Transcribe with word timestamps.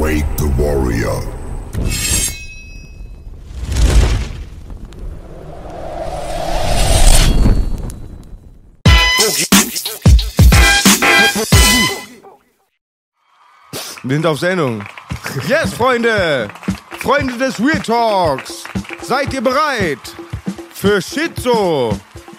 Wake 0.00 0.24
the 0.38 0.48
Warrior. 0.56 1.20
Wir 14.02 14.16
sind 14.16 14.24
auf 14.24 14.38
Sendung. 14.38 14.82
Yes, 15.46 15.74
Freunde! 15.74 16.48
Freunde 17.00 17.36
des 17.36 17.60
Real 17.60 17.82
Talks! 17.82 18.64
Seid 19.02 19.34
ihr 19.34 19.42
bereit? 19.42 19.98
Für 20.72 21.02
Schizo, 21.02 21.94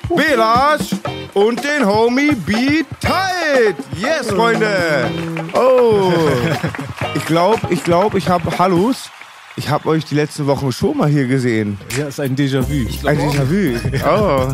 Belash 0.10 0.96
und 1.36 1.64
den 1.64 1.86
Homie 1.86 2.34
Beat 2.34 2.88
Tight! 3.00 3.76
Yes, 4.00 4.32
Freunde! 4.32 5.12
Oh! 5.54 6.12
Ich 7.16 7.26
glaube, 7.26 7.60
ich 7.70 7.84
glaube, 7.84 8.18
ich 8.18 8.30
habe 8.30 8.58
Hallus. 8.58 9.10
Ich 9.58 9.70
habe 9.70 9.90
euch 9.90 10.06
die 10.06 10.16
letzten 10.16 10.48
Wochen 10.48 10.72
schon 10.72 10.98
mal 10.98 11.10
hier 11.10 11.28
gesehen. 11.28 11.78
Ja, 11.98 12.06
ist 12.08 12.20
ein 12.20 12.36
Déjà-vu. 12.36 12.88
Ein 13.08 13.20
Déjà-vu. 13.20 13.78
Oh. 14.08 14.54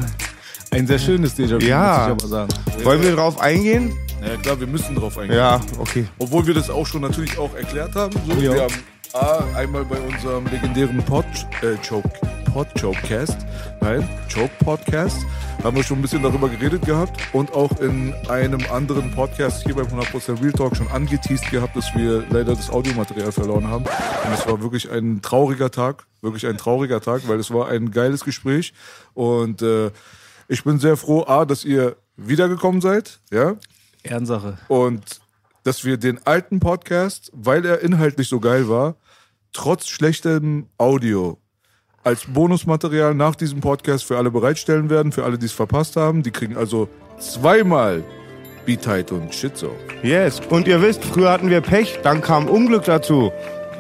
Ein 0.71 0.87
sehr 0.87 0.99
schönes 0.99 1.35
Déjà-vu, 1.37 1.65
Ja. 1.65 2.09
muss 2.13 2.23
ich 2.23 2.33
aber 2.33 2.47
sagen. 2.47 2.83
Wollen 2.83 3.01
wir 3.03 3.15
drauf 3.15 3.39
eingehen? 3.39 3.93
Ja 4.21 4.35
klar, 4.41 4.59
wir 4.59 4.67
müssen 4.67 4.95
drauf 4.95 5.17
eingehen. 5.17 5.37
Ja, 5.37 5.61
okay. 5.77 6.05
Obwohl 6.17 6.45
wir 6.47 6.53
das 6.55 6.69
auch 6.69 6.85
schon 6.85 7.01
natürlich 7.01 7.37
auch 7.37 7.53
erklärt 7.55 7.95
haben. 7.95 8.13
So, 8.27 8.33
Ja. 8.41 8.53
Wir 8.53 8.61
haben 8.63 8.73
A, 9.13 9.43
einmal 9.57 9.85
bei 9.85 9.97
unserem 9.99 10.45
legendären 10.47 10.97
Pod, 11.03 11.25
äh, 11.61 11.75
Choke, 11.87 12.09
Pod 12.57 12.73
Chokecast, 12.73 13.37
nein, 13.81 14.09
Choke 14.33 14.49
Podcast, 14.65 15.23
haben 15.61 15.77
wir 15.77 15.83
schon 15.83 15.99
ein 15.99 16.01
bisschen 16.01 16.23
darüber 16.23 16.49
geredet 16.49 16.83
gehabt 16.83 17.21
und 17.31 17.53
auch 17.53 17.79
in 17.79 18.15
einem 18.29 18.65
anderen 18.71 19.11
Podcast 19.11 19.61
hier 19.63 19.75
beim 19.75 19.85
100% 19.85 20.41
Real 20.41 20.51
Talk 20.53 20.75
schon 20.75 20.87
angeteased 20.87 21.51
gehabt, 21.51 21.75
dass 21.75 21.93
wir 21.93 22.25
leider 22.31 22.55
das 22.55 22.71
Audiomaterial 22.71 23.31
verloren 23.31 23.67
haben. 23.67 23.83
Und 23.85 24.33
es 24.33 24.47
war 24.47 24.59
wirklich 24.59 24.89
ein 24.89 25.21
trauriger 25.21 25.69
Tag, 25.69 26.07
wirklich 26.21 26.47
ein 26.47 26.57
trauriger 26.57 26.99
Tag, 26.99 27.27
weil 27.27 27.39
es 27.39 27.53
war 27.53 27.67
ein 27.67 27.91
geiles 27.91 28.25
Gespräch 28.25 28.73
und 29.13 29.61
äh, 29.61 29.91
ich 30.47 30.63
bin 30.63 30.79
sehr 30.79 30.97
froh, 30.97 31.25
A, 31.27 31.45
dass 31.45 31.63
ihr 31.63 31.95
wiedergekommen 32.15 32.81
seid, 32.81 33.19
ja, 33.31 33.53
Ehrensache. 34.01 34.57
und 34.67 35.21
dass 35.61 35.85
wir 35.85 35.97
den 35.97 36.25
alten 36.25 36.59
Podcast, 36.59 37.29
weil 37.35 37.63
er 37.67 37.81
inhaltlich 37.81 38.27
so 38.27 38.39
geil 38.39 38.67
war, 38.67 38.95
trotz 39.53 39.89
schlechtem 39.89 40.69
Audio 40.79 41.37
als 42.07 42.25
Bonusmaterial 42.25 43.13
nach 43.13 43.35
diesem 43.35 43.59
Podcast 43.59 44.05
für 44.05 44.17
alle 44.17 44.31
bereitstellen 44.31 44.89
werden, 44.89 45.11
für 45.11 45.25
alle, 45.25 45.37
die 45.37 45.45
es 45.45 45.51
verpasst 45.51 45.97
haben. 45.97 46.23
Die 46.23 46.31
kriegen 46.31 46.55
also 46.55 46.87
zweimal 47.19 48.01
Beatheit 48.65 49.11
und 49.11 49.35
Shitzo. 49.35 49.71
Yes. 50.03 50.41
Und 50.49 50.67
ihr 50.67 50.81
wisst, 50.81 51.03
früher 51.03 51.29
hatten 51.29 51.49
wir 51.49 51.59
Pech, 51.59 51.99
dann 52.03 52.21
kam 52.21 52.47
Unglück 52.47 52.85
dazu. 52.85 53.31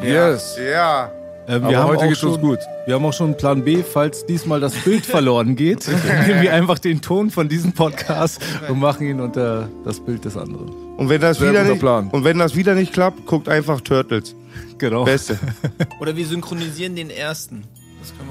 Yes. 0.03 0.57
Ja. 0.57 1.09
Ähm, 1.47 1.63
Aber 1.63 1.85
heute 1.85 1.99
auch 1.99 2.09
geht's 2.09 2.21
uns 2.21 2.33
schon, 2.33 2.41
gut. 2.41 2.59
Wir 2.85 2.95
haben 2.95 3.05
auch 3.05 3.13
schon 3.13 3.27
einen 3.27 3.37
Plan 3.37 3.63
B, 3.63 3.81
falls 3.81 4.25
diesmal 4.25 4.59
das 4.59 4.73
Bild 4.75 5.05
verloren 5.05 5.55
geht. 5.55 5.87
Nehmen 6.27 6.41
wir 6.41 6.53
einfach 6.53 6.79
den 6.79 6.99
Ton 6.99 7.31
von 7.31 7.47
diesem 7.47 7.71
Podcast 7.71 8.41
und 8.67 8.77
machen 8.79 9.07
ihn 9.07 9.21
unter 9.21 9.69
das 9.85 10.01
Bild 10.01 10.25
des 10.25 10.35
anderen. 10.35 10.69
Und 10.97 11.07
wenn 11.07 11.21
das 11.21 11.37
Sehr 11.37 11.51
wieder 11.51 11.63
nicht, 11.63 11.79
Plan. 11.79 12.09
und 12.09 12.25
wenn 12.25 12.39
das 12.39 12.57
wieder 12.57 12.75
nicht 12.75 12.91
klappt, 12.91 13.25
guckt 13.25 13.47
einfach 13.47 13.79
Turtles. 13.79 14.35
Genau. 14.77 15.05
Beste. 15.05 15.39
Oder 16.01 16.15
wir 16.17 16.25
synchronisieren 16.25 16.95
den 16.95 17.09
ersten. 17.09 17.63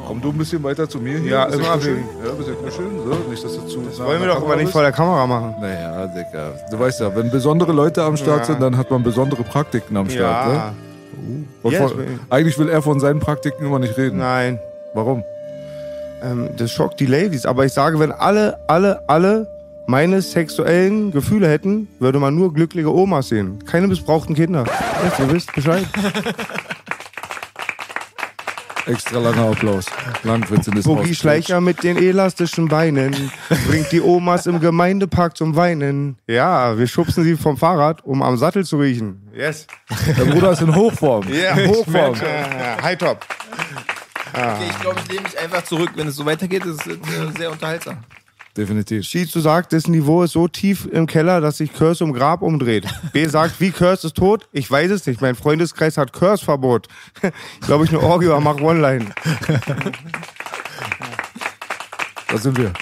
Komm 0.06 0.20
du 0.20 0.30
ein 0.30 0.38
bisschen 0.38 0.62
weiter 0.62 0.88
zu 0.88 0.98
mir 0.98 1.18
hier. 1.18 1.30
Ja, 1.30 1.44
immer, 1.46 1.74
kuscheln. 1.74 2.04
Ja, 2.24 2.30
ein 2.30 2.36
bisschen 2.38 2.56
kuscheln. 2.62 2.90
So, 3.04 3.30
nicht, 3.30 3.44
dass 3.44 3.54
du 3.56 3.66
zu 3.66 3.80
Das 3.80 3.98
wollen 3.98 4.20
wir 4.20 4.28
doch 4.28 4.42
aber 4.42 4.56
nicht 4.56 4.70
vor 4.70 4.82
der 4.82 4.92
Kamera 4.92 5.26
machen. 5.26 5.54
Naja, 5.60 6.06
Digga. 6.06 6.52
Du 6.70 6.78
weißt 6.78 7.00
ja, 7.00 7.14
wenn 7.16 7.30
besondere 7.30 7.72
Leute 7.72 8.02
am 8.02 8.16
Start 8.16 8.40
Ja. 8.40 8.44
sind, 8.44 8.62
dann 8.62 8.76
hat 8.76 8.90
man 8.90 9.02
besondere 9.02 9.42
Praktiken 9.42 9.96
am 9.96 10.08
Start. 10.08 10.48
Ne? 10.48 10.54
Ja. 10.54 10.74
Und 11.62 11.72
Yes, 11.72 11.90
von, 11.92 12.04
eigentlich 12.30 12.58
will 12.58 12.68
er 12.68 12.82
von 12.82 13.00
seinen 13.00 13.20
Praktiken 13.20 13.64
immer 13.66 13.78
nicht 13.78 13.96
reden. 13.96 14.18
Nein. 14.18 14.58
Warum? 14.94 15.24
Ähm, 16.22 16.50
das 16.56 16.70
schockt 16.70 17.00
die 17.00 17.06
Ladies. 17.06 17.46
Aber 17.46 17.64
ich 17.64 17.72
sage, 17.72 17.98
wenn 17.98 18.12
alle, 18.12 18.58
alle, 18.68 19.00
alle 19.08 19.48
meine 19.86 20.20
sexuellen 20.22 21.12
Gefühle 21.12 21.48
hätten, 21.48 21.88
würde 22.00 22.18
man 22.18 22.34
nur 22.34 22.52
glückliche 22.52 22.92
Omas 22.92 23.28
sehen. 23.28 23.58
Keine 23.66 23.86
missbrauchten 23.86 24.34
Kinder. 24.34 24.64
Yes, 25.04 25.18
ihr 25.18 25.32
wisst 25.32 25.52
Bescheid. 25.54 25.84
Extra 28.86 29.18
langer 29.18 29.50
Applaus. 29.50 29.86
Landwitz 30.22 30.68
in 30.68 30.74
das 30.74 30.84
Boogie 30.84 31.14
Schleicher 31.14 31.60
mit 31.60 31.82
den 31.82 31.96
elastischen 31.96 32.68
Beinen 32.68 33.30
bringt 33.66 33.90
die 33.90 34.00
Omas 34.00 34.46
im 34.46 34.60
Gemeindepark 34.60 35.36
zum 35.36 35.56
Weinen. 35.56 36.18
Ja, 36.28 36.78
wir 36.78 36.86
schubsen 36.86 37.24
sie 37.24 37.36
vom 37.36 37.56
Fahrrad, 37.56 38.04
um 38.04 38.22
am 38.22 38.36
Sattel 38.36 38.64
zu 38.64 38.78
riechen. 38.78 39.28
Yes. 39.34 39.66
Der 40.16 40.24
Bruder 40.24 40.52
ist 40.52 40.62
in 40.62 40.74
Hochform. 40.74 41.26
Ja, 41.28 41.56
Hochform. 41.56 42.14
Ja, 42.14 42.82
High 42.82 42.98
top. 42.98 43.26
Okay, 44.32 44.66
ich 44.70 44.80
glaube, 44.80 45.00
ich 45.02 45.08
lehne 45.08 45.22
mich 45.22 45.38
einfach 45.38 45.62
zurück. 45.62 45.90
Wenn 45.94 46.08
es 46.08 46.16
so 46.16 46.26
weitergeht, 46.26 46.64
ist 46.64 46.86
es 46.86 46.86
äh, 46.86 46.98
sehr 47.38 47.50
unterhaltsam. 47.50 47.98
Definitiv. 48.56 49.04
Shizu 49.04 49.40
sagt, 49.40 49.72
das 49.72 49.86
Niveau 49.86 50.22
ist 50.22 50.32
so 50.32 50.48
tief 50.48 50.88
im 50.90 51.06
Keller, 51.06 51.40
dass 51.40 51.58
sich 51.58 51.72
Curse 51.72 52.02
um 52.02 52.12
Grab 52.12 52.40
umdreht. 52.42 52.86
B 53.12 53.26
sagt, 53.26 53.60
wie 53.60 53.70
Curse 53.70 54.06
ist 54.06 54.16
tot? 54.16 54.48
Ich 54.52 54.70
weiß 54.70 54.90
es 54.90 55.06
nicht. 55.06 55.20
Mein 55.20 55.34
Freundeskreis 55.34 55.98
hat 55.98 56.12
Curse-Verbot. 56.12 56.88
Glaube 57.60 57.84
ich, 57.84 57.90
eine 57.90 58.00
Orgie 58.00 58.28
mach 58.40 58.60
One-Line. 58.60 59.06
Da 62.28 62.38
sind 62.38 62.58
wir. 62.58 62.72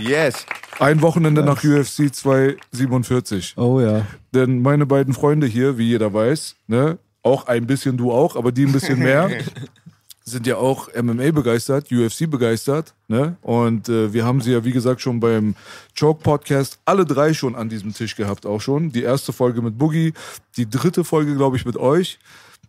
Yes. 0.00 0.44
Ein 0.80 1.02
Wochenende 1.02 1.44
nach 1.44 1.62
UFC 1.62 2.12
247. 2.12 3.54
Oh 3.56 3.80
ja. 3.80 4.04
Denn 4.34 4.60
meine 4.60 4.86
beiden 4.86 5.14
Freunde 5.14 5.46
hier, 5.46 5.78
wie 5.78 5.88
jeder 5.88 6.12
weiß, 6.12 6.56
ne, 6.66 6.98
auch 7.22 7.46
ein 7.46 7.66
bisschen 7.66 7.96
du 7.96 8.10
auch, 8.10 8.34
aber 8.34 8.50
die 8.50 8.66
ein 8.66 8.72
bisschen 8.72 8.98
mehr, 8.98 9.30
sind 10.24 10.46
ja 10.46 10.56
auch 10.56 10.88
MMA 10.94 11.32
begeistert, 11.32 11.90
UFC 11.90 12.30
begeistert, 12.30 12.94
ne? 13.08 13.36
Und 13.42 13.88
äh, 13.88 14.12
wir 14.12 14.24
haben 14.24 14.40
sie 14.40 14.52
ja 14.52 14.64
wie 14.64 14.72
gesagt 14.72 15.00
schon 15.00 15.20
beim 15.20 15.54
Choke 15.98 16.22
Podcast 16.22 16.78
alle 16.84 17.04
drei 17.04 17.34
schon 17.34 17.56
an 17.56 17.68
diesem 17.68 17.92
Tisch 17.92 18.16
gehabt 18.16 18.46
auch 18.46 18.60
schon. 18.60 18.92
Die 18.92 19.02
erste 19.02 19.32
Folge 19.32 19.62
mit 19.62 19.78
Boogie, 19.78 20.12
die 20.56 20.68
dritte 20.68 21.04
Folge 21.04 21.34
glaube 21.34 21.56
ich 21.56 21.64
mit 21.64 21.76
euch. 21.76 22.18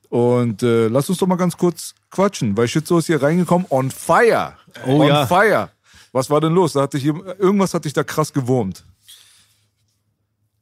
Und 0.10 0.62
äh, 0.64 0.88
lass 0.88 1.10
uns 1.10 1.18
doch 1.18 1.28
mal 1.28 1.38
ganz 1.38 1.58
kurz 1.58 1.96
quatschen, 2.12 2.56
weil 2.56 2.68
Shitzo 2.68 3.00
ist 3.00 3.08
hier 3.08 3.22
reingekommen 3.22 3.66
on 3.70 3.90
fire. 3.92 4.54
Oh 4.86 5.02
on 5.02 5.08
ja. 5.08 5.26
fire. 5.26 5.70
Was 6.12 6.30
war 6.30 6.40
denn 6.40 6.54
los? 6.54 6.74
Da 6.74 6.82
hatte 6.82 6.98
ich 6.98 7.06
irgendwas 7.06 7.74
hat 7.74 7.86
dich 7.86 7.94
da 7.94 8.04
krass 8.04 8.32
gewurmt. 8.32 8.84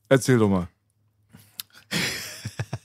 Erzähl 0.07 0.37
doch 0.37 0.49
mal. 0.49 0.67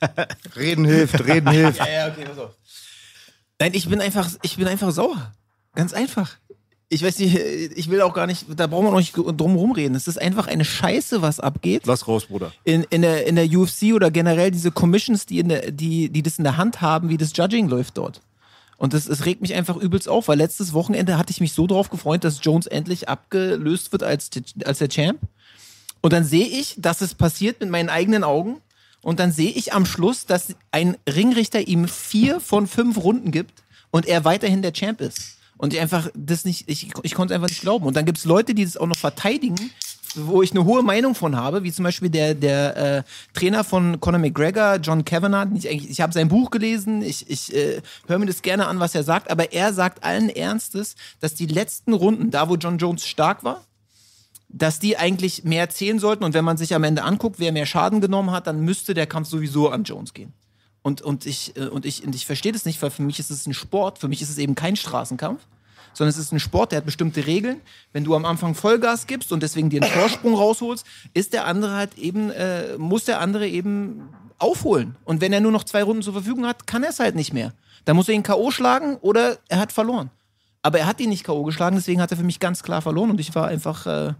Reden 0.57 0.85
hilft, 0.85 1.25
reden 1.25 1.51
hilft. 1.53 1.79
Ja, 1.79 1.89
ja, 1.89 2.09
okay, 2.09 2.25
pass 2.25 2.39
auf. 2.39 2.55
Nein, 3.61 3.73
ich 3.75 3.89
bin 3.89 4.01
einfach, 4.01 4.31
ich 4.43 4.57
bin 4.57 4.67
einfach 4.69 4.91
sauer. 4.91 5.33
Ganz 5.75 5.93
einfach. 5.93 6.37
Ich 6.89 7.03
weiß 7.03 7.19
nicht, 7.19 7.35
ich 7.35 7.91
will 7.91 8.01
auch 8.01 8.15
gar 8.15 8.29
nicht, 8.29 8.47
da 8.55 8.69
brauchen 8.69 8.87
wir 8.87 8.91
noch 8.93 8.99
nicht 8.99 9.15
drum 9.17 9.57
rumreden. 9.57 9.97
Es 9.97 10.07
ist 10.07 10.21
einfach 10.21 10.47
eine 10.47 10.65
Scheiße, 10.65 11.21
was 11.21 11.41
abgeht. 11.41 11.83
Lass 11.85 12.07
raus, 12.07 12.27
Bruder. 12.27 12.53
In, 12.63 12.85
in, 12.91 13.03
der, 13.03 13.27
in 13.27 13.35
der 13.35 13.47
UFC 13.47 13.93
oder 13.93 14.13
generell 14.13 14.53
diese 14.53 14.71
Commissions, 14.71 15.27
die, 15.27 15.41
in 15.41 15.49
der, 15.49 15.73
die, 15.73 16.11
die 16.11 16.23
das 16.23 16.39
in 16.39 16.45
der 16.45 16.57
Hand 16.57 16.81
haben, 16.81 17.09
wie 17.09 17.17
das 17.17 17.37
Judging 17.37 17.69
läuft 17.69 17.99
dort. 17.99 18.21
Und 18.77 18.93
das, 18.93 19.09
es 19.09 19.25
regt 19.25 19.41
mich 19.41 19.55
einfach 19.55 19.77
übelst 19.77 20.09
auf, 20.09 20.29
weil 20.29 20.39
letztes 20.39 20.75
Wochenende 20.75 21.19
hatte 21.19 21.31
ich 21.33 21.41
mich 21.41 21.55
so 21.55 21.67
drauf 21.67 21.91
gefreut, 21.91 22.23
dass 22.25 22.41
Jones 22.43 22.67
endlich 22.67 23.09
abgelöst 23.09 23.91
wird 23.91 24.03
als, 24.03 24.31
als 24.65 24.79
der 24.79 24.89
Champ. 24.89 25.19
Und 26.03 26.13
dann 26.13 26.25
sehe 26.25 26.47
ich, 26.47 26.75
dass 26.79 27.01
es 27.01 27.15
passiert 27.15 27.61
mit 27.61 27.71
meinen 27.71 27.89
eigenen 27.89 28.23
Augen. 28.23 28.59
Und 29.07 29.21
dann 29.21 29.31
sehe 29.31 29.51
ich 29.51 29.73
am 29.73 29.87
Schluss, 29.87 30.27
dass 30.27 30.57
ein 30.73 30.97
Ringrichter 31.09 31.69
ihm 31.69 31.87
vier 31.87 32.41
von 32.41 32.67
fünf 32.67 32.97
Runden 32.99 33.31
gibt 33.31 33.63
und 33.93 34.05
er 34.05 34.25
weiterhin 34.25 34.63
der 34.63 34.73
Champ 34.73 35.01
ist. 35.01 35.39
Und 35.57 35.73
ich 35.73 35.79
einfach 35.79 36.11
das 36.17 36.45
nicht, 36.45 36.69
ich, 36.69 36.91
ich 37.05 37.15
konnte 37.15 37.33
es 37.33 37.37
einfach 37.37 37.49
nicht 37.49 37.61
glauben. 37.61 37.87
Und 37.87 37.97
dann 37.97 38.05
gibt 38.05 38.19
es 38.19 38.25
Leute, 38.25 38.53
die 38.53 38.65
das 38.65 38.77
auch 38.77 38.89
noch 38.89 38.97
verteidigen, 38.97 39.71
wo 40.17 40.43
ich 40.43 40.51
eine 40.51 40.65
hohe 40.65 40.83
Meinung 40.83 41.15
von 41.15 41.37
habe, 41.37 41.63
wie 41.63 41.71
zum 41.71 41.85
Beispiel 41.85 42.11
der, 42.11 42.35
der 42.35 42.77
äh, 42.77 43.03
Trainer 43.33 43.63
von 43.63 44.01
Conor 44.01 44.19
McGregor, 44.19 44.79
John 44.83 45.05
Kavanagh. 45.05 45.55
Ich, 45.55 45.89
ich 45.89 46.01
habe 46.01 46.13
sein 46.13 46.27
Buch 46.27 46.51
gelesen, 46.51 47.01
ich, 47.03 47.31
ich 47.31 47.55
äh, 47.55 47.83
höre 48.09 48.19
mir 48.19 48.27
das 48.27 48.43
gerne 48.43 48.67
an, 48.67 48.81
was 48.81 48.97
er 48.97 49.05
sagt, 49.05 49.31
aber 49.31 49.53
er 49.53 49.73
sagt 49.73 50.03
allen 50.03 50.31
Ernstes, 50.31 50.97
dass 51.21 51.35
die 51.35 51.47
letzten 51.47 51.93
Runden, 51.93 52.33
da 52.33 52.49
wo 52.49 52.57
John 52.57 52.79
Jones 52.79 53.07
stark 53.07 53.45
war, 53.45 53.63
dass 54.49 54.79
die 54.79 54.97
eigentlich 54.97 55.45
mehr 55.45 55.69
zählen 55.71 55.99
sollten. 55.99 56.25
Und 56.25 56.35
wenn 56.35 56.45
man 56.45 56.57
sich 56.57 56.75
am 56.75 56.85
Ende 56.85 57.03
anguckt, 57.03 57.39
wer 57.39 57.53
mehr 57.53 57.67
Schaden 57.67 58.01
genommen 58.01 58.31
hat, 58.31 58.47
dann 58.47 58.61
müsste 58.61 58.95
der 58.95 59.07
Kampf 59.07 59.29
sowieso 59.29 59.69
an 59.69 59.85
Jones 59.85 60.15
gehen. 60.15 60.33
Und, 60.83 61.03
und 61.03 61.27
ich, 61.27 61.57
äh, 61.57 61.67
und 61.67 61.85
ich, 61.85 62.05
und 62.05 62.15
ich 62.15 62.27
verstehe 62.27 62.53
das 62.53 62.65
nicht, 62.65 62.81
weil 62.81 62.91
für 62.91 63.03
mich 63.03 63.19
ist 63.19 63.31
es 63.31 63.47
ein 63.47 63.55
Sport, 63.55 63.99
für 63.99 64.09
mich 64.09 64.23
ist 64.23 64.31
es 64.31 64.39
eben 64.39 64.55
kein 64.55 64.77
Straßenkampf, 64.77 65.41
sondern 65.95 66.11
es 66.11 66.19
ist 66.19 66.33
ein 66.33 66.39
Sport, 66.39 66.71
der 66.71 66.79
hat 66.79 66.85
bestimmte 66.85 67.27
Regeln. 67.27 67.61
Wenn 67.93 68.05
du 68.05 68.15
am 68.15 68.25
Anfang 68.25 68.55
Vollgas 68.55 69.07
gibst 69.07 69.33
und 69.33 69.43
deswegen 69.43 69.69
dir 69.69 69.83
einen 69.83 69.91
Vorsprung 69.91 70.35
rausholst, 70.35 70.87
ist 71.13 71.33
der 71.33 71.47
andere 71.47 71.73
halt 71.73 71.99
eben, 71.99 72.31
äh, 72.31 72.79
muss 72.79 73.05
der 73.05 73.21
andere 73.21 73.49
eben 73.49 74.09
aufholen. 74.39 74.97
Und 75.05 75.21
wenn 75.21 75.33
er 75.33 75.41
nur 75.41 75.53
noch 75.53 75.65
zwei 75.65 75.83
Runden 75.83 76.03
zur 76.03 76.13
Verfügung 76.13 76.47
hat, 76.47 76.67
kann 76.67 76.83
er 76.83 76.91
es 76.91 77.01
halt 77.01 77.17
nicht 77.17 77.33
mehr. 77.33 77.53
Dann 77.85 77.97
muss 77.97 78.09
er 78.09 78.15
ihn 78.15 78.23
K.O. 78.23 78.51
schlagen 78.51 78.97
oder 78.99 79.39
er 79.49 79.59
hat 79.59 79.73
verloren. 79.73 80.11
Aber 80.63 80.79
er 80.79 80.87
hat 80.87 81.01
ihn 81.01 81.09
nicht 81.09 81.25
K.O. 81.25 81.45
geschlagen, 81.45 81.77
deswegen 81.77 82.01
hat 82.01 82.11
er 82.11 82.17
für 82.17 82.25
mich 82.25 82.41
ganz 82.41 82.63
klar 82.63 82.83
verloren 82.83 83.11
und 83.11 83.21
ich 83.21 83.35
war 83.35 83.49
einfach, 83.49 83.87
äh, 83.87 84.15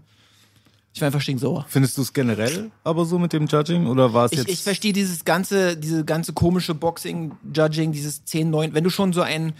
ich 0.93 1.01
war 1.01 1.07
einfach 1.07 1.21
stinksauer. 1.21 1.65
Findest 1.69 1.97
du 1.97 2.01
es 2.01 2.11
generell 2.13 2.71
aber 2.83 3.05
so 3.05 3.19
mit 3.19 3.31
dem 3.33 3.45
Judging 3.45 3.85
oder 3.87 4.13
war 4.13 4.25
es 4.25 4.31
Ich, 4.31 4.39
jetzt? 4.39 4.49
ich 4.49 4.63
verstehe 4.63 4.93
dieses 4.93 5.25
ganze, 5.25 5.77
diese 5.77 6.03
ganze 6.05 6.33
komische 6.33 6.73
Boxing-Judging, 6.73 7.91
dieses 7.91 8.25
10-9. 8.25 8.73
Wenn 8.73 8.83
du 8.83 8.89
schon 8.89 9.13
so 9.13 9.21
einen, 9.21 9.53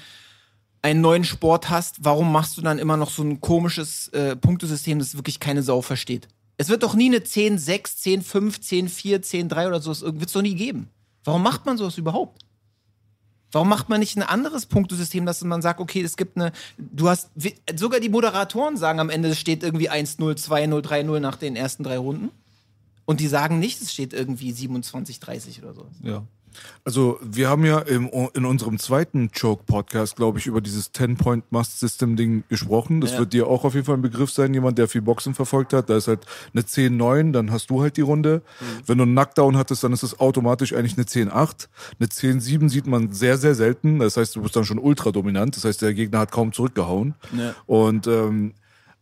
einen 0.81 1.01
neuen 1.01 1.23
Sport 1.23 1.69
hast, 1.69 1.97
warum 2.03 2.31
machst 2.31 2.57
du 2.57 2.61
dann 2.61 2.79
immer 2.79 2.97
noch 2.97 3.11
so 3.11 3.21
ein 3.23 3.39
komisches 3.39 4.07
äh, 4.09 4.35
Punktesystem, 4.35 4.97
das 4.97 5.15
wirklich 5.15 5.39
keine 5.39 5.61
Sau 5.61 5.81
versteht? 5.81 6.27
Es 6.57 6.69
wird 6.69 6.81
doch 6.81 6.95
nie 6.95 7.05
eine 7.07 7.19
10-6, 7.19 8.23
10-5, 8.23 8.89
10-4, 8.89 9.49
10-3 9.49 9.67
oder 9.67 9.79
so, 9.79 9.89
wird 10.01 10.25
es 10.25 10.31
doch 10.33 10.41
nie 10.41 10.55
geben. 10.55 10.89
Warum 11.23 11.43
macht 11.43 11.65
man 11.67 11.77
sowas 11.77 11.97
überhaupt? 11.99 12.45
Warum 13.51 13.69
macht 13.69 13.87
man 13.89 13.99
nicht 13.99 14.17
ein 14.17 14.23
anderes 14.23 14.65
Punktesystem, 14.65 15.25
dass 15.25 15.43
man 15.43 15.61
sagt, 15.61 15.79
okay, 15.79 16.01
es 16.01 16.17
gibt 16.17 16.35
eine, 16.35 16.51
du 16.77 17.09
hast, 17.09 17.29
sogar 17.75 17.99
die 17.99 18.09
Moderatoren 18.09 18.75
sagen 18.75 18.99
am 18.99 19.09
Ende, 19.09 19.29
es 19.29 19.39
steht 19.39 19.63
irgendwie 19.63 19.89
1-0, 19.89 20.19
2-0, 20.19 20.81
3-0 20.81 21.19
nach 21.19 21.37
den 21.37 21.55
ersten 21.55 21.83
drei 21.83 21.97
Runden. 21.97 22.29
Und 23.05 23.21
die 23.21 23.27
sagen 23.27 23.59
nicht, 23.59 23.81
es 23.81 23.93
steht 23.93 24.11
irgendwie 24.11 24.51
27, 24.51 25.19
30 25.21 25.63
oder 25.63 25.73
so. 25.73 25.87
ja. 26.03 26.23
Also 26.83 27.19
wir 27.21 27.49
haben 27.49 27.65
ja 27.65 27.79
im, 27.79 28.09
in 28.33 28.45
unserem 28.45 28.79
zweiten 28.79 29.29
Choke-Podcast, 29.31 30.15
glaube 30.15 30.39
ich, 30.39 30.47
über 30.47 30.61
dieses 30.61 30.93
10-Point-Must-System-Ding 30.93 32.43
gesprochen. 32.49 33.01
Das 33.01 33.11
Ja. 33.13 33.19
wird 33.19 33.33
dir 33.33 33.47
auch 33.47 33.65
auf 33.65 33.73
jeden 33.73 33.85
Fall 33.85 33.95
ein 33.97 34.01
Begriff 34.01 34.31
sein, 34.31 34.53
jemand, 34.53 34.77
der 34.77 34.87
viel 34.87 35.01
Boxen 35.01 35.33
verfolgt 35.33 35.73
hat. 35.73 35.89
Da 35.89 35.97
ist 35.97 36.07
halt 36.07 36.21
eine 36.53 36.63
10-9, 36.63 37.31
dann 37.33 37.51
hast 37.51 37.69
du 37.69 37.81
halt 37.81 37.97
die 37.97 38.01
Runde. 38.01 38.41
Wenn 38.85 38.97
du 38.97 39.03
einen 39.03 39.13
Knockdown 39.13 39.57
hattest, 39.57 39.83
dann 39.83 39.91
ist 39.93 40.03
es 40.03 40.19
automatisch 40.19 40.73
eigentlich 40.73 40.95
eine 40.95 41.05
10-8. 41.05 41.67
Eine 41.99 42.07
10-7 42.07 42.69
sieht 42.69 42.87
man 42.87 43.11
sehr, 43.11 43.37
sehr 43.37 43.55
selten. 43.55 43.99
Das 43.99 44.15
heißt, 44.17 44.35
du 44.35 44.41
bist 44.41 44.55
dann 44.55 44.63
schon 44.65 44.79
ultra 44.79 45.11
dominant. 45.11 45.55
Das 45.57 45.65
heißt, 45.65 45.81
der 45.81 45.93
Gegner 45.93 46.19
hat 46.19 46.31
kaum 46.31 46.53
zurückgehauen. 46.53 47.15
Ja. 47.37 47.53
Und 47.65 48.07
ähm, 48.07 48.53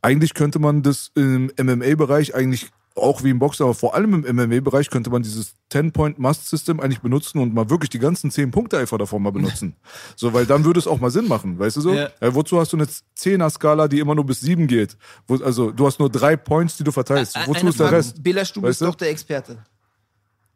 eigentlich 0.01 0.33
könnte 0.33 0.59
man 0.59 0.81
das 0.83 1.11
im 1.15 1.51
MMA-Bereich 1.61 2.35
eigentlich 2.35 2.69
auch 2.95 3.23
wie 3.23 3.29
im 3.29 3.39
Boxen, 3.39 3.63
aber 3.63 3.73
vor 3.73 3.93
allem 3.93 4.23
im 4.23 4.35
MMA-Bereich 4.35 4.89
könnte 4.89 5.09
man 5.09 5.21
dieses 5.21 5.55
10-Point-Must-System 5.71 6.79
eigentlich 6.79 7.01
benutzen 7.01 7.39
und 7.39 7.53
mal 7.53 7.69
wirklich 7.69 7.89
die 7.89 7.99
ganzen 7.99 8.31
10 8.31 8.51
Punkte 8.51 8.77
einfach 8.77 8.97
davon 8.97 9.21
mal 9.21 9.31
benutzen. 9.31 9.75
so, 10.15 10.33
weil 10.33 10.45
dann 10.45 10.63
würde 10.63 10.79
es 10.79 10.87
auch 10.87 10.99
mal 10.99 11.11
Sinn 11.11 11.27
machen, 11.27 11.59
weißt 11.59 11.75
du 11.77 11.81
so? 11.81 11.93
Ja. 11.93 12.09
Ja, 12.21 12.33
wozu 12.33 12.59
hast 12.59 12.71
du 12.73 12.77
eine 12.77 12.87
10er-Skala, 13.17 13.87
die 13.89 13.99
immer 13.99 14.15
nur 14.15 14.25
bis 14.25 14.39
7 14.41 14.67
geht? 14.67 14.97
Wo, 15.27 15.35
also, 15.43 15.71
du 15.71 15.85
hast 15.85 15.99
nur 15.99 16.09
drei 16.09 16.37
Points, 16.37 16.77
die 16.77 16.83
du 16.85 16.91
verteilst. 16.91 17.35
Wozu 17.45 17.59
Eine 17.59 17.69
ist 17.69 17.79
der 17.79 17.87
Frage, 17.87 17.97
Rest? 17.97 18.23
Belasch, 18.23 18.53
du 18.53 18.61
Weißt 18.61 18.69
bist 18.69 18.81
du? 18.81 18.85
doch 18.85 18.95
der 18.95 19.09
Experte. 19.09 19.57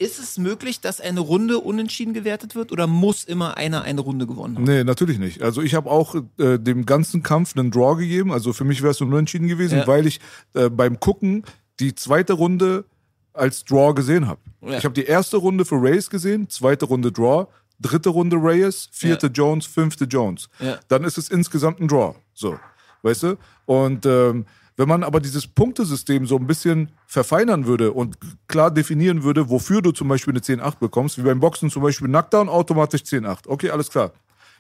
Ist 0.01 0.18
es 0.18 0.38
möglich, 0.38 0.80
dass 0.80 1.01
eine 1.01 1.19
Runde 1.19 1.59
unentschieden 1.59 2.13
gewertet 2.13 2.56
wird 2.56 2.71
oder 2.71 2.88
muss 2.88 3.25
immer 3.25 3.57
einer 3.57 3.81
eine 3.81 4.00
Runde 4.00 4.25
gewonnen 4.27 4.56
haben? 4.56 4.63
Nee, 4.63 4.85
natürlich 4.85 5.19
nicht. 5.19 5.42
Also 5.42 5.62
ich 5.62 5.75
habe 5.75 5.92
auch 5.92 6.15
äh, 6.38 6.57
dem 6.57 6.85
ganzen 6.85 7.21
Kampf 7.21 7.57
einen 7.57 7.69
Draw 7.69 7.97
gegeben. 7.97 8.31
Also 8.31 8.53
für 8.53 8.63
mich 8.63 8.81
wäre 8.81 8.92
es 8.92 9.01
nur 9.01 9.09
unentschieden 9.09 9.50
gewesen, 9.50 9.80
Ja. 9.80 9.88
weil 9.88 10.07
ich 10.07 10.21
äh, 10.53 10.69
beim 10.69 11.01
Gucken 11.01 11.44
die 11.79 11.95
zweite 11.95 12.33
Runde 12.33 12.85
als 13.33 13.63
Draw 13.63 13.93
gesehen 13.93 14.27
habe. 14.27 14.41
Ja. 14.61 14.77
Ich 14.77 14.83
habe 14.85 14.93
die 14.93 15.05
erste 15.05 15.37
Runde 15.37 15.65
für 15.65 15.81
Reyes 15.81 16.09
gesehen, 16.09 16.49
zweite 16.49 16.85
Runde 16.85 17.11
Draw, 17.11 17.47
dritte 17.79 18.09
Runde 18.09 18.37
Reyes, 18.37 18.89
vierte 18.91 19.27
Ja. 19.27 19.33
Jones, 19.33 19.65
fünfte 19.65 20.05
Jones. 20.05 20.49
Ja. 20.59 20.79
Dann 20.87 21.03
ist 21.03 21.17
es 21.17 21.29
insgesamt 21.29 21.79
ein 21.79 21.87
Draw. 21.87 22.15
So, 22.33 22.59
weißt 23.03 23.23
du? 23.23 23.37
Und 23.65 24.05
ähm, 24.05 24.45
wenn 24.75 24.87
man 24.87 25.03
aber 25.03 25.19
dieses 25.19 25.45
Punktesystem 25.45 26.25
so 26.25 26.37
ein 26.37 26.47
bisschen 26.47 26.89
verfeinern 27.05 27.65
würde 27.65 27.91
und 27.91 28.17
klar 28.47 28.71
definieren 28.71 29.23
würde, 29.23 29.49
wofür 29.49 29.81
du 29.81 29.91
zum 29.91 30.07
Beispiel 30.07 30.31
eine 30.33 30.39
10-8 30.39 30.79
bekommst, 30.79 31.17
wie 31.17 31.21
beim 31.23 31.39
Boxen 31.41 31.69
zum 31.69 31.83
Beispiel 31.83 32.07
Knockdown 32.07 32.47
automatisch 32.47 33.01
10-8. 33.01 33.47
Okay, 33.47 33.71
alles 33.71 33.89
klar. 33.89 34.11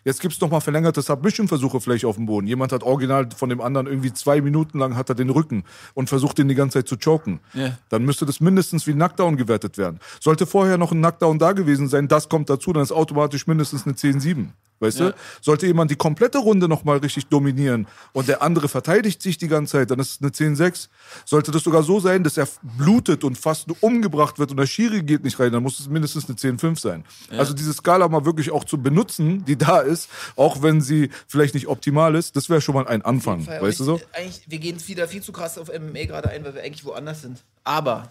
Jetzt 0.05 0.21
gibt's 0.21 0.39
noch 0.39 0.49
mal 0.49 0.59
verlängerte 0.59 1.01
Submission-Versuche 1.01 1.81
vielleicht 1.81 2.05
auf 2.05 2.15
dem 2.15 2.25
Boden. 2.25 2.47
Jemand 2.47 2.71
hat 2.71 2.83
original 2.83 3.29
von 3.35 3.49
dem 3.49 3.61
anderen 3.61 3.87
irgendwie 3.87 4.13
zwei 4.13 4.41
Minuten 4.41 4.79
lang 4.79 4.95
hat 4.95 5.09
er 5.09 5.15
den 5.15 5.29
Rücken 5.29 5.63
und 5.93 6.09
versucht 6.09 6.37
den 6.37 6.47
die 6.47 6.55
ganze 6.55 6.79
Zeit 6.79 6.87
zu 6.87 6.97
choken. 6.97 7.39
Ja. 7.53 7.77
Dann 7.89 8.03
müsste 8.03 8.25
das 8.25 8.39
mindestens 8.39 8.87
wie 8.87 8.93
Knockdown 8.93 9.37
gewertet 9.37 9.77
werden. 9.77 9.99
Sollte 10.19 10.45
vorher 10.45 10.77
noch 10.77 10.91
ein 10.91 10.99
Knockdown 10.99 11.39
da 11.39 11.51
gewesen 11.51 11.87
sein, 11.87 12.07
das 12.07 12.29
kommt 12.29 12.49
dazu, 12.49 12.73
dann 12.73 12.83
ist 12.83 12.91
automatisch 12.91 13.47
mindestens 13.47 13.85
eine 13.85 13.95
10-7. 13.95 14.47
Weißt 14.79 14.99
Ja. 14.99 15.09
du? 15.09 15.15
Sollte 15.41 15.67
jemand 15.67 15.91
die 15.91 15.95
komplette 15.95 16.37
Runde 16.37 16.67
noch 16.67 16.83
mal 16.83 16.97
richtig 16.97 17.27
dominieren 17.27 17.87
und 18.13 18.27
der 18.27 18.41
andere 18.41 18.67
verteidigt 18.69 19.21
sich 19.21 19.37
die 19.37 19.47
ganze 19.47 19.73
Zeit, 19.73 19.91
dann 19.91 19.99
ist 19.99 20.11
es 20.11 20.21
eine 20.21 20.31
10-6. 20.31 20.89
Sollte 21.25 21.51
das 21.51 21.63
sogar 21.63 21.83
so 21.83 21.99
sein, 21.99 22.23
dass 22.23 22.37
er 22.37 22.47
blutet 22.77 23.23
und 23.23 23.37
fast 23.37 23.67
umgebracht 23.81 24.39
wird 24.39 24.51
und 24.51 24.57
der 24.57 24.67
Schiri 24.67 25.03
geht 25.03 25.23
nicht 25.23 25.39
rein, 25.39 25.51
dann 25.51 25.63
muss 25.63 25.79
es 25.79 25.89
mindestens 25.89 26.27
eine 26.27 26.35
10-5 26.37 26.79
sein. 26.79 27.03
Also 27.37 27.53
diese 27.53 27.73
Skala 27.73 28.07
mal 28.07 28.25
wirklich 28.25 28.51
auch 28.51 28.63
zu 28.63 28.81
benutzen, 28.81 29.43
die 29.45 29.57
da 29.57 29.79
ist, 29.79 30.09
auch 30.35 30.61
wenn 30.61 30.81
sie 30.81 31.09
vielleicht 31.27 31.53
nicht 31.53 31.67
optimal 31.67 32.15
ist, 32.15 32.35
das 32.35 32.49
wäre 32.49 32.61
schon 32.61 32.75
mal 32.75 32.87
ein 32.87 33.01
Anfang. 33.01 33.45
Weißt 33.47 33.79
du 33.79 33.83
Und 33.83 33.87
so? 33.87 33.95
ich, 33.97 34.05
Eigentlich, 34.15 34.41
wir 34.47 34.59
gehen 34.59 34.77
wieder 34.87 35.07
viel 35.07 35.21
zu 35.21 35.31
krass 35.31 35.57
auf 35.57 35.67
MMA 35.67 36.05
gerade 36.05 36.29
ein, 36.29 36.43
weil 36.43 36.55
wir 36.55 36.63
eigentlich 36.63 36.85
woanders 36.85 37.21
sind. 37.21 37.43
Aber. 37.63 38.09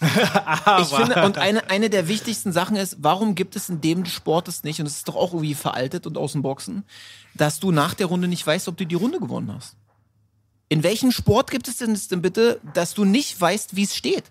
Ich 0.80 0.88
finde, 0.88 1.24
und 1.24 1.38
eine, 1.38 1.70
eine 1.70 1.88
der 1.88 2.08
wichtigsten 2.08 2.52
Sachen 2.52 2.76
ist, 2.76 2.96
warum 3.00 3.34
gibt 3.34 3.56
es 3.56 3.68
in 3.68 3.80
dem 3.80 4.04
Sport 4.04 4.48
es 4.48 4.62
nicht, 4.62 4.80
und 4.80 4.86
es 4.86 4.96
ist 4.96 5.08
doch 5.08 5.16
auch 5.16 5.32
irgendwie 5.32 5.54
veraltet 5.54 6.06
und 6.06 6.18
aus 6.18 6.32
dem 6.32 6.42
Boxen, 6.42 6.84
dass 7.34 7.60
du 7.60 7.72
nach 7.72 7.94
der 7.94 8.06
Runde 8.06 8.28
nicht 8.28 8.46
weißt, 8.46 8.68
ob 8.68 8.76
du 8.76 8.84
die 8.84 8.94
Runde 8.94 9.20
gewonnen 9.20 9.52
hast? 9.54 9.76
In 10.68 10.82
welchem 10.82 11.12
Sport 11.12 11.50
gibt 11.50 11.68
es 11.68 11.76
denn 11.76 11.98
denn 12.10 12.22
bitte, 12.22 12.60
dass 12.74 12.92
du 12.92 13.04
nicht 13.04 13.40
weißt, 13.40 13.76
wie 13.76 13.84
es 13.84 13.94
steht? 13.94 14.24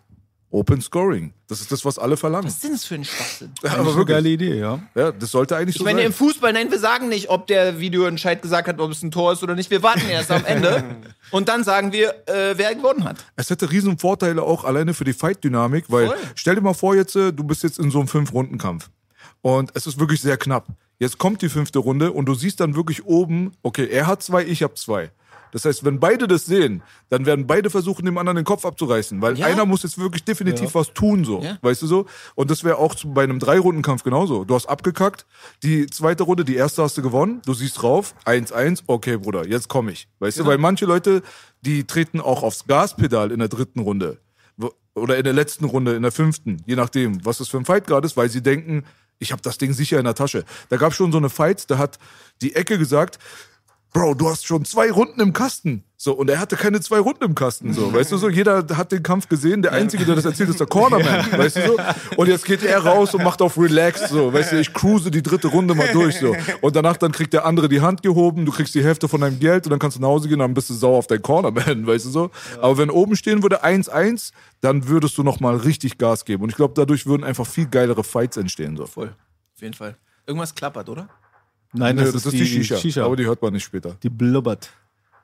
Open 0.51 0.79
Scoring. 0.81 1.33
Das 1.47 1.59
ist 1.59 1.71
das, 1.71 1.83
was 1.83 1.99
alle 1.99 2.15
verlangen. 2.17 2.45
Was 2.45 2.53
ist 2.55 2.63
denn 2.63 2.71
das 2.71 2.85
für 2.85 2.95
ein 2.95 3.03
Schwachsinn? 3.03 3.51
Ja, 3.61 3.71
Aber 3.71 3.79
eine 3.81 3.87
wirklich. 3.95 4.07
geile 4.07 4.29
Idee, 4.29 4.59
ja. 4.59 4.79
Ja, 4.95 5.11
das 5.11 5.31
sollte 5.31 5.55
eigentlich 5.57 5.75
Ich 5.75 5.79
so 5.79 5.83
meine, 5.83 5.99
sein. 5.99 6.05
im 6.07 6.13
Fußball, 6.13 6.53
nein, 6.53 6.71
wir 6.71 6.79
sagen 6.79 7.09
nicht, 7.09 7.29
ob 7.29 7.47
der 7.47 7.79
Videoentscheid 7.79 8.41
gesagt 8.41 8.67
hat, 8.67 8.79
ob 8.79 8.91
es 8.91 9.03
ein 9.03 9.11
Tor 9.11 9.33
ist 9.33 9.43
oder 9.43 9.53
nicht. 9.55 9.69
Wir 9.69 9.83
warten 9.83 10.07
erst 10.09 10.31
am 10.31 10.45
Ende. 10.45 10.83
Und 11.31 11.49
dann 11.49 11.63
sagen 11.63 11.91
wir, 11.91 12.11
äh, 12.27 12.57
wer 12.57 12.73
gewonnen 12.73 13.03
hat. 13.03 13.25
Es 13.35 13.49
hätte 13.49 13.69
riesen 13.69 13.97
Vorteile 13.97 14.43
auch 14.43 14.63
alleine 14.63 14.93
für 14.93 15.03
die 15.03 15.13
Fight-Dynamik, 15.13 15.85
weil 15.89 16.07
Voll. 16.07 16.17
stell 16.35 16.55
dir 16.55 16.61
mal 16.61 16.73
vor 16.73 16.95
jetzt, 16.95 17.15
äh, 17.15 17.33
du 17.33 17.43
bist 17.43 17.63
jetzt 17.63 17.77
in 17.79 17.91
so 17.91 17.99
einem 17.99 18.07
Fünf-Runden-Kampf 18.07 18.89
und 19.41 19.71
es 19.73 19.87
ist 19.87 19.99
wirklich 19.99 20.21
sehr 20.21 20.37
knapp. 20.37 20.67
Jetzt 20.97 21.17
kommt 21.17 21.41
die 21.41 21.49
fünfte 21.49 21.79
Runde 21.79 22.13
und 22.13 22.25
du 22.27 22.33
siehst 22.35 22.61
dann 22.61 22.75
wirklich 22.75 23.05
oben, 23.05 23.51
okay, 23.63 23.87
er 23.91 24.07
hat 24.07 24.23
zwei, 24.23 24.45
ich 24.45 24.63
habe 24.63 24.75
zwei. 24.75 25.11
Das 25.55 25.63
heißt, 25.63 25.85
wenn 25.85 26.01
beide 26.01 26.27
das 26.27 26.45
sehen, 26.45 26.83
dann 27.07 27.25
werden 27.25 27.47
beide 27.47 27.69
versuchen, 27.69 28.03
dem 28.03 28.17
anderen 28.17 28.35
den 28.35 28.43
Kopf 28.43 28.65
abzureißen, 28.65 29.21
weil 29.21 29.39
Ja. 29.39 29.45
einer 29.45 29.65
muss 29.65 29.83
jetzt 29.83 29.97
wirklich 29.97 30.25
definitiv 30.25 30.75
was 30.75 30.91
tun, 30.93 31.23
so, 31.23 31.41
Ja. 31.41 31.57
weißt 31.61 31.81
du 31.81 31.87
so? 31.87 32.07
Und 32.35 32.51
das 32.51 32.65
wäre 32.65 32.75
auch 32.77 32.93
bei 33.05 33.23
einem 33.23 33.39
Drei-Runden-Kampf 33.39 34.03
genauso. 34.03 34.43
Du 34.43 34.53
hast 34.53 34.65
abgekackt, 34.65 35.25
die 35.63 35.87
zweite 35.87 36.23
Runde, 36.23 36.43
die 36.43 36.57
erste 36.57 36.83
hast 36.83 36.97
du 36.97 37.01
gewonnen, 37.01 37.41
du 37.45 37.53
siehst 37.53 37.81
drauf, 37.81 38.15
1-1, 38.25 38.83
okay, 38.87 39.15
Bruder, 39.15 39.47
jetzt 39.47 39.69
komme 39.69 39.93
ich, 39.93 40.09
weißt 40.19 40.39
du? 40.39 40.45
Weil 40.45 40.57
manche 40.57 40.85
Leute, 40.85 41.21
die 41.61 41.85
treten 41.85 42.19
auch 42.19 42.43
aufs 42.43 42.67
Gaspedal 42.67 43.31
in 43.31 43.39
der 43.39 43.47
dritten 43.47 43.79
Runde 43.79 44.19
oder 44.93 45.15
in 45.17 45.23
der 45.23 45.31
letzten 45.33 45.63
Runde, 45.63 45.95
in 45.95 46.01
der 46.01 46.11
fünften, 46.11 46.63
je 46.65 46.75
nachdem, 46.75 47.23
was 47.25 47.37
das 47.37 47.47
für 47.47 47.57
ein 47.57 47.65
Fight 47.65 47.87
gerade 47.87 48.05
ist, 48.05 48.17
weil 48.17 48.29
sie 48.29 48.41
denken, 48.43 48.83
ich 49.19 49.31
habe 49.31 49.41
das 49.41 49.57
Ding 49.57 49.71
sicher 49.71 49.99
in 49.99 50.03
der 50.03 50.15
Tasche. 50.15 50.43
Da 50.67 50.75
gab 50.75 50.93
schon 50.93 51.13
so 51.13 51.17
eine 51.17 51.29
Fight, 51.29 51.71
da 51.71 51.77
hat 51.77 51.97
die 52.41 52.55
Ecke 52.55 52.77
gesagt, 52.77 53.19
Bro, 53.95 54.15
du 54.15 54.27
hast 54.27 54.45
schon 54.45 54.65
zwei 54.65 54.91
Runden 54.91 55.21
im 55.21 55.31
Kasten. 55.31 55.85
So, 55.95 56.11
und 56.11 56.29
er 56.29 56.37
hatte 56.37 56.57
keine 56.57 56.81
zwei 56.81 56.99
Runden 56.99 57.23
im 57.23 57.33
Kasten. 57.33 57.71
So, 57.71 57.93
weißt 57.93 58.11
du 58.11 58.17
so, 58.17 58.27
jeder 58.27 58.65
hat 58.75 58.91
den 58.91 59.01
Kampf 59.03 59.29
gesehen. 59.29 59.61
Der 59.61 59.71
Einzige, 59.71 60.03
der 60.03 60.15
das 60.15 60.25
erzählt, 60.25 60.49
ist 60.49 60.59
der 60.59 60.67
Cornerman. 60.67 61.31
Weißt 61.37 61.55
du 61.55 61.65
so? 61.65 61.77
Und 62.17 62.27
jetzt 62.27 62.43
geht 62.43 62.61
er 62.61 62.79
raus 62.79 63.15
und 63.15 63.23
macht 63.23 63.41
auf 63.41 63.57
Relax. 63.57 64.09
So, 64.09 64.33
weißt 64.33 64.51
du, 64.51 64.59
ich 64.59 64.73
cruise 64.73 65.09
die 65.09 65.23
dritte 65.23 65.47
Runde 65.47 65.75
mal 65.75 65.87
durch. 65.93 66.19
So. 66.19 66.35
Und 66.59 66.75
danach 66.75 66.97
dann 66.97 67.13
kriegt 67.13 67.31
der 67.31 67.45
andere 67.45 67.69
die 67.69 67.79
Hand 67.79 68.03
gehoben, 68.03 68.45
du 68.45 68.51
kriegst 68.51 68.75
die 68.75 68.83
Hälfte 68.83 69.07
von 69.07 69.21
deinem 69.21 69.39
Geld 69.39 69.65
und 69.65 69.69
dann 69.69 69.79
kannst 69.79 69.95
du 69.95 70.01
nach 70.01 70.09
Hause 70.09 70.27
gehen, 70.27 70.39
dann 70.39 70.53
bist 70.53 70.69
du 70.69 70.73
sauer 70.73 70.97
auf 70.97 71.07
deinen 71.07 71.21
Cornerman, 71.21 71.87
weißt 71.87 72.05
du 72.05 72.09
so? 72.09 72.31
Aber 72.61 72.77
wenn 72.77 72.89
oben 72.89 73.15
stehen 73.15 73.43
würde 73.43 73.63
1-1, 73.63 74.33
dann 74.59 74.89
würdest 74.89 75.17
du 75.17 75.23
nochmal 75.23 75.55
richtig 75.55 75.97
Gas 75.97 76.25
geben. 76.25 76.43
Und 76.43 76.49
ich 76.49 76.57
glaube, 76.57 76.73
dadurch 76.75 77.05
würden 77.05 77.23
einfach 77.23 77.47
viel 77.47 77.67
geilere 77.67 78.03
Fights 78.03 78.35
entstehen. 78.35 78.75
So. 78.75 78.87
Voll. 78.87 79.15
Auf 79.55 79.61
jeden 79.61 79.73
Fall. 79.73 79.95
Irgendwas 80.27 80.53
klappert, 80.53 80.89
oder? 80.89 81.07
Nein, 81.75 81.97
das, 81.97 82.13
ist 82.15 82.31
die, 82.31 82.45
Shisha, 82.45 82.77
Shisha. 82.77 83.05
aber 83.05 83.15
die 83.15 83.25
hört 83.25 83.41
man 83.41 83.53
nicht 83.53 83.63
später. 83.63 83.95
die 84.01 84.09
blubbert. 84.09 84.69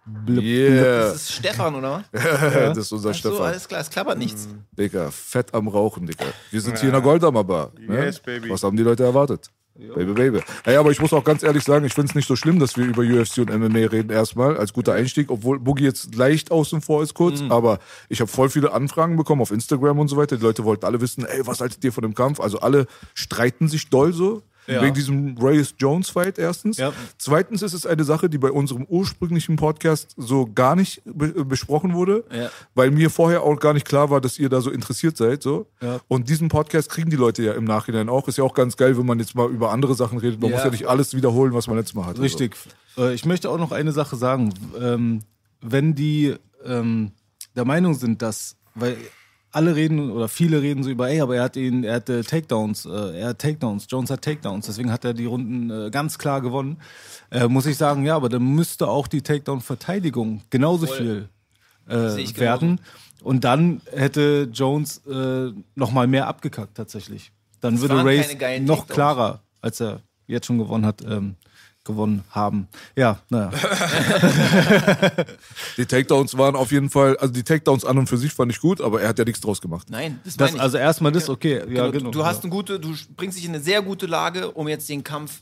Blub, 0.04 0.44
Yeah, 0.44 1.10
Das 1.12 1.16
ist 1.18 1.32
Stefan, 1.34 1.76
oder 1.76 2.04
was? 2.12 2.22
das 2.74 2.78
ist 2.80 2.92
unser 2.92 3.10
Ach 3.12 3.14
so, 3.14 3.20
Stefan. 3.30 3.46
alles 3.46 3.68
klar, 3.68 3.82
es 3.82 3.90
klappert 3.92 4.18
nichts. 4.18 4.48
Digga, 4.72 5.12
fett 5.12 5.54
am 5.54 5.68
Rauchen, 5.68 6.08
Digga. 6.08 6.26
Wir 6.50 6.60
sind 6.62 6.80
hier 6.80 6.90
in 6.90 6.94
der 6.94 7.02
Goldammer 7.02 7.44
Bar. 7.44 7.72
Ne? 7.80 8.06
Yes, 8.06 8.20
baby. 8.20 8.50
Was 8.50 8.64
haben 8.64 8.76
die 8.76 8.82
Leute 8.84 9.04
erwartet? 9.04 9.52
Baby, 9.96 10.14
baby. 10.14 10.40
Ey, 10.66 10.76
aber 10.76 10.92
ich 10.92 11.00
muss 11.00 11.14
auch 11.14 11.24
ganz 11.24 11.44
ehrlich 11.44 11.64
sagen, 11.64 11.86
ich 11.86 11.94
finde 11.94 12.10
es 12.10 12.16
nicht 12.16 12.28
so 12.28 12.36
schlimm, 12.36 12.60
dass 12.60 12.76
wir 12.78 12.86
über 12.86 13.04
UFC 13.04 13.38
und 13.40 13.50
MMA 13.56 13.88
reden 13.88 14.10
erstmal, 14.12 14.58
als 14.58 14.74
guter 14.74 14.94
Einstieg, 14.94 15.30
obwohl 15.32 15.60
Boogie 15.60 15.86
jetzt 15.86 16.14
leicht 16.16 16.52
außen 16.52 16.82
vor 16.82 17.02
ist 17.04 17.14
kurz, 17.14 17.42
Mhm. 17.42 17.52
aber 17.52 17.80
ich 18.10 18.20
habe 18.22 18.30
voll 18.30 18.50
viele 18.50 18.74
Anfragen 18.74 19.16
bekommen 19.18 19.42
auf 19.42 19.50
Instagram 19.52 19.98
und 20.00 20.08
so 20.10 20.18
weiter. 20.18 20.36
Die 20.38 20.44
Leute 20.44 20.66
wollten 20.66 20.86
alle 20.86 21.00
wissen, 21.00 21.26
ey, 21.26 21.46
was 21.48 21.62
haltet 21.62 21.84
ihr 21.84 21.94
von 21.94 22.02
dem 22.02 22.14
Kampf? 22.16 22.40
Also 22.40 22.60
alle 22.60 22.86
streiten 23.14 23.70
sich 23.70 23.90
doll 23.90 24.14
so. 24.14 24.42
Ja. 24.68 24.82
Wegen 24.84 24.94
diesem 24.94 25.38
Reyes 25.38 25.74
Jones 25.80 26.10
Fight 26.10 26.38
erstens. 26.38 26.78
Ja. 26.78 26.94
Zweitens 27.18 27.62
ist 27.64 27.74
es 27.74 27.86
eine 27.86 28.04
Sache, 28.04 28.30
die 28.30 28.38
bei 28.38 28.52
unserem 28.52 28.86
ursprünglichen 28.86 29.56
Podcast 29.56 30.14
so 30.18 30.46
gar 30.54 30.76
nicht 30.76 31.02
be 31.06 31.44
besprochen 31.46 31.94
wurde, 31.94 32.24
Ja. 32.32 32.50
weil 32.76 32.92
mir 32.92 33.10
vorher 33.10 33.42
auch 33.42 33.60
gar 33.60 33.74
nicht 33.74 33.88
klar 33.88 34.10
war, 34.12 34.22
dass 34.22 34.38
ihr 34.38 34.50
da 34.50 34.62
so 34.62 34.70
interessiert 34.70 35.18
seid. 35.18 35.42
So. 35.42 35.68
Und 36.08 36.30
diesen 36.30 36.48
Podcast 36.48 36.90
kriegen 36.90 37.10
die 37.10 37.16
Leute 37.16 37.42
ja 37.44 37.54
im 37.54 37.64
Nachhinein 37.64 38.08
auch. 38.08 38.28
Ist 38.28 38.38
ja 38.38 38.44
auch 38.44 38.54
ganz 38.54 38.78
geil, 38.78 38.98
wenn 38.98 39.06
man 39.06 39.20
jetzt 39.20 39.34
mal 39.36 39.50
über 39.50 39.72
andere 39.72 39.96
Sachen 39.96 40.20
redet. 40.20 40.40
Man 40.40 40.52
muss 40.52 40.64
ja 40.64 40.70
nicht 40.70 40.86
alles 40.88 41.16
wiederholen, 41.16 41.54
was 41.54 41.68
man 41.68 41.78
letztes 41.78 41.96
Mal 41.96 42.06
hatte. 42.06 42.22
Richtig. 42.22 42.56
Äh, 42.98 43.14
Ich 43.14 43.26
möchte 43.26 43.50
auch 43.50 43.58
noch 43.58 43.72
eine 43.72 43.92
Sache 43.92 44.16
sagen. 44.16 44.54
Ähm, 44.80 45.22
wenn 45.62 45.96
die 45.96 46.36
ähm, 46.66 47.12
der 47.56 47.66
Meinung 47.66 47.94
sind, 47.96 48.22
dass, 48.22 48.56
weil 48.76 48.96
alle 49.52 49.76
reden 49.76 50.12
oder 50.12 50.28
viele 50.28 50.62
reden 50.62 50.84
so 50.84 50.90
über, 50.90 51.10
ey, 51.10 51.22
aber 51.22 51.36
er 51.36 51.44
hat 51.44 51.56
ihn, 51.56 51.84
er 51.84 51.96
hatte 51.96 52.24
Takedowns, 52.24 52.86
äh, 52.86 53.20
er 53.20 53.30
hat 53.30 53.40
Takedowns, 53.40 53.88
Jones 53.90 54.10
hat 54.10 54.22
Takedowns, 54.22 54.66
deswegen 54.66 54.92
hat 54.92 55.04
er 55.04 55.14
die 55.14 55.26
Runden 55.26 55.70
äh, 55.70 55.90
ganz 55.92 56.18
klar 56.18 56.42
gewonnen. 56.42 56.78
Äh, 57.32 57.48
muss 57.48 57.66
ich 57.66 57.78
sagen, 57.78 58.06
ja, 58.06 58.16
aber 58.16 58.30
dann 58.30 58.44
müsste 58.44 58.88
auch 58.88 59.08
die 59.08 59.22
Takedown-Verteidigung 59.22 60.42
genauso 60.50 60.88
viel 60.88 61.30
äh, 61.88 61.94
werden. 62.38 62.80
Und 63.24 63.44
dann 63.44 63.82
hätte 63.92 64.50
Jones 64.52 65.06
äh, 65.06 65.52
noch 65.76 65.92
mal 65.92 66.08
mehr 66.08 66.28
abgekackt 66.28 66.76
tatsächlich. 66.76 67.32
Dann 67.60 67.80
würde 67.82 67.98
waren 67.98 68.08
Race 68.08 68.34
noch 68.34 68.40
Takedowns. 68.40 68.88
klarer, 68.88 69.42
als 69.62 69.80
er 69.80 70.02
jetzt 70.28 70.48
schon 70.48 70.58
gewonnen 70.58 70.86
hat, 70.86 71.02
ähm, 71.04 71.36
gewonnen 71.92 72.24
haben. 72.32 72.68
Ja, 72.96 73.20
naja. 73.30 73.52
Die 75.78 75.86
Takedowns 75.86 76.38
waren 76.38 76.56
auf 76.56 76.72
jeden 76.72 76.90
Fall, 76.90 77.18
also 77.18 77.34
die 77.34 77.44
Takedowns 77.44 77.86
an 77.86 77.98
und 77.98 78.08
für 78.08 78.18
sich 78.18 78.34
fand 78.34 78.52
ich 78.52 78.60
gut, 78.60 78.82
aber 78.82 79.02
er 79.02 79.10
hat 79.10 79.20
ja 79.20 79.26
nichts 79.26 79.42
draus 79.42 79.62
gemacht. 79.62 79.88
Nein, 79.90 80.20
das, 80.24 80.38
Das, 80.38 80.50
meine 80.50 80.58
ich. 80.58 80.62
also 80.64 80.78
erstmal 80.78 81.12
das, 81.12 81.30
okay. 81.30 81.60
Ja, 81.60 81.66
Genau, 81.66 81.92
genau. 81.92 82.12
du, 82.12 82.20
du 82.20 82.26
hast 82.26 82.44
eine 82.44 82.52
gute, 82.52 82.80
du 82.80 82.94
bringst 83.16 83.38
dich 83.38 83.46
in 83.46 83.54
eine 83.54 83.64
sehr 83.64 83.82
gute 83.82 84.06
Lage, 84.06 84.52
um 84.52 84.68
jetzt 84.68 84.90
den 84.90 85.04
Kampf 85.04 85.42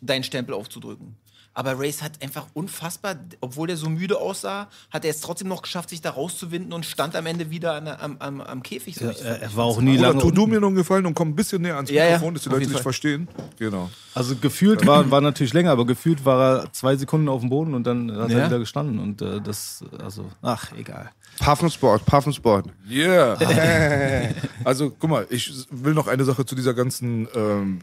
deinen 0.00 0.24
Stempel 0.24 0.54
aufzudrücken. 0.54 1.16
Aber 1.58 1.78
Race 1.78 2.02
hat 2.02 2.22
einfach 2.22 2.46
unfassbar, 2.52 3.16
obwohl 3.40 3.70
er 3.70 3.78
so 3.78 3.88
müde 3.88 4.18
aussah, 4.20 4.68
hat 4.90 5.06
er 5.06 5.10
es 5.10 5.20
trotzdem 5.22 5.48
noch 5.48 5.62
geschafft, 5.62 5.88
sich 5.88 6.02
da 6.02 6.10
rauszuwinden 6.10 6.74
und 6.74 6.84
stand 6.84 7.16
am 7.16 7.24
Ende 7.24 7.48
wieder 7.50 7.72
an, 7.72 7.88
am, 7.88 8.16
am, 8.18 8.40
am 8.42 8.62
Käfig. 8.62 8.96
So. 8.96 9.08
Ich- 9.08 9.22
er, 9.24 9.56
war 9.56 9.64
auch 9.64 9.80
nie 9.80 9.94
Oder 9.98 10.08
lange. 10.08 10.20
tu 10.20 10.30
du 10.30 10.46
mir 10.46 10.60
noch 10.60 10.66
einen 10.68 10.76
Gefallen 10.76 11.06
und 11.06 11.14
komm 11.14 11.28
ein 11.30 11.34
bisschen 11.34 11.62
näher 11.62 11.76
ans 11.76 11.88
Ja, 11.88 12.04
ja, 12.04 12.10
Mikrofon, 12.10 12.34
dass 12.34 12.42
die 12.42 12.50
Leute 12.50 12.66
dich 12.66 12.80
verstehen. 12.82 13.26
Genau. 13.58 13.88
Also 14.14 14.36
gefühlt 14.36 14.86
war, 14.86 15.10
war 15.10 15.22
natürlich 15.22 15.54
länger, 15.54 15.70
aber 15.70 15.86
gefühlt 15.86 16.26
war 16.26 16.60
er 16.64 16.72
zwei 16.74 16.94
Sekunden 16.96 17.30
auf 17.30 17.40
dem 17.40 17.48
Boden 17.48 17.72
und 17.72 17.84
dann 17.84 18.12
hat 18.14 18.28
Ja. 18.30 18.38
er 18.40 18.46
wieder 18.48 18.58
gestanden. 18.58 18.98
Und 18.98 19.22
äh, 19.22 19.40
das, 19.40 19.82
also, 19.98 20.26
ach, 20.42 20.72
egal. 20.76 21.10
Puffensport, 21.38 22.04
Puffensport. 22.04 22.66
Yeah. 22.90 23.38
also, 24.64 24.90
guck 24.90 25.08
mal, 25.08 25.26
ich 25.30 25.50
will 25.70 25.94
noch 25.94 26.06
eine 26.06 26.24
Sache 26.24 26.44
zu 26.44 26.54
dieser 26.54 26.74
ganzen. 26.74 27.26
Ähm, 27.34 27.78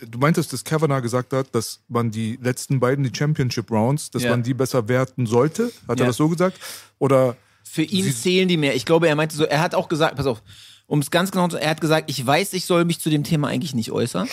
du 0.00 0.18
meintest, 0.18 0.52
dass 0.52 0.64
Kavanagh 0.64 1.00
gesagt 1.02 1.32
hat, 1.32 1.54
dass 1.54 1.80
man 1.88 2.10
die 2.10 2.38
letzten 2.42 2.80
beiden, 2.80 3.04
die 3.04 3.16
Championship 3.16 3.70
Rounds, 3.70 4.10
dass 4.10 4.22
Ja. 4.24 4.30
man 4.30 4.42
die 4.42 4.54
besser 4.54 4.88
werten 4.88 5.26
sollte. 5.26 5.72
Hat 5.88 5.98
er 6.00 6.04
Ja. 6.04 6.06
das 6.06 6.16
so 6.16 6.28
gesagt? 6.28 6.58
Oder 6.98 7.36
Für 7.62 7.82
ihn 7.82 8.12
zählen 8.12 8.48
die 8.48 8.56
mehr. 8.56 8.74
Ich 8.76 8.84
glaube, 8.84 9.08
er 9.08 9.16
meinte 9.16 9.34
so, 9.36 9.44
er 9.44 9.60
hat 9.60 9.74
auch 9.74 9.88
gesagt, 9.88 10.16
pass 10.16 10.26
auf, 10.26 10.42
um 10.86 10.98
es 11.00 11.10
ganz 11.10 11.30
genau 11.30 11.48
zu 11.48 11.56
er 11.56 11.70
hat 11.70 11.80
gesagt, 11.80 12.10
ich 12.10 12.24
weiß, 12.24 12.52
ich 12.52 12.66
soll 12.66 12.84
mich 12.84 13.00
zu 13.00 13.08
dem 13.10 13.24
Thema 13.24 13.48
eigentlich 13.48 13.74
nicht 13.74 13.90
äußern, 13.90 14.28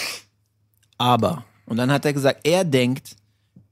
aber, 0.97 1.45
und 1.65 1.77
dann 1.77 1.91
hat 1.91 2.05
er 2.05 2.13
gesagt, 2.13 2.41
er 2.45 2.63
denkt, 2.63 3.15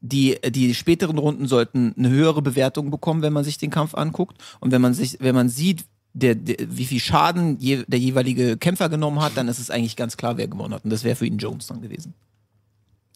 die, 0.01 0.37
die 0.49 0.73
späteren 0.73 1.17
Runden 1.17 1.47
sollten 1.47 1.93
eine 1.97 2.09
höhere 2.09 2.41
Bewertung 2.41 2.89
bekommen, 2.89 3.21
wenn 3.21 3.33
man 3.33 3.43
sich 3.43 3.57
den 3.57 3.69
Kampf 3.69 3.95
anguckt 3.95 4.37
und 4.61 4.71
wenn 4.71 4.81
man 4.81 4.93
sich, 4.93 5.17
wenn 5.19 5.35
man 5.35 5.49
sieht, 5.49 5.83
der, 6.13 6.35
der, 6.35 6.57
wie 6.69 6.85
viel 6.85 6.99
Schaden 6.99 7.57
je, 7.59 7.83
der 7.87 7.99
jeweilige 7.99 8.57
Kämpfer 8.57 8.89
genommen 8.89 9.21
hat, 9.21 9.33
dann 9.35 9.47
ist 9.47 9.59
es 9.59 9.69
eigentlich 9.69 9.95
ganz 9.95 10.17
klar, 10.17 10.37
wer 10.37 10.47
gewonnen 10.47 10.73
hat. 10.73 10.83
Und 10.83 10.89
das 10.89 11.03
wäre 11.03 11.15
für 11.15 11.25
ihn 11.25 11.37
Jones 11.37 11.67
dann 11.67 11.81
gewesen. 11.81 12.13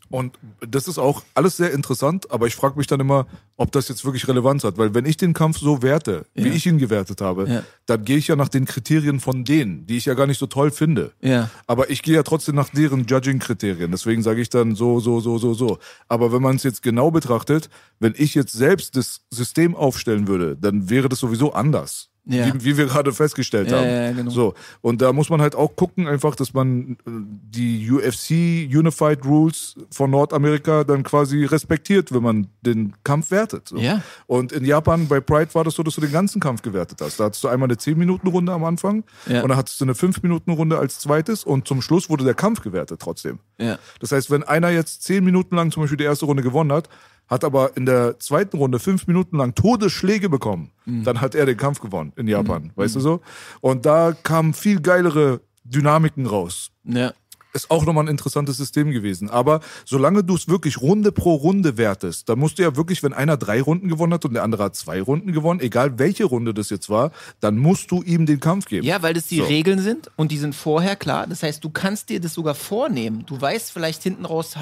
Und 0.09 0.38
das 0.62 0.88
ist 0.88 1.00
auch 1.00 1.23
alles 1.33 1.57
sehr 1.57 1.71
interessant, 1.73 2.29
aber 2.29 2.45
ich 2.45 2.55
frage 2.55 2.77
mich 2.77 2.85
dann 2.85 3.00
immer, 3.00 3.25
ob 3.57 3.71
das 3.71 3.88
jetzt 3.88 4.05
wirklich 4.05 4.27
Relevanz 4.27 4.63
hat. 4.63 4.77
Weil 4.77 4.93
wenn 4.93 5.05
ich 5.05 5.17
den 5.17 5.33
Kampf 5.33 5.57
so 5.57 5.81
werte, 5.81 6.27
wie 6.35 6.50
Ja. 6.50 6.53
ich 6.53 6.67
ihn 6.67 6.77
gewertet 6.77 7.19
habe, 7.19 7.50
Ja. 7.50 7.63
dann 7.88 8.05
gehe 8.05 8.17
ich 8.17 8.27
ja 8.27 8.35
nach 8.35 8.50
den 8.50 8.65
Kriterien 8.65 9.19
von 9.19 9.43
denen, 9.43 9.88
die 9.88 9.97
ich 9.97 10.05
ja 10.05 10.13
gar 10.13 10.27
nicht 10.27 10.38
so 10.38 10.45
toll 10.45 10.69
finde. 10.69 11.13
Ja. 11.19 11.50
Aber 11.65 11.89
ich 11.89 12.03
gehe 12.03 12.13
ja 12.13 12.21
trotzdem 12.21 12.53
nach 12.53 12.69
deren 12.69 13.07
Judging-Kriterien. 13.07 13.89
Deswegen 13.89 14.21
sage 14.21 14.41
ich 14.41 14.50
dann 14.50 14.75
so, 14.75 15.00
so, 15.00 15.19
so, 15.19 15.39
so, 15.39 15.55
so. 15.55 15.79
Aber 16.09 16.31
wenn 16.31 16.43
man 16.43 16.57
es 16.57 16.63
jetzt 16.63 16.83
genau 16.83 17.09
betrachtet, 17.09 17.69
wenn 18.00 18.13
ich 18.15 18.35
jetzt 18.35 18.53
selbst 18.53 18.95
das 18.95 19.21
System 19.31 19.73
aufstellen 19.75 20.27
würde, 20.27 20.55
dann 20.55 20.91
wäre 20.91 21.09
das 21.09 21.19
sowieso 21.19 21.53
anders. 21.53 22.09
Ja. 22.25 22.53
Wie, 22.53 22.63
wie 22.63 22.77
wir 22.77 22.86
gerade 22.86 23.12
festgestellt 23.12 23.70
Ja, 23.70 23.80
haben. 23.80 23.88
ja, 23.89 24.12
genau. 24.13 24.32
So. 24.32 24.53
Und 24.80 25.01
da 25.01 25.12
muss 25.12 25.30
man 25.30 25.42
halt 25.42 25.56
auch 25.56 25.75
gucken, 25.75 26.08
einfach, 26.08 26.36
dass 26.36 26.53
man 26.53 26.92
äh, 27.06 27.12
die 27.51 27.92
UFC 27.92 28.32
Unified 28.74 29.25
Rules 29.25 29.75
von 29.92 30.10
Nordamerika 30.10 30.86
dann 30.86 31.03
quasi 31.03 31.44
respektiert, 31.44 32.13
wenn 32.13 32.24
man 32.24 32.48
den 32.62 32.94
Kampf 33.03 33.30
wertet. 33.30 33.68
So. 33.68 33.77
Ja. 33.77 34.01
Und 34.25 34.53
in 34.53 34.63
Japan 34.63 35.10
bei 35.10 35.20
Pride 35.20 35.53
war 35.53 35.65
das 35.65 35.75
so, 35.75 35.84
dass 35.84 35.96
du 35.96 36.01
den 36.01 36.13
ganzen 36.13 36.39
Kampf 36.39 36.62
gewertet 36.62 37.00
hast. 37.01 37.20
Da 37.20 37.25
hattest 37.25 37.44
du 37.44 37.50
einmal 37.50 37.68
eine 37.68 37.75
10-Minuten-Runde 37.75 38.53
am 38.53 38.63
Anfang 38.63 39.03
Ja. 39.27 39.42
und 39.44 39.50
dann 39.50 39.58
hattest 39.58 39.82
du 39.82 39.86
eine 39.86 39.94
5-Minuten-Runde 39.94 40.77
als 40.80 41.00
zweites 41.00 41.44
und 41.44 41.68
zum 41.68 41.82
Schluss 41.82 42.10
wurde 42.10 42.24
der 42.24 42.36
Kampf 42.36 42.62
gewertet 42.62 43.01
trotzdem. 43.01 43.39
Ja. 43.60 43.77
Das 44.00 44.13
heißt, 44.13 44.32
wenn 44.32 44.44
einer 44.44 44.70
jetzt 44.70 45.03
10 45.03 45.25
Minuten 45.25 45.58
lang 45.58 45.72
zum 45.72 45.84
Beispiel 45.84 45.98
die 45.98 46.06
erste 46.06 46.25
Runde 46.25 46.42
gewonnen 46.42 46.72
hat, 46.72 46.88
hat 47.27 47.44
aber 47.44 47.75
in 47.77 47.86
der 47.86 48.20
zweiten 48.20 48.58
Runde 48.58 48.80
fünf 48.80 49.08
Minuten 49.08 49.38
lang 49.38 49.56
Todesschläge 49.56 50.30
bekommen, 50.30 50.72
Mhm. 50.86 51.03
dann 51.03 51.22
hat 51.22 51.36
er 51.36 51.46
den 51.46 51.58
Kampf 51.58 51.80
gewonnen 51.80 52.12
in 52.15 52.27
Japan, 52.27 52.72
weißt 52.75 52.96
du 52.96 53.00
so? 53.00 53.22
Und 53.62 53.86
da 53.86 54.12
kamen 54.24 54.53
viel 54.53 54.82
geilere 54.82 55.42
Dynamiken 55.63 56.25
raus. 56.25 56.72
Ja. 56.84 57.13
Ist 57.53 57.69
auch 57.69 57.86
nochmal 57.86 58.05
ein 58.05 58.10
interessantes 58.10 58.57
System 58.57 58.91
gewesen. 58.91 59.29
Aber 59.29 59.60
solange 59.86 60.24
du 60.24 60.36
es 60.36 60.48
wirklich 60.48 60.81
Runde 60.81 61.12
pro 61.12 61.36
Runde 61.36 61.77
wertest, 61.77 62.27
dann 62.27 62.39
musst 62.39 62.57
du 62.57 62.63
ja 62.63 62.75
wirklich, 62.75 63.03
wenn 63.03 63.13
einer 63.13 63.38
drei 63.38 63.62
Runden 63.62 63.89
gewonnen 63.89 64.13
hat 64.13 64.25
und 64.25 64.33
der 64.33 64.43
andere 64.43 64.63
hat 64.63 64.75
zwei 64.75 65.01
Runden 65.01 65.31
gewonnen, 65.31 65.60
egal 65.60 66.00
welche 66.00 66.25
Runde 66.25 66.53
das 66.53 66.72
jetzt 66.72 66.89
war, 66.89 67.12
dann 67.39 67.57
musst 67.57 67.91
du 67.91 68.01
ihm 68.01 68.25
den 68.25 68.39
Kampf 68.39 68.65
geben. 68.65 68.86
Ja, 68.88 69.01
weil 69.03 69.13
das 69.13 69.27
die 69.27 69.38
So. 69.38 69.43
Regeln 69.43 69.79
sind 69.79 70.10
und 70.15 70.31
die 70.31 70.38
sind 70.38 70.55
vorher 70.55 70.95
klar. 70.95 71.27
Das 71.27 71.43
heißt, 71.43 71.63
du 71.63 71.69
kannst 71.69 72.10
dir 72.10 72.19
das 72.19 72.33
sogar 72.33 72.55
vornehmen. 72.55 73.24
Du 73.27 73.39
weißt 73.39 73.72
vielleicht 73.72 74.01
hinten 74.03 74.25
raus, 74.25 74.55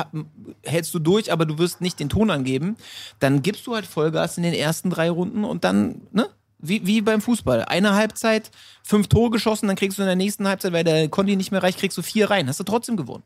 hältst 0.63 0.93
du 0.93 0.99
durch, 0.99 1.31
aber 1.31 1.45
du 1.45 1.57
wirst 1.57 1.79
nicht 1.79 1.99
den 1.99 2.09
Ton 2.09 2.29
angeben. 2.29 2.75
Dann 3.19 3.41
gibst 3.41 3.67
du 3.67 3.73
halt 3.73 3.85
Vollgas 3.85 4.37
in 4.37 4.43
den 4.43 4.53
ersten 4.53 4.89
drei 4.89 5.09
Runden 5.09 5.43
und 5.45 5.63
dann, 5.63 6.01
ne? 6.11 6.27
Wie, 6.61 6.85
wie 6.85 7.01
beim 7.01 7.21
Fußball. 7.21 7.65
Eine 7.65 7.93
Halbzeit, 7.95 8.51
fünf 8.83 9.07
Tore 9.07 9.31
geschossen, 9.31 9.67
dann 9.67 9.75
kriegst 9.75 9.97
du 9.97 10.03
in 10.03 10.07
der 10.07 10.15
nächsten 10.15 10.47
Halbzeit, 10.47 10.73
weil 10.73 10.83
der 10.83 11.09
Conti 11.09 11.35
nicht 11.35 11.51
mehr 11.51 11.63
reicht, 11.63 11.79
kriegst 11.79 11.97
du 11.97 12.01
vier 12.01 12.29
rein. 12.29 12.47
Hast 12.47 12.59
du 12.59 12.63
trotzdem 12.63 12.97
gewonnen. 12.97 13.23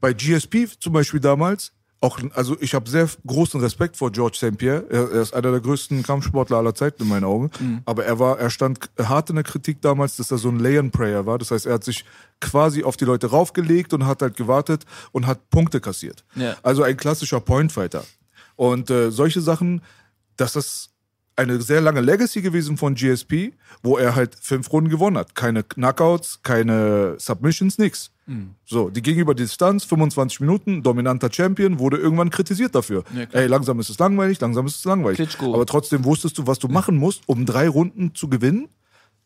Bei 0.00 0.12
GSP 0.12 0.66
zum 0.78 0.92
Beispiel 0.92 1.20
damals, 1.20 1.72
auch, 2.02 2.18
also 2.34 2.56
ich 2.60 2.72
habe 2.72 2.88
sehr 2.88 3.08
großen 3.26 3.60
Respekt 3.60 3.98
vor 3.98 4.10
George 4.10 4.36
St. 4.36 4.56
Pierre. 4.56 4.86
Er, 4.88 5.10
er 5.10 5.20
ist 5.20 5.34
einer 5.34 5.50
der 5.50 5.60
größten 5.60 6.02
Kampfsportler 6.02 6.56
aller 6.56 6.74
Zeiten 6.74 7.02
in 7.02 7.08
meinen 7.08 7.24
Augen. 7.24 7.50
Aber 7.84 8.06
er 8.06 8.18
war, 8.18 8.38
er 8.38 8.48
stand 8.48 8.90
hart 8.98 9.28
in 9.28 9.36
der 9.36 9.44
Kritik 9.44 9.82
damals, 9.82 10.16
dass 10.16 10.30
er 10.30 10.38
so 10.38 10.48
ein 10.48 10.58
Lay-and-Prayer 10.58 11.26
war. 11.26 11.36
Das 11.36 11.50
heißt, 11.50 11.66
er 11.66 11.74
hat 11.74 11.84
sich 11.84 12.06
quasi 12.40 12.84
auf 12.84 12.96
die 12.96 13.04
Leute 13.04 13.28
raufgelegt 13.28 13.92
und 13.92 14.06
hat 14.06 14.22
halt 14.22 14.36
gewartet 14.36 14.86
und 15.12 15.26
hat 15.26 15.50
Punkte 15.50 15.80
kassiert. 15.80 16.24
Ja. 16.36 16.56
Also 16.62 16.82
ein 16.82 16.96
klassischer 16.96 17.40
Pointfighter. 17.40 18.04
Und 18.56 18.88
äh, 18.88 19.10
solche 19.10 19.42
Sachen, 19.42 19.82
das 20.36 20.56
ist 20.56 20.89
eine 21.40 21.60
sehr 21.62 21.80
lange 21.80 22.00
Legacy 22.00 22.42
gewesen 22.42 22.76
von 22.76 22.94
GSP, 22.94 23.52
wo 23.82 23.96
er 23.96 24.14
halt 24.14 24.36
fünf 24.40 24.70
Runden 24.72 24.90
gewonnen 24.90 25.16
hat. 25.16 25.34
Keine 25.34 25.62
Knockouts, 25.62 26.40
keine 26.42 27.16
Submissions, 27.18 27.78
nix. 27.78 28.12
So, 28.64 28.90
die 28.90 29.02
gegenüber 29.02 29.34
Distanz, 29.34 29.82
25 29.84 30.38
Minuten, 30.38 30.84
dominanter 30.84 31.32
Champion, 31.32 31.80
wurde 31.80 31.96
irgendwann 31.96 32.30
kritisiert 32.30 32.76
dafür. 32.76 33.02
Ey, 33.32 33.48
langsam 33.48 33.80
ist 33.80 33.90
es 33.90 33.98
langweilig, 33.98 34.40
langsam 34.40 34.66
ist 34.66 34.76
es 34.76 34.84
langweilig. 34.84 35.16
Klitschko. 35.16 35.52
Aber 35.52 35.66
trotzdem 35.66 36.04
wusstest 36.04 36.38
du, 36.38 36.46
was 36.46 36.60
du 36.60 36.68
machen 36.68 36.96
musst, 36.96 37.22
um 37.26 37.44
drei 37.44 37.68
Runden 37.68 38.14
zu 38.14 38.28
gewinnen, 38.28 38.68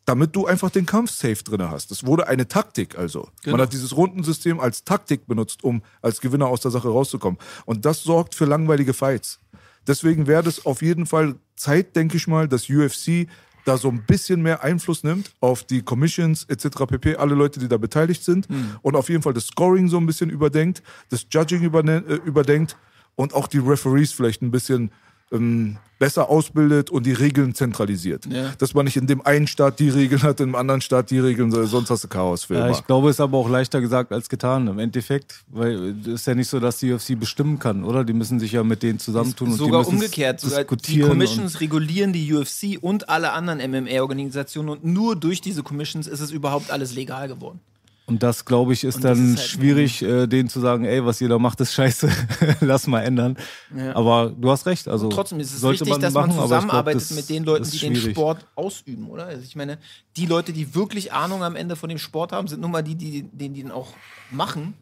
damit 0.06 0.34
du 0.36 0.46
einfach 0.46 0.70
den 0.70 0.86
Kampf 0.86 1.10
safe 1.10 1.42
drinne 1.44 1.70
hast. 1.70 1.90
Das 1.90 2.06
wurde 2.06 2.28
eine 2.28 2.48
Taktik 2.48 2.96
also. 2.96 3.28
Man 3.44 3.60
hat 3.60 3.72
dieses 3.74 3.94
Rundensystem 3.94 4.58
als 4.58 4.84
Taktik 4.84 5.26
benutzt, 5.26 5.64
um 5.64 5.82
als 6.00 6.20
Gewinner 6.20 6.46
aus 6.46 6.60
der 6.60 6.70
Sache 6.70 6.88
rauszukommen. 6.88 7.38
Und 7.66 7.84
das 7.84 8.02
sorgt 8.02 8.34
für 8.34 8.46
langweilige 8.46 8.94
Fights. 8.94 9.40
Deswegen 9.86 10.26
wäre 10.26 10.48
es 10.48 10.64
auf 10.66 10.82
jeden 10.82 11.06
Fall 11.06 11.36
Zeit, 11.56 11.96
denke 11.96 12.16
ich 12.16 12.26
mal, 12.26 12.48
dass 12.48 12.68
UFC 12.68 13.26
da 13.64 13.78
so 13.78 13.88
ein 13.88 14.04
bisschen 14.06 14.42
mehr 14.42 14.62
Einfluss 14.62 15.04
nimmt 15.04 15.32
auf 15.40 15.64
die 15.64 15.82
Commissions 15.82 16.44
etc. 16.44 16.84
pp, 16.86 17.16
alle 17.16 17.34
Leute, 17.34 17.60
die 17.60 17.68
da 17.68 17.78
beteiligt 17.78 18.22
sind 18.22 18.46
und 18.82 18.94
auf 18.94 19.08
jeden 19.08 19.22
Fall 19.22 19.32
das 19.32 19.46
Scoring 19.46 19.88
so 19.88 19.96
ein 19.96 20.06
bisschen 20.06 20.30
überdenkt, 20.30 20.82
das 21.08 21.26
Judging 21.30 21.62
äh, 21.62 22.14
überdenkt 22.26 22.76
und 23.14 23.34
auch 23.34 23.46
die 23.46 23.58
Referees 23.58 24.12
vielleicht 24.12 24.42
ein 24.42 24.50
bisschen 24.50 24.90
ähm, 25.34 25.76
besser 25.98 26.28
ausbildet 26.28 26.90
und 26.90 27.06
die 27.06 27.12
Regeln 27.12 27.54
zentralisiert. 27.54 28.26
Ja. 28.26 28.52
Dass 28.58 28.74
man 28.74 28.84
nicht 28.84 28.96
in 28.96 29.06
dem 29.06 29.24
einen 29.24 29.46
Staat 29.46 29.78
die 29.78 29.88
Regeln 29.88 30.22
hat, 30.22 30.40
im 30.40 30.54
anderen 30.54 30.80
Staat 30.80 31.10
die 31.10 31.18
Regeln, 31.18 31.50
sonst 31.66 31.90
hast 31.90 32.04
du 32.04 32.08
Chaos 32.08 32.44
für 32.44 32.54
Ja, 32.54 32.70
ich 32.70 32.84
glaube, 32.86 33.08
es 33.08 33.16
ist 33.16 33.20
aber 33.20 33.38
auch 33.38 33.48
leichter 33.48 33.80
gesagt 33.80 34.12
als 34.12 34.28
getan 34.28 34.66
im 34.66 34.78
Endeffekt, 34.78 35.44
weil 35.48 35.94
es 36.00 36.06
ist 36.06 36.26
ja 36.26 36.34
nicht 36.34 36.48
so, 36.48 36.60
dass 36.60 36.78
die 36.78 36.92
UFC 36.92 37.18
bestimmen 37.18 37.58
kann, 37.58 37.84
oder? 37.84 38.04
Die 38.04 38.12
müssen 38.12 38.40
sich 38.40 38.52
ja 38.52 38.62
mit 38.64 38.82
denen 38.82 38.98
zusammentun 38.98 39.52
und 39.52 39.56
Sogar 39.56 39.82
die 39.82 39.92
müssen 39.92 39.94
umgekehrt. 39.94 40.40
Sogar 40.40 40.64
die 40.64 40.64
diskutieren. 40.64 41.08
Commissions 41.08 41.60
regulieren 41.60 42.12
die 42.12 42.34
UFC 42.34 42.78
und 42.80 43.08
alle 43.08 43.32
anderen 43.32 43.58
MMA-Organisationen 43.58 44.68
und 44.68 44.84
nur 44.84 45.16
durch 45.16 45.40
diese 45.40 45.62
Commissions 45.62 46.06
ist 46.06 46.20
es 46.20 46.30
überhaupt 46.30 46.70
alles 46.70 46.94
legal 46.94 47.28
geworden. 47.28 47.60
Und, 48.06 48.14
und 48.14 48.22
das, 48.22 48.44
glaube 48.44 48.74
ich, 48.74 48.84
ist 48.84 48.96
Und 48.96 49.04
dann 49.04 49.32
ist 49.32 49.38
halt 49.38 49.48
schwierig, 49.48 50.02
äh, 50.02 50.26
denen 50.26 50.48
zu 50.48 50.60
sagen, 50.60 50.84
ey, 50.84 51.04
was 51.04 51.20
ihr 51.20 51.28
da 51.28 51.38
macht, 51.38 51.60
ist 51.60 51.72
scheiße, 51.72 52.10
lass 52.60 52.86
mal 52.86 53.00
ändern. 53.00 53.36
Ja. 53.74 53.96
Aber 53.96 54.30
du 54.30 54.50
hast 54.50 54.66
recht. 54.66 54.88
Also 54.88 55.08
Trotzdem 55.08 55.40
ist 55.40 55.54
es 55.54 55.60
sollte 55.60 55.86
wichtig, 55.86 56.02
dass 56.02 56.12
man 56.12 56.28
machen, 56.28 56.38
aber 56.38 56.44
ich 56.44 56.48
glaub, 56.48 56.60
zusammenarbeitet 56.60 57.00
das 57.00 57.16
mit 57.16 57.28
den 57.30 57.44
Leuten, 57.44 57.70
die 57.70 57.78
den 57.78 57.96
schwierig. 57.96 58.14
Sport 58.14 58.46
ausüben, 58.56 59.08
oder? 59.08 59.26
Also 59.26 59.42
ich 59.42 59.56
meine, 59.56 59.78
die 60.16 60.26
Leute, 60.26 60.52
die 60.52 60.74
wirklich 60.74 61.12
Ahnung 61.12 61.42
am 61.42 61.56
Ende 61.56 61.76
von 61.76 61.88
dem 61.88 61.98
Sport 61.98 62.32
haben, 62.32 62.46
sind 62.46 62.60
nun 62.60 62.72
mal 62.72 62.82
die, 62.82 62.94
die 62.94 63.22
den, 63.22 63.54
die 63.54 63.62
den 63.62 63.70
auch 63.70 63.94
machen. 64.30 64.74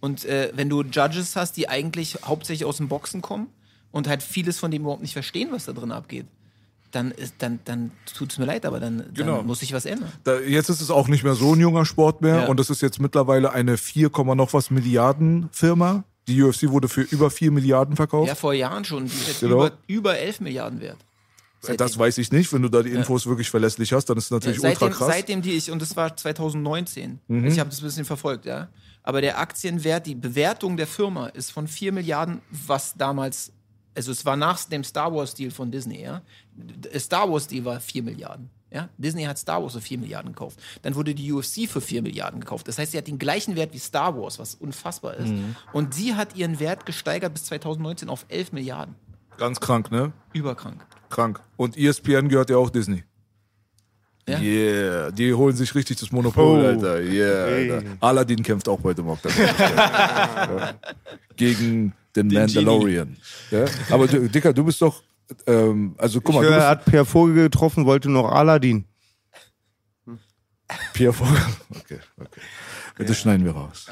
Und 0.00 0.26
äh, 0.26 0.52
wenn 0.54 0.68
du 0.68 0.82
Judges 0.82 1.34
hast, 1.36 1.56
die 1.56 1.68
eigentlich 1.70 2.18
hauptsächlich 2.24 2.66
aus 2.66 2.76
dem 2.76 2.88
Boxen 2.88 3.22
kommen 3.22 3.48
und 3.90 4.06
halt 4.06 4.22
vieles 4.22 4.58
von 4.58 4.70
dem 4.70 4.82
überhaupt 4.82 5.02
nicht 5.02 5.14
verstehen, 5.14 5.48
was 5.50 5.64
da 5.64 5.72
drin 5.72 5.92
abgeht, 5.92 6.26
dann, 6.92 7.10
ist, 7.10 7.34
dann, 7.38 7.58
dann 7.64 7.90
tut 8.16 8.32
es 8.32 8.38
mir 8.38 8.44
leid, 8.46 8.64
aber 8.66 8.80
dann, 8.80 9.10
Genau. 9.14 9.38
dann 9.38 9.46
muss 9.46 9.60
sich 9.60 9.72
was 9.72 9.84
ändern. 9.86 10.10
Da, 10.24 10.38
jetzt 10.40 10.68
ist 10.68 10.80
es 10.80 10.90
auch 10.90 11.08
nicht 11.08 11.24
mehr 11.24 11.34
so 11.34 11.54
ein 11.54 11.60
junger 11.60 11.84
Sport 11.84 12.22
mehr 12.22 12.42
Ja. 12.42 12.46
und 12.46 12.58
es 12.60 12.70
ist 12.70 12.82
jetzt 12.82 13.00
mittlerweile 13.00 13.52
eine 13.52 13.76
4, 13.76 14.10
noch 14.34 14.52
was 14.52 14.70
Milliarden 14.70 15.48
Firma. 15.52 16.04
Die 16.28 16.42
UFC 16.42 16.68
wurde 16.70 16.88
für 16.88 17.02
über 17.02 17.30
4 17.30 17.52
Milliarden 17.52 17.94
verkauft. 17.96 18.28
Ja, 18.28 18.34
vor 18.34 18.52
Jahren 18.52 18.84
schon. 18.84 19.04
Die 19.06 19.12
ist 19.14 19.28
jetzt 19.28 19.40
Genau. 19.40 19.66
über, 19.66 19.72
über 19.86 20.18
11 20.18 20.40
Milliarden 20.40 20.80
wert. 20.80 20.98
das 21.78 21.98
weiß 21.98 22.18
ich 22.18 22.30
nicht. 22.32 22.52
Wenn 22.52 22.62
du 22.62 22.68
da 22.68 22.82
die 22.82 22.90
Infos 22.90 23.26
wirklich 23.26 23.50
verlässlich 23.50 23.92
hast, 23.92 24.06
dann 24.06 24.16
ist 24.18 24.24
es 24.26 24.30
natürlich 24.30 24.56
Ja, 24.58 24.62
seitdem, 24.70 24.88
ultra 24.88 24.98
krass. 24.98 25.08
Mhm. 25.08 25.12
seitdem 25.12 25.42
die 25.42 25.52
ich, 25.52 25.70
und 25.70 25.82
das 25.82 25.96
war 25.96 26.16
2019, 26.16 27.20
ich 27.28 27.58
habe 27.58 27.70
das 27.70 27.80
ein 27.80 27.84
bisschen 27.84 28.04
verfolgt, 28.04 28.44
ja. 28.46 28.68
Aber 29.02 29.20
der 29.20 29.38
Aktienwert, 29.38 30.06
die 30.06 30.14
Bewertung 30.16 30.76
der 30.76 30.86
Firma 30.88 31.28
ist 31.28 31.52
von 31.52 31.68
4 31.68 31.92
Milliarden, 31.92 32.40
was 32.50 32.94
damals, 32.96 33.52
also 33.96 34.12
es 34.12 34.24
war 34.24 34.36
nach 34.36 34.62
dem 34.64 34.84
Star 34.84 35.12
Wars-Deal 35.14 35.50
von 35.50 35.70
Disney, 35.70 36.02
ja. 36.02 36.22
Der 36.54 37.00
Star 37.00 37.30
Wars-Deal 37.30 37.64
war 37.64 37.80
4 37.80 38.02
Milliarden. 38.02 38.50
Ja? 38.70 38.88
Disney 38.98 39.24
hat 39.24 39.38
Star 39.38 39.62
Wars 39.62 39.72
für 39.74 39.80
4 39.80 39.98
Milliarden 39.98 40.32
gekauft. 40.32 40.58
Dann 40.82 40.94
wurde 40.96 41.14
die 41.14 41.32
UFC 41.32 41.68
für 41.68 41.80
4 41.80 42.02
Milliarden 42.02 42.40
gekauft. 42.40 42.68
Das 42.68 42.78
heißt, 42.78 42.92
sie 42.92 42.98
hat 42.98 43.06
den 43.06 43.18
gleichen 43.18 43.56
Wert 43.56 43.72
wie 43.72 43.78
Star 43.78 44.16
Wars, 44.20 44.38
was 44.38 44.54
unfassbar 44.56 45.14
ist. 45.14 45.28
Mhm. 45.28 45.56
Und 45.72 45.94
sie 45.94 46.14
hat 46.14 46.36
ihren 46.36 46.58
Wert 46.60 46.84
gesteigert 46.84 47.32
bis 47.32 47.44
2019 47.44 48.08
auf 48.08 48.26
11 48.28 48.52
Milliarden. 48.52 48.94
Ganz 49.38 49.60
krank, 49.60 49.90
ne? 49.90 50.12
Überkrank. 50.32 50.84
Krank. 51.10 51.40
Und 51.56 51.76
ESPN 51.78 52.28
gehört 52.28 52.50
ja 52.50 52.56
auch 52.56 52.70
Disney. 52.70 53.04
Ja? 54.28 54.40
Yeah, 54.40 55.10
die 55.12 55.32
holen 55.32 55.54
sich 55.54 55.72
richtig 55.76 55.98
das 56.00 56.10
Monopol, 56.10 56.60
Oh. 56.60 56.66
Alter. 56.66 57.00
Yeah, 57.00 57.44
Alter. 57.44 57.82
Aladdin 58.00 58.42
kämpft 58.42 58.68
auch 58.68 58.82
heute 58.82 59.02
Morgen. 59.04 59.20
Gegen 61.36 61.92
den, 62.16 62.28
Mandalorian. 62.28 63.16
Ja? 63.50 63.64
Aber 63.90 64.06
du, 64.06 64.28
Dicker, 64.28 64.52
du 64.52 64.64
bist 64.64 64.80
doch, 64.82 65.02
ähm, 65.46 65.94
also 65.98 66.20
guck 66.20 66.34
Ich 66.36 66.40
mal, 66.40 66.46
er 66.46 66.56
bist 66.56 66.66
hat 66.68 66.84
Per 66.86 67.04
Vogel 67.04 67.34
getroffen, 67.34 67.84
wollte 67.86 68.10
noch 68.10 68.30
Aladdin. 68.30 68.84
Pierre 70.92 71.12
Vogel. 71.12 71.36
Okay, 71.70 71.98
okay. 72.18 72.40
Das 72.98 73.18
schneiden 73.18 73.44
wir 73.44 73.52
raus. 73.52 73.86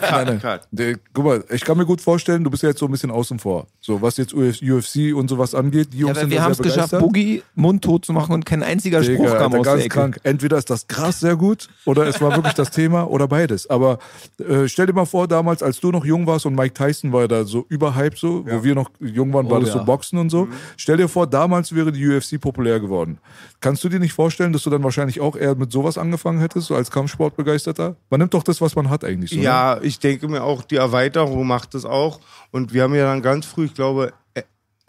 nein, 0.00 0.40
nein. 0.42 0.60
Der, 0.70 0.96
guck 1.12 1.24
mal, 1.24 1.44
ich 1.50 1.62
kann 1.62 1.76
mir 1.76 1.84
gut 1.84 2.00
vorstellen, 2.00 2.42
du 2.42 2.50
bist 2.50 2.62
ja 2.62 2.70
jetzt 2.70 2.78
so 2.78 2.86
ein 2.86 2.90
bisschen 2.90 3.10
außen 3.10 3.38
vor. 3.38 3.66
So, 3.80 4.00
was 4.00 4.16
jetzt 4.16 4.32
UFC 4.32 5.14
und 5.14 5.28
sowas 5.28 5.54
angeht, 5.54 5.88
die 5.92 5.98
Ja, 5.98 6.02
Jungs 6.06 6.10
aber 6.12 6.20
sind 6.20 6.30
wir 6.30 6.42
haben 6.42 6.52
es 6.52 6.58
geschafft. 6.58 6.98
Boogie 6.98 7.42
mundtot 7.54 8.04
zu 8.06 8.12
machen 8.14 8.32
und 8.32 8.46
kein 8.46 8.62
einziger 8.62 9.00
Digga, 9.02 9.14
Spruch 9.24 9.36
kam 9.38 9.52
Alter, 9.52 9.58
aus 9.58 9.62
der 9.64 9.72
ganz 9.74 9.84
Ecke. 9.84 9.94
krank. 9.98 10.20
Entweder 10.22 10.56
ist 10.56 10.70
das 10.70 10.88
Gras 10.88 11.20
sehr 11.20 11.36
gut 11.36 11.68
oder 11.84 12.06
es 12.06 12.20
war 12.20 12.34
wirklich 12.34 12.54
das 12.54 12.70
Thema 12.70 13.10
oder 13.10 13.28
beides. 13.28 13.68
Aber 13.68 13.98
äh, 14.38 14.66
stell 14.68 14.86
dir 14.86 14.94
mal 14.94 15.04
vor, 15.04 15.28
damals, 15.28 15.62
als 15.62 15.78
du 15.80 15.90
noch 15.90 16.04
jung 16.06 16.26
warst 16.26 16.46
und 16.46 16.54
Mike 16.54 16.72
Tyson 16.74 17.12
war 17.12 17.22
ja 17.22 17.28
da 17.28 17.44
so 17.44 17.66
überhyped 17.68 18.16
so, 18.18 18.44
wo 18.46 18.64
wir 18.64 18.74
noch 18.74 18.90
jung 19.00 19.32
waren, 19.34 19.50
war 19.50 19.58
Oh 19.58 19.60
das 19.60 19.68
ja. 19.74 19.78
so 19.80 19.84
Boxen 19.84 20.18
und 20.18 20.30
so. 20.30 20.48
Stell 20.78 20.96
dir 20.96 21.08
vor, 21.08 21.26
damals 21.26 21.74
wäre 21.74 21.92
die 21.92 22.06
UFC 22.08 22.40
populär 22.40 22.80
geworden. 22.80 23.18
Kannst 23.60 23.84
du 23.84 23.88
dir 23.88 23.98
nicht 23.98 24.12
vorstellen, 24.12 24.52
dass 24.52 24.62
du 24.62 24.70
dann 24.70 24.82
wahrscheinlich 24.82 25.20
auch 25.20 25.36
eher 25.36 25.54
mit 25.56 25.72
sowas 25.72 25.98
angefangen 25.98 26.40
hättest, 26.40 26.68
so 26.68 26.74
als 26.74 26.90
Kampfsportbegeisterter? 26.90 27.96
Man 28.10 28.20
nimmt 28.20 28.32
doch 28.34 28.42
das, 28.48 28.60
was 28.60 28.74
man 28.76 28.90
hat 28.90 29.04
eigentlich 29.04 29.30
so. 29.30 29.36
Ne? 29.36 29.42
Ja, 29.42 29.78
ich 29.82 29.98
denke 29.98 30.28
mir 30.28 30.42
auch, 30.42 30.62
die 30.62 30.76
Erweiterung 30.76 31.46
macht 31.46 31.74
das 31.74 31.84
auch. 31.84 32.20
Und 32.50 32.72
wir 32.72 32.82
haben 32.82 32.94
ja 32.94 33.04
dann 33.04 33.22
ganz 33.22 33.46
früh, 33.46 33.66
ich 33.66 33.74
glaube, 33.74 34.12
äh, 34.34 34.42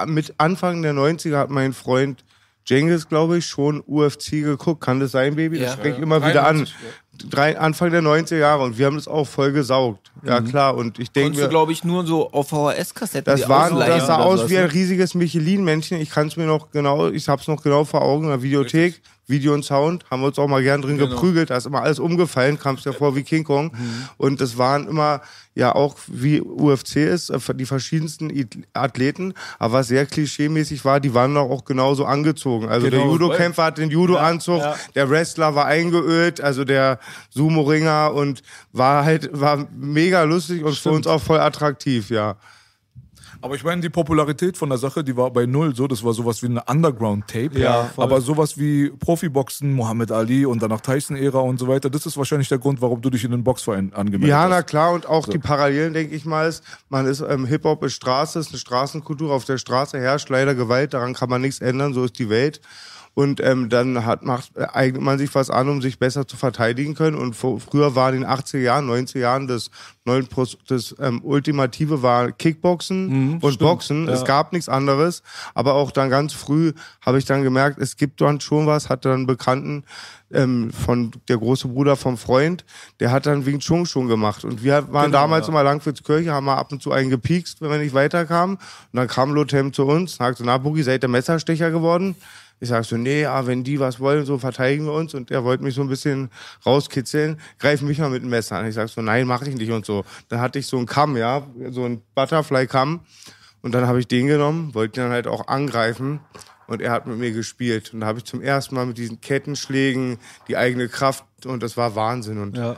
mit 0.06 0.34
Anfang 0.38 0.82
der 0.82 0.94
90er 0.94 1.38
hat 1.38 1.50
mein 1.50 1.74
Freund 1.74 2.24
Jengis, 2.68 3.08
glaube 3.08 3.38
ich, 3.38 3.46
schon 3.46 3.82
UFC 3.88 4.44
geguckt. 4.44 4.84
Kann 4.84 5.00
das 5.00 5.12
sein, 5.12 5.36
Baby? 5.36 5.60
Das 5.60 5.70
Ja. 5.70 5.74
spreche 5.74 5.96
ich 5.96 6.02
immer 6.02 6.26
wieder 6.28 6.46
an. 6.46 6.68
Drei, 7.30 7.58
Anfang 7.58 7.92
der 7.92 8.02
90er 8.02 8.38
Jahre. 8.38 8.64
Und 8.64 8.78
wir 8.78 8.86
haben 8.86 8.98
das 8.98 9.08
auch 9.08 9.26
voll 9.26 9.54
gesaugt. 9.54 10.12
Ja, 10.24 10.42
klar. 10.42 10.76
Und 10.76 11.00
ich 11.00 11.10
denke 11.10 11.32
Konntest 11.32 11.50
glaube 11.50 11.72
ich, 11.72 11.84
nur 11.86 12.06
so 12.06 12.30
auf 12.30 12.50
VHS-Kassetten 12.50 13.24
das, 13.26 13.48
war, 13.48 13.72
das 13.72 14.08
sah 14.08 14.18
aus 14.18 14.50
wie 14.50 14.58
ein 14.58 14.66
ne? 14.66 14.74
riesiges 14.74 15.16
Michelin-Männchen. 15.16 16.00
Ich 16.02 16.10
kann 16.10 16.28
es 16.28 16.36
mir 16.36 16.46
noch 16.46 16.70
genau, 16.72 17.08
ich 17.08 17.28
hab's 17.30 17.48
noch 17.48 17.64
genau 17.64 17.86
vor 17.86 18.02
Augen 18.02 18.26
in 18.26 18.30
der 18.32 18.42
Videothek. 18.44 19.02
Video 19.28 19.54
und 19.54 19.64
Sound, 19.66 20.06
haben 20.10 20.22
wir 20.22 20.28
uns 20.28 20.40
auch 20.40 20.48
mal 20.48 20.64
gern 20.64 20.82
drin 20.82 20.98
Genau. 20.98 21.10
geprügelt, 21.12 21.50
da 21.50 21.58
ist 21.58 21.66
immer 21.66 21.82
alles 21.84 22.00
umgefallen, 22.00 22.58
kam 22.58 22.76
es 22.76 22.86
ja 22.86 22.94
vor 22.94 23.16
wie 23.16 23.24
King 23.24 23.44
Kong. 23.44 23.72
Mhm. 23.74 24.10
Und 24.18 24.40
es 24.42 24.58
waren 24.58 24.88
immer, 24.88 25.22
ja 25.54 25.76
auch 25.76 25.96
wie 26.08 26.40
UFC 26.42 26.98
ist, 26.98 27.30
äh, 27.30 27.40
die 27.56 27.66
verschiedensten 27.66 28.32
Athleten, 28.74 29.34
aber 29.60 29.74
was 29.80 29.88
sehr 29.90 30.06
klischeemäßig 30.06 30.86
war, 30.86 31.00
die 31.00 31.14
waren 31.14 31.34
doch 31.36 31.50
auch 31.50 31.66
genauso 31.66 32.06
angezogen. 32.06 32.70
Also 32.70 32.90
der 32.90 33.00
Genau. 33.00 33.12
Judo-Kämpfer 33.12 33.64
hat 33.66 33.78
den 33.80 33.90
Judo-Anzug, 33.90 34.62
der 34.96 35.10
Wrestler 35.10 35.56
war 35.56 35.66
eingeölt, 35.66 36.40
also 36.42 36.64
der 36.64 37.00
Sumo-Ringer 37.32 38.14
und 38.14 38.44
war 38.72 39.04
halt, 39.04 39.30
war 39.34 39.68
mega 39.78 40.24
lustig 40.24 40.64
und 40.64 40.76
für 40.78 40.92
uns 40.92 41.06
auch 41.06 41.22
voll 41.22 41.40
attraktiv, 41.40 42.10
ja. 42.10 42.36
Aber 43.42 43.56
ich 43.56 43.64
meine, 43.64 43.82
die 43.82 43.90
Popularität 43.90 44.58
von 44.58 44.70
der 44.70 44.78
Sache, 44.78 45.04
die 45.04 45.16
war 45.16 45.32
bei 45.32 45.46
null 45.46 45.76
so. 45.76 45.88
Das 45.88 46.04
war 46.04 46.14
sowas 46.14 46.42
wie 46.42 46.48
eine 46.48 46.64
Underground-Tape. 46.66 47.60
Ja, 47.60 47.86
voll. 47.86 48.04
Aber 48.04 48.22
sowas 48.22 48.58
wie 48.58 48.90
Profiboxen, 48.90 49.74
Muhammad 49.74 50.12
Ali 50.12 50.46
und 50.46 50.62
danach 50.62 50.82
Tyson-Ära 50.82 51.40
und 51.40 51.60
so 51.60 51.68
weiter, 51.68 51.90
das 51.90 52.06
ist 52.06 52.18
wahrscheinlich 52.18 52.50
der 52.50 52.58
Grund, 52.58 52.82
warum 52.82 53.02
du 53.02 53.10
dich 53.10 53.24
in 53.24 53.32
den 53.32 53.44
Boxverein 53.44 53.94
angemeldet 53.94 54.30
Ja, 54.30 54.42
hast. 54.44 54.50
na 54.50 54.62
klar, 54.64 54.92
und 54.94 55.08
auch 55.08 55.28
die 55.28 55.40
Parallelen, 55.40 55.94
denke 55.94 56.16
ich 56.16 56.26
mal, 56.26 56.48
ist, 56.48 56.64
man 56.90 57.06
ist, 57.06 57.22
ähm, 57.22 57.46
Hip-Hop 57.46 57.84
ist 57.84 57.94
Straße, 57.94 58.40
ist 58.40 58.50
eine 58.50 58.58
Straßenkultur, 58.60 59.32
auf 59.34 59.46
der 59.46 59.58
Straße 59.58 60.00
herrscht 60.00 60.30
leider 60.30 60.56
Gewalt, 60.56 60.94
daran 60.94 61.14
kann 61.14 61.30
man 61.30 61.42
nichts 61.42 61.60
ändern, 61.60 61.94
so 61.94 62.04
ist 62.06 62.18
die 62.20 62.30
Welt. 62.30 62.62
Und 63.18 63.42
ähm, 63.42 63.68
dann 63.70 64.06
hat, 64.06 64.22
macht, 64.22 64.56
äh, 64.58 64.68
eignet 64.74 65.02
man 65.02 65.18
sich 65.18 65.34
was 65.34 65.50
an, 65.50 65.70
um 65.70 65.82
sich 65.82 65.98
besser 65.98 66.28
zu 66.28 66.38
verteidigen 66.38 66.94
können. 66.94 67.18
Und 67.18 67.34
vor, 67.36 67.60
früher 67.60 67.96
war 67.96 68.14
in 68.14 68.22
den 68.22 68.30
80er 68.30 68.60
Jahren, 68.60 68.88
90er 68.88 69.18
Jahren 69.18 69.48
das, 69.48 69.72
Pros- 70.30 70.60
das 70.68 70.96
ähm, 71.00 71.22
Ultimative 71.24 72.04
war 72.04 72.32
Kickboxen 72.32 73.08
und 73.42 73.58
Boxen. 73.58 74.08
Es 74.08 74.24
gab 74.24 74.54
nichts 74.54 74.70
anderes. 74.70 75.24
Aber 75.56 75.74
auch 75.74 75.90
dann 75.90 76.12
ganz 76.12 76.34
früh 76.34 76.74
habe 77.02 77.18
ich 77.18 77.26
dann 77.26 77.42
gemerkt, 77.42 77.80
es 77.80 77.98
gibt 77.98 78.22
dann 78.22 78.40
schon 78.40 78.68
was, 78.68 78.88
hatte 78.88 79.10
dann 79.10 79.18
einen 79.18 79.26
Bekannten, 79.28 79.84
ähm, 80.32 80.72
von 80.72 81.12
der 81.28 81.38
große 81.38 81.70
Bruder 81.70 81.96
vom 81.96 82.18
Freund, 82.18 82.66
der 83.00 83.12
hat 83.12 83.26
dann 83.26 83.46
Wing 83.48 83.60
Chun 83.60 83.86
schon 83.88 84.08
gemacht. 84.10 84.44
Und 84.44 84.62
wir 84.64 84.92
waren 84.94 85.12
damals 85.12 85.48
immer 85.48 85.64
Langwitzkirche, 85.64 86.32
haben 86.34 86.46
mal 86.46 86.58
ab 86.58 86.72
und 86.72 86.84
zu 86.84 86.92
einen 86.92 87.10
gepiekst, 87.10 87.62
wenn 87.62 87.72
wir 87.72 87.78
nicht 87.80 87.94
weiterkamen. 87.96 88.58
Und 88.58 88.62
dann 88.92 89.08
kam 89.08 89.34
Lotham 89.34 89.74
zu 89.74 89.86
uns, 89.88 90.18
sagte, 90.18 90.44
na 90.46 90.58
Boogie, 90.60 90.84
seid 90.84 91.04
ihr 91.04 91.08
Messerstecher 91.08 91.72
geworden? 91.72 92.16
Ich 92.60 92.70
sag 92.70 92.86
so, 92.86 92.98
nee, 92.98 93.26
ah, 93.26 93.46
wenn 93.46 93.64
die 93.64 93.80
was 93.80 94.00
wollen, 94.00 94.26
so 94.26 94.38
verteidigen 94.40 94.86
wir 94.86 94.94
uns. 94.94 95.14
Und 95.14 95.30
er 95.30 95.44
wollte 95.44 95.64
mich 95.64 95.76
so 95.76 95.82
ein 95.82 95.90
bisschen 95.90 96.30
rauskitzeln, 96.66 97.40
greif 97.60 97.82
mich 97.82 98.00
mal 98.00 98.10
mit 98.10 98.24
dem 98.24 98.30
Messer 98.30 98.58
an. 98.58 98.68
Ich 98.68 98.76
sag 98.76 98.90
so, 98.90 99.02
nein, 99.02 99.28
mach 99.28 99.44
ich 99.44 99.56
nicht 99.56 99.72
und 99.72 99.86
so. 99.86 100.04
Dann 100.30 100.42
hatte 100.42 100.58
ich 100.60 100.68
so 100.68 100.78
einen 100.78 100.88
Kamm, 100.88 101.18
ja, 101.18 101.46
so 101.70 101.84
einen 101.84 102.02
Butterfly-Kamm. 102.16 103.02
Und 103.62 103.72
dann 103.74 103.88
habe 103.88 104.00
ich 104.00 104.08
den 104.08 104.28
genommen, 104.28 104.74
wollte 104.74 105.00
ihn 105.00 105.04
dann 105.04 105.12
halt 105.12 105.28
auch 105.28 105.48
angreifen. 105.48 106.20
Und 106.68 106.82
er 106.82 106.92
hat 106.92 107.08
mit 107.08 107.18
mir 107.18 107.32
gespielt. 107.32 107.94
Und 107.94 108.02
da 108.02 108.08
habe 108.08 108.20
ich 108.20 108.26
zum 108.26 108.42
ersten 108.42 108.76
Mal 108.76 108.86
mit 108.86 108.98
diesen 108.98 109.22
Kettenschlägen 109.22 110.18
die 110.48 110.58
eigene 110.58 110.90
Kraft 110.90 111.26
und 111.46 111.64
das 111.64 111.78
war 111.78 111.96
Wahnsinn. 111.96 112.40
Und 112.40 112.58
Ja. 112.58 112.76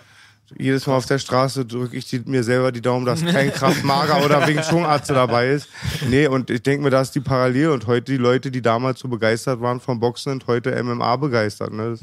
Jedes 0.58 0.88
Mal 0.88 0.96
auf 0.96 1.06
der 1.06 1.20
Straße 1.20 1.66
drücke 1.66 1.96
ich 1.98 2.06
die, 2.06 2.20
mir 2.26 2.44
selber 2.44 2.72
die 2.72 2.82
Daumen, 2.82 3.06
dass 3.06 3.24
kein 3.24 3.52
Kraftmager 3.52 4.24
oder 4.26 4.48
Wing 4.48 4.62
Chun 4.62 4.86
Arzt 4.86 5.10
dabei 5.10 5.50
ist. 5.50 5.68
Nee, 6.10 6.28
und 6.28 6.50
ich 6.50 6.64
denke 6.64 6.84
mir, 6.84 6.90
da 6.90 7.02
ist 7.02 7.12
die 7.12 7.20
Parallele. 7.20 7.72
Und 7.74 7.88
heute 7.88 8.12
die 8.12 8.18
Leute, 8.18 8.52
die 8.52 8.62
damals 8.62 9.00
so 9.00 9.08
begeistert 9.08 9.62
waren 9.62 9.80
vom 9.80 10.00
Boxen, 10.00 10.32
sind 10.32 10.48
heute 10.48 10.82
MMA 10.84 11.16
begeistert. 11.18 11.74
Ne? 11.74 11.92
Das, 11.92 12.02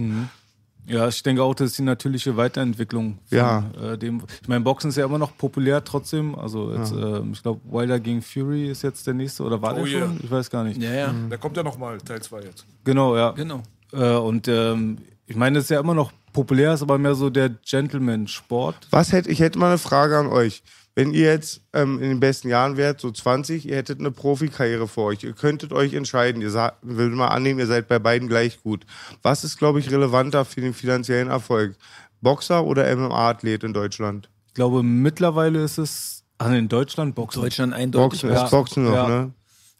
Ja, 0.88 1.08
ich 1.08 1.22
denke 1.22 1.42
auch, 1.42 1.54
das 1.54 1.70
ist 1.70 1.78
die 1.78 1.82
natürliche 1.82 2.36
Weiterentwicklung. 2.36 3.18
Von, 3.28 3.38
Ja. 3.38 3.64
Äh, 3.82 3.98
dem, 3.98 4.22
ich 4.40 4.48
meine, 4.48 4.62
Boxen 4.62 4.90
ist 4.90 4.96
ja 4.96 5.04
immer 5.04 5.18
noch 5.18 5.36
populär 5.36 5.82
trotzdem. 5.82 6.34
Also 6.36 6.72
jetzt, 6.72 6.92
ähm, 6.92 7.32
ich 7.32 7.42
glaube, 7.42 7.60
Wilder 7.68 7.98
gegen 7.98 8.22
Fury 8.22 8.70
ist 8.70 8.82
jetzt 8.82 9.06
der 9.06 9.14
nächste 9.14 9.42
oder 9.42 9.60
war 9.60 9.72
Oh 9.72 9.84
der 9.84 9.86
yeah. 9.86 10.06
schon? 10.06 10.20
Ich 10.22 10.30
weiß 10.30 10.48
gar 10.48 10.62
nicht. 10.62 10.80
Ja, 10.80 10.92
ja, 10.92 11.14
Der 11.28 11.38
kommt 11.38 11.56
ja 11.56 11.64
nochmal, 11.64 11.98
Teil 11.98 12.22
2 12.22 12.40
jetzt. 12.42 12.64
Genau, 12.84 13.16
ja. 13.16 13.32
genau. 13.32 13.62
Äh, 13.92 14.14
und 14.14 14.46
ähm, 14.46 14.98
ich 15.26 15.34
meine, 15.34 15.58
es 15.58 15.64
ist 15.64 15.70
ja 15.70 15.80
immer 15.80 15.94
noch 15.94 16.12
populär 16.36 16.74
ist 16.74 16.82
aber 16.82 16.98
mehr 16.98 17.14
so 17.14 17.30
der 17.30 17.48
Gentleman-Sport. 17.48 18.88
Was 18.90 19.10
hätte, 19.12 19.30
ich 19.30 19.40
hätte 19.40 19.58
mal 19.58 19.68
eine 19.68 19.78
Frage 19.78 20.18
an 20.18 20.26
euch. 20.26 20.62
Wenn 20.94 21.14
ihr 21.14 21.30
jetzt 21.30 21.62
ähm, 21.72 21.94
in 22.02 22.10
den 22.10 22.20
besten 22.20 22.48
Jahren 22.48 22.76
wärt, 22.76 23.00
so 23.00 23.10
20, 23.10 23.66
ihr 23.66 23.76
hättet 23.76 24.00
eine 24.00 24.10
Profikarriere 24.10 24.86
vor 24.86 25.06
euch, 25.06 25.24
ihr 25.24 25.32
könntet 25.32 25.72
euch 25.72 25.94
entscheiden, 25.94 26.42
ihr 26.42 26.52
will 26.82 27.08
mal 27.10 27.28
annehmen, 27.28 27.58
ihr 27.58 27.66
seid 27.66 27.88
bei 27.88 27.98
beiden 27.98 28.28
gleich 28.28 28.62
gut. 28.62 28.84
Was 29.22 29.44
ist, 29.44 29.56
glaube 29.56 29.80
ich, 29.80 29.90
relevanter 29.90 30.44
für 30.44 30.60
den 30.60 30.74
finanziellen 30.74 31.28
Erfolg? 31.28 31.74
Boxer 32.20 32.64
oder 32.64 32.94
MMA-Athlet 32.94 33.64
in 33.64 33.72
Deutschland? 33.72 34.28
Ich 34.48 34.54
glaube, 34.54 34.82
mittlerweile 34.82 35.62
ist 35.62 35.78
es 35.78 36.22
ah, 36.36 36.52
in 36.52 36.68
Deutschland 36.68 37.14
Boxen. 37.14 37.40
Deutschland 37.42 37.72
eindeutig. 37.72 38.20
Boxen 38.20 38.30
ja. 38.30 38.44
ist 38.44 38.50
Boxen 38.50 38.84
noch, 38.84 38.94
Ja. 38.94 39.08
ne? 39.08 39.32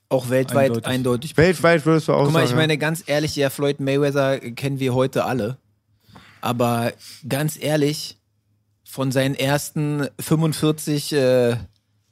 Auch 0.08 0.30
weltweit 0.30 0.70
Eindeutig. 0.70 0.86
eindeutig. 0.86 1.36
Weltweit 1.36 1.84
würdest 1.84 2.08
du 2.08 2.12
auch 2.12 2.24
Guck 2.24 2.32
mal, 2.32 2.40
sagen. 2.40 2.50
ich 2.50 2.56
meine, 2.56 2.78
ganz 2.78 3.02
ehrlich, 3.06 3.34
ja, 3.36 3.50
Floyd 3.50 3.80
Mayweather 3.80 4.38
kennen 4.38 4.78
wir 4.78 4.94
heute 4.94 5.24
alle. 5.24 5.58
Aber 6.40 6.92
ganz 7.28 7.58
ehrlich, 7.60 8.18
von 8.84 9.12
seinen 9.12 9.34
ersten 9.34 10.08
45, 10.20 11.12
äh, 11.12 11.56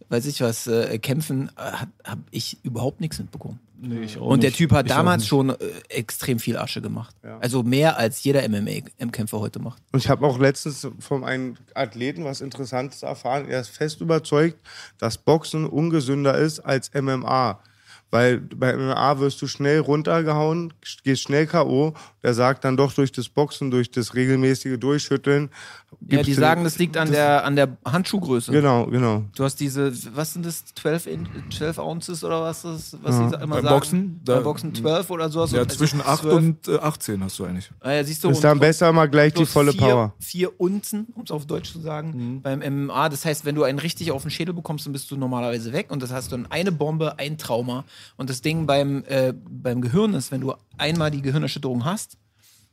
weiß 0.08 0.26
ich 0.26 0.40
was, 0.40 0.66
äh, 0.66 0.98
Kämpfen, 0.98 1.50
äh, 1.56 1.60
habe 1.60 1.90
hab 2.04 2.18
ich 2.30 2.58
überhaupt 2.62 3.00
nichts 3.00 3.18
mitbekommen. 3.18 3.60
Nee, 3.80 4.00
ich 4.00 4.18
auch 4.18 4.26
Und 4.26 4.42
der 4.42 4.50
nicht. 4.50 4.58
Typ 4.58 4.72
hat 4.72 4.87
Ich 4.87 4.92
damals 4.92 5.26
schon 5.26 5.50
äh, 5.50 5.56
extrem 5.88 6.38
viel 6.38 6.56
Asche 6.56 6.80
gemacht. 6.80 7.14
Also 7.40 7.62
mehr 7.62 7.98
als 7.98 8.22
jeder 8.24 8.48
MMA-Kämpfer 8.48 9.40
heute 9.40 9.58
macht. 9.60 9.82
Und 9.92 9.98
ich 9.98 10.08
habe 10.08 10.26
auch 10.26 10.38
letztens 10.38 10.87
von 11.00 11.24
einem 11.24 11.56
Athleten 11.74 12.24
was 12.24 12.40
Interessantes 12.40 13.02
erfahren. 13.02 13.48
Er 13.48 13.60
ist 13.60 13.68
fest 13.68 14.00
überzeugt, 14.00 14.58
dass 14.98 15.18
Boxen 15.18 15.66
ungesünder 15.66 16.37
ist 16.37 16.60
als 16.60 16.90
MMA. 16.94 17.60
Weil 18.10 18.38
bei 18.38 18.76
MMA 18.76 19.18
wirst 19.18 19.42
du 19.42 19.48
schnell 19.48 19.80
runtergehauen, 19.80 20.72
gehst 21.02 21.22
schnell 21.22 21.46
K.O. 21.46 21.94
Der 22.24 22.32
sagt 22.32 22.64
dann 22.64 22.76
doch 22.76 22.92
durch 22.94 23.12
das 23.12 23.28
Boxen, 23.28 23.70
durch 23.70 23.90
das 23.90 24.14
regelmäßige 24.14 24.78
Durchschütteln. 24.80 25.50
Ja, 26.08 26.22
die 26.22 26.32
sagen, 26.32 26.64
das 26.64 26.78
liegt 26.78 26.96
an 26.96 27.10
der, 27.12 27.44
an 27.44 27.54
der 27.54 27.76
Handschuhgröße. 27.84 28.50
Genau, 28.50 28.87
genau. 28.87 29.24
Du 29.37 29.44
hast 29.44 29.56
diese, 29.60 29.92
was 30.16 30.32
sind 30.32 30.44
das, 30.46 30.64
12, 30.74 31.06
in, 31.06 31.28
12 31.50 31.78
Ounces 31.78 32.24
oder 32.24 32.40
was 32.42 32.62
das, 32.62 32.96
was 33.02 33.16
sie 33.16 33.24
immer 33.37 33.37
Beim 33.37 33.50
sagen? 33.62 33.68
Boxen? 33.68 34.20
Da- 34.24 34.34
Beim 34.37 34.44
Boxen 34.44 34.74
12 34.74 35.10
oder 35.10 35.28
sowas. 35.28 35.52
Ja, 35.52 35.60
Also 35.60 35.76
zwischen 35.76 36.00
8 36.00 36.22
12. 36.22 36.34
und 36.37 36.68
äh, 36.68 36.78
18 36.78 37.22
hast 37.22 37.38
du 37.38 37.44
eigentlich. 37.44 37.70
Ah, 37.80 37.92
ja, 37.92 38.02
siehst 38.04 38.24
du, 38.24 38.30
Ist 38.30 38.38
und 38.38 38.44
dann 38.44 38.58
besser 38.58 38.90
mal 38.92 39.06
gleich 39.06 39.34
die 39.34 39.44
volle 39.46 39.72
vier, 39.72 39.80
Power. 39.82 40.14
Vier 40.18 40.58
Unzen, 40.60 41.06
um 41.14 41.22
es 41.24 41.30
auf 41.30 41.46
Deutsch 41.46 41.72
zu 41.72 41.80
sagen, 41.80 42.40
beim 42.42 42.60
MMA. 42.60 43.10
Das 43.10 43.24
heißt, 43.26 43.44
wenn 43.44 43.54
du 43.54 43.64
einen 43.64 43.78
richtig 43.78 44.10
auf 44.12 44.22
den 44.22 44.30
Schädel 44.30 44.54
bekommst, 44.54 44.87
dann 44.87 44.94
bist 44.94 45.10
du 45.10 45.16
normalerweise 45.16 45.72
weg. 45.74 45.90
Und 45.90 46.02
das 46.02 46.10
hast 46.10 46.32
du 46.32 46.37
dann 46.38 46.46
eine 46.50 46.72
Bombe, 46.72 47.18
ein 47.18 47.37
Trauma. 47.37 47.84
Und 48.16 48.30
das 48.30 48.40
Ding 48.40 48.64
beim, 48.66 49.04
äh, 49.08 49.34
beim 49.48 49.82
Gehirn 49.82 50.14
ist, 50.14 50.32
wenn 50.32 50.40
du 50.40 50.54
einmal 50.78 51.10
die 51.10 51.22
Gehirnerschütterung 51.22 51.84
hast, 51.84 52.16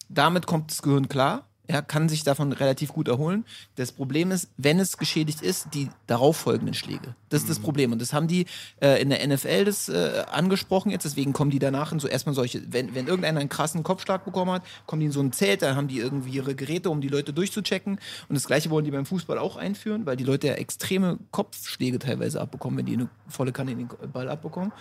damit 0.10 0.48
kommt 0.48 0.72
das 0.72 0.82
Gehirn 0.82 1.08
klar. 1.08 1.48
Er 1.68 1.82
kann 1.82 2.10
sich 2.10 2.24
davon 2.24 2.52
relativ 2.52 2.92
gut 2.92 3.08
erholen. 3.08 3.46
Das 3.76 3.94
Problem 3.94 4.32
ist, 4.32 4.50
wenn 4.58 4.78
es 4.78 4.98
geschädigt 4.98 5.42
ist, 5.42 5.74
die 5.74 5.88
darauffolgenden 6.06 6.74
Schläge. 6.74 7.16
Das 7.30 7.44
ist 7.44 7.50
das 7.50 7.60
Problem. 7.60 7.94
Und 7.94 8.02
das 8.02 8.12
haben 8.12 8.28
die 8.28 8.46
äh, 8.82 9.02
in 9.02 9.10
der 9.10 9.26
NFL 9.26 9.64
das 9.64 9.88
äh, 9.88 10.26
angesprochen 10.30 10.92
jetzt. 10.92 11.06
Deswegen 11.06 11.32
kommen 11.32 11.50
die 11.50 11.60
danach 11.60 11.94
in 11.94 12.02
so 12.02 12.10
erstmal 12.10 12.36
solche, 12.36 12.62
wenn, 12.74 12.94
wenn 12.94 13.08
irgendeiner 13.08 13.40
einen 13.40 13.48
krassen 13.48 13.84
Kopfschlag 13.84 14.26
bekommen 14.26 14.52
hat, 14.52 14.64
kommen 14.86 15.00
die 15.00 15.06
in 15.06 15.12
so 15.14 15.22
ein 15.22 15.32
Zelt, 15.32 15.62
dann 15.62 15.78
haben 15.78 15.88
die 15.88 16.00
irgendwie 16.00 16.32
ihre 16.32 16.56
Geräte, 16.56 16.90
um 16.90 17.00
die 17.00 17.08
Leute 17.08 17.32
durchzuchecken. 17.32 18.00
Und 18.28 18.36
das 18.36 18.48
Gleiche 18.48 18.70
wollen 18.70 18.84
die 18.84 18.92
beim 18.92 19.06
Fußball 19.06 19.38
auch 19.38 19.56
einführen, 19.56 20.06
weil 20.06 20.18
die 20.18 20.26
Leute 20.26 20.48
ja 20.48 20.54
extreme 20.56 21.20
Kopfschläge 21.32 22.00
teilweise 22.00 22.42
abbekommen, 22.42 22.80
wenn 22.80 22.86
die 22.86 22.94
eine 22.94 23.08
volle 23.30 23.54
Kanne 23.54 23.72
in 23.72 23.78
den 23.78 24.12
Ball 24.12 24.28
abbekommen. 24.28 24.74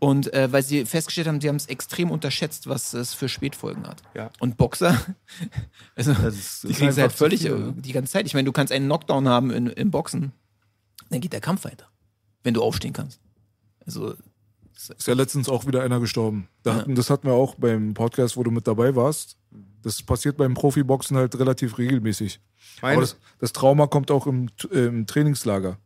Und 0.00 0.32
äh, 0.32 0.52
weil 0.52 0.62
sie 0.62 0.86
festgestellt 0.86 1.26
haben, 1.26 1.40
sie 1.40 1.48
haben 1.48 1.56
es 1.56 1.66
extrem 1.66 2.10
unterschätzt, 2.12 2.68
was 2.68 2.94
es 2.94 3.14
für 3.14 3.28
Spätfolgen 3.28 3.86
hat. 3.86 4.00
Ja. 4.14 4.30
Und 4.38 4.56
Boxer, 4.56 4.96
also 5.96 6.12
ist- 6.12 6.62
die 6.64 6.68
ist 6.68 6.76
kriegen 6.76 6.90
es 6.90 6.98
halt 6.98 7.12
völlig 7.12 7.42
viel, 7.42 7.52
äh, 7.52 7.58
ne? 7.58 7.74
die 7.76 7.92
ganze 7.92 8.12
Zeit. 8.12 8.26
Ich 8.26 8.34
meine, 8.34 8.44
du 8.46 8.52
kannst 8.52 8.72
einen 8.72 8.86
Knockdown 8.86 9.28
haben 9.28 9.50
in, 9.50 9.66
im 9.66 9.90
Boxen, 9.90 10.32
dann 11.10 11.20
geht 11.20 11.32
der 11.32 11.40
Kampf 11.40 11.64
weiter, 11.64 11.86
wenn 12.44 12.54
du 12.54 12.62
aufstehen 12.62 12.92
kannst. 12.92 13.20
Also 13.84 14.14
Ist 14.76 15.06
ja 15.08 15.14
letztens 15.14 15.48
auch 15.48 15.66
wieder 15.66 15.82
einer 15.82 15.98
gestorben. 15.98 16.48
Da 16.62 16.74
hatten, 16.76 16.94
Das 16.94 17.10
hatten 17.10 17.26
wir 17.26 17.34
auch 17.34 17.56
beim 17.56 17.94
Podcast, 17.94 18.36
wo 18.36 18.44
du 18.44 18.50
mit 18.52 18.66
dabei 18.68 18.94
warst. 18.94 19.36
Das 19.82 20.02
passiert 20.02 20.36
beim 20.36 20.54
Profiboxen 20.54 21.16
halt 21.16 21.36
relativ 21.38 21.78
regelmäßig. 21.78 22.40
Meine- 22.82 22.92
Aber 22.94 23.00
das, 23.02 23.16
das 23.40 23.52
Trauma 23.52 23.86
kommt 23.88 24.10
auch 24.12 24.26
im, 24.28 24.48
äh, 24.70 24.84
im 24.86 25.06
Trainingslager. 25.06 25.78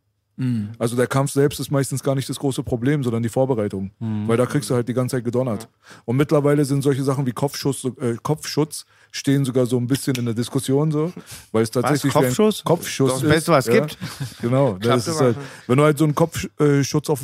Also 0.79 0.95
der 0.95 1.07
Kampf 1.07 1.31
selbst 1.31 1.59
ist 1.59 1.69
meistens 1.69 2.01
gar 2.01 2.15
nicht 2.15 2.27
das 2.27 2.39
große 2.39 2.63
Problem, 2.63 3.03
sondern 3.03 3.21
die 3.21 3.29
Vorbereitung. 3.29 3.91
Weil 4.27 4.37
da 4.37 4.45
kriegst 4.45 4.69
du 4.69 4.75
halt 4.75 4.87
die 4.87 4.93
ganze 4.93 5.17
Zeit 5.17 5.25
gedonnert. 5.25 5.67
Und 6.05 6.17
mittlerweile 6.17 6.65
sind 6.65 6.81
solche 6.81 7.03
Sachen 7.03 7.25
wie 7.25 7.31
Kopfschuss, 7.31 7.85
äh, 7.99 8.15
Kopfschutz 8.21 8.85
stehen 9.11 9.45
sogar 9.45 9.67
so 9.67 9.77
ein 9.77 9.85
bisschen 9.85 10.15
in 10.15 10.25
der 10.25 10.33
Diskussion 10.33 10.91
so, 10.91 11.13
weil 11.51 11.61
es 11.61 11.69
tatsächlich 11.69 12.15
ein 12.15 12.23
Kopfschuss? 12.23 12.63
Kopfschuss 12.63 13.11
Das 13.11 13.21
Beste, 13.21 13.51
was 13.51 13.67
es 13.67 13.73
ja. 13.73 13.81
gibt. 13.81 13.97
Genau, 14.41 14.73
das 14.81 15.07
ist 15.07 15.21
halt, 15.21 15.37
wenn 15.67 15.77
du 15.77 15.83
halt 15.83 15.99
so 15.99 16.03
einen 16.03 16.15
Kopfschutz 16.15 17.09
auf, 17.09 17.21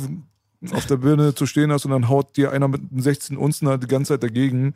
auf 0.70 0.86
der 0.86 0.96
Birne 0.96 1.34
zu 1.34 1.46
stehen 1.46 1.72
hast 1.72 1.84
und 1.84 1.90
dann 1.90 2.08
haut 2.08 2.36
dir 2.36 2.52
einer 2.52 2.68
mit 2.68 2.80
einem 2.80 3.00
16 3.00 3.36
Unzen 3.36 3.66
halt 3.68 3.82
die 3.82 3.88
ganze 3.88 4.14
Zeit 4.14 4.22
dagegen. 4.22 4.74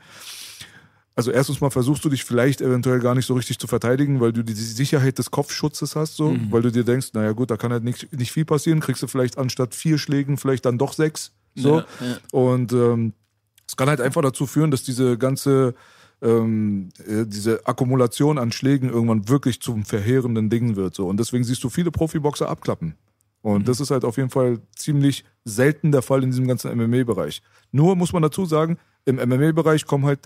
Also 1.16 1.30
erstens 1.30 1.60
mal 1.60 1.70
versuchst 1.70 2.04
du 2.04 2.08
dich 2.08 2.24
vielleicht 2.24 2.60
eventuell 2.60 2.98
gar 2.98 3.14
nicht 3.14 3.26
so 3.26 3.34
richtig 3.34 3.58
zu 3.60 3.68
verteidigen, 3.68 4.20
weil 4.20 4.32
du 4.32 4.42
die 4.42 4.52
Sicherheit 4.52 5.18
des 5.18 5.30
Kopfschutzes 5.30 5.94
hast, 5.94 6.16
so, 6.16 6.36
weil 6.50 6.62
du 6.62 6.72
dir 6.72 6.82
denkst, 6.82 7.10
naja 7.12 7.30
gut, 7.32 7.52
da 7.52 7.56
kann 7.56 7.70
halt 7.70 7.84
nicht, 7.84 8.12
nicht 8.12 8.32
viel 8.32 8.44
passieren, 8.44 8.80
kriegst 8.80 9.02
du 9.02 9.06
vielleicht 9.06 9.38
anstatt 9.38 9.76
vier 9.76 9.98
Schlägen 9.98 10.38
vielleicht 10.38 10.64
dann 10.64 10.76
doch 10.76 10.92
sechs. 10.92 11.30
So. 11.54 11.78
Ja, 11.78 11.86
ja. 12.00 12.16
Und 12.32 12.72
ähm, 12.72 13.12
es 13.66 13.76
kann 13.76 13.88
halt 13.88 14.00
einfach 14.00 14.22
dazu 14.22 14.46
führen, 14.46 14.72
dass 14.72 14.82
diese 14.82 15.16
ganze 15.16 15.74
ähm, 16.20 16.88
äh, 17.06 17.26
diese 17.26 17.66
Akkumulation 17.66 18.38
an 18.38 18.50
Schlägen 18.50 18.90
irgendwann 18.90 19.28
wirklich 19.28 19.60
zum 19.60 19.84
verheerenden 19.84 20.50
Ding 20.50 20.74
wird. 20.74 20.94
So. 20.94 21.06
Und 21.06 21.20
deswegen 21.20 21.44
siehst 21.44 21.62
du 21.62 21.68
viele 21.68 21.90
Profiboxer 21.90 22.48
abklappen. 22.48 22.94
Und 23.42 23.68
das 23.68 23.78
ist 23.78 23.90
halt 23.90 24.06
auf 24.06 24.16
jeden 24.16 24.30
Fall 24.30 24.58
ziemlich 24.74 25.24
selten 25.44 25.92
der 25.92 26.00
Fall 26.00 26.22
in 26.22 26.30
diesem 26.30 26.48
ganzen 26.48 26.74
MMA-Bereich. 26.76 27.42
Nur 27.72 27.94
muss 27.94 28.12
man 28.14 28.22
dazu 28.22 28.46
sagen, 28.46 28.78
im 29.04 29.16
MMA-Bereich 29.16 29.84
kommen 29.84 30.06
halt 30.06 30.20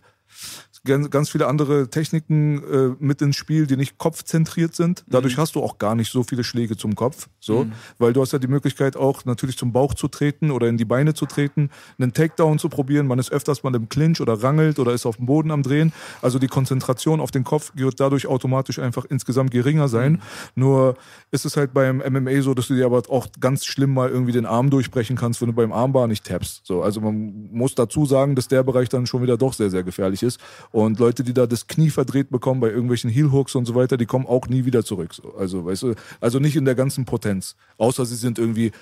ganz, 0.84 1.30
viele 1.30 1.46
andere 1.46 1.88
Techniken 1.90 2.62
äh, 2.62 2.96
mit 2.98 3.22
ins 3.22 3.36
Spiel, 3.36 3.66
die 3.66 3.76
nicht 3.76 3.98
kopfzentriert 3.98 4.74
sind. 4.74 5.04
Dadurch 5.08 5.36
hast 5.36 5.54
du 5.54 5.62
auch 5.62 5.78
gar 5.78 5.94
nicht 5.94 6.10
so 6.10 6.22
viele 6.22 6.44
Schläge 6.44 6.76
zum 6.76 6.94
Kopf, 6.94 7.28
so, 7.40 7.66
weil 7.98 8.12
du 8.12 8.20
hast 8.20 8.32
ja 8.32 8.38
die 8.38 8.48
Möglichkeit 8.48 8.96
auch 8.96 9.24
natürlich 9.24 9.56
zum 9.56 9.72
Bauch 9.72 9.94
zu 9.94 10.08
treten 10.08 10.50
oder 10.50 10.68
in 10.68 10.76
die 10.76 10.84
Beine 10.84 11.14
zu 11.14 11.26
treten, 11.26 11.70
einen 11.98 12.12
Takedown 12.12 12.58
zu 12.58 12.68
probieren. 12.68 13.06
Man 13.06 13.18
ist 13.18 13.32
öfters 13.32 13.62
mal 13.62 13.74
im 13.74 13.88
Clinch 13.88 14.20
oder 14.20 14.42
rangelt 14.42 14.78
oder 14.78 14.92
ist 14.92 15.06
auf 15.06 15.16
dem 15.16 15.26
Boden 15.26 15.50
am 15.50 15.62
Drehen. 15.62 15.92
Also 16.22 16.38
die 16.38 16.48
Konzentration 16.48 17.20
auf 17.20 17.30
den 17.30 17.44
Kopf 17.44 17.72
wird 17.74 18.00
dadurch 18.00 18.26
automatisch 18.26 18.78
einfach 18.78 19.04
insgesamt 19.04 19.50
geringer 19.50 19.88
sein. 19.88 20.22
Nur 20.54 20.96
ist 21.30 21.44
es 21.44 21.56
halt 21.56 21.74
beim 21.74 21.98
MMA 21.98 22.42
so, 22.42 22.54
dass 22.54 22.68
du 22.68 22.74
dir 22.74 22.86
aber 22.86 23.02
auch 23.08 23.28
ganz 23.40 23.64
schlimm 23.64 23.92
mal 23.94 24.08
irgendwie 24.08 24.32
den 24.32 24.46
Arm 24.46 24.70
durchbrechen 24.70 25.16
kannst, 25.16 25.40
wenn 25.40 25.48
du 25.48 25.54
beim 25.54 25.72
Armbar 25.72 26.06
nicht 26.06 26.24
tappst. 26.24 26.64
So, 26.64 26.82
also 26.82 27.00
man 27.00 27.48
muss 27.50 27.74
dazu 27.74 28.06
sagen, 28.06 28.34
dass 28.34 28.48
der 28.48 28.62
Bereich 28.62 28.88
dann 28.88 29.06
schon 29.06 29.22
wieder 29.22 29.36
doch 29.36 29.52
sehr, 29.52 29.70
sehr 29.70 29.82
gefährlich 29.82 30.22
ist. 30.22 30.40
Und 30.70 30.98
Leute, 30.98 31.24
die 31.24 31.32
da 31.32 31.46
das 31.46 31.66
Knie 31.66 31.90
verdreht 31.90 32.30
bekommen 32.30 32.60
bei 32.60 32.68
irgendwelchen 32.68 33.10
Heel-Hooks 33.10 33.54
und 33.54 33.64
so 33.64 33.74
weiter, 33.74 33.96
die 33.96 34.06
kommen 34.06 34.26
auch 34.26 34.46
nie 34.48 34.64
wieder 34.64 34.84
zurück. 34.84 35.14
So, 35.14 35.34
also, 35.36 35.64
weißt 35.64 35.82
du, 35.82 35.94
also 36.20 36.38
nicht 36.38 36.56
in 36.56 36.64
der 36.64 36.74
ganzen 36.74 37.04
Potenz. 37.04 37.56
Außer 37.78 38.04
sie 38.06 38.16
sind 38.16 38.38
irgendwie 38.38 38.72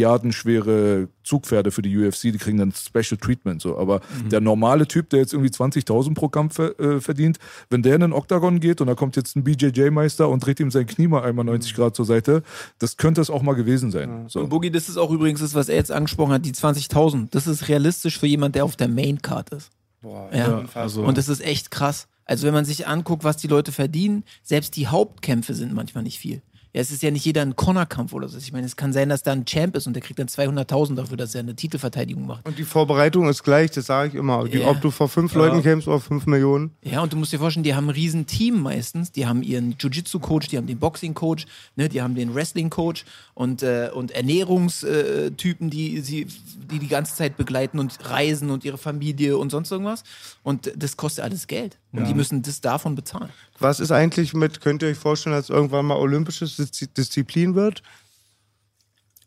multimilliardenschwere 0.00 1.08
Zugpferde 1.24 1.70
für 1.70 1.82
die 1.82 1.96
UFC, 1.96 2.22
die 2.22 2.38
kriegen 2.38 2.58
dann 2.58 2.72
Special 2.72 3.18
Treatment. 3.18 3.60
So. 3.62 3.76
Aber 3.78 4.00
der 4.30 4.40
normale 4.40 4.86
Typ, 4.86 5.10
der 5.10 5.20
jetzt 5.20 5.32
irgendwie 5.32 5.50
20.000 5.50 6.14
pro 6.14 6.28
Kampf 6.28 6.54
ver- 6.54 6.78
äh, 6.78 7.00
verdient, 7.00 7.38
wenn 7.70 7.82
der 7.82 7.94
in 7.96 8.00
den 8.02 8.12
Oktagon 8.12 8.60
geht 8.60 8.80
und 8.80 8.86
da 8.86 8.94
kommt 8.94 9.16
jetzt 9.16 9.36
ein 9.36 9.44
BJJ-Meister 9.44 10.28
und 10.28 10.44
dreht 10.44 10.60
ihm 10.60 10.70
sein 10.70 10.86
Knie 10.86 11.08
mal 11.08 11.22
einmal 11.22 11.44
90 11.44 11.74
Grad 11.74 11.96
zur 11.96 12.04
Seite, 12.04 12.42
das 12.78 12.96
könnte 12.96 13.20
es 13.20 13.30
auch 13.30 13.42
mal 13.42 13.54
gewesen 13.54 13.90
sein. 13.90 14.24
So. 14.28 14.40
Und 14.40 14.50
Boogie, 14.50 14.70
das 14.70 14.88
ist 14.88 14.96
auch 14.96 15.10
übrigens 15.10 15.40
das, 15.40 15.54
was 15.54 15.68
er 15.68 15.76
jetzt 15.76 15.90
angesprochen 15.92 16.32
hat, 16.32 16.44
die 16.44 16.52
20.000. 16.52 17.28
Das 17.30 17.46
ist 17.46 17.68
realistisch 17.68 18.18
für 18.18 18.26
jemand, 18.26 18.54
der 18.54 18.64
auf 18.64 18.76
der 18.76 18.88
Main-Card 18.88 19.50
ist. 19.50 19.70
Boah, 20.06 20.30
Ja, 20.32 20.64
also- 20.74 21.02
Und 21.04 21.18
das 21.18 21.28
ist 21.28 21.40
echt 21.44 21.70
krass. 21.70 22.06
Also 22.24 22.46
wenn 22.46 22.54
man 22.54 22.64
sich 22.64 22.86
anguckt, 22.86 23.24
was 23.24 23.36
die 23.36 23.46
Leute 23.48 23.72
verdienen, 23.72 24.24
selbst 24.42 24.76
die 24.76 24.86
Hauptkämpfe 24.86 25.54
sind 25.54 25.72
manchmal 25.72 26.04
nicht 26.04 26.18
viel. 26.18 26.42
Ja, 26.76 26.82
es 26.82 26.90
ist 26.90 27.02
ja 27.02 27.10
nicht 27.10 27.24
jeder 27.24 27.40
ein 27.40 27.56
Connor-Kampf 27.56 28.12
oder 28.12 28.28
so. 28.28 28.36
Ich 28.36 28.52
meine, 28.52 28.66
es 28.66 28.76
kann 28.76 28.92
sein, 28.92 29.08
dass 29.08 29.22
da 29.22 29.32
ein 29.32 29.46
Champ 29.46 29.74
ist 29.76 29.86
und 29.86 29.94
der 29.94 30.02
kriegt 30.02 30.18
dann 30.18 30.26
200.000 30.26 30.96
dafür, 30.96 31.16
dass 31.16 31.34
er 31.34 31.40
eine 31.40 31.56
Titelverteidigung 31.56 32.26
macht. 32.26 32.46
Und 32.46 32.58
die 32.58 32.64
Vorbereitung 32.64 33.30
ist 33.30 33.42
gleich, 33.44 33.70
das 33.70 33.86
sage 33.86 34.10
ich 34.10 34.14
immer. 34.14 34.46
Die, 34.46 34.58
Ja. 34.58 34.68
Ob 34.68 34.82
du 34.82 34.90
vor 34.90 35.08
fünf 35.08 35.32
Leuten 35.32 35.62
kämpfst 35.62 35.88
oder 35.88 36.00
fünf 36.00 36.26
Millionen. 36.26 36.72
Ja, 36.82 37.00
und 37.00 37.14
du 37.14 37.16
musst 37.16 37.32
dir 37.32 37.38
vorstellen, 37.38 37.64
die 37.64 37.74
haben 37.74 37.86
ein 37.86 37.94
riesen 37.94 38.26
Team 38.26 38.60
meistens. 38.60 39.10
Die 39.10 39.26
haben 39.26 39.42
ihren 39.42 39.74
Jiu-Jitsu-Coach, 39.78 40.48
die 40.48 40.58
haben 40.58 40.66
den 40.66 40.78
Boxing-Coach, 40.78 41.46
ne, 41.76 41.88
die 41.88 42.02
haben 42.02 42.14
den 42.14 42.34
Wrestling-Coach 42.34 43.06
und, 43.32 43.62
äh, 43.62 43.88
und 43.94 44.10
Ernährungstypen, 44.10 45.70
die 45.70 46.00
sie 46.00 46.26
die, 46.70 46.78
die 46.78 46.88
ganze 46.88 47.14
Zeit 47.14 47.38
begleiten 47.38 47.78
und 47.78 47.96
reisen 48.10 48.50
und 48.50 48.66
ihre 48.66 48.76
Familie 48.76 49.38
und 49.38 49.48
sonst 49.48 49.70
irgendwas. 49.72 50.02
Und 50.42 50.70
das 50.76 50.98
kostet 50.98 51.24
alles 51.24 51.46
Geld. 51.46 51.78
Und 51.98 52.06
die 52.08 52.14
müssen 52.14 52.42
das 52.42 52.60
davon 52.60 52.94
bezahlen. 52.94 53.30
Was 53.58 53.80
ist 53.80 53.90
eigentlich 53.90 54.34
mit, 54.34 54.60
könnt 54.60 54.82
ihr 54.82 54.88
euch 54.88 54.98
vorstellen, 54.98 55.34
dass 55.36 55.48
irgendwann 55.50 55.86
mal 55.86 55.96
olympisches 55.96 56.58
Diszi- 56.58 56.88
Disziplin 56.92 57.54
wird? 57.54 57.82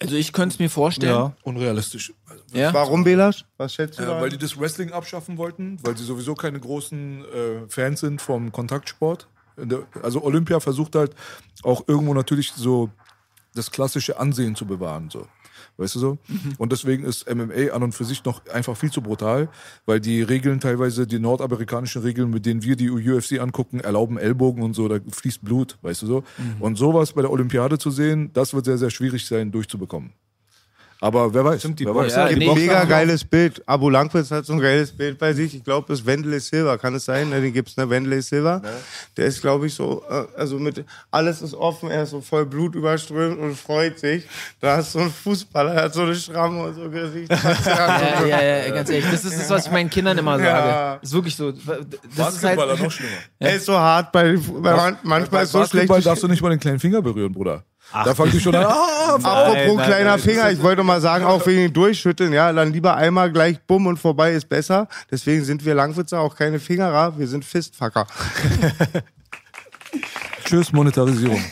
Also 0.01 0.15
ich 0.15 0.31
könnte 0.31 0.53
es 0.53 0.59
mir 0.59 0.69
vorstellen. 0.69 1.11
Ja. 1.13 1.35
Unrealistisch. 1.43 2.13
Also, 2.27 2.43
Ja. 2.53 2.73
Warum, 2.73 3.03
Belasch? 3.03 3.43
Was 3.57 3.73
schätzt 3.73 3.99
du 3.99 4.03
Ja, 4.03 4.15
da? 4.15 4.21
weil 4.21 4.29
die 4.29 4.37
das 4.37 4.57
Wrestling 4.57 4.91
abschaffen 4.93 5.37
wollten, 5.37 5.77
weil 5.83 5.97
sie 5.97 6.05
sowieso 6.05 6.35
keine 6.35 6.59
großen 6.59 7.25
äh, 7.25 7.67
Fans 7.67 7.99
sind 7.99 8.21
vom 8.21 8.51
Kontaktsport. 8.51 9.27
Also 10.01 10.23
Olympia 10.23 10.61
versucht 10.61 10.95
halt 10.95 11.13
auch 11.63 11.83
irgendwo 11.87 12.13
natürlich 12.13 12.53
so 12.53 12.89
das 13.55 13.71
klassische 13.71 14.17
Ansehen 14.17 14.55
zu 14.55 14.65
bewahren. 14.65 15.09
So. 15.09 15.27
Weißt 15.79 15.95
du 15.95 15.99
so? 15.99 16.17
Und 16.57 16.71
deswegen 16.73 17.05
ist 17.05 17.33
MMA 17.33 17.71
an 17.73 17.83
und 17.83 17.93
für 17.93 18.03
sich 18.03 18.25
noch 18.25 18.45
einfach 18.47 18.75
viel 18.75 18.91
zu 18.91 19.01
brutal, 19.01 19.49
weil 19.85 19.99
die 20.01 20.21
Regeln 20.21 20.59
teilweise, 20.59 21.07
die 21.07 21.19
nordamerikanischen 21.19 22.01
Regeln, 22.01 22.29
mit 22.29 22.45
denen 22.45 22.63
wir 22.63 22.75
die 22.75 22.89
UFC 22.91 23.39
angucken, 23.39 23.79
erlauben 23.79 24.17
Ellbogen 24.17 24.61
und 24.61 24.73
so, 24.73 24.87
da 24.89 24.99
fließt 25.09 25.43
Blut, 25.43 25.77
weißt 25.81 26.01
du 26.01 26.07
so? 26.07 26.23
Und 26.59 26.77
sowas 26.77 27.13
bei 27.13 27.21
der 27.21 27.31
Olympiade 27.31 27.77
zu 27.77 27.91
sehen, 27.91 28.31
das 28.33 28.53
wird 28.53 28.65
sehr, 28.65 28.77
sehr 28.77 28.89
schwierig 28.89 29.25
sein, 29.25 29.51
durchzubekommen. 29.51 30.11
Aber 31.01 31.33
wer 31.33 31.45
weiß, 31.45 31.59
Stimmt, 31.61 31.79
die 31.79 31.85
wer 31.85 31.95
weiß. 31.95 32.13
Ja, 32.13 32.27
Gibt 32.27 32.39
nee, 32.39 32.49
ein 32.49 32.55
mega 32.57 32.83
geiles 32.83 33.23
Bild. 33.23 33.63
Abu 33.65 33.89
Langwitz 33.89 34.31
hat 34.31 34.45
so 34.45 34.51
ein 34.51 34.59
geiles 34.59 34.91
Bild 34.91 35.17
bei 35.17 35.31
sich. 35.31 35.55
Ich 35.55 35.63
glaube, 35.63 35.85
das 35.87 35.99
ist 36.01 36.05
Wendley 36.05 36.41
Silva. 36.41 36.75
Kann 36.77 36.93
es 36.93 37.05
sein? 37.05 37.29
Ne, 37.29 37.39
Den 37.39 37.53
gibt's, 37.53 37.77
ne? 37.77 37.89
Wendley 37.89 38.21
Silva. 38.21 38.61
Der 39.15 39.25
ist, 39.25 39.39
glaube 39.39 39.67
ich, 39.67 39.73
so, 39.73 40.03
äh, 40.09 40.25
also 40.37 40.59
mit, 40.59 40.83
alles 41.09 41.41
ist 41.41 41.53
offen. 41.53 41.89
Er 41.89 42.03
ist 42.03 42.09
so 42.09 42.19
voll 42.19 42.45
Blut 42.45 42.75
überströmt 42.75 43.39
und 43.39 43.55
freut 43.57 43.97
sich. 43.97 44.25
Da 44.59 44.79
ist 44.79 44.91
so 44.91 44.99
ein 44.99 45.09
Fußballer, 45.09 45.73
der 45.73 45.83
hat 45.83 45.93
so 45.93 46.01
eine 46.01 46.15
Schramme 46.15 46.63
und 46.63 46.73
so 46.75 46.81
ein 46.83 46.91
Gesicht. 46.91 47.31
Ja, 47.65 48.25
ja, 48.41 48.41
ja, 48.65 48.69
ganz 48.71 48.89
ehrlich. 48.89 49.09
Das 49.09 49.23
ist 49.23 49.39
das, 49.39 49.49
was 49.49 49.65
ich 49.67 49.71
meinen 49.71 49.89
Kindern 49.89 50.17
immer 50.17 50.37
sage. 50.37 50.49
Ja. 50.69 50.93
Ist 50.95 51.13
wirklich 51.13 51.35
so. 51.35 51.51
Das 52.17 52.35
ist 52.35 52.43
halt, 52.43 52.57
noch 52.57 52.91
schlimmer. 52.91 53.11
Er 53.39 53.55
ist 53.55 53.65
so 53.65 53.77
hart 53.77 54.11
bei, 54.11 54.35
bei 54.37 54.75
man- 54.75 54.97
manchmal 55.03 55.43
ist 55.43 55.51
so 55.53 55.65
schlecht. 55.65 55.89
Darfst 55.89 56.23
du 56.23 56.27
nicht 56.27 56.41
mal 56.41 56.49
den 56.49 56.59
kleinen 56.59 56.79
Finger 56.79 57.01
berühren, 57.01 57.31
Bruder. 57.31 57.63
Da 57.91 58.13
fangt 58.13 58.33
die 58.33 58.39
schon 58.39 58.55
an. 58.55 58.65
Ah, 58.65 59.15
Apropos 59.15 59.77
Nein, 59.77 59.85
kleiner 59.85 60.11
nein, 60.11 60.19
Finger, 60.19 60.51
ich 60.51 60.61
wollte 60.61 60.83
mal 60.83 61.01
sagen, 61.01 61.25
auch 61.25 61.45
wegen 61.45 61.73
Durchschütteln, 61.73 62.33
ja, 62.33 62.51
dann 62.53 62.71
lieber 62.71 62.95
einmal 62.95 63.31
gleich 63.31 63.59
bumm 63.61 63.87
und 63.87 63.97
vorbei 63.97 64.33
ist 64.33 64.47
besser. 64.47 64.87
Deswegen 65.09 65.43
sind 65.43 65.65
wir 65.65 65.73
Langwitzer 65.73 66.19
auch 66.19 66.35
keine 66.35 66.59
Fingerer, 66.59 67.17
wir 67.17 67.27
sind 67.27 67.43
Fistfucker. 67.45 68.05
tschüss, 70.45 70.71
Monetarisierung. 70.71 71.41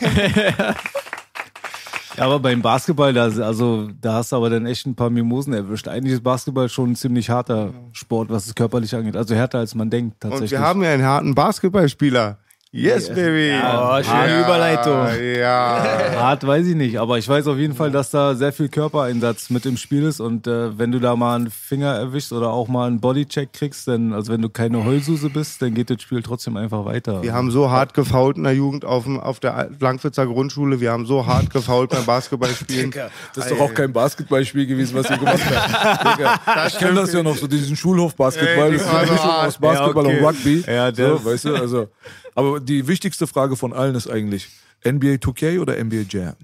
Ja, 2.16 2.24
aber 2.24 2.40
beim 2.40 2.60
Basketball, 2.60 3.12
da, 3.12 3.26
also, 3.26 3.90
da 4.00 4.14
hast 4.14 4.32
du 4.32 4.36
aber 4.36 4.50
dann 4.50 4.66
echt 4.66 4.84
ein 4.86 4.96
paar 4.96 5.08
Mimosen 5.08 5.52
erwischt. 5.52 5.86
Eigentlich 5.86 6.14
ist 6.14 6.24
Basketball 6.24 6.68
schon 6.68 6.90
ein 6.90 6.96
ziemlich 6.96 7.30
harter 7.30 7.72
Sport, 7.92 8.28
was 8.28 8.46
es 8.46 8.56
körperlich 8.56 8.92
angeht. 8.96 9.16
Also 9.16 9.36
härter, 9.36 9.60
als 9.60 9.76
man 9.76 9.88
denkt, 9.88 10.16
tatsächlich. 10.18 10.52
Und 10.52 10.58
wir 10.58 10.66
haben 10.66 10.82
ja 10.82 10.90
einen 10.90 11.04
harten 11.04 11.36
Basketballspieler. 11.36 12.38
Yes, 12.70 13.08
baby. 13.08 13.54
Oh, 13.64 14.02
schöne 14.02 14.40
Überleitung. 14.42 15.08
Ja. 15.40 16.12
Hart 16.18 16.46
weiß 16.46 16.66
ich 16.66 16.74
nicht, 16.74 16.98
aber 16.98 17.16
ich 17.16 17.26
weiß 17.26 17.46
auf 17.46 17.56
jeden 17.56 17.74
Fall, 17.74 17.90
dass 17.90 18.10
da 18.10 18.34
sehr 18.34 18.52
viel 18.52 18.68
Körpereinsatz 18.68 19.48
mit 19.48 19.64
im 19.64 19.78
Spiel 19.78 20.02
ist 20.02 20.20
und 20.20 20.46
äh, 20.46 20.76
wenn 20.78 20.92
du 20.92 20.98
da 21.00 21.16
mal 21.16 21.36
einen 21.36 21.50
Finger 21.50 21.94
erwischst 21.94 22.30
oder 22.30 22.50
auch 22.50 22.68
mal 22.68 22.86
einen 22.86 23.00
Bodycheck 23.00 23.54
kriegst, 23.54 23.88
dann, 23.88 24.12
also 24.12 24.30
wenn 24.34 24.42
du 24.42 24.50
keine 24.50 24.84
Heulsuse 24.84 25.30
bist, 25.30 25.62
dann 25.62 25.72
geht 25.72 25.88
das 25.88 26.02
Spiel 26.02 26.22
trotzdem 26.22 26.58
einfach 26.58 26.84
weiter. 26.84 27.22
Wir 27.22 27.32
haben 27.32 27.50
so 27.50 27.70
hart 27.70 27.94
gefault 27.94 28.36
in 28.36 28.44
der 28.44 28.54
Jugend 28.54 28.84
auf, 28.84 29.04
dem, 29.04 29.18
auf 29.18 29.40
der 29.40 29.70
Langwitzer 29.80 30.26
Grundschule. 30.26 30.78
Wir 30.78 30.92
haben 30.92 31.06
so 31.06 31.24
hart 31.26 31.48
gefault 31.48 31.88
beim 31.90 32.04
Basketballspielen. 32.04 32.92
Das 33.34 33.46
ist 33.46 33.52
doch 33.52 33.60
auch 33.60 33.74
kein 33.74 33.92
Basketballspiel 33.92 34.66
gewesen, 34.66 34.94
was 34.96 35.08
ihr 35.08 35.16
gemacht 35.16 35.40
habt. 35.44 36.18
Digga, 36.18 36.66
ich 36.66 36.78
kenne 36.78 36.94
das 36.94 37.12
ja 37.12 37.22
noch, 37.22 37.36
so 37.36 37.46
diesen 37.46 37.76
Schulhof-Basketball. 37.76 38.72
Das 38.72 38.82
ist 38.82 38.88
eine 38.88 39.06
so 39.06 39.12
Mischung 39.12 39.30
aus 39.30 39.58
Basketball 39.58 40.04
Ja, 40.06 40.10
okay. 40.10 40.18
und 40.18 40.24
Rugby. 40.26 40.64
Ja, 40.66 40.90
das- 40.90 41.22
so, 41.22 41.24
weißt 41.24 41.44
du, 41.46 41.54
also. 41.54 41.88
Aber 42.38 42.60
die 42.60 42.86
wichtigste 42.86 43.26
Frage 43.26 43.56
von 43.56 43.72
allen 43.72 43.96
ist 43.96 44.08
eigentlich, 44.08 44.48
NBA 44.84 45.14
2K 45.14 45.58
oder 45.58 45.76
NBA 45.82 46.04
Jam? 46.08 46.36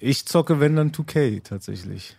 Ich 0.00 0.26
zocke, 0.26 0.58
wenn 0.58 0.74
dann 0.74 0.90
2K 0.90 1.44
tatsächlich. 1.44 2.16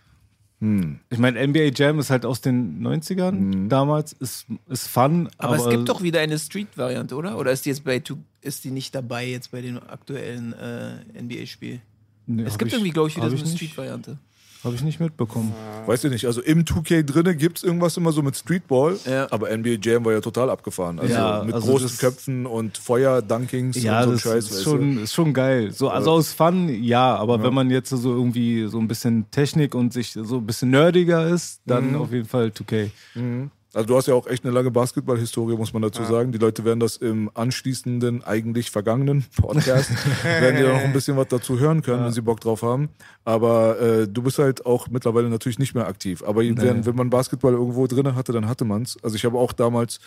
Hm. 0.60 1.00
Ich 1.10 1.18
meine, 1.18 1.46
NBA 1.46 1.70
Jam 1.74 1.98
ist 1.98 2.08
halt 2.08 2.24
aus 2.24 2.40
den 2.40 2.80
90ern 2.82 3.68
damals, 3.68 4.14
ist, 4.14 4.46
ist 4.70 4.86
fun, 4.88 5.28
Aber, 5.36 5.56
aber, 5.56 5.64
es 5.64 5.68
gibt 5.68 5.86
doch 5.86 6.02
wieder 6.02 6.20
eine 6.20 6.38
Street-Variante, 6.38 7.14
oder? 7.14 7.36
Oder 7.36 7.52
ist 7.52 7.66
die 7.66 7.68
jetzt 7.68 7.84
bei 7.84 8.02
ist 8.40 8.64
die 8.64 8.70
nicht 8.70 8.94
dabei 8.94 9.28
jetzt 9.28 9.50
bei 9.50 9.60
dem 9.60 9.76
aktuellen 9.76 10.54
äh, 10.54 11.22
NBA-Spiel? 11.22 11.82
Nee, 12.26 12.44
Es 12.44 12.56
gibt 12.56 12.70
ich- 12.70 12.78
irgendwie, 12.78 12.92
glaube 12.92 13.10
ich, 13.10 13.16
wieder 13.16 13.28
so 13.28 13.36
eine 13.36 13.46
Street-Variante. 13.46 14.16
Habe 14.64 14.76
ich 14.76 14.82
nicht 14.82 15.00
mitbekommen. 15.00 15.52
Weiß 15.86 16.04
ich 16.04 16.10
nicht, 16.12 16.24
also 16.26 16.40
im 16.40 16.64
2K 16.64 17.02
drinne 17.02 17.34
gibt's 17.34 17.64
irgendwas 17.64 17.96
immer 17.96 18.12
so 18.12 18.22
mit 18.22 18.36
Streetball, 18.36 18.96
Ja. 19.04 19.26
aber 19.32 19.50
NBA 19.50 19.78
Jam 19.82 20.04
war 20.04 20.12
ja 20.12 20.20
total 20.20 20.50
abgefahren. 20.50 21.00
Also 21.00 21.12
Ja, 21.12 21.42
mit 21.44 21.54
also 21.54 21.72
großen 21.72 21.98
Köpfen 21.98 22.46
und 22.46 22.78
Feuer, 22.78 23.22
Dunkings 23.22 23.82
Ja, 23.82 24.04
und 24.04 24.12
so 24.12 24.18
Scheiß. 24.18 24.44
ist 24.44 24.52
weißt 24.52 24.62
schon, 24.62 25.02
ist 25.02 25.12
schon 25.14 25.34
geil. 25.34 25.72
So, 25.72 25.88
also 25.88 26.12
aus 26.12 26.32
Fun, 26.32 26.68
ja, 26.82 27.16
aber 27.16 27.42
wenn 27.42 27.52
man 27.52 27.70
jetzt 27.70 27.90
so 27.90 28.12
irgendwie 28.14 28.68
so 28.68 28.78
ein 28.78 28.86
bisschen 28.86 29.28
Technik 29.32 29.74
und 29.74 29.92
sich 29.92 30.12
so 30.12 30.36
ein 30.36 30.46
bisschen 30.46 30.70
nerdiger 30.70 31.26
ist, 31.26 31.60
dann 31.66 31.90
Mhm. 31.90 31.96
auf 31.96 32.12
jeden 32.12 32.28
Fall 32.28 32.52
2K. 32.52 32.90
du? 33.14 33.50
Also 33.74 33.86
du 33.86 33.96
hast 33.96 34.06
ja 34.06 34.14
auch 34.14 34.26
echt 34.26 34.44
eine 34.44 34.52
lange 34.52 34.70
Basketball-Historie, 34.70 35.56
muss 35.56 35.72
man 35.72 35.80
dazu 35.80 36.04
sagen. 36.04 36.30
Die 36.30 36.38
Leute 36.38 36.64
werden 36.64 36.80
das 36.80 36.96
im 36.98 37.30
anschließenden, 37.32 38.22
eigentlich 38.22 38.70
vergangenen 38.70 39.24
Podcast, 39.40 39.90
werden 40.24 40.62
da 40.62 40.72
noch 40.74 40.80
ein 40.80 40.92
bisschen 40.92 41.16
was 41.16 41.28
dazu 41.28 41.58
hören 41.58 41.80
können, 41.82 42.04
wenn 42.04 42.12
sie 42.12 42.20
Bock 42.20 42.40
drauf 42.40 42.62
haben. 42.62 42.90
Aber 43.24 43.80
äh, 43.80 44.08
du 44.08 44.22
bist 44.22 44.38
halt 44.38 44.66
auch 44.66 44.88
mittlerweile 44.88 45.30
natürlich 45.30 45.58
nicht 45.58 45.74
mehr 45.74 45.86
aktiv. 45.86 46.22
Aber 46.22 46.42
wenn, 46.42 46.84
wenn 46.84 46.96
man 46.96 47.08
Basketball 47.08 47.54
irgendwo 47.54 47.86
drin 47.86 48.14
hatte, 48.14 48.32
dann 48.32 48.46
hatte 48.46 48.64
man's. 48.64 48.98
Also 49.02 49.16
ich 49.16 49.24
habe 49.24 49.38
auch 49.38 49.52
damals 49.52 50.00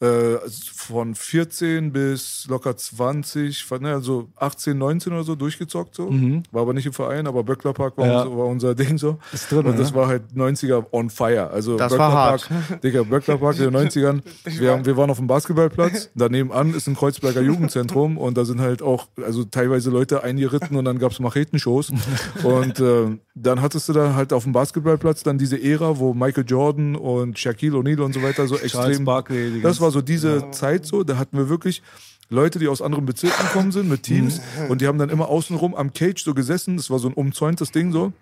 äh, 0.00 0.38
von 0.74 1.14
14 1.14 1.92
bis 1.92 2.46
locker 2.48 2.74
20, 2.76 3.64
von, 3.64 3.82
ne, 3.82 3.92
also 3.92 4.28
18, 4.36 4.76
19 4.78 5.12
oder 5.12 5.24
so 5.24 5.34
durchgezockt 5.34 5.94
so. 5.94 6.10
War 6.52 6.62
aber 6.62 6.72
nicht 6.72 6.86
im 6.86 6.92
Verein, 6.94 7.26
aber 7.26 7.44
Böckler 7.44 7.72
Park 7.74 7.98
war, 7.98 8.06
Ja. 8.06 8.22
unser, 8.22 8.36
war 8.38 8.46
unser 8.46 8.74
Ding 8.74 8.96
so. 8.98 9.18
Ist 9.32 9.52
drin, 9.52 9.66
Und 9.66 9.78
das 9.78 9.90
ne? 9.90 9.96
war 9.96 10.08
halt 10.08 10.22
90er 10.34 10.86
on 10.92 11.10
fire. 11.10 11.50
Also 11.50 11.76
Das 11.76 11.90
Böckler 11.92 12.04
war 12.06 12.12
hart. 12.12 12.48
Park, 12.48 12.80
Digga, 12.82 13.02
Böckler 13.02 13.36
Park 13.38 13.58
in 13.58 13.64
den 13.72 13.76
90ern. 13.76 14.22
Wir, 14.44 14.72
haben, 14.72 14.86
wir 14.86 14.96
waren 14.96 15.10
auf 15.10 15.18
dem 15.18 15.26
Basketballplatz. 15.26 16.08
Daneben 16.14 16.50
an 16.50 16.72
ist 16.74 16.86
ein 16.86 16.96
Kreuzberger 16.96 17.42
Jugendzentrum 17.42 18.16
und 18.16 18.38
da 18.38 18.44
sind 18.46 18.60
halt 18.60 18.80
auch, 18.82 19.08
also 19.22 19.44
teilweise 19.44 19.90
Leute 19.90 20.22
eingeritten 20.22 20.76
und 20.76 20.86
dann 20.86 20.98
gab's 20.98 21.20
Machetenshows. 21.20 21.92
Und 22.42 22.80
äh, 22.80 23.18
dann 23.34 23.60
hattest 23.60 23.88
du 23.88 23.92
da 23.92 24.14
halt 24.14 24.32
auf 24.32 24.44
dem 24.44 24.52
Basketballplatz 24.52 25.22
dann 25.22 25.36
diese 25.36 25.62
Ära, 25.62 25.98
wo 25.98 26.14
Michael 26.14 26.44
Jordan 26.46 26.96
und 26.96 27.38
Shaquille 27.38 27.76
O'Neal 27.76 28.00
und 28.00 28.14
so 28.14 28.22
weiter 28.22 28.46
so 28.46 28.56
Charles 28.56 28.88
extrem. 28.90 29.04
Barkley, 29.04 29.52
Das 29.60 29.62
ganzen- 29.62 29.89
war 29.90 29.92
so 29.92 30.02
diese 30.02 30.52
Zeit 30.52 30.86
so, 30.86 31.02
da 31.02 31.16
hatten 31.18 31.36
wir 31.36 31.48
wirklich 31.48 31.82
Leute, 32.28 32.60
die 32.60 32.68
aus 32.68 32.80
anderen 32.80 33.06
Bezirken 33.06 33.44
gekommen 33.46 33.72
sind 33.72 33.88
mit 33.88 34.04
Teams 34.04 34.40
und 34.68 34.80
die 34.80 34.86
haben 34.86 34.98
dann 34.98 35.10
immer 35.10 35.28
außenrum 35.28 35.74
am 35.74 35.92
Cage 35.92 36.22
so 36.22 36.32
gesessen, 36.32 36.76
das 36.76 36.90
war 36.90 37.00
so 37.00 37.08
ein 37.08 37.14
umzäuntes 37.14 37.72
Ding 37.72 37.90
so. 37.90 38.12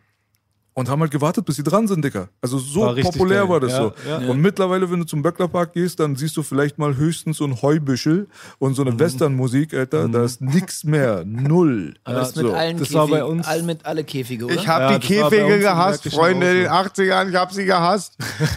Und 0.79 0.89
haben 0.89 1.01
halt 1.01 1.11
gewartet, 1.11 1.45
bis 1.45 1.57
sie 1.57 1.65
dran 1.65 1.89
sind, 1.89 2.05
Dicker. 2.05 2.29
Also 2.41 2.57
so 2.59 2.83
War 2.83 2.95
populär 2.95 3.41
geil. 3.41 3.49
war 3.49 3.59
das 3.59 3.73
Ja, 3.73 3.79
so. 3.83 3.93
ja. 4.09 4.19
Und 4.31 4.41
mittlerweile, 4.41 4.89
wenn 4.89 5.01
du 5.01 5.05
zum 5.07 5.23
Böcklerpark 5.23 5.73
gehst, 5.73 5.99
dann 5.99 6.15
siehst 6.15 6.37
du 6.37 6.45
vielleicht 6.45 6.79
mal 6.79 6.95
höchstens 6.97 7.39
so 7.39 7.45
ein 7.47 7.61
Heubüschel 7.61 8.29
und 8.61 8.75
so 8.75 8.83
eine 8.83 8.93
Mhm. 8.93 9.01
Westernmusik, 9.01 9.75
Alter. 9.75 10.09
Da 10.09 10.23
ist 10.23 10.41
nix 10.41 10.85
mehr. 10.85 11.25
Null. 11.27 11.95
Aber 12.05 12.15
das 12.21 12.29
ist 12.29 12.37
mit 12.37 12.47
so. 12.47 12.53
allen 12.53 12.79
das 12.79 12.95
war 12.95 13.09
bei 13.09 13.17
Käfigen- 13.19 13.29
uns- 13.39 13.47
All 13.49 13.63
mit 13.65 13.85
alle 13.87 14.05
Käfige, 14.05 14.45
oder? 14.45 14.55
Ich 14.55 14.69
habe 14.69 14.85
Ja, 14.85 14.99
die 15.01 15.07
Käfige 15.07 15.59
gehasst, 15.59 16.09
Freunde, 16.13 16.47
in 16.49 16.57
so. 16.59 16.63
den 16.63 16.71
80ern, 16.71 17.29
ich 17.31 17.35
habe 17.35 17.53
sie 17.53 17.65
gehasst. 17.65 18.17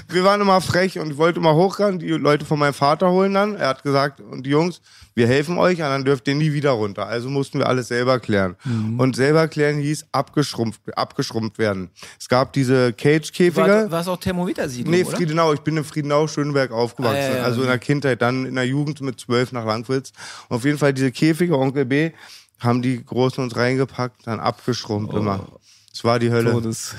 Wir 0.10 0.24
waren 0.24 0.40
immer 0.42 0.62
frech 0.62 1.00
und 1.00 1.10
ich 1.12 1.18
wollte 1.18 1.40
immer 1.40 1.56
hochrennen, 1.56 1.98
die 1.98 2.10
Leute 2.10 2.46
von 2.46 2.60
meinem 2.60 2.76
Vater 2.76 3.10
holen 3.10 3.34
dann. 3.34 3.56
Er 3.56 3.70
hat 3.70 3.82
gesagt, 3.82 4.22
und 4.22 4.46
die 4.46 4.52
Jungs, 4.52 4.80
wir 5.14 5.28
helfen 5.28 5.58
euch, 5.58 5.78
und 5.80 5.86
dann 5.86 6.06
dürft 6.06 6.28
ihr 6.28 6.36
nie 6.36 6.54
wieder 6.54 6.72
runter. 6.72 7.08
Also 7.08 7.30
mussten 7.30 7.60
wir 7.60 7.68
alles 7.68 7.90
selber 7.90 8.20
klären. 8.20 8.56
Mhm. 8.64 9.00
Und 9.00 9.16
selber 9.16 9.48
klären 9.48 9.80
hieß 9.80 10.06
abgeschrumpft, 10.12 10.82
abgeschrumpft 10.96 11.58
werden. 11.58 11.90
Es 12.20 12.30
gab 12.30 12.54
diese 12.54 12.94
Cage-Käfige. 12.94 13.88
War, 13.90 14.02
es 14.02 14.08
auch 14.08 14.18
Thermometer-Siedlung, 14.18 14.94
Nee, 14.94 15.04
oder? 15.04 15.18
Friedenau. 15.18 15.54
Ich 15.54 15.62
bin 15.62 15.78
in 15.78 15.84
Friedenau-Schöneberg 15.84 16.72
aufgewachsen. 16.72 17.18
Ah, 17.18 17.30
ja, 17.30 17.38
ja. 17.38 17.44
Also 17.44 17.62
in 17.62 17.68
der 17.68 17.80
Kindheit, 17.80 18.22
dann 18.22 18.46
in 18.46 18.56
der 18.56 18.66
Jugend 18.66 19.02
mit 19.02 19.20
zwölf 19.20 19.52
nach 19.52 19.66
Langwitz. 19.66 20.12
Und 20.50 20.58
auf 20.58 20.66
jeden 20.66 20.78
Fall 20.78 20.94
diese 20.94 21.12
Käfige, 21.12 21.58
Onkel 21.58 21.86
B, 21.86 22.12
haben 22.60 22.82
die 22.82 23.04
Großen 23.04 23.44
uns 23.44 23.56
reingepackt, 23.56 24.28
dann 24.28 24.40
abgeschrumpft 24.40 25.14
immer. 25.14 25.48
Es 25.94 26.04
war 26.04 26.20
die 26.20 26.32
Hölle. 26.32 26.52
Todes. 26.52 26.96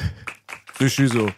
Richtig 0.80 1.12
so. 1.12 1.30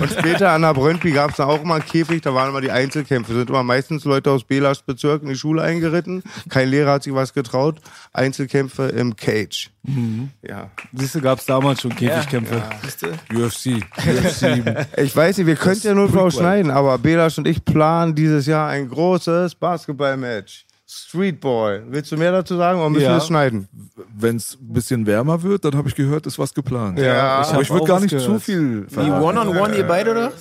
Und 0.00 0.10
später 0.10 0.50
an 0.50 0.62
der 0.62 0.74
Bröntby 0.74 1.12
gab 1.12 1.30
es 1.30 1.36
dann 1.36 1.48
auch 1.48 1.62
immer 1.62 1.74
einen 1.74 1.86
Käfig, 1.86 2.22
da 2.22 2.34
waren 2.34 2.50
immer 2.50 2.60
die 2.60 2.70
Einzelkämpfe. 2.70 3.34
Sind 3.34 3.50
immer 3.50 3.62
meistens 3.62 4.04
Leute 4.04 4.30
aus 4.30 4.44
Belas 4.44 4.82
Bezirk 4.82 5.22
in 5.22 5.28
die 5.28 5.36
Schule 5.36 5.62
eingeritten. 5.62 6.22
Kein 6.48 6.68
Lehrer 6.68 6.92
hat 6.92 7.02
sich 7.04 7.14
was 7.14 7.32
getraut. 7.32 7.80
Einzelkämpfe 8.12 8.84
im 8.88 9.16
Cage. 9.16 9.70
Ja. 10.42 10.70
Siehst 10.92 11.14
du, 11.16 11.20
gab 11.20 11.38
es 11.38 11.46
damals 11.46 11.80
schon 11.80 11.94
Käfigkämpfe. 11.94 12.62
UFC. 13.34 13.82
UFC. 14.04 14.62
Ich 14.96 15.16
weiß 15.16 15.38
nicht, 15.38 15.46
wir 15.46 15.56
könnten 15.56 15.86
ja 15.86 15.94
nur 15.94 16.08
drauf 16.08 16.32
schneiden, 16.32 16.70
aber 16.70 16.98
Belas 16.98 17.38
und 17.38 17.46
ich 17.46 17.64
planen 17.64 18.14
dieses 18.14 18.46
Jahr 18.46 18.68
ein 18.68 18.88
großes 18.88 19.54
Basketballmatch. 19.54 20.66
Streetball. 20.94 21.84
Willst 21.88 22.12
du 22.12 22.16
mehr 22.16 22.32
dazu 22.32 22.56
sagen 22.56 22.78
oder 22.80 22.90
müssen 22.90 23.04
Ja. 23.04 23.10
wir 23.12 23.16
es 23.18 23.26
schneiden? 23.26 23.68
Wenn 24.16 24.36
es 24.36 24.58
ein 24.60 24.72
bisschen 24.72 25.06
wärmer 25.06 25.42
wird, 25.42 25.64
dann 25.64 25.74
habe 25.74 25.88
ich 25.88 25.94
gehört, 25.94 26.26
ist 26.26 26.38
was 26.38 26.52
geplant. 26.54 26.98
Ja, 26.98 27.38
aber 27.40 27.52
hab 27.52 27.62
ich 27.62 27.70
würde 27.70 27.86
gar 27.86 28.00
nicht 28.00 28.10
gehört. 28.10 28.26
zu 28.26 28.38
viel 28.38 28.86
Wie 28.88 28.94
verraten. 28.94 29.22
One-on-One, 29.22 29.76
ihr 29.76 29.86
beide, 29.86 30.10
oder? 30.12 30.32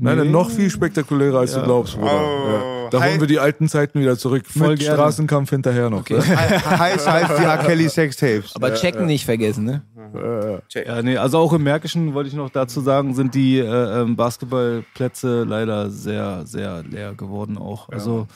Nein, 0.00 0.16
nein, 0.18 0.30
noch 0.30 0.48
viel 0.50 0.70
spektakulärer, 0.70 1.40
als 1.40 1.54
du 1.54 1.62
glaubst, 1.62 1.96
Bruder. 1.96 2.12
Oh. 2.22 2.48
Ja. 2.52 2.88
Da 2.90 3.04
holen 3.04 3.20
wir 3.20 3.26
die 3.26 3.38
alten 3.38 3.68
Zeiten 3.68 4.00
wieder 4.00 4.16
zurück. 4.16 4.44
Voll 4.46 4.68
Mit 4.70 4.78
gerne. 4.80 4.94
Straßenkampf 4.96 5.50
hinterher 5.50 5.90
noch. 5.90 6.08
ne? 6.08 6.18
heißt 6.26 7.06
halt 7.10 7.38
die 7.38 7.42
R. 7.44 7.58
Kelly 7.58 7.88
Sextapes. 7.88 8.56
Aber 8.56 8.72
checken 8.74 9.04
nicht 9.06 9.24
vergessen, 9.26 9.64
ne? 9.64 9.82
Ja, 10.74 11.02
nee, 11.02 11.18
also 11.18 11.36
auch 11.38 11.52
im 11.52 11.64
Märkischen 11.64 12.14
wollte 12.14 12.28
ich 12.30 12.34
noch 12.34 12.48
dazu 12.48 12.80
sagen, 12.80 13.14
sind 13.14 13.34
die 13.34 13.58
äh, 13.58 14.00
ähm, 14.00 14.16
Basketballplätze 14.16 15.44
leider 15.44 15.90
sehr, 15.90 16.46
sehr 16.46 16.82
leer 16.82 17.12
geworden 17.14 17.58
auch. 17.58 17.90
Also 17.90 18.26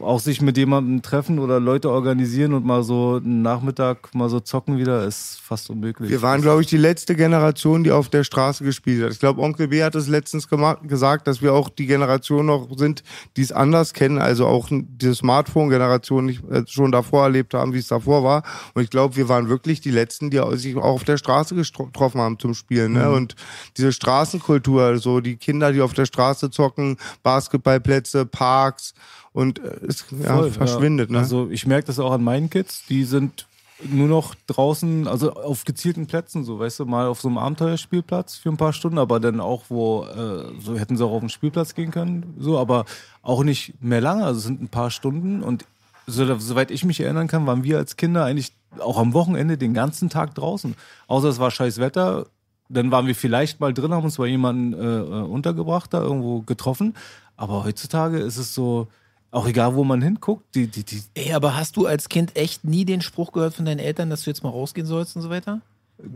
auch 0.00 0.20
sich 0.20 0.40
mit 0.40 0.56
jemandem 0.56 1.02
treffen 1.02 1.38
oder 1.38 1.60
Leute 1.60 1.90
organisieren 1.90 2.54
und 2.54 2.64
mal 2.64 2.82
so 2.82 3.16
einen 3.16 3.42
Nachmittag 3.42 4.14
mal 4.14 4.28
so 4.28 4.40
zocken 4.40 4.78
wieder, 4.78 5.04
ist 5.04 5.40
fast 5.40 5.70
unmöglich. 5.70 6.10
Wir 6.10 6.22
waren, 6.22 6.42
glaube 6.42 6.62
ich, 6.62 6.66
die 6.66 6.76
letzte 6.76 7.14
Generation, 7.14 7.84
die 7.84 7.92
auf 7.92 8.08
der 8.08 8.24
Straße 8.24 8.64
gespielt 8.64 9.04
hat. 9.04 9.12
Ich 9.12 9.20
glaube, 9.20 9.40
Onkel 9.40 9.68
B 9.68 9.82
hat 9.82 9.94
es 9.94 10.08
letztens 10.08 10.48
gesagt, 10.48 11.26
dass 11.26 11.42
wir 11.42 11.52
auch 11.52 11.68
die 11.68 11.86
Generation 11.86 12.46
noch 12.46 12.68
sind, 12.76 13.02
die 13.36 13.42
es 13.42 13.52
anders 13.52 13.92
kennen, 13.92 14.18
also 14.18 14.46
auch 14.46 14.68
diese 14.70 15.14
Smartphone-Generation 15.14 16.26
nicht 16.26 16.42
äh, 16.50 16.64
schon 16.66 16.92
davor 16.92 17.24
erlebt 17.24 17.54
haben, 17.54 17.72
wie 17.72 17.78
es 17.78 17.88
davor 17.88 18.24
war. 18.24 18.42
Und 18.74 18.82
ich 18.82 18.90
glaube, 18.90 19.16
wir 19.16 19.28
waren 19.28 19.48
wirklich 19.48 19.80
die 19.80 19.90
letzten, 19.90 20.30
die 20.30 20.40
sich 20.56 20.76
auch 20.76 20.84
auf 20.84 21.04
der 21.04 21.16
Straße 21.16 21.54
getroffen 21.54 22.20
haben 22.20 22.38
zum 22.38 22.54
Spielen. 22.54 22.92
Ne? 22.92 23.10
Und 23.10 23.36
diese 23.76 23.92
Straßenkultur, 23.92 24.98
so 24.98 25.20
die 25.20 25.36
Kinder, 25.36 25.72
die 25.72 25.80
auf 25.80 25.92
der 25.92 26.06
Straße 26.06 26.50
zocken, 26.50 26.96
Basketballplätze, 27.22 28.26
Parks 28.26 28.94
und 29.34 29.58
äh, 29.58 29.80
es 29.86 30.06
ja, 30.22 30.36
Voll, 30.36 30.50
verschwindet. 30.50 31.10
ja. 31.10 31.16
Ne? 31.16 31.18
Also 31.18 31.50
ich 31.50 31.66
merke 31.66 31.88
das 31.88 31.98
auch 31.98 32.12
an 32.12 32.24
meinen 32.24 32.48
Kids, 32.48 32.84
die 32.88 33.04
sind 33.04 33.46
nur 33.82 34.08
noch 34.08 34.34
draußen, 34.46 35.08
also 35.08 35.32
auf 35.34 35.64
gezielten 35.64 36.06
Plätzen, 36.06 36.44
so 36.44 36.58
weißt 36.58 36.78
du, 36.78 36.86
mal 36.86 37.08
auf 37.08 37.20
so 37.20 37.28
einem 37.28 37.38
Abenteuerspielplatz 37.38 38.36
für 38.36 38.48
ein 38.48 38.56
paar 38.56 38.72
Stunden, 38.72 38.98
aber 38.98 39.18
dann 39.20 39.40
auch, 39.40 39.64
wo, 39.68 40.04
äh, 40.04 40.52
so 40.60 40.78
hätten 40.78 40.96
sie 40.96 41.04
auch 41.04 41.10
auf 41.10 41.20
den 41.20 41.28
Spielplatz 41.28 41.74
gehen 41.74 41.90
können, 41.90 42.34
so, 42.38 42.56
aber 42.56 42.84
auch 43.20 43.42
nicht 43.42 43.74
mehr 43.82 44.00
lange, 44.00 44.24
also 44.24 44.38
es 44.38 44.44
sind 44.44 44.62
ein 44.62 44.68
paar 44.68 44.90
Stunden 44.90 45.42
und 45.42 45.66
so, 46.06 46.38
soweit 46.38 46.70
ich 46.70 46.84
mich 46.84 47.00
erinnern 47.00 47.26
kann, 47.26 47.46
waren 47.46 47.64
wir 47.64 47.78
als 47.78 47.96
Kinder 47.96 48.24
eigentlich 48.24 48.52
auch 48.78 48.98
am 48.98 49.12
Wochenende 49.12 49.58
den 49.58 49.74
ganzen 49.74 50.10
Tag 50.10 50.34
draußen. 50.34 50.74
Außer 51.06 51.28
es 51.28 51.38
war 51.38 51.50
scheiß 51.50 51.78
Wetter, 51.78 52.26
dann 52.68 52.90
waren 52.90 53.06
wir 53.06 53.14
vielleicht 53.14 53.60
mal 53.60 53.72
drin, 53.72 53.92
haben 53.92 54.04
uns 54.04 54.18
bei 54.18 54.26
jemandem 54.26 54.78
äh, 54.78 54.98
äh, 54.98 55.22
untergebracht, 55.22 55.94
da 55.94 56.02
irgendwo 56.02 56.42
getroffen. 56.42 56.94
Aber 57.36 57.64
heutzutage 57.64 58.18
ist 58.18 58.36
es 58.36 58.54
so, 58.54 58.88
auch 59.34 59.46
egal, 59.46 59.74
wo 59.74 59.84
man 59.84 60.00
hinguckt, 60.00 60.54
die, 60.54 60.66
die, 60.66 60.84
die, 60.84 61.02
Ey, 61.14 61.32
aber 61.32 61.56
hast 61.56 61.76
du 61.76 61.86
als 61.86 62.08
Kind 62.08 62.36
echt 62.36 62.64
nie 62.64 62.84
den 62.84 63.02
Spruch 63.02 63.32
gehört 63.32 63.54
von 63.54 63.64
deinen 63.64 63.80
Eltern, 63.80 64.10
dass 64.10 64.22
du 64.22 64.30
jetzt 64.30 64.42
mal 64.42 64.50
rausgehen 64.50 64.86
sollst 64.86 65.16
und 65.16 65.22
so 65.22 65.30
weiter? 65.30 65.60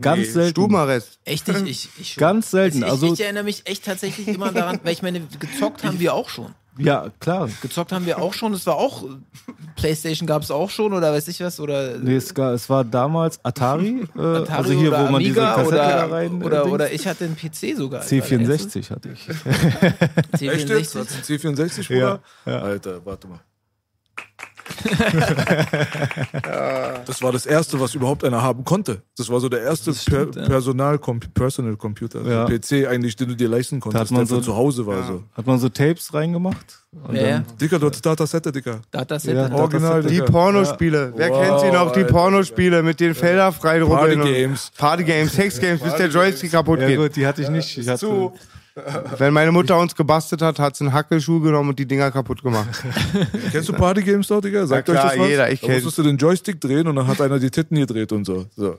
ganz 0.01 0.19
Nee, 0.19 0.23
selten. 0.25 0.39
Echt 0.39 0.51
Stubenarrest. 0.51 1.19
nicht? 1.25 1.69
Ich, 1.69 1.89
ich 1.99 2.13
schon. 2.13 2.21
Ganz 2.21 2.51
selten. 2.51 2.79
Ich, 2.79 2.83
Also, 2.85 3.13
ich 3.13 3.21
erinnere 3.21 3.43
mich 3.43 3.65
echt 3.65 3.85
tatsächlich 3.85 4.27
immer 4.27 4.51
daran, 4.51 4.79
weil 4.83 4.93
ich 4.93 5.01
meine, 5.01 5.21
gezockt 5.39 5.83
haben 5.83 5.99
wir 5.99 6.13
auch 6.13 6.29
schon. 6.29 6.53
Ja, 6.79 7.07
klar. 7.19 7.49
Gezockt 7.61 7.91
haben 7.91 8.05
wir 8.05 8.19
auch 8.19 8.33
schon. 8.33 8.53
Es 8.53 8.65
war 8.65 8.75
auch, 8.75 9.03
Playstation 9.75 10.25
gab 10.27 10.41
es 10.41 10.51
auch 10.51 10.69
schon 10.69 10.93
oder 10.93 11.11
weiß 11.13 11.27
ich 11.27 11.39
was. 11.41 11.59
Oder 11.59 11.97
Nee, 11.97 12.15
es, 12.15 12.33
ga- 12.33 12.53
es 12.53 12.69
war 12.69 12.83
damals 12.83 13.43
Atari, 13.43 14.05
äh, 14.17 14.19
Atari 14.19 14.57
also 14.57 14.73
hier, 14.73 14.89
oder 14.89 15.07
wo 15.07 15.11
man 15.11 15.21
diese 15.23 15.41
Amiga 15.41 15.55
Kassette 15.55 15.67
oder, 15.75 15.87
da 15.87 16.05
rein. 16.07 16.43
oder, 16.43 16.65
äh, 16.65 16.69
oder 16.69 16.91
ich 16.91 17.07
hatte 17.07 17.25
einen 17.25 17.35
PC 17.35 17.75
sogar. 17.77 18.01
C64 18.03 18.89
hatte 18.89 19.09
ich. 19.09 19.27
Echt 20.41 20.69
jetzt? 20.69 20.95
C64. 20.95 20.99
Hast 20.99 21.29
du 21.29 21.47
einen 21.47 21.55
C64, 21.57 21.87
Bruder? 21.87 22.19
Alter, 22.45 23.05
warte 23.05 23.27
mal. 23.27 23.39
das 27.05 27.21
war 27.21 27.31
das 27.31 27.45
erste, 27.45 27.79
was 27.79 27.95
überhaupt 27.95 28.23
einer 28.23 28.41
haben 28.41 28.63
konnte. 28.63 29.01
Das 29.17 29.29
war 29.29 29.39
so 29.39 29.49
der 29.49 29.61
erste 29.61 29.93
stimmt, 29.93 30.33
per 30.33 30.43
ja. 30.43 30.49
Personal 30.49 30.99
Personal 31.33 31.75
Computer, 31.75 32.19
also 32.19 32.31
Ja. 32.31 32.45
PC 32.45 32.87
eigentlich, 32.87 33.15
den 33.15 33.29
du 33.29 33.35
dir 33.35 33.49
leisten 33.49 33.79
konntest, 33.79 34.11
man 34.11 34.21
der 34.21 34.27
für 34.27 34.35
so- 34.35 34.41
zu 34.51 34.55
Hause 34.55 34.85
war. 34.85 35.03
So. 35.05 35.23
Hat 35.33 35.47
man 35.47 35.59
so 35.59 35.69
Tapes 35.69 36.13
reingemacht? 36.13 36.83
Und 36.91 37.15
Ja, 37.15 37.21
ja. 37.21 37.29
dann, 37.39 37.45
Dicker, 37.61 37.79
du 37.79 37.87
hattest 37.87 38.05
Datasette, 38.05 38.51
Dicker. 38.51 38.79
Dataset. 38.91 39.35
Ja, 39.35 39.47
Ja, 39.47 39.55
Original, 39.55 40.03
Die. 40.03 40.21
Pornospiele. 40.21 41.13
Wer 41.15 41.29
Wow, 41.29 41.41
kennt 41.41 41.59
sie 41.61 41.71
noch? 41.71 41.91
Die. 41.91 42.03
Pornospiele 42.03 42.81
mit 42.83 42.99
den 42.99 43.13
Felder 43.13 43.51
frei 43.51 43.79
Party 43.79 44.15
Games. 44.15 44.71
Party 44.77 45.03
Games, 45.03 45.33
Sex 45.33 45.59
Games, 45.59 45.81
bis 45.81 45.93
der 45.95 46.07
Joystick 46.07 46.51
kaputt 46.51 46.79
ja 46.81 46.87
geht. 46.87 46.97
gut, 46.97 47.15
die 47.15 47.27
hatte 47.27 47.41
ich 47.43 47.49
nicht. 47.49 47.77
Ich 47.77 47.87
hatte, 47.87 47.99
Zu. 47.99 48.33
Wenn 49.17 49.33
meine 49.33 49.51
Mutter 49.51 49.77
uns 49.77 49.95
gebastelt 49.95 50.41
hat, 50.41 50.59
hat 50.59 50.75
sie 50.75 50.85
einen 50.85 50.93
Hackelschuh 50.93 51.39
genommen 51.39 51.69
und 51.69 51.79
die 51.79 51.85
Dinger 51.85 52.11
kaputt 52.11 52.41
gemacht. 52.43 52.67
Kennst 53.51 53.69
du 53.69 53.73
Party 53.73 54.01
Games 54.01 54.27
doch, 54.27 54.41
Digga? 54.41 54.65
Sagt 54.65 54.87
Na 54.87 54.93
klar, 54.93 55.05
euch 55.05 55.11
das 55.11 55.19
was? 55.19 55.27
jeder, 55.29 55.51
ich 55.51 55.61
da 55.61 55.67
musstest 55.73 55.97
du 55.97 56.03
den 56.03 56.17
Joystick 56.17 56.59
drehen 56.61 56.87
und 56.87 56.95
dann 56.95 57.07
hat 57.07 57.19
einer 57.21 57.39
die 57.39 57.49
Titten 57.49 57.77
gedreht 57.77 58.11
und 58.11 58.25
so. 58.25 58.45
so. 58.55 58.77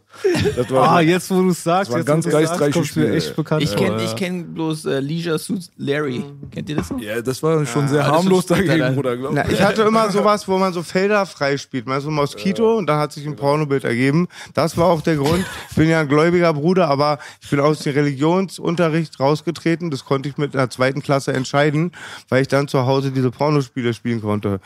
Das 0.56 0.70
war 0.70 0.90
Ah, 0.96 1.00
jetzt 1.00 1.30
wo 1.30 1.42
du 1.42 1.50
es 1.50 1.62
sagst, 1.62 1.90
Das 1.92 1.92
waren 1.92 1.98
jetzt, 2.00 2.06
ganz 2.06 2.26
wo 2.26 2.30
du's 2.30 2.38
sagst, 2.40 2.50
geistreiche 2.50 2.72
kommt's 2.72 2.96
mir 2.96 3.02
Spiele, 3.02 3.16
echt 3.16 3.36
bekannt 3.36 3.62
Ich 3.62 3.76
kenne 3.76 3.96
ja. 3.98 4.04
ich 4.04 4.16
kenn 4.16 4.54
bloß 4.54 4.84
äh, 4.86 5.00
Leisure 5.00 5.38
Suit 5.38 5.70
Larry. 5.76 6.24
Kennt 6.50 6.68
ihr 6.68 6.76
das 6.76 6.90
noch? 6.90 7.00
ja, 7.00 7.20
das 7.20 7.42
war 7.42 7.64
schon 7.66 7.88
sehr 7.88 8.04
alles 8.04 8.12
harmlos 8.16 8.46
dagegen, 8.46 8.78
dann. 8.78 8.94
Bruder, 8.94 9.16
glaub 9.16 9.32
Na, 9.34 9.48
ich 9.50 9.60
hatte 9.62 9.82
immer 9.82 10.10
sowas, 10.10 10.46
wo 10.48 10.58
man 10.58 10.72
so 10.72 10.82
Felder 10.82 11.26
frei 11.26 11.56
spielt. 11.56 11.86
Mal 11.86 12.00
so 12.00 12.08
ein 12.08 12.14
Moskito 12.14 12.76
und 12.76 12.86
dann 12.86 12.98
hat 12.98 13.12
sich 13.12 13.26
ein 13.26 13.36
Pornobild 13.36 13.84
ergeben. 13.84 14.28
Das 14.54 14.76
war 14.76 14.86
auch 14.86 15.00
der 15.02 15.16
Grund. 15.16 15.44
Ich 15.70 15.76
bin 15.76 15.88
ja 15.88 16.00
ein 16.00 16.08
gläubiger 16.08 16.52
Bruder, 16.54 16.88
aber 16.88 17.18
ich 17.42 17.50
bin 17.50 17.60
aus 17.60 17.80
dem 17.80 17.92
Religionsunterricht 17.94 19.18
rausgetreten. 19.20 19.89
Das 19.90 20.04
konnte 20.04 20.28
ich 20.28 20.38
mit 20.38 20.54
einer 20.54 20.70
zweiten 20.70 21.02
Klasse 21.02 21.32
entscheiden, 21.32 21.92
weil 22.28 22.42
ich 22.42 22.48
dann 22.48 22.68
zu 22.68 22.86
Hause 22.86 23.12
diese 23.12 23.30
Pornospiele 23.30 23.94
spielen 23.94 24.20
konnte. 24.20 24.60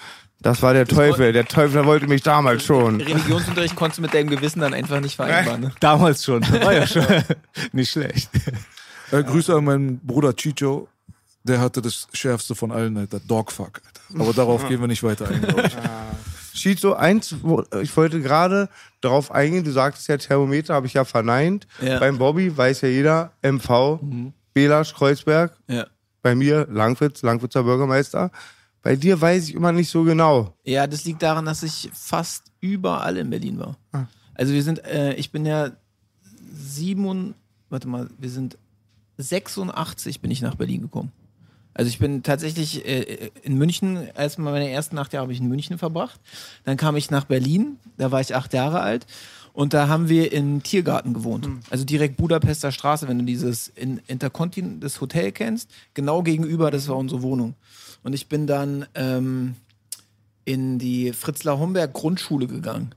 Das 0.45 0.61
war 0.61 0.75
der 0.75 0.87
Teufel. 0.87 1.33
Der 1.33 1.47
Teufel 1.47 1.87
wollte 1.87 2.07
mich 2.07 2.23
damals 2.23 2.65
schon. 2.65 3.01
Religionsunterricht 3.01 3.77
konntest 3.77 3.99
du 3.99 4.03
mit 4.03 4.13
deinem 4.13 4.29
Gewissen 4.29 4.61
dann 4.61 4.75
einfach 4.75 5.01
nicht 5.01 5.17
vereinbaren. 5.17 5.63
Ne? 5.63 5.73
Damals 5.81 6.23
schon, 6.23 6.43
war 6.63 6.75
ja 6.75 6.87
schon 6.87 7.07
nicht 7.73 7.91
schlecht. 7.91 8.29
Äh, 9.11 9.23
Grüße 9.23 9.55
an 9.55 9.65
meinen 9.65 9.99
Bruder 10.01 10.37
Chicho. 10.37 10.89
Der 11.45 11.61
hatte 11.61 11.81
das 11.81 12.09
schärfste 12.13 12.55
von 12.55 12.73
allen, 12.73 12.97
Alter. 12.97 13.21
Dogfuck, 13.21 13.81
Alter. 13.87 14.23
Aber 14.23 14.33
darauf 14.35 14.69
gehen 14.69 14.81
wir 14.81 14.87
nicht 14.87 15.03
weiter 15.03 15.29
ein, 15.29 15.47
ich. 15.65 15.77
Schizo, 16.55 16.95
eins, 16.95 17.35
wo, 17.43 17.65
ich 17.83 17.95
wollte 17.97 18.21
gerade 18.21 18.69
darauf 19.01 19.33
eingehen, 19.33 19.65
du 19.65 19.73
sagtest 19.73 20.09
ja 20.09 20.17
Thermometer, 20.17 20.75
habe 20.75 20.87
ich 20.87 20.95
ja 20.95 21.05
verneint. 21.05 21.67
Ja. 21.81 21.99
Beim 21.99 22.19
Bobby 22.19 22.57
weiß 22.57 22.83
ja 22.83 22.89
jeder, 22.89 23.33
MV, 23.43 23.99
Belasch, 24.55 24.95
Kreuzberg. 24.95 25.57
Ja. 25.69 25.87
Bei 26.23 26.35
mir 26.35 26.67
Langwitz, 26.71 27.23
Langwitzer 27.23 27.65
Bürgermeister. 27.65 28.31
Bei 28.83 28.97
dir 28.97 29.21
weiß 29.21 29.49
ich 29.49 29.55
immer 29.55 29.73
nicht 29.73 29.91
so 29.91 30.05
genau. 30.05 30.55
Ja, 30.65 30.87
das 30.87 31.05
liegt 31.05 31.23
daran, 31.23 31.45
dass 31.45 31.63
ich 31.63 31.91
fast 31.93 32.53
überall 32.61 33.17
in 33.17 33.31
Berlin 33.31 33.59
war. 33.59 33.77
Also 34.35 34.53
wir 34.53 34.63
sind, 34.63 34.85
äh, 34.85 35.15
ich 35.15 35.33
bin 35.33 35.45
ja 35.47 35.71
sieben, 36.53 37.35
warte 37.69 37.89
mal, 37.89 38.09
wir 38.19 38.31
sind 38.31 38.59
86 39.19 40.21
bin 40.21 40.31
ich 40.31 40.43
nach 40.43 40.55
Berlin 40.55 40.83
gekommen. 40.83 41.13
Also 41.73 41.89
ich 41.89 41.99
bin 41.99 42.23
tatsächlich 42.23 42.87
äh, 42.87 43.31
in 43.43 43.59
München, 43.59 44.09
erstmal 44.15 44.53
meine 44.53 44.71
ersten 44.71 44.97
acht 44.99 45.13
Jahre 45.13 45.25
habe 45.25 45.33
ich 45.33 45.41
in 45.41 45.49
München 45.49 45.77
verbracht. 45.77 46.21
Dann 46.65 46.77
kam 46.77 46.97
ich 46.97 47.11
nach 47.11 47.25
Berlin, 47.25 47.79
da 47.97 48.13
war 48.13 48.21
ich 48.21 48.35
acht 48.35 48.53
Jahre 48.53 48.81
alt. 48.81 49.07
Und 49.55 49.73
da 49.73 49.87
haben 49.87 50.09
wir 50.09 50.33
im 50.33 50.65
Tiergarten 50.65 51.15
gewohnt. 51.15 51.49
Also 51.71 51.85
direkt 51.85 52.17
Budapester 52.17 52.73
Straße, 52.73 53.07
wenn 53.07 53.21
du 53.21 53.25
dieses 53.25 53.69
in 53.69 54.01
Intercontin, 54.09 54.81
das 54.81 55.01
Hotel 55.01 55.31
kennst, 55.31 55.71
genau 55.95 56.25
gegenüber, 56.25 56.73
das 56.73 56.89
war 56.89 56.97
unsere 56.97 57.23
Wohnung. 57.23 57.55
Und 58.03 58.15
ich 58.15 58.29
bin 58.29 58.49
dann 58.49 58.85
ähm, 58.97 59.55
in 60.45 60.81
die 60.81 61.13
Fritzlar-Homberg 61.13 61.93
Grundschule 61.93 62.49
gegangen. 62.49 62.97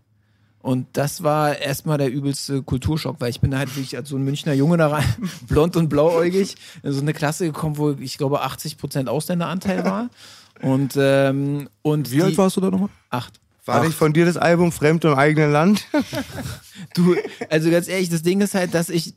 Und 0.60 0.88
das 0.93 1.22
war 1.22 1.60
erstmal 1.60 2.00
der 2.00 2.12
übelste 2.12 2.63
Kulturschock, 2.63 3.22
weil 3.22 3.30
ich 3.30 3.39
bin 3.39 3.52
da 3.52 3.60
halt 3.60 3.70
wirklich 3.76 3.96
als 3.96 4.10
so 4.10 4.15
ein 4.15 4.24
Münchner 4.24 4.54
Junge 4.54 4.78
da 4.78 4.88
rein, 4.88 5.06
blond 5.48 5.76
und 5.76 5.89
blauäugig, 5.89 6.56
in 6.82 6.91
so 6.91 7.02
eine 7.02 7.13
Klasse 7.13 7.46
gekommen, 7.46 7.78
wo 7.78 7.91
ich 7.91 8.17
glaube 8.17 8.43
80% 8.43 9.06
Ausländeranteil 9.06 9.86
war. 9.86 10.10
Und, 10.63 10.96
ähm, 10.98 11.70
und 11.84 12.12
Wie 12.12 12.24
alt 12.24 12.36
warst 12.39 12.58
du 12.58 12.62
da 12.62 12.72
nochmal? 12.72 12.89
Acht. 13.12 13.39
War 13.68 13.84
nicht 13.84 13.98
von 13.98 14.14
dir 14.14 14.26
das 14.26 14.38
Album 14.38 14.72
Fremd 14.72 15.04
im 15.06 15.16
eigenen 15.16 15.52
Land? 15.52 15.88
Du, 16.94 17.16
also 17.50 17.70
ganz 17.70 17.88
ehrlich, 17.88 18.10
das 18.10 18.22
Ding 18.22 18.42
ist 18.42 18.54
halt, 18.54 18.74
dass 18.74 18.90
ich 18.90 19.13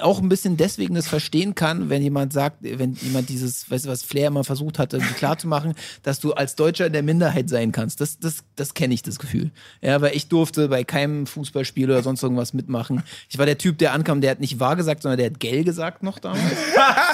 auch 0.00 0.20
ein 0.20 0.28
bisschen 0.28 0.56
deswegen 0.56 0.94
das 0.94 1.06
verstehen 1.06 1.54
kann, 1.54 1.90
wenn 1.90 2.02
jemand 2.02 2.32
sagt, 2.32 2.58
wenn 2.62 2.94
jemand 2.94 3.28
dieses, 3.28 3.70
weißt 3.70 3.84
du, 3.84 3.90
was 3.90 4.02
Flair 4.02 4.28
immer 4.28 4.44
versucht 4.44 4.78
hatte, 4.78 4.98
klarzumachen, 4.98 5.74
dass 6.02 6.20
du 6.20 6.32
als 6.32 6.56
Deutscher 6.56 6.86
in 6.86 6.92
der 6.92 7.02
Minderheit 7.02 7.48
sein 7.48 7.72
kannst. 7.72 8.00
Das, 8.00 8.18
das, 8.18 8.44
das 8.56 8.74
kenne 8.74 8.94
ich, 8.94 9.02
das 9.02 9.18
Gefühl. 9.18 9.50
Ja, 9.82 10.00
weil 10.00 10.16
ich 10.16 10.28
durfte 10.28 10.68
bei 10.68 10.84
keinem 10.84 11.26
Fußballspiel 11.26 11.90
oder 11.90 12.02
sonst 12.02 12.22
irgendwas 12.22 12.54
mitmachen. 12.54 13.02
Ich 13.28 13.38
war 13.38 13.46
der 13.46 13.58
Typ, 13.58 13.78
der 13.78 13.92
ankam, 13.92 14.20
der 14.20 14.30
hat 14.30 14.40
nicht 14.40 14.58
wahr 14.58 14.76
gesagt, 14.76 15.02
sondern 15.02 15.18
der 15.18 15.26
hat 15.26 15.40
gell 15.40 15.64
gesagt 15.64 16.02
noch 16.02 16.18
damals. 16.18 16.42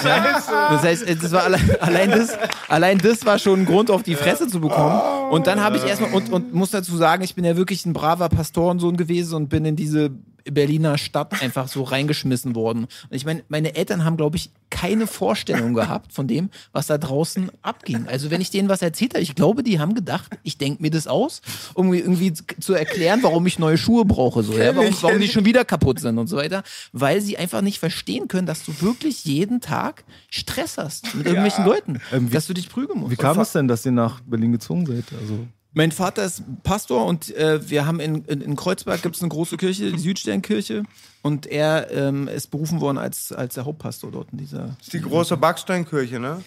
Ja? 0.03 0.41
Das 0.71 0.83
heißt, 0.83 1.05
das 1.21 1.31
war 1.31 1.43
allein, 1.43 1.75
allein 1.79 2.11
das, 2.11 2.37
allein 2.67 2.97
das 2.99 3.25
war 3.25 3.37
schon 3.37 3.61
ein 3.61 3.65
Grund, 3.65 3.91
auf 3.91 4.03
die 4.03 4.15
Fresse 4.15 4.47
zu 4.47 4.61
bekommen. 4.61 4.99
Und 5.31 5.47
dann 5.47 5.61
habe 5.61 5.77
ich 5.77 5.83
erstmal, 5.83 6.11
und, 6.13 6.31
und 6.31 6.53
muss 6.53 6.71
dazu 6.71 6.95
sagen, 6.97 7.23
ich 7.23 7.35
bin 7.35 7.43
ja 7.43 7.57
wirklich 7.57 7.85
ein 7.85 7.93
braver 7.93 8.29
Pastorensohn 8.29 8.97
gewesen 8.97 9.35
und 9.35 9.49
bin 9.49 9.65
in 9.65 9.75
diese 9.81 10.11
Berliner 10.49 10.97
Stadt 10.97 11.39
einfach 11.43 11.67
so 11.67 11.83
reingeschmissen 11.83 12.55
worden. 12.55 12.85
Und 12.85 13.15
ich 13.15 13.25
meine, 13.25 13.43
meine 13.47 13.75
Eltern 13.75 14.03
haben, 14.03 14.17
glaube 14.17 14.37
ich, 14.37 14.49
keine 14.71 15.05
Vorstellung 15.05 15.75
gehabt 15.75 16.13
von 16.13 16.27
dem, 16.27 16.49
was 16.71 16.87
da 16.87 16.97
draußen 16.97 17.51
abging. 17.61 18.07
Also 18.07 18.31
wenn 18.31 18.41
ich 18.41 18.49
denen 18.49 18.67
was 18.67 18.81
erzählt 18.81 19.13
habe, 19.13 19.21
ich 19.21 19.35
glaube, 19.35 19.61
die 19.61 19.79
haben 19.79 19.93
gedacht, 19.93 20.31
ich 20.41 20.57
denke 20.57 20.81
mir 20.81 20.89
das 20.89 21.05
aus, 21.05 21.43
um 21.75 21.93
irgendwie 21.93 22.33
zu 22.33 22.73
erklären, 22.73 23.19
warum 23.21 23.45
ich 23.45 23.59
neue 23.59 23.77
Schuhe 23.77 24.03
brauche, 24.03 24.41
so, 24.41 24.57
ja? 24.57 24.75
warum, 24.75 24.95
warum 25.01 25.19
die 25.19 25.27
schon 25.27 25.45
wieder 25.45 25.63
kaputt 25.63 25.99
sind 25.99 26.17
und 26.17 26.25
so 26.25 26.37
weiter, 26.37 26.63
weil 26.91 27.21
sie 27.21 27.37
einfach 27.37 27.61
nicht 27.61 27.77
verstehen 27.77 28.27
können, 28.27 28.47
dass 28.47 28.65
du 28.65 28.73
wirklich 28.81 29.23
jeden 29.25 29.61
Tag 29.61 30.05
Stress 30.31 30.79
hast 30.79 31.13
mit 31.13 31.27
irgendwelchen 31.27 31.65
Leuten, 31.65 32.01
Ähm, 32.11 32.29
wie- 32.29 32.33
dass 32.33 32.47
du 32.47 32.53
dich 32.55 32.67
prügeln 32.67 32.99
musst. 33.01 33.11
Wie 33.11 33.15
kam 33.15 33.39
es 33.39 33.51
denn, 33.51 33.67
dass 33.67 33.85
ihr 33.85 33.91
nach 33.91 34.21
Berlin 34.21 34.53
gezogen 34.53 34.87
seid? 34.87 35.05
Also, 35.21 35.45
Mein 35.73 35.91
Vater 35.91 36.25
ist 36.25 36.43
Pastor 36.63 37.05
und 37.05 37.33
äh, 37.35 37.69
wir 37.69 37.85
haben 37.85 38.01
in, 38.01 38.25
in, 38.25 38.41
in 38.41 38.55
Kreuzberg 38.57 39.01
gibt 39.01 39.15
es 39.15 39.21
eine 39.21 39.29
große 39.29 39.55
Kirche, 39.55 39.89
die 39.91 39.99
Südsternkirche. 39.99 40.83
Und 41.21 41.45
er 41.45 41.91
ähm, 41.91 42.27
ist 42.27 42.47
berufen 42.47 42.81
worden 42.81 42.97
als, 42.97 43.31
als 43.31 43.53
der 43.53 43.65
Hauptpastor 43.65 44.11
dort 44.11 44.31
in 44.31 44.39
dieser. 44.39 44.75
Das 44.79 44.87
ist 44.87 44.93
die 44.93 45.01
große 45.01 45.37
Backsteinkirche, 45.37 46.19
ne? 46.19 46.43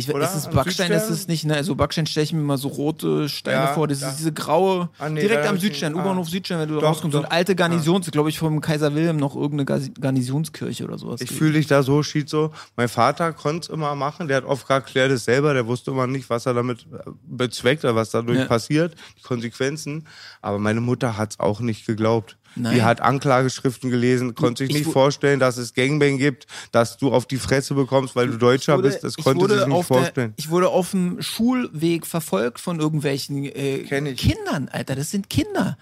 Ich, 0.00 0.08
Oder? 0.14 0.24
ist 0.26 0.34
es 0.36 0.48
Backstein, 0.48 0.92
ist 0.92 1.10
es 1.10 1.26
nicht, 1.26 1.44
ne? 1.44 1.54
Also 1.56 1.74
Backstein 1.74 2.06
stelle 2.06 2.22
ich 2.22 2.32
mir 2.32 2.38
immer 2.38 2.56
so 2.56 2.68
rote 2.68 3.28
Steine 3.28 3.56
Ja, 3.56 3.66
vor. 3.74 3.88
Das 3.88 3.98
da- 3.98 4.10
ist 4.10 4.18
diese 4.20 4.32
graue, 4.32 4.90
Ah, 4.96 5.08
nee, 5.08 5.20
direkt 5.22 5.44
am 5.44 5.58
Südstern, 5.58 5.96
ah. 5.96 6.00
U-Bahnhof 6.00 6.28
Südstern, 6.28 6.60
wenn 6.60 6.68
du 6.68 6.76
da 6.76 6.82
Doch, 6.82 6.88
rauskommst. 6.90 7.12
So 7.14 7.18
eine 7.18 7.26
doch. 7.28 7.34
alte 7.34 7.56
Garnison, 7.56 8.00
glaube 8.02 8.28
ich, 8.28 8.38
vom 8.38 8.60
Kaiser 8.60 8.94
Wilhelm 8.94 9.16
noch 9.16 9.34
irgendeine 9.34 9.90
Garnisonskirche 9.90 10.84
oder 10.84 10.98
sowas. 10.98 11.20
Ich 11.20 11.30
fühle 11.32 11.54
dich 11.54 11.66
da 11.66 11.82
so, 11.82 12.02
Schizo. 12.04 12.52
Mein 12.76 12.88
Vater 12.88 13.32
konnte 13.32 13.62
es 13.62 13.68
immer 13.74 13.94
machen. 13.96 14.28
Der 14.28 14.36
hat 14.38 14.44
oft 14.44 14.70
erklärt 14.70 15.10
es 15.10 15.24
selber. 15.24 15.52
Der 15.52 15.66
wusste 15.66 15.90
immer 15.90 16.06
nicht, 16.06 16.30
was 16.30 16.46
er 16.46 16.54
damit 16.54 16.82
äh, 16.92 17.10
bezweckt 17.26 17.82
oder 17.84 17.96
was 17.96 18.10
dadurch 18.10 18.38
Ja. 18.38 18.44
passiert, 18.44 18.94
die 19.18 19.22
Konsequenzen. 19.22 20.06
Aber 20.40 20.58
meine 20.60 20.80
Mutter 20.80 21.16
hat 21.16 21.32
es 21.32 21.40
auch 21.40 21.58
nicht 21.60 21.86
geglaubt. 21.86 22.36
Nein. 22.58 22.74
Die 22.74 22.82
hat 22.82 23.00
Anklageschriften 23.00 23.90
gelesen, 23.90 24.34
konnte 24.34 24.64
sich 24.66 24.76
ich 24.76 24.84
nicht 24.84 24.92
vorstellen, 24.92 25.38
dass 25.40 25.56
es 25.56 25.74
Gangbang 25.74 26.18
gibt, 26.18 26.46
dass 26.72 26.96
du 26.98 27.12
auf 27.12 27.26
die 27.26 27.36
Fresse 27.38 27.74
bekommst, 27.74 28.16
weil 28.16 28.28
du 28.28 28.36
Deutscher 28.38 28.76
wurde- 28.76 28.88
bist. 28.88 29.04
Das 29.04 29.14
konnte 29.16 29.46
sie 29.48 29.58
sich 29.58 29.66
nicht 29.66 29.74
auf 29.76 29.88
der- 29.88 29.96
vorstellen. 29.98 30.34
Ich 30.36 30.50
wurde 30.50 30.68
auf 30.68 30.90
dem 30.90 31.22
Schulweg 31.22 32.06
verfolgt 32.06 32.60
von 32.60 32.80
irgendwelchen 32.80 33.44
äh. 33.44 33.84
Kindern, 34.14 34.68
Alter. 34.70 34.94
Das 34.96 35.10
sind 35.10 35.30
Kinder. 35.30 35.78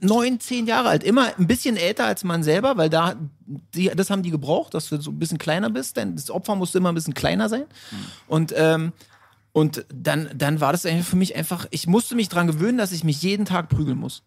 Neun, 0.00 0.40
zehn 0.40 0.66
Jahre 0.66 0.88
alt. 0.88 1.04
Immer 1.04 1.32
ein 1.38 1.46
bisschen 1.46 1.76
älter 1.76 2.04
als 2.04 2.24
man 2.24 2.42
selber, 2.42 2.76
weil 2.76 2.90
da, 2.90 3.14
die, 3.74 3.90
das 3.94 4.10
haben 4.10 4.22
die 4.22 4.30
gebraucht, 4.30 4.74
dass 4.74 4.88
du 4.88 5.00
so 5.00 5.10
ein 5.10 5.18
bisschen 5.18 5.38
kleiner 5.38 5.70
bist. 5.70 5.96
Denn 5.96 6.16
das 6.16 6.30
Opfer 6.30 6.56
musste 6.56 6.78
immer 6.78 6.90
ein 6.90 6.94
bisschen 6.94 7.14
kleiner 7.14 7.48
sein. 7.48 7.64
Und, 8.26 8.52
ähm, 8.56 8.92
und 9.52 9.86
dann, 9.94 10.28
dann 10.34 10.60
war 10.60 10.72
das 10.72 10.82
für 10.82 11.16
mich 11.16 11.36
einfach, 11.36 11.66
ich 11.70 11.86
musste 11.86 12.16
mich 12.16 12.28
dran 12.28 12.48
gewöhnen, 12.48 12.76
dass 12.76 12.92
ich 12.92 13.04
mich 13.04 13.22
jeden 13.22 13.44
Tag 13.46 13.68
prügeln 13.68 13.96
muss. 13.96 14.22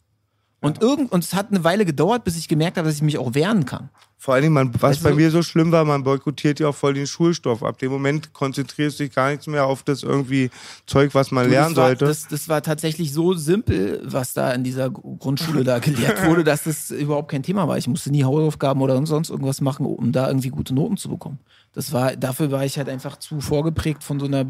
Und, 0.59 0.81
irgend, 0.81 1.11
und 1.11 1.23
es 1.23 1.35
hat 1.35 1.51
eine 1.51 1.63
Weile 1.63 1.85
gedauert, 1.85 2.23
bis 2.23 2.35
ich 2.35 2.47
gemerkt 2.47 2.77
habe, 2.77 2.87
dass 2.87 2.95
ich 2.95 3.03
mich 3.03 3.19
auch 3.19 3.35
wehren 3.35 3.65
kann. 3.65 3.89
Vor 4.19 4.33
allen 4.33 4.41
Dingen, 4.41 4.53
man, 4.55 4.73
was 4.73 4.81
Weißt 4.81 4.99
du, 5.01 5.03
bei 5.03 5.09
so- 5.11 5.15
mir 5.15 5.29
so 5.29 5.43
schlimm 5.43 5.71
war, 5.71 5.85
man 5.85 6.03
boykottiert 6.03 6.59
ja 6.59 6.69
auch 6.69 6.75
voll 6.75 6.95
den 6.95 7.05
Schulstoff. 7.05 7.61
Ab 7.61 7.77
dem 7.77 7.91
Moment 7.91 8.33
konzentrierst 8.33 8.99
du 8.99 9.03
dich 9.03 9.13
gar 9.13 9.29
nichts 9.29 9.45
mehr 9.45 9.65
auf 9.67 9.83
das 9.83 10.01
irgendwie 10.01 10.49
Zeug, 10.87 11.13
was 11.13 11.29
man 11.29 11.43
Du, 11.45 11.51
lernen 11.51 11.75
das 11.75 11.77
war, 11.77 11.87
sollte. 11.89 12.05
Das, 12.05 12.27
das 12.27 12.49
war 12.49 12.63
tatsächlich 12.63 13.13
so 13.13 13.35
simpel, 13.35 14.01
was 14.03 14.33
da 14.33 14.51
in 14.53 14.63
dieser 14.63 14.89
Grundschule 14.89 15.63
da 15.63 15.77
gelehrt 15.77 16.25
wurde, 16.25 16.43
dass 16.43 16.63
das 16.63 16.89
überhaupt 16.89 17.29
kein 17.29 17.43
Thema 17.43 17.67
war. 17.67 17.77
Ich 17.77 17.87
musste 17.87 18.09
nie 18.09 18.23
Hausaufgaben 18.23 18.81
oder 18.81 19.05
sonst 19.05 19.29
irgendwas 19.29 19.61
machen, 19.61 19.85
um 19.85 20.11
da 20.11 20.27
irgendwie 20.27 20.49
gute 20.49 20.73
Noten 20.73 20.97
zu 20.97 21.09
bekommen. 21.09 21.37
Das 21.73 21.93
war, 21.93 22.15
dafür 22.15 22.49
war 22.49 22.65
ich 22.65 22.79
halt 22.79 22.89
einfach 22.89 23.17
zu 23.17 23.39
vorgeprägt 23.41 24.03
von 24.03 24.19
so 24.19 24.25
einer. 24.25 24.45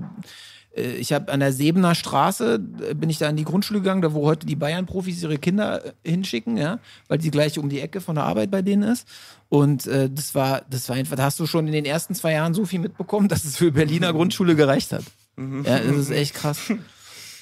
Äh, 0.78 0.96
Ich 0.96 1.12
habe 1.14 1.32
an 1.32 1.40
der 1.40 1.52
Sebener 1.52 1.96
Straße 1.96 2.62
äh, 2.90 2.94
bin 2.94 3.10
ich 3.10 3.18
da 3.18 3.30
in 3.30 3.36
die 3.36 3.44
Grundschule 3.44 3.80
gegangen, 3.80 4.02
da 4.02 4.14
wo 4.14 4.26
heute 4.26 4.46
die 4.46 4.56
Bayern-Profis 4.56 5.24
ihre 5.24 5.38
Kinder 5.38 5.86
äh, 5.86 5.92
hinschicken, 6.10 6.58
ja, 6.58 6.80
weil 7.08 7.18
die 7.18 7.32
gleich 7.32 7.60
um 7.60 7.70
die 7.70 7.82
Ecke 7.82 8.02
von 8.02 8.16
der 8.16 8.26
Arbeit 8.26 8.52
bei 8.52 8.62
denen 8.62 8.84
ist. 8.84 9.08
Und 9.50 9.88
äh, 9.88 10.10
das 10.10 10.36
war, 10.36 10.62
das 10.70 10.88
war 10.90 10.96
einfach, 10.96 11.16
da 11.16 11.24
hast 11.24 11.40
du 11.40 11.46
schon 11.46 11.68
in 11.68 11.74
den 11.74 11.86
ersten 11.86 12.16
zwei 12.16 12.34
Jahren 12.34 12.54
so 12.54 12.66
viel 12.66 12.80
mitbekommen, 12.80 13.28
dass 13.28 13.44
es 13.44 13.58
für 13.58 13.72
Berliner 13.72 14.14
Grundschule 14.14 14.56
gereicht 14.56 14.92
hat. 14.92 15.04
Ja, 15.38 15.80
das 15.80 15.98
ist 15.98 16.12
echt 16.12 16.34
krass. 16.34 16.72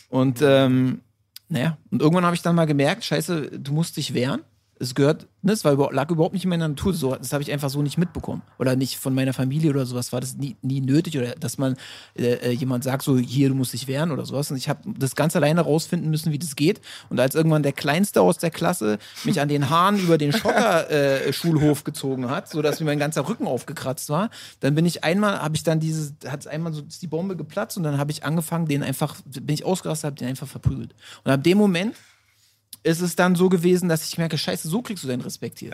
Und 0.10 0.40
ähm, 0.42 1.02
naja, 1.50 1.78
und 1.92 2.02
irgendwann 2.02 2.26
habe 2.26 2.36
ich 2.36 2.42
dann 2.42 2.56
mal 2.56 2.66
gemerkt, 2.66 3.06
scheiße, 3.06 3.60
du 3.60 3.74
musst 3.74 3.98
dich 3.98 4.14
wehren. 4.14 4.42
Es 4.78 4.94
gehört, 4.94 5.28
ne, 5.42 5.54
es 5.54 5.64
war 5.64 5.72
über, 5.72 5.90
lag 5.94 6.10
überhaupt 6.12 6.34
nicht 6.34 6.44
in 6.44 6.50
meiner 6.50 6.68
Natur. 6.68 6.94
So, 6.94 7.16
das 7.16 7.32
habe 7.32 7.42
ich 7.42 7.52
einfach 7.52 7.70
so 7.70 7.82
nicht 7.82 7.98
mitbekommen. 7.98 8.42
Oder 8.60 8.76
nicht 8.76 8.98
von 8.98 9.14
meiner 9.14 9.32
Familie 9.32 9.70
oder 9.70 9.86
sowas 9.86 10.12
war 10.12 10.20
das 10.20 10.36
nie, 10.36 10.58
nie 10.62 10.82
nötig. 10.82 11.18
Oder 11.18 11.36
dass 11.36 11.58
man 11.58 11.78
äh, 12.18 12.34
äh, 12.34 12.52
jemand 12.52 12.84
sagt, 12.84 13.04
so 13.04 13.18
hier, 13.18 13.50
du 13.50 13.56
musst 13.56 13.72
dich 13.72 13.88
wehren 13.88 14.12
oder 14.12 14.26
sowas. 14.26 14.52
Und 14.52 14.58
ich 14.58 14.68
habe 14.68 14.82
das 14.98 15.16
ganz 15.16 15.36
alleine 15.36 15.62
rausfinden 15.62 16.10
müssen, 16.10 16.34
wie 16.34 16.40
das 16.40 16.56
geht. 16.56 16.82
Und 17.10 17.20
als 17.20 17.36
irgendwann 17.36 17.64
der 17.64 17.72
Kleinste 17.72 18.22
aus 18.22 18.38
der 18.38 18.52
Klasse 18.52 18.98
mich 19.24 19.40
an 19.40 19.48
den 19.48 19.70
Haaren 19.70 19.98
über 19.98 20.18
den 20.18 20.34
Schotter 20.34 20.90
äh, 21.26 21.32
Schulhof 21.32 21.86
gezogen 21.86 22.30
hat, 22.30 22.50
sodass 22.50 22.80
mir 22.82 22.88
mein 22.88 23.00
ganzer 23.00 23.30
Rücken 23.30 23.48
aufgekratzt 23.48 24.10
war, 24.10 24.30
dann 24.60 24.76
bin 24.76 24.86
ich 24.86 25.04
einmal, 25.04 25.42
habe 25.42 25.56
ich 25.56 25.64
dann 25.64 25.80
dieses, 25.80 26.14
hat 26.28 26.48
einmal 26.48 26.74
so 26.74 26.82
die 26.82 27.08
Bombe 27.08 27.38
geplatzt 27.38 27.78
und 27.78 27.84
dann 27.84 27.98
habe 27.98 28.12
ich 28.12 28.24
angefangen, 28.26 28.68
den 28.68 28.84
einfach, 28.84 29.16
bin 29.26 29.54
ich 29.54 29.64
ausgerastet, 29.64 30.06
habe 30.06 30.16
den 30.16 30.28
einfach 30.28 30.48
verprügelt. 30.48 30.96
Und 31.24 31.32
ab 31.32 31.44
dem 31.44 31.58
Moment 31.58 31.96
ist 32.86 33.02
es 33.02 33.16
dann 33.16 33.36
so 33.36 33.50
gewesen, 33.50 33.90
dass 33.90 34.08
ich 34.08 34.18
merke, 34.18 34.38
scheiße, 34.38 34.68
so 34.68 34.82
kriegst 34.82 35.04
du 35.04 35.08
deinen 35.08 35.22
Respekt 35.22 35.60
hier. 35.60 35.72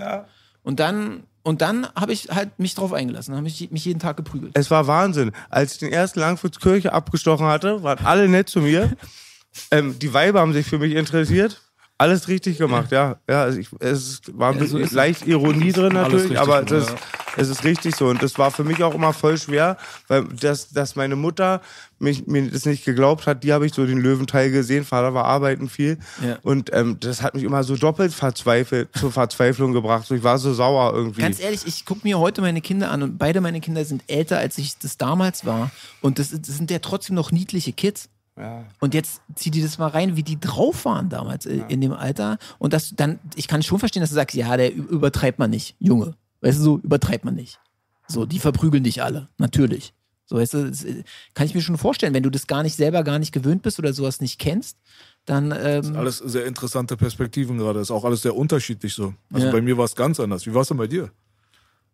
Und 0.64 0.80
dann, 0.80 1.24
und 1.44 1.62
dann 1.62 1.88
habe 1.96 2.14
ich 2.14 2.30
halt 2.30 2.58
mich 2.58 2.76
drauf 2.76 2.94
eingelassen, 2.94 3.36
habe 3.36 3.48
ich 3.48 3.70
mich 3.72 3.86
jeden 3.86 4.00
Tag 4.00 4.16
geprügelt. 4.18 4.58
Es 4.58 4.72
war 4.72 4.88
Wahnsinn. 4.88 5.32
Als 5.50 5.74
ich 5.74 5.80
den 5.80 5.92
ersten 5.92 6.20
Langfriedskirche 6.20 6.94
abgestochen 6.94 7.48
hatte, 7.48 7.84
waren 7.84 8.06
alle 8.06 8.30
nett 8.30 8.48
zu 8.48 8.62
mir. 8.62 8.96
ähm, 9.72 10.00
die 10.00 10.14
Weiber 10.14 10.40
haben 10.40 10.54
sich 10.54 10.68
für 10.68 10.80
mich 10.80 10.94
interessiert. 10.96 11.62
Alles 12.02 12.28
richtig 12.28 12.58
gemacht, 12.58 12.92
ja. 12.92 13.18
Ja, 13.30 13.44
also 13.44 13.60
ich, 13.60 13.68
es 13.80 14.24
war 14.34 14.52
ein 14.54 14.58
bisschen 14.58 14.90
leicht 14.90 15.28
Ironie 15.28 15.72
drin 15.72 15.94
natürlich, 15.94 16.40
aber 16.40 16.64
gemacht, 16.64 16.72
das, 16.72 16.96
es 17.38 17.50
ist 17.50 17.64
richtig 17.64 17.96
so. 17.96 18.08
Und 18.08 18.24
das 18.24 18.40
war 18.40 18.50
für 18.50 18.64
mich 18.64 18.82
auch 18.82 18.96
immer 18.96 19.14
voll 19.14 19.38
schwer, 19.38 19.78
weil 20.08 20.24
das, 20.24 20.70
dass 20.70 20.96
meine 20.96 21.16
Mutter 21.16 21.62
mich, 22.00 22.26
mir 22.26 22.50
das 22.50 22.66
nicht 22.66 22.86
geglaubt 22.86 23.28
hat, 23.28 23.44
die 23.44 23.54
habe 23.54 23.68
ich 23.68 23.76
so 23.76 23.86
den 23.86 24.00
Löwenteil 24.00 24.50
gesehen. 24.50 24.84
Vater 24.84 25.14
war 25.14 25.26
arbeiten 25.26 25.70
viel. 25.70 26.00
Ja. 26.26 26.40
Und 26.42 26.72
ähm, 26.74 26.98
das 27.00 27.22
hat 27.22 27.36
mich 27.36 27.44
immer 27.44 27.64
so 27.64 27.76
doppelt 27.76 28.14
verzweifelt, 28.14 28.90
zur 28.98 29.12
Verzweiflung 29.12 29.72
gebracht. 29.72 30.08
So, 30.08 30.16
ich 30.16 30.24
war 30.24 30.40
so 30.40 30.56
sauer 30.56 30.96
irgendwie. 30.96 31.22
Ganz 31.22 31.40
ehrlich, 31.40 31.68
ich 31.68 31.86
gucke 31.86 32.02
mir 32.02 32.18
heute 32.18 32.42
meine 32.42 32.62
Kinder 32.62 32.90
an 32.90 33.04
und 33.04 33.20
beide 33.20 33.42
meine 33.42 33.62
Kinder 33.62 33.86
sind 33.86 34.02
älter, 34.08 34.40
als 34.40 34.58
ich 34.58 34.80
das 34.80 34.98
damals 34.98 35.46
war. 35.46 35.70
Und 36.02 36.18
das, 36.18 36.32
das 36.32 36.58
sind 36.58 36.72
ja 36.72 36.80
trotzdem 36.80 37.16
noch 37.16 37.32
niedliche 37.32 37.74
Kids. 37.74 38.10
Ja. 38.38 38.66
Und 38.80 38.94
jetzt 38.94 39.22
zieh 39.36 39.52
dir 39.52 39.64
das 39.64 39.78
mal 39.78 39.88
rein, 39.88 40.16
wie 40.16 40.24
die 40.24 40.40
drauf 40.40 40.86
waren 40.86 41.10
damals 41.10 41.46
äh, 41.46 41.62
in 41.68 41.82
dem 41.82 41.92
Alter. 41.94 42.38
Und 42.60 42.74
das 42.74 42.94
dann, 42.96 43.20
ich 43.36 43.48
kann 43.48 43.62
schon 43.62 43.80
verstehen, 43.80 44.02
dass 44.02 44.10
du 44.10 44.16
sagst, 44.16 44.36
ja, 44.36 44.56
der 44.58 44.74
übertreibt 44.74 45.38
man 45.40 45.50
nicht, 45.50 45.76
Junge. 45.80 46.16
Weißt 46.42 46.58
du, 46.60 46.64
so 46.64 46.78
übertreibt 46.80 47.26
man 47.26 47.36
nicht. 47.36 47.60
So, 48.08 48.26
die 48.26 48.40
verprügeln 48.40 48.84
dich 48.84 49.04
alle, 49.04 49.30
natürlich. 49.38 49.94
So, 50.26 50.38
weißt 50.38 50.54
du, 50.54 50.70
das 50.70 50.84
äh, 50.86 51.04
kann 51.34 51.46
ich 51.46 51.54
mir 51.54 51.62
schon 51.62 51.78
vorstellen, 51.78 52.14
wenn 52.14 52.24
du 52.24 52.30
das 52.30 52.48
gar 52.48 52.64
nicht 52.64 52.76
selber 52.76 53.04
gar 53.04 53.20
nicht 53.20 53.34
gewöhnt 53.34 53.64
bist 53.64 53.80
oder 53.80 53.92
sowas 53.94 54.22
nicht 54.22 54.40
kennst, 54.40 54.78
dann 55.26 55.54
ähm, 55.56 55.96
Alles 55.96 56.18
sehr 56.18 56.46
interessante 56.46 56.96
Perspektiven 56.98 57.58
gerade. 57.58 57.82
Ist 57.82 57.92
auch 57.92 58.06
alles 58.06 58.22
sehr 58.22 58.36
unterschiedlich 58.36 58.94
so. 58.94 59.14
Also 59.32 59.48
Ja. 59.48 59.52
bei 59.52 59.62
mir 59.62 59.78
war 59.78 59.86
es 59.86 59.96
ganz 59.96 60.20
anders. 60.20 60.46
Wie 60.46 60.54
war 60.54 60.62
es 60.62 60.70
denn 60.70 60.78
bei 60.78 60.88
dir? 60.88 61.12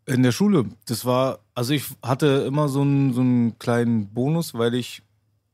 In 0.05 0.23
der 0.23 0.31
Schule. 0.31 0.65
Das 0.85 1.03
war, 1.03 1.39
also 1.55 1.73
ich 1.73 1.83
hatte 2.01 2.45
immer 2.47 2.69
so 2.69 2.81
einen, 2.81 3.13
so 3.13 3.21
einen 3.21 3.57
kleinen 3.59 4.07
Bonus, 4.13 4.53
weil 4.53 4.75
ich 4.75 5.01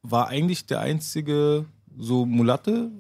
war 0.03 0.27
eigentlich 0.27 0.65
der 0.65 0.81
einzige 0.81 1.65
so 1.97 2.25
Mulatte 2.25 2.91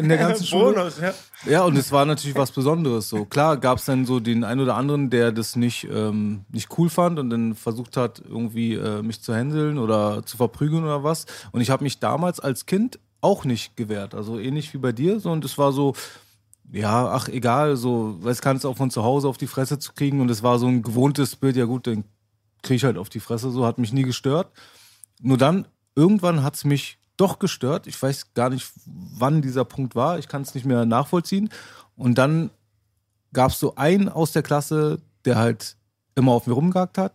in 0.00 0.08
der 0.08 0.18
ganzen 0.18 0.46
Schule. 0.46 0.74
Bonus, 0.74 1.00
ja. 1.00 1.12
Ja, 1.44 1.64
und 1.64 1.76
es 1.76 1.90
war 1.90 2.04
natürlich 2.04 2.36
was 2.36 2.52
Besonderes. 2.52 3.08
So 3.08 3.24
klar 3.24 3.56
gab 3.56 3.78
es 3.78 3.84
dann 3.84 4.06
so 4.06 4.20
den 4.20 4.44
einen 4.44 4.60
oder 4.60 4.76
anderen, 4.76 5.10
der 5.10 5.32
das 5.32 5.56
nicht 5.56 5.88
ähm, 5.90 6.44
nicht 6.50 6.68
cool 6.78 6.88
fand 6.88 7.18
und 7.18 7.30
dann 7.30 7.54
versucht 7.54 7.96
hat 7.96 8.22
irgendwie 8.24 8.74
äh, 8.74 9.02
mich 9.02 9.22
zu 9.22 9.34
händeln 9.34 9.78
oder 9.78 10.24
zu 10.24 10.36
verprügeln 10.36 10.84
oder 10.84 11.02
was. 11.04 11.26
Und 11.50 11.60
ich 11.60 11.70
habe 11.70 11.82
mich 11.82 11.98
damals 11.98 12.40
als 12.40 12.66
Kind 12.66 12.98
auch 13.20 13.44
nicht 13.44 13.76
gewehrt. 13.76 14.14
Also 14.14 14.38
ähnlich 14.38 14.72
wie 14.72 14.78
bei 14.78 14.92
dir. 14.92 15.20
So 15.20 15.30
und 15.30 15.44
es 15.44 15.58
war 15.58 15.72
so 15.72 15.94
ja, 16.72 17.08
ach 17.08 17.28
egal, 17.28 17.76
so, 17.76 18.18
es 18.24 18.40
kannst 18.40 18.64
auch 18.64 18.78
von 18.78 18.90
zu 18.90 19.02
Hause 19.02 19.28
auf 19.28 19.36
die 19.36 19.46
Fresse 19.46 19.78
zu 19.78 19.92
kriegen 19.92 20.22
und 20.22 20.30
es 20.30 20.42
war 20.42 20.58
so 20.58 20.66
ein 20.66 20.82
gewohntes 20.82 21.36
Bild, 21.36 21.54
ja 21.54 21.66
gut, 21.66 21.86
dann 21.86 22.04
krieg 22.62 22.76
ich 22.76 22.84
halt 22.84 22.96
auf 22.96 23.10
die 23.10 23.20
Fresse, 23.20 23.50
so 23.50 23.66
hat 23.66 23.76
mich 23.76 23.92
nie 23.92 24.04
gestört. 24.04 24.48
Nur 25.20 25.36
dann, 25.36 25.66
irgendwann 25.94 26.42
hat's 26.42 26.64
mich 26.64 26.98
doch 27.16 27.38
gestört. 27.38 27.86
Ich 27.86 28.00
weiß 28.02 28.34
gar 28.34 28.50
nicht, 28.50 28.70
wann 28.86 29.42
dieser 29.42 29.64
Punkt 29.64 29.94
war. 29.94 30.18
Ich 30.18 30.28
kann 30.28 30.42
es 30.42 30.54
nicht 30.54 30.64
mehr 30.66 30.84
nachvollziehen. 30.86 31.50
Und 31.96 32.16
dann 32.18 32.50
gab's 33.32 33.58
so 33.58 33.74
einen 33.76 34.08
aus 34.08 34.32
der 34.32 34.42
Klasse, 34.42 35.00
der 35.24 35.36
halt 35.36 35.76
immer 36.14 36.32
auf 36.32 36.46
mir 36.46 36.54
rumgehakt 36.54 36.98
hat. 36.98 37.14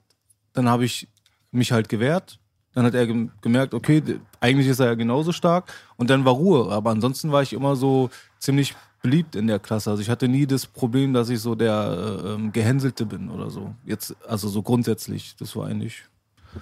Dann 0.53 0.69
habe 0.69 0.85
ich 0.85 1.07
mich 1.51 1.71
halt 1.71 1.89
gewehrt. 1.89 2.39
Dann 2.73 2.85
hat 2.85 2.93
er 2.93 3.07
gem- 3.07 3.31
gemerkt, 3.41 3.73
okay, 3.73 4.01
eigentlich 4.39 4.67
ist 4.67 4.79
er 4.79 4.87
ja 4.87 4.93
genauso 4.93 5.31
stark. 5.31 5.73
Und 5.97 6.09
dann 6.09 6.25
war 6.25 6.33
Ruhe. 6.33 6.71
Aber 6.71 6.91
ansonsten 6.91 7.31
war 7.31 7.41
ich 7.41 7.53
immer 7.53 7.75
so 7.75 8.09
ziemlich 8.39 8.75
beliebt 9.01 9.35
in 9.35 9.47
der 9.47 9.59
Klasse. 9.59 9.89
Also 9.91 10.01
ich 10.01 10.09
hatte 10.09 10.27
nie 10.27 10.45
das 10.45 10.65
Problem, 10.67 11.13
dass 11.13 11.29
ich 11.29 11.39
so 11.39 11.55
der 11.55 12.21
äh, 12.23 12.27
ähm, 12.33 12.51
Gehänselte 12.51 13.05
bin 13.05 13.29
oder 13.29 13.49
so. 13.49 13.73
Jetzt, 13.85 14.15
also 14.27 14.47
so 14.47 14.61
grundsätzlich. 14.61 15.35
Das 15.37 15.55
war 15.55 15.67
eigentlich. 15.67 16.03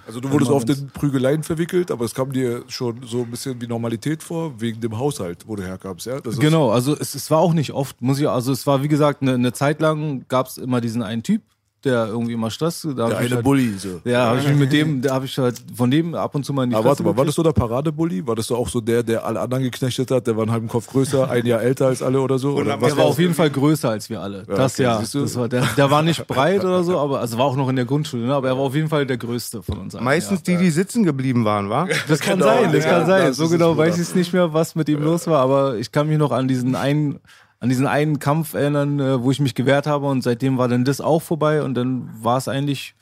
Also 0.06 0.20
du 0.20 0.30
wurdest 0.30 0.50
oft 0.50 0.68
in 0.68 0.88
Prügeleien 0.88 1.42
verwickelt, 1.42 1.90
aber 1.90 2.04
es 2.04 2.14
kam 2.14 2.32
dir 2.32 2.64
schon 2.68 3.02
so 3.02 3.22
ein 3.22 3.30
bisschen 3.30 3.60
wie 3.60 3.66
Normalität 3.66 4.22
vor, 4.22 4.60
wegen 4.60 4.80
dem 4.80 4.98
Haushalt, 4.98 5.44
wo 5.46 5.56
du 5.56 5.62
herkamst, 5.62 6.06
ja? 6.06 6.20
Genau, 6.20 6.70
also 6.70 6.96
es, 6.96 7.14
es 7.14 7.30
war 7.30 7.38
auch 7.38 7.54
nicht 7.54 7.72
oft, 7.72 8.00
muss 8.02 8.18
ich, 8.18 8.28
also 8.28 8.52
es 8.52 8.66
war 8.66 8.82
wie 8.82 8.88
gesagt, 8.88 9.22
eine, 9.22 9.34
eine 9.34 9.52
Zeit 9.52 9.80
lang 9.80 10.24
gab 10.28 10.48
es 10.48 10.58
immer 10.58 10.80
diesen 10.80 11.02
einen 11.02 11.22
Typ, 11.22 11.42
der 11.84 12.06
irgendwie 12.08 12.32
immer 12.32 12.50
Stress. 12.50 12.82
Da 12.82 13.04
hab 13.04 13.10
Der 13.10 13.18
eine 13.18 13.30
halt, 13.36 13.44
Bully, 13.44 13.74
so. 13.78 14.00
Ja, 14.04 14.26
habe 14.26 14.40
ich 14.40 14.48
mich 14.48 14.56
mit 14.56 14.72
dem, 14.72 15.02
da 15.02 15.14
habe 15.14 15.26
ich 15.26 15.38
halt 15.38 15.62
von 15.74 15.90
dem 15.90 16.14
ab 16.14 16.34
und 16.34 16.44
zu 16.44 16.52
mal 16.52 16.64
in 16.64 16.70
die 16.70 16.76
Aber 16.76 16.86
warte 16.88 17.02
mal, 17.04 17.16
war 17.16 17.24
das 17.24 17.34
so 17.36 17.42
der 17.44 17.52
Paradebully? 17.52 18.26
War 18.26 18.34
das 18.34 18.46
so 18.48 18.56
auch 18.56 18.68
so 18.68 18.80
der, 18.80 19.02
der 19.04 19.24
alle 19.24 19.38
anderen 19.40 19.62
geknechtet 19.62 20.10
hat? 20.10 20.26
Der 20.26 20.36
war 20.36 20.42
einen 20.42 20.52
halben 20.52 20.68
Kopf 20.68 20.88
größer, 20.88 21.30
ein 21.30 21.46
Jahr 21.46 21.62
älter 21.62 21.86
als 21.86 22.02
alle 22.02 22.20
oder 22.20 22.38
so? 22.38 22.54
Oder 22.54 22.76
Der 22.76 22.96
war 22.96 23.04
auf 23.04 23.18
jeden 23.18 23.34
Fall 23.34 23.50
größer 23.50 23.90
als 23.90 24.10
wir 24.10 24.20
alle. 24.20 24.42
das 24.44 24.74
okay, 24.74 24.82
ja. 24.82 24.98
siehst 24.98 25.14
du? 25.14 25.20
Das 25.20 25.36
war, 25.36 25.48
der, 25.48 25.64
der 25.76 25.90
war 25.90 26.02
nicht 26.02 26.26
breit 26.26 26.64
oder 26.64 26.82
so, 26.82 26.98
aber 26.98 27.20
also 27.20 27.38
war 27.38 27.44
auch 27.44 27.56
noch 27.56 27.68
in 27.68 27.76
der 27.76 27.84
Grundschule, 27.84 28.26
ne? 28.26 28.34
aber 28.34 28.48
er 28.48 28.56
war 28.56 28.64
auf 28.64 28.74
jeden 28.74 28.88
Fall 28.88 29.06
der 29.06 29.18
größte 29.18 29.62
von 29.62 29.78
uns 29.78 29.94
allen. 29.94 30.04
Meistens 30.04 30.42
die, 30.42 30.56
die 30.56 30.70
sitzen 30.70 31.04
geblieben 31.04 31.44
waren, 31.44 31.70
wa? 31.70 31.86
Das 32.08 32.20
kann 32.20 32.38
Genau, 32.40 32.50
sein, 32.50 32.72
das 32.72 32.84
ja, 32.84 32.90
kann 32.90 33.06
sein. 33.06 33.26
das 33.28 33.36
so 33.36 33.48
genau 33.48 33.76
weiß 33.76 33.94
ich 33.96 34.02
es 34.02 34.14
nicht 34.14 34.32
mehr, 34.32 34.52
was 34.52 34.74
mit 34.74 34.88
ihm 34.88 35.02
los 35.02 35.26
war, 35.26 35.40
aber 35.40 35.76
ich 35.76 35.92
kann 35.92 36.08
mich 36.08 36.18
noch 36.18 36.32
an 36.32 36.48
diesen 36.48 36.74
einen, 36.74 37.20
an 37.58 37.68
diesen 37.68 37.86
einen 37.86 38.18
Kampf 38.18 38.54
erinnern, 38.54 39.00
äh, 39.00 39.22
wo 39.22 39.30
ich 39.30 39.40
mich 39.40 39.54
gewehrt 39.54 39.86
habe 39.86 40.06
und 40.06 40.22
seitdem 40.22 40.58
war 40.58 40.68
dann 40.68 40.84
das 40.84 41.00
auch 41.00 41.22
vorbei 41.22 41.62
und 41.62 41.74
dann 41.74 42.08
war 42.22 42.36
es 42.36 42.48
eigentlich 42.48 42.94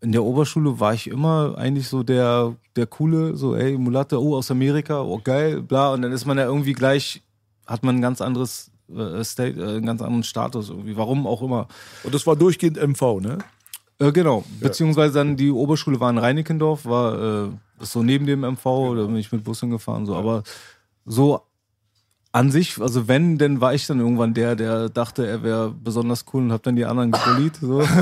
in 0.00 0.12
der 0.12 0.24
Oberschule 0.24 0.78
war 0.78 0.94
ich 0.94 1.08
immer 1.08 1.56
eigentlich 1.56 1.88
so 1.88 2.02
der, 2.02 2.54
der 2.76 2.86
coole, 2.86 3.36
so, 3.36 3.56
ey, 3.56 3.78
Mulatte, 3.78 4.22
oh, 4.22 4.36
aus 4.36 4.50
Amerika, 4.50 5.02
oh, 5.02 5.20
geil, 5.22 5.62
bla. 5.62 5.92
Und 5.92 6.02
dann 6.02 6.12
ist 6.12 6.26
man 6.26 6.38
ja 6.38 6.44
irgendwie 6.44 6.74
gleich, 6.74 7.22
hat 7.66 7.82
man 7.82 7.96
ein 7.96 8.02
ganz 8.02 8.20
anderes 8.20 8.70
äh, 8.94 9.24
State, 9.24 9.58
äh, 9.58 9.76
einen 9.76 9.86
ganz 9.86 10.02
anderen 10.02 10.22
Status 10.22 10.68
irgendwie. 10.68 10.96
Warum 10.96 11.26
auch 11.26 11.42
immer. 11.42 11.66
Und 12.04 12.14
das 12.14 12.26
war 12.26 12.36
durchgehend 12.36 12.76
MV, 12.76 13.20
ne? 13.20 13.38
Äh, 13.98 14.12
genau. 14.12 14.44
Beziehungsweise 14.60 15.14
dann 15.14 15.36
die 15.36 15.50
Oberschule 15.50 15.98
war 15.98 16.10
in 16.10 16.18
Reinickendorf, 16.18 16.84
war 16.84 17.46
äh, 17.46 17.48
so 17.80 18.02
neben 18.02 18.26
dem 18.26 18.42
MV, 18.42 18.94
da 18.94 19.06
bin 19.06 19.16
ich 19.16 19.32
mit 19.32 19.44
Bus 19.44 19.60
hingefahren, 19.60 20.04
so. 20.04 20.14
Aber 20.14 20.42
so 21.06 21.40
an 22.36 22.50
sich, 22.50 22.78
also 22.78 23.08
wenn, 23.08 23.38
dann 23.38 23.62
war 23.62 23.72
ich 23.72 23.86
dann 23.86 23.98
irgendwann 23.98 24.34
der, 24.34 24.56
der 24.56 24.90
dachte, 24.90 25.26
er 25.26 25.42
wäre 25.42 25.70
besonders 25.70 26.26
cool 26.34 26.42
und 26.42 26.52
hab 26.52 26.62
dann 26.62 26.76
die 26.76 26.84
anderen 26.84 27.10
gebullied. 27.10 27.56
So. 27.56 27.82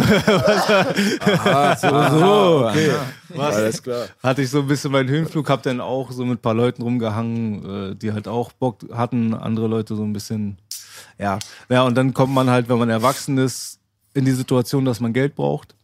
Ah, 1.44 1.76
so, 1.76 1.88
so, 1.88 2.66
okay. 2.68 2.90
Was? 3.28 3.54
Alles 3.54 3.82
klar. 3.82 4.06
Hatte 4.22 4.42
ich 4.42 4.50
so 4.50 4.60
ein 4.60 4.66
bisschen 4.66 4.90
meinen 4.90 5.08
Höhenflug, 5.08 5.48
hab 5.48 5.62
dann 5.62 5.80
auch 5.80 6.10
so 6.10 6.24
mit 6.24 6.38
ein 6.38 6.42
paar 6.42 6.54
Leuten 6.54 6.82
rumgehangen, 6.82 7.92
äh, 7.92 7.94
die 7.94 8.12
halt 8.12 8.26
auch 8.26 8.50
Bock 8.52 8.84
hatten, 8.92 9.34
andere 9.34 9.68
Leute 9.68 9.94
so 9.94 10.02
ein 10.02 10.12
bisschen, 10.12 10.58
ja. 11.18 11.38
Ja, 11.68 11.82
und 11.82 11.94
dann 11.94 12.12
kommt 12.12 12.34
man 12.34 12.50
halt, 12.50 12.68
wenn 12.68 12.78
man 12.78 12.90
erwachsen 12.90 13.38
ist, 13.38 13.78
in 14.14 14.24
die 14.24 14.32
Situation, 14.32 14.84
dass 14.84 14.98
man 14.98 15.12
Geld 15.12 15.36
braucht. 15.36 15.76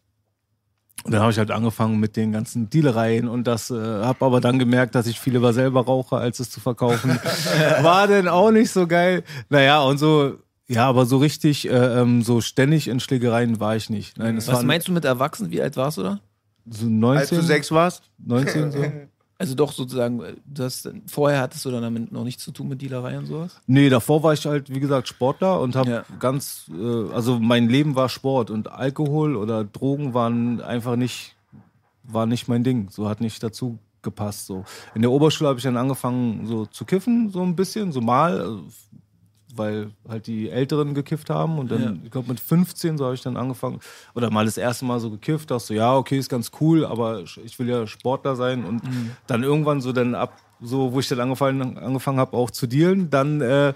Und 1.04 1.12
dann 1.12 1.22
habe 1.22 1.32
ich 1.32 1.38
halt 1.38 1.50
angefangen 1.50 1.98
mit 1.98 2.16
den 2.16 2.32
ganzen 2.32 2.68
Dealereien 2.68 3.28
und 3.28 3.46
das, 3.46 3.70
äh, 3.70 3.74
habe 3.74 4.24
aber 4.24 4.40
dann 4.40 4.58
gemerkt, 4.58 4.94
dass 4.94 5.06
ich 5.06 5.18
viel 5.18 5.32
lieber 5.32 5.52
selber 5.52 5.84
rauche, 5.84 6.16
als 6.16 6.40
es 6.40 6.50
zu 6.50 6.60
verkaufen. 6.60 7.18
War 7.82 8.06
denn 8.06 8.28
auch 8.28 8.50
nicht 8.50 8.70
so 8.70 8.86
geil. 8.86 9.24
Naja, 9.48 9.80
und 9.80 9.98
so, 9.98 10.34
ja, 10.68 10.86
aber 10.86 11.06
so 11.06 11.18
richtig, 11.18 11.68
äh, 11.68 11.72
ähm, 11.72 12.22
so 12.22 12.40
ständig 12.40 12.88
in 12.88 13.00
Schlägereien 13.00 13.60
war 13.60 13.76
ich 13.76 13.88
nicht. 13.90 14.18
Nein, 14.18 14.36
es 14.36 14.46
Was 14.46 14.56
waren 14.56 14.66
meinst 14.66 14.88
du 14.88 14.92
mit 14.92 15.04
erwachsen? 15.04 15.50
Wie 15.50 15.62
alt 15.62 15.76
warst 15.76 15.96
du 15.98 16.02
da? 16.02 16.20
so 16.68 16.84
Als 16.84 17.30
19, 17.30 17.38
du 17.38 17.44
sechs 17.44 17.70
warst? 17.70 18.04
19 18.18 18.72
so. 18.72 18.78
Also 19.40 19.54
doch 19.54 19.72
sozusagen, 19.72 20.20
äh, 20.20 20.34
du 20.44 20.64
hast, 20.64 20.86
vorher 21.06 21.40
hattest 21.40 21.64
du 21.64 21.70
dann 21.70 21.80
damit 21.80 22.12
noch 22.12 22.24
nichts 22.24 22.44
zu 22.44 22.52
tun 22.52 22.68
mit 22.68 22.82
Dealerei 22.82 23.16
und 23.18 23.24
sowas? 23.24 23.58
Nee, 23.66 23.88
davor 23.88 24.22
war 24.22 24.34
ich 24.34 24.44
halt, 24.44 24.68
wie 24.68 24.80
gesagt, 24.80 25.08
Sportler 25.08 25.60
und 25.62 25.76
habe 25.76 25.90
Ja. 25.90 26.04
ganz, 26.18 26.70
äh, 26.70 27.10
also 27.10 27.38
mein 27.40 27.66
Leben 27.70 27.96
war 27.96 28.10
Sport 28.10 28.50
und 28.50 28.70
Alkohol 28.70 29.36
oder 29.36 29.64
Drogen 29.64 30.12
waren 30.12 30.60
einfach 30.60 30.96
nicht, 30.96 31.36
war 32.02 32.26
nicht 32.26 32.48
mein 32.48 32.64
Ding. 32.64 32.88
So 32.90 33.08
hat 33.08 33.22
nicht 33.22 33.42
dazu 33.42 33.78
gepasst. 34.02 34.44
So. 34.44 34.64
In 34.94 35.00
der 35.00 35.10
Oberschule 35.10 35.48
habe 35.48 35.58
ich 35.58 35.64
dann 35.64 35.78
angefangen, 35.78 36.46
so 36.46 36.66
zu 36.66 36.84
kiffen, 36.84 37.30
so 37.30 37.40
ein 37.42 37.56
bisschen, 37.56 37.92
so 37.92 38.02
mal, 38.02 38.38
also, 38.40 38.62
weil 39.56 39.90
halt 40.08 40.26
die 40.26 40.48
Älteren 40.50 40.94
gekifft 40.94 41.30
haben 41.30 41.58
und 41.58 41.70
dann, 41.70 41.82
Ja. 41.82 41.92
ich 42.04 42.10
glaube 42.10 42.28
mit 42.28 42.40
15 42.40 42.98
so 42.98 43.04
habe 43.04 43.14
ich 43.14 43.22
dann 43.22 43.36
angefangen 43.36 43.80
oder 44.14 44.30
mal 44.30 44.44
das 44.44 44.56
erste 44.56 44.84
Mal 44.84 45.00
so 45.00 45.10
gekifft, 45.10 45.50
dachte 45.50 45.64
so, 45.66 45.74
ja, 45.74 45.94
okay, 45.96 46.18
ist 46.18 46.28
ganz 46.28 46.50
cool, 46.60 46.84
aber 46.84 47.20
ich 47.22 47.58
will 47.58 47.68
ja 47.68 47.86
Sportler 47.86 48.36
sein 48.36 48.64
und 48.64 48.82
dann 49.26 49.42
irgendwann 49.42 49.80
so 49.80 49.92
dann 49.92 50.14
ab, 50.14 50.38
so 50.60 50.92
wo 50.92 51.00
ich 51.00 51.08
dann 51.08 51.20
angefangen, 51.20 51.78
angefangen 51.78 52.18
habe 52.18 52.36
auch 52.36 52.50
zu 52.50 52.66
dealen, 52.66 53.10
dann 53.10 53.40
äh, 53.40 53.72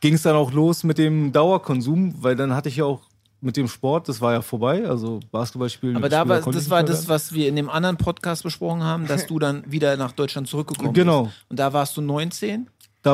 ging 0.00 0.14
es 0.14 0.22
dann 0.22 0.36
auch 0.36 0.52
los 0.52 0.84
mit 0.84 0.98
dem 0.98 1.32
Dauerkonsum, 1.32 2.14
weil 2.22 2.36
dann 2.36 2.54
hatte 2.54 2.68
ich 2.68 2.76
ja 2.76 2.84
auch 2.84 3.00
mit 3.40 3.56
dem 3.56 3.68
Sport, 3.68 4.08
das 4.08 4.20
war 4.20 4.32
ja 4.32 4.42
vorbei, 4.42 4.84
also 4.88 5.20
Basketball 5.30 5.70
spielen. 5.70 5.96
Aber 5.96 6.08
da 6.08 6.28
war, 6.28 6.40
das 6.40 6.70
war 6.70 6.82
das, 6.82 7.08
was 7.08 7.32
wir 7.32 7.46
in 7.48 7.54
dem 7.54 7.70
anderen 7.70 7.96
Podcast 7.96 8.42
besprochen 8.42 8.82
haben, 8.82 9.06
dass 9.06 9.26
du 9.28 9.38
dann 9.38 9.62
wieder 9.70 9.96
nach 9.96 10.10
Deutschland 10.10 10.48
zurückgekommen 10.48 10.92
Genau. 10.92 11.24
bist. 11.26 11.36
Und 11.48 11.58
da 11.60 11.72
warst 11.72 11.96
du 11.96 12.00
19? 12.00 12.66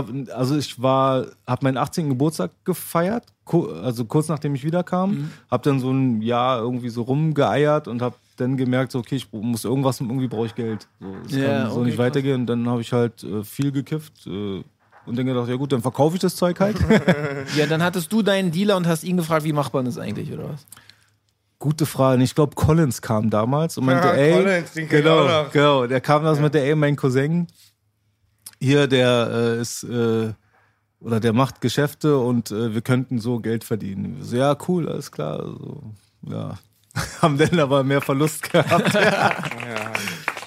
Da, 0.03 0.35
also 0.35 0.57
ich 0.57 0.81
war, 0.83 1.27
habe 1.47 1.65
meinen 1.65 1.77
18. 1.77 2.09
Geburtstag 2.09 2.51
gefeiert, 2.65 3.25
ku- 3.45 3.69
also 3.71 4.05
kurz 4.05 4.29
nachdem 4.29 4.55
ich 4.55 4.65
wiederkam, 4.65 5.11
Mhm. 5.11 5.31
habe 5.51 5.63
dann 5.63 5.81
so 5.81 5.91
ein 5.91 6.21
Jahr 6.23 6.59
irgendwie 6.59 6.89
so 6.89 7.03
rumgeeiert 7.03 7.89
und 7.89 8.03
habe 8.03 8.17
dann 8.37 8.57
gemerkt, 8.57 8.93
so, 8.93 8.99
okay, 8.99 9.17
ich 9.17 9.29
muss 9.33 9.65
irgendwas, 9.65 10.01
irgendwie 10.01 10.29
brauche 10.29 10.47
ich 10.47 10.55
Geld. 10.55 10.89
So, 11.01 11.23
es 11.27 11.37
Ja, 11.37 11.45
kann 11.45 11.71
so 11.71 11.77
okay, 11.77 11.85
nicht 11.87 11.97
krass. 11.97 12.07
weitergehen. 12.07 12.41
Und 12.43 12.47
dann 12.47 12.69
habe 12.69 12.81
ich 12.81 12.93
halt 12.93 13.23
äh, 13.25 13.45
viel 13.45 13.71
gekifft 13.73 14.27
äh, 14.27 14.63
und 15.07 15.17
dann 15.19 15.27
gedacht, 15.27 15.49
ja 15.49 15.57
gut, 15.57 15.73
dann 15.73 15.83
verkaufe 15.83 16.17
ich 16.17 16.21
das 16.21 16.35
Zeug 16.37 16.59
halt. 16.61 16.77
Ja, 17.57 17.67
dann 17.67 17.83
hattest 17.83 18.11
du 18.13 18.23
deinen 18.23 18.51
Dealer 18.51 18.77
und 18.77 18.87
hast 18.87 19.05
ihn 19.05 19.17
gefragt, 19.19 19.45
wie 19.45 19.53
macht 19.53 19.73
man 19.75 19.85
das 19.85 19.99
eigentlich, 19.99 20.33
oder 20.33 20.49
was? 20.49 20.67
Gute 21.59 21.87
Frage. 21.87 22.23
Ich 22.23 22.35
glaube, 22.35 22.55
Collins 22.57 23.01
kam 23.01 23.31
damals 23.31 23.79
und 23.79 23.85
meinte, 23.87 24.09
Ja, 24.09 24.15
ey, 24.15 24.33
Collins, 24.33 24.73
den 24.73 24.89
genau, 24.89 25.47
genau, 25.53 25.87
der 25.87 26.01
kam 26.01 26.25
das 26.25 26.41
mit 26.41 26.53
der, 26.55 26.65
ey, 26.67 26.75
mein 26.75 26.97
Cousin, 26.97 27.47
hier, 28.65 28.87
der 28.87 29.31
äh, 29.31 29.61
ist, 29.61 29.85
äh, 29.85 30.33
oder 31.01 31.21
der 31.21 31.33
macht 31.33 31.61
Geschäfte 31.61 32.19
und 32.19 32.51
äh, 32.51 32.75
wir 32.75 32.81
könnten 32.81 33.19
so 33.19 33.39
Geld 33.41 33.65
verdienen. 33.65 34.19
So, 34.23 34.37
ja, 34.37 34.57
cool, 34.69 34.89
alles 34.89 35.13
klar. 35.13 35.39
So, 35.43 35.83
ja. 36.29 36.59
Haben 37.23 37.39
dann 37.39 37.59
aber 37.59 37.85
mehr 37.85 38.01
Verlust 38.01 38.51
gehabt. 38.51 38.95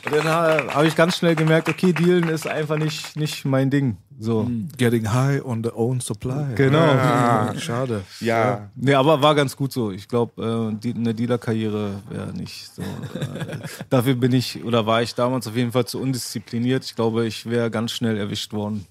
Und 0.07 0.15
dann 0.15 0.27
ha- 0.29 0.73
habe 0.73 0.87
ich 0.87 0.95
ganz 0.95 1.17
schnell 1.17 1.35
gemerkt, 1.35 1.67
okay, 1.67 1.91
Dealen 1.91 2.29
ist 2.29 2.47
einfach 2.47 2.77
nicht, 2.77 3.17
nicht 3.17 3.43
mein 3.43 3.69
Ding. 3.69 3.97
So. 4.19 4.49
Getting 4.77 5.05
high 5.13 5.39
on 5.43 5.63
the 5.63 5.71
own 5.75 6.01
supply. 6.01 6.55
Genau. 6.55 6.79
Ah, 6.79 7.53
schade. 7.59 8.03
Ja. 8.19 8.69
Nee, 8.75 8.95
aber 8.95 9.21
war 9.21 9.35
ganz 9.35 9.55
gut 9.55 9.71
so. 9.71 9.91
Ich 9.91 10.07
glaube, 10.07 10.71
äh, 10.73 10.75
die, 10.79 10.95
eine 10.95 11.13
Dealer-Karriere 11.13 11.91
wäre 12.09 12.33
nicht 12.33 12.69
so. 12.73 12.81
Äh, 12.81 13.57
dafür 13.89 14.15
bin 14.15 14.33
ich 14.33 14.63
oder 14.63 14.85
war 14.87 15.03
ich 15.03 15.13
damals 15.13 15.47
auf 15.47 15.55
jeden 15.55 15.71
Fall 15.71 15.85
zu 15.85 15.99
undiszipliniert. 16.01 16.83
Ich 16.83 16.95
glaube, 16.95 17.27
ich 17.27 17.45
wäre 17.45 17.69
ganz 17.69 17.91
schnell 17.91 18.17
erwischt 18.17 18.53
worden. 18.53 18.87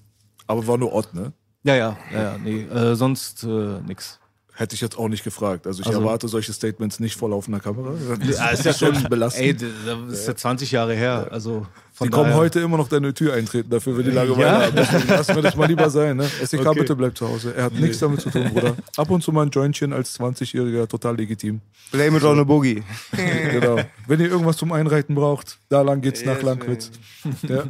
Aber 0.47 0.65
war 0.65 0.77
nur 0.77 0.93
Ott, 0.93 1.13
ne? 1.13 1.33
Ja, 1.63 1.75
ja, 1.75 1.97
ja, 2.13 2.21
ja 2.21 2.37
nee, 2.37 2.61
äh, 2.61 2.95
sonst 2.95 3.43
äh, 3.43 3.79
nix. 3.85 4.19
Hätte 4.53 4.73
ich 4.73 4.81
jetzt 4.81 4.97
auch 4.97 5.07
nicht 5.09 5.23
gefragt. 5.23 5.67
Also 5.67 5.81
ich 5.81 5.87
Also- 5.87 5.99
erwarte 5.99 6.27
solche 6.29 6.51
Statements 6.53 6.99
nicht 6.99 7.15
vor 7.15 7.29
laufender 7.29 7.59
Kamera. 7.59 7.93
Ja, 8.23 8.47
ist 8.49 8.65
ja 8.65 8.73
schon 8.73 9.03
belastend. 9.03 9.45
Ey, 9.45 9.53
das 9.53 10.19
ist 10.19 10.27
ja 10.27 10.35
20 10.35 10.71
Jahre 10.71 10.95
her. 10.95 11.27
Also 11.31 11.67
von 11.97 12.07
Die 12.07 12.11
kommen 12.11 12.33
heute 12.35 12.59
immer 12.59 12.77
noch 12.77 12.87
deine 12.89 13.11
Tür 13.11 13.33
eintreten, 13.33 13.71
dafür 13.71 13.97
wir 13.97 14.03
die 14.03 14.11
Langeweile 14.11 14.41
Ja? 14.45 14.61
haben. 14.67 14.75
Deswegen 14.75 15.07
lassen 15.07 15.35
wir 15.35 15.41
das 15.41 15.55
mal 15.55 15.67
lieber 15.67 15.89
sein. 15.89 16.17
Ne? 16.17 16.25
SDK, 16.41 16.67
Okay. 16.67 16.79
bitte 16.79 16.95
bleib 16.95 17.17
zu 17.17 17.27
Hause. 17.27 17.55
Er 17.55 17.63
hat 17.65 17.73
nichts 17.73 17.97
damit 17.99 18.21
zu 18.21 18.29
tun, 18.29 18.49
Bruder. 18.53 18.75
Ab 18.95 19.09
und 19.09 19.23
zu 19.23 19.31
mal 19.31 19.43
ein 19.47 19.49
Jointchen 19.49 19.93
als 19.93 20.19
20-Jähriger, 20.19 20.87
total 20.87 21.15
legitim. 21.17 21.59
Blame 21.91 22.17
it 22.17 22.23
on 22.23 22.39
a 22.39 22.43
Boogie. 22.43 22.83
genau. 23.51 23.77
Wenn 24.05 24.19
ihr 24.19 24.29
irgendwas 24.29 24.57
zum 24.57 24.71
Einreiten 24.71 25.15
braucht, 25.15 25.57
da 25.69 25.81
lang 25.81 26.01
geht's 26.01 26.23
nach 26.23 26.41
Langwitz. 26.41 26.91
Ja. 27.41 27.63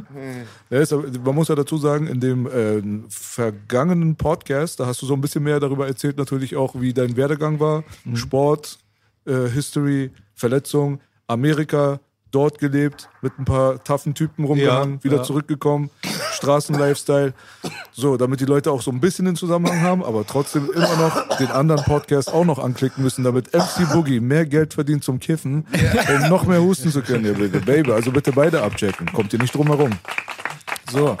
Ja, 0.70 0.78
ist, 0.78 0.92
man 0.92 1.34
muss 1.34 1.48
ja 1.48 1.56
dazu 1.56 1.78
sagen, 1.78 2.06
in 2.06 2.20
dem 2.20 2.46
äh, 2.46 2.80
vergangenen 3.08 4.14
Podcast, 4.14 4.78
da 4.78 4.86
hast 4.86 5.02
du 5.02 5.06
so 5.06 5.14
ein 5.14 5.20
bisschen 5.20 5.42
mehr 5.42 5.58
darüber 5.58 5.86
erzählt, 5.88 6.16
natürlich 6.16 6.54
auch, 6.54 6.80
wie 6.80 6.92
dein 6.92 7.16
Werdegang 7.16 7.58
war. 7.58 7.82
Sport, 8.14 8.78
äh, 9.26 9.48
History, 9.48 10.10
Verletzung, 10.34 11.00
Amerika, 11.26 11.98
dort 12.30 12.58
gelebt, 12.58 13.08
mit 13.22 13.38
ein 13.38 13.44
paar 13.44 13.82
taffen 13.82 14.14
Typen 14.14 14.44
rumgehangen, 14.44 14.96
Ja, 14.96 15.04
wieder 15.04 15.16
ja. 15.18 15.22
zurückgekommen, 15.22 15.90
Straßenlifestyle. 16.32 17.32
So, 17.92 18.16
damit 18.16 18.40
die 18.40 18.44
Leute 18.44 18.70
auch 18.70 18.82
so 18.82 18.90
ein 18.90 19.00
bisschen 19.00 19.24
den 19.24 19.36
Zusammenhang 19.36 19.80
haben, 19.80 20.04
aber 20.04 20.26
trotzdem 20.26 20.70
immer 20.72 20.96
noch 20.96 21.36
den 21.38 21.48
anderen 21.50 21.82
Podcast 21.84 22.32
auch 22.32 22.44
noch 22.44 22.58
anklicken 22.58 23.02
müssen, 23.02 23.24
damit 23.24 23.52
MC 23.54 23.90
Boogie 23.92 24.20
mehr 24.20 24.46
Geld 24.46 24.74
verdient 24.74 25.04
zum 25.04 25.18
Kiffen, 25.20 25.66
um 26.22 26.28
noch 26.28 26.44
mehr 26.44 26.62
husten 26.62 26.90
zu 26.90 27.02
können. 27.02 27.24
Ja, 27.24 27.32
bitte, 27.32 27.60
Baby, 27.60 27.92
also 27.92 28.12
bitte 28.12 28.32
beide 28.32 28.62
abchecken. 28.62 29.12
Kommt 29.12 29.32
ihr 29.32 29.38
nicht 29.38 29.54
drum 29.54 29.66
herum. 29.68 29.90
So. 30.90 31.16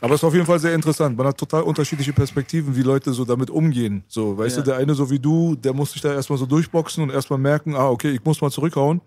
Aber 0.00 0.14
es 0.14 0.20
ist 0.20 0.24
auf 0.24 0.32
jeden 0.34 0.46
Fall 0.46 0.58
sehr 0.58 0.74
interessant. 0.74 1.16
Man 1.16 1.26
hat 1.26 1.36
total 1.36 1.62
unterschiedliche 1.62 2.12
Perspektiven, 2.12 2.74
wie 2.74 2.82
Leute 2.82 3.12
so 3.12 3.24
damit 3.24 3.50
umgehen. 3.50 4.02
So, 4.08 4.36
weißt 4.38 4.56
Ja. 4.56 4.62
du, 4.62 4.70
der 4.70 4.78
eine 4.78 4.94
so 4.94 5.10
wie 5.10 5.18
du, 5.18 5.54
der 5.56 5.72
muss 5.74 5.92
sich 5.92 6.00
da 6.00 6.12
erstmal 6.14 6.38
so 6.38 6.46
durchboxen 6.46 7.02
und 7.02 7.10
erstmal 7.10 7.38
merken, 7.38 7.74
ah, 7.74 7.88
okay, 7.90 8.10
ich 8.10 8.24
muss 8.24 8.40
mal 8.40 8.50
zurückhauen. 8.50 9.00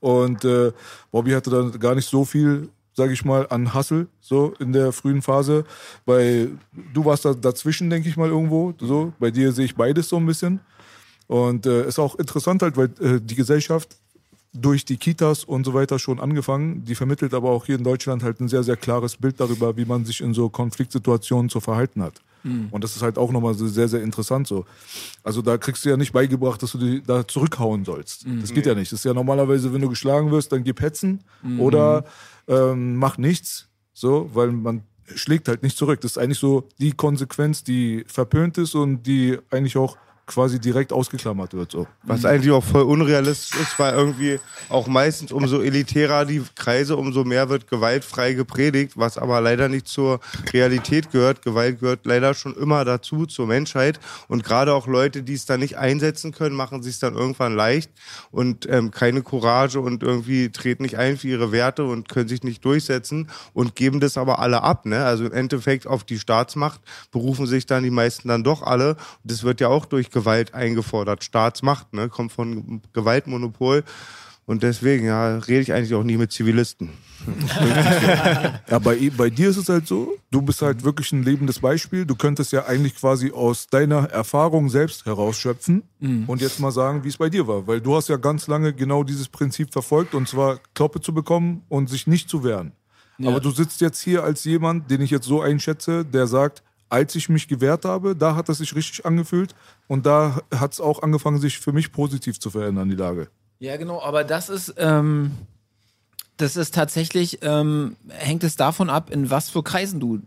Und 0.00 0.44
äh, 0.44 0.72
Bobby 1.12 1.30
hatte 1.32 1.50
dann 1.50 1.78
gar 1.78 1.94
nicht 1.94 2.08
so 2.08 2.24
viel, 2.24 2.68
sage 2.94 3.12
ich 3.12 3.24
mal, 3.24 3.46
an 3.50 3.72
Hustle, 3.74 4.08
so 4.20 4.52
in 4.58 4.72
der 4.72 4.90
frühen 4.92 5.22
Phase. 5.22 5.64
Bei 6.04 6.48
du 6.92 7.04
warst 7.04 7.24
da 7.24 7.32
dazwischen, 7.34 7.88
denke 7.88 8.08
ich 8.08 8.16
mal, 8.16 8.28
irgendwo. 8.28 8.74
So, 8.80 9.12
bei 9.20 9.30
dir 9.30 9.52
sehe 9.52 9.66
ich 9.66 9.76
beides 9.76 10.08
so 10.08 10.16
ein 10.16 10.26
bisschen. 10.26 10.60
Und 11.28 11.64
äh, 11.66 11.86
ist 11.86 12.00
auch 12.00 12.16
interessant 12.16 12.60
halt, 12.62 12.76
weil 12.76 12.86
äh, 13.00 13.20
die 13.22 13.36
Gesellschaft 13.36 13.96
durch 14.52 14.84
die 14.84 14.96
Kitas 14.96 15.44
und 15.44 15.64
so 15.64 15.74
weiter 15.74 15.98
schon 15.98 16.18
angefangen. 16.18 16.84
Die 16.84 16.94
vermittelt 16.94 17.34
aber 17.34 17.50
auch 17.50 17.66
hier 17.66 17.76
in 17.76 17.84
Deutschland 17.84 18.22
halt 18.22 18.40
ein 18.40 18.48
sehr, 18.48 18.62
sehr 18.64 18.76
klares 18.76 19.16
Bild 19.16 19.38
darüber, 19.38 19.76
wie 19.76 19.84
man 19.84 20.04
sich 20.04 20.20
in 20.20 20.34
so 20.34 20.48
Konfliktsituationen 20.48 21.48
zu 21.48 21.60
verhalten 21.60 22.02
hat. 22.02 22.20
Und 22.70 22.82
das 22.82 22.96
ist 22.96 23.02
halt 23.02 23.18
auch 23.18 23.30
nochmal 23.32 23.54
so 23.54 23.68
sehr, 23.68 23.86
sehr 23.86 24.02
interessant 24.02 24.46
so. 24.46 24.64
Also 25.22 25.42
da 25.42 25.58
kriegst 25.58 25.84
du 25.84 25.90
ja 25.90 25.96
nicht 25.96 26.12
beigebracht, 26.12 26.62
dass 26.62 26.72
du 26.72 26.78
die 26.78 27.02
da 27.02 27.28
zurückhauen 27.28 27.84
sollst. 27.84 28.24
Das 28.40 28.52
geht 28.54 28.66
ja 28.66 28.74
nicht. 28.74 28.90
Das 28.90 29.00
ist 29.00 29.04
ja 29.04 29.12
normalerweise, 29.14 29.72
wenn 29.72 29.82
du 29.82 29.88
geschlagen 29.90 30.30
wirst, 30.30 30.50
dann 30.50 30.64
gib 30.64 30.80
Hetzen 30.80 31.22
oder 31.60 32.04
ähm, 32.48 32.96
mach 32.96 33.18
nichts. 33.18 33.68
So, 33.92 34.30
weil 34.32 34.50
man 34.52 34.82
schlägt 35.14 35.48
halt 35.48 35.62
nicht 35.62 35.76
zurück. 35.76 36.00
Das 36.00 36.12
ist 36.12 36.18
eigentlich 36.18 36.38
so 36.38 36.66
die 36.78 36.92
Konsequenz, 36.92 37.62
die 37.62 38.04
verpönt 38.06 38.56
ist 38.58 38.74
und 38.74 39.02
die 39.02 39.38
eigentlich 39.50 39.76
auch 39.76 39.96
quasi 40.30 40.60
direkt 40.60 40.92
ausgeklammert 40.92 41.54
wird. 41.54 41.72
So. 41.72 41.88
Was 42.04 42.24
eigentlich 42.24 42.52
auch 42.52 42.62
voll 42.62 42.82
unrealistisch 42.82 43.60
ist, 43.60 43.78
weil 43.80 43.94
irgendwie 43.94 44.38
auch 44.68 44.86
meistens 44.86 45.32
umso 45.32 45.60
elitärer 45.60 46.24
die 46.24 46.40
Kreise, 46.54 46.96
umso 46.96 47.24
mehr 47.24 47.48
wird 47.48 47.68
gewaltfrei 47.68 48.34
gepredigt, 48.34 48.92
was 48.94 49.18
aber 49.18 49.40
leider 49.40 49.68
nicht 49.68 49.88
zur 49.88 50.20
Realität 50.52 51.10
gehört. 51.10 51.42
Gewalt 51.42 51.80
gehört 51.80 52.06
leider 52.06 52.34
schon 52.34 52.54
immer 52.54 52.84
dazu, 52.84 53.26
zur 53.26 53.48
Menschheit. 53.48 53.98
Und 54.28 54.44
gerade 54.44 54.72
auch 54.72 54.86
Leute, 54.86 55.24
die 55.24 55.34
es 55.34 55.46
dann 55.46 55.58
nicht 55.58 55.78
einsetzen 55.78 56.30
können, 56.30 56.54
machen 56.54 56.80
sich 56.84 57.00
dann 57.00 57.16
irgendwann 57.16 57.56
leicht 57.56 57.90
und 58.30 58.68
ähm, 58.70 58.92
keine 58.92 59.22
Courage 59.22 59.80
und 59.80 60.04
irgendwie 60.04 60.50
treten 60.50 60.84
nicht 60.84 60.96
ein 60.96 61.16
für 61.16 61.26
ihre 61.26 61.50
Werte 61.50 61.84
und 61.84 62.08
können 62.08 62.28
sich 62.28 62.44
nicht 62.44 62.64
durchsetzen 62.64 63.28
und 63.52 63.74
geben 63.74 63.98
das 63.98 64.16
aber 64.16 64.38
alle 64.38 64.62
ab. 64.62 64.86
Ne? 64.86 65.04
Also 65.04 65.24
im 65.24 65.32
Endeffekt 65.32 65.88
auf 65.88 66.04
die 66.04 66.20
Staatsmacht 66.20 66.80
berufen 67.10 67.46
sich 67.46 67.66
dann 67.66 67.82
die 67.82 67.90
meisten 67.90 68.28
dann 68.28 68.44
doch 68.44 68.62
alle. 68.62 68.96
Das 69.24 69.42
wird 69.42 69.60
ja 69.60 69.66
auch 69.66 69.86
durch 69.86 70.10
Gewalt 70.20 70.54
eingefordert. 70.54 71.24
Staatsmacht, 71.24 71.92
ne? 71.92 72.08
kommt 72.08 72.32
von 72.32 72.82
Gewaltmonopol. 72.92 73.84
Und 74.46 74.62
deswegen, 74.64 75.06
ja, 75.06 75.38
rede 75.38 75.60
ich 75.60 75.72
eigentlich 75.72 75.94
auch 75.94 76.02
nie 76.02 76.16
mit 76.16 76.32
Zivilisten. 76.32 76.90
Ja, 78.70 78.78
bei, 78.78 79.10
bei 79.16 79.30
dir 79.30 79.50
ist 79.50 79.56
es 79.56 79.68
halt 79.68 79.86
so, 79.86 80.16
du 80.30 80.42
bist 80.42 80.62
halt 80.62 80.84
wirklich 80.84 81.12
ein 81.12 81.22
lebendes 81.22 81.58
Beispiel. 81.58 82.06
Du 82.06 82.14
könntest 82.14 82.52
ja 82.52 82.64
eigentlich 82.66 82.94
quasi 82.96 83.30
aus 83.32 83.66
deiner 83.66 84.10
Erfahrung 84.10 84.70
selbst 84.70 85.06
herausschöpfen 85.06 85.82
und 86.26 86.40
jetzt 86.40 86.60
mal 86.60 86.70
sagen, 86.70 87.04
wie 87.04 87.08
es 87.08 87.16
bei 87.16 87.28
dir 87.28 87.46
war. 87.46 87.66
Weil 87.66 87.80
du 87.80 87.94
hast 87.96 88.08
ja 88.08 88.16
ganz 88.16 88.46
lange 88.46 88.72
genau 88.72 89.04
dieses 89.04 89.28
Prinzip 89.28 89.72
verfolgt 89.72 90.14
und 90.14 90.28
zwar 90.28 90.60
Kloppe 90.74 91.00
zu 91.00 91.12
bekommen 91.12 91.62
und 91.68 91.90
sich 91.90 92.06
nicht 92.06 92.28
zu 92.30 92.42
wehren. 92.42 92.72
Aber 93.22 93.40
du 93.40 93.50
sitzt 93.50 93.80
jetzt 93.80 94.00
hier 94.00 94.24
als 94.24 94.44
jemand, 94.44 94.90
den 94.90 95.00
ich 95.00 95.10
jetzt 95.10 95.26
so 95.26 95.42
einschätze, 95.42 96.04
der 96.04 96.26
sagt, 96.26 96.62
als 96.90 97.14
ich 97.14 97.28
mich 97.28 97.48
gewehrt 97.48 97.84
habe, 97.84 98.14
da 98.14 98.36
hat 98.36 98.48
es 98.48 98.58
sich 98.58 98.74
richtig 98.74 99.06
angefühlt 99.06 99.54
und 99.88 100.04
da 100.04 100.40
hat 100.54 100.72
es 100.72 100.80
auch 100.80 101.02
angefangen, 101.02 101.38
sich 101.38 101.58
für 101.58 101.72
mich 101.72 101.92
positiv 101.92 102.38
zu 102.38 102.50
verändern, 102.50 102.90
die 102.90 102.96
Lage. 102.96 103.28
Ja, 103.60 103.76
genau, 103.76 104.02
aber 104.02 104.24
das 104.24 104.48
ist, 104.48 104.74
ähm, 104.76 105.32
das 106.36 106.56
ist 106.56 106.74
tatsächlich, 106.74 107.38
ähm, 107.42 107.96
hängt 108.08 108.42
es 108.44 108.56
davon 108.56 108.90
ab, 108.90 109.10
in 109.10 109.30
was 109.30 109.50
für 109.50 109.62
Kreisen 109.62 110.00
du, 110.00 110.20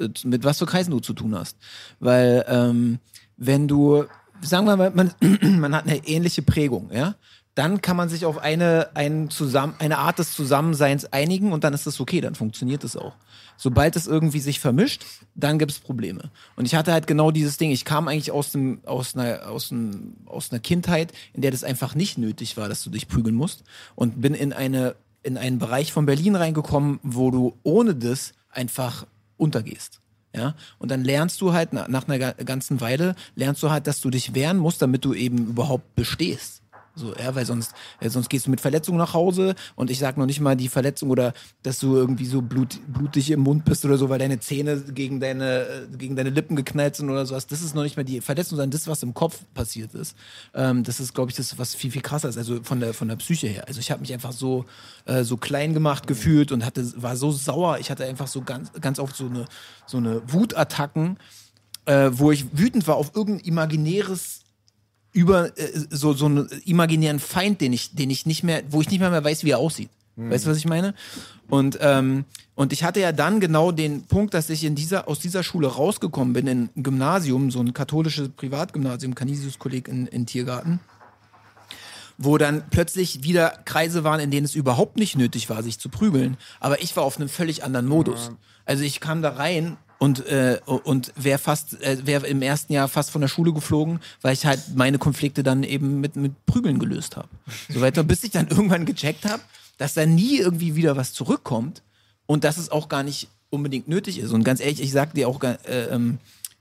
äh, 0.00 0.08
mit 0.24 0.44
was 0.44 0.58
für 0.58 0.66
Kreisen 0.66 0.90
du 0.90 1.00
zu 1.00 1.12
tun 1.12 1.34
hast. 1.34 1.56
Weil, 2.00 2.44
ähm, 2.48 2.98
wenn 3.36 3.68
du, 3.68 4.04
sagen 4.40 4.66
wir 4.66 4.76
mal, 4.76 4.90
man, 4.90 5.12
man 5.60 5.74
hat 5.74 5.86
eine 5.86 6.06
ähnliche 6.06 6.42
Prägung, 6.42 6.90
ja, 6.92 7.14
dann 7.54 7.82
kann 7.82 7.96
man 7.96 8.08
sich 8.08 8.24
auf 8.24 8.38
eine, 8.38 8.88
ein 8.94 9.28
Zusammen, 9.28 9.74
eine 9.78 9.98
Art 9.98 10.18
des 10.18 10.34
Zusammenseins 10.34 11.12
einigen 11.12 11.52
und 11.52 11.64
dann 11.64 11.74
ist 11.74 11.86
das 11.86 12.00
okay, 12.00 12.20
dann 12.20 12.34
funktioniert 12.34 12.82
es 12.84 12.96
auch. 12.96 13.14
Sobald 13.58 13.94
es 13.94 14.06
irgendwie 14.06 14.40
sich 14.40 14.58
vermischt, 14.58 15.04
dann 15.34 15.58
gibt 15.58 15.70
es 15.70 15.78
Probleme. 15.78 16.30
Und 16.56 16.64
ich 16.64 16.74
hatte 16.74 16.92
halt 16.92 17.06
genau 17.06 17.30
dieses 17.30 17.58
Ding. 17.58 17.70
Ich 17.70 17.84
kam 17.84 18.08
eigentlich 18.08 18.30
aus, 18.32 18.52
dem, 18.52 18.80
aus, 18.86 19.14
einer, 19.14 19.48
aus, 19.48 19.70
einem, 19.70 20.14
aus 20.26 20.50
einer 20.50 20.60
Kindheit, 20.60 21.12
in 21.34 21.42
der 21.42 21.50
das 21.50 21.62
einfach 21.62 21.94
nicht 21.94 22.16
nötig 22.18 22.56
war, 22.56 22.68
dass 22.68 22.82
du 22.82 22.90
dich 22.90 23.06
prügeln 23.06 23.36
musst. 23.36 23.62
Und 23.94 24.20
bin 24.20 24.34
in, 24.34 24.52
eine, 24.52 24.96
in 25.22 25.36
einen 25.36 25.58
Bereich 25.58 25.92
von 25.92 26.06
Berlin 26.06 26.34
reingekommen, 26.34 26.98
wo 27.02 27.30
du 27.30 27.54
ohne 27.62 27.94
das 27.94 28.32
einfach 28.50 29.06
untergehst. 29.36 30.00
Ja, 30.34 30.54
und 30.78 30.90
dann 30.90 31.04
lernst 31.04 31.42
du 31.42 31.52
halt 31.52 31.74
na- 31.74 31.88
nach 31.88 32.08
einer 32.08 32.18
ga- 32.18 32.32
ganzen 32.32 32.80
Weile, 32.80 33.14
lernst 33.36 33.62
du 33.62 33.70
halt, 33.70 33.86
dass 33.86 34.00
du 34.00 34.08
dich 34.08 34.34
wehren 34.34 34.56
musst, 34.56 34.80
damit 34.80 35.04
du 35.04 35.12
eben 35.12 35.36
überhaupt 35.48 35.94
bestehst. 35.94 36.61
So, 36.94 37.14
ja, 37.14 37.34
weil 37.34 37.46
sonst, 37.46 37.72
äh, 38.00 38.10
sonst 38.10 38.28
gehst 38.28 38.46
du 38.46 38.50
mit 38.50 38.60
Verletzung 38.60 38.96
nach 38.96 39.14
Hause 39.14 39.54
und 39.76 39.90
ich 39.90 39.98
sag 39.98 40.18
noch 40.18 40.26
nicht 40.26 40.40
mal 40.40 40.56
die 40.56 40.68
Verletzung 40.68 41.08
oder 41.08 41.32
dass 41.62 41.78
du 41.78 41.96
irgendwie 41.96 42.26
so 42.26 42.42
blut, 42.42 42.80
blutig 42.86 43.30
im 43.30 43.40
Mund 43.40 43.64
bist 43.64 43.84
oder 43.86 43.96
so, 43.96 44.10
weil 44.10 44.18
deine 44.18 44.40
Zähne 44.40 44.78
gegen 44.78 45.18
deine, 45.18 45.62
äh, 45.62 45.96
gegen 45.96 46.16
deine 46.16 46.28
Lippen 46.30 46.54
geknallt 46.54 46.96
sind 46.96 47.08
oder 47.08 47.24
sowas. 47.24 47.46
Das 47.46 47.62
ist 47.62 47.74
noch 47.74 47.82
nicht 47.82 47.96
mal 47.96 48.04
die 48.04 48.20
Verletzung, 48.20 48.56
sondern 48.56 48.72
das, 48.72 48.86
was 48.88 49.02
im 49.02 49.14
Kopf 49.14 49.40
passiert 49.54 49.94
ist. 49.94 50.16
Ähm, 50.54 50.84
das 50.84 51.00
ist, 51.00 51.14
glaube 51.14 51.30
ich, 51.30 51.36
das, 51.36 51.58
was 51.58 51.74
viel, 51.74 51.90
viel 51.90 52.02
krasser 52.02 52.28
ist, 52.28 52.36
also 52.36 52.62
von 52.62 52.78
der, 52.80 52.92
von 52.92 53.08
der 53.08 53.16
Psyche 53.16 53.46
her. 53.46 53.64
Also 53.66 53.80
ich 53.80 53.90
habe 53.90 54.02
mich 54.02 54.12
einfach 54.12 54.32
so, 54.32 54.66
äh, 55.06 55.24
so 55.24 55.38
klein 55.38 55.72
gemacht 55.72 56.06
gefühlt 56.06 56.52
und 56.52 56.64
hatte, 56.64 56.84
war 57.00 57.16
so 57.16 57.32
sauer. 57.32 57.78
Ich 57.78 57.90
hatte 57.90 58.04
einfach 58.04 58.26
so 58.26 58.42
ganz, 58.42 58.70
ganz 58.80 58.98
oft 58.98 59.16
so 59.16 59.26
eine, 59.26 59.46
so 59.86 59.96
eine 59.96 60.20
Wutattacken, 60.30 61.16
äh, 61.86 62.10
wo 62.12 62.30
ich 62.30 62.46
wütend 62.56 62.86
war 62.86 62.96
auf 62.96 63.12
irgendein 63.14 63.46
imaginäres 63.46 64.41
über 65.12 65.56
äh, 65.58 65.70
so 65.90 66.12
so 66.12 66.26
einen 66.26 66.48
imaginären 66.64 67.20
Feind, 67.20 67.60
den 67.60 67.72
ich 67.72 67.94
den 67.94 68.10
ich 68.10 68.26
nicht 68.26 68.42
mehr, 68.42 68.62
wo 68.68 68.80
ich 68.80 68.90
nicht 68.90 69.00
mehr, 69.00 69.10
mehr 69.10 69.24
weiß, 69.24 69.44
wie 69.44 69.50
er 69.50 69.58
aussieht. 69.58 69.90
Weißt 70.14 70.44
du, 70.44 70.50
was 70.50 70.58
ich 70.58 70.66
meine? 70.66 70.94
Und 71.48 71.78
ähm, 71.80 72.26
und 72.54 72.74
ich 72.74 72.84
hatte 72.84 73.00
ja 73.00 73.12
dann 73.12 73.40
genau 73.40 73.72
den 73.72 74.02
Punkt, 74.02 74.34
dass 74.34 74.50
ich 74.50 74.62
in 74.64 74.74
dieser 74.74 75.08
aus 75.08 75.20
dieser 75.20 75.42
Schule 75.42 75.68
rausgekommen 75.68 76.34
bin 76.34 76.46
in 76.46 76.70
ein 76.76 76.82
Gymnasium, 76.82 77.50
so 77.50 77.60
ein 77.60 77.72
katholisches 77.72 78.28
Privatgymnasium, 78.28 79.14
Canisius-Kolleg 79.14 79.88
in, 79.88 80.06
in 80.06 80.26
Tiergarten 80.26 80.80
wo 82.18 82.38
dann 82.38 82.62
plötzlich 82.70 83.24
wieder 83.24 83.58
Kreise 83.64 84.04
waren, 84.04 84.20
in 84.20 84.30
denen 84.30 84.44
es 84.44 84.54
überhaupt 84.54 84.96
nicht 84.96 85.16
nötig 85.16 85.50
war, 85.50 85.62
sich 85.62 85.78
zu 85.78 85.88
prügeln. 85.88 86.36
Aber 86.60 86.80
ich 86.82 86.94
war 86.94 87.04
auf 87.04 87.16
einem 87.16 87.28
völlig 87.28 87.64
anderen 87.64 87.86
Modus. 87.86 88.30
Also 88.64 88.84
ich 88.84 89.00
kam 89.00 89.22
da 89.22 89.30
rein 89.30 89.76
und 90.02 90.26
äh, 90.26 90.58
und 90.66 91.12
wäre 91.14 91.38
fast 91.38 91.80
äh, 91.80 92.04
wäre 92.04 92.26
im 92.26 92.42
ersten 92.42 92.72
Jahr 92.72 92.88
fast 92.88 93.12
von 93.12 93.20
der 93.20 93.28
Schule 93.28 93.52
geflogen, 93.52 94.00
weil 94.20 94.32
ich 94.32 94.44
halt 94.44 94.60
meine 94.74 94.98
Konflikte 94.98 95.44
dann 95.44 95.62
eben 95.62 96.00
mit 96.00 96.16
mit 96.16 96.44
Prügeln 96.44 96.80
gelöst 96.80 97.16
habe. 97.16 97.28
So 97.68 97.80
weiter, 97.80 98.02
bis 98.02 98.24
ich 98.24 98.32
dann 98.32 98.48
irgendwann 98.48 98.84
gecheckt 98.84 99.24
habe, 99.24 99.44
dass 99.78 99.94
da 99.94 100.04
nie 100.04 100.38
irgendwie 100.38 100.74
wieder 100.74 100.96
was 100.96 101.12
zurückkommt 101.12 101.82
und 102.26 102.42
dass 102.42 102.56
es 102.56 102.68
auch 102.68 102.88
gar 102.88 103.04
nicht 103.04 103.28
unbedingt 103.50 103.86
nötig 103.86 104.18
ist. 104.18 104.32
Und 104.32 104.42
ganz 104.42 104.58
ehrlich, 104.58 104.82
ich 104.82 104.90
sag 104.90 105.14
dir 105.14 105.28
auch, 105.28 105.40
äh, 105.44 105.56
ähm, 105.68 106.18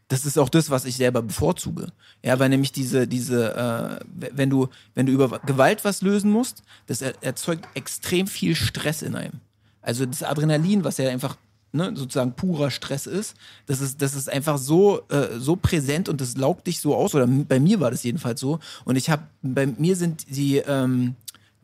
das 0.07 0.25
ist 0.25 0.37
auch 0.37 0.49
das, 0.49 0.69
was 0.69 0.85
ich 0.85 0.95
selber 0.97 1.23
bevorzuge. 1.23 1.87
Ja, 2.23 2.37
weil 2.37 2.49
nämlich 2.49 2.71
diese, 2.73 3.07
diese, 3.07 3.55
äh, 3.55 4.05
wenn 4.35 4.51
du, 4.51 4.67
wenn 4.93 5.07
du 5.07 5.13
über 5.13 5.39
Gewalt 5.39 5.83
was 5.83 6.03
lösen 6.03 6.29
musst, 6.29 6.61
das 6.85 7.01
er, 7.01 7.15
erzeugt 7.23 7.67
extrem 7.73 8.27
viel 8.27 8.55
Stress 8.55 9.01
in 9.01 9.15
einem. 9.15 9.39
Also 9.81 10.05
das 10.05 10.21
Adrenalin, 10.21 10.83
was 10.83 10.99
ja 10.99 11.09
einfach 11.09 11.37
ne, 11.73 11.91
sozusagen 11.95 12.33
purer 12.33 12.71
Stress 12.71 13.07
ist, 13.07 13.35
das 13.65 13.81
ist, 13.81 14.01
das 14.01 14.15
ist 14.15 14.29
einfach 14.29 14.57
so, 14.57 15.01
äh, 15.09 15.39
so 15.39 15.55
präsent 15.55 16.09
und 16.09 16.21
das 16.21 16.37
laugt 16.37 16.67
dich 16.67 16.79
so 16.79 16.95
aus. 16.95 17.15
Oder 17.15 17.27
bei 17.27 17.59
mir 17.59 17.79
war 17.79 17.91
das 17.91 18.03
jedenfalls 18.03 18.39
so. 18.39 18.59
Und 18.85 18.95
ich 18.95 19.09
habe, 19.09 19.23
bei 19.41 19.65
mir 19.65 19.95
sind 19.95 20.25
die, 20.29 20.57
ähm, 20.57 21.15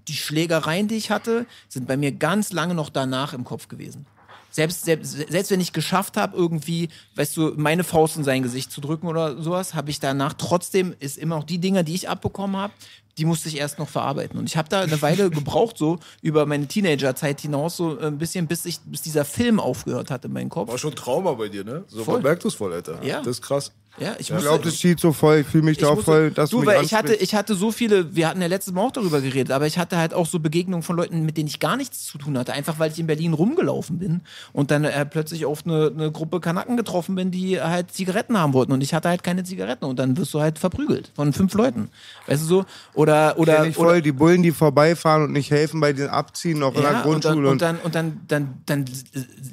die 0.07 0.15
Schlägereien, 0.15 0.87
die 0.87 0.95
ich 0.95 1.11
hatte, 1.11 1.45
sind 1.67 1.87
bei 1.87 1.97
mir 1.97 2.11
ganz 2.11 2.51
lange 2.53 2.73
noch 2.73 2.89
danach 2.89 3.33
im 3.33 3.43
Kopf 3.43 3.67
gewesen. 3.67 4.05
Selbst, 4.49 4.85
selbst, 4.85 5.11
selbst 5.11 5.51
wenn 5.51 5.61
ich 5.61 5.73
geschafft 5.73 6.17
habe, 6.17 6.35
irgendwie, 6.35 6.89
weißt 7.15 7.37
du, 7.37 7.53
meine 7.57 7.83
Faust 7.83 8.17
in 8.17 8.23
sein 8.23 8.41
Gesicht 8.41 8.71
zu 8.71 8.81
drücken 8.81 9.07
oder 9.07 9.39
sowas, 9.41 9.75
habe 9.75 9.91
ich 9.91 9.99
danach 9.99 10.33
trotzdem, 10.33 10.95
ist 10.99 11.17
immer 11.17 11.35
noch 11.35 11.43
die 11.43 11.59
Dinger, 11.59 11.83
die 11.83 11.93
ich 11.93 12.09
abbekommen 12.09 12.55
habe, 12.55 12.73
die 13.17 13.25
musste 13.25 13.49
ich 13.49 13.57
erst 13.57 13.79
noch 13.79 13.89
verarbeiten. 13.89 14.39
Und 14.39 14.47
ich 14.47 14.57
habe 14.57 14.69
da 14.69 14.81
eine 14.81 15.01
Weile 15.01 15.29
gebraucht, 15.31 15.77
so 15.77 15.99
über 16.21 16.45
meine 16.45 16.67
Teenagerzeit 16.67 17.41
hinaus, 17.41 17.77
so 17.77 17.97
ein 17.99 18.17
bisschen, 18.17 18.47
bis, 18.47 18.65
ich, 18.65 18.79
bis 18.81 19.01
dieser 19.01 19.25
Film 19.25 19.59
aufgehört 19.59 20.11
hat 20.11 20.25
in 20.25 20.33
meinem 20.33 20.49
Kopf. 20.49 20.69
War 20.69 20.77
schon 20.77 20.95
Trauma 20.95 21.33
bei 21.33 21.49
dir, 21.49 21.63
ne? 21.63 21.83
So 21.87 22.03
Voll. 22.03 22.15
man 22.15 22.23
merkt 22.23 22.45
es 22.45 22.53
voll, 22.53 22.73
Alter. 22.73 23.03
Ja. 23.03 23.19
Das 23.19 23.27
ist 23.27 23.41
krass. 23.41 23.71
Ja, 23.99 24.13
ich 24.19 24.29
Ich 24.29 24.37
glaube, 24.37 24.63
das 24.63 24.77
zieht 24.77 24.99
so 24.99 25.11
voll. 25.11 25.37
Ich 25.37 25.47
fühle 25.47 25.63
mich 25.63 25.77
da 25.77 25.89
auch 25.89 26.01
voll, 26.01 26.29
dass 26.29 26.51
du, 26.51 26.57
du 26.57 26.65
mich 26.65 26.75
weil 26.75 26.83
ich 26.85 26.93
hatte, 26.93 27.15
ich 27.15 27.33
hatte 27.33 27.55
so 27.55 27.71
viele, 27.71 28.15
wir 28.15 28.27
hatten 28.27 28.41
ja 28.41 28.47
letztes 28.47 28.73
Mal 28.73 28.81
auch 28.81 28.91
darüber 28.91 29.21
geredet, 29.21 29.51
aber 29.51 29.65
ich 29.65 29.79
hatte 29.79 29.97
halt 29.97 30.13
auch 30.13 30.27
so 30.27 30.39
Begegnungen 30.39 30.83
von 30.83 30.95
Leuten, 30.95 31.25
mit 31.25 31.37
denen 31.37 31.47
ich 31.47 31.59
gar 31.59 31.77
nichts 31.77 32.05
zu 32.05 32.19
tun 32.19 32.37
hatte, 32.37 32.53
einfach 32.53 32.77
weil 32.77 32.91
ich 32.91 32.99
in 32.99 33.07
Berlin 33.07 33.33
rumgelaufen 33.33 33.97
bin 33.97 34.21
und 34.53 34.69
dann 34.69 34.83
äh, 34.83 35.05
plötzlich 35.05 35.45
auf 35.45 35.65
eine, 35.65 35.91
eine 35.93 36.11
Gruppe 36.11 36.39
Kanaken 36.39 36.77
getroffen 36.77 37.15
bin, 37.15 37.31
die 37.31 37.59
halt 37.59 37.91
Zigaretten 37.91 38.37
haben 38.37 38.53
wollten 38.53 38.71
und 38.71 38.81
ich 38.81 38.93
hatte 38.93 39.09
halt 39.09 39.23
keine 39.23 39.43
Zigaretten 39.43 39.85
und 39.85 39.97
dann 39.97 40.15
wirst 40.15 40.33
du 40.33 40.41
halt 40.41 40.59
verprügelt 40.59 41.11
von 41.15 41.33
fünf 41.33 41.53
Leuten. 41.55 41.89
Weißt 42.27 42.43
du 42.43 42.45
so? 42.45 42.65
Oder, 42.93 43.39
oder, 43.39 43.65
ich 43.65 43.75
voll 43.75 43.87
oder 43.87 44.01
die 44.01 44.11
Bullen, 44.11 44.43
die 44.43 44.51
vorbeifahren 44.51 45.23
und 45.23 45.31
nicht 45.31 45.49
helfen 45.49 45.79
bei 45.79 45.93
den 45.93 46.09
Abziehen, 46.09 46.59
noch 46.59 46.75
in 46.75 46.81
der 46.81 46.91
ja, 46.91 47.01
und 47.01 47.23
Grundschule. 47.23 47.57
dann, 47.57 47.79
und 47.79 47.95
dann, 47.95 48.11
und 48.11 48.27
dann, 48.27 48.53
dann, 48.67 48.85
dann 48.85 48.85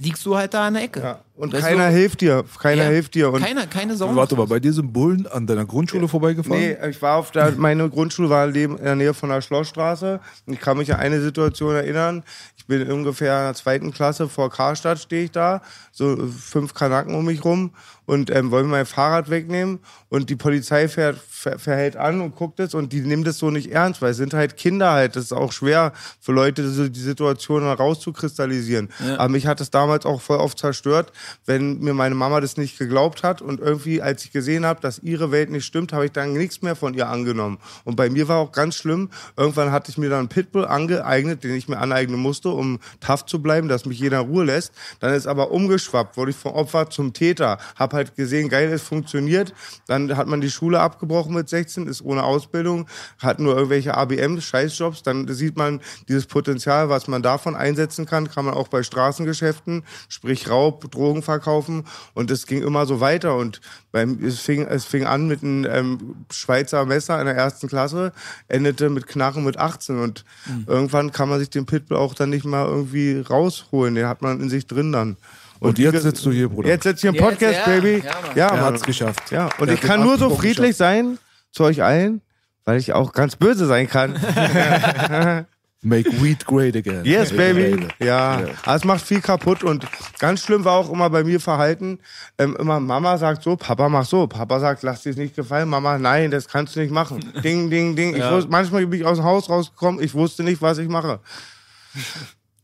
liegst 0.03 0.25
du 0.27 0.37
halt 0.37 0.53
da 0.53 0.69
in 0.69 0.75
der 0.75 0.83
Ecke. 0.83 1.01
ja. 1.01 1.19
und 1.37 1.53
Weißt 1.53 1.63
keiner 1.63 1.89
du? 1.89 1.97
hilft 1.97 2.21
dir. 2.21 2.45
Keiner 2.59 2.85
Ja, 2.85 2.91
hilft 2.91 3.15
dir. 3.15 3.31
Und 3.33 3.43
keiner, 3.43 3.67
keine 3.67 3.97
Sau. 3.97 4.09
Warte 4.37 4.49
mal, 4.49 4.55
bei 4.55 4.61
dir 4.61 4.73
sind 4.73 4.93
Bullen 4.93 5.27
an 5.27 5.47
deiner 5.47 5.65
Grundschule 5.65 6.09
vorbeigefahren? 6.09 6.61
Nee, 6.61 6.77
ich 6.89 7.01
war 7.01 7.19
auf 7.19 7.31
der, 7.31 7.53
meine 7.53 7.89
Grundschule 7.89 8.29
war 8.29 8.47
in 8.47 8.77
der 8.77 8.97
Nähe 8.97 9.15
von 9.15 9.29
der 9.29 9.41
Schlossstraße. 9.41 10.21
Ich 10.47 10.61
kann 10.61 10.77
mich 10.77 10.93
an 10.93 11.01
eine 11.01 11.21
Situation 11.21 11.75
erinnern. 11.75 12.25
Ich 12.57 12.67
bin 12.67 12.91
ungefähr 12.91 13.39
in 13.39 13.45
der 13.45 13.55
zweiten 13.55 13.93
Klasse 13.93 14.29
vor 14.29 14.51
Karstadt 14.51 14.99
stehe 14.99 15.25
ich 15.25 15.31
da, 15.31 15.63
so 15.93 16.17
fünf 16.29 16.75
Kanaken 16.75 17.15
um 17.15 17.25
mich 17.25 17.45
rum 17.45 17.71
und 18.07 18.31
ähm, 18.31 18.51
wollen 18.51 18.69
mein 18.69 18.87
Fahrrad 18.87 19.31
wegnehmen 19.31 19.81
und 20.09 20.31
die 20.31 20.37
Polizei 20.37 20.89
fährt, 20.89 21.19
ver, 21.19 21.59
verhält 21.59 21.97
an 21.97 22.21
und 22.21 22.37
guckt 22.37 22.61
es 22.61 22.75
und 22.75 22.93
die 22.93 23.01
nehmen 23.01 23.25
das 23.25 23.39
so 23.39 23.51
nicht 23.51 23.71
ernst, 23.71 24.03
weil 24.03 24.11
es 24.11 24.17
sind 24.17 24.35
halt 24.35 24.57
Kinder 24.57 24.93
halt. 24.93 25.17
Das 25.17 25.25
ist 25.25 25.33
auch 25.33 25.53
schwer 25.53 25.93
für 26.21 26.33
Leute, 26.33 26.69
so 26.69 26.89
die 26.89 27.01
Situation 27.01 27.65
rauszukristallisieren. 27.67 28.91
Aber 29.19 29.29
mich 29.29 29.47
hat 29.47 29.61
das 29.61 29.71
damals 29.71 30.07
auch 30.07 30.21
voll 30.21 30.39
oft 30.39 30.59
zerstört, 30.59 31.13
wenn 31.47 31.81
mir 31.81 31.95
meine 31.95 32.15
Mama 32.15 32.41
das 32.41 32.57
nicht 32.57 32.79
geglaubt 32.79 33.23
hat 33.23 33.43
und 33.43 33.61
irgendwie 33.61 34.03
als 34.03 34.25
ich 34.25 34.33
gesehen 34.33 34.67
habe, 34.67 34.81
dass 34.81 34.99
ihre 35.01 35.31
Welt 35.31 35.51
nicht 35.51 35.65
stimmt, 35.65 35.93
habe 35.93 36.07
ich 36.07 36.13
dann 36.13 36.33
nichts 36.33 36.63
mehr 36.63 36.77
von 36.77 36.95
ihr 36.95 37.09
angenommen. 37.09 37.59
Und 37.85 37.97
bei 37.97 38.11
mir 38.11 38.29
war 38.29 38.39
auch 38.39 38.53
ganz 38.53 38.77
schlimm, 38.77 39.11
irgendwann 39.37 39.73
hatte 39.73 39.91
ich 39.91 39.99
mir 39.99 40.11
dann 40.11 40.21
einen 40.21 40.29
Pitbull 40.29 40.65
angeeignet, 40.65 41.45
den 41.45 41.55
ich 41.55 41.69
mir 41.69 41.79
aneignen 41.79 42.21
musste, 42.21 42.51
um 42.51 42.79
tough 43.01 43.27
zu 43.27 43.43
bleiben, 43.43 43.69
dass 43.69 43.87
mich 43.87 43.99
jeder 43.99 44.21
in 44.21 44.27
Ruhe 44.29 44.45
lässt. 44.45 44.73
Dann 45.01 45.15
ist 45.15 45.27
aber 45.27 45.51
umgeschwappt, 45.51 46.17
wurde 46.17 46.31
ich 46.31 46.37
vom 46.37 46.53
Opfer 46.53 46.91
zum 46.91 47.13
Täter. 47.13 47.59
Halt 47.95 48.15
gesehen, 48.17 48.49
geil, 48.49 48.71
es 48.73 48.83
funktioniert. 48.83 49.55
Dann 49.87 50.17
hat 50.17 50.27
man 50.27 50.41
die 50.41 50.51
Schule 50.51 50.81
abgebrochen 50.81 51.35
mit 51.35 51.49
16, 51.49 51.87
ist 51.87 52.03
ohne 52.03 52.23
Ausbildung, 52.25 52.87
hat 53.19 53.39
nur 53.41 53.55
irgendwelche 53.55 53.97
ABM-Scheißjobs. 53.97 55.03
Dann 55.03 55.27
sieht 55.29 55.57
man 55.57 55.81
dieses 56.09 56.27
Potenzial, 56.27 56.89
was 56.89 57.09
man 57.09 57.23
davon 57.23 57.55
einsetzen 57.57 58.05
kann, 58.07 58.31
kann 58.31 58.45
man 58.45 58.55
auch 58.55 58.69
bei 58.69 58.83
Straßengeschäften, 58.83 59.85
sprich 60.09 60.51
Raub, 60.51 60.91
Drogen 60.91 61.23
verkaufen. 61.23 61.85
Und 62.15 62.31
es 62.31 62.47
ging 62.47 62.63
immer 62.63 62.87
so 62.87 63.01
weiter. 63.01 63.37
Und 63.37 63.61
beim, 63.93 64.19
es, 64.25 64.41
fing, 64.41 64.67
es 64.67 64.85
fing 64.85 65.05
an 65.05 65.27
mit 65.29 65.43
einem 65.43 65.65
ähm, 65.71 66.15
Schweizer 66.31 66.85
Messer 66.85 67.19
in 67.21 67.27
der 67.27 67.37
ersten 67.37 67.69
Klasse, 67.69 68.13
endete 68.49 68.91
mit 68.91 69.07
Knarren 69.07 69.45
mit 69.45 69.57
18. 69.57 69.99
Und 69.99 70.25
Mhm. 70.47 70.65
irgendwann 70.67 71.13
kann 71.13 71.29
man 71.29 71.39
sich 71.39 71.49
den 71.51 71.65
Pitbull 71.65 71.97
auch 71.97 72.15
dann 72.15 72.31
nicht 72.31 72.45
mal 72.45 72.67
irgendwie 72.67 73.21
rausholen. 73.21 73.95
Den 73.95 74.07
hat 74.09 74.21
man 74.21 74.41
in 74.41 74.51
sich 74.51 74.67
drin 74.67 74.93
dann. 74.93 75.17
Und 75.61 75.79
jetzt 75.79 76.03
sitzt 76.03 76.25
du 76.27 76.31
hier, 76.33 76.49
Bruder. 76.49 76.69
Jetzt 76.69 76.83
sitzt 76.85 77.01
hier 77.01 77.11
im 77.11 77.15
Jetzt, 77.17 77.25
Podcast, 77.25 77.59
ja. 77.59 77.65
Baby. 77.67 78.03
Ja, 78.05 78.13
Mann. 78.15 78.37
Ja, 78.37 78.61
hat's 78.61 78.83
geschafft. 78.83 79.31
Ja, 79.31 79.49
und 79.59 79.71
ich 79.71 79.81
kann 79.81 80.03
nur 80.03 80.19
so 80.19 80.31
friedlich 80.31 80.77
geschafft. 80.77 80.79
sein 80.79 81.19
zu 81.53 81.65
euch 81.65 81.83
allen, 81.83 82.21
weil 82.65 82.79
ich 82.79 82.93
auch 82.93 83.13
ganz 83.13 83.37
böse 83.37 83.67
sein 83.67 83.89
kann. 83.89 84.15
Make 85.87 86.11
weed 86.23 86.47
great 86.47 86.75
again. 86.77 87.05
Yes, 87.05 87.31
baby. 87.31 87.87
Ja, 87.99 88.41
Ja. 88.41 88.47
aber 88.65 88.75
es 88.77 88.85
macht 88.85 89.05
viel 89.05 89.21
kaputt 89.21 89.63
und 89.63 89.87
ganz 90.19 90.43
schlimm 90.43 90.65
war 90.65 90.73
auch 90.79 90.91
immer 90.91 91.11
bei 91.11 91.23
mir 91.25 91.39
Verhalten. 91.41 91.99
Ähm, 92.39 92.57
immer 92.59 92.81
Mama 92.81 93.19
sagt 93.19 93.43
so, 93.43 93.55
Papa 93.57 93.91
mach 93.91 94.07
so. 94.07 94.27
Papa 94.27 94.61
sagt, 94.61 94.83
lass 94.83 95.03
dir 95.03 95.15
nicht 95.15 95.37
gefallen. 95.37 95.69
Mama, 95.69 95.99
nein, 95.99 96.31
das 96.31 96.49
kannst 96.49 96.75
du 96.75 96.81
nicht 96.81 96.91
machen. 96.91 97.21
Ding, 97.45 97.69
ding, 97.69 97.95
ding. 97.97 98.17
Ich 98.17 98.25
wusste, 98.31 98.51
manchmal 98.51 98.87
bin 98.87 99.01
ich 99.01 99.07
aus 99.07 99.19
dem 99.19 99.25
Haus 99.25 99.51
rausgekommen, 99.51 100.03
ich 100.03 100.15
wusste 100.15 100.43
nicht, 100.43 100.63
was 100.63 100.79
ich 100.79 100.89
mache. 100.89 101.21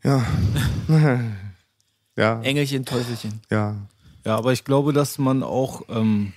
Ja. 0.03 0.25
ja, 2.21 2.41
Engelchen, 2.43 2.85
Teufelchen. 2.85 3.41
ja. 3.51 3.77
Ja, 4.27 4.37
aber 4.37 4.53
ich 4.53 4.65
glaube, 4.65 4.93
dass 4.93 5.17
man 5.17 5.43
auch 5.43 5.81
ähm, 5.89 6.35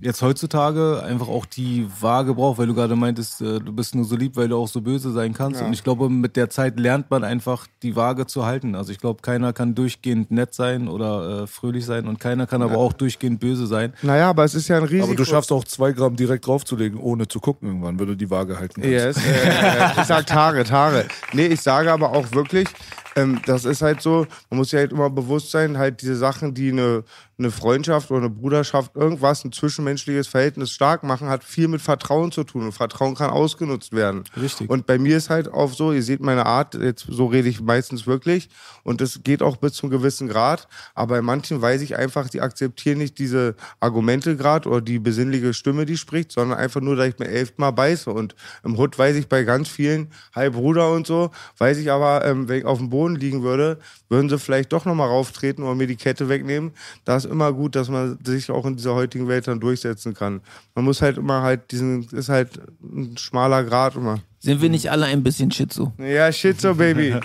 jetzt 0.00 0.22
heutzutage 0.22 1.02
einfach 1.04 1.28
auch 1.28 1.46
die 1.46 1.88
Waage 2.00 2.34
braucht, 2.34 2.58
weil 2.58 2.66
du 2.66 2.74
gerade 2.74 2.94
meintest, 2.94 3.40
äh, 3.40 3.58
du 3.58 3.72
bist 3.72 3.94
nur 3.94 4.04
so 4.04 4.16
lieb, 4.16 4.36
weil 4.36 4.48
du 4.48 4.56
auch 4.56 4.68
so 4.68 4.80
böse 4.80 5.10
sein 5.12 5.32
kannst. 5.32 5.60
Und 5.62 5.72
ich 5.72 5.82
glaube, 5.82 6.08
mit 6.10 6.36
der 6.36 6.50
Zeit 6.50 6.78
lernt 6.78 7.10
man 7.10 7.24
einfach 7.24 7.66
die 7.82 7.96
Waage 7.96 8.26
zu 8.26 8.44
halten. 8.44 8.74
Also 8.74 8.92
ich 8.92 8.98
glaube, 8.98 9.22
keiner 9.22 9.52
kann 9.52 9.74
durchgehend 9.74 10.30
nett 10.30 10.54
sein 10.54 10.88
oder 10.88 11.42
äh, 11.42 11.46
fröhlich 11.46 11.84
sein 11.84 12.06
und 12.06 12.20
keiner 12.20 12.46
kann 12.46 12.62
aber 12.62 12.76
auch 12.76 12.92
durchgehend 12.92 13.40
böse 13.40 13.66
sein. 13.66 13.94
Naja, 14.02 14.30
aber 14.30 14.44
es 14.44 14.54
ist 14.54 14.68
ja 14.68 14.76
ein 14.76 14.84
Risiko. 14.84 15.06
Aber 15.06 15.16
du 15.16 15.24
schaffst 15.24 15.50
auch 15.52 15.64
zwei 15.64 15.92
Gramm 15.92 16.16
direkt 16.16 16.46
draufzulegen, 16.46 17.00
ohne 17.00 17.26
zu 17.26 17.40
gucken 17.40 17.68
irgendwann, 17.68 17.98
wenn 17.98 18.06
du 18.06 18.14
die 18.14 18.30
Waage 18.30 18.58
halten 18.60 18.80
kannst. 18.82 18.90
Yes, 18.90 19.16
äh, 19.16 20.00
ich 20.00 20.06
sag 20.06 20.26
Tage, 20.26 20.64
Tage. 20.64 21.06
Nee, 21.32 21.46
ich 21.46 21.60
sage 21.60 21.92
aber 21.92 22.12
auch 22.12 22.30
wirklich, 22.32 22.68
ähm, 23.16 23.40
das 23.46 23.64
ist 23.64 23.82
halt 23.82 24.02
so, 24.02 24.26
man 24.50 24.58
muss 24.58 24.72
ja 24.72 24.80
halt 24.80 24.92
immer 24.92 25.10
bewusst 25.10 25.50
sein, 25.50 25.78
halt 25.78 26.02
diese 26.02 26.16
Sachen, 26.16 26.54
die 26.54 26.70
eine, 26.70 27.04
eine 27.38 27.50
Freundschaft 27.50 28.10
oder 28.10 28.20
eine 28.20 28.30
Bruderschaft, 28.30 28.94
irgendwas, 28.94 29.44
ein 29.44 29.52
zwischenmenschliches 29.52 30.28
Verhältnis 30.28 30.70
stark 30.70 31.02
machen, 31.02 31.28
hat 31.28 31.44
viel 31.44 31.68
mit 31.68 31.80
Vertrauen 31.80 32.32
zu 32.32 32.44
tun. 32.44 32.64
Und 32.64 32.72
Vertrauen 32.72 33.14
kann 33.14 33.30
ausgenutzt 33.30 33.92
werden. 33.92 34.24
Richtig. 34.40 34.70
Und 34.70 34.86
bei 34.86 34.98
mir 34.98 35.16
ist 35.16 35.30
halt 35.30 35.52
auch 35.52 35.72
so, 35.72 35.92
ihr 35.92 36.02
seht 36.02 36.20
meine 36.20 36.46
Art, 36.46 36.74
jetzt 36.74 37.06
so 37.08 37.26
rede 37.26 37.48
ich 37.48 37.60
meistens 37.60 38.06
wirklich. 38.06 38.48
Und 38.82 39.00
es 39.00 39.22
geht 39.22 39.42
auch 39.42 39.56
bis 39.56 39.74
zum 39.74 39.90
gewissen 39.90 40.28
Grad. 40.28 40.68
Aber 40.94 41.16
bei 41.16 41.22
manchen 41.22 41.60
weiß 41.60 41.82
ich 41.82 41.96
einfach, 41.96 42.28
die 42.28 42.40
akzeptieren 42.40 42.98
nicht 42.98 43.18
diese 43.18 43.54
Argumente 43.80 44.36
gerade 44.36 44.68
oder 44.68 44.80
die 44.80 44.98
besinnliche 44.98 45.54
Stimme, 45.54 45.86
die 45.86 45.96
spricht, 45.96 46.32
sondern 46.32 46.58
einfach 46.58 46.80
nur, 46.80 46.96
dass 46.96 47.08
ich 47.08 47.18
mir 47.18 47.28
elfmal 47.28 47.72
beiße. 47.72 48.10
Und 48.10 48.34
im 48.62 48.76
Hut 48.76 48.98
weiß 48.98 49.16
ich 49.16 49.28
bei 49.28 49.44
ganz 49.44 49.68
vielen, 49.68 50.08
hi 50.34 50.50
Bruder 50.50 50.92
und 50.92 51.06
so, 51.06 51.30
weiß 51.58 51.78
ich 51.78 51.90
aber, 51.90 52.24
ähm, 52.24 52.48
wenn 52.48 52.58
ich 52.58 52.64
auf 52.64 52.78
dem 52.78 52.90
Boden 52.90 53.03
liegen 53.08 53.42
würde, 53.42 53.78
würden 54.08 54.28
sie 54.28 54.38
vielleicht 54.38 54.72
doch 54.72 54.84
nochmal 54.84 55.08
rauftreten 55.08 55.64
oder 55.64 55.74
mir 55.74 55.86
die 55.86 55.96
Kette 55.96 56.28
wegnehmen. 56.28 56.72
Da 57.04 57.16
ist 57.16 57.26
immer 57.26 57.52
gut, 57.52 57.76
dass 57.76 57.88
man 57.88 58.18
sich 58.24 58.50
auch 58.50 58.66
in 58.66 58.76
dieser 58.76 58.94
heutigen 58.94 59.28
Welt 59.28 59.46
dann 59.46 59.60
durchsetzen 59.60 60.14
kann. 60.14 60.40
Man 60.74 60.84
muss 60.84 61.02
halt 61.02 61.18
immer 61.18 61.42
halt 61.42 61.70
diesen, 61.70 62.08
ist 62.10 62.28
halt 62.28 62.60
ein 62.82 63.16
schmaler 63.16 63.64
Grad 63.64 63.96
immer. 63.96 64.20
Sind 64.44 64.60
wir 64.60 64.68
nicht 64.68 64.90
alle 64.90 65.06
ein 65.06 65.22
bisschen 65.22 65.50
Schizo? 65.50 65.94
Ja, 65.96 66.30
Schizo, 66.30 66.74
Baby. 66.74 67.16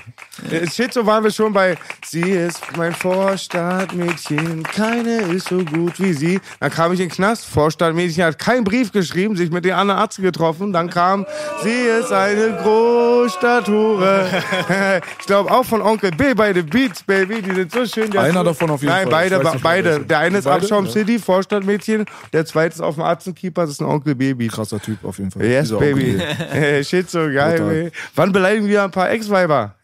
Äh, 0.50 0.66
Schizo 0.70 1.06
waren 1.06 1.22
wir 1.26 1.32
schon 1.32 1.52
bei 1.52 1.76
Sie 2.06 2.22
ist 2.22 2.62
mein 2.78 2.94
Vorstadtmädchen, 2.94 4.64
keine 4.64 5.24
ist 5.24 5.50
so 5.50 5.58
gut 5.66 6.00
wie 6.00 6.14
sie. 6.14 6.40
Dann 6.62 6.72
kam 6.72 6.94
ich 6.94 7.02
in 7.02 7.10
den 7.10 7.14
Knast, 7.14 7.44
Vorstadtmädchen 7.46 8.24
hat 8.24 8.40
keinen 8.40 8.64
Brief 8.64 8.94
geschrieben, 8.94 9.36
sich 9.36 9.52
mit 9.52 9.66
den 9.66 9.74
anderen 9.74 10.00
Arzt 10.00 10.22
getroffen. 10.22 10.72
Dann 10.72 10.90
kam 10.90 11.26
Sie 11.62 11.70
ist 11.70 12.14
eine 12.14 12.58
Großstadthure. 12.64 14.30
ich 15.20 15.26
glaube 15.26 15.52
auch 15.52 15.66
von 15.66 15.82
Onkel 15.82 16.12
B 16.12 16.34
bei 16.34 16.54
den 16.54 16.68
Beats, 16.68 17.04
Baby, 17.04 17.42
die 17.42 17.54
sind 17.54 17.72
so 17.74 17.86
schön. 17.86 18.10
Der 18.12 18.22
Einer 18.22 18.46
davon 18.46 18.70
auf 18.70 18.82
jeden 18.82 18.94
Nein, 18.94 19.10
Fall. 19.10 19.26
Ich 19.26 19.32
beide, 19.34 19.52
nicht, 19.52 19.64
beide. 19.64 20.00
Der 20.00 20.20
eine 20.20 20.38
ist 20.38 20.46
Beide? 20.46 20.64
Abschaum 20.64 20.86
Ja. 20.86 20.92
City, 20.92 21.20
Vorstadtmädchen. 21.20 22.06
Der 22.32 22.46
zweite 22.46 22.76
ist 22.76 22.82
auf 22.82 22.96
dem 22.96 23.04
Arzenkeeper, 23.04 23.64
das 23.64 23.72
ist 23.72 23.82
ein 23.82 23.88
Onkel 23.88 24.16
Baby. 24.16 24.48
Krasser 24.48 24.80
Typ 24.82 25.04
auf 25.04 25.18
jeden 25.18 25.32
Fall. 25.32 25.44
Yes, 25.44 25.68
Dieser 25.68 25.80
baby. 25.80 26.14
Onkel. 26.14 26.84
Shit, 27.10 27.22
so 27.30 27.32
geil, 27.32 27.70
ey. 27.70 27.92
Wann 28.16 28.32
beleidigen 28.32 28.68
wir 28.68 28.84
ein 28.84 28.92
paar 28.92 29.10
Ex-Weiber? 29.10 29.76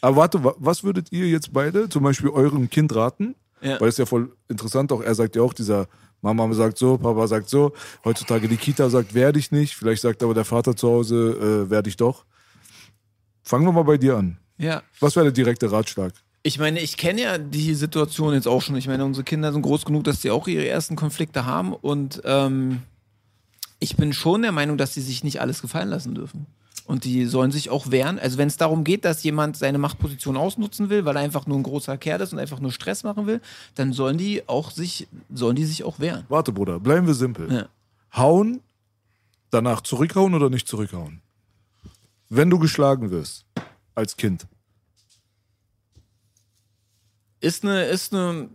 Aber 0.00 0.16
warte, 0.16 0.42
wa- 0.44 0.54
was 0.58 0.84
würdet 0.84 1.10
ihr 1.12 1.26
jetzt 1.28 1.52
beide 1.52 1.88
zum 1.88 2.02
Beispiel 2.04 2.30
eurem 2.30 2.68
Kind 2.70 2.94
raten? 2.94 3.34
Ja. 3.60 3.80
Weil 3.80 3.88
es 3.88 3.96
ja 3.96 4.06
voll 4.06 4.32
interessant 4.48 4.92
auch, 4.92 5.02
er 5.02 5.14
sagt 5.14 5.34
ja 5.36 5.42
auch, 5.42 5.54
dieser 5.54 5.88
Mama 6.20 6.52
sagt 6.54 6.78
so, 6.78 6.98
Papa 6.98 7.26
sagt 7.26 7.48
so, 7.48 7.72
heutzutage 8.04 8.48
die 8.48 8.56
Kita 8.56 8.88
sagt, 8.90 9.14
werde 9.14 9.38
ich 9.38 9.50
nicht, 9.50 9.74
vielleicht 9.74 10.02
sagt 10.02 10.22
aber 10.22 10.34
der 10.34 10.44
Vater 10.44 10.76
zu 10.76 10.88
Hause, 10.88 11.64
äh, 11.66 11.70
werde 11.70 11.88
ich 11.88 11.96
doch. 11.96 12.24
Fangen 13.42 13.64
wir 13.64 13.72
mal 13.72 13.84
bei 13.84 13.96
dir 13.96 14.16
an. 14.16 14.38
Ja. 14.58 14.82
Was 15.00 15.16
wäre 15.16 15.26
der 15.26 15.32
direkte 15.32 15.70
Ratschlag? 15.70 16.12
Ich 16.42 16.58
meine, 16.58 16.80
ich 16.80 16.96
kenne 16.96 17.22
ja 17.22 17.38
die 17.38 17.74
Situation 17.74 18.32
jetzt 18.34 18.46
auch 18.46 18.62
schon. 18.62 18.76
Ich 18.76 18.86
meine, 18.86 19.04
unsere 19.04 19.24
Kinder 19.24 19.52
sind 19.52 19.62
groß 19.62 19.84
genug, 19.84 20.04
dass 20.04 20.22
sie 20.22 20.30
auch 20.30 20.46
ihre 20.46 20.66
ersten 20.66 20.94
Konflikte 20.94 21.44
haben. 21.44 21.72
Und 21.72 22.22
ähm, 22.24 22.82
ich 23.86 23.96
bin 23.96 24.12
schon 24.12 24.42
der 24.42 24.50
Meinung, 24.50 24.78
dass 24.78 24.94
sie 24.94 25.00
sich 25.00 25.22
nicht 25.22 25.40
alles 25.40 25.62
gefallen 25.62 25.88
lassen 25.88 26.12
dürfen. 26.12 26.46
Und 26.86 27.04
die 27.04 27.24
sollen 27.26 27.52
sich 27.52 27.70
auch 27.70 27.92
wehren. 27.92 28.18
Also 28.18 28.36
wenn 28.36 28.48
es 28.48 28.56
darum 28.56 28.82
geht, 28.82 29.04
dass 29.04 29.22
jemand 29.22 29.56
seine 29.56 29.78
Machtposition 29.78 30.36
ausnutzen 30.36 30.90
will, 30.90 31.04
weil 31.04 31.14
er 31.14 31.22
einfach 31.22 31.46
nur 31.46 31.56
ein 31.56 31.62
großer 31.62 31.96
Kerl 31.96 32.20
ist 32.20 32.32
und 32.32 32.40
einfach 32.40 32.58
nur 32.58 32.72
Stress 32.72 33.04
machen 33.04 33.28
will, 33.28 33.40
dann 33.76 33.92
sollen 33.92 34.18
die 34.18 34.48
auch 34.48 34.72
sich, 34.72 35.06
sollen 35.32 35.54
die 35.54 35.64
sich 35.64 35.84
auch 35.84 36.00
wehren. 36.00 36.24
Warte, 36.28 36.50
Bruder, 36.50 36.80
bleiben 36.80 37.06
wir 37.06 37.14
simpel. 37.14 37.52
Ja. 37.52 37.68
Hauen, 38.12 38.60
danach 39.50 39.82
zurückhauen 39.82 40.34
oder 40.34 40.50
nicht 40.50 40.66
zurückhauen? 40.66 41.20
Wenn 42.28 42.50
du 42.50 42.58
geschlagen 42.58 43.12
wirst, 43.12 43.44
als 43.94 44.16
Kind. 44.16 44.48
Ist 47.38 47.64
eine, 47.64 47.84
ist 47.84 48.12
eine, 48.12 48.48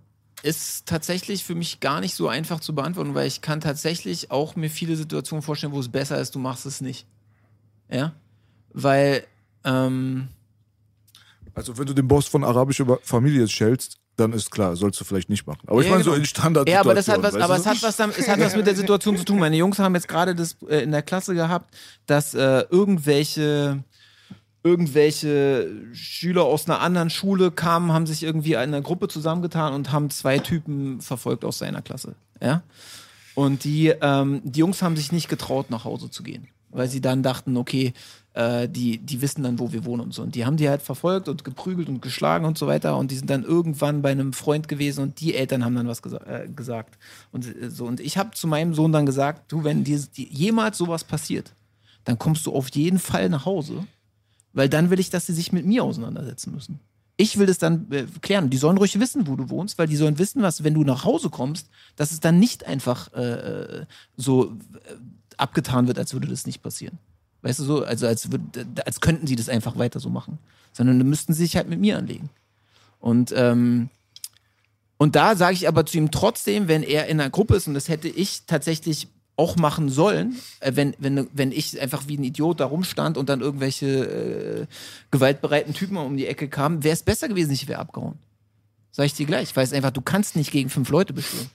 ist 0.44 0.88
tatsächlich 0.88 1.44
für 1.44 1.56
mich 1.56 1.80
gar 1.80 2.00
nicht 2.02 2.16
so 2.16 2.28
einfach 2.28 2.60
zu 2.60 2.74
beantworten, 2.74 3.14
weil 3.14 3.28
ich 3.28 3.42
kann 3.42 3.62
tatsächlich 3.62 4.32
auch 4.32 4.56
mir 4.56 4.70
viele 4.70 4.96
Situationen 4.96 5.42
vorstellen, 5.44 5.74
wo 5.74 5.80
es 5.80 5.90
besser 5.90 6.20
ist, 6.20 6.36
du 6.36 6.40
machst 6.40 6.66
es 6.66 6.82
nicht. 6.82 7.06
Ja? 7.90 8.14
Weil, 8.74 9.24
ähm, 9.64 10.30
Also 11.54 11.78
wenn 11.78 11.86
du 11.86 11.94
den 11.94 12.08
Boss 12.08 12.28
von 12.28 12.44
arabischer 12.44 12.98
Familie 13.04 13.48
schellst, 13.48 13.98
dann 14.18 14.34
ist 14.34 14.52
klar, 14.52 14.76
sollst 14.76 15.00
du 15.00 15.06
vielleicht 15.06 15.30
nicht 15.30 15.48
machen. 15.48 15.62
Aber 15.68 15.80
ich 15.80 15.86
Ja, 15.86 15.92
meine 15.92 16.04
so 16.04 16.12
genau. 16.12 16.20
in 16.22 16.26
Standard. 16.26 16.70
Ja, 16.70 16.82
aber 16.82 16.94
das 16.94 17.08
hat 17.08 17.24
was, 17.24 17.36
aber 17.36 17.56
es 17.56 17.66
hat 17.66 17.82
was, 17.82 17.96
damit, 17.96 18.18
es 18.18 18.28
hat 18.28 18.40
was 18.40 18.56
mit 18.56 18.68
der 18.68 18.76
Situation 18.76 19.18
zu 19.18 19.26
tun. 19.26 19.40
Meine 19.40 19.56
Jungs 19.56 19.80
haben 19.80 19.96
jetzt 19.96 20.08
gerade 20.08 20.36
das 20.36 20.58
äh, 20.68 20.84
in 20.84 20.92
der 20.92 21.02
Klasse 21.02 21.34
gehabt, 21.34 21.74
dass 22.08 22.34
äh, 22.34 22.66
irgendwelche 22.70 23.84
irgendwelche 24.64 25.70
Schüler 25.94 26.44
aus 26.44 26.68
einer 26.68 26.82
anderen 26.82 27.10
Schule 27.10 27.52
kamen, 27.52 27.92
haben 27.92 28.06
sich 28.06 28.24
irgendwie 28.24 28.54
in 28.54 28.60
einer 28.60 28.82
Gruppe 28.82 29.08
zusammengetan 29.08 29.74
und 29.74 29.92
haben 29.92 30.10
zwei 30.10 30.40
Typen 30.40 31.02
verfolgt 31.02 31.44
aus 31.46 31.58
seiner 31.58 31.82
Klasse. 31.82 32.16
Ja. 32.42 32.64
Und 33.34 33.64
die, 33.64 33.88
ähm, 34.02 34.42
die 34.44 34.60
Jungs 34.60 34.82
haben 34.82 34.98
sich 34.98 35.12
nicht 35.12 35.30
getraut, 35.30 35.70
nach 35.70 35.86
Hause 35.86 36.10
zu 36.10 36.22
gehen, 36.22 36.48
weil 36.70 36.90
sie 36.90 37.02
dann 37.02 37.24
dachten, 37.24 37.58
okay, 37.58 37.94
äh, 38.34 38.70
die, 38.70 38.98
die 39.00 39.22
wissen 39.22 39.44
dann, 39.44 39.60
wo 39.60 39.72
wir 39.72 39.86
wohnen 39.86 40.02
und 40.02 40.14
so. 40.14 40.22
Und 40.22 40.36
die 40.36 40.46
haben 40.46 40.58
die 40.58 40.70
halt 40.70 40.82
verfolgt 40.82 41.28
und 41.28 41.44
geprügelt 41.44 41.90
und 41.90 42.02
geschlagen 42.02 42.46
und 42.46 42.58
so 42.58 42.68
weiter. 42.68 42.98
Und 42.98 43.12
die 43.12 43.16
sind 43.16 43.30
dann 43.30 43.44
irgendwann 43.44 44.02
bei 44.02 44.12
einem 44.12 44.34
Freund 44.34 44.68
gewesen 44.68 45.04
und 45.04 45.20
die 45.20 45.36
Eltern 45.36 45.66
haben 45.66 45.76
dann 45.76 45.88
was 45.88 46.02
gesa 46.02 46.18
äh, 46.26 46.48
gesagt. 46.48 46.98
Und 47.32 47.46
äh, 47.46 47.70
so. 47.70 47.86
Und 47.86 48.00
ich 48.00 48.18
habe 48.18 48.32
zu 48.32 48.48
meinem 48.48 48.74
Sohn 48.74 48.92
dann 48.92 49.06
gesagt, 49.06 49.52
du, 49.52 49.64
wenn 49.64 49.84
dir 49.84 50.00
jemals 50.16 50.78
sowas 50.78 51.04
passiert, 51.04 51.54
dann 52.06 52.18
kommst 52.18 52.46
du 52.46 52.54
auf 52.54 52.70
jeden 52.70 53.00
Fall 53.00 53.30
nach 53.30 53.46
Hause, 53.46 53.86
weil 54.54 54.70
dann 54.70 54.90
will 54.90 55.00
ich, 55.00 55.10
dass 55.10 55.26
sie 55.26 55.34
sich 55.34 55.52
mit 55.52 55.66
mir 55.66 55.84
auseinandersetzen 55.84 56.54
müssen. 56.54 56.80
Ich 57.18 57.38
will 57.38 57.46
das 57.46 57.58
dann 57.58 57.92
äh, 57.92 58.06
klären. 58.22 58.50
Die 58.50 58.58
sollen 58.58 58.78
ruhig 58.78 59.00
wissen, 59.00 59.28
wo 59.28 59.36
du 59.36 59.50
wohnst, 59.50 59.78
weil 59.78 59.88
die 59.88 59.96
sollen 59.96 60.18
wissen, 60.18 60.42
was, 60.42 60.64
wenn 60.64 60.74
du 60.74 60.84
nach 60.84 61.04
Hause 61.04 61.30
kommst, 61.30 61.68
dass 61.96 62.12
es 62.12 62.20
dann 62.20 62.40
nicht 62.40 62.66
einfach 62.66 63.14
äh, 63.14 63.86
so 64.18 64.46
äh, 64.46 64.96
abgetan 65.38 65.88
wird, 65.88 66.00
als 66.00 66.14
würde 66.14 66.28
das 66.28 66.46
nicht 66.46 66.62
passieren. 66.62 66.98
Weißt 67.44 67.60
du 67.60 67.64
so, 67.64 67.84
also 67.84 68.08
als, 68.08 68.32
würd, 68.32 68.42
als 68.86 69.02
könnten 69.02 69.28
sie 69.28 69.36
das 69.36 69.50
einfach 69.50 69.78
weiter 69.78 70.00
so 70.00 70.10
machen. 70.10 70.40
Sondern 70.74 71.00
dann 71.00 71.10
müssten 71.10 71.34
sie 71.34 71.44
sich 71.44 71.58
halt 71.58 71.70
mit 71.70 71.80
mir 71.80 71.98
anlegen. 71.98 72.30
Und, 73.00 73.34
ähm, 73.36 73.90
Und 74.98 75.16
da 75.16 75.36
sage 75.36 75.56
ich 75.56 75.68
aber 75.68 75.86
zu 75.88 75.98
ihm 75.98 76.12
trotzdem, 76.12 76.68
wenn 76.68 76.84
er 76.84 77.08
in 77.08 77.20
einer 77.20 77.32
Gruppe 77.32 77.56
ist, 77.56 77.68
und 77.68 77.74
das 77.74 77.90
hätte 77.90 78.08
ich 78.08 78.44
tatsächlich 78.46 79.08
auch 79.38 79.56
machen 79.56 79.90
sollen, 79.90 80.36
äh, 80.60 80.72
wenn, 80.76 80.94
wenn, 81.00 81.28
wenn 81.34 81.52
ich 81.52 81.80
einfach 81.82 82.08
wie 82.08 82.18
ein 82.18 82.24
Idiot 82.24 82.60
da 82.60 82.66
rumstand 82.66 83.18
und 83.18 83.30
dann 83.30 83.42
irgendwelche 83.42 83.88
äh, 83.88 84.66
gewaltbereiten 85.12 85.74
Typen 85.74 85.98
um 85.98 86.18
die 86.18 86.28
Ecke 86.28 86.48
kamen, 86.48 86.84
wäre 86.84 86.94
es 86.94 87.04
besser 87.04 87.28
gewesen, 87.28 87.52
ich 87.52 87.68
wäre 87.68 87.80
abgehauen. 87.80 88.18
Sag 88.92 89.06
ich 89.06 89.14
dir 89.14 89.26
gleich. 89.26 89.50
Ich 89.50 89.56
weiß 89.56 89.72
einfach, 89.74 89.92
du 89.92 90.02
kannst 90.02 90.36
nicht 90.36 90.52
gegen 90.52 90.70
fünf 90.70 90.90
Leute 90.90 91.14
bestehen. 91.14 91.50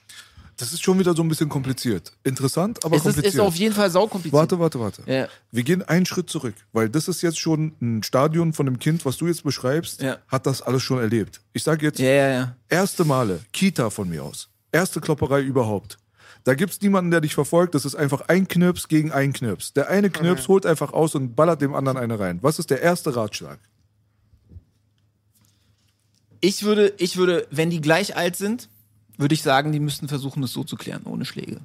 Das 0.59 0.73
ist 0.73 0.81
schon 0.83 0.97
wieder 0.97 1.13
so 1.15 1.21
ein 1.21 1.27
bisschen 1.29 1.49
kompliziert. 1.49 2.11
Interessant, 2.23 2.83
aber 2.83 2.95
Es 2.95 3.01
ist, 3.01 3.13
kompliziert. 3.13 3.33
ist 3.35 3.39
auf 3.39 3.55
jeden 3.55 3.75
Fall 3.75 3.91
saukompliziert. 3.91 4.33
Warte, 4.33 4.57
warte, 4.59 4.79
warte. 4.79 5.03
Ja. 5.05 5.27
Wir 5.51 5.61
gehen 5.61 5.83
einen 5.83 6.07
Schritt 6.07 6.31
zurück, 6.31 6.55
weil 6.73 6.89
das 6.89 7.07
ist 7.07 7.21
jetzt 7.21 7.37
schon 7.39 7.73
ein 7.79 8.01
Stadion 8.01 8.53
von 8.53 8.65
dem 8.65 8.79
Kind, 8.79 9.05
was 9.05 9.17
du 9.17 9.27
jetzt 9.27 9.43
beschreibst, 9.43 10.01
Ja. 10.01 10.17
hat 10.27 10.47
das 10.47 10.63
alles 10.63 10.81
schon 10.81 10.97
erlebt. 10.97 11.41
Ich 11.53 11.61
sage 11.61 11.85
jetzt, 11.85 11.99
Ja, 11.99 12.07
ja, 12.09 12.29
ja. 12.31 12.55
erste 12.69 13.05
Male, 13.05 13.39
Kita 13.53 13.91
von 13.91 14.09
mir 14.09 14.23
aus, 14.23 14.49
erste 14.71 14.99
Klopperei 14.99 15.41
überhaupt. 15.41 15.99
Da 16.47 16.55
gibt's 16.55 16.79
niemanden, 16.79 17.11
der 17.11 17.19
dich 17.19 17.35
verfolgt. 17.35 17.75
Das 17.75 17.83
ist 17.83 17.95
einfach 17.95 18.21
ein 18.29 18.47
Knirps 18.47 18.87
gegen 18.87 19.11
ein 19.11 19.33
Knirps. 19.33 19.73
Der 19.73 19.89
eine 19.89 20.09
Knirps 20.09 20.47
holt 20.47 20.65
einfach 20.65 20.93
aus 20.93 21.13
und 21.13 21.35
ballert 21.35 21.61
dem 21.61 21.75
anderen 21.75 21.97
eine 21.97 22.19
rein. 22.19 22.39
Was 22.41 22.57
ist 22.57 22.69
der 22.69 22.81
erste 22.81 23.17
Ratschlag? 23.17 23.59
Ich 26.39 26.63
würde, 26.63 26.93
ich 26.99 27.17
würde, 27.17 27.45
wenn 27.51 27.69
die 27.69 27.81
gleich 27.81 28.15
alt 28.15 28.37
sind, 28.37 28.69
würde 29.17 29.33
ich 29.33 29.41
sagen, 29.41 29.73
die 29.73 29.81
müssten 29.81 30.07
versuchen, 30.07 30.41
es 30.41 30.53
so 30.53 30.63
zu 30.63 30.77
klären, 30.77 31.01
ohne 31.03 31.25
Schläge. 31.25 31.59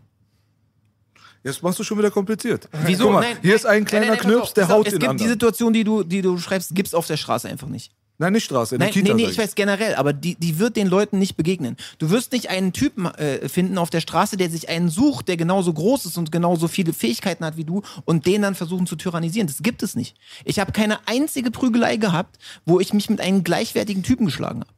Jetzt 1.45 1.63
machst 1.63 1.79
du 1.79 1.85
schon 1.85 1.99
wieder 1.99 2.11
kompliziert. 2.11 2.69
Wieso? 2.85 3.05
Guck 3.05 3.13
mal, 3.13 3.21
Nein, 3.21 3.37
hier 3.41 3.51
nein, 3.51 3.57
ist 3.57 3.67
ein 3.67 3.85
kleiner 3.85 4.07
nein, 4.09 4.19
Knirps, 4.19 4.53
der 4.53 4.67
haut 4.67 4.89
Es 4.89 4.95
den 4.95 4.99
gibt 4.99 5.03
die 5.03 5.09
anderen. 5.11 5.31
Situation, 5.31 5.73
die 5.73 5.85
du, 5.85 6.03
die 6.03 6.23
du 6.23 6.39
schreibst, 6.39 6.75
gibt's 6.75 6.93
auf 6.93 7.07
der 7.07 7.19
Straße 7.19 7.49
einfach 7.49 7.69
nicht. 7.69 7.93
Nein, 8.19 8.35
nicht 8.35 8.45
Straße, 8.45 8.77
in 8.77 8.79
der 8.79 8.89
Nein, 8.89 8.93
Kita. 8.95 9.15
nee, 9.15 9.25
nee, 9.25 9.29
ich 9.31 9.39
weiß 9.39 9.55
generell, 9.57 9.95
aber 9.97 10.13
die, 10.13 10.37
die 10.37 10.59
wird 10.59 10.77
den 10.77 10.87
Leuten 10.87 11.19
nicht 11.19 11.37
begegnen. 11.37 11.77
Du 11.99 12.11
wirst 12.11 12.31
nicht 12.33 12.51
einen 12.51 12.73
Typen 12.73 13.07
äh, 13.07 13.49
finden 13.49 13.79
auf 13.79 13.91
der 13.91 14.01
Straße, 14.01 14.37
der 14.37 14.49
sich 14.49 14.69
einen 14.69 14.91
sucht, 14.91 15.27
der 15.29 15.37
genauso 15.37 15.73
groß 15.73 16.07
ist 16.07 16.19
und 16.19 16.31
genauso 16.31 16.69
viele 16.69 16.93
Fähigkeiten 16.93 17.45
hat 17.45 17.57
wie 17.57 17.65
du 17.65 17.83
und 18.05 18.27
den 18.27 18.43
dann 18.43 18.55
versuchen 18.55 18.87
zu 18.87 18.95
tyrannisieren. 18.97 19.49
Das 19.49 19.63
gibt 19.63 19.83
es 19.83 19.97
nicht. 19.97 20.15
Ich 20.45 20.61
habe 20.61 20.71
keine 20.73 20.99
einzige 21.09 21.51
Prügelei 21.51 21.97
gehabt, 21.97 22.39
wo 22.65 22.79
ich 22.79 22.93
mich 22.93 23.11
mit 23.11 23.21
einem 23.21 23.43
gleichwertigen 23.43 24.03
Typen 24.05 24.27
geschlagen 24.27 24.61
habe. 24.61 24.71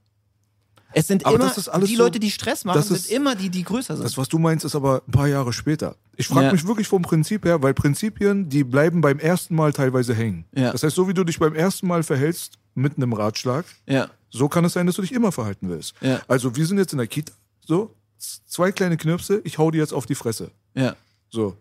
Es 0.97 1.09
sind 1.09 1.26
Aber 1.26 1.35
immer 1.35 1.87
die 1.87 1.97
Leute, 1.97 2.20
die 2.20 2.30
Stress 2.30 2.64
machen, 2.64 2.76
das 2.76 2.89
ist- 2.91 3.09
sind 3.09 3.16
immer 3.16 3.35
die, 3.35 3.49
die 3.51 3.64
größer 3.64 3.97
sind. 3.97 4.05
Das, 4.05 4.16
was 4.16 4.28
du 4.28 4.39
meinst, 4.39 4.64
ist 4.64 4.76
aber 4.76 5.03
ein 5.07 5.11
paar 5.11 5.26
Jahre 5.26 5.53
später. 5.53 5.97
Ich 6.16 6.28
frage 6.28 6.47
Ja. 6.47 6.53
mich 6.53 6.64
wirklich 6.68 6.87
vom 6.87 7.03
Prinzip 7.03 7.45
her, 7.45 7.61
weil 7.62 7.74
Prinzipien, 7.74 8.49
die 8.49 8.62
bleiben 8.62 9.01
beim 9.01 9.18
ersten 9.18 9.57
Mal 9.57 9.72
teilweise 9.72 10.14
hängen. 10.14 10.45
Ja. 10.55 10.70
Das 10.70 10.85
heißt, 10.85 10.95
so 10.95 11.09
wie 11.09 11.14
du 11.14 11.24
dich 11.24 11.41
beim 11.41 11.55
ersten 11.57 11.89
Mal 11.89 12.05
verhältst 12.05 12.59
mit 12.75 12.97
einem 12.97 13.12
Ratschlag, 13.12 13.64
ja. 13.87 14.09
so 14.31 14.49
kann 14.49 14.64
es 14.64 14.72
sein, 14.72 14.87
dass 14.87 14.97
du 14.97 15.03
dich 15.03 15.12
immer 15.12 15.33
verhalten 15.33 15.68
willst. 15.68 15.95
Ja. 16.01 16.22
Also 16.29 16.57
wir 16.57 16.66
sind 16.66 16.79
jetzt 16.79 16.93
in 16.93 16.99
der 16.99 17.07
Kita, 17.07 17.33
so, 17.64 17.95
zwei 18.18 18.72
kleine 18.72 18.97
Knirpse, 18.97 19.41
ich 19.45 19.59
hau 19.59 19.70
dir 19.70 19.79
jetzt 19.79 19.93
auf 19.93 20.07
die 20.07 20.14
Fresse. 20.14 20.51
Ja. 20.75 20.97
So. 21.31 21.57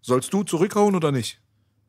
Sollst 0.00 0.32
du 0.32 0.42
zurückhauen 0.42 0.94
oder 0.94 1.12
nicht? 1.12 1.38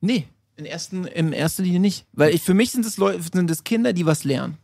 Nee, 0.02 0.28
in, 0.56 0.66
ersten, 0.66 1.06
in 1.06 1.34
erster 1.34 1.64
Linie 1.64 1.80
nicht. 1.80 2.06
Weil 2.14 2.34
ich, 2.34 2.42
für 2.42 2.54
mich 2.54 2.72
sind 2.72 2.86
es 2.86 2.98
Leute, 2.98 3.22
sind 3.22 3.50
es 3.50 3.64
Kinder, 3.64 3.94
die 3.94 4.06
was 4.06 4.24
lernen. 4.24 4.58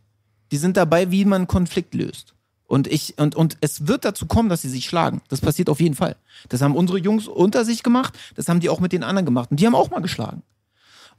Die 0.52 0.56
sind 0.56 0.76
dabei, 0.76 1.10
wie 1.10 1.24
man 1.24 1.46
Konflikt 1.46 1.94
löst. 1.94 2.34
Und 2.66 2.86
ich, 2.86 3.18
und, 3.18 3.34
und 3.34 3.56
es 3.60 3.88
wird 3.88 4.04
dazu 4.04 4.26
kommen, 4.26 4.48
dass 4.48 4.62
sie 4.62 4.68
sich 4.68 4.84
schlagen. 4.84 5.22
Das 5.28 5.40
passiert 5.40 5.68
auf 5.68 5.80
jeden 5.80 5.96
Fall. 5.96 6.14
Das 6.48 6.62
haben 6.62 6.76
unsere 6.76 6.98
Jungs 6.98 7.26
unter 7.26 7.64
sich 7.64 7.82
gemacht, 7.82 8.16
das 8.36 8.48
haben 8.48 8.60
die 8.60 8.68
auch 8.68 8.78
mit 8.78 8.92
den 8.92 9.02
anderen 9.02 9.26
gemacht. 9.26 9.50
Und 9.50 9.58
die 9.58 9.66
haben 9.66 9.74
auch 9.74 9.90
mal 9.90 10.00
geschlagen. 10.00 10.42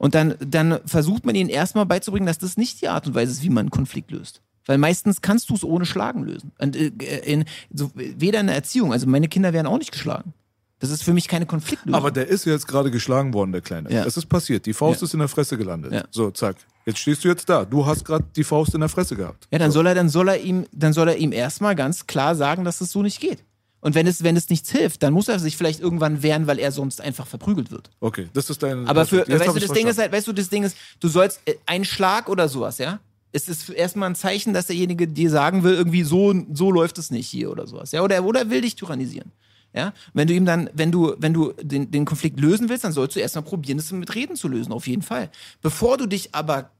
Und 0.02 0.16
dann, 0.16 0.34
dann 0.44 0.80
versucht 0.84 1.24
man 1.24 1.36
ihnen 1.36 1.48
erstmal 1.48 1.86
beizubringen, 1.86 2.26
dass 2.26 2.36
das 2.38 2.56
nicht 2.56 2.82
die 2.82 2.88
Art 2.88 3.06
und 3.06 3.14
Weise 3.14 3.30
ist, 3.30 3.44
wie 3.44 3.50
man 3.50 3.60
einen 3.60 3.70
Konflikt 3.70 4.10
löst. 4.10 4.42
Weil 4.66 4.76
meistens 4.76 5.20
kannst 5.20 5.48
du 5.48 5.54
es 5.54 5.62
ohne 5.62 5.86
Schlagen 5.86 6.24
lösen. 6.24 6.50
Und, 6.58 6.74
äh, 6.74 6.88
in, 7.24 7.44
so, 7.72 7.92
weder 7.94 8.40
in 8.40 8.48
der 8.48 8.56
Erziehung, 8.56 8.92
also 8.92 9.06
meine 9.06 9.28
Kinder 9.28 9.52
werden 9.52 9.68
auch 9.68 9.78
nicht 9.78 9.92
geschlagen. 9.92 10.34
Das 10.80 10.90
ist 10.90 11.04
für 11.04 11.12
mich 11.12 11.28
keine 11.28 11.46
Konfliktlösung. 11.46 11.94
Aber 11.94 12.10
der 12.10 12.26
ist 12.26 12.44
jetzt 12.46 12.66
gerade 12.66 12.90
geschlagen 12.90 13.32
worden, 13.32 13.52
der 13.52 13.60
Kleine. 13.60 13.92
Ja. 13.92 14.04
Es 14.04 14.16
ist 14.16 14.26
passiert. 14.26 14.66
Die 14.66 14.72
Faust 14.72 15.02
Ja. 15.02 15.04
ist 15.04 15.14
in 15.14 15.20
der 15.20 15.28
Fresse 15.28 15.56
gelandet. 15.56 15.92
Ja. 15.92 16.02
So, 16.10 16.32
zack. 16.32 16.56
Jetzt 16.84 16.98
stehst 16.98 17.22
du 17.22 17.28
jetzt 17.28 17.48
da. 17.48 17.64
Du 17.64 17.86
hast 17.86 18.04
gerade 18.04 18.24
die 18.34 18.42
Faust 18.42 18.74
in 18.74 18.80
der 18.80 18.88
Fresse 18.88 19.14
gehabt. 19.14 19.46
Ja, 19.52 19.60
dann 19.60 19.70
soll 19.70 19.86
er, 19.86 19.94
dann 19.94 20.08
soll 20.08 20.26
er 20.26 20.40
ihm, 20.40 20.66
dann 20.72 20.92
soll 20.92 21.06
er 21.10 21.16
ihm 21.16 21.30
erstmal 21.30 21.76
ganz 21.76 22.08
klar 22.08 22.34
sagen, 22.34 22.64
dass 22.64 22.80
es 22.80 22.90
so 22.90 23.02
nicht 23.02 23.20
geht. 23.20 23.44
Und 23.82 23.96
wenn 23.96 24.06
es, 24.06 24.22
wenn 24.22 24.36
es 24.36 24.48
nichts 24.48 24.70
hilft, 24.70 25.02
dann 25.02 25.12
muss 25.12 25.26
er 25.26 25.40
sich 25.40 25.56
vielleicht 25.56 25.80
irgendwann 25.80 26.22
wehren, 26.22 26.46
weil 26.46 26.60
er 26.60 26.70
sonst 26.70 27.00
einfach 27.00 27.26
verprügelt 27.26 27.72
wird. 27.72 27.90
Okay, 27.98 28.28
das 28.32 28.48
ist 28.48 28.62
dein. 28.62 28.86
Aber 28.86 29.04
für, 29.04 29.28
weißt 29.28 29.56
du, 29.56 29.58
das 29.58 29.72
Ding 29.72 29.88
ist 29.88 29.98
halt, 29.98 30.12
weißt 30.12 30.28
du, 30.28 30.32
das 30.32 30.48
Ding 30.48 30.62
ist, 30.62 30.76
du 31.00 31.08
sollst 31.08 31.40
äh, 31.46 31.56
einen 31.66 31.84
Schlag 31.84 32.28
oder 32.28 32.48
sowas, 32.48 32.78
ja? 32.78 33.00
Es 33.32 33.48
ist 33.48 33.68
erstmal 33.70 34.10
ein 34.10 34.14
Zeichen, 34.14 34.54
dass 34.54 34.68
derjenige 34.68 35.08
dir 35.08 35.30
sagen 35.30 35.64
will, 35.64 35.74
irgendwie 35.74 36.04
so, 36.04 36.32
so 36.52 36.70
läuft 36.70 36.98
es 36.98 37.10
nicht 37.10 37.26
hier 37.26 37.50
oder 37.50 37.66
sowas, 37.66 37.90
ja? 37.90 38.02
Oder, 38.02 38.22
oder 38.24 38.40
er 38.40 38.50
will 38.50 38.60
dich 38.60 38.76
tyrannisieren. 38.76 39.32
Ja, 39.74 39.94
wenn 40.12 40.28
du 40.28 40.34
ihm 40.34 40.44
dann, 40.44 40.70
wenn 40.74 40.92
du, 40.92 41.14
wenn 41.18 41.32
du 41.32 41.52
den, 41.60 41.90
den 41.90 42.04
Konflikt 42.04 42.38
lösen 42.38 42.68
willst, 42.68 42.84
dann 42.84 42.92
sollst 42.92 43.16
du 43.16 43.20
erstmal 43.20 43.42
probieren, 43.42 43.78
das 43.78 43.90
mit 43.90 44.14
Reden 44.14 44.36
zu 44.36 44.46
lösen, 44.46 44.70
auf 44.70 44.86
jeden 44.86 45.02
Fall. 45.02 45.30
Bevor 45.60 45.96
du 45.96 46.06
dich 46.06 46.34
aber 46.34 46.70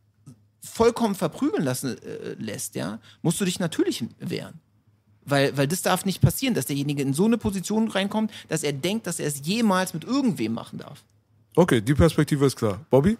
vollkommen 0.62 1.14
verprügeln 1.14 1.64
lassen 1.64 1.96
äh, 2.02 2.34
lässt, 2.38 2.76
ja, 2.76 3.00
musst 3.22 3.40
du 3.40 3.44
dich 3.44 3.58
natürlich 3.58 4.04
wehren. 4.20 4.60
Weil, 5.24 5.56
weil 5.56 5.68
das 5.68 5.82
darf 5.82 6.04
nicht 6.04 6.20
passieren, 6.20 6.54
dass 6.54 6.66
derjenige 6.66 7.02
in 7.02 7.14
so 7.14 7.26
eine 7.26 7.38
Position 7.38 7.88
reinkommt, 7.88 8.32
dass 8.48 8.64
er 8.64 8.72
denkt, 8.72 9.06
dass 9.06 9.20
er 9.20 9.28
es 9.28 9.46
jemals 9.46 9.94
mit 9.94 10.04
irgendwem 10.04 10.52
machen 10.52 10.78
darf. 10.78 11.04
Okay, 11.54 11.80
die 11.80 11.94
Perspektive 11.94 12.44
ist 12.46 12.56
klar. 12.56 12.84
Bobby? 12.90 13.16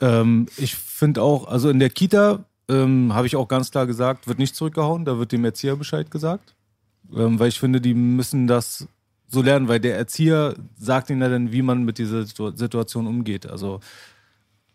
Ähm, 0.00 0.46
ich 0.56 0.74
finde 0.74 1.22
auch, 1.22 1.46
also 1.46 1.70
in 1.70 1.78
der 1.78 1.90
Kita 1.90 2.44
ähm, 2.68 3.14
habe 3.14 3.26
ich 3.26 3.36
auch 3.36 3.46
ganz 3.46 3.70
klar 3.70 3.86
gesagt, 3.86 4.26
wird 4.26 4.38
nicht 4.38 4.56
zurückgehauen, 4.56 5.04
da 5.04 5.18
wird 5.18 5.30
dem 5.30 5.44
Erzieher 5.44 5.76
Bescheid 5.76 6.10
gesagt. 6.10 6.54
Ähm, 7.14 7.38
weil 7.38 7.48
ich 7.48 7.60
finde, 7.60 7.80
die 7.80 7.94
müssen 7.94 8.48
das 8.48 8.88
so 9.28 9.42
lernen, 9.42 9.68
weil 9.68 9.78
der 9.80 9.96
Erzieher 9.96 10.56
sagt 10.76 11.10
ihnen 11.10 11.20
ja 11.20 11.28
dann, 11.28 11.52
wie 11.52 11.62
man 11.62 11.84
mit 11.84 11.98
dieser 11.98 12.24
Situ- 12.24 12.56
Situation 12.56 13.06
umgeht. 13.06 13.46
Also 13.46 13.80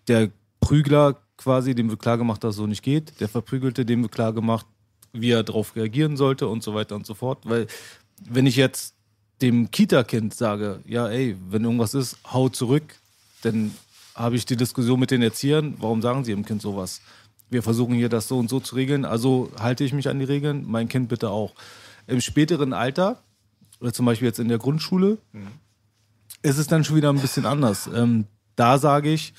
der 0.07 0.29
Prügler 0.61 1.17
quasi, 1.37 1.75
dem 1.75 1.89
wird 1.89 2.01
klar 2.01 2.17
gemacht, 2.17 2.43
dass 2.43 2.51
es 2.51 2.57
so 2.57 2.67
nicht 2.67 2.83
geht. 2.83 3.19
Der 3.19 3.27
Verprügelte, 3.27 3.85
dem 3.85 4.03
wird 4.03 4.11
klar 4.11 4.31
gemacht, 4.31 4.65
wie 5.13 5.31
er 5.31 5.43
darauf 5.43 5.75
reagieren 5.75 6.17
sollte 6.17 6.47
und 6.47 6.63
so 6.63 6.73
weiter 6.73 6.95
und 6.95 7.05
so 7.05 7.13
fort. 7.13 7.39
Weil 7.43 7.67
wenn 8.29 8.45
ich 8.45 8.55
jetzt 8.55 8.95
dem 9.41 9.71
Kita-Kind 9.71 10.33
sage, 10.33 10.79
ja, 10.85 11.07
ey, 11.07 11.35
wenn 11.49 11.63
irgendwas 11.63 11.93
ist, 11.93 12.17
hau 12.31 12.49
zurück, 12.49 12.83
dann 13.41 13.73
habe 14.15 14.35
ich 14.35 14.45
die 14.45 14.55
Diskussion 14.55 14.99
mit 14.99 15.11
den 15.11 15.21
Erziehern, 15.21 15.75
warum 15.79 16.01
sagen 16.01 16.23
sie 16.23 16.31
dem 16.31 16.45
Kind 16.45 16.61
sowas? 16.61 17.01
Wir 17.49 17.63
versuchen 17.63 17.95
hier 17.95 18.09
das 18.09 18.27
so 18.27 18.37
und 18.37 18.49
so 18.49 18.59
zu 18.59 18.75
regeln, 18.75 19.03
also 19.03 19.51
halte 19.59 19.83
ich 19.83 19.93
mich 19.93 20.07
an 20.07 20.19
die 20.19 20.25
Regeln, 20.25 20.65
mein 20.67 20.87
Kind 20.87 21.09
bitte 21.09 21.29
auch. 21.29 21.53
Im 22.07 22.21
späteren 22.21 22.73
Alter, 22.73 23.21
oder 23.79 23.91
zum 23.91 24.05
Beispiel 24.05 24.27
jetzt 24.27 24.39
in 24.39 24.47
der 24.47 24.59
Grundschule, 24.59 25.17
ist 26.43 26.57
es 26.57 26.67
dann 26.67 26.83
schon 26.83 26.95
wieder 26.95 27.09
ein 27.09 27.19
bisschen 27.19 27.45
anders. 27.45 27.89
Ähm, 27.93 28.25
da 28.55 28.77
sage 28.77 29.11
ich, 29.11 29.33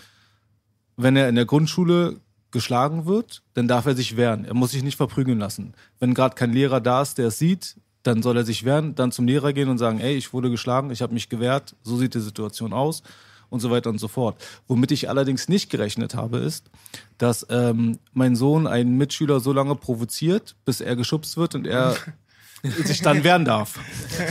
wenn 0.97 1.16
er 1.16 1.29
in 1.29 1.37
der 1.37 1.47
Grundschule 1.47 2.20
geschlagen 2.53 3.07
wird, 3.07 3.43
dann 3.55 3.67
darf 3.67 3.87
er 3.87 3.95
sich 3.95 4.17
wehren. 4.17 4.45
Er 4.45 4.55
muss 4.55 4.71
sich 4.71 4.83
nicht 4.83 4.97
verprügeln 4.97 5.39
lassen. 5.39 5.75
Wenn 5.99 6.15
gerade 6.15 6.35
kein 6.35 6.53
Lehrer 6.53 6.81
da 6.81 7.03
ist, 7.03 7.19
der 7.19 7.29
es 7.29 7.39
sieht, 7.39 7.77
dann 8.03 8.23
soll 8.23 8.37
er 8.37 8.45
sich 8.45 8.65
wehren, 8.65 8.95
dann 8.95 9.13
zum 9.13 9.27
Lehrer 9.27 9.53
gehen 9.53 9.69
und 9.69 9.79
sagen, 9.79 10.01
ey, 10.01 10.15
ich 10.15 10.33
wurde 10.33 10.51
geschlagen, 10.51 10.91
ich 10.91 11.03
habe 11.03 11.15
mich 11.15 11.29
gewehrt, 11.29 11.75
so 11.83 11.97
sieht 11.97 12.15
die 12.15 12.21
Situation 12.21 12.73
aus 12.73 13.03
und 13.49 13.61
so 13.61 13.71
weiter 13.71 13.91
und 13.91 13.99
so 13.99 14.09
fort. 14.09 14.43
Womit 14.67 14.91
ich 14.93 15.09
allerdings 15.09 15.49
nicht 15.49 15.71
gerechnet 15.71 16.15
habe, 16.15 16.39
ist, 16.39 16.71
dass 17.19 17.47
ähm, 17.51 17.99
mein 18.13 18.35
Sohn 18.35 18.67
einen 18.67 18.97
Mitschüler 18.97 19.41
so 19.41 19.53
lange 19.53 19.77
provoziert, 19.77 20.57
bis 20.65 20.81
er 20.81 20.97
geschubst 20.97 21.37
wird 21.37 21.55
und 21.55 21.67
er 21.67 21.97
sich 22.63 23.03
dann 23.03 23.25
wehren 23.25 23.45
darf 23.45 23.79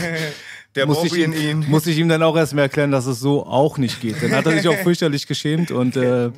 Der 0.74 0.86
muss 0.86 1.04
ich, 1.04 1.14
ihm, 1.14 1.32
ihn. 1.34 1.66
muss 1.68 1.86
ich 1.86 1.98
ihm 1.98 2.08
dann 2.08 2.22
auch 2.22 2.36
erstmal 2.36 2.64
erklären, 2.64 2.90
dass 2.90 3.04
es 3.04 3.20
so 3.20 3.44
auch 3.44 3.76
nicht 3.76 4.00
geht. 4.00 4.22
Dann 4.22 4.32
hat 4.32 4.46
er 4.46 4.52
sich 4.52 4.68
auch 4.68 4.76
fürchterlich 4.82 5.26
geschämt 5.26 5.70
und 5.70 5.96
äh, 5.96 6.30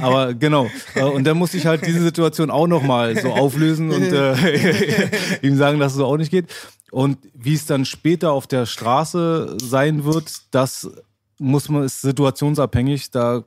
aber 0.00 0.34
genau. 0.34 0.68
Äh, 0.94 1.04
Und 1.04 1.24
dann 1.24 1.38
muss 1.38 1.54
ich 1.54 1.66
halt 1.66 1.86
diese 1.86 2.02
Situation 2.02 2.50
auch 2.50 2.66
nochmal 2.66 3.16
so 3.20 3.32
auflösen 3.32 3.90
und 3.90 4.12
äh, 4.12 5.06
ihm 5.42 5.56
sagen, 5.56 5.78
dass 5.78 5.92
es 5.92 5.98
so 5.98 6.06
auch 6.06 6.16
nicht 6.16 6.30
geht. 6.30 6.46
Und 6.90 7.18
wie 7.34 7.54
es 7.54 7.64
dann 7.64 7.84
später 7.84 8.32
auf 8.32 8.46
der 8.46 8.66
Straße 8.66 9.56
sein 9.62 10.04
wird, 10.04 10.32
das 10.50 10.90
muss 11.38 11.68
man, 11.68 11.84
ist 11.84 12.02
situationsabhängig. 12.02 13.10
Da 13.12 13.44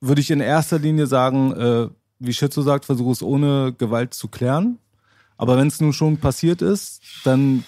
würde 0.00 0.20
ich 0.20 0.30
in 0.30 0.40
erster 0.40 0.78
Linie 0.78 1.06
sagen, 1.06 1.52
äh, 1.52 1.88
wie 2.18 2.34
Schütze 2.34 2.62
sagt, 2.62 2.84
versuche 2.84 3.12
es 3.12 3.22
ohne 3.22 3.74
Gewalt 3.78 4.12
zu 4.12 4.28
klären. 4.28 4.78
Aber 5.38 5.56
wenn 5.56 5.68
es 5.68 5.80
nun 5.80 5.92
schon 5.92 6.16
passiert 6.16 6.62
ist, 6.62 7.00
dann 7.24 7.64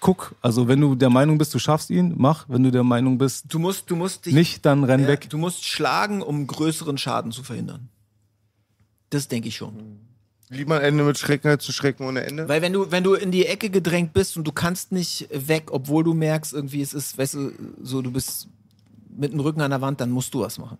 guck. 0.00 0.34
Also 0.42 0.68
wenn 0.68 0.80
du 0.80 0.94
der 0.94 1.10
Meinung 1.10 1.38
bist, 1.38 1.54
du 1.54 1.58
schaffst 1.58 1.90
ihn, 1.90 2.14
mach. 2.16 2.46
Wenn 2.48 2.62
du 2.62 2.70
der 2.70 2.84
Meinung 2.84 3.18
bist, 3.18 3.46
Du 3.48 3.58
musst, 3.58 3.90
du 3.90 3.96
musst 3.96 4.26
dich, 4.26 4.34
nicht, 4.34 4.64
dann 4.66 4.84
renn 4.84 5.02
ja, 5.02 5.08
weg. 5.08 5.28
du 5.30 5.38
musst 5.38 5.64
schlagen, 5.64 6.22
um 6.22 6.46
größeren 6.46 6.98
Schaden 6.98 7.32
zu 7.32 7.42
verhindern. 7.42 7.88
Das 9.10 9.28
denke 9.28 9.48
ich 9.48 9.56
schon. 9.56 10.00
Lieber 10.50 10.76
ein 10.76 10.82
Ende 10.82 11.04
mit 11.04 11.18
Schrecken 11.18 11.48
als 11.48 11.64
zu 11.64 11.72
Schrecken 11.72 12.06
ohne 12.06 12.22
Ende. 12.24 12.48
Weil 12.48 12.62
wenn 12.62 12.72
du, 12.72 12.90
wenn 12.90 13.04
du 13.04 13.14
in 13.14 13.30
die 13.30 13.44
Ecke 13.46 13.68
gedrängt 13.68 14.14
bist 14.14 14.36
und 14.36 14.44
du 14.44 14.52
kannst 14.52 14.92
nicht 14.92 15.28
weg, 15.30 15.68
obwohl 15.70 16.04
du 16.04 16.14
merkst, 16.14 16.54
irgendwie 16.54 16.80
es 16.80 16.94
ist, 16.94 17.18
weißt 17.18 17.34
du, 17.34 17.52
so 17.82 18.00
du 18.00 18.10
bist 18.10 18.48
mit 19.14 19.32
dem 19.32 19.40
Rücken 19.40 19.60
an 19.60 19.70
der 19.70 19.80
Wand, 19.82 20.00
dann 20.00 20.10
musst 20.10 20.32
du 20.32 20.40
was 20.40 20.58
machen. 20.58 20.78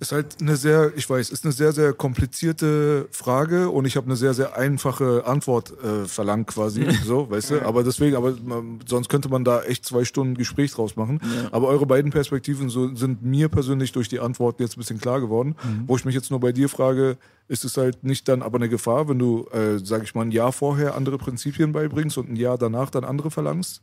Ist 0.00 0.12
halt 0.12 0.36
eine 0.40 0.56
sehr, 0.56 0.92
ich 0.94 1.10
weiß, 1.10 1.30
ist 1.30 1.44
eine 1.44 1.52
sehr, 1.52 1.72
sehr 1.72 1.92
komplizierte 1.92 3.08
Frage 3.10 3.68
und 3.68 3.84
ich 3.84 3.96
habe 3.96 4.06
eine 4.06 4.16
sehr, 4.16 4.32
sehr 4.32 4.56
einfache 4.56 5.24
Antwort 5.26 5.72
äh, 5.82 6.06
verlangt 6.06 6.46
quasi, 6.46 6.86
so, 7.04 7.28
weißt 7.28 7.50
du? 7.50 7.62
Aber 7.62 7.82
deswegen, 7.82 8.14
aber 8.14 8.34
man, 8.44 8.78
sonst 8.86 9.08
könnte 9.08 9.28
man 9.28 9.44
da 9.44 9.62
echt 9.62 9.84
zwei 9.84 10.04
Stunden 10.04 10.36
Gespräch 10.36 10.72
draus 10.72 10.94
machen. 10.94 11.20
Aber 11.50 11.66
eure 11.66 11.86
beiden 11.86 12.12
Perspektiven 12.12 12.68
so, 12.68 12.94
sind 12.94 13.22
mir 13.22 13.48
persönlich 13.48 13.90
durch 13.92 14.08
die 14.08 14.20
Antworten 14.20 14.62
jetzt 14.62 14.76
ein 14.76 14.80
bisschen 14.80 15.00
klar 15.00 15.20
geworden. 15.20 15.56
Wo 15.86 15.96
ich 15.96 16.04
mich 16.04 16.14
jetzt 16.14 16.30
nur 16.30 16.40
bei 16.40 16.52
dir 16.52 16.68
frage, 16.68 17.16
ist 17.48 17.64
es 17.64 17.76
halt 17.76 18.04
nicht 18.04 18.28
dann 18.28 18.42
aber 18.42 18.58
eine 18.58 18.68
Gefahr, 18.68 19.08
wenn 19.08 19.18
du, 19.18 19.46
äh, 19.52 19.78
sag 19.82 20.04
ich 20.04 20.14
mal, 20.14 20.22
ein 20.22 20.30
Jahr 20.30 20.52
vorher 20.52 20.94
andere 20.94 21.18
Prinzipien 21.18 21.72
beibringst 21.72 22.18
und 22.18 22.30
ein 22.30 22.36
Jahr 22.36 22.58
danach 22.58 22.90
dann 22.90 23.04
andere 23.04 23.30
verlangst? 23.30 23.82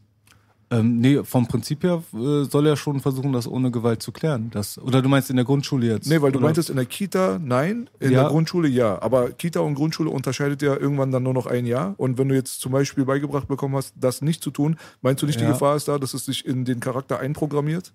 Ähm, 0.79 0.99
nee, 0.99 1.23
vom 1.23 1.47
Prinzip 1.47 1.83
her 1.83 2.03
äh, 2.13 2.43
soll 2.45 2.67
er 2.67 2.75
schon 2.77 2.99
versuchen, 2.99 3.33
das 3.33 3.47
ohne 3.47 3.71
Gewalt 3.71 4.01
zu 4.01 4.11
klären. 4.11 4.49
Das, 4.51 4.77
oder 4.77 5.01
du 5.01 5.09
meinst 5.09 5.29
in 5.29 5.35
der 5.35 5.45
Grundschule 5.45 5.87
jetzt? 5.87 6.07
Nee, 6.07 6.21
weil 6.21 6.31
du 6.31 6.37
oder? 6.39 6.47
meintest 6.47 6.69
in 6.69 6.75
der 6.75 6.85
Kita 6.85 7.39
nein, 7.41 7.89
in 7.99 8.11
Ja. 8.11 8.21
der 8.21 8.29
Grundschule 8.29 8.67
ja. 8.67 9.01
Aber 9.01 9.31
Kita 9.31 9.59
und 9.59 9.75
Grundschule 9.75 10.09
unterscheidet 10.09 10.61
ja 10.61 10.75
irgendwann 10.75 11.11
dann 11.11 11.23
nur 11.23 11.33
noch 11.33 11.45
ein 11.45 11.65
Jahr. 11.65 11.93
Und 11.97 12.17
wenn 12.17 12.29
du 12.29 12.35
jetzt 12.35 12.61
zum 12.61 12.71
Beispiel 12.71 13.05
beigebracht 13.05 13.47
bekommen 13.47 13.75
hast, 13.75 13.93
das 13.99 14.21
nicht 14.21 14.43
zu 14.43 14.51
tun, 14.51 14.77
meinst 15.01 15.21
du 15.21 15.27
nicht, 15.27 15.39
die 15.39 15.43
Ja. 15.45 15.51
Gefahr 15.51 15.75
ist 15.75 15.87
da, 15.87 15.97
dass 15.97 16.13
es 16.13 16.25
sich 16.25 16.45
in 16.45 16.65
den 16.65 16.79
Charakter 16.79 17.19
einprogrammiert? 17.19 17.93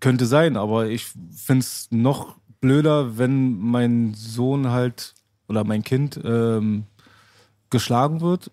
Könnte 0.00 0.26
sein, 0.26 0.56
aber 0.56 0.88
ich 0.88 1.06
find's 1.34 1.88
noch 1.90 2.36
blöder, 2.60 3.18
wenn 3.18 3.58
mein 3.58 4.14
Sohn 4.14 4.70
halt 4.70 5.14
oder 5.48 5.64
mein 5.64 5.82
Kind 5.82 6.20
ähm, 6.24 6.84
geschlagen 7.70 8.20
wird 8.20 8.50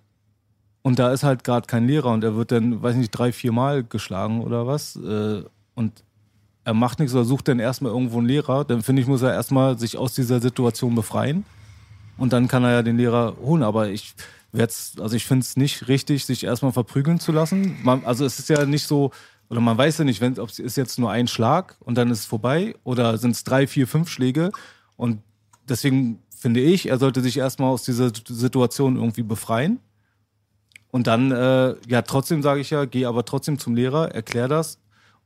und 0.89 0.97
da 0.97 1.13
ist 1.13 1.21
halt 1.21 1.43
gerade 1.43 1.67
kein 1.67 1.85
Lehrer 1.85 2.11
und 2.11 2.23
er 2.23 2.35
wird 2.35 2.51
dann, 2.51 2.81
weiß 2.81 2.95
nicht, 2.95 3.11
drei, 3.11 3.31
vier 3.31 3.51
Mal 3.51 3.83
geschlagen 3.83 4.41
oder 4.41 4.65
was 4.65 4.95
äh, 4.95 5.43
und 5.75 6.03
er 6.63 6.73
macht 6.73 6.97
nichts 6.97 7.13
oder 7.13 7.25
sucht 7.25 7.47
dann 7.47 7.59
erstmal 7.59 7.91
irgendwo 7.91 8.17
einen 8.17 8.25
Lehrer, 8.25 8.65
dann 8.65 8.81
finde 8.81 9.03
ich, 9.03 9.07
muss 9.07 9.21
er 9.21 9.31
erstmal 9.31 9.77
sich 9.77 9.97
aus 9.97 10.15
dieser 10.15 10.41
Situation 10.41 10.95
befreien 10.95 11.45
und 12.17 12.33
dann 12.33 12.47
kann 12.47 12.63
er 12.63 12.71
ja 12.71 12.81
den 12.81 12.97
Lehrer 12.97 13.37
holen, 13.39 13.61
aber 13.61 13.89
ich 13.89 14.15
werd's, 14.51 14.93
also 14.99 15.15
ich 15.15 15.25
finde 15.25 15.43
es 15.43 15.57
nicht 15.57 15.87
richtig, 15.89 16.25
sich 16.25 16.43
erstmal 16.43 16.71
verprügeln 16.71 17.19
zu 17.19 17.31
lassen. 17.31 17.77
Man, 17.83 18.03
also 18.03 18.25
es 18.25 18.39
ist 18.39 18.49
ja 18.49 18.65
nicht 18.65 18.87
so, 18.87 19.11
oder 19.47 19.61
man 19.61 19.77
weiß 19.77 19.99
ja 19.99 20.05
nicht, 20.05 20.21
wenn 20.21 20.39
ob 20.39 20.49
es 20.49 20.75
jetzt 20.75 20.97
nur 20.97 21.11
ein 21.11 21.27
Schlag 21.27 21.77
und 21.81 21.99
dann 21.99 22.09
ist 22.09 22.21
es 22.21 22.25
vorbei 22.25 22.73
oder 22.83 23.19
sind 23.19 23.35
es 23.35 23.43
drei, 23.43 23.67
vier, 23.67 23.85
fünf 23.85 24.09
Schläge 24.09 24.51
und 24.97 25.21
deswegen 25.67 26.23
finde 26.35 26.61
ich, 26.61 26.89
er 26.89 26.97
sollte 26.97 27.21
sich 27.21 27.37
erstmal 27.37 27.69
aus 27.69 27.83
dieser 27.83 28.11
Situation 28.27 28.95
irgendwie 28.95 29.21
befreien. 29.21 29.79
Und 30.91 31.07
dann, 31.07 31.31
äh, 31.31 31.75
ja, 31.87 32.01
trotzdem 32.01 32.41
sage 32.41 32.61
ich 32.61 32.69
ja, 32.71 32.85
geh 32.85 33.05
aber 33.05 33.23
trotzdem 33.25 33.59
zum 33.59 33.75
Lehrer, 33.75 34.11
erklär 34.13 34.47
das 34.47 34.79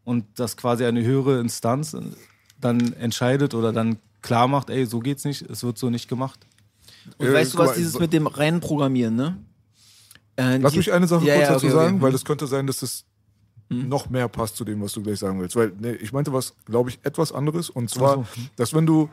und 0.03 0.25
dass 0.37 0.57
quasi 0.57 0.83
eine 0.85 1.03
höhere 1.03 1.39
Instanz 1.39 1.95
dann 2.59 2.93
entscheidet 2.93 3.53
oder 3.53 3.71
dann 3.71 3.97
klar 4.21 4.47
macht, 4.47 4.69
ey, 4.69 4.85
so 4.85 4.99
geht's 4.99 5.23
nicht, 5.25 5.41
es 5.43 5.63
wird 5.63 5.77
so 5.77 5.89
nicht 5.89 6.07
gemacht. 6.09 6.39
Und 7.17 7.27
Äh, 7.27 7.33
weißt 7.33 7.53
du 7.53 7.57
was, 7.59 7.73
dieses 7.75 7.93
so- 7.93 7.99
mit 7.99 8.11
dem 8.13 8.27
reinen 8.27 8.59
Programmieren, 8.59 9.15
ne? 9.15 9.37
Äh, 10.35 10.57
Lass 10.57 10.75
mich 10.75 10.91
eine 10.91 11.07
Sache 11.07 11.25
Ja, 11.25 11.35
kurz 11.35 11.47
ja, 11.47 11.53
dazu 11.53 11.65
okay, 11.67 11.75
sagen, 11.75 11.95
okay. 11.95 12.03
weil 12.03 12.13
es 12.15 12.25
könnte 12.25 12.47
sein, 12.47 12.65
dass 12.67 12.81
es 12.81 13.05
noch 13.69 14.09
mehr 14.09 14.27
passt 14.27 14.55
zu 14.57 14.65
dem, 14.65 14.81
was 14.81 14.93
du 14.93 15.01
gleich 15.01 15.17
sagen 15.19 15.39
willst. 15.39 15.55
Weil 15.55 15.71
nee, 15.79 15.93
ich 15.93 16.11
meinte 16.13 16.31
was, 16.33 16.53
glaube 16.65 16.89
ich, 16.91 16.99
etwas 17.03 17.31
anderes. 17.31 17.69
Und 17.69 17.89
zwar, 17.89 18.27
dass 18.55 18.73
wenn 18.73 18.85
du 18.85 19.09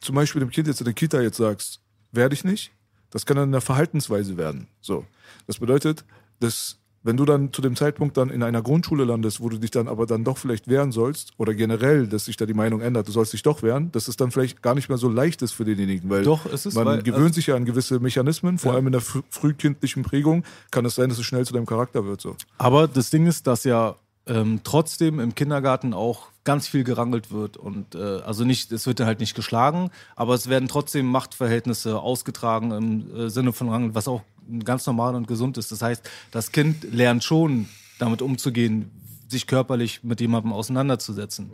zum 0.00 0.14
Beispiel 0.16 0.40
dem 0.40 0.50
Kind 0.50 0.66
jetzt 0.66 0.80
in 0.80 0.84
der 0.84 0.92
Kita 0.94 1.20
jetzt 1.20 1.36
sagst, 1.38 1.80
werde 2.10 2.34
ich 2.34 2.44
nicht, 2.44 2.72
das 3.10 3.24
kann 3.26 3.36
dann 3.36 3.48
eine 3.48 3.60
Verhaltensweise 3.60 4.36
werden. 4.36 4.66
So. 4.80 5.04
Das 5.46 5.58
bedeutet, 5.58 6.04
dass 6.40 6.78
wenn 7.04 7.16
du 7.16 7.24
dann 7.24 7.52
zu 7.52 7.62
dem 7.62 7.74
Zeitpunkt 7.74 8.16
dann 8.16 8.30
in 8.30 8.44
einer 8.44 8.62
Grundschule 8.62 9.02
landest, 9.02 9.40
wo 9.40 9.48
du 9.48 9.58
dich 9.58 9.72
dann 9.72 9.88
aber 9.88 10.06
dann 10.06 10.22
doch 10.22 10.38
vielleicht 10.38 10.68
wehren 10.68 10.92
sollst, 10.92 11.32
oder 11.36 11.52
generell, 11.52 12.06
dass 12.06 12.26
sich 12.26 12.36
da 12.36 12.46
die 12.46 12.54
Meinung 12.54 12.80
ändert, 12.80 13.08
du 13.08 13.12
sollst 13.12 13.32
dich 13.32 13.42
doch 13.42 13.64
wehren, 13.64 13.90
dass 13.90 14.06
es 14.06 14.16
dann 14.16 14.30
vielleicht 14.30 14.62
gar 14.62 14.76
nicht 14.76 14.88
mehr 14.88 14.98
so 14.98 15.08
leicht 15.08 15.42
ist 15.42 15.50
für 15.50 15.64
denjenigen, 15.64 16.08
weil 16.10 16.22
Doch, 16.22 16.46
es 16.46 16.64
ist, 16.64 16.74
man 16.76 16.86
weil- 16.86 17.02
gewöhnt 17.02 17.22
also- 17.24 17.34
sich 17.34 17.48
ja 17.48 17.56
an 17.56 17.64
gewisse 17.64 17.98
Mechanismen, 17.98 18.56
vor 18.58 18.70
Ja. 18.70 18.76
allem 18.76 18.86
in 18.86 18.92
der 18.92 19.02
frü- 19.02 19.24
frühkindlichen 19.30 20.04
Prägung 20.04 20.44
kann 20.70 20.84
es 20.84 20.94
sein, 20.94 21.08
dass 21.08 21.18
es 21.18 21.24
schnell 21.24 21.44
zu 21.44 21.52
deinem 21.52 21.66
Charakter 21.66 22.04
wird. 22.04 22.20
So. 22.20 22.36
Aber 22.58 22.86
das 22.86 23.10
Ding 23.10 23.26
ist, 23.26 23.48
dass 23.48 23.64
ja 23.64 23.96
ähm, 24.28 24.60
trotzdem 24.62 25.18
im 25.18 25.34
Kindergarten 25.34 25.94
auch 25.94 26.28
ganz 26.44 26.68
viel 26.68 26.84
gerangelt 26.84 27.32
wird 27.32 27.56
und 27.56 27.96
äh, 27.96 27.98
also 28.20 28.44
nicht, 28.44 28.70
es 28.70 28.86
wird 28.86 29.00
halt 29.00 29.18
nicht 29.18 29.34
geschlagen, 29.34 29.90
aber 30.14 30.34
es 30.34 30.48
werden 30.48 30.68
trotzdem 30.68 31.06
Machtverhältnisse 31.06 31.98
ausgetragen 31.98 32.70
im 32.70 33.16
äh, 33.16 33.28
Sinne 33.30 33.52
von 33.52 33.68
Rangeln, 33.68 33.96
was 33.96 34.06
auch 34.06 34.22
ganz 34.64 34.86
normal 34.86 35.14
und 35.14 35.26
gesund 35.26 35.58
ist. 35.58 35.72
Das 35.72 35.82
heißt, 35.82 36.08
das 36.30 36.52
Kind 36.52 36.84
lernt 36.92 37.24
schon 37.24 37.68
damit 37.98 38.22
umzugehen, 38.22 38.90
sich 39.28 39.46
körperlich 39.46 40.02
mit 40.02 40.20
jemandem 40.20 40.52
auseinanderzusetzen. 40.52 41.50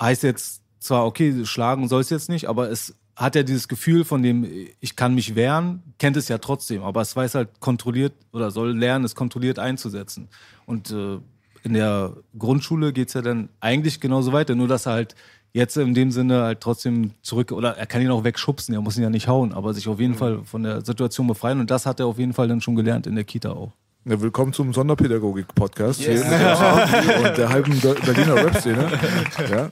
Heißt 0.00 0.22
jetzt 0.22 0.62
zwar, 0.78 1.06
okay, 1.06 1.44
schlagen 1.44 1.88
soll 1.88 2.00
es 2.00 2.10
jetzt 2.10 2.28
nicht, 2.28 2.48
aber 2.48 2.70
es 2.70 2.94
hat 3.14 3.34
ja 3.34 3.42
dieses 3.42 3.68
Gefühl 3.68 4.04
von 4.04 4.22
dem, 4.22 4.46
ich 4.80 4.96
kann 4.96 5.14
mich 5.14 5.34
wehren, 5.34 5.82
kennt 5.98 6.16
es 6.16 6.28
ja 6.28 6.38
trotzdem, 6.38 6.82
aber 6.82 7.02
es 7.02 7.14
weiß 7.14 7.34
halt 7.34 7.60
kontrolliert 7.60 8.14
oder 8.32 8.50
soll 8.50 8.76
lernen, 8.76 9.04
es 9.04 9.14
kontrolliert 9.14 9.58
einzusetzen. 9.58 10.28
Und 10.66 10.90
äh, 10.90 11.18
in 11.62 11.74
der 11.74 12.16
Grundschule 12.36 12.92
geht's 12.92 13.12
ja 13.12 13.22
dann 13.22 13.48
eigentlich 13.60 14.00
genauso 14.00 14.32
weiter, 14.32 14.54
nur 14.54 14.68
dass 14.68 14.86
er 14.86 14.92
halt 14.92 15.14
jetzt 15.52 15.76
in 15.76 15.94
dem 15.94 16.10
Sinne 16.10 16.42
halt 16.42 16.60
trotzdem 16.60 17.12
zurück, 17.22 17.52
oder 17.52 17.76
er 17.76 17.86
kann 17.86 18.00
ihn 18.02 18.10
auch 18.10 18.24
wegschubsen, 18.24 18.74
er 18.74 18.80
muss 18.80 18.96
ihn 18.96 19.02
ja 19.02 19.10
nicht 19.10 19.28
hauen, 19.28 19.52
aber 19.52 19.74
sich 19.74 19.88
auf 19.88 20.00
jeden 20.00 20.14
Fall 20.14 20.40
von 20.44 20.62
der 20.62 20.84
Situation 20.84 21.26
befreien 21.26 21.60
und 21.60 21.70
das 21.70 21.86
hat 21.86 22.00
er 22.00 22.06
auf 22.06 22.18
jeden 22.18 22.32
Fall 22.32 22.48
dann 22.48 22.60
schon 22.60 22.74
gelernt 22.76 23.06
in 23.06 23.14
der 23.14 23.24
Kita 23.24 23.50
auch. 23.52 23.72
Ja, 24.04 24.20
willkommen 24.20 24.52
zum 24.52 24.72
Sonderpädagogik-Podcast 24.72 26.00
hier 26.00 26.14
mit 26.14 26.24
der 26.24 26.56
Charlie 26.56 27.24
und 27.28 27.38
der 27.38 27.48
halben 27.50 27.78
Be- 27.80 27.96
Berliner 28.04 28.34
Rap-Szene. 28.34 28.88
Ja. 29.50 29.70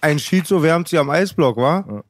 Ein 0.00 0.18
Schizo 0.18 0.62
wärmt 0.62 0.88
sie 0.88 0.98
am 0.98 1.10
Eisblock, 1.10 1.56
wa? 1.56 2.02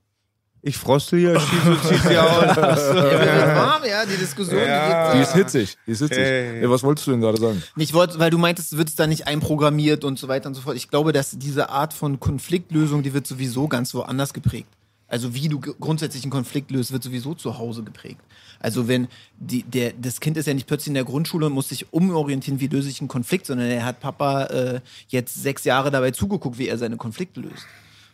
Ich 0.62 0.76
froste 0.76 1.16
hier, 1.16 1.38
Schizo 1.38 1.76
zieht 1.76 2.02
sie 2.02 2.18
aus. 2.18 2.56
Warm, 2.56 3.82
ja, 3.88 4.04
die 4.04 4.16
Diskussion. 4.16 4.58
Ja. 4.58 5.12
Die 5.12 5.18
Die 5.18 5.22
ist 5.22 5.34
hitzig. 5.34 5.76
Die 5.86 5.92
ist 5.92 6.00
hitzig. 6.00 6.18
Hey. 6.18 6.60
Ey, 6.62 6.70
was 6.70 6.82
wolltest 6.82 7.06
du 7.06 7.12
denn 7.12 7.20
gerade 7.20 7.38
sagen? 7.38 7.62
Ich 7.76 7.94
wollte, 7.94 8.18
weil 8.18 8.30
du 8.30 8.38
meintest, 8.38 8.76
wird 8.76 8.88
es 8.88 8.96
da 8.96 9.06
nicht 9.06 9.26
einprogrammiert 9.26 10.04
und 10.04 10.18
so 10.18 10.26
weiter 10.26 10.48
und 10.48 10.54
so 10.54 10.62
fort. 10.62 10.76
Ich 10.76 10.90
glaube, 10.90 11.12
dass 11.12 11.38
diese 11.38 11.70
Art 11.70 11.94
von 11.94 12.18
Konfliktlösung, 12.18 13.02
die 13.02 13.14
wird 13.14 13.26
sowieso 13.26 13.68
ganz 13.68 13.94
woanders 13.94 14.34
geprägt. 14.34 14.68
Also 15.06 15.34
wie 15.34 15.48
du 15.48 15.58
grundsätzlich 15.58 16.24
einen 16.24 16.30
Konflikt 16.30 16.70
löst, 16.70 16.92
wird 16.92 17.02
sowieso 17.02 17.34
zu 17.34 17.56
Hause 17.56 17.82
geprägt. 17.82 18.20
Also 18.60 18.88
wenn 18.88 19.08
die, 19.38 19.62
der, 19.62 19.92
das 19.92 20.20
Kind 20.20 20.36
ist 20.36 20.46
ja 20.46 20.52
nicht 20.54 20.66
plötzlich 20.66 20.88
in 20.88 20.94
der 20.94 21.04
Grundschule 21.04 21.46
und 21.46 21.52
muss 21.52 21.70
sich 21.70 21.92
umorientieren, 21.92 22.60
wie 22.60 22.66
löse 22.66 22.90
ich 22.90 23.00
einen 23.00 23.08
Konflikt, 23.08 23.46
sondern 23.46 23.68
er 23.70 23.84
hat 23.84 24.00
Papa 24.00 24.44
äh, 24.44 24.80
jetzt 25.08 25.42
sechs 25.42 25.64
Jahre 25.64 25.90
dabei 25.90 26.10
zugeguckt, 26.10 26.58
wie 26.58 26.68
er 26.68 26.76
seine 26.76 26.96
Konflikte 26.96 27.40
löst. 27.40 27.64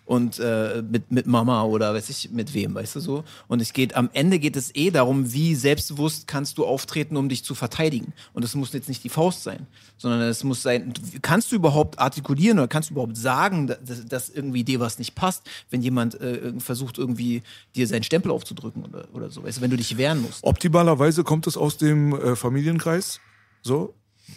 Und 0.07 0.38
äh, 0.38 0.82
mit, 0.82 1.11
mit 1.11 1.26
Mama 1.26 1.62
oder 1.64 1.94
weiß 1.94 2.11
ich 2.11 2.30
mit 2.30 2.52
wem, 2.52 2.74
weißt 2.74 2.96
du 2.96 3.00
so. 3.00 3.24
Und 3.48 3.62
es 3.62 3.72
geht, 3.72 3.96
am 3.96 4.11
Ende 4.12 4.38
geht 4.38 4.55
es 4.55 4.74
eh 4.74 4.90
darum, 4.90 5.32
wie 5.32 5.55
selbstbewusst 5.55 6.26
kannst 6.26 6.59
du 6.59 6.66
auftreten, 6.66 7.16
um 7.16 7.30
dich 7.30 7.42
zu 7.42 7.55
verteidigen. 7.55 8.12
Und 8.34 8.44
es 8.44 8.55
muss 8.55 8.74
jetzt 8.74 8.88
nicht 8.88 9.02
die 9.02 9.09
Faust 9.09 9.42
sein, 9.42 9.66
sondern 9.96 10.20
es 10.20 10.44
muss 10.44 10.62
sein, 10.62 10.92
kannst 11.22 11.52
du 11.52 11.57
überhaupt 11.57 11.98
artikulieren 11.98 12.59
oder 12.59 12.68
kannst 12.68 12.90
du 12.90 12.94
überhaupt 12.94 13.16
sagen, 13.16 13.66
dass, 13.66 14.05
dass 14.07 14.28
irgendwie 14.28 14.62
dir 14.62 14.78
was 14.78 14.98
nicht 14.98 15.14
passt, 15.14 15.44
wenn 15.70 15.80
jemand 15.80 16.20
äh, 16.20 16.52
versucht, 16.61 16.98
irgendwie 16.98 17.42
dir 17.74 17.86
seinen 17.86 18.02
Stempel 18.02 18.30
aufzudrücken 18.30 18.84
oder, 18.84 19.09
oder 19.14 19.30
so, 19.30 19.42
weißt 19.42 19.59
du, 19.59 19.62
wenn 19.62 19.70
du 19.70 19.78
dich 19.78 19.96
wehren 19.96 20.20
musst. 20.20 20.44
Optimalerweise 20.44 21.24
kommt 21.24 21.46
es 21.46 21.57
aus 21.57 21.78
dem 21.78 22.14
äh, 22.14 22.36
Familienkreis. 22.36 23.20
So. 23.62 23.94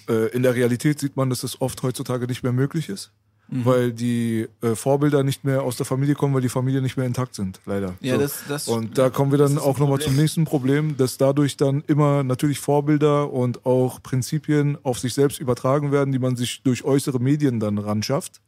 Äh, 0.08 0.28
in 0.30 0.44
der 0.44 0.56
Realität 0.56 1.00
sieht 1.00 1.16
man, 1.18 1.30
dass 1.30 1.44
es 1.44 1.62
oft 1.62 1.84
heutzutage 1.84 2.28
nicht 2.28 2.44
mehr 2.44 2.54
möglich 2.54 2.90
ist. 2.90 3.12
Mhm. 3.50 3.66
Weil 3.66 3.94
die 3.94 4.48
äh, 4.62 4.76
Vorbilder 4.76 5.24
nicht 5.24 5.46
mehr 5.46 5.64
aus 5.64 5.78
der 5.78 5.86
Familie 5.86 6.16
kommen, 6.16 6.34
weil 6.34 6.42
die 6.42 6.50
Familie 6.50 6.82
nicht 6.82 6.98
mehr 6.98 7.06
intakt 7.06 7.34
sind, 7.34 7.62
leider. 7.66 7.94
Ja, 8.02 8.18
das- 8.18 8.44
das- 8.48 8.68
und 8.68 8.98
da 8.98 9.10
kommen 9.10 9.32
wir 9.32 9.38
dann 9.38 9.58
auch 9.58 9.80
nochmal 9.80 10.00
zum 10.00 10.16
nächsten 10.18 10.44
Problem, 10.44 10.98
dass 10.98 11.18
dadurch 11.18 11.56
dann 11.56 11.82
immer 11.88 12.24
natürlich 12.24 12.60
Vorbilder 12.60 13.32
und 13.32 13.66
auch 13.66 14.04
Prinzipien 14.04 14.78
auf 14.84 15.00
sich 15.00 15.14
selbst 15.14 15.40
übertragen 15.40 15.94
werden, 15.94 16.12
die 16.12 16.20
man 16.20 16.36
sich 16.36 16.62
durch 16.64 16.84
äußere 16.84 17.20
Medien 17.20 17.62
dann 17.62 17.78
ran 17.78 18.04
schafft. 18.04 18.42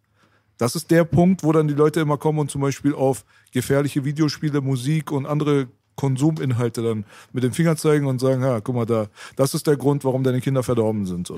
Das 0.58 0.76
ist 0.76 0.91
der 0.91 1.06
Punkt, 1.06 1.43
wo 1.45 1.54
dann 1.54 1.70
die 1.70 1.74
Leute 1.74 2.02
immer 2.02 2.18
kommen 2.18 2.39
und 2.39 2.52
zum 2.52 2.60
Beispiel 2.60 2.93
auf 2.93 3.24
gefährliche 3.54 4.04
Videospiele, 4.04 4.60
Musik 4.60 5.12
und 5.14 5.26
andere 5.26 5.68
Konsuminhalte 5.95 6.82
dann 6.82 7.06
mit 7.32 7.43
dem 7.45 7.54
Finger 7.54 7.78
zeigen 7.78 8.06
und 8.06 8.20
sagen, 8.20 8.41
ja, 8.41 8.60
guck 8.60 8.76
mal 8.76 8.86
da, 8.86 9.08
das 9.38 9.54
ist 9.54 9.68
der 9.68 9.78
Grund, 9.78 10.04
warum 10.04 10.24
deine 10.24 10.41
Kinder 10.41 10.64
verdorben 10.64 11.06
sind. 11.06 11.28
So. 11.28 11.38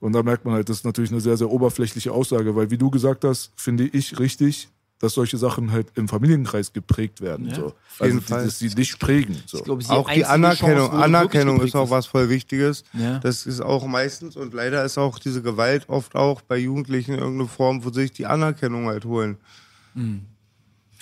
Und 0.00 0.12
da 0.12 0.22
merkt 0.22 0.44
man 0.44 0.54
halt, 0.54 0.68
das 0.68 0.78
ist 0.78 0.84
natürlich 0.84 1.10
eine 1.10 1.20
sehr, 1.20 1.36
sehr 1.36 1.50
oberflächliche 1.50 2.12
Aussage, 2.12 2.54
weil 2.54 2.70
wie 2.70 2.78
du 2.78 2.90
gesagt 2.90 3.24
hast, 3.24 3.52
finde 3.56 3.84
ich 3.84 4.18
richtig, 4.18 4.68
dass 5.00 5.14
solche 5.14 5.38
Sachen 5.38 5.70
halt 5.70 5.86
im 5.94 6.08
Familienkreis 6.08 6.72
geprägt 6.72 7.20
werden. 7.20 7.52
so. 7.54 7.72
Also, 7.98 8.18
die, 8.18 8.26
dass 8.26 8.58
sie 8.58 8.68
dich 8.68 8.98
prägen. 8.98 9.40
So. 9.46 9.58
Ich 9.58 9.64
glaube, 9.64 9.82
die 9.82 9.90
Auch 9.90 10.10
die 10.10 10.24
Anerkennung. 10.24 10.88
Chance, 10.88 11.04
Anerkennung 11.04 11.60
ist 11.60 11.76
auch 11.76 11.90
was 11.90 12.06
voll 12.06 12.28
Wichtiges. 12.28 12.84
Ja. 12.92 13.18
Das 13.18 13.46
ist 13.46 13.60
auch 13.60 13.86
meistens 13.86 14.36
und 14.36 14.54
leider 14.54 14.84
ist 14.84 14.98
auch 14.98 15.18
diese 15.18 15.42
Gewalt 15.42 15.88
oft 15.88 16.14
auch 16.14 16.40
bei 16.40 16.58
Jugendlichen 16.58 17.12
in 17.12 17.20
irgendeiner 17.20 17.48
Form, 17.48 17.84
wo 17.84 17.90
sie 17.90 18.02
sich 18.02 18.12
die 18.12 18.26
Anerkennung 18.26 18.86
halt 18.86 19.04
holen. 19.04 19.36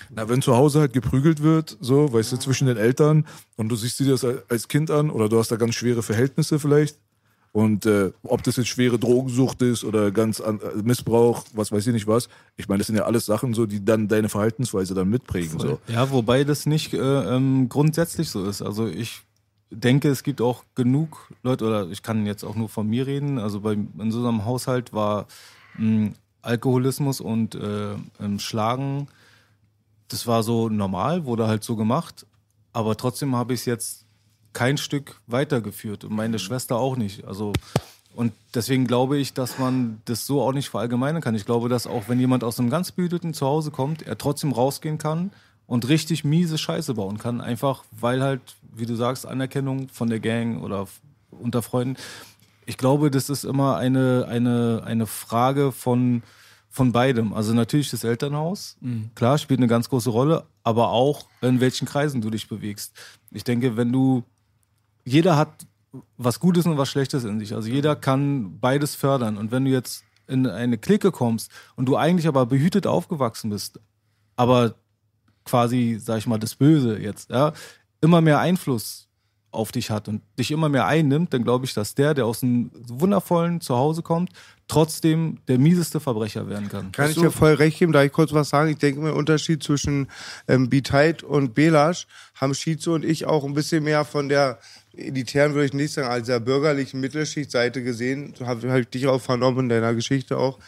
Na, 0.09 0.29
wenn 0.29 0.41
zu 0.41 0.55
Hause 0.55 0.79
halt 0.79 0.93
geprügelt 0.93 1.41
wird, 1.41 1.77
so, 1.81 2.13
weißt 2.13 2.31
du, 2.31 2.37
zwischen 2.37 2.67
den 2.67 2.77
Eltern 2.77 3.25
und 3.55 3.69
du 3.69 3.75
siehst 3.75 3.99
dir 3.99 4.11
das 4.11 4.23
als 4.23 4.67
Kind 4.67 4.91
an 4.91 5.09
oder 5.09 5.27
du 5.27 5.39
hast 5.39 5.51
da 5.51 5.55
ganz 5.55 5.75
schwere 5.75 6.03
Verhältnisse 6.03 6.59
vielleicht 6.59 6.97
Und 7.57 7.87
äh, 7.87 8.11
ob 8.21 8.43
das 8.43 8.57
jetzt 8.57 8.67
schwere 8.67 8.99
Drogensucht 8.99 9.63
ist 9.63 9.83
oder 9.83 10.11
ganz 10.11 10.39
an, 10.41 10.59
äh, 10.59 10.83
Missbrauch, 10.83 11.43
was 11.53 11.71
weiß 11.71 11.87
ich 11.87 11.93
nicht 11.93 12.05
was. 12.05 12.29
Ich 12.55 12.67
meine, 12.67 12.77
das 12.77 12.85
sind 12.85 12.97
ja 12.97 13.05
alles 13.05 13.25
Sachen 13.25 13.55
so, 13.55 13.65
die 13.65 13.83
dann 13.83 14.07
deine 14.07 14.29
Verhaltensweise 14.29 14.93
dann 14.93 15.09
mitprägen. 15.09 15.59
So. 15.59 15.79
Ja, 15.87 16.11
wobei 16.11 16.43
das 16.43 16.67
nicht 16.67 16.93
äh, 16.93 16.99
ähm, 16.99 17.67
grundsätzlich 17.67 18.29
so 18.29 18.45
ist. 18.45 18.61
Also 18.61 18.85
ich 18.85 19.23
denke, 19.71 20.09
es 20.09 20.21
gibt 20.21 20.39
auch 20.39 20.65
genug 20.75 21.33
Leute, 21.41 21.65
oder 21.65 21.89
ich 21.89 22.03
kann 22.03 22.27
jetzt 22.27 22.43
auch 22.43 22.53
nur 22.53 22.69
von 22.69 22.87
mir 22.87 23.07
reden. 23.07 23.39
Also 23.39 23.61
bei, 23.61 23.73
in 23.73 24.11
so 24.11 24.19
einem 24.27 24.45
Haushalt 24.45 24.93
war 24.93 25.25
mh, 25.79 26.11
Alkoholismus 26.43 27.19
und 27.19 27.55
äh, 27.55 27.93
ähm, 28.19 28.37
Schlagen, 28.37 29.07
das 30.09 30.27
war 30.27 30.43
so 30.43 30.69
normal, 30.69 31.25
wurde 31.25 31.47
halt 31.47 31.63
so 31.63 31.75
gemacht. 31.75 32.27
Aber 32.71 32.95
trotzdem 32.97 33.35
habe 33.35 33.55
ich 33.55 33.61
es 33.61 33.65
jetzt 33.65 34.06
kein 34.53 34.77
Stück 34.77 35.19
weitergeführt 35.27 36.03
und 36.03 36.13
meine 36.13 36.39
Schwester 36.39 36.77
auch 36.77 36.97
nicht. 36.97 37.25
Also 37.25 37.53
und 38.17 38.33
deswegen 38.55 38.87
glaube 38.87 39.19
ich, 39.19 39.33
dass 39.33 39.59
man 39.59 40.01
das 40.05 40.25
so 40.25 40.41
auch 40.41 40.51
nicht 40.51 40.69
verallgemeinern 40.69 41.21
kann. 41.21 41.35
Ich 41.35 41.45
glaube, 41.45 41.69
dass 41.69 41.85
auch 41.85 42.09
wenn 42.09 42.19
jemand 42.19 42.43
aus 42.43 42.59
einem 42.59 42.71
ganz 42.71 42.91
behüteten 42.91 43.35
Zuhause 43.35 43.69
kommt, 43.69 44.01
er 44.01 44.17
trotzdem 44.17 44.53
rausgehen 44.53 44.97
kann 44.97 45.29
und 45.67 45.87
richtig 45.87 46.23
miese 46.23 46.57
Scheiße 46.57 46.95
bauen 46.95 47.19
kann. 47.19 47.41
Einfach 47.41 47.83
weil 47.91 48.23
halt, 48.23 48.41
wie 48.73 48.87
du 48.87 48.95
sagst, 48.95 49.27
Anerkennung 49.27 49.89
von 49.89 50.09
der 50.09 50.19
Gang 50.19 50.63
oder 50.63 50.87
unter 51.29 51.61
Freunden. 51.61 51.95
Ich 52.65 52.77
glaube, 52.77 53.11
das 53.11 53.29
ist 53.29 53.43
immer 53.43 53.77
eine, 53.77 54.25
eine, 54.27 54.81
eine 54.83 55.05
Frage 55.05 55.71
von, 55.71 56.23
von 56.69 56.91
beidem. 56.91 57.33
Also 57.33 57.53
natürlich 57.53 57.91
das 57.91 58.03
Elternhaus, 58.03 58.77
klar, 59.13 59.37
spielt 59.37 59.59
eine 59.59 59.67
ganz 59.67 59.89
große 59.89 60.09
Rolle, 60.09 60.45
aber 60.63 60.89
auch 60.89 61.27
in 61.41 61.61
welchen 61.61 61.87
Kreisen 61.87 62.21
du 62.21 62.29
dich 62.29 62.47
bewegst. 62.47 62.93
Ich 63.31 63.43
denke, 63.43 63.77
wenn 63.77 63.91
du, 63.91 64.23
jeder 65.07 65.37
hat 65.37 65.65
was 66.17 66.39
Gutes 66.39 66.65
und 66.65 66.77
was 66.77 66.89
Schlechtes 66.89 67.23
in 67.23 67.39
sich. 67.39 67.55
Also 67.55 67.69
jeder 67.69 67.95
kann 67.95 68.59
beides 68.59 68.93
fördern. 68.93 69.37
Und 69.37 69.51
wenn 69.51 69.63
du 69.63 69.71
jetzt 69.71 70.03
in 70.27 70.45
eine 70.45 70.77
Clique 70.77 71.11
kommst 71.11 71.49
und 71.77 71.85
du 71.85 71.95
eigentlich 71.95 72.27
aber 72.27 72.45
behütet 72.45 72.85
aufgewachsen 72.85 73.49
bist, 73.49 73.79
aber 74.35 74.75
quasi, 75.45 75.97
sag 75.99 76.17
ich 76.17 76.27
mal, 76.27 76.37
das 76.37 76.55
Böse 76.55 76.99
jetzt, 76.99 77.29
ja, 77.29 77.53
immer 78.01 78.19
mehr 78.19 78.39
Einfluss 78.39 79.07
auf 79.51 79.71
dich 79.71 79.89
hat 79.89 80.09
und 80.09 80.21
dich 80.37 80.51
immer 80.51 80.67
mehr 80.67 80.85
einnimmt, 80.85 81.33
dann 81.33 81.43
glaube 81.43 81.65
ich, 81.65 81.73
dass 81.73 81.95
der, 81.95 82.13
der 82.13 82.25
aus 82.25 82.43
einem 82.43 82.69
wundervollen 82.73 83.61
Zuhause 83.61 84.01
kommt, 84.01 84.31
trotzdem 84.67 85.37
der 85.47 85.59
mieseste 85.59 85.99
Verbrecher 85.99 86.49
werden 86.49 86.69
kann. 86.69 86.91
Kann 86.91 87.09
ich 87.09 87.17
dir 87.17 87.31
voll 87.31 87.53
recht 87.53 87.79
geben, 87.79 87.93
da 87.93 88.03
ich 88.03 88.11
kurz 88.11 88.33
was 88.33 88.49
sagen. 88.49 88.69
Ich 88.69 88.77
denke, 88.77 89.01
der 89.01 89.15
Unterschied 89.15 89.63
zwischen 89.63 90.07
ähm, 90.47 90.69
Biteit 90.69 91.23
und 91.23 91.55
Belasch 91.55 92.05
haben 92.35 92.53
Schizo 92.53 92.93
und 92.93 93.05
ich 93.05 93.25
auch 93.25 93.43
ein 93.45 93.53
bisschen 93.53 93.83
mehr 93.83 94.03
von 94.03 94.29
der 94.29 94.59
elitären, 94.97 95.53
würde 95.53 95.65
ich 95.65 95.73
nicht 95.73 95.93
sagen, 95.93 96.07
als 96.07 96.27
der 96.27 96.39
bürgerlichen 96.39 96.99
Mittelschichtseite 96.99 97.83
gesehen. 97.83 98.33
So 98.37 98.47
habe 98.47 98.69
hab 98.71 98.79
ich 98.79 98.89
dich 98.89 99.07
auch 99.07 99.21
vernommen 99.21 99.61
in 99.61 99.69
deiner 99.69 99.93
Geschichte 99.93 100.37
auch. 100.37 100.59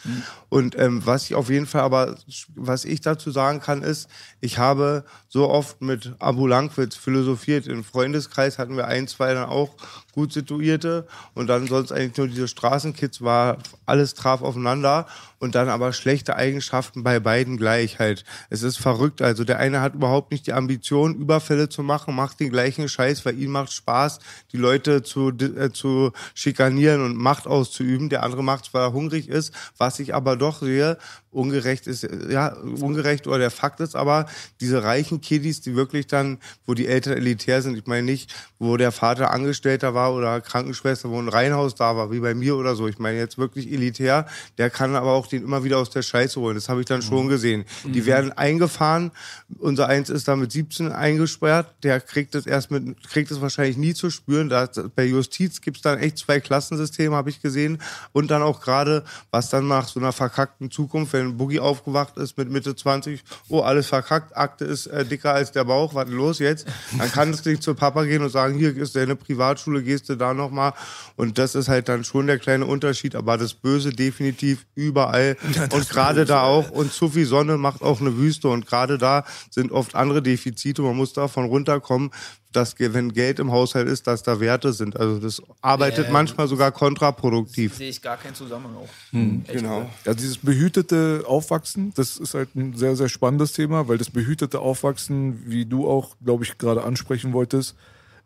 Und 0.48 0.78
ähm, 0.78 1.04
was 1.04 1.24
ich 1.24 1.34
auf 1.34 1.50
jeden 1.50 1.66
Fall 1.66 1.82
aber, 1.82 2.16
was 2.54 2.84
ich 2.84 3.00
dazu 3.00 3.30
sagen 3.30 3.60
kann, 3.60 3.82
ist, 3.82 4.08
ich 4.40 4.58
habe 4.58 5.04
so 5.28 5.48
oft 5.48 5.82
mit 5.82 6.14
Abu 6.18 6.46
Langwitz 6.46 6.96
philosophiert. 6.96 7.66
Im 7.66 7.84
Freundeskreis 7.84 8.58
hatten 8.58 8.76
wir 8.76 8.86
ein, 8.86 9.08
zwei 9.08 9.34
dann 9.34 9.48
auch 9.48 9.74
gut 10.12 10.32
situierte 10.32 11.06
und 11.34 11.46
dann 11.46 11.66
sonst 11.66 11.92
eigentlich 11.92 12.16
nur 12.16 12.28
diese 12.28 12.48
Straßenkids 12.48 13.22
war, 13.22 13.58
alles 13.86 14.14
traf 14.14 14.42
aufeinander 14.42 15.06
und 15.38 15.54
dann 15.54 15.68
aber 15.68 15.92
schlechte 15.92 16.36
Eigenschaften 16.36 17.02
bei 17.02 17.18
beiden 17.18 17.56
gleich 17.56 17.98
halt. 17.98 18.24
Es 18.50 18.62
ist 18.62 18.76
verrückt. 18.76 19.22
Also 19.22 19.44
der 19.44 19.58
eine 19.58 19.80
hat 19.80 19.94
überhaupt 19.94 20.30
nicht 20.30 20.46
die 20.46 20.52
Ambition, 20.52 21.14
Überfälle 21.14 21.68
zu 21.68 21.82
machen, 21.82 22.14
macht 22.14 22.40
den 22.40 22.50
gleichen 22.50 22.88
Scheiß, 22.88 23.24
weil 23.24 23.38
ihm 23.38 23.50
macht 23.50 23.72
Spaß, 23.72 24.18
die 24.52 24.58
Leute 24.58 25.02
zu, 25.02 25.30
äh, 25.30 25.70
zu 25.72 26.12
schikanieren 26.34 27.02
und 27.02 27.16
Macht 27.16 27.46
auszuüben. 27.46 28.10
Der 28.10 28.22
andere 28.22 28.44
macht, 28.44 28.72
weil 28.74 28.82
er 28.82 28.92
hungrig 28.92 29.28
ist, 29.28 29.54
was 29.78 29.98
ich 29.98 30.14
aber 30.14 30.36
doch 30.36 30.60
sehe, 30.60 30.98
ungerecht 31.30 31.86
ist, 31.86 32.06
ja, 32.28 32.54
ungerecht 32.54 33.26
oder 33.26 33.38
der 33.38 33.50
Fakt 33.50 33.80
ist 33.80 33.94
aber, 33.94 34.26
diese 34.60 34.82
reichen 34.82 35.20
Kiddies, 35.20 35.60
die 35.60 35.76
wirklich 35.76 36.06
dann, 36.06 36.38
wo 36.66 36.74
die 36.74 36.88
Eltern 36.88 37.16
elitär 37.16 37.62
sind, 37.62 37.78
ich 37.78 37.86
meine 37.86 38.02
nicht, 38.02 38.34
wo 38.58 38.76
der 38.76 38.90
Vater 38.90 39.30
Angestellter 39.30 39.94
war 39.94 40.12
oder 40.12 40.40
Krankenschwester, 40.40 41.08
wo 41.10 41.18
ein 41.20 41.28
Reihenhaus 41.28 41.74
da 41.74 41.96
war, 41.96 42.10
wie 42.10 42.20
bei 42.20 42.34
mir 42.34 42.56
oder 42.56 42.74
so. 42.74 42.88
Ich 42.88 42.98
meine 42.98 43.18
jetzt 43.18 43.38
wirklich 43.38 43.70
elitär, 43.72 44.26
der 44.58 44.70
kann 44.70 44.96
aber 44.96 45.12
auch 45.12 45.26
den 45.26 45.42
immer 45.42 45.62
wieder 45.64 45.78
aus 45.78 45.90
der 45.90 46.02
Scheiße 46.02 46.40
holen. 46.40 46.56
Das 46.56 46.68
habe 46.68 46.80
ich 46.80 46.86
dann 46.86 47.02
schon 47.02 47.28
gesehen. 47.28 47.64
Die 47.84 48.06
werden 48.06 48.32
eingefahren. 48.32 49.12
Unser 49.58 49.88
Eins 49.88 50.10
ist 50.10 50.28
da 50.28 50.36
mit 50.36 50.52
17 50.52 50.92
eingesperrt. 50.92 51.74
Der 51.82 52.00
kriegt 52.00 52.34
es 52.34 52.46
erst 52.46 52.70
mit, 52.70 53.08
kriegt 53.08 53.30
es 53.30 53.40
wahrscheinlich 53.40 53.76
nie 53.76 53.94
zu 53.94 54.10
spüren. 54.10 54.48
Da, 54.48 54.68
bei 54.94 55.04
Justiz 55.04 55.60
gibt's 55.60 55.82
dann 55.82 55.98
echt 55.98 56.18
zwei 56.18 56.40
Klassensysteme, 56.40 57.14
habe 57.14 57.30
ich 57.30 57.40
gesehen. 57.40 57.78
Und 58.12 58.30
dann 58.30 58.42
auch 58.42 58.60
gerade, 58.60 59.04
was 59.30 59.50
dann 59.50 59.68
nach 59.68 59.88
so 59.88 60.00
einer 60.00 60.12
verkackten 60.12 60.70
Zukunft, 60.70 61.12
wenn 61.12 61.19
Boogie 61.28 61.60
aufgewacht 61.60 62.16
ist 62.16 62.36
mit 62.36 62.50
Mitte 62.50 62.74
20, 62.74 63.22
oh, 63.48 63.60
alles 63.60 63.86
verkackt, 63.86 64.36
Akte 64.36 64.64
ist 64.64 64.86
äh, 64.86 65.04
dicker 65.04 65.32
als 65.32 65.52
der 65.52 65.64
Bauch, 65.64 65.94
was 65.94 66.08
los 66.08 66.38
jetzt? 66.38 66.66
Dann 66.96 67.10
kannst 67.10 67.46
du 67.46 67.50
nicht 67.50 67.62
zu 67.62 67.74
Papa 67.74 68.04
gehen 68.04 68.22
und 68.22 68.30
sagen, 68.30 68.58
hier 68.58 68.76
ist 68.76 68.96
deine 68.96 69.16
Privatschule, 69.16 69.82
gehst 69.82 70.08
du 70.08 70.16
da 70.16 70.34
nochmal. 70.34 70.72
Und 71.16 71.38
das 71.38 71.54
ist 71.54 71.68
halt 71.68 71.88
dann 71.88 72.04
schon 72.04 72.26
der 72.26 72.38
kleine 72.38 72.66
Unterschied, 72.66 73.14
aber 73.14 73.38
das 73.38 73.54
Böse 73.54 73.90
definitiv 73.90 74.66
überall. 74.74 75.36
und 75.72 75.88
gerade 75.88 76.24
da 76.24 76.42
auch. 76.42 76.70
Und 76.70 76.92
zu 76.92 77.08
viel 77.08 77.26
Sonne 77.26 77.56
macht 77.56 77.82
auch 77.82 78.00
eine 78.00 78.16
Wüste. 78.16 78.48
Und 78.48 78.66
gerade 78.66 78.98
da 78.98 79.24
sind 79.50 79.72
oft 79.72 79.94
andere 79.94 80.22
Defizite. 80.22 80.82
Man 80.82 80.96
muss 80.96 81.12
davon 81.12 81.46
runterkommen, 81.46 82.10
dass 82.52 82.74
wenn 82.78 83.12
Geld 83.12 83.38
im 83.38 83.52
Haushalt 83.52 83.88
ist, 83.88 84.06
dass 84.06 84.22
da 84.22 84.40
Werte 84.40 84.72
sind. 84.72 84.98
Also 84.98 85.18
das 85.18 85.42
arbeitet 85.60 86.06
Ja, 86.06 86.12
manchmal 86.12 86.48
sogar 86.48 86.72
kontraproduktiv. 86.72 87.76
Sehe 87.76 87.90
ich 87.90 88.02
gar 88.02 88.16
keinen 88.16 88.34
Zusammenhang. 88.34 88.88
Hm. 89.10 89.44
Genau. 89.46 89.88
Ja, 90.04 90.14
dieses 90.14 90.38
behütete 90.38 91.24
Aufwachsen, 91.26 91.92
das 91.94 92.16
ist 92.16 92.34
halt 92.34 92.54
ein 92.56 92.76
sehr, 92.76 92.96
sehr 92.96 93.08
spannendes 93.08 93.52
Thema, 93.52 93.88
weil 93.88 93.98
das 93.98 94.10
behütete 94.10 94.60
Aufwachsen, 94.60 95.42
wie 95.46 95.64
du 95.64 95.88
auch, 95.88 96.16
glaube 96.24 96.44
ich, 96.44 96.58
gerade 96.58 96.82
ansprechen 96.82 97.32
wolltest, 97.32 97.76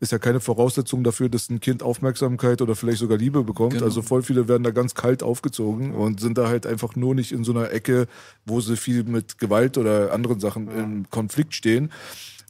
ist 0.01 0.12
ja 0.12 0.18
keine 0.18 0.41
Voraussetzung 0.41 1.05
dafür, 1.05 1.29
dass 1.29 1.49
ein 1.51 1.61
Kind 1.61 1.83
Aufmerksamkeit 1.83 2.61
oder 2.62 2.75
vielleicht 2.75 2.99
sogar 2.99 3.16
Liebe 3.16 3.43
bekommt. 3.45 3.83
Also 3.83 4.03
voll 4.03 4.22
viele 4.22 4.49
werden 4.49 4.62
da 4.62 4.70
ganz 4.70 4.95
kalt 4.95 5.22
aufgezogen 5.22 5.93
und 5.93 6.20
sind 6.20 6.37
da 6.39 6.49
halt 6.49 6.66
einfach 6.66 6.97
nur 6.97 7.14
nicht 7.14 7.33
in 7.33 7.45
so 7.45 7.53
einer 7.53 7.70
Ecke, 7.70 8.07
wo 8.45 8.61
sie 8.61 8.77
viel 8.77 9.05
mit 9.05 9.39
Gewalt 9.39 9.79
oder 9.79 10.12
anderen 10.12 10.41
Sachen 10.41 10.68
im 10.68 11.11
Konflikt 11.11 11.55
stehen. 11.55 11.91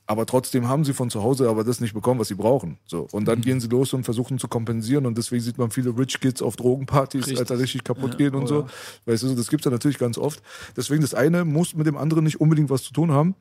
Aber 0.06 0.26
trotzdem 0.26 0.68
haben 0.68 0.84
sie 0.84 0.92
von 0.92 1.08
zu 1.08 1.22
Hause 1.22 1.48
aber 1.48 1.64
das 1.64 1.80
nicht 1.80 1.94
bekommen, 1.94 2.20
was 2.20 2.28
sie 2.28 2.34
brauchen. 2.34 2.78
So. 2.84 3.08
Und 3.10 3.26
dann 3.26 3.40
gehen 3.40 3.58
sie 3.58 3.68
los 3.68 3.94
und 3.94 4.04
versuchen 4.04 4.38
zu 4.38 4.48
kompensieren. 4.48 5.06
Und 5.06 5.16
deswegen 5.16 5.42
sieht 5.42 5.56
man 5.56 5.70
viele 5.70 5.96
Rich 5.96 6.20
Kids 6.20 6.42
auf 6.42 6.56
Drogenpartys, 6.56 7.22
Richtig. 7.22 7.38
Alter, 7.38 7.58
richtig 7.58 7.84
kaputt 7.84 8.18
gehen 8.18 8.34
und 8.34 8.46
so. 8.46 8.66
Weißt 9.06 9.22
du, 9.22 9.34
das 9.34 9.48
gibt's 9.48 9.64
ja 9.64 9.70
natürlich 9.70 9.98
ganz 9.98 10.18
oft. 10.18 10.42
Deswegen 10.76 11.00
das 11.00 11.14
eine 11.14 11.46
muss 11.46 11.74
mit 11.74 11.86
dem 11.86 11.96
anderen 11.96 12.24
nicht 12.24 12.38
unbedingt 12.38 12.68
was 12.68 12.82
zu 12.82 12.92
tun 12.92 13.12
haben. 13.12 13.34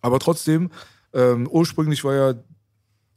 Aber 0.00 0.20
trotzdem, 0.20 0.70
ähm, 1.12 1.48
ursprünglich 1.50 2.04
war 2.04 2.14
ja 2.14 2.34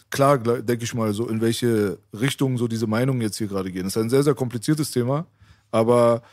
klar, 0.09 0.39
denke 0.39 0.83
ich 0.83 0.95
mal, 0.95 1.13
so 1.13 1.27
in 1.27 1.41
welche 1.41 1.99
Richtung 2.11 2.57
so 2.57 2.67
diese 2.67 2.87
Meinungen 2.87 3.21
jetzt 3.21 3.37
hier 3.37 3.47
gerade 3.47 3.71
gehen. 3.71 3.83
Das 3.83 3.95
ist 3.95 4.01
ein 4.01 4.09
sehr, 4.09 4.23
sehr 4.23 4.35
kompliziertes 4.35 4.89
Thema. 4.89 5.27
Aber 5.69 6.23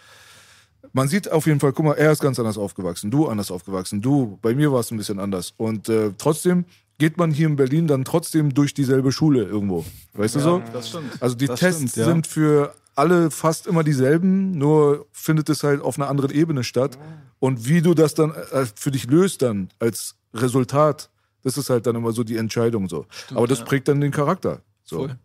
man 0.92 1.08
sieht 1.08 1.30
auf 1.30 1.46
jeden 1.46 1.60
Fall, 1.60 1.72
guck 1.72 1.84
mal, 1.84 1.94
er 1.94 2.12
ist 2.12 2.20
ganz 2.20 2.38
anders 2.38 2.58
aufgewachsen, 2.58 3.10
du 3.10 3.28
anders 3.28 3.50
aufgewachsen, 3.50 4.00
du, 4.00 4.38
bei 4.42 4.54
mir 4.54 4.72
war 4.72 4.80
es 4.80 4.90
ein 4.90 4.96
bisschen 4.96 5.18
anders. 5.18 5.54
Und 5.56 5.88
äh, 5.88 6.12
trotzdem 6.18 6.64
geht 6.98 7.16
man 7.16 7.30
hier 7.32 7.46
in 7.46 7.56
Berlin 7.56 7.86
dann 7.86 8.04
trotzdem 8.04 8.52
durch 8.54 8.74
dieselbe 8.74 9.10
Schule 9.12 9.44
irgendwo. 9.44 9.84
Weißt 10.14 10.36
du 10.36 10.40
so? 10.40 10.62
das 10.72 10.90
stimmt. 10.90 11.20
Also 11.20 11.34
die 11.34 11.46
Das 11.46 11.60
Tests 11.60 11.80
stimmt, 11.80 11.96
ja. 11.96 12.04
sind 12.04 12.26
für 12.26 12.74
alle 12.94 13.30
fast 13.30 13.66
immer 13.66 13.82
dieselben, 13.82 14.58
nur 14.58 15.06
findet 15.12 15.48
es 15.48 15.62
halt 15.62 15.80
auf 15.80 15.98
einer 15.98 16.08
anderen 16.08 16.30
Ebene 16.30 16.62
statt. 16.64 16.98
Und 17.38 17.66
wie 17.66 17.80
du 17.80 17.94
das 17.94 18.14
dann 18.14 18.32
äh, 18.52 18.66
für 18.74 18.90
dich 18.90 19.06
löst 19.06 19.40
dann 19.42 19.70
als 19.78 20.16
Resultat, 20.34 21.08
das 21.42 21.56
ist 21.56 21.70
halt 21.70 21.86
dann 21.86 21.96
immer 21.96 22.12
so 22.12 22.22
die 22.22 22.36
Entscheidung 22.36 22.88
so. 22.88 23.06
Aber 23.34 23.46
das 23.46 23.64
prägt 23.64 23.88
dann 23.88 24.00
den 24.00 24.10
Charakter. 24.10 24.60
So. 24.84 24.98
Voll. 24.98 25.16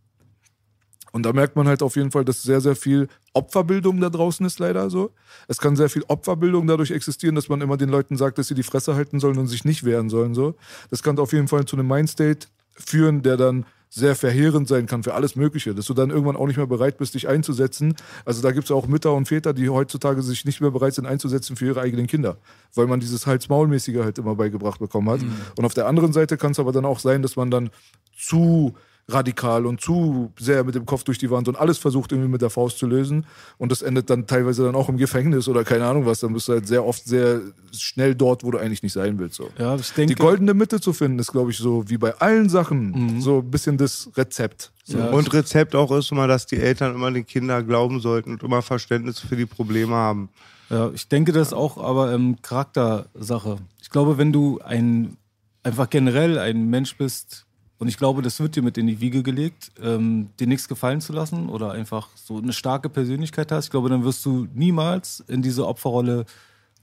Und 1.16 1.24
da 1.24 1.32
merkt 1.32 1.55
man 1.55 1.66
halt 1.66 1.82
auf 1.82 1.95
jeden 1.95 2.11
Fall, 2.11 2.26
dass 2.26 2.43
sehr, 2.43 2.59
sehr 2.59 2.76
viel 2.76 3.07
Opferbildung 3.32 4.01
da 4.01 4.09
draußen 4.09 4.45
ist, 4.45 4.59
leider 4.59 4.89
so. 4.89 5.11
Es 5.47 5.59
kann 5.59 5.78
sehr 5.78 5.88
viel 5.88 6.03
Opferbildung 6.09 6.68
dadurch 6.68 6.91
existieren, 6.91 7.36
dass 7.36 7.47
man 7.47 7.61
immer 7.61 7.78
den 7.78 7.88
Leuten 7.88 8.18
sagt, 8.18 8.38
dass 8.38 8.49
sie 8.49 8.53
die 8.53 8.63
Fresse 8.63 8.95
halten 8.95 9.22
sollen 9.22 9.38
und 9.38 9.47
sich 9.47 9.63
nicht 9.63 9.86
wehren 9.86 10.09
sollen, 10.09 10.36
so. 10.36 10.55
Das 10.89 11.03
kann 11.03 11.18
auf 11.18 11.32
jeden 11.32 11.47
Fall 11.47 11.63
zu 11.63 11.78
einem 11.78 11.88
Mindstate 11.88 12.47
führen, 12.72 13.22
der 13.22 13.38
dann 13.38 13.66
sehr 13.89 14.13
verheerend 14.18 14.68
sein 14.68 14.88
kann 14.88 15.03
für 15.03 15.13
alles 15.13 15.38
Mögliche, 15.38 15.74
dass 15.74 15.86
du 15.86 15.93
dann 15.93 16.09
irgendwann 16.09 16.36
auch 16.36 16.47
nicht 16.47 16.57
mehr 16.57 16.68
bereit 16.68 16.97
bist, 16.97 17.13
dich 17.13 17.30
einzusetzen. 17.30 17.95
Also 18.26 18.41
da 18.41 18.51
gibt 18.51 18.66
es 18.66 18.72
auch 18.72 18.88
Mütter 18.88 19.13
und 19.13 19.30
Väter, 19.30 19.53
die 19.53 19.70
heutzutage 19.70 20.22
sich 20.22 20.43
nicht 20.43 20.59
mehr 20.59 20.72
bereit 20.72 20.95
sind 20.95 21.05
einzusetzen 21.05 21.55
für 21.55 21.68
ihre 21.68 21.80
eigenen 21.80 22.07
Kinder, 22.07 22.39
weil 22.74 22.88
man 22.88 22.99
dieses 22.99 23.26
Hals-Maul-mäßige 23.26 23.99
halt 23.99 24.18
immer 24.18 24.36
beigebracht 24.36 24.82
bekommen 24.82 25.09
hat. 25.09 25.22
Und 25.55 25.63
auf 25.63 25.74
der 25.74 25.88
anderen 25.88 26.11
Seite 26.11 26.36
kann 26.36 26.51
es 26.51 26.59
aber 26.59 26.74
dann 26.74 26.84
auch 26.84 26.99
sein, 26.99 27.22
dass 27.22 27.38
man 27.38 27.49
dann 27.49 27.70
zu 28.18 28.76
radikal 29.07 29.67
und 29.67 29.81
zu 29.81 30.31
sehr 30.39 30.63
mit 30.63 30.73
dem 30.73 30.85
Kopf 30.85 31.03
durch 31.03 31.19
die 31.19 31.29
Wand 31.29 31.47
und 31.47 31.55
alles 31.55 31.77
versucht 31.77 32.11
irgendwie 32.11 32.29
mit 32.29 32.41
der 32.41 32.49
Faust 32.49 32.79
zu 32.79 32.87
lösen. 32.87 33.27
Und 33.57 33.71
das 33.71 33.83
endet 33.83 34.09
dann 34.09 34.25
teilweise 34.25 34.63
dann 34.63 34.75
auch 34.75 34.89
im 34.89 34.97
Gefängnis 34.97 35.47
oder 35.47 35.63
keine 35.63 35.86
Ahnung 35.86 36.05
was. 36.05 36.21
Dann 36.21 36.33
bist 36.33 36.47
du 36.47 36.53
halt 36.53 36.67
sehr 36.67 36.83
oft 36.83 37.05
sehr 37.05 37.41
schnell 37.71 38.15
dort, 38.15 38.43
wo 38.43 38.49
du 38.49 38.57
eigentlich 38.57 38.82
nicht 38.82 38.93
sein 38.93 39.19
willst. 39.19 39.36
So. 39.36 39.49
Ja, 39.59 39.75
ich 39.75 39.91
denke. 39.91 40.15
Die 40.15 40.19
goldene 40.19 40.55
Mitte 40.55 40.82
zu 40.82 40.91
finden, 40.91 41.19
ist, 41.19 41.32
glaube 41.32 41.51
ich, 41.51 41.57
so 41.57 41.87
wie 41.87 41.97
bei 41.97 42.15
allen 42.15 42.49
Sachen 42.49 43.21
so 43.21 43.39
ein 43.39 43.51
bisschen 43.51 43.77
das 43.77 44.09
Rezept. 44.15 44.71
So. 44.83 44.97
Ja, 44.97 45.09
Und 45.09 45.32
Rezept 45.33 45.75
auch 45.75 45.91
ist 45.91 46.11
immer, 46.11 46.27
dass 46.27 46.47
die 46.47 46.57
Eltern 46.57 46.95
immer 46.95 47.11
den 47.11 47.27
Kindern 47.27 47.67
glauben 47.67 47.99
sollten 47.99 48.32
und 48.32 48.43
immer 48.43 48.61
Verständnis 48.63 49.19
für 49.19 49.36
die 49.36 49.45
Probleme 49.45 49.93
haben. 49.93 50.29
Ja, 50.71 50.89
ich 50.95 51.07
denke 51.07 51.32
das 51.32 51.53
auch, 51.53 51.77
aber 51.77 52.11
ähm, 52.11 52.37
Charaktersache. 52.41 53.57
Ich 53.82 53.91
glaube, 53.91 54.17
wenn 54.17 54.33
du 54.33 54.59
ein 54.63 55.17
einfach 55.61 55.89
generell 55.89 56.37
ein 56.37 56.69
Mensch 56.69 56.95
bist, 56.95 57.45
und 57.77 57.87
ich 57.87 57.97
glaube, 57.97 58.21
das 58.21 58.39
wird 58.39 58.55
dir 58.55 58.63
mit 58.63 58.77
in 58.77 58.87
die 58.87 59.01
Wiege 59.01 59.21
gelegt, 59.21 59.71
ähm, 59.81 60.29
dir 60.39 60.47
nichts 60.47 60.67
gefallen 60.67 61.01
zu 61.01 61.11
lassen 61.11 61.49
oder 61.49 61.71
einfach 61.71 62.09
so 62.15 62.37
eine 62.37 62.53
starke 62.53 62.89
Persönlichkeit 62.89 63.51
hast, 63.51 63.65
ich 63.65 63.71
glaube, 63.71 63.89
dann 63.89 64.03
wirst 64.03 64.25
du 64.25 64.47
niemals 64.53 65.23
in 65.27 65.41
diese 65.41 65.67
Opferrolle 65.67 66.25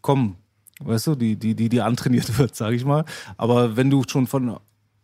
kommen. 0.02 0.36
Weißt 0.81 1.06
du, 1.06 1.14
die, 1.14 1.36
die, 1.36 1.55
die, 1.55 1.69
die 1.69 1.81
antrainiert 1.81 2.39
wird, 2.39 2.55
sage 2.55 2.77
ich 2.77 2.85
mal. 2.85 3.05
Aber 3.36 3.77
wenn 3.77 3.90
du 3.90 4.02
schon 4.06 4.27
von 4.27 4.59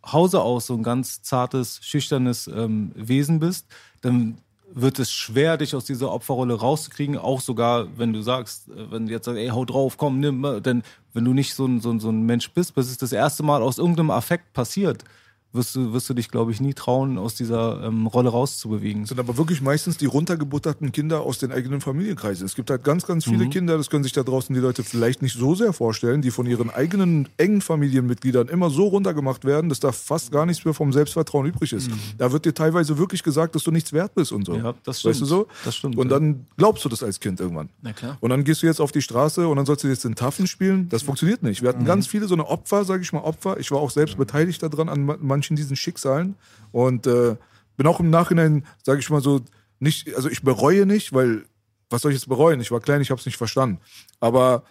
Hause 0.05 0.41
aus 0.41 0.67
so 0.67 0.75
ein 0.75 0.83
ganz 0.83 1.21
zartes, 1.21 1.79
schüchternes 1.81 2.47
ähm, 2.47 2.91
Wesen 2.95 3.39
bist, 3.39 3.67
dann 4.01 4.37
wird 4.71 4.99
es 4.99 5.11
schwer, 5.11 5.57
dich 5.57 5.75
aus 5.75 5.85
dieser 5.85 6.11
Opferrolle 6.11 6.53
rauszukriegen, 6.53 7.17
auch 7.17 7.41
sogar, 7.41 7.87
wenn 7.97 8.13
du 8.13 8.21
sagst, 8.21 8.69
äh, 8.69 8.91
wenn 8.91 9.07
du 9.07 9.11
jetzt 9.11 9.25
sagst, 9.25 9.39
ey, 9.39 9.49
hau 9.49 9.65
drauf, 9.65 9.97
komm, 9.97 10.19
nimm, 10.19 10.43
äh, 10.45 10.61
denn 10.61 10.83
wenn 11.13 11.25
du 11.25 11.33
nicht 11.33 11.55
so 11.55 11.65
ein, 11.65 11.81
so 11.81 11.91
ein, 11.91 11.99
so 11.99 12.09
ein 12.09 12.25
Mensch 12.25 12.51
bist, 12.51 12.75
bis 12.75 12.89
es 12.89 12.97
das 12.97 13.11
erste 13.11 13.43
Mal 13.43 13.61
aus 13.61 13.77
irgendeinem 13.77 14.11
Affekt 14.11 14.53
passiert, 14.53 15.03
wirst 15.51 15.75
du, 15.75 15.93
wirst 15.93 16.07
du 16.09 16.13
dich, 16.13 16.29
glaube 16.29 16.51
ich, 16.51 16.61
nie 16.61 16.73
trauen, 16.73 17.17
aus 17.17 17.33
dieser 17.35 17.83
ähm, 17.83 18.05
Rolle 18.07 18.29
rauszubewegen. 18.29 19.01
Das 19.03 19.09
sind 19.09 19.19
aber 19.19 19.37
wirklich 19.37 19.61
meistens 19.61 19.97
die 19.97 20.05
runtergebutterten 20.05 20.91
Kinder 20.91 21.21
aus 21.21 21.39
den 21.39 21.51
eigenen 21.51 21.81
Familienkreisen. 21.81 22.45
Es 22.45 22.55
gibt 22.55 22.69
halt 22.69 22.83
ganz, 22.83 23.05
ganz 23.07 23.25
viele 23.25 23.45
Mhm. 23.45 23.49
Kinder, 23.49 23.77
das 23.77 23.89
können 23.89 24.03
sich 24.03 24.13
da 24.13 24.23
draußen 24.23 24.53
die 24.53 24.61
Leute 24.61 24.83
vielleicht 24.83 25.21
nicht 25.21 25.37
so 25.37 25.55
sehr 25.55 25.73
vorstellen, 25.73 26.21
die 26.21 26.29
von 26.31 26.45
ihren 26.45 26.69
eigenen 26.69 27.27
engen 27.37 27.61
Familienmitgliedern 27.61 28.47
immer 28.47 28.69
so 28.69 28.87
runtergemacht 28.87 29.43
werden, 29.45 29.69
dass 29.69 29.79
da 29.79 29.91
fast 29.91 30.31
gar 30.31 30.45
nichts 30.45 30.63
mehr 30.65 30.73
vom 30.73 30.93
Selbstvertrauen 30.93 31.45
übrig 31.47 31.73
ist. 31.73 31.89
Da 32.17 32.31
wird 32.31 32.45
dir 32.45 32.53
teilweise 32.53 32.97
wirklich 32.97 33.23
gesagt, 33.23 33.55
dass 33.55 33.63
du 33.63 33.71
nichts 33.71 33.91
wert 33.93 34.13
bist 34.15 34.31
und 34.31 34.45
so. 34.45 34.53
Mhm. 34.53 34.63
Ja, 34.65 34.73
das 34.83 34.97
Weißt 34.97 35.05
du 35.21 35.25
stimmt. 35.25 35.29
so? 35.29 35.47
Das 35.65 35.75
stimmt, 35.75 35.97
Und 35.97 36.09
dann 36.09 36.45
glaubst 36.57 36.85
du 36.85 36.89
das 36.89 37.01
als 37.03 37.19
Kind 37.19 37.39
irgendwann. 37.39 37.69
Na 37.81 37.93
klar. 37.93 38.17
Und 38.19 38.29
dann 38.29 38.43
gehst 38.43 38.61
du 38.61 38.67
jetzt 38.67 38.79
auf 38.79 38.91
die 38.91 39.01
Straße 39.01 39.47
und 39.47 39.55
dann 39.57 39.65
sollst 39.65 39.83
du 39.83 39.87
jetzt 39.87 40.03
den 40.03 40.15
Taffen 40.15 40.45
spielen. 40.47 40.89
Das 40.89 41.01
funktioniert 41.01 41.41
nicht. 41.43 41.61
Wir 41.61 41.69
hatten 41.69 41.85
ganz 41.85 42.05
viele 42.07 42.27
so 42.27 42.35
eine 42.35 42.45
Opfer, 42.47 42.85
sage 42.85 43.01
ich 43.01 43.11
mal, 43.13 43.21
Opfer. 43.21 43.59
Ich 43.59 43.71
war 43.71 43.79
auch 43.79 43.89
selbst 43.89 44.17
beteiligt 44.17 44.61
daran 44.61 44.89
an 44.89 45.05
ma- 45.05 45.17
manchen 45.39 45.55
diesen 45.55 45.77
Schicksalen 45.77 46.35
und 46.71 47.07
äh, 47.07 47.37
bin 47.77 47.87
auch 47.87 48.01
im 48.01 48.09
Nachhinein, 48.09 48.65
sage 48.83 48.99
ich 48.99 49.09
mal 49.09 49.21
so, 49.21 49.41
nicht, 49.79 50.13
also 50.15 50.29
ich 50.29 50.43
bereue 50.43 50.85
nicht, 50.85 51.13
weil 51.13 51.45
was 51.89 52.01
soll 52.01 52.11
ich 52.11 52.17
jetzt 52.17 52.27
bereuen? 52.27 52.59
Ich 52.59 52.71
war 52.71 52.81
klein, 52.81 53.01
ich 53.01 53.09
habe 53.09 53.19
es 53.19 53.25
nicht 53.25 53.37
verstanden. 53.37 53.79
Aber 54.19 54.63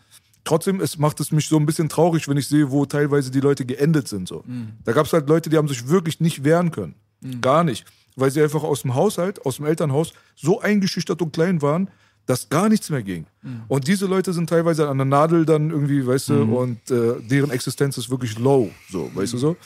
trotzdem 0.44 0.80
es 0.80 0.98
macht 0.98 1.18
es 1.20 1.32
mich 1.32 1.48
so 1.48 1.56
ein 1.56 1.64
bisschen 1.64 1.88
traurig, 1.88 2.28
wenn 2.28 2.36
ich 2.36 2.46
sehe, 2.46 2.70
wo 2.70 2.84
teilweise 2.84 3.30
die 3.30 3.40
Leute 3.40 3.64
geendet 3.64 4.08
sind. 4.08 4.28
So. 4.28 4.44
Da 4.84 4.92
gab 4.92 5.06
es 5.06 5.12
halt 5.12 5.28
Leute, 5.28 5.48
die 5.48 5.56
haben 5.56 5.68
sich 5.68 5.88
wirklich 5.88 6.20
nicht 6.20 6.44
wehren 6.44 6.70
können. 6.70 6.94
Gar 7.40 7.64
nicht. 7.64 7.86
Weil 8.14 8.30
sie 8.30 8.42
einfach 8.42 8.62
aus 8.62 8.82
dem 8.82 8.94
Haushalt, 8.94 9.44
aus 9.46 9.56
dem 9.56 9.64
Elternhaus 9.64 10.12
so 10.36 10.60
eingeschüchtert 10.60 11.20
und 11.22 11.32
klein 11.32 11.60
waren, 11.62 11.90
dass 12.26 12.48
gar 12.50 12.68
nichts 12.68 12.90
mehr 12.90 13.02
ging. 13.02 13.24
Und 13.68 13.88
diese 13.88 14.04
Leute 14.06 14.32
sind 14.34 14.48
teilweise 14.50 14.86
an 14.88 14.98
der 14.98 15.06
Nadel 15.06 15.46
dann 15.46 15.70
irgendwie, 15.70 16.06
weißt 16.06 16.28
du, 16.28 16.34
und 16.56 16.90
äh, 16.90 17.14
deren 17.22 17.50
Existenz 17.50 17.96
ist 17.96 18.10
wirklich 18.10 18.38
low, 18.38 18.70
so, 18.92 19.10
weißt 19.14 19.32
du 19.32 19.38
so. 19.38 19.56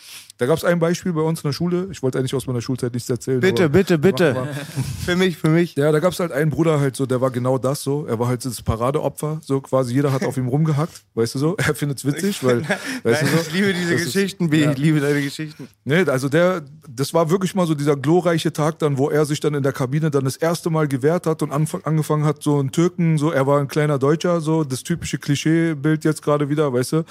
Da 0.42 0.46
gab 0.48 0.58
es 0.58 0.64
ein 0.64 0.80
Beispiel 0.80 1.12
bei 1.12 1.20
uns 1.20 1.38
in 1.38 1.48
der 1.50 1.52
Schule. 1.52 1.86
Ich 1.92 2.02
wollte 2.02 2.18
eigentlich 2.18 2.34
aus 2.34 2.48
meiner 2.48 2.60
Schulzeit 2.60 2.92
nichts 2.94 3.08
erzählen. 3.08 3.38
Bitte, 3.38 3.66
aber- 3.66 3.74
bitte, 3.78 3.96
bitte. 4.06 4.48
Für 5.06 5.14
mich, 5.14 5.36
für 5.36 5.48
mich. 5.50 5.76
Ja, 5.76 5.92
da 5.92 6.00
gab 6.00 6.12
es 6.12 6.18
halt 6.18 6.32
einen 6.32 6.50
Bruder 6.50 6.80
halt 6.80 6.96
so, 6.96 7.06
der 7.06 7.20
war 7.20 7.30
genau 7.30 7.58
das 7.58 7.80
so. 7.84 8.06
Er 8.06 8.18
war 8.18 8.26
halt 8.26 8.44
das 8.44 8.60
Paradeopfer, 8.60 9.40
so 9.40 9.60
quasi 9.60 9.94
jeder 9.94 10.12
hat 10.12 10.24
auf 10.24 10.36
ihm 10.36 10.48
rumgehackt, 10.48 11.02
weißt 11.14 11.36
du 11.36 11.38
so. 11.38 11.56
Er 11.58 11.76
findet's 11.76 12.04
witzig, 12.04 12.42
weil, 12.42 12.62
weißt 12.62 12.82
Nein, 13.04 13.18
du 13.22 13.26
so. 13.28 13.40
ich 13.42 13.52
liebe 13.52 13.72
diese 13.72 13.92
Das 13.92 14.00
ist- 14.00 14.12
Geschichten, 14.14 14.50
B. 14.50 14.62
ja. 14.64 14.72
Ich 14.72 14.78
liebe 14.78 14.98
deine 14.98 15.22
Geschichten. 15.22 15.68
Nee, 15.84 16.02
also 16.08 16.28
der, 16.28 16.62
das 16.88 17.14
war 17.14 17.30
wirklich 17.30 17.54
mal 17.54 17.68
so 17.68 17.74
dieser 17.76 17.94
glorreiche 17.94 18.52
Tag 18.52 18.80
dann, 18.80 18.98
wo 18.98 19.10
er 19.10 19.24
sich 19.26 19.38
dann 19.38 19.54
in 19.54 19.62
der 19.62 19.72
Kabine 19.72 20.10
dann 20.10 20.24
das 20.24 20.36
erste 20.36 20.70
Mal 20.70 20.88
gewehrt 20.88 21.28
hat 21.28 21.42
und 21.42 21.52
angefangen 21.52 22.24
hat, 22.24 22.42
so 22.42 22.58
ein 22.60 22.72
Türken, 22.72 23.16
so, 23.16 23.30
er 23.30 23.46
war 23.46 23.60
ein 23.60 23.68
kleiner 23.68 23.98
Deutscher, 24.00 24.40
so, 24.40 24.64
das 24.64 24.82
typische 24.82 25.18
Klischeebild 25.18 26.04
jetzt 26.04 26.20
gerade 26.22 26.48
wieder, 26.48 26.72
weißt 26.72 26.92
du, 26.94 27.04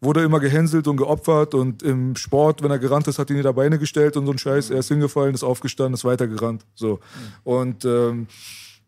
wurde 0.00 0.22
immer 0.22 0.40
gehänselt 0.40 0.88
und 0.88 0.96
geopfert 0.96 1.54
und 1.54 1.82
im 1.82 2.16
Sport, 2.16 2.62
wenn 2.62 2.70
er 2.70 2.78
gerannt 2.78 3.08
ist, 3.08 3.18
hat 3.18 3.30
ihn 3.30 3.42
die 3.42 3.52
Beine 3.52 3.78
gestellt 3.78 4.16
und 4.16 4.26
so 4.26 4.32
ein 4.32 4.38
Scheiß, 4.38 4.70
er 4.70 4.78
ist 4.78 4.88
hingefallen, 4.88 5.34
ist 5.34 5.42
aufgestanden, 5.42 5.94
ist 5.94 6.04
weitergerannt, 6.04 6.64
so. 6.74 7.00
Und, 7.44 7.84
ähm, 7.84 8.26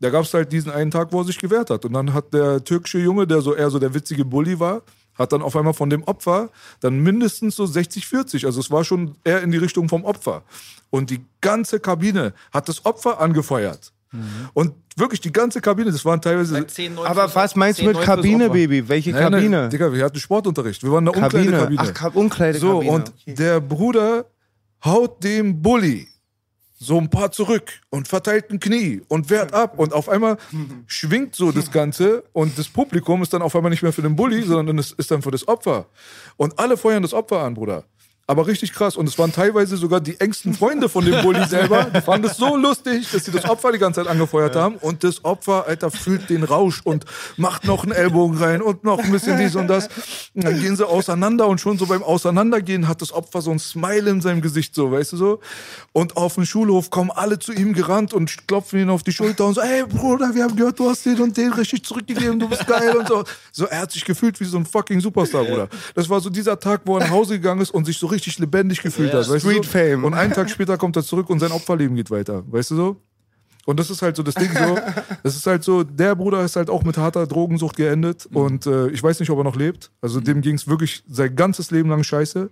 da 0.00 0.10
gab 0.10 0.24
es 0.24 0.34
halt 0.34 0.52
diesen 0.52 0.70
einen 0.70 0.90
Tag, 0.90 1.12
wo 1.12 1.20
er 1.20 1.24
sich 1.24 1.38
gewehrt 1.38 1.70
hat. 1.70 1.84
Und 1.84 1.92
dann 1.92 2.14
hat 2.14 2.32
der 2.32 2.62
türkische 2.62 2.98
Junge, 2.98 3.26
der 3.26 3.40
so 3.40 3.54
eher 3.54 3.70
so 3.70 3.78
der 3.78 3.94
witzige 3.94 4.24
Bully 4.24 4.60
war, 4.60 4.82
hat 5.14 5.32
dann 5.32 5.42
auf 5.42 5.56
einmal 5.56 5.74
von 5.74 5.90
dem 5.90 6.04
Opfer 6.04 6.50
dann 6.80 7.00
mindestens 7.00 7.56
so 7.56 7.66
60, 7.66 8.06
40. 8.06 8.46
Also 8.46 8.60
es 8.60 8.70
war 8.70 8.84
schon 8.84 9.16
eher 9.24 9.42
in 9.42 9.50
die 9.50 9.58
Richtung 9.58 9.88
vom 9.88 10.04
Opfer. 10.04 10.44
Und 10.90 11.10
die 11.10 11.24
ganze 11.40 11.80
Kabine 11.80 12.32
hat 12.52 12.68
das 12.68 12.86
Opfer 12.86 13.20
angefeuert. 13.20 13.92
Und 14.54 14.74
wirklich 14.96 15.20
die 15.20 15.30
ganze 15.32 15.60
Kabine, 15.60 15.90
das 15.92 16.04
waren 16.04 16.20
teilweise. 16.20 16.66
Aber 17.04 17.34
was 17.34 17.54
meinst 17.56 17.80
du 17.80 17.84
mit 17.84 18.00
Kabine, 18.00 18.48
Baby? 18.50 18.88
Welche 18.88 19.10
Nein, 19.10 19.30
Kabine? 19.32 19.48
Nein, 19.62 19.70
Digga, 19.70 19.92
wir 19.92 20.04
hatten 20.04 20.18
Sportunterricht. 20.18 20.82
Wir 20.82 20.90
waren 20.92 21.06
in 21.06 21.12
der 21.12 21.20
Kabine. 21.22 21.42
Umkleidekabine. 21.44 21.80
Ach, 21.82 21.94
Ka- 21.94 22.08
Umkleidekabine. 22.18 22.84
So, 22.86 22.90
und 22.92 23.08
Okay. 23.10 23.34
der 23.34 23.60
Bruder 23.60 24.24
haut 24.84 25.22
dem 25.22 25.60
Bully 25.60 26.08
so 26.80 26.96
ein 26.96 27.10
paar 27.10 27.32
zurück 27.32 27.72
und 27.90 28.06
verteilt 28.06 28.50
ein 28.50 28.60
Knie 28.60 29.02
und 29.08 29.28
wehrt 29.30 29.52
ab 29.52 29.78
und 29.80 29.92
auf 29.92 30.08
einmal 30.08 30.36
schwingt 30.86 31.34
so 31.34 31.50
das 31.50 31.72
Ganze 31.72 32.22
und 32.32 32.56
das 32.56 32.68
Publikum 32.68 33.20
ist 33.20 33.32
dann 33.32 33.42
auf 33.42 33.56
einmal 33.56 33.70
nicht 33.70 33.82
mehr 33.82 33.92
für 33.92 34.02
den 34.02 34.14
Bully, 34.14 34.42
sondern 34.44 34.78
es 34.78 34.92
ist 34.92 35.10
dann 35.10 35.20
für 35.20 35.32
das 35.32 35.48
Opfer. 35.48 35.86
Und 36.36 36.56
alle 36.58 36.76
feuern 36.76 37.02
das 37.02 37.12
Opfer 37.12 37.42
an, 37.42 37.54
Bruder. 37.54 37.84
Aber 38.30 38.46
richtig 38.46 38.74
krass. 38.74 38.94
Und 38.94 39.08
es 39.08 39.18
waren 39.18 39.32
teilweise 39.32 39.78
sogar 39.78 40.02
die 40.02 40.20
engsten 40.20 40.52
Freunde 40.52 40.90
von 40.90 41.02
dem 41.02 41.22
Bully 41.22 41.44
selber. 41.48 41.84
Die 41.84 42.02
fanden 42.02 42.26
es 42.26 42.36
so 42.36 42.56
lustig, 42.56 43.10
dass 43.10 43.24
sie 43.24 43.30
das 43.30 43.48
Opfer 43.48 43.72
die 43.72 43.78
ganze 43.78 44.02
Zeit 44.02 44.10
angefeuert 44.10 44.54
haben. 44.54 44.76
Und 44.76 45.02
das 45.02 45.24
Opfer, 45.24 45.64
Alter, 45.66 45.90
fühlt 45.90 46.28
den 46.28 46.44
Rausch 46.44 46.82
und 46.84 47.06
macht 47.38 47.64
noch 47.64 47.84
einen 47.84 47.92
Ellbogen 47.92 48.36
rein 48.36 48.60
und 48.60 48.84
noch 48.84 48.98
ein 48.98 49.10
bisschen 49.10 49.38
dies 49.38 49.56
und 49.56 49.66
das. 49.68 49.88
Und 50.34 50.44
dann 50.44 50.60
gehen 50.60 50.76
sie 50.76 50.86
auseinander 50.86 51.48
und 51.48 51.58
schon 51.58 51.78
so 51.78 51.86
beim 51.86 52.02
Auseinandergehen 52.02 52.86
hat 52.86 53.00
das 53.00 53.12
Opfer 53.12 53.40
so 53.40 53.50
ein 53.50 53.58
Smile 53.58 54.10
in 54.10 54.20
seinem 54.20 54.42
Gesicht, 54.42 54.74
so, 54.74 54.92
weißt 54.92 55.14
du 55.14 55.16
so. 55.16 55.40
Und 55.92 56.18
auf 56.18 56.34
dem 56.34 56.44
Schulhof 56.44 56.90
kommen 56.90 57.10
alle 57.10 57.38
zu 57.38 57.52
ihm 57.54 57.72
gerannt 57.72 58.12
und 58.12 58.46
klopfen 58.46 58.80
ihn 58.80 58.90
auf 58.90 59.02
die 59.02 59.12
Schulter 59.12 59.46
und 59.46 59.54
so, 59.54 59.62
ey 59.62 59.86
Bruder, 59.86 60.34
wir 60.34 60.44
haben 60.44 60.54
gehört, 60.54 60.78
du 60.78 60.90
hast 60.90 61.06
den 61.06 61.18
und 61.22 61.34
den 61.34 61.50
richtig 61.54 61.82
zurückgegeben, 61.82 62.38
du 62.38 62.46
bist 62.46 62.66
geil 62.66 62.94
und 62.94 63.08
so. 63.08 63.24
So, 63.52 63.64
er 63.64 63.80
hat 63.80 63.92
sich 63.92 64.04
gefühlt 64.04 64.38
wie 64.38 64.44
so 64.44 64.58
ein 64.58 64.66
fucking 64.66 65.00
Superstar, 65.00 65.44
Bruder. 65.44 65.68
Das 65.94 66.10
war 66.10 66.20
so 66.20 66.28
dieser 66.28 66.60
Tag, 66.60 66.82
wo 66.84 66.98
er 66.98 67.04
nach 67.04 67.10
Hause 67.10 67.36
gegangen 67.38 67.62
ist 67.62 67.70
und 67.70 67.86
sich 67.86 67.96
so 67.96 68.06
richtig 68.06 68.17
lebendig 68.38 68.82
gefühlt 68.82 69.12
hat, 69.12 69.28
weißt 69.28 69.44
Street 69.44 69.58
du 69.58 69.62
so? 69.62 69.70
Fame. 69.70 70.04
Und 70.04 70.14
einen 70.14 70.32
Tag 70.32 70.50
später 70.50 70.76
kommt 70.76 70.96
er 70.96 71.02
zurück 71.02 71.30
und 71.30 71.38
sein 71.38 71.52
Opferleben 71.52 71.96
geht 71.96 72.10
weiter, 72.10 72.44
weißt 72.50 72.72
du 72.72 72.76
so? 72.76 72.96
Und 73.68 73.78
das 73.78 73.90
ist 73.90 74.00
halt 74.00 74.16
so 74.16 74.22
das 74.22 74.34
Ding 74.34 74.50
so, 74.50 74.78
das 75.22 75.36
ist 75.36 75.46
halt 75.46 75.62
so, 75.62 75.84
der 75.84 76.14
Bruder 76.14 76.42
ist 76.42 76.56
halt 76.56 76.70
auch 76.70 76.84
mit 76.84 76.96
harter 76.96 77.26
Drogensucht 77.26 77.76
geendet 77.76 78.26
und 78.32 78.66
äh, 78.66 78.88
ich 78.88 79.02
weiß 79.02 79.20
nicht, 79.20 79.28
ob 79.30 79.38
er 79.38 79.44
noch 79.44 79.56
lebt. 79.56 79.90
Also 80.00 80.20
dem 80.20 80.40
ging 80.40 80.54
es 80.54 80.66
wirklich 80.66 81.02
sein 81.06 81.36
ganzes 81.36 81.70
Leben 81.70 81.90
lang 81.90 82.02
scheiße. 82.02 82.50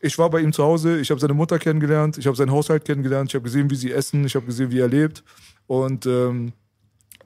Ich 0.00 0.18
war 0.18 0.30
bei 0.30 0.40
ihm 0.40 0.52
zu 0.52 0.64
Hause, 0.64 0.98
ich 0.98 1.10
habe 1.10 1.20
seine 1.20 1.34
Mutter 1.34 1.58
kennengelernt, 1.58 2.18
ich 2.18 2.26
habe 2.26 2.36
seinen 2.36 2.50
Haushalt 2.50 2.84
kennengelernt, 2.84 3.30
ich 3.30 3.34
habe 3.34 3.44
gesehen, 3.44 3.70
wie 3.70 3.76
sie 3.76 3.92
essen, 3.92 4.24
ich 4.24 4.34
habe 4.34 4.46
gesehen, 4.46 4.70
wie 4.70 4.80
er 4.80 4.88
lebt. 4.88 5.22
Und 5.66 6.06
ähm, 6.06 6.52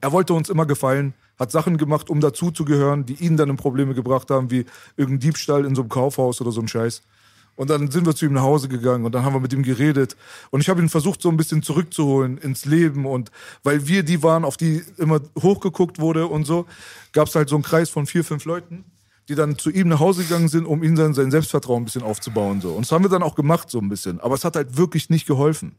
er 0.01 0.11
wollte 0.11 0.33
uns 0.33 0.49
immer 0.49 0.65
gefallen, 0.65 1.13
hat 1.37 1.51
Sachen 1.51 1.77
gemacht, 1.77 2.09
um 2.09 2.19
dazu 2.19 2.51
zu 2.51 2.65
gehören, 2.65 3.05
die 3.05 3.23
ihn 3.23 3.37
dann 3.37 3.49
in 3.49 3.55
Probleme 3.57 3.93
gebracht 3.93 4.29
haben, 4.29 4.51
wie 4.51 4.65
irgendein 4.97 5.19
Diebstahl 5.19 5.65
in 5.65 5.75
so 5.75 5.81
einem 5.83 5.89
Kaufhaus 5.89 6.41
oder 6.41 6.51
so 6.51 6.61
ein 6.61 6.67
Scheiß. 6.67 7.01
Und 7.59 7.69
dann 7.69 7.91
sind 7.91 8.05
wir 8.05 8.15
zu 8.15 8.25
ihm 8.25 8.31
nach 8.31 8.43
Hause 8.43 8.69
gegangen 8.69 9.03
und 9.03 9.13
dann 9.13 9.25
haben 9.25 9.33
wir 9.33 9.41
mit 9.41 9.51
ihm 9.51 9.63
geredet. 9.63 10.15
Und 10.49 10.61
ich 10.61 10.69
habe 10.69 10.81
ihn 10.81 10.87
versucht, 10.87 11.21
so 11.21 11.27
ein 11.27 11.35
bisschen 11.35 11.61
zurückzuholen 11.61 12.37
ins 12.37 12.63
Leben. 12.63 13.05
Und 13.05 13.31
weil 13.63 13.85
wir 13.85 14.03
die 14.03 14.23
waren, 14.23 14.45
auf 14.45 14.55
die 14.55 14.81
immer 14.95 15.19
hochgeguckt 15.37 15.99
wurde 15.99 16.27
und 16.27 16.45
so, 16.45 16.67
gab 17.11 17.27
es 17.27 17.35
halt 17.35 17.49
so 17.49 17.57
einen 17.57 17.63
Kreis 17.63 17.89
von 17.89 18.05
vier, 18.05 18.23
fünf 18.23 18.45
Leuten, 18.45 18.85
die 19.29 19.35
dann 19.35 19.57
zu 19.57 19.69
ihm 19.69 19.87
nach 19.87 19.99
Hause 19.99 20.23
gegangen 20.23 20.47
sind, 20.47 20.65
um 20.65 20.83
ihm 20.83 20.95
dann 20.95 21.13
sein 21.13 21.29
Selbstvertrauen 21.29 21.83
ein 21.83 21.85
bisschen 21.85 22.01
aufzubauen. 22.01 22.61
So. 22.61 22.71
Und 22.71 22.81
das 22.85 22.91
haben 22.91 23.03
wir 23.03 23.09
dann 23.09 23.23
auch 23.23 23.35
gemacht, 23.35 23.69
so 23.69 23.79
ein 23.79 23.87
bisschen. 23.87 24.19
Aber 24.19 24.35
es 24.35 24.43
hat 24.43 24.55
halt 24.55 24.75
wirklich 24.75 25.09
nicht 25.09 25.27
geholfen. 25.27 25.75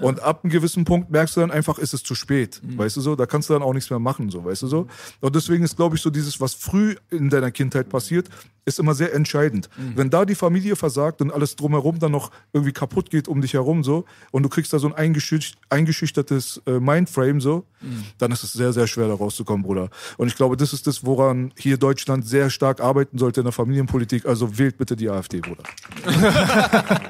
Und 0.00 0.20
ab 0.20 0.42
einem 0.42 0.50
gewissen 0.50 0.84
Punkt 0.84 1.10
merkst 1.10 1.36
du 1.36 1.40
dann 1.40 1.50
einfach, 1.50 1.78
ist 1.78 1.92
es 1.94 2.02
zu 2.02 2.14
spät. 2.14 2.60
Weißt 2.78 2.96
du 2.96 3.00
so? 3.02 3.14
Da 3.14 3.26
kannst 3.26 3.50
du 3.50 3.52
dann 3.52 3.62
auch 3.62 3.74
nichts 3.74 3.90
mehr 3.90 3.98
machen, 3.98 4.30
so, 4.30 4.44
weißt 4.44 4.62
du 4.62 4.66
so? 4.66 4.86
Und 5.20 5.36
deswegen 5.36 5.62
ist, 5.62 5.76
glaube 5.76 5.96
ich, 5.96 6.02
so 6.02 6.10
dieses, 6.10 6.40
was 6.40 6.54
früh 6.54 6.96
in 7.10 7.28
deiner 7.28 7.50
Kindheit 7.50 7.88
passiert, 7.88 8.28
ist 8.64 8.80
immer 8.80 8.94
sehr 8.94 9.14
entscheidend. 9.14 9.70
Wenn 9.94 10.10
da 10.10 10.24
die 10.24 10.34
Familie 10.34 10.74
versagt 10.74 11.20
und 11.22 11.30
alles 11.30 11.54
drumherum 11.54 12.00
dann 12.00 12.10
noch 12.10 12.32
irgendwie 12.52 12.72
kaputt 12.72 13.10
geht 13.10 13.28
um 13.28 13.40
dich 13.40 13.54
herum, 13.54 13.84
so, 13.84 14.04
und 14.32 14.42
du 14.42 14.48
kriegst 14.48 14.72
da 14.72 14.80
so 14.80 14.88
ein 14.88 14.94
eingeschüch 14.94 15.54
eingeschüchtertes 15.70 16.62
äh, 16.66 16.80
Mindframe, 16.80 17.40
so, 17.40 17.64
dann 18.18 18.32
ist 18.32 18.42
es 18.42 18.52
sehr, 18.52 18.72
sehr 18.72 18.88
schwer, 18.88 19.06
da 19.06 19.14
rauszukommen, 19.14 19.64
Bruder. 19.64 19.88
Und 20.16 20.26
ich 20.26 20.34
glaube, 20.34 20.56
das 20.56 20.72
ist 20.72 20.88
das, 20.88 21.04
woran 21.06 21.52
hier 21.56 21.76
Deutschland 21.76 22.26
sehr 22.26 22.50
stark 22.50 22.80
arbeiten 22.86 23.18
sollte 23.18 23.40
in 23.40 23.44
der 23.44 23.52
Familienpolitik. 23.52 24.26
Also 24.26 24.58
wählt 24.58 24.78
bitte 24.78 24.96
die 24.96 25.10
AfD, 25.10 25.40
Bruder. 25.40 25.64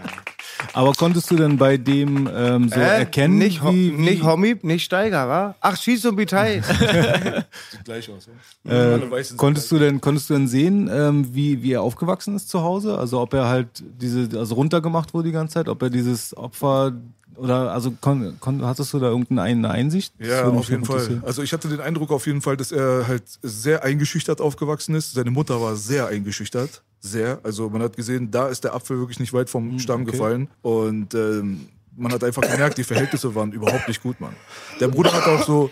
Aber 0.72 0.92
konntest 0.92 1.30
du 1.30 1.36
denn 1.36 1.56
bei 1.56 1.76
dem 1.76 2.28
ähm, 2.34 2.68
so 2.68 2.80
Äh, 2.80 3.00
erkennen, 3.00 3.38
nicht, 3.38 3.62
wie, 3.64 3.96
wie 3.96 4.02
nicht 4.02 4.22
Homie, 4.22 4.56
nicht 4.62 4.84
Steiger, 4.84 5.28
wa? 5.28 5.54
Ach, 5.60 5.76
schieß 5.76 6.04
und 6.06 6.16
Bitei. 6.16 6.60
Sieht 7.70 7.84
gleich 7.84 8.10
aus, 8.10 8.28
ja? 8.64 8.94
Äh, 8.94 9.10
Weißen 9.10 9.28
sind 9.30 9.38
konntest 9.38 9.70
du 9.70 9.78
denn, 9.78 10.00
konntest 10.00 10.30
du 10.30 10.34
denn 10.34 10.48
sehen, 10.48 10.90
ähm, 10.92 11.34
wie, 11.34 11.62
wie 11.62 11.72
er 11.72 11.82
aufgewachsen 11.82 12.36
ist 12.36 12.48
zu 12.48 12.62
Hause? 12.62 12.98
Also 12.98 13.20
ob 13.20 13.34
er 13.34 13.48
halt 13.48 13.68
diese, 14.00 14.28
also 14.38 14.54
runtergemacht 14.54 15.14
wurde 15.14 15.28
die 15.28 15.32
ganze 15.32 15.54
Zeit, 15.54 15.68
ob 15.68 15.82
er 15.82 15.90
dieses 15.90 16.36
Opfer 16.36 16.92
oder 17.36 17.72
also 17.72 17.92
kon, 18.00 18.36
kon, 18.40 18.64
hattest 18.64 18.92
du 18.92 18.98
da 18.98 19.08
irgendeine 19.08 19.70
Einsicht? 19.70 20.14
Das 20.18 20.28
Ja, 20.28 20.48
auf 20.48 20.68
jeden 20.68 20.84
Fall. 20.84 21.22
Also 21.24 21.42
ich 21.42 21.52
hatte 21.52 21.68
den 21.68 21.80
Eindruck 21.80 22.10
auf 22.10 22.26
jeden 22.26 22.42
Fall, 22.42 22.56
dass 22.56 22.72
er 22.72 23.06
halt 23.06 23.24
sehr 23.42 23.82
eingeschüchtert 23.84 24.40
aufgewachsen 24.40 24.94
ist. 24.94 25.12
Seine 25.12 25.30
Mutter 25.30 25.60
war 25.60 25.76
sehr 25.76 26.06
eingeschüchtert. 26.08 26.82
Sehr. 27.00 27.38
Also 27.42 27.68
man 27.70 27.82
hat 27.82 27.96
gesehen, 27.96 28.30
da 28.30 28.48
ist 28.48 28.64
der 28.64 28.74
Apfel 28.74 28.98
wirklich 28.98 29.20
nicht 29.20 29.32
weit 29.32 29.48
vom 29.50 29.78
Stamm 29.78 30.02
okay. 30.02 30.12
gefallen. 30.12 30.48
Und 30.62 31.14
ähm, 31.14 31.68
man 31.96 32.12
hat 32.12 32.24
einfach 32.24 32.42
gemerkt, 32.42 32.78
die 32.78 32.84
Verhältnisse 32.84 33.34
waren 33.34 33.52
überhaupt 33.52 33.88
nicht 33.88 34.02
gut, 34.02 34.20
Mann. 34.20 34.34
Der 34.80 34.88
Bruder 34.88 35.12
hat 35.12 35.26
auch 35.26 35.44
so, 35.44 35.70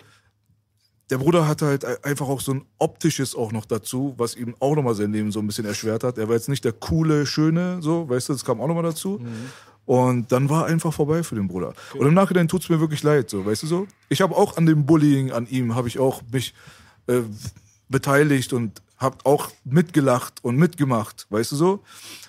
der 1.10 1.18
Bruder 1.18 1.46
hatte 1.46 1.66
halt 1.66 1.84
ein- 1.84 1.96
einfach 2.02 2.28
auch 2.28 2.40
so 2.40 2.52
ein 2.52 2.62
optisches 2.78 3.34
auch 3.34 3.52
noch 3.52 3.66
dazu, 3.66 4.14
was 4.16 4.34
ihm 4.36 4.54
auch 4.60 4.74
nochmal 4.74 4.94
sein 4.94 5.12
Leben 5.12 5.30
so 5.32 5.40
ein 5.40 5.46
bisschen 5.46 5.66
erschwert 5.66 6.02
hat. 6.04 6.16
Er 6.18 6.28
war 6.28 6.34
jetzt 6.34 6.48
nicht 6.48 6.64
der 6.64 6.72
coole, 6.72 7.26
schöne, 7.26 7.78
so, 7.82 8.08
weißt 8.08 8.28
du, 8.28 8.32
das 8.32 8.44
kam 8.44 8.60
auch 8.60 8.68
nochmal 8.68 8.84
dazu. 8.84 9.20
Und 9.86 10.32
dann 10.32 10.48
war 10.48 10.66
einfach 10.66 10.93
vorbei 10.94 11.23
für 11.23 11.35
den 11.35 11.47
Bruder. 11.48 11.74
Und 11.94 12.06
im 12.06 12.15
Nachhinein 12.15 12.48
tut's 12.48 12.69
mir 12.70 12.81
wirklich 12.81 13.02
leid, 13.02 13.28
so, 13.28 13.44
weißt 13.44 13.65
du 13.65 13.66
so? 13.66 13.86
Ich 14.09 14.23
habe 14.23 14.35
auch 14.35 14.56
an 14.56 14.65
dem 14.66 14.86
Bullying 14.86 15.31
an 15.31 15.47
ihm, 15.47 15.74
habe 15.74 15.89
ich 15.89 15.98
auch 15.98 16.23
mich 16.32 16.55
äh, 17.06 17.20
beteiligt 17.89 18.52
und 18.52 18.81
habe 18.97 19.19
auch 19.24 19.51
mitgelacht 19.65 20.35
und 20.43 20.56
mitgemacht, 20.56 21.27
weißt 21.31 21.52
du 21.52 21.56
so? 21.56 21.81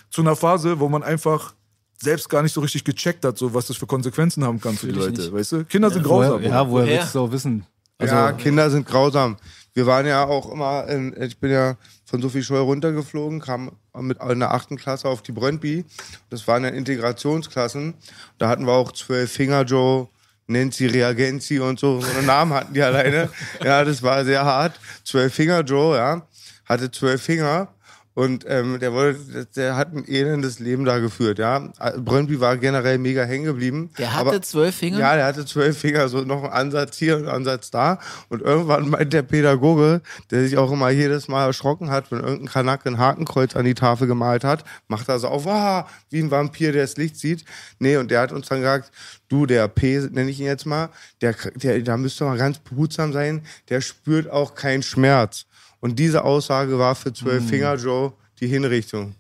Zu 0.10 0.22
einer 0.22 0.36
Phase, 0.36 0.80
wo 0.80 0.90
man 0.90 1.04
einfach 1.04 1.54
selbst 2.02 2.30
gar 2.30 2.44
nicht 2.44 2.52
so 2.54 2.60
richtig 2.62 2.84
gecheckt 2.84 3.24
hat, 3.24 3.38
so 3.38 3.54
was 3.54 3.68
das 3.68 3.78
für 3.78 3.88
Konsequenzen 3.88 4.44
haben 4.44 4.60
kann 4.60 4.76
für 4.76 4.88
die 4.88 4.94
Leute, 4.94 5.22
nicht. 5.22 5.34
weißt 5.34 5.52
du? 5.54 5.66
Kinder 5.66 5.90
sind 5.90 6.06
Woher, 6.06 6.30
grausam. 6.32 6.44
ja, 6.44 6.70
woher 6.70 6.86
Woher? 6.86 7.00
willst 7.00 7.16
du 7.16 7.20
auch 7.22 7.32
wissen? 7.32 7.66
Also, 7.98 8.14
ja, 8.14 8.32
Kinder 8.34 8.70
sind 8.70 8.86
grausam. 8.86 9.38
Wir 9.76 9.86
waren 9.86 10.08
ja 10.08 10.24
auch 10.24 10.50
immer, 10.50 10.88
in, 10.88 11.14
ich 11.22 11.38
bin 11.38 11.52
ja 11.52 11.76
von 12.06 12.22
Sophie 12.22 12.42
Scholl 12.42 12.62
runtergeflogen, 12.62 13.42
kam 13.42 13.72
mit 13.94 14.24
in 14.24 14.40
der 14.40 14.54
achten 14.54 14.78
Klasse 14.78 15.10
auf 15.10 15.22
die 15.22 15.34
Brøndby. 15.34 15.84
Das 16.30 16.48
waren 16.48 16.64
ja 16.64 16.70
Integrationsklassen. 16.70 17.94
Da 18.38 18.48
hatten 18.48 18.66
wir 18.66 18.72
auch 18.72 18.94
zwölf 18.94 19.30
Finger 19.30 19.64
Joe, 19.64 20.08
Nancy 20.48 20.86
Reagenzi 20.86 21.60
und 21.60 21.78
so. 21.78 22.00
So 22.00 22.10
einen 22.18 22.26
Namen 22.26 22.54
hatten 22.54 22.74
die 22.74 22.82
alleine. 22.82 23.30
Ja, 23.64 23.84
das 23.84 24.02
war 24.02 24.24
sehr 24.24 24.46
hart. 24.46 24.80
Zwölf 25.04 25.34
Finger 25.34 25.60
Joe, 25.62 25.98
ja, 25.98 26.26
hatte 26.64 26.90
zwölf 26.90 27.22
Finger. 27.22 27.68
Und 28.16 28.46
ähm, 28.48 28.80
der, 28.80 28.94
wollte, 28.94 29.46
der 29.58 29.76
hat 29.76 29.94
ein 29.94 30.08
elendes 30.08 30.60
Leben 30.60 30.86
da 30.86 31.00
geführt, 31.00 31.38
ja. 31.38 31.70
Brøndby 31.98 32.40
war 32.40 32.56
generell 32.56 32.98
mega 32.98 33.24
hängen 33.26 33.44
geblieben. 33.44 33.92
Der 33.98 34.14
hatte 34.14 34.30
aber- 34.30 34.42
zwölf 34.42 34.74
Finger? 34.74 35.00
Ja, 35.00 35.16
der 35.18 35.26
hatte 35.26 35.46
zwölf 35.46 35.78
Finger, 35.78 36.08
so 36.08 36.22
noch 36.22 36.44
ein 36.44 36.50
Ansatz 36.50 36.98
hier 36.98 37.18
und 37.18 37.24
ein 37.28 37.36
Ansatz 37.36 37.72
da. 37.72 38.00
Und 38.30 38.42
irgendwann 38.42 38.88
meint 38.90 39.12
der 39.12 39.22
Pädagoge, 39.24 40.02
der 40.32 40.44
sich 40.44 40.58
auch 40.58 40.72
immer 40.72 40.90
jedes 40.92 41.28
Mal 41.28 41.46
erschrocken 41.46 41.90
hat, 41.90 42.10
wenn 42.10 42.22
irgendein 42.22 42.48
Kanak 42.48 42.88
ein 42.88 42.98
Hakenkreuz 43.00 43.54
an 43.54 43.66
die 43.66 43.74
Tafel 43.74 44.08
gemalt 44.08 44.46
hat, 44.46 44.64
macht 44.88 45.10
er 45.10 45.20
so 45.20 45.28
auf, 45.28 45.46
ah, 45.46 45.86
wie 46.10 46.20
ein 46.22 46.32
Vampir, 46.32 46.72
der 46.72 46.84
das 46.84 46.96
Licht 46.96 47.18
sieht. 47.18 47.44
Nee, 47.80 47.98
und 47.98 48.12
der 48.12 48.22
hat 48.22 48.32
uns 48.32 48.48
dann 48.48 48.60
gesagt, 48.60 48.92
du, 49.28 49.46
der 49.46 49.68
P, 49.68 50.00
nenne 50.10 50.32
ich 50.32 50.40
ihn 50.40 50.46
jetzt 50.46 50.66
mal, 50.66 50.88
der, 51.20 51.36
der, 51.56 51.82
da 51.82 51.98
müsste 51.98 52.24
mal 52.24 52.38
ganz 52.38 52.60
behutsam 52.60 53.12
sein, 53.12 53.42
der 53.68 53.82
spürt 53.82 54.30
auch 54.32 54.56
keinen 54.56 54.84
Schmerz. 54.84 55.46
Und 55.86 56.00
diese 56.00 56.24
Aussage 56.24 56.80
war 56.80 56.96
für 56.96 57.14
zwölf 57.14 57.48
Finger 57.48 57.76
Joe 57.76 58.12
die 58.40 58.48
Hinrichtung. 58.48 59.14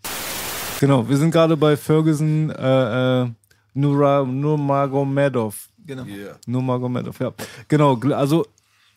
Genau, 0.80 1.08
wir 1.08 1.16
sind 1.16 1.30
gerade 1.30 1.56
bei 1.56 1.78
Ferguson 1.78 2.50
äh, 2.50 3.22
äh, 3.22 3.30
Nura, 3.76 4.24
Nurmagomedov. 4.24 5.70
Genau. 5.86 6.04
Nurmagomedov, 6.48 7.20
ja. 7.20 7.32
Genau, 7.68 8.00
also 8.16 8.48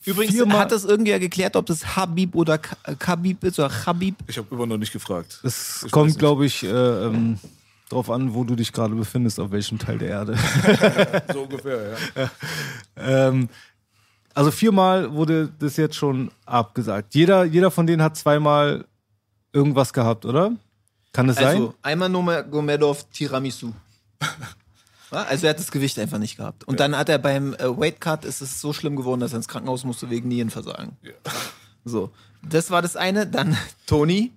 Übrigens 0.06 0.34
viermal- 0.34 0.60
hat 0.60 0.72
das 0.72 0.86
irgendwer 0.86 1.18
geklärt, 1.18 1.56
ob 1.56 1.66
das 1.66 1.94
Habib 1.94 2.34
oder 2.34 2.56
Ka- 2.56 2.94
Khabib 2.98 3.44
ist 3.44 3.58
oder 3.58 3.68
Khabib. 3.68 4.14
Ich 4.28 4.38
habe 4.38 4.46
immer 4.50 4.64
noch 4.64 4.78
nicht 4.78 4.94
gefragt. 4.94 5.38
Es 5.42 5.82
Ich 5.84 5.92
kommt, 5.92 6.18
glaube 6.18 6.46
ich, 6.46 6.62
äh, 6.62 6.68
ähm, 6.68 7.38
drauf 7.90 8.08
an, 8.10 8.32
wo 8.32 8.44
du 8.44 8.54
dich 8.56 8.72
gerade 8.72 8.94
befindest, 8.94 9.38
auf 9.40 9.50
welchem 9.50 9.78
Teil 9.78 9.98
der 9.98 10.08
Erde. 10.08 10.38
So 11.34 11.42
ungefähr, 11.42 11.98
ja. 12.16 12.30
ähm, 13.28 13.50
also 14.38 14.52
viermal 14.52 15.12
wurde 15.12 15.52
das 15.58 15.76
jetzt 15.76 15.96
schon 15.96 16.30
abgesagt. 16.46 17.12
Jeder, 17.12 17.42
jeder 17.42 17.72
von 17.72 17.88
denen 17.88 18.02
hat 18.02 18.16
zweimal 18.16 18.84
irgendwas 19.52 19.92
gehabt, 19.92 20.24
oder? 20.24 20.52
Kann 21.12 21.28
es 21.28 21.36
sein? 21.36 21.46
Also 21.46 21.74
einmal 21.82 22.08
Nurmagomedov 22.08 23.04
Tiramisu. 23.10 23.72
Ja, 25.10 25.22
Also 25.22 25.46
er 25.46 25.50
hat 25.50 25.58
das 25.58 25.70
Gewicht 25.70 25.98
einfach 25.98 26.18
nicht 26.18 26.36
gehabt. 26.36 26.64
Und 26.64 26.80
dann 26.80 26.94
hat 26.94 27.08
er 27.08 27.16
beim 27.16 27.54
äh, 27.54 27.64
Weight 27.64 27.98
Cut 27.98 28.26
ist 28.26 28.42
es 28.42 28.60
so 28.60 28.74
schlimm 28.74 28.94
geworden, 28.94 29.20
dass 29.20 29.32
er 29.32 29.38
ins 29.38 29.48
Krankenhaus 29.48 29.82
musste 29.84 30.10
wegen 30.10 30.28
Nierenversagen. 30.28 30.98
So, 31.86 32.10
das 32.42 32.70
war 32.70 32.82
das 32.82 32.94
eine. 32.94 33.26
Dann 33.26 33.56
Toni, 33.86 34.32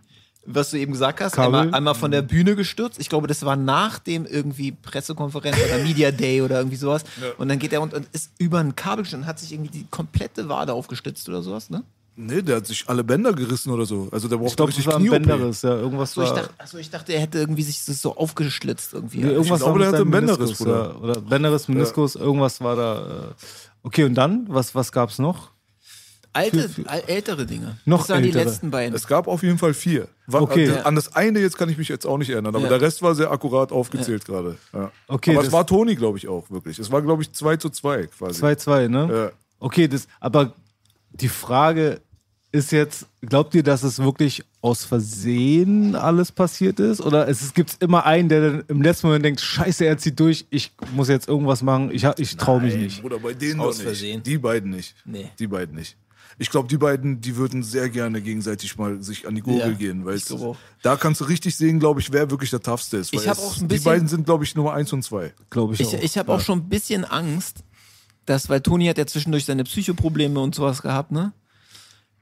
was 0.45 0.71
du 0.71 0.77
eben 0.77 0.91
gesagt 0.91 1.21
hast, 1.21 1.37
einmal, 1.37 1.73
einmal 1.73 1.95
von 1.95 2.11
der 2.11 2.21
Bühne 2.21 2.55
gestürzt. 2.55 2.99
Ich 2.99 3.09
glaube, 3.09 3.27
das 3.27 3.45
war 3.45 3.55
nach 3.55 3.99
dem 3.99 4.25
irgendwie 4.25 4.71
Pressekonferenz 4.71 5.57
oder 5.57 5.83
Media 5.83 6.11
Day 6.11 6.41
oder 6.41 6.57
irgendwie 6.57 6.77
sowas. 6.77 7.03
Und 7.37 7.47
dann 7.49 7.59
geht 7.59 7.73
er 7.73 7.81
und, 7.81 7.93
und 7.93 8.07
ist 8.11 8.31
über 8.39 8.59
ein 8.59 8.75
Kabel 8.75 9.03
gestanden, 9.03 9.27
hat 9.27 9.39
sich 9.39 9.53
irgendwie 9.53 9.69
die 9.69 9.85
komplette 9.89 10.49
Wade 10.49 10.73
aufgestützt 10.73 11.29
oder 11.29 11.41
sowas, 11.41 11.69
ne? 11.69 11.83
Nee, 12.17 12.41
der 12.41 12.57
hat 12.57 12.67
sich 12.67 12.83
alle 12.87 13.03
Bänder 13.03 13.31
gerissen 13.33 13.71
oder 13.71 13.85
so. 13.85 14.09
Also 14.11 14.27
der 14.27 14.37
braucht 14.37 14.49
ich 14.49 14.55
glaube, 14.57 14.71
es 14.71 14.77
richtig 14.77 14.91
war 14.91 14.99
ein 14.99 15.05
Knie-OP. 15.05 15.23
Bänderes, 15.23 15.61
ja. 15.61 15.75
Irgendwas 15.75 16.11
So, 16.11 16.21
ich 16.21 16.29
war. 16.29 16.35
dachte, 16.35 16.53
achso, 16.57 16.77
ich 16.77 16.89
dachte, 16.89 17.13
er 17.13 17.21
hätte 17.21 17.39
irgendwie 17.39 17.63
sich 17.63 17.85
das 17.85 18.01
so 18.01 18.17
aufgeschlitzt 18.17 18.93
irgendwie. 18.93 19.19
Nee, 19.19 19.31
irgendwas 19.31 19.59
glaube, 19.59 19.79
war 19.79 19.85
mit 19.85 19.93
der 19.93 19.99
hatte 19.99 20.09
Bänderriss, 20.09 20.59
ja. 20.59 20.95
Oder 20.95 21.21
Bänderriss, 21.21 21.67
Meniskus, 21.67 22.15
irgendwas 22.15 22.59
war 22.59 22.75
da. 22.75 23.29
Äh. 23.29 23.33
Okay, 23.83 24.03
und 24.03 24.15
dann? 24.15 24.45
Was, 24.49 24.75
was 24.75 24.91
gab's 24.91 25.19
noch? 25.19 25.50
Alte, 26.33 26.61
Für- 26.69 26.69
für- 26.83 26.89
al- 26.89 27.03
ältere 27.07 27.45
Dinge. 27.45 27.77
Noch 27.85 27.99
das 28.01 28.09
waren 28.09 28.23
die 28.23 28.29
ältere. 28.29 28.45
letzten 28.45 28.71
beiden. 28.71 28.95
Es 28.95 29.05
gab 29.07 29.27
auf 29.27 29.43
jeden 29.43 29.57
Fall 29.57 29.73
vier. 29.73 30.07
War, 30.27 30.41
Okay. 30.43 30.69
an, 30.69 30.77
an 30.79 30.95
das 30.95 31.13
eine 31.15 31.39
jetzt 31.39 31.57
kann 31.57 31.67
ich 31.69 31.77
mich 31.77 31.89
jetzt 31.89 32.05
auch 32.07 32.17
nicht 32.17 32.29
erinnern, 32.29 32.55
aber 32.55 32.63
Ja. 32.63 32.69
der 32.69 32.81
Rest 32.81 33.01
war 33.01 33.15
sehr 33.15 33.31
akkurat 33.31 33.71
aufgezählt 33.71 34.23
gerade. 34.25 34.57
Ja. 34.73 34.91
Okay, 35.07 35.31
aber 35.31 35.39
das- 35.41 35.47
es 35.47 35.53
war 35.53 35.67
Toni, 35.67 35.95
glaube 35.95 36.17
ich, 36.17 36.27
auch 36.27 36.49
wirklich. 36.49 36.79
Es 36.79 36.89
war, 36.91 37.01
glaube 37.01 37.21
ich, 37.23 37.33
2 37.33 37.57
zu 37.57 37.69
2 37.69 38.07
quasi. 38.07 38.39
2-2, 38.39 38.87
ne? 38.87 39.09
Ja. 39.11 39.31
Okay, 39.59 39.87
das, 39.87 40.07
aber 40.21 40.53
die 41.11 41.27
Frage 41.29 41.99
ist 42.53 42.71
jetzt, 42.71 43.05
glaubt 43.21 43.53
ihr, 43.55 43.63
dass 43.63 43.83
es 43.83 43.99
wirklich 43.99 44.43
aus 44.61 44.83
Versehen 44.83 45.95
alles 45.95 46.31
passiert 46.31 46.79
ist? 46.79 46.99
Oder 47.01 47.27
es, 47.29 47.41
es 47.41 47.53
gibt 47.53 47.77
immer 47.81 48.05
einen, 48.05 48.27
der 48.29 48.41
dann 48.41 48.63
im 48.67 48.81
letzten 48.81 49.07
Moment 49.07 49.23
denkt, 49.25 49.39
scheiße, 49.41 49.85
er 49.85 49.97
zieht 49.97 50.19
durch, 50.19 50.45
ich 50.49 50.71
muss 50.93 51.07
jetzt 51.07 51.27
irgendwas 51.27 51.61
machen, 51.61 51.91
ich, 51.93 52.03
ich 52.17 52.35
traue 52.37 52.61
mich 52.61 52.75
nicht. 52.75 53.01
Bruder, 53.01 53.19
bei 53.19 53.33
denen 53.33 53.59
Aus 53.61 53.75
doch 53.77 53.83
nicht. 53.83 53.83
Versehen. 53.83 54.23
Die 54.23 54.37
beiden 54.37 54.71
nicht. 54.71 54.95
Nee. 55.05 55.29
Die 55.39 55.47
beiden 55.47 55.75
nicht. 55.75 55.95
Ich 56.41 56.49
glaube, 56.49 56.67
die 56.67 56.77
beiden, 56.77 57.21
die 57.21 57.35
würden 57.35 57.61
sehr 57.61 57.87
gerne 57.87 58.19
gegenseitig 58.19 58.75
mal 58.75 58.99
sich 59.03 59.27
an 59.27 59.35
die 59.35 59.41
Gurgel 59.41 59.71
Ja, 59.73 59.77
gehen, 59.77 60.05
glaube 60.25 60.45
auch. 60.45 60.57
da 60.81 60.95
kannst 60.95 61.21
du 61.21 61.25
richtig 61.25 61.55
sehen, 61.55 61.79
glaube 61.79 61.99
ich, 61.99 62.11
wer 62.11 62.31
wirklich 62.31 62.49
der 62.49 62.61
toughste 62.61 62.97
ist. 62.97 63.13
Ich 63.13 63.19
weil 63.19 63.29
auch 63.33 63.55
ein 63.57 63.59
Die 63.59 63.65
bisschen- 63.67 63.83
beiden 63.83 64.07
sind, 64.07 64.25
glaube 64.25 64.43
ich, 64.43 64.55
Nummer 64.55 64.73
eins 64.73 64.91
und 64.91 65.03
zwei. 65.03 65.33
Glaube 65.51 65.75
ich, 65.75 65.79
Ich, 65.81 65.87
auch. 65.95 66.01
ich 66.01 66.17
habe 66.17 66.31
auch 66.33 66.39
schon 66.41 66.57
ein 66.59 66.67
bisschen 66.69 67.05
Angst, 67.05 67.63
dass, 68.25 68.49
weil 68.49 68.59
Toni 68.61 68.87
hat 68.87 68.97
ja 68.97 69.05
zwischendurch 69.05 69.45
seine 69.45 69.63
Psychoprobleme 69.65 70.39
und 70.39 70.55
sowas 70.55 70.81
gehabt, 70.81 71.11
ne? 71.11 71.31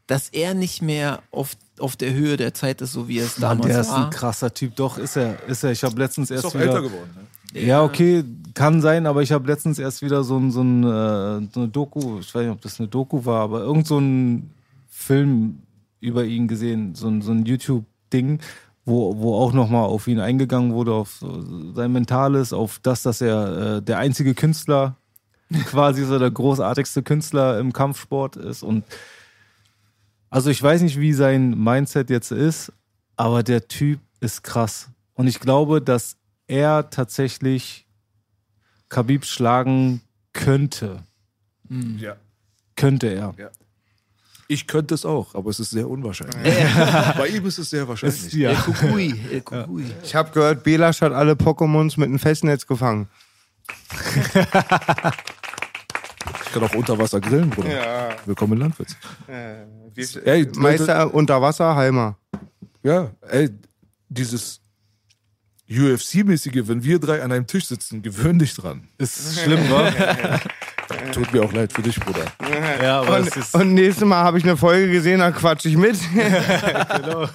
Dass 0.09 0.29
er 0.29 0.55
nicht 0.55 0.81
mehr 0.81 1.21
auf, 1.29 1.51
auf 1.77 1.95
der 1.95 2.13
Höhe 2.13 2.35
der 2.35 2.55
Zeit 2.55 2.81
ist, 2.81 2.93
so 2.93 3.07
wie 3.07 3.19
er 3.19 3.25
es 3.27 3.37
Mann, 3.37 3.59
damals 3.59 3.73
der 3.73 3.81
ist 3.81 3.89
war. 3.91 4.05
ein 4.05 4.09
krasser 4.09 4.51
Typ. 4.51 4.75
Doch, 4.75 4.97
ist 4.97 5.15
er. 5.15 5.37
Ist 5.47 5.63
er. 5.63 5.71
Ich 5.71 5.83
habe 5.83 5.99
letztens 5.99 6.31
Ist 6.31 6.37
erst 6.43 6.45
auch 6.47 6.55
wieder. 6.55 6.65
älter 6.65 6.81
geworden. 6.81 7.09
Ne? 7.53 7.61
Ja, 7.61 7.83
okay, 7.83 8.23
kann 8.55 8.81
sein, 8.81 9.05
aber 9.05 9.21
ich 9.21 9.31
habe 9.31 9.45
letztens 9.45 9.77
erst 9.77 10.01
wieder 10.01 10.23
so, 10.23 10.37
ein, 10.37 10.49
so, 10.51 10.61
ein, 10.61 10.83
äh, 10.83 11.47
so 11.53 11.59
eine 11.59 11.69
Doku, 11.69 12.19
ich 12.19 12.33
weiß 12.33 12.41
nicht, 12.41 12.51
ob 12.51 12.61
das 12.61 12.79
eine 12.79 12.89
Doku 12.89 13.23
war, 13.23 13.41
aber 13.43 13.61
irgend 13.61 13.85
so 13.85 13.99
ein 13.99 14.49
Film 14.89 15.59
über 15.99 16.25
ihn 16.25 16.47
gesehen, 16.47 16.95
so 16.95 17.07
ein, 17.07 17.21
so 17.21 17.31
ein 17.31 17.45
YouTube-Ding, 17.45 18.39
wo, 18.85 19.15
wo 19.17 19.35
auch 19.35 19.53
nochmal 19.53 19.85
auf 19.85 20.07
ihn 20.07 20.19
eingegangen 20.19 20.73
wurde, 20.73 20.93
auf 20.93 21.23
sein 21.75 21.91
Mentales, 21.91 22.51
auf 22.51 22.79
das, 22.81 23.03
dass 23.03 23.21
er 23.21 23.77
äh, 23.77 23.81
der 23.83 23.99
einzige 23.99 24.33
Künstler, 24.33 24.95
quasi 25.65 26.03
so 26.03 26.17
der 26.17 26.31
großartigste 26.31 27.03
Künstler 27.03 27.59
im 27.59 27.73
Kampfsport 27.73 28.37
ist 28.37 28.63
und 28.63 28.83
also 30.29 30.49
ich 30.49 30.61
weiß 30.61 30.81
nicht, 30.81 30.99
wie 30.99 31.13
sein 31.13 31.57
Mindset 31.61 32.09
jetzt 32.09 32.31
ist, 32.31 32.71
aber 33.15 33.43
der 33.43 33.67
Typ 33.67 33.99
ist 34.19 34.43
krass. 34.43 34.89
Und 35.13 35.27
ich 35.27 35.39
glaube, 35.39 35.81
dass 35.81 36.17
er 36.47 36.89
tatsächlich 36.89 37.85
Khabib 38.89 39.25
schlagen 39.25 40.01
könnte. 40.33 41.03
Ja. 41.69 42.15
Könnte 42.75 43.07
er. 43.07 43.35
Ich 44.47 44.65
könnte 44.65 44.95
es 44.95 45.05
auch, 45.05 45.35
aber 45.35 45.51
es 45.51 45.59
ist 45.59 45.69
sehr 45.69 45.87
unwahrscheinlich. 45.87 46.41
Bei 47.17 47.27
ihm 47.27 47.45
ist 47.45 47.59
es 47.59 47.69
sehr 47.69 47.87
wahrscheinlich. 47.87 48.19
Ist, 48.19 48.33
ja. 48.33 48.49
El 48.49 48.55
Kukui, 48.55 49.19
El 49.31 49.41
Kukui. 49.41 49.85
Ich 50.03 50.15
habe 50.15 50.31
gehört, 50.31 50.63
Belasch 50.63 51.01
hat 51.01 51.13
alle 51.13 51.33
Pokémons 51.33 51.99
mit 51.99 52.07
einem 52.07 52.17
Festnetz 52.17 52.65
gefangen. 52.65 53.07
Ich 56.45 56.51
kann 56.53 56.63
auch 56.63 56.73
unter 56.73 56.97
Wasser 56.97 57.19
grillen, 57.19 57.49
Bruder. 57.49 57.69
Ja. 57.71 58.09
Willkommen 58.25 58.53
in 58.53 58.59
Landwitz. 58.59 58.95
Ey, 60.25 60.47
Meister 60.55 61.13
unter 61.13 61.41
Wasser, 61.41 61.75
Halmer. 61.75 62.17
Ja, 62.83 63.11
ey, 63.29 63.49
dieses. 64.07 64.61
UFC-mäßige, 65.71 66.67
wenn 66.67 66.83
wir 66.83 66.97
drei 66.97 67.21
an 67.21 67.31
einem 67.31 67.45
Tisch 67.45 67.67
sitzen, 67.67 68.01
gewöhn 68.01 68.39
dich 68.39 68.55
dran. 68.55 68.87
Ist 68.97 69.39
schlimm, 69.39 69.69
wa? 69.69 69.91
Tut 71.13 71.31
mir 71.31 71.43
auch 71.43 71.53
leid 71.53 71.71
für 71.71 71.83
dich, 71.83 71.99
Bruder. 71.99 72.25
ja, 72.81 73.01
aber 73.01 73.17
Und, 73.19 73.27
es 73.27 73.37
ist. 73.37 73.53
und 73.53 73.75
nächstes 73.75 74.03
Mal 74.03 74.23
habe 74.23 74.39
ich 74.39 74.43
eine 74.45 74.57
Folge 74.57 74.91
gesehen, 74.91 75.19
dann 75.19 75.31
quatsch 75.31 75.65
ich 75.65 75.77
mit. 75.77 75.95
Da 76.97 77.29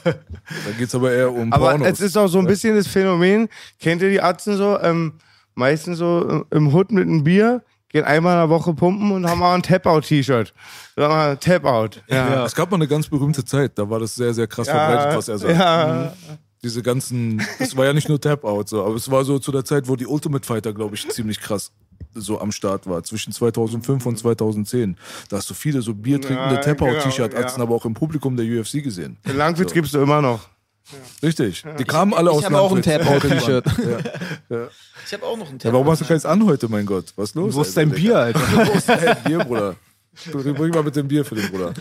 geht's 0.76 0.94
aber 0.96 1.12
eher 1.12 1.32
um 1.32 1.52
Aber 1.52 1.70
Pornos. 1.70 1.86
es 1.88 2.00
ist 2.00 2.16
auch 2.16 2.26
so 2.26 2.40
ein 2.40 2.46
bisschen 2.46 2.74
das 2.74 2.88
Phänomen, 2.88 3.48
kennt 3.80 4.02
ihr 4.02 4.10
die 4.10 4.20
Atzen 4.20 4.56
so? 4.56 4.80
Ähm, 4.80 5.12
meistens 5.54 5.98
so 5.98 6.44
im 6.50 6.74
Hood 6.74 6.90
mit 6.90 7.04
einem 7.06 7.22
Bier, 7.22 7.62
gehen 7.94 8.04
einmal 8.04 8.34
in 8.34 8.40
der 8.40 8.48
Woche 8.48 8.74
pumpen 8.74 9.12
und 9.12 9.24
haben 9.24 9.40
auch 9.40 9.52
ein 9.52 9.62
Tap-Out-T-Shirt. 9.62 10.52
Sag 10.96 11.08
mal, 11.08 11.36
Tap-Out. 11.36 12.02
Ja. 12.08 12.44
Es 12.44 12.52
gab 12.56 12.68
mal 12.72 12.76
eine 12.76 12.88
ganz 12.88 13.08
berühmte 13.08 13.44
Zeit, 13.44 13.78
da 13.78 13.88
war 13.88 14.00
das 14.00 14.16
sehr, 14.16 14.34
sehr 14.34 14.48
krass 14.48 14.68
verbreitet, 14.68 15.16
was 15.16 15.28
er 15.28 15.38
sagt. 15.38 15.56
ja. 15.56 16.12
Diese 16.64 16.82
ganzen, 16.82 17.40
es 17.60 17.76
war 17.76 17.84
ja 17.84 17.92
nicht 17.92 18.08
nur 18.08 18.20
Tap-Out, 18.20 18.68
so, 18.68 18.84
aber 18.84 18.96
es 18.96 19.08
war 19.10 19.24
so 19.24 19.38
zu 19.38 19.52
der 19.52 19.64
Zeit, 19.64 19.86
wo 19.86 19.94
die 19.94 20.06
Ultimate 20.06 20.44
Fighter, 20.44 20.72
glaube 20.72 20.96
ich, 20.96 21.08
ziemlich 21.08 21.40
krass 21.40 21.70
so 22.14 22.40
am 22.40 22.50
Start 22.50 22.88
war, 22.88 23.04
zwischen 23.04 23.32
2005 23.32 24.06
und 24.06 24.18
2010. 24.18 24.96
Da 25.28 25.36
hast 25.36 25.48
du 25.48 25.54
viele 25.54 25.80
so 25.80 25.94
biertrinkende 25.94 26.56
Ja, 26.56 26.60
Tap-Out-T-Shirt-Atzen, 26.62 27.44
genau, 27.44 27.58
ja. 27.58 27.62
aber 27.62 27.74
auch 27.76 27.84
im 27.84 27.94
Publikum 27.94 28.36
der 28.36 28.46
UFC 28.46 28.82
gesehen. 28.82 29.18
In 29.24 29.36
Langwitz 29.36 29.72
gibt's 29.72 29.92
du 29.92 30.00
immer 30.00 30.20
noch. 30.20 30.48
Richtig. 31.22 31.64
Die 31.78 31.84
kamen 31.84 32.12
alle 32.14 32.30
aus 32.30 32.40
Ich 32.40 32.44
habe 32.46 32.60
auch 32.60 32.74
ein. 32.74 32.82
Tap-Out-T-Shirt. 32.82 33.66
Ja. 33.66 33.98
Ja. 34.56 34.68
Ich 35.06 35.12
habe 35.12 35.24
auch 35.24 35.36
noch 35.38 35.48
ein 35.50 35.58
Ja, 35.62 35.72
warum 35.72 35.88
hast 35.88 36.02
du 36.02 36.04
keins 36.04 36.26
an 36.26 36.44
heute, 36.44 36.68
mein 36.68 36.84
Gott? 36.84 37.06
Was 37.16 37.30
ist 37.30 37.34
los? 37.34 37.54
Wo 37.54 37.62
ist 37.62 37.76
Alter, 37.76 37.90
dein 37.90 37.96
Bier, 37.98 38.18
Alter? 38.18 38.40
Wo 38.40 38.72
ist 38.72 38.88
dein 38.88 39.22
Bier, 39.24 39.38
Bruder? 39.38 39.76
Bring 40.32 40.70
mal 40.70 40.82
mit 40.82 40.94
dem 40.96 41.08
Bier 41.08 41.24
für 41.24 41.34
den 41.34 41.50
Bruder. 41.50 41.72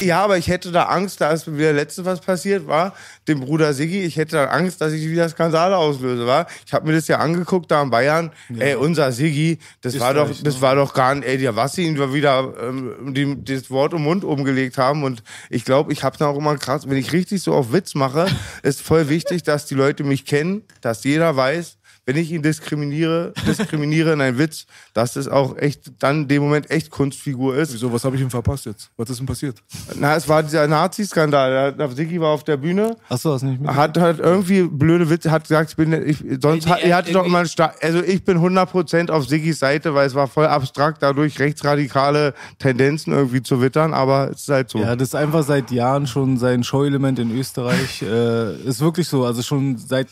Ja, 0.10 0.24
aber 0.24 0.38
ich 0.38 0.48
hätte 0.48 0.72
da 0.72 0.84
Angst, 0.84 1.20
da 1.20 1.30
ist 1.30 1.52
wieder 1.56 1.72
letzte 1.72 2.04
was 2.04 2.20
passiert 2.20 2.66
war, 2.66 2.94
dem 3.28 3.40
Bruder 3.40 3.72
Siggi, 3.74 4.02
ich 4.02 4.16
hätte 4.16 4.36
da 4.36 4.44
Angst, 4.46 4.80
dass 4.80 4.92
ich 4.92 5.08
wieder 5.08 5.28
Skandale 5.28 5.76
auslöse, 5.76 6.26
war. 6.26 6.46
Ich 6.66 6.72
habe 6.72 6.86
mir 6.86 6.94
das 6.94 7.08
ja 7.08 7.18
angeguckt 7.18 7.70
da 7.70 7.82
in 7.82 7.90
Bayern, 7.90 8.32
ey, 8.58 8.74
unser 8.74 9.12
Siggi, 9.12 9.58
das 9.82 9.98
war 10.00 10.14
doch, 10.14 10.28
das 10.28 10.56
ne? 10.56 10.60
war 10.60 10.74
doch 10.74 10.94
gar 10.94 11.14
nicht, 11.14 11.26
ey, 11.26 11.38
der 11.38 11.56
was 11.56 11.76
ihn 11.78 11.98
wieder 12.12 12.54
ähm, 12.60 13.14
die, 13.14 13.44
das 13.44 13.70
Wort 13.70 13.94
um 13.94 14.02
Mund 14.02 14.24
umgelegt 14.24 14.78
haben 14.78 15.04
und 15.04 15.22
ich 15.48 15.64
glaube, 15.64 15.92
ich 15.92 16.02
habe 16.02 16.16
da 16.16 16.26
auch 16.28 16.36
immer 16.36 16.56
krass, 16.56 16.88
wenn 16.88 16.96
ich 16.96 17.12
richtig 17.12 17.42
so 17.42 17.52
auf 17.52 17.72
Witz 17.72 17.94
mache, 17.94 18.26
ist 18.62 18.80
voll 18.80 19.08
wichtig, 19.08 19.42
dass 19.42 19.66
die 19.66 19.74
Leute 19.74 20.04
mich 20.04 20.24
kennen, 20.24 20.62
dass 20.80 21.04
jeder 21.04 21.36
weiß, 21.36 21.78
wenn 22.06 22.16
ich 22.16 22.32
ihn 22.32 22.42
diskriminiere, 22.42 23.32
diskriminiere 23.46 24.12
in 24.14 24.20
einen 24.20 24.38
Witz, 24.38 24.66
dass 24.94 25.12
das 25.14 25.28
auch 25.28 25.56
echt 25.56 25.92
dann 26.00 26.22
in 26.22 26.28
dem 26.28 26.42
Moment 26.42 26.70
echt 26.70 26.90
Kunstfigur 26.90 27.54
ist. 27.56 27.72
Wieso, 27.72 27.92
was 27.92 28.04
habe 28.04 28.16
ich 28.16 28.22
ihm 28.22 28.30
verpasst 28.30 28.66
jetzt? 28.66 28.90
Was 28.96 29.10
ist 29.10 29.18
denn 29.20 29.26
passiert? 29.26 29.58
Na, 29.96 30.16
es 30.16 30.28
war 30.28 30.42
dieser 30.42 30.66
Nazi-Skandal. 30.66 31.74
Siggi 31.94 32.20
war 32.20 32.30
auf 32.30 32.44
der 32.44 32.56
Bühne, 32.56 32.96
Achso, 33.08 33.32
hast 33.32 33.42
du 33.42 33.46
nicht 33.46 33.60
mit? 33.60 33.70
hat 33.70 33.96
halt 33.98 34.18
irgendwie 34.18 34.62
blöde 34.62 35.08
Witze, 35.10 35.30
hat 35.30 35.42
gesagt, 35.44 35.70
ich 35.70 35.76
bin, 35.76 35.92
ich, 35.92 36.18
sonst 36.42 36.64
Nee, 36.64 36.70
hat, 36.70 36.80
nee, 36.82 36.88
ihr 36.88 36.96
hattet 36.96 37.14
doch 37.14 37.20
irgendwie- 37.20 37.28
immer 37.30 37.38
einen 37.40 37.48
Sta 37.48 37.74
also 37.82 38.02
ich 38.02 38.24
bin 38.24 38.38
100% 38.38 39.10
auf 39.10 39.26
Siggis 39.28 39.58
Seite, 39.58 39.94
weil 39.94 40.06
es 40.06 40.14
war 40.14 40.26
voll 40.28 40.46
abstrakt, 40.46 41.02
dadurch 41.02 41.38
rechtsradikale 41.38 42.34
Tendenzen 42.58 43.12
irgendwie 43.12 43.42
zu 43.42 43.60
wittern, 43.60 43.94
aber 43.94 44.30
es 44.32 44.42
ist 44.42 44.48
halt 44.48 44.70
so. 44.70 44.78
Ja, 44.78 44.96
das 44.96 45.08
ist 45.08 45.14
einfach 45.14 45.42
seit 45.44 45.70
Jahren 45.70 46.06
schon 46.06 46.38
sein 46.38 46.64
Show-Element 46.64 47.18
in 47.18 47.30
Österreich. 47.38 48.02
Äh, 48.02 48.56
ist 48.62 48.80
wirklich 48.80 49.06
so. 49.08 49.24
Also 49.24 49.42
schon 49.42 49.76
seit 49.78 50.10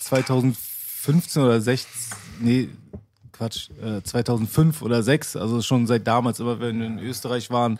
2015 1.02 1.42
oder 1.42 1.60
16, 1.60 1.90
nee, 2.40 2.68
Quatsch, 3.32 3.70
äh, 3.80 4.02
2005 4.02 4.82
oder 4.82 5.02
6, 5.02 5.36
also 5.36 5.62
schon 5.62 5.86
seit 5.86 6.06
damals, 6.06 6.40
immer 6.40 6.58
wenn 6.58 6.80
wir 6.80 6.86
in 6.86 6.98
Österreich 6.98 7.50
waren, 7.50 7.78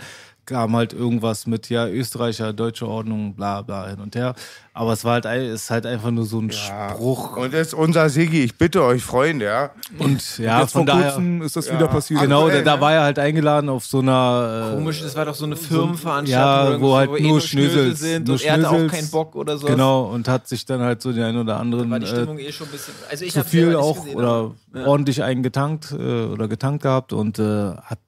kam 0.48 0.74
halt 0.74 0.94
irgendwas 0.94 1.46
mit, 1.46 1.68
ja, 1.68 1.86
Österreicher, 1.86 2.52
deutsche 2.54 2.88
Ordnung, 2.88 3.34
bla 3.34 3.60
bla 3.60 3.86
hin 3.88 4.00
und 4.00 4.16
her. 4.16 4.34
Aber 4.72 4.92
es 4.92 5.04
war 5.04 5.20
halt, 5.20 5.24
ist 5.24 5.70
halt 5.70 5.84
einfach 5.86 6.10
nur 6.10 6.24
so 6.24 6.40
ein 6.40 6.50
Spruch. 6.50 7.36
Und 7.36 7.52
das 7.52 7.68
ist 7.68 7.74
unser 7.74 8.08
Siggi, 8.08 8.44
ich 8.44 8.56
bitte 8.56 8.82
euch, 8.82 9.02
Freunde, 9.02 9.44
ja. 9.44 9.70
Und 9.98 10.38
ja, 10.38 10.60
Jetzt 10.60 10.72
von 10.72 10.86
vor 10.86 10.94
daher. 10.94 11.12
kurzem 11.12 11.42
ist 11.42 11.56
das 11.56 11.70
wieder 11.70 11.88
passiert. 11.88 12.20
Genau, 12.20 12.48
da, 12.48 12.62
da 12.62 12.76
ne? 12.76 12.80
war 12.80 12.92
er 12.94 13.02
halt 13.02 13.18
eingeladen 13.18 13.68
auf 13.68 13.84
so 13.84 13.98
einer. 13.98 14.70
Äh, 14.72 14.76
Komisch, 14.76 15.02
das 15.02 15.16
war 15.16 15.26
doch 15.26 15.34
so 15.34 15.44
eine 15.44 15.56
Firmenveranstaltung, 15.56 16.74
Ja, 16.74 16.80
wo 16.80 16.94
halt 16.94 17.10
eh 17.18 17.28
nur 17.28 17.40
Schnösel 17.40 17.70
Schnösels 17.70 18.00
sind 18.00 18.28
nur 18.28 18.36
und 18.36 18.44
er 18.44 18.52
hatte 18.52 18.68
auch 18.68 18.70
Schnösels. 18.70 18.92
keinen 18.92 19.10
Bock 19.10 19.36
oder 19.36 19.58
so. 19.58 19.66
Genau, 19.66 20.04
und 20.04 20.28
hat 20.28 20.48
sich 20.48 20.64
dann 20.64 20.80
halt 20.80 21.02
so 21.02 21.12
den 21.12 21.24
einen 21.24 21.38
oder 21.38 21.58
anderen 21.58 21.90
War 21.90 21.98
die 21.98 22.06
äh, 22.06 22.08
Stimmung 22.08 22.38
eh 22.38 22.52
schon 22.52 22.68
ein 22.68 22.70
bisschen. 22.70 22.94
Also 23.10 23.24
ich 23.24 23.32
zu 23.32 23.44
viel 23.44 23.74
auch 23.76 23.96
gesehen, 24.04 24.16
oder 24.16 24.54
ja. 24.74 24.86
ordentlich 24.86 25.22
eingetankt 25.22 25.92
äh, 25.92 26.24
oder 26.24 26.48
getankt 26.48 26.84
gehabt 26.84 27.12
und 27.12 27.38
äh, 27.38 27.74
hat 27.74 27.98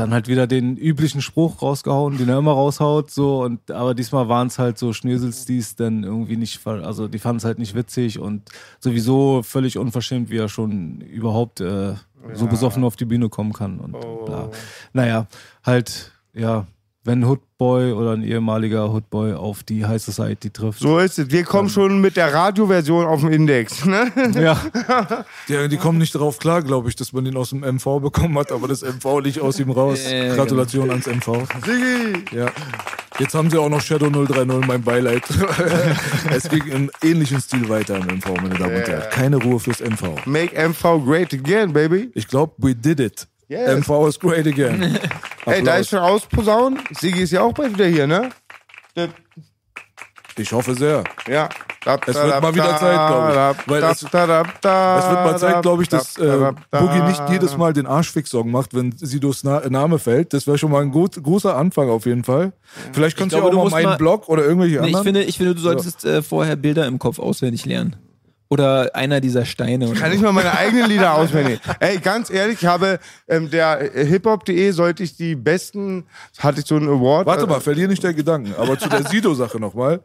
dann 0.00 0.12
halt 0.12 0.28
wieder 0.28 0.46
den 0.46 0.76
üblichen 0.76 1.20
Spruch 1.20 1.60
rausgehauen, 1.62 2.16
den 2.16 2.28
er 2.28 2.38
immer 2.38 2.52
raushaut, 2.52 3.10
so. 3.10 3.42
Und 3.42 3.70
aber 3.70 3.94
diesmal 3.94 4.28
waren 4.28 4.48
es 4.48 4.58
halt 4.58 4.78
so 4.78 4.92
Schnösels, 4.92 5.44
die 5.44 5.58
es 5.58 5.76
dann 5.76 6.04
irgendwie 6.04 6.36
nicht, 6.36 6.66
also 6.66 7.06
die 7.06 7.18
fanden 7.18 7.38
es 7.38 7.44
halt 7.44 7.58
nicht 7.58 7.74
witzig 7.74 8.18
und 8.18 8.48
sowieso 8.80 9.42
völlig 9.42 9.78
unverschämt, 9.78 10.30
wie 10.30 10.38
er 10.38 10.48
schon 10.48 11.02
überhaupt 11.02 11.60
äh, 11.60 11.94
so 12.32 12.46
besoffen 12.46 12.82
auf 12.84 12.96
die 12.96 13.04
Bühne 13.04 13.28
kommen 13.28 13.52
kann 13.52 13.78
und 13.78 13.92
bla. 14.24 14.50
Naja, 14.92 15.26
halt, 15.64 16.12
ja, 16.32 16.66
wenn 17.04 17.26
Hoodboy 17.26 17.92
oder 17.92 18.12
ein 18.12 18.22
ehemaliger 18.22 18.92
Hoodboy 18.92 19.32
auf 19.32 19.62
die 19.62 19.86
High 19.86 20.02
Society 20.02 20.50
trifft. 20.50 20.80
So 20.80 20.98
ist 20.98 21.18
es. 21.18 21.30
Wir 21.30 21.44
kommen 21.44 21.70
schon 21.70 22.00
mit 22.00 22.16
der 22.16 22.32
Radioversion 22.32 23.06
auf 23.06 23.20
dem 23.20 23.30
Index. 23.32 23.84
Ne? 23.84 24.12
Ja, 24.40 24.60
Die, 25.48 25.68
die 25.68 25.76
kommen 25.76 25.98
nicht 25.98 26.14
darauf 26.14 26.38
klar, 26.38 26.62
glaube 26.62 26.88
ich, 26.88 26.96
dass 26.96 27.12
man 27.12 27.24
den 27.24 27.36
aus 27.36 27.50
dem 27.50 27.60
MV 27.60 28.00
bekommen 28.00 28.38
hat, 28.38 28.52
aber 28.52 28.68
das 28.68 28.82
MV 28.82 29.20
nicht 29.22 29.40
aus 29.40 29.58
ihm 29.58 29.70
raus. 29.70 30.00
Äh, 30.06 30.34
Gratulation 30.34 30.90
ans 30.90 31.06
MV. 31.06 31.46
Siggi! 31.64 32.36
Ja. 32.36 32.46
Jetzt 33.18 33.34
haben 33.34 33.50
sie 33.50 33.58
auch 33.58 33.68
noch 33.68 33.82
Shadow 33.82 34.08
030, 34.08 34.66
mein 34.66 34.82
Beileid. 34.82 35.22
es 36.30 36.48
ging 36.48 36.66
im 36.68 36.90
ähnlichen 37.02 37.40
Stil 37.40 37.68
weiter 37.68 37.96
im 37.96 38.06
MV, 38.16 38.26
meine 38.40 38.54
Damen 38.54 38.76
und 38.76 38.88
Herren. 38.88 39.10
Keine 39.10 39.36
Ruhe 39.36 39.60
fürs 39.60 39.80
MV. 39.80 40.24
Make 40.26 40.56
MV 40.56 41.04
great 41.04 41.34
again, 41.34 41.72
baby. 41.72 42.10
Ich 42.14 42.28
glaube, 42.28 42.54
we 42.58 42.74
did 42.74 42.98
it. 43.00 43.26
Yes. 43.50 43.84
MV 43.86 44.06
is 44.08 44.18
great 44.18 44.46
again. 44.46 44.96
Ey, 45.46 45.62
da 45.64 45.76
ist 45.78 45.90
schon 45.90 45.98
ausposaunt. 45.98 46.78
Siggi 46.92 47.22
ist 47.22 47.32
ja 47.32 47.42
auch 47.42 47.52
bald 47.52 47.74
wieder 47.74 47.86
hier, 47.86 48.06
ne? 48.06 48.30
Ich 50.38 50.52
hoffe 50.52 50.74
sehr. 50.74 51.02
Ja. 51.28 51.48
Es 52.06 52.14
wird 52.14 52.42
mal 52.42 52.54
wieder 52.54 52.76
Zeit, 52.78 53.08
glaube 53.08 53.56
ich. 53.60 53.68
Weil 53.68 53.82
es- 53.82 54.02
Es 54.02 54.12
wird 54.12 54.12
mal 55.24 55.38
Zeit, 55.38 55.62
glaube 55.62 55.82
ich, 55.82 55.88
dass 55.88 56.16
äh, 56.18 56.52
Boogie 56.70 57.02
nicht 57.08 57.22
jedes 57.30 57.56
Mal 57.56 57.72
den 57.72 57.86
Arschfix-Song 57.86 58.50
macht, 58.50 58.74
wenn 58.74 58.92
Sidos 58.92 59.42
Na 59.44 59.68
Name 59.68 59.98
fällt. 59.98 60.32
Das 60.32 60.46
wäre 60.46 60.56
schon 60.56 60.70
mal 60.70 60.82
ein 60.82 60.90
gut, 60.92 61.20
großer 61.22 61.56
Anfang 61.56 61.90
auf 61.90 62.06
jeden 62.06 62.22
Fall. 62.24 62.52
Vielleicht 62.92 63.16
kannst 63.16 63.34
glaube, 63.34 63.50
du 63.50 63.56
du 63.56 63.58
auch 63.58 63.64
musst 63.64 63.72
mal 63.74 63.82
meinen 63.82 63.90
mal- 63.92 63.96
Blog 63.98 64.28
oder 64.28 64.44
irgendwelche 64.44 64.76
Nee, 64.76 64.80
ich, 64.82 64.86
anderen. 64.96 65.04
finde, 65.04 65.22
ich 65.24 65.36
finde, 65.36 65.54
du 65.54 65.60
solltest 65.60 66.04
äh, 66.04 66.22
vorher 66.22 66.56
Bilder 66.56 66.86
im 66.86 66.98
Kopf 66.98 67.18
auswendig 67.18 67.64
lernen. 67.66 67.96
Oder 68.50 68.94
einer 68.96 69.20
dieser 69.20 69.44
Steine. 69.44 69.88
Oder 69.88 70.00
Kann 70.00 70.12
ich 70.12 70.20
mal 70.20 70.32
meine 70.32 70.52
eigenen 70.52 70.90
Lieder 70.90 71.14
auswendig. 71.14 71.60
Ey, 71.78 71.98
ganz 71.98 72.30
ehrlich, 72.30 72.60
ich 72.60 72.66
habe 72.66 72.98
ähm, 73.28 73.48
der 73.48 73.94
äh, 73.94 74.04
hiphop.de 74.04 74.72
sollte 74.72 75.04
ich 75.04 75.16
die 75.16 75.36
besten, 75.36 76.04
hatte 76.38 76.60
ich 76.60 76.66
so 76.66 76.74
einen 76.74 76.88
Award. 76.88 77.26
Warte 77.26 77.44
äh, 77.44 77.48
mal, 77.48 77.60
verlier 77.60 77.86
nicht 77.86 78.02
der 78.02 78.12
Gedanken. 78.12 78.54
Aber 78.58 78.76
zu 78.76 78.88
der 78.88 79.04
Sido-Sache 79.04 79.60
nochmal. 79.60 80.00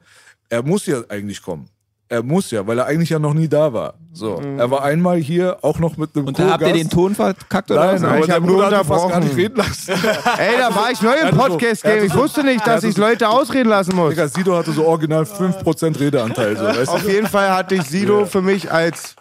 Er 0.47 0.61
muss 0.61 0.85
ja 0.85 1.01
eigentlich 1.09 1.41
kommen. 1.41 1.69
Er 2.07 2.21
muss 2.21 2.51
ja, 2.51 2.67
weil 2.67 2.77
er 2.77 2.85
eigentlich 2.85 3.09
ja 3.09 3.17
noch 3.17 3.33
nie 3.33 3.47
da 3.47 3.73
war. 3.73 3.95
So, 4.13 4.37
Mhm. 4.39 4.59
er 4.59 4.69
war 4.69 4.83
einmal 4.83 5.17
hier, 5.17 5.57
auch 5.63 5.79
noch 5.79 5.97
mit 5.97 6.15
einem 6.15 6.27
Und 6.27 6.37
da 6.37 6.51
habt 6.51 6.61
ihr 6.61 6.71
den 6.73 6.87
Ton 6.89 7.15
verkackt 7.15 7.71
oder 7.71 7.83
Nein, 7.87 7.95
was? 7.95 8.03
aber 8.03 8.19
ich 8.19 8.25
der 8.27 8.35
hab 8.35 8.43
nur 8.43 8.63
hat 8.63 8.71
ihn 8.71 8.77
fast 8.77 8.89
gar 8.89 9.03
unterbrochen. 9.05 9.23
nicht 9.27 9.37
reden 9.37 9.55
lassen. 9.57 9.91
Ey, 10.37 10.57
da 10.59 10.75
war 10.75 10.91
ich 10.91 11.01
neu 11.01 11.13
im 11.15 11.25
hatte 11.25 11.35
so- 11.35 11.41
Podcast-Game. 11.41 11.91
er 11.91 11.97
hatte 11.97 12.05
Ich 12.05 12.15
wusste 12.15 12.43
nicht, 12.43 12.67
dass 12.67 12.83
ich 12.83 12.95
Leute 12.95 13.27
ausreden 13.27 13.69
lassen 13.69 13.95
muss. 13.95 14.11
Digga, 14.11 14.27
Sido 14.27 14.55
hatte 14.55 14.71
so 14.71 14.85
original 14.85 15.23
5% 15.25 15.99
Redeanteil. 15.99 16.55
So, 16.55 16.63
weißt 16.63 16.89
Auf 16.89 17.01
du? 17.03 17.09
jeden 17.09 17.27
Fall 17.27 17.49
hatte 17.51 17.73
ich 17.75 17.81
Sido 17.83 18.25
für 18.27 18.41
mich 18.43 18.71
als 18.71 19.15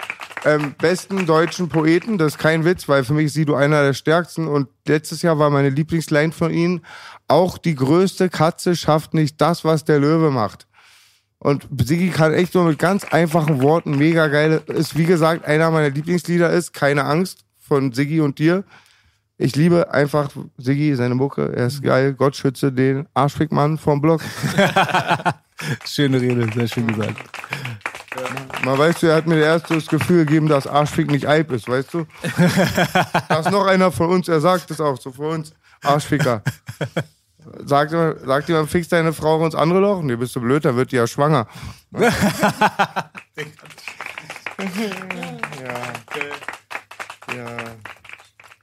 ähm, 0.45 0.75
besten 0.79 1.25
deutschen 1.25 1.71
Poeten. 1.71 2.19
Das 2.19 2.35
ist 2.35 2.39
kein 2.39 2.67
Witz, 2.67 2.87
weil 2.87 3.03
für 3.03 3.15
mich 3.15 3.27
ist 3.27 3.35
Sido 3.35 3.55
einer 3.55 3.83
der 3.83 3.95
stärksten. 3.95 4.47
Und 4.47 4.69
letztes 4.87 5.23
Jahr 5.23 5.39
war 5.39 5.49
meine 5.49 5.71
Lieblingsline 5.71 6.33
von 6.33 6.53
ihm, 6.53 6.83
auch 7.29 7.57
die 7.57 7.75
größte 7.75 8.29
Katze 8.29 8.77
schafft 8.77 9.15
nicht 9.15 9.41
das, 9.41 9.65
was 9.65 9.85
der 9.87 9.99
Löwe 10.01 10.31
macht. 10.31 10.67
Und 11.39 11.67
Siggi 11.85 12.11
kann 12.11 12.33
echt 12.33 12.55
nur 12.55 12.65
mit 12.65 12.79
ganz 12.79 13.05
einfachen 13.05 13.61
Worten 13.61 13.99
mega 13.99 14.29
geil. 14.29 14.63
Ist 14.67 14.97
wie 14.97 15.05
gesagt 15.05 15.45
einer 15.45 15.71
meiner 15.71 15.91
Lieblingslieder 15.91 16.51
ist 16.51 16.73
Keine 16.73 17.05
Angst 17.05 17.45
von 17.61 17.93
Siggi 17.93 18.21
und 18.21 18.39
dir. 18.39 18.65
Ich 19.37 19.57
liebe 19.57 19.93
einfach 19.93 20.31
Siggi, 20.59 20.95
seine 20.95 21.15
Mucke. 21.15 21.53
Er 21.55 21.67
ist 21.67 21.83
geil. 21.83 22.15
Gott 22.15 22.37
schütze 22.37 22.73
den 22.73 23.07
Arschfickmann 23.15 23.79
vom 23.79 24.01
Block. 24.01 24.23
schöne 25.85 26.21
Rede, 26.21 26.49
sehr 26.55 26.69
schön 26.69 26.87
gesagt. 26.87 27.19
Man 28.65 28.79
weißt 28.79 29.03
du, 29.03 29.09
er 29.09 29.17
hat 29.17 29.27
mir 29.27 29.39
erst 29.39 29.71
das 29.71 29.87
Gefühl 29.87 30.25
gegeben, 30.25 30.49
dass 30.49 30.67
Arschfick 30.67 31.11
nicht 31.11 31.27
Eib 31.27 31.51
ist, 31.51 31.69
weißt 31.69 31.93
du? 31.95 32.07
da 33.29 33.41
ist 33.41 33.51
noch 33.51 33.67
einer 33.67 33.91
von 33.91 34.09
uns, 34.11 34.29
er 34.29 34.41
sagt 34.41 34.71
es 34.71 34.81
auch 34.81 34.99
so 34.99 35.11
für 35.11 35.29
uns. 35.29 35.53
Arschficker. 35.83 36.43
Sagt 37.65 37.93
jemand, 37.93 38.21
sagt 38.21 38.49
jemand, 38.49 38.71
fix 38.71 38.89
deine 38.89 39.13
Frau 39.13 39.45
ins 39.45 39.55
andere 39.55 39.81
Loch? 39.81 40.03
Nee, 40.03 40.17
bist 40.17 40.35
du 40.37 40.41
blöd, 40.41 40.65
dann 40.65 40.77
wird 40.77 40.93
die 40.93 40.97
ja 40.97 41.07
schwanger. 41.07 41.47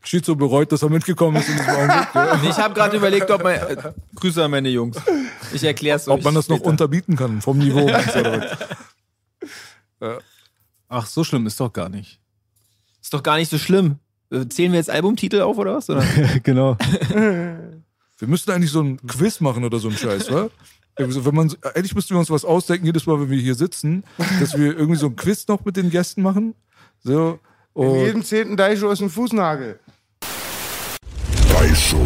Schizo 0.03 0.35
bereut, 0.35 0.71
dass 0.71 0.81
er 0.81 0.89
mitgekommen 0.89 1.37
ist 1.37 1.49
in 1.49 1.57
diesem 1.57 1.69
Augenblick. 1.69 2.07
Ja. 2.15 2.39
Ich 2.43 2.57
habe 2.57 2.73
gerade 2.73 2.97
überlegt, 2.97 3.29
ob 3.31 3.43
man. 3.43 3.53
Äh, 3.53 3.77
Grüße 4.15 4.43
an 4.43 4.51
meine 4.51 4.69
Jungs. 4.69 4.97
Ich 5.53 5.63
erkläre 5.63 5.97
es 5.97 6.07
Ob 6.07 6.23
man 6.23 6.33
das 6.35 6.49
noch 6.49 6.57
später. 6.57 6.69
unterbieten 6.69 7.15
kann 7.15 7.41
vom 7.41 7.57
Niveau. 7.57 7.89
Ach, 10.89 11.05
so 11.05 11.23
schlimm 11.23 11.45
ist 11.47 11.59
doch 11.59 11.71
gar 11.71 11.89
nicht. 11.89 12.19
Ist 13.01 13.13
doch 13.13 13.23
gar 13.23 13.37
nicht 13.37 13.49
so 13.49 13.57
schlimm. 13.57 13.99
Äh, 14.31 14.47
Zählen 14.47 14.71
wir 14.71 14.79
jetzt 14.79 14.89
Albumtitel 14.89 15.41
auf 15.41 15.57
oder 15.57 15.75
was? 15.75 15.89
Oder? 15.89 16.03
genau. 16.43 16.77
Wir 18.21 18.27
müssten 18.27 18.51
eigentlich 18.51 18.69
so 18.69 18.83
ein 18.83 18.97
Quiz 19.07 19.39
machen 19.39 19.63
oder 19.63 19.79
so 19.79 19.89
ein 19.89 19.97
Scheiß, 19.97 20.31
wa? 20.31 20.51
Also 20.93 21.25
Wenn 21.25 21.33
man, 21.33 21.51
eigentlich 21.73 21.95
müssten 21.95 22.13
wir 22.13 22.19
uns 22.19 22.29
was 22.29 22.45
ausdenken, 22.45 22.85
jedes 22.85 23.07
Mal, 23.07 23.19
wenn 23.19 23.31
wir 23.31 23.39
hier 23.39 23.55
sitzen, 23.55 24.03
dass 24.39 24.55
wir 24.55 24.77
irgendwie 24.77 24.99
so 24.99 25.07
ein 25.07 25.15
Quiz 25.15 25.47
noch 25.47 25.65
mit 25.65 25.75
den 25.75 25.89
Gästen 25.89 26.21
machen. 26.21 26.53
So. 27.03 27.39
In 27.73 27.81
Und 27.81 28.05
jedem 28.05 28.23
zehnten 28.23 28.57
Daisho 28.57 28.91
ist 28.91 29.01
ein 29.01 29.09
Fußnagel. 29.09 29.79
Daisho, 31.51 31.97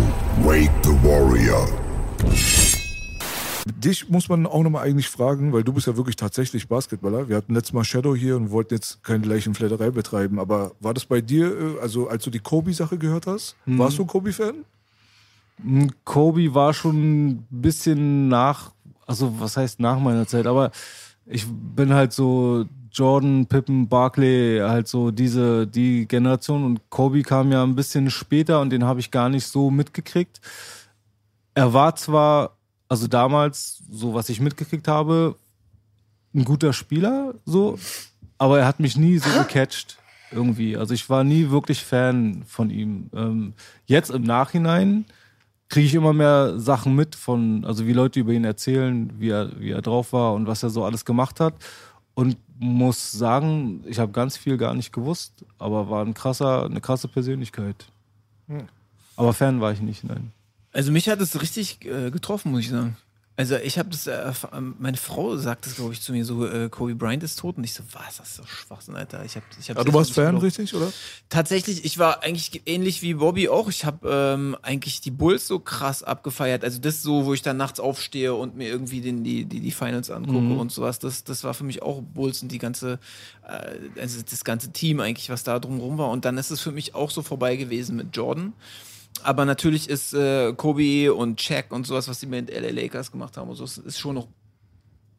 wake 0.44 0.72
the 0.84 0.92
warrior. 1.04 1.68
dich 3.66 4.08
muss 4.08 4.30
man 4.30 4.46
auch 4.46 4.64
nochmal 4.64 4.88
eigentlich 4.88 5.10
fragen, 5.10 5.52
weil 5.52 5.66
du 5.66 5.74
bist 5.74 5.88
ja 5.88 5.98
wirklich 5.98 6.16
tatsächlich 6.16 6.70
Basketballer. 6.70 7.28
Wir 7.28 7.36
hatten 7.36 7.54
letztes 7.54 7.74
Mal 7.74 7.84
Shadow 7.84 8.16
hier 8.16 8.38
und 8.38 8.52
wollten 8.52 8.76
jetzt 8.76 9.04
keine 9.04 9.26
Leichenflatterei 9.26 9.92
betreiben. 9.92 10.40
Aber 10.40 10.76
war 10.80 10.94
das 10.94 11.06
bei 11.06 11.20
dir, 11.20 11.48
äh, 11.48 11.82
also 11.82 12.08
als 12.08 12.24
du 12.24 12.30
die 12.30 12.40
Kobe-Sache 12.40 12.98
gehört 12.98 13.28
hast, 13.28 13.58
warst 13.66 13.98
du 13.98 14.04
ein 14.04 14.08
Kobe-Fan? 14.08 14.64
Mm, 15.62 15.88
Kobe 16.04 16.54
war 16.54 16.74
schon 16.74 17.28
ein 17.28 17.48
bisschen 17.50 18.28
nach, 18.28 18.72
also 19.06 19.40
was 19.40 19.58
heißt 19.58 19.80
nach 19.80 20.00
meiner 20.00 20.28
Zeit, 20.28 20.48
aber 20.48 20.72
ich 21.26 21.46
bin 21.48 21.94
halt 21.94 22.14
so 22.14 22.66
Jordan, 22.92 23.46
Pippen, 23.48 23.90
Barkley, 23.90 24.60
halt 24.62 24.88
so 24.88 25.12
diese, 25.12 25.68
die 25.68 26.08
Generation 26.08 26.64
und 26.64 26.90
Kobe 26.90 27.24
kam 27.24 27.52
ja 27.52 27.62
ein 27.64 27.76
bisschen 27.76 28.10
später 28.10 28.62
und 28.62 28.70
den 28.70 28.86
habe 28.86 29.00
ich 29.00 29.12
gar 29.12 29.30
nicht 29.30 29.46
so 29.48 29.70
mitgekriegt. 29.70 30.40
Er 31.54 31.74
war 31.74 31.96
zwar, 31.96 32.58
also 32.88 33.08
damals, 33.08 33.84
so 33.90 34.14
was 34.14 34.30
ich 34.30 34.40
mitgekriegt 34.40 34.88
habe, 34.88 35.36
ein 36.34 36.46
guter 36.46 36.74
Spieler, 36.74 37.34
so, 37.46 37.78
aber 38.38 38.60
er 38.60 38.68
hat 38.68 38.80
mich 38.80 38.98
nie 38.98 39.18
so 39.18 39.30
gecatcht 39.30 39.98
irgendwie. 40.32 40.78
Also 40.78 40.94
ich 40.94 41.10
war 41.10 41.24
nie 41.24 41.50
wirklich 41.50 41.84
Fan 41.84 42.44
von 42.46 42.70
ihm. 42.70 43.10
Ähm, 43.14 43.54
jetzt 43.86 44.12
im 44.12 44.24
Nachhinein 44.24 45.06
kriege 45.76 45.88
ich 45.88 45.94
immer 45.96 46.14
mehr 46.14 46.58
Sachen 46.58 46.96
mit 46.96 47.16
von, 47.16 47.66
also 47.66 47.86
wie 47.86 47.92
Leute 47.92 48.22
über 48.22 48.32
ihn 48.32 48.46
erzählen, 48.46 49.12
wie 49.20 49.28
er, 49.28 49.60
wie 49.60 49.72
er 49.72 49.82
drauf 49.82 50.14
war 50.14 50.34
und 50.34 50.48
was 50.48 50.64
er 50.64 50.70
so 50.70 50.86
alles 50.86 51.04
gemacht 51.04 51.42
hat. 51.42 51.54
Und 52.14 52.38
muss 52.58 53.12
sagen, 53.12 53.84
ich 53.86 54.00
habe 54.00 54.14
ganz 54.14 54.38
viel 54.38 54.56
gar 54.56 54.74
nicht 54.74 54.94
gewusst, 54.94 55.34
aber 55.58 55.90
war 55.90 56.06
ein 56.06 56.14
krasser, 56.14 56.64
eine 56.64 56.80
krasse 56.80 57.10
Persönlichkeit. 57.10 57.88
Aber 59.18 59.34
Fan 59.34 59.60
war 59.60 59.74
ich 59.74 59.82
nicht, 59.82 60.06
nein. 60.06 60.32
Also 60.72 60.94
mich 60.94 61.10
hat 61.10 61.20
es 61.20 61.42
richtig 61.42 61.84
äh, 61.84 62.10
getroffen, 62.10 62.54
muss 62.54 62.62
ich 62.62 62.70
sagen. 62.70 62.96
Also 63.38 63.58
ich 63.58 63.78
habe 63.78 63.90
das, 63.90 64.08
äh, 64.08 64.32
ähm, 64.54 64.76
meine 64.80 64.96
Frau 64.96 65.36
sagt 65.36 65.66
das, 65.66 65.76
glaube 65.76 65.92
ich, 65.92 66.00
zu 66.00 66.14
mir 66.14 66.24
so, 66.24 66.48
äh, 66.48 66.70
Kobe 66.70 66.96
Bryant 66.96 67.22
ist 67.22 67.38
tot. 67.38 67.58
Und 67.58 67.66
ich 67.66 67.74
so, 67.74 67.84
was, 67.92 68.18
das 68.18 68.30
ist 68.30 68.40
doch 68.40 68.48
Schwachsinn, 68.48 68.96
Alter. 68.96 69.26
Ich 69.26 69.36
hab, 69.36 69.44
ich 69.60 69.70
hab 69.70 69.78
Ja, 69.78 69.84
das 69.84 69.92
du 69.92 69.98
warst 69.98 70.14
Fan, 70.14 70.38
richtig, 70.38 70.74
oder? 70.74 70.92
Tatsächlich, 71.28 71.84
ich 71.84 71.98
war 71.98 72.24
eigentlich 72.24 72.62
ähnlich 72.66 73.02
wie 73.02 73.16
Bobby 73.16 73.50
auch. 73.50 73.68
Ich 73.68 73.84
habe 73.84 74.10
ähm, 74.10 74.56
eigentlich 74.62 75.02
die 75.02 75.12
Bulls 75.12 75.48
so 75.48 75.60
krass 75.60 76.02
abgefeiert. 76.02 76.64
Also 76.64 76.80
das 76.80 77.02
so, 77.02 77.26
wo 77.26 77.34
ich 77.34 77.42
dann 77.42 77.58
nachts 77.58 77.82
aufstehe 77.82 78.34
und 78.34 78.56
mir 78.56 78.70
irgendwie 78.70 79.02
den, 79.02 79.26
die, 79.26 79.44
die, 79.44 79.60
die 79.60 79.72
Finals 79.72 80.10
angucke 80.10 80.54
und 80.58 80.72
sowas. 80.72 81.00
Das, 81.00 81.26
das 81.26 81.44
war 81.44 81.54
für 81.54 81.66
mich 81.66 81.82
auch 81.82 82.02
Bulls 82.02 82.42
und 82.42 82.54
die 82.54 82.58
ganze, 82.58 83.00
äh, 83.46 84.00
also 84.00 84.22
das 84.22 84.46
ganze 84.46 84.72
Team 84.72 85.02
eigentlich, 85.02 85.30
was 85.30 85.44
da 85.44 85.60
drumherum 85.60 85.98
war. 85.98 86.10
Und 86.10 86.24
dann 86.24 86.38
ist 86.38 86.52
es 86.52 86.62
für 86.62 86.72
mich 86.72 86.96
auch 86.96 87.12
so 87.12 87.22
vorbei 87.22 87.58
gewesen 87.58 87.98
mit 87.98 88.16
Jordan. 88.16 88.54
Aber 89.24 89.46
natürlich 89.46 89.90
ist 89.90 90.14
äh, 90.14 90.54
Kobe 90.54 91.14
und 91.14 91.42
Shaq 91.42 91.72
und 91.72 91.88
sowas, 91.88 92.08
was 92.08 92.20
die 92.20 92.28
mit 92.28 92.50
LA 92.52 92.70
Lakers 92.72 93.12
gemacht 93.12 93.38
haben 93.38 93.50
und 93.50 93.56
so, 93.56 93.64
ist- 93.64 93.98
schon 94.00 94.16
noch 94.16 94.28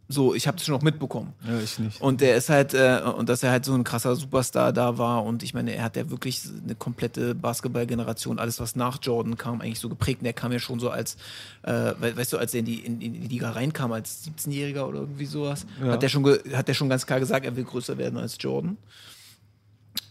so, 0.09 0.36
ich 0.36 0.47
habe 0.47 0.56
es 0.56 0.64
schon 0.64 0.73
noch 0.77 0.82
mitbekommen. 0.82 1.32
Ja, 1.44 1.59
ich 1.59 1.81
nicht. 1.81 2.01
Und 2.01 2.20
der 2.20 2.36
ist 2.36 2.48
halt, 2.48 2.74
äh, 2.74 3.01
und 3.16 3.28
dass 3.28 3.43
er 3.43 3.51
halt 3.51 3.64
so 3.64 3.74
ein 3.74 3.82
krasser 3.82 4.14
Superstar 4.14 4.73
da 4.73 4.98
war. 4.98 5.24
Und 5.24 5.43
ich 5.43 5.52
meine, 5.52 5.74
er 5.74 5.82
hat 5.82 5.97
ja 5.97 6.09
wirklich 6.10 6.43
eine 6.62 6.77
komplette 6.77 7.35
Basketballgeneration, 7.35 8.39
alles 8.39 8.60
was 8.60 8.77
nach 8.77 8.98
Jordan 9.02 9.36
kam, 9.36 9.60
eigentlich 9.60 9.81
so 9.81 9.89
geprägt. 9.89 10.20
Und 10.20 10.24
der 10.27 10.32
kam 10.32 10.52
ja 10.52 10.60
schon 10.60 10.78
so 10.78 10.90
als, 10.90 11.16
äh, 11.64 11.93
we- 11.98 12.16
weißt 12.16 12.32
du, 12.32 12.39
als 12.39 12.55
er 12.55 12.60
in 12.60 12.66
die, 12.66 12.78
in, 12.86 13.01
in 13.01 13.14
die 13.14 13.27
Liga 13.27 13.51
reinkam, 13.51 13.90
als 13.90 14.24
17-Jähriger 14.28 14.86
oder 14.86 15.01
irgendwie 15.01 15.27
sowas, 15.27 15.66
Ja. 15.81 15.89
hat 15.94 16.02
der 16.05 16.09
schon, 16.09 16.24
hat 16.52 16.68
der 16.68 16.74
schon 16.74 16.89
ganz 16.89 17.05
klar 17.05 17.18
gesagt, 17.18 17.44
er 17.44 17.56
will 17.56 17.64
größer 17.64 17.98
werden 17.98 18.16
als 18.16 18.36
Jordan. 18.39 18.77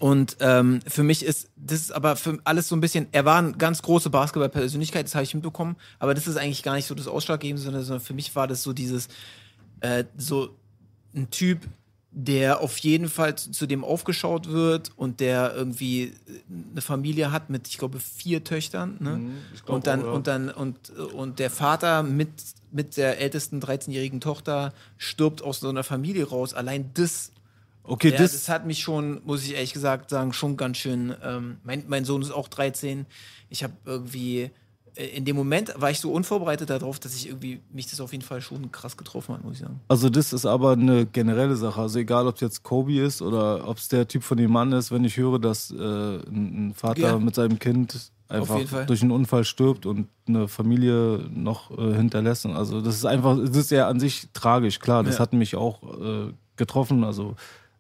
Und 0.06 0.38
ähm, 0.40 0.82
für 0.88 1.02
mich 1.02 1.26
ist 1.26 1.50
das 1.56 1.80
ist 1.82 1.92
aber 1.92 2.16
für 2.16 2.38
alles 2.44 2.68
so 2.68 2.76
ein 2.76 2.80
bisschen, 2.80 3.08
er 3.12 3.26
war 3.26 3.40
eine 3.40 3.54
ganz 3.54 3.82
große 3.82 4.12
Basketball-Persönlichkeit, 4.12 5.06
das 5.06 5.16
habe 5.16 5.24
ich 5.24 5.34
mitbekommen, 5.34 5.78
aber 5.98 6.14
das 6.14 6.28
ist 6.28 6.38
eigentlich 6.38 6.62
gar 6.62 6.76
nicht 6.76 6.86
so 6.86 6.94
das 6.94 7.08
Ausschlaggebende, 7.08 7.60
sondern, 7.60 7.82
sondern 7.82 8.06
für 8.06 8.14
mich 8.14 8.36
war 8.36 8.46
das 8.46 8.62
so 8.62 8.72
dieses, 8.72 9.08
äh, 9.80 10.04
so 10.16 10.56
ein 11.16 11.32
Typ, 11.32 11.62
der 12.12 12.62
auf 12.62 12.78
jeden 12.78 13.10
Fall 13.10 13.36
zu, 13.36 13.50
zu 13.50 13.66
dem 13.66 13.84
aufgeschaut 13.84 14.48
wird 14.48 14.92
und 14.96 15.22
der 15.22 15.56
irgendwie 15.56 16.04
äh, 16.04 16.12
eine 16.74 16.82
Familie 16.82 17.32
hat 17.32 17.50
mit, 17.50 17.68
ich 17.68 17.80
glaube, 17.80 18.00
vier 18.00 18.44
Töchtern. 18.44 18.98
Ne? 19.00 19.22
und 19.66 19.88
dann, 19.88 20.04
und 20.04 20.28
dann, 20.28 20.52
und, 20.52 20.92
und 20.92 21.40
der 21.40 21.50
Vater 21.50 22.04
mit, 22.04 22.30
mit 22.72 22.96
der 22.98 23.20
ältesten 23.20 23.60
13-jährigen 23.60 24.22
Tochter 24.22 24.72
stirbt 25.00 25.42
aus 25.42 25.62
so 25.62 25.70
einer 25.70 25.84
Familie 25.84 26.30
raus. 26.30 26.54
Allein 26.54 26.92
das 26.94 27.32
Okay, 27.88 28.12
ja, 28.12 28.18
das, 28.18 28.32
das, 28.32 28.50
hat 28.50 28.66
mich 28.66 28.80
schon, 28.80 29.22
muss 29.26 29.44
ich 29.46 29.54
ehrlich 29.54 29.74
gesagt 29.74 30.10
sagen, 30.10 30.34
schon 30.34 30.58
ganz 30.58 30.78
schön. 30.78 31.16
Ähm, 31.24 31.58
mein, 31.64 31.84
mein 31.88 32.06
Sohn 32.06 32.22
ist 32.22 32.32
auch 32.32 32.48
13. 32.48 33.06
Ich 33.50 33.64
habe 33.64 33.74
irgendwie 33.86 34.52
äh, 34.96 35.06
in 35.06 35.26
dem 35.26 35.36
Moment 35.36 35.74
war 35.78 35.92
ich 35.92 36.00
so 36.00 36.12
unvorbereitet 36.12 36.70
darauf, 36.70 37.00
dass 37.00 37.16
ich 37.16 37.28
irgendwie 37.28 37.62
mich 37.72 37.88
das 37.88 38.00
auf 38.00 38.12
jeden 38.12 38.24
Fall 38.24 38.42
schon 38.42 38.72
krass 38.72 38.98
getroffen 38.98 39.36
hat, 39.36 39.44
muss 39.44 39.56
ich 39.56 39.60
sagen. 39.60 39.80
Also 39.88 40.10
das 40.10 40.34
ist 40.34 40.46
aber 40.46 40.72
eine 40.72 41.06
generelle 41.06 41.56
Sache. 41.56 41.82
Also 41.82 42.00
egal, 42.00 42.28
ob 42.28 42.36
es 42.36 42.42
jetzt 42.42 42.64
Kobe 42.64 43.00
ist 43.00 43.22
oder 43.22 43.68
ob 43.68 43.78
es 43.78 43.88
der 43.88 44.08
Typ 44.08 44.24
von 44.24 44.38
dem 44.38 44.52
Mann 44.52 44.72
ist, 44.72 44.92
wenn 44.92 45.04
ich 45.04 45.18
höre, 45.18 45.40
dass 45.40 45.72
äh, 45.72 45.76
ein 45.76 46.70
ein 46.70 46.74
Vater 46.74 47.00
Ja. 47.02 47.20
mit 47.20 47.36
seinem 47.36 47.60
Kind 47.60 48.12
einfach 48.28 48.62
durch 48.88 49.02
einen 49.02 49.12
Unfall 49.12 49.44
stirbt 49.44 49.86
und 49.86 50.08
eine 50.28 50.48
Familie 50.48 51.30
noch 51.32 51.78
äh, 51.78 51.94
hinterlässt. 51.94 52.46
Also 52.48 52.82
das 52.82 52.96
ist 52.96 53.06
einfach, 53.06 53.38
das 53.38 53.56
ist 53.56 53.72
ja 53.72 53.88
an 53.88 54.00
sich 54.00 54.30
tragisch, 54.34 54.80
klar. 54.80 55.04
Das 55.04 55.16
Ja. 55.16 55.20
hat 55.22 55.34
mich 55.34 55.56
auch 55.56 55.84
äh, 55.84 56.34
getroffen. 56.56 57.04
Also 57.04 57.36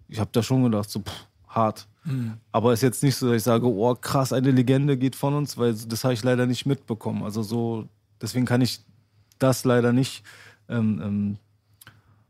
ich 0.07 0.19
habe 0.19 0.30
da 0.32 0.44
schon 0.44 0.64
gedacht, 0.64 0.90
so 0.90 0.99
pff, 0.99 1.27
hart. 1.48 1.88
Mhm. 2.03 2.34
Aber 2.52 2.73
ist 2.73 2.84
jetzt 2.84 3.03
nicht 3.03 3.15
so, 3.15 3.27
dass 3.27 3.38
ich 3.38 3.44
sage, 3.44 3.65
oh 3.65 3.95
krass, 3.95 4.34
eine 4.34 4.52
Legende 4.52 4.98
geht 4.98 5.15
von 5.15 5.34
uns, 5.34 5.57
weil 5.57 5.73
das 5.73 6.03
habe 6.03 6.14
ich 6.14 6.23
leider 6.23 6.45
nicht 6.45 6.65
mitbekommen. 6.65 7.23
Also 7.23 7.41
so, 7.41 7.88
deswegen 8.22 8.45
kann 8.45 8.61
ich 8.61 8.82
das 9.40 9.65
leider 9.65 9.91
nicht 9.91 10.23
ähm, 10.69 11.02
ähm, 11.03 11.38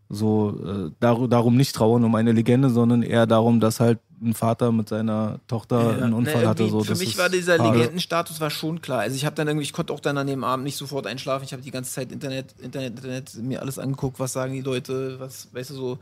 so 0.09 0.59
äh, 0.63 0.91
dar 0.99 1.27
darum 1.27 1.57
nicht 1.57 1.75
trauern 1.75 2.03
um 2.03 2.15
eine 2.15 2.31
Legende, 2.31 2.69
sondern 2.69 3.01
eher 3.01 3.25
darum, 3.25 3.59
dass 3.59 3.79
halt 3.79 3.99
ein 4.21 4.33
Vater 4.33 4.71
mit 4.71 4.87
seiner 4.87 5.39
Tochter 5.47 6.01
einen 6.01 6.13
Unfall 6.13 6.43
Na, 6.43 6.49
hatte. 6.49 6.69
So, 6.69 6.83
für 6.83 6.95
mich 6.95 7.17
war 7.17 7.29
dieser 7.29 7.57
hart. 7.57 7.75
Legendenstatus 7.75 8.39
war 8.39 8.49
schon 8.49 8.81
klar. 8.81 8.99
Also 8.99 9.15
ich 9.15 9.25
habe 9.25 9.35
dann 9.35 9.47
irgendwie, 9.47 9.63
ich 9.63 9.73
konnte 9.73 9.91
auch 9.91 9.99
dann 9.99 10.17
an 10.17 10.27
dem 10.27 10.43
Abend 10.43 10.63
nicht 10.63 10.77
sofort 10.77 11.07
einschlafen. 11.07 11.43
Ich 11.43 11.53
habe 11.53 11.63
die 11.63 11.71
ganze 11.71 11.91
Zeit 11.91 12.11
Internet, 12.11 12.55
Internet, 12.61 12.95
Internet 12.97 13.35
mir 13.35 13.61
alles 13.61 13.79
angeguckt, 13.79 14.19
was 14.19 14.33
sagen 14.33 14.53
die 14.53 14.61
Leute, 14.61 15.19
was, 15.19 15.53
weißt 15.53 15.71
du 15.71 15.73
so. 15.73 15.99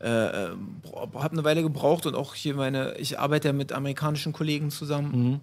Äh, 0.00 0.06
habe 0.06 1.30
eine 1.32 1.44
Weile 1.44 1.62
gebraucht 1.62 2.06
und 2.06 2.14
auch 2.14 2.34
hier 2.34 2.54
meine, 2.54 2.94
ich 2.98 3.18
arbeite 3.18 3.48
ja 3.48 3.52
mit 3.52 3.72
amerikanischen 3.72 4.32
Kollegen 4.32 4.70
zusammen. 4.70 5.40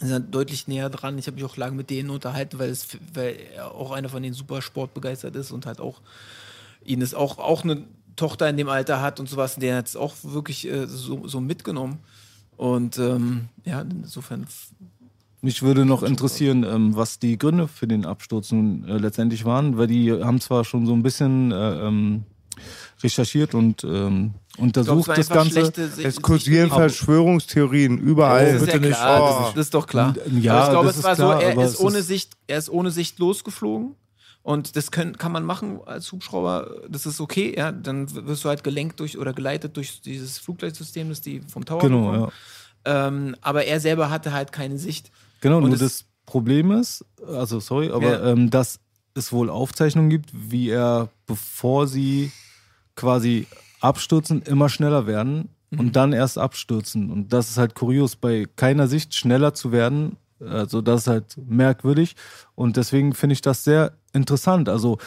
Mhm. 0.00 0.06
Sind 0.06 0.34
deutlich 0.34 0.66
näher 0.66 0.88
dran. 0.88 1.18
Ich 1.18 1.26
habe 1.26 1.34
mich 1.34 1.44
auch 1.44 1.56
lange 1.56 1.76
mit 1.76 1.90
denen 1.90 2.08
unterhalten, 2.10 2.58
weil, 2.58 2.70
es, 2.70 2.88
weil 3.12 3.36
er 3.54 3.74
auch 3.74 3.90
einer 3.90 4.08
von 4.08 4.22
denen 4.22 4.34
super 4.34 4.62
sportbegeistert 4.62 5.36
ist 5.36 5.50
und 5.50 5.66
halt 5.66 5.80
auch 5.80 6.00
ihn 6.84 7.02
ist 7.02 7.14
auch, 7.14 7.38
auch 7.38 7.64
eine 7.64 7.84
Tochter 8.16 8.48
in 8.48 8.56
dem 8.56 8.68
Alter 8.68 9.00
hat 9.00 9.20
und 9.20 9.28
sowas. 9.28 9.56
Der 9.56 9.76
hat 9.76 9.88
es 9.88 9.96
auch 9.96 10.14
wirklich 10.22 10.66
äh, 10.66 10.86
so, 10.86 11.26
so 11.28 11.40
mitgenommen. 11.40 11.98
Und 12.56 12.98
ähm, 12.98 13.48
ja, 13.64 13.80
insofern. 13.80 14.46
Mich 15.40 15.62
würde 15.62 15.86
noch 15.86 16.02
interessieren, 16.02 16.64
ähm, 16.64 16.94
was 16.94 17.18
die 17.18 17.38
Gründe 17.38 17.66
für 17.66 17.88
den 17.88 18.04
Absturz 18.04 18.52
nun 18.52 18.86
äh, 18.86 18.98
letztendlich 18.98 19.46
waren, 19.46 19.78
weil 19.78 19.86
die 19.86 20.12
haben 20.12 20.40
zwar 20.40 20.66
schon 20.66 20.84
so 20.84 20.92
ein 20.92 21.02
bisschen 21.02 21.50
äh, 21.50 21.86
ähm, 21.86 22.24
recherchiert 23.02 23.54
und 23.54 23.84
ähm, 23.84 24.34
untersucht 24.58 25.08
war 25.08 25.16
das 25.16 25.28
Ganze. 25.28 25.72
Es 26.02 26.20
kursieren 26.20 26.68
Verschwörungstheorien 26.70 27.98
Das 27.98 28.06
überall. 28.06 28.46
ist 28.46 28.60
ja 28.60 28.64
bitte 28.66 28.80
nicht. 28.80 28.96
klar, 28.96 29.22
Oh. 29.22 29.26
das, 29.40 29.48
ist, 29.48 29.56
das 29.56 29.66
ist 29.66 29.74
doch 29.74 29.86
klar. 29.86 30.14
Ja, 30.40 30.54
aber 30.54 30.64
ich 30.64 30.70
glaube, 30.70 30.86
das 30.88 30.96
es 30.98 31.04
war 31.04 31.14
klar, 31.14 31.40
so, 31.40 31.46
er 31.46 31.64
ist, 31.64 31.80
ohne 31.80 31.98
ist- 31.98 32.06
Sicht, 32.08 32.32
er 32.46 32.58
ist 32.58 32.70
ohne 32.70 32.90
Sicht 32.90 33.18
losgeflogen. 33.18 33.94
Und 34.42 34.74
das 34.74 34.90
können, 34.90 35.18
kann 35.18 35.32
man 35.32 35.44
machen 35.44 35.80
als 35.84 36.10
Hubschrauber, 36.12 36.80
das 36.88 37.04
ist 37.04 37.20
okay, 37.20 37.54
ja. 37.56 37.72
Dann 37.72 38.06
wirst 38.26 38.42
du 38.44 38.48
halt 38.48 38.64
gelenkt 38.64 38.98
durch 38.98 39.18
oder 39.18 39.34
geleitet 39.34 39.76
durch 39.76 40.00
dieses 40.00 40.38
Flugleitsystem, 40.38 41.10
das 41.10 41.20
die 41.20 41.40
vom 41.42 41.64
Tower 41.66 41.80
Genau, 41.80 42.10
bekommen. 42.10 42.30
ja. 42.86 43.06
Ähm, 43.08 43.36
aber 43.42 43.66
er 43.66 43.80
selber 43.80 44.08
hatte 44.08 44.32
halt 44.32 44.50
keine 44.52 44.78
Sicht. 44.78 45.10
Genau, 45.42 45.58
Und 45.58 45.64
nur 45.64 45.74
es- 45.74 45.80
das 45.80 46.04
Problem 46.24 46.70
ist, 46.70 47.04
also 47.26 47.60
sorry, 47.60 47.90
aber 47.90 48.12
Ja. 48.22 48.30
ähm, 48.32 48.48
dass 48.48 48.80
es 49.14 49.30
wohl 49.30 49.50
Aufzeichnungen 49.50 50.08
gibt, 50.08 50.30
wie 50.32 50.70
er, 50.70 51.08
bevor 51.26 51.86
sie 51.86 52.32
quasi 53.00 53.46
abstürzen, 53.80 54.42
immer 54.42 54.68
schneller 54.68 55.06
werden, 55.06 55.48
und 55.76 55.96
dann 55.96 56.12
erst 56.12 56.38
abstürzen. 56.38 57.10
Und 57.10 57.32
das 57.32 57.50
ist 57.50 57.58
halt 57.58 57.74
kurios, 57.74 58.16
bei 58.16 58.46
keiner 58.56 58.88
Sicht 58.88 59.14
schneller 59.14 59.54
zu 59.54 59.72
werden. 59.72 60.16
Also 60.40 60.80
das 60.80 61.02
ist 61.02 61.06
halt 61.06 61.36
merkwürdig. 61.46 62.16
Und 62.54 62.76
deswegen 62.76 63.14
finde 63.14 63.34
ich 63.34 63.40
das 63.40 63.62
sehr 63.64 63.92
interessant. 64.12 64.68
Also 64.68 64.98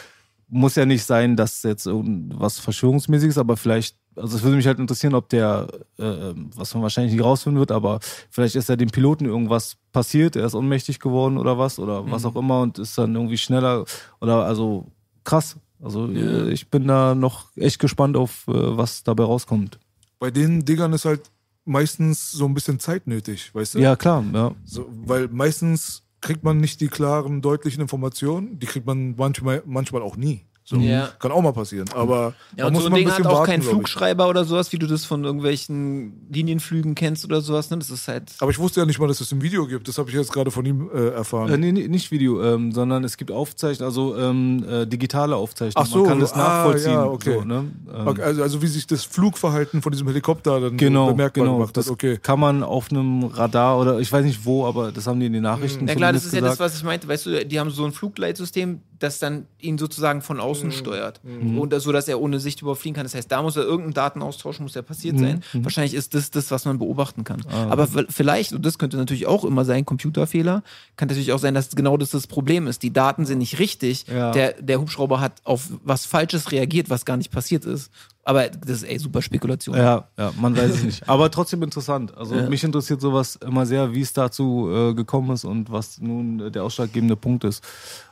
muss 0.48 0.76
ja 0.76 0.86
nicht 0.86 1.04
sein, 1.04 1.36
dass 1.36 1.62
jetzt 1.64 1.86
irgendwas 1.86 2.58
Verschwörungsmäßiges, 2.60 3.38
aber 3.38 3.56
vielleicht, 3.56 3.96
also 4.14 4.36
es 4.36 4.42
würde 4.42 4.56
mich 4.56 4.66
halt 4.66 4.78
interessieren, 4.78 5.14
ob 5.14 5.28
der, 5.28 5.68
äh, 5.98 6.32
was 6.54 6.72
man 6.74 6.82
wahrscheinlich 6.82 7.12
nicht 7.14 7.24
rausfinden 7.24 7.58
wird, 7.58 7.72
aber 7.72 7.98
vielleicht 8.30 8.54
ist 8.54 8.68
ja 8.68 8.76
dem 8.76 8.90
Piloten 8.90 9.24
irgendwas 9.24 9.76
passiert, 9.92 10.36
er 10.36 10.46
ist 10.46 10.54
ohnmächtig 10.54 11.00
geworden 11.00 11.38
oder 11.38 11.58
was, 11.58 11.78
oder 11.78 12.08
was 12.10 12.24
auch 12.24 12.36
immer 12.36 12.60
und 12.60 12.78
ist 12.78 12.96
dann 12.96 13.14
irgendwie 13.14 13.38
schneller 13.38 13.84
oder 14.20 14.44
also 14.44 14.86
krass. 15.24 15.56
Also 15.84 16.08
äh, 16.08 16.50
ich 16.50 16.70
bin 16.70 16.88
da 16.88 17.14
noch 17.14 17.54
echt 17.56 17.78
gespannt 17.78 18.16
auf, 18.16 18.48
äh, 18.48 18.52
was 18.52 19.04
dabei 19.04 19.24
rauskommt. 19.24 19.78
Bei 20.18 20.30
den 20.30 20.64
Dingern 20.64 20.94
ist 20.94 21.04
halt 21.04 21.30
meistens 21.66 22.32
so 22.32 22.46
ein 22.46 22.54
bisschen 22.54 22.80
Zeit 22.80 23.06
nötig, 23.06 23.54
weißt 23.54 23.74
du? 23.74 23.78
Ja, 23.80 23.94
klar, 23.94 24.24
ja. 24.32 24.52
So, 24.64 24.88
weil 25.04 25.28
meistens 25.28 26.02
kriegt 26.22 26.42
man 26.42 26.56
nicht 26.56 26.80
die 26.80 26.88
klaren, 26.88 27.42
deutlichen 27.42 27.82
Informationen. 27.82 28.58
Die 28.58 28.66
kriegt 28.66 28.86
man 28.86 29.14
manchmal, 29.16 29.62
manchmal 29.66 30.00
auch 30.00 30.16
nie. 30.16 30.46
So. 30.66 30.76
Ja. 30.76 31.10
Kann 31.18 31.30
auch 31.30 31.42
mal 31.42 31.52
passieren. 31.52 31.86
Aber 31.94 32.32
Ja, 32.56 32.66
und 32.66 32.72
muss 32.72 32.82
so 32.84 32.88
ein 32.88 32.92
man 32.92 33.00
ein 33.00 33.04
Ding 33.04 33.10
hat 33.10 33.18
bisschen 33.18 33.30
auch 33.30 33.38
warten, 33.40 33.50
keinen. 33.50 33.62
Flugschreiber 33.62 34.28
oder 34.30 34.44
sowas, 34.46 34.72
wie 34.72 34.78
du 34.78 34.86
das 34.86 35.04
von 35.04 35.22
irgendwelchen 35.22 36.26
Linienflügen 36.32 36.94
kennst 36.94 37.24
oder 37.26 37.42
sowas. 37.42 37.68
Ne? 37.68 37.78
Das 37.78 37.90
ist 37.90 38.08
halt. 38.08 38.32
Aber 38.40 38.50
ich 38.50 38.58
wusste 38.58 38.80
ja 38.80 38.86
nicht 38.86 38.98
mal, 38.98 39.06
dass 39.06 39.20
es 39.20 39.30
ein 39.30 39.42
Video 39.42 39.66
gibt. 39.66 39.86
Das 39.88 39.98
habe 39.98 40.08
ich 40.08 40.16
jetzt 40.16 40.32
gerade 40.32 40.50
von 40.50 40.64
ihm 40.64 40.88
äh, 40.94 41.08
erfahren. 41.08 41.50
Äh, 41.52 41.58
nee, 41.58 41.70
nee, 41.72 41.86
nicht 41.88 42.10
Video, 42.10 42.42
ähm, 42.42 42.72
sondern 42.72 43.04
es 43.04 43.18
gibt 43.18 43.30
Aufzeichnungen, 43.30 43.86
also 43.88 44.16
ähm, 44.16 44.64
äh, 44.66 44.86
digitale 44.86 45.36
Aufzeichnungen. 45.36 45.86
Ach 45.86 45.92
so, 45.92 45.98
Man 46.00 46.08
kann 46.08 46.20
das 46.20 46.32
ah, 46.32 46.38
nachvollziehen. 46.38 46.92
ja, 46.92 47.04
okay. 47.04 47.34
So, 47.40 47.44
ne? 47.44 47.64
ähm, 47.94 48.06
Okay, 48.06 48.22
also, 48.22 48.42
also 48.42 48.62
wie 48.62 48.66
sich 48.66 48.86
das 48.86 49.04
Flugverhalten 49.04 49.82
von 49.82 49.92
diesem 49.92 50.06
Helikopter 50.08 50.60
dann 50.60 50.76
Genau, 50.78 51.08
bemerkbar 51.08 51.44
genau. 51.44 51.58
gemacht 51.58 51.76
Das 51.76 51.86
hat. 51.86 51.92
Okay. 51.92 52.18
kann 52.22 52.40
man 52.40 52.62
auf 52.62 52.90
einem 52.90 53.24
Radar 53.24 53.78
oder 53.78 53.98
ich 54.00 54.10
weiß 54.10 54.24
nicht 54.24 54.44
wo, 54.46 54.64
aber 54.66 54.92
das 54.92 55.06
haben 55.06 55.20
die 55.20 55.26
in 55.26 55.34
den 55.34 55.42
Nachrichten 55.42 55.84
Na 55.84 55.94
klar, 55.94 56.12
das 56.14 56.24
ist 56.24 56.32
ja 56.32 56.40
das, 56.40 56.52
gesagt. 56.52 56.70
was 56.72 56.76
ich 56.78 56.84
meinte. 56.84 57.06
Weißt 57.06 57.26
du, 57.26 57.44
die 57.44 57.60
haben 57.60 57.68
so 57.70 57.84
ein 57.84 57.92
Flugleitsystem, 57.92 58.80
das 59.04 59.20
dann 59.20 59.46
ihn 59.60 59.78
sozusagen 59.78 60.20
von 60.22 60.40
außen 60.40 60.72
steuert. 60.72 61.20
Und 61.24 61.72
das, 61.72 61.84
so, 61.84 61.92
dass 61.92 62.08
er 62.08 62.20
ohne 62.20 62.40
Sicht 62.40 62.60
überfliegen 62.62 62.96
kann. 62.96 63.04
Das 63.04 63.14
heißt, 63.14 63.30
da 63.30 63.42
muss 63.42 63.54
er 63.56 63.62
irgendein 63.62 63.94
Datenaustausch 63.94 64.58
muss 64.58 64.74
ja 64.74 64.82
passiert 64.82 65.18
sein. 65.18 65.42
Wahrscheinlich 65.52 65.94
ist 65.94 66.14
das 66.14 66.30
das, 66.32 66.50
was 66.50 66.64
man 66.64 66.78
beobachten 66.78 67.22
kann. 67.24 67.42
Aber 67.70 67.86
v- 67.86 68.04
vielleicht, 68.08 68.52
und 68.52 68.64
das 68.66 68.78
könnte 68.78 68.96
natürlich 68.96 69.26
auch 69.26 69.44
immer 69.44 69.64
sein, 69.64 69.84
Computerfehler, 69.84 70.62
kann 70.96 71.08
natürlich 71.08 71.32
auch 71.32 71.38
sein, 71.38 71.54
dass 71.54 71.70
genau 71.70 71.96
das 71.96 72.10
das 72.10 72.26
Problem 72.26 72.66
ist. 72.66 72.82
Die 72.82 72.92
Daten 72.92 73.26
sind 73.26 73.38
nicht 73.38 73.58
richtig. 73.58 74.06
Ja. 74.06 74.32
Der, 74.32 74.54
der 74.60 74.80
Hubschrauber 74.80 75.20
hat 75.20 75.34
auf 75.44 75.68
was 75.84 76.06
Falsches 76.06 76.50
reagiert, 76.50 76.90
was 76.90 77.04
gar 77.04 77.16
nicht 77.16 77.30
passiert 77.30 77.64
ist. 77.64 77.90
Aber 78.24 78.48
das 78.48 78.78
ist 78.78 78.82
ey 78.84 78.98
super 78.98 79.20
Spekulation. 79.22 79.76
Ja, 79.76 80.08
ja, 80.18 80.32
man 80.40 80.56
weiß 80.56 80.70
es 80.76 80.82
nicht. 80.84 81.08
Aber 81.08 81.30
trotzdem 81.30 81.62
interessant. 81.62 82.16
Also 82.16 82.34
Ja. 82.34 82.48
mich 82.48 82.64
interessiert 82.64 83.00
sowas 83.00 83.36
immer 83.36 83.66
sehr, 83.66 83.94
wie 83.94 84.00
es 84.00 84.12
dazu 84.12 84.68
äh, 84.72 84.94
gekommen 84.94 85.30
ist 85.32 85.44
und 85.44 85.70
was 85.70 86.00
nun 86.00 86.50
der 86.52 86.64
ausschlaggebende 86.64 87.16
Punkt 87.16 87.44
ist. 87.44 87.62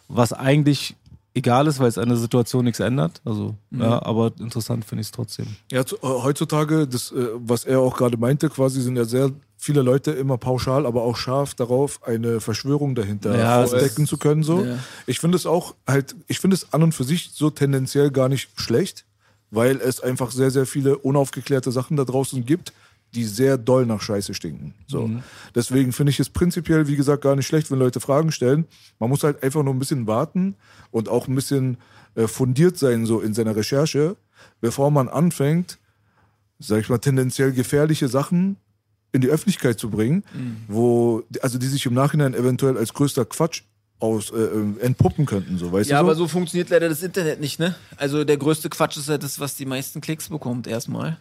Was 0.08 0.32
eigentlich 0.32 0.94
egal 1.34 1.66
ist, 1.66 1.80
weil 1.80 1.88
es 1.88 1.96
an 1.96 2.08
der 2.10 2.18
Situation 2.18 2.64
nichts 2.66 2.78
ändert. 2.80 3.22
Also, 3.24 3.54
ja, 3.70 4.02
aber 4.04 4.32
interessant 4.38 4.84
finde 4.84 5.00
ich 5.00 5.06
es 5.06 5.12
trotzdem. 5.12 5.46
Ja, 5.70 5.86
zu, 5.86 5.96
äh, 5.96 6.00
heutzutage, 6.02 6.86
das, 6.86 7.10
äh, 7.12 7.28
was 7.36 7.64
er 7.64 7.80
auch 7.80 7.96
gerade 7.96 8.18
meinte, 8.18 8.50
quasi 8.50 8.82
sind 8.82 8.96
ja 8.96 9.04
sehr 9.06 9.30
viele 9.56 9.80
Leute 9.80 10.10
immer 10.10 10.36
pauschal, 10.36 10.84
aber 10.84 11.02
auch 11.04 11.16
scharf 11.16 11.54
darauf, 11.54 12.02
eine 12.06 12.40
Verschwörung 12.42 12.94
dahinter 12.94 13.38
Ja, 13.38 13.62
ist- 13.62 14.06
zu 14.08 14.18
können. 14.18 14.42
So. 14.42 14.62
Ja. 14.62 14.76
Ich 15.06 15.20
finde 15.20 15.36
es 15.36 15.46
auch 15.46 15.74
halt, 15.86 16.14
ich 16.28 16.38
finde 16.38 16.54
es 16.56 16.70
an 16.74 16.82
und 16.82 16.94
für 16.94 17.04
sich 17.04 17.30
so 17.32 17.48
tendenziell 17.48 18.10
gar 18.10 18.28
nicht 18.28 18.50
schlecht, 18.60 19.06
weil 19.52 19.76
es 19.76 20.00
einfach 20.00 20.32
sehr, 20.32 20.50
sehr 20.50 20.66
viele 20.66 20.98
unaufgeklärte 20.98 21.70
Sachen 21.70 21.96
da 21.96 22.04
draußen 22.04 22.44
gibt, 22.44 22.72
die 23.14 23.24
sehr 23.24 23.58
doll 23.58 23.84
nach 23.84 24.00
Scheiße 24.00 24.32
stinken. 24.32 24.74
So. 24.86 25.10
Deswegen 25.54 25.92
finde 25.92 26.10
ich 26.10 26.18
es 26.18 26.30
prinzipiell, 26.30 26.88
wie 26.88 26.96
gesagt, 26.96 27.22
gar 27.22 27.36
nicht 27.36 27.46
schlecht, 27.46 27.70
wenn 27.70 27.78
Leute 27.78 28.00
Fragen 28.00 28.32
stellen. 28.32 28.64
Man 28.98 29.10
muss 29.10 29.22
halt 29.22 29.42
einfach 29.42 29.62
nur 29.62 29.74
ein 29.74 29.78
bisschen 29.78 30.06
warten 30.06 30.56
und 30.90 31.10
auch 31.10 31.28
ein 31.28 31.34
bisschen 31.34 31.76
äh, 32.14 32.26
fundiert 32.26 32.78
sein, 32.78 33.04
so 33.04 33.20
in 33.20 33.34
seiner 33.34 33.54
Recherche, 33.54 34.16
bevor 34.62 34.90
man 34.90 35.10
anfängt, 35.10 35.78
sag 36.58 36.80
ich 36.80 36.88
mal, 36.88 36.98
tendenziell 36.98 37.52
gefährliche 37.52 38.08
Sachen 38.08 38.56
in 39.12 39.20
die 39.20 39.28
Öffentlichkeit 39.28 39.78
zu 39.78 39.90
bringen, 39.90 40.24
wo, 40.68 41.22
also 41.42 41.58
die 41.58 41.66
sich 41.66 41.84
im 41.84 41.92
Nachhinein 41.92 42.32
eventuell 42.32 42.78
als 42.78 42.94
größter 42.94 43.26
Quatsch 43.26 43.64
aus, 44.02 44.30
äh, 44.30 44.36
äh, 44.36 44.80
entpuppen 44.80 45.26
könnten, 45.26 45.58
so, 45.58 45.72
weißt 45.72 45.88
Ja, 45.88 45.98
du? 45.98 46.06
aber 46.06 46.14
so 46.14 46.26
funktioniert 46.26 46.70
leider 46.70 46.88
das 46.88 47.02
Internet 47.02 47.40
nicht, 47.40 47.58
ne? 47.58 47.74
Also 47.96 48.24
der 48.24 48.36
größte 48.36 48.68
Quatsch 48.68 48.96
ist 48.96 49.08
ja 49.08 49.16
das, 49.16 49.38
was 49.38 49.54
die 49.54 49.66
meisten 49.66 50.00
Klicks 50.00 50.28
bekommt 50.28 50.66
erstmal. 50.66 51.18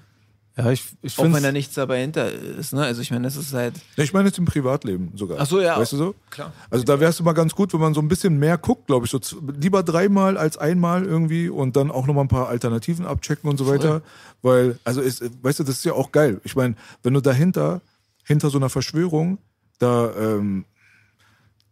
Ja, 0.58 0.70
ich, 0.70 0.84
ich 1.02 1.18
Auch 1.18 1.32
wenn 1.32 1.44
da 1.44 1.52
nichts 1.54 1.76
dabei 1.76 2.02
hinter 2.02 2.30
ist, 2.30 2.74
ne? 2.74 2.84
Also 2.84 3.02
ich 3.02 3.10
meine, 3.12 3.24
das 3.24 3.38
ist 3.38 3.54
halt. 3.54 3.76
Ja, 3.96 4.04
ich 4.04 4.12
meine 4.12 4.28
jetzt 4.28 4.38
im 4.38 4.46
Privatleben 4.46 5.14
sogar. 5.16 5.38
Ach 5.40 5.46
so, 5.46 5.62
ja. 5.62 5.80
Weißt 5.80 5.94
du 5.94 5.98
so? 5.98 6.16
Klar. 6.30 6.52
Also 6.70 6.84
da 6.84 7.00
wäre 7.00 7.10
es 7.10 7.20
immer 7.22 7.34
ganz 7.34 7.56
gut, 7.56 7.72
wenn 7.72 7.80
man 7.80 7.94
so 7.94 8.02
ein 8.02 8.10
bisschen 8.10 8.38
mehr 8.38 8.58
guckt, 8.58 8.88
glaube 8.88 9.06
ich. 9.06 9.12
So 9.12 9.20
lieber 9.60 9.82
dreimal 9.82 10.38
als 10.38 10.58
einmal 10.58 11.06
irgendwie 11.06 11.48
und 11.48 11.78
dann 11.78 11.90
auch 11.90 12.06
nochmal 12.06 12.26
ein 12.26 12.30
paar 12.30 12.50
Alternativen 12.50 13.06
abchecken 13.06 13.50
und 13.50 13.58
so 13.58 13.66
weiter. 13.68 14.02
Weil, 14.42 14.78
also 14.84 15.00
ist, 15.00 15.24
weißt 15.42 15.60
du, 15.60 15.64
das 15.64 15.78
ist 15.78 15.86
ja 15.86 15.94
auch 15.94 16.12
geil. 16.12 16.42
Ich 16.44 16.56
meine, 16.56 16.76
wenn 17.02 17.14
du 17.14 17.22
dahinter, 17.22 17.80
hinter 18.26 18.50
so 18.50 18.58
einer 18.58 18.70
Verschwörung, 18.70 19.38
da 19.80 20.12
ähm, 20.16 20.66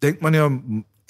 denkt 0.02 0.22
man 0.22 0.34
ja 0.34 0.49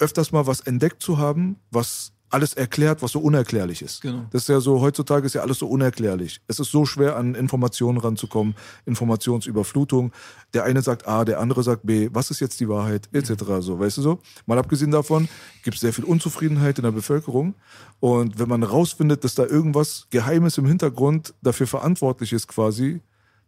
öfters 0.00 0.32
mal 0.32 0.46
was 0.46 0.60
entdeckt 0.60 1.02
zu 1.02 1.18
haben, 1.18 1.56
was 1.70 2.12
alles 2.30 2.54
erklärt, 2.54 3.02
was 3.02 3.12
so 3.12 3.20
unerklärlich 3.20 3.82
ist. 3.82 4.02
Genau. 4.02 4.24
Das 4.30 4.42
ist 4.42 4.48
ja 4.48 4.60
so, 4.60 4.80
heutzutage 4.80 5.26
ist 5.26 5.34
ja 5.34 5.42
alles 5.42 5.58
so 5.58 5.66
unerklärlich. 5.66 6.40
Es 6.46 6.60
ist 6.60 6.70
so 6.70 6.86
schwer, 6.86 7.16
an 7.16 7.34
Informationen 7.34 7.98
ranzukommen, 7.98 8.54
Informationsüberflutung. 8.86 10.12
Der 10.54 10.64
eine 10.64 10.80
sagt 10.80 11.08
A, 11.08 11.24
der 11.24 11.40
andere 11.40 11.64
sagt 11.64 11.84
B, 11.84 12.08
was 12.12 12.30
ist 12.30 12.40
jetzt 12.40 12.60
die 12.60 12.68
Wahrheit, 12.68 13.08
etc. 13.12 13.32
So, 13.60 13.80
weißt 13.80 13.98
du 13.98 14.02
so? 14.02 14.18
Mal 14.46 14.58
abgesehen 14.58 14.92
davon 14.92 15.28
gibt 15.64 15.74
es 15.74 15.80
sehr 15.80 15.92
viel 15.92 16.04
Unzufriedenheit 16.04 16.78
in 16.78 16.84
der 16.84 16.92
Bevölkerung. 16.92 17.54
Und 17.98 18.38
wenn 18.38 18.48
man 18.48 18.62
rausfindet, 18.62 19.24
dass 19.24 19.34
da 19.34 19.44
irgendwas 19.44 20.06
Geheimes 20.10 20.56
im 20.56 20.66
Hintergrund 20.66 21.34
dafür 21.42 21.66
verantwortlich 21.66 22.32
ist, 22.32 22.46
quasi, 22.46 23.00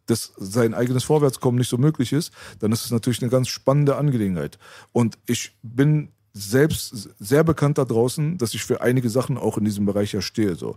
dass 0.06 0.32
sein 0.36 0.74
eigenes 0.74 1.04
Vorwärtskommen 1.04 1.58
nicht 1.58 1.68
so 1.68 1.78
möglich 1.78 2.12
ist, 2.12 2.32
dann 2.58 2.72
ist 2.72 2.84
es 2.84 2.90
natürlich 2.90 3.22
eine 3.22 3.30
ganz 3.30 3.46
spannende 3.46 3.96
Angelegenheit. 3.96 4.58
Und 4.90 5.18
ich 5.26 5.56
bin 5.62 6.08
selbst 6.32 7.10
sehr 7.18 7.44
bekannt 7.44 7.78
da 7.78 7.84
draußen, 7.84 8.38
dass 8.38 8.54
ich 8.54 8.64
für 8.64 8.80
einige 8.80 9.10
Sachen 9.10 9.36
auch 9.36 9.58
in 9.58 9.64
diesem 9.64 9.84
Bereich 9.86 10.12
ja 10.12 10.22
stehe. 10.22 10.54
So. 10.54 10.76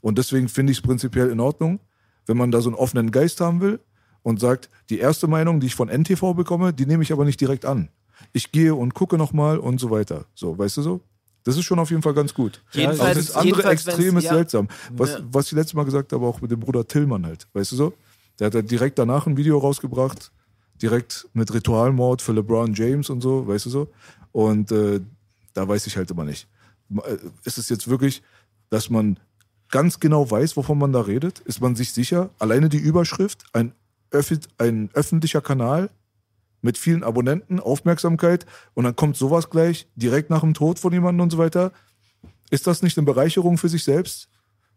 Und 0.00 0.18
deswegen 0.18 0.48
finde 0.48 0.72
ich 0.72 0.78
es 0.78 0.82
prinzipiell 0.82 1.30
in 1.30 1.40
Ordnung, 1.40 1.80
wenn 2.26 2.36
man 2.36 2.50
da 2.50 2.60
so 2.60 2.68
einen 2.68 2.76
offenen 2.76 3.10
Geist 3.12 3.40
haben 3.40 3.60
will 3.60 3.78
und 4.22 4.40
sagt, 4.40 4.68
die 4.90 4.98
erste 4.98 5.28
Meinung, 5.28 5.60
die 5.60 5.68
ich 5.68 5.74
von 5.76 5.88
NTV 5.88 6.34
bekomme, 6.34 6.72
die 6.72 6.86
nehme 6.86 7.02
ich 7.02 7.12
aber 7.12 7.24
nicht 7.24 7.40
direkt 7.40 7.64
an. 7.64 7.88
Ich 8.32 8.50
gehe 8.50 8.74
und 8.74 8.94
gucke 8.94 9.16
nochmal 9.16 9.58
und 9.58 9.78
so 9.78 9.90
weiter. 9.90 10.24
So, 10.34 10.58
weißt 10.58 10.78
du 10.78 10.82
so? 10.82 11.00
Das 11.44 11.56
ist 11.56 11.64
schon 11.64 11.78
auf 11.78 11.90
jeden 11.90 12.02
Fall 12.02 12.14
ganz 12.14 12.34
gut. 12.34 12.64
Jedenfalls- 12.72 13.00
Aber 13.00 13.14
das 13.14 13.30
andere 13.36 13.70
Extrem 13.70 14.16
ist 14.16 14.24
ja. 14.24 14.34
seltsam. 14.34 14.66
Was, 14.90 15.10
Ja. 15.10 15.18
was 15.30 15.46
ich 15.46 15.52
letztes 15.52 15.74
Mal 15.74 15.84
gesagt 15.84 16.12
habe, 16.12 16.26
auch 16.26 16.40
mit 16.40 16.50
dem 16.50 16.58
Bruder 16.58 16.84
Tillmann 16.88 17.24
halt. 17.24 17.46
Weißt 17.52 17.70
du 17.70 17.76
so? 17.76 17.92
Der 18.40 18.48
hat 18.48 18.54
halt 18.56 18.68
direkt 18.68 18.98
danach 18.98 19.28
ein 19.28 19.36
Video 19.36 19.56
rausgebracht, 19.58 20.32
direkt 20.82 21.28
mit 21.34 21.54
Ritualmord 21.54 22.20
für 22.20 22.32
LeBron 22.32 22.74
James 22.74 23.08
und 23.10 23.20
so, 23.20 23.46
weißt 23.46 23.66
du 23.66 23.70
so? 23.70 23.88
Und 24.36 24.70
äh, 24.70 25.00
da 25.54 25.66
weiß 25.66 25.86
ich 25.86 25.96
halt 25.96 26.10
immer 26.10 26.24
nicht. 26.24 26.46
Äh, 26.94 27.16
Ist 27.44 27.56
es 27.56 27.70
jetzt 27.70 27.88
wirklich, 27.88 28.22
dass 28.68 28.90
man 28.90 29.18
ganz 29.70 29.98
genau 29.98 30.30
weiß, 30.30 30.58
wovon 30.58 30.76
man 30.76 30.92
da 30.92 31.00
redet? 31.00 31.38
Ist 31.38 31.62
man 31.62 31.74
sich 31.74 31.94
sicher? 31.94 32.28
Alleine 32.38 32.68
die 32.68 32.76
Überschrift, 32.76 33.44
ein, 33.54 33.72
öffi 34.10 34.38
ein 34.58 34.90
öffentlicher 34.92 35.40
Kanal 35.40 35.88
mit 36.60 36.76
vielen 36.76 37.02
Abonnenten, 37.02 37.60
Aufmerksamkeit 37.60 38.44
und 38.74 38.84
dann 38.84 38.94
kommt 38.94 39.16
sowas 39.16 39.48
gleich 39.48 39.86
direkt 39.96 40.28
nach 40.28 40.40
dem 40.42 40.52
Tod 40.52 40.78
von 40.78 40.92
jemandem 40.92 41.22
und 41.22 41.30
so 41.30 41.38
weiter. 41.38 41.72
Ist 42.50 42.66
das 42.66 42.82
nicht 42.82 42.98
eine 42.98 43.06
Bereicherung 43.06 43.56
für 43.56 43.70
sich 43.70 43.84
selbst? 43.84 44.28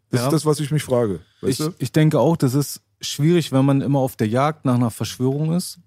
Das 0.08 0.20
Ja. 0.20 0.26
ist 0.28 0.32
das, 0.32 0.46
was 0.46 0.60
ich 0.60 0.70
mich 0.70 0.84
frage. 0.84 1.20
Ich, 1.42 1.62
ich 1.78 1.92
denke 1.92 2.18
auch, 2.18 2.38
das 2.38 2.54
ist 2.54 2.80
schwierig, 3.02 3.52
wenn 3.52 3.66
man 3.66 3.82
immer 3.82 3.98
auf 3.98 4.16
der 4.16 4.28
Jagd 4.28 4.64
nach 4.64 4.76
einer 4.76 4.90
Verschwörung 4.90 5.52
ist. 5.52 5.80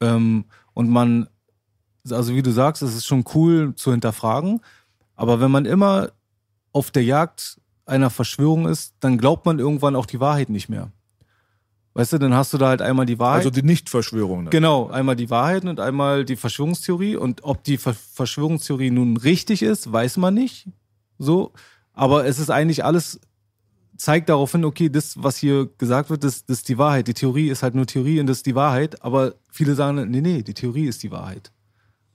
Ähm, 0.00 0.44
und 0.74 0.90
man, 0.90 1.28
also 2.10 2.34
wie 2.34 2.42
du 2.42 2.50
sagst, 2.50 2.82
es 2.82 2.94
ist 2.96 3.06
schon 3.06 3.24
cool 3.34 3.74
zu 3.74 3.92
hinterfragen. 3.92 4.60
Aber 5.14 5.40
wenn 5.40 5.50
man 5.50 5.66
immer 5.66 6.10
auf 6.72 6.90
der 6.90 7.04
Jagd 7.04 7.60
einer 7.86 8.10
Verschwörung 8.10 8.66
ist, 8.66 8.94
dann 9.00 9.18
glaubt 9.18 9.46
man 9.46 9.58
irgendwann 9.58 9.96
auch 9.96 10.06
die 10.06 10.20
Wahrheit 10.20 10.48
nicht 10.48 10.68
mehr. 10.68 10.90
Weißt 11.94 12.14
du, 12.14 12.18
dann 12.18 12.32
hast 12.32 12.54
du 12.54 12.58
da 12.58 12.68
halt 12.68 12.80
einmal 12.80 13.04
die 13.04 13.18
Wahrheit. 13.18 13.38
Also 13.38 13.50
die 13.50 13.62
Nicht-Verschwörung. 13.62 14.44
ne? 14.44 14.50
Genau, 14.50 14.88
einmal 14.88 15.14
die 15.14 15.28
Wahrheit 15.28 15.64
und 15.64 15.78
einmal 15.78 16.24
die 16.24 16.36
Verschwörungstheorie. 16.36 17.16
Und 17.16 17.44
ob 17.44 17.64
die 17.64 17.76
Ver 17.76 17.94
Verschwörungstheorie 17.94 18.90
nun 18.90 19.18
richtig 19.18 19.62
ist, 19.62 19.92
weiß 19.92 20.16
man 20.16 20.32
nicht. 20.32 20.68
So. 21.18 21.52
Aber 21.92 22.24
es 22.24 22.38
ist 22.38 22.50
eigentlich 22.50 22.82
alles, 22.84 23.20
zeigt 23.98 24.30
darauf 24.30 24.52
hin, 24.52 24.64
okay, 24.64 24.88
das, 24.88 25.22
was 25.22 25.36
hier 25.36 25.68
gesagt 25.76 26.08
wird, 26.08 26.24
das, 26.24 26.46
das 26.46 26.58
ist 26.58 26.68
die 26.70 26.78
Wahrheit. 26.78 27.08
Die 27.08 27.14
Theorie 27.14 27.50
ist 27.50 27.62
halt 27.62 27.74
nur 27.74 27.86
Theorie 27.86 28.20
und 28.20 28.26
das 28.26 28.38
ist 28.38 28.46
die 28.46 28.54
Wahrheit. 28.54 29.04
Aber 29.04 29.34
viele 29.50 29.74
sagen, 29.74 30.10
nee, 30.10 30.22
nee, 30.22 30.42
die 30.42 30.54
Theorie 30.54 30.86
ist 30.86 31.02
die 31.02 31.10
Wahrheit. 31.10 31.52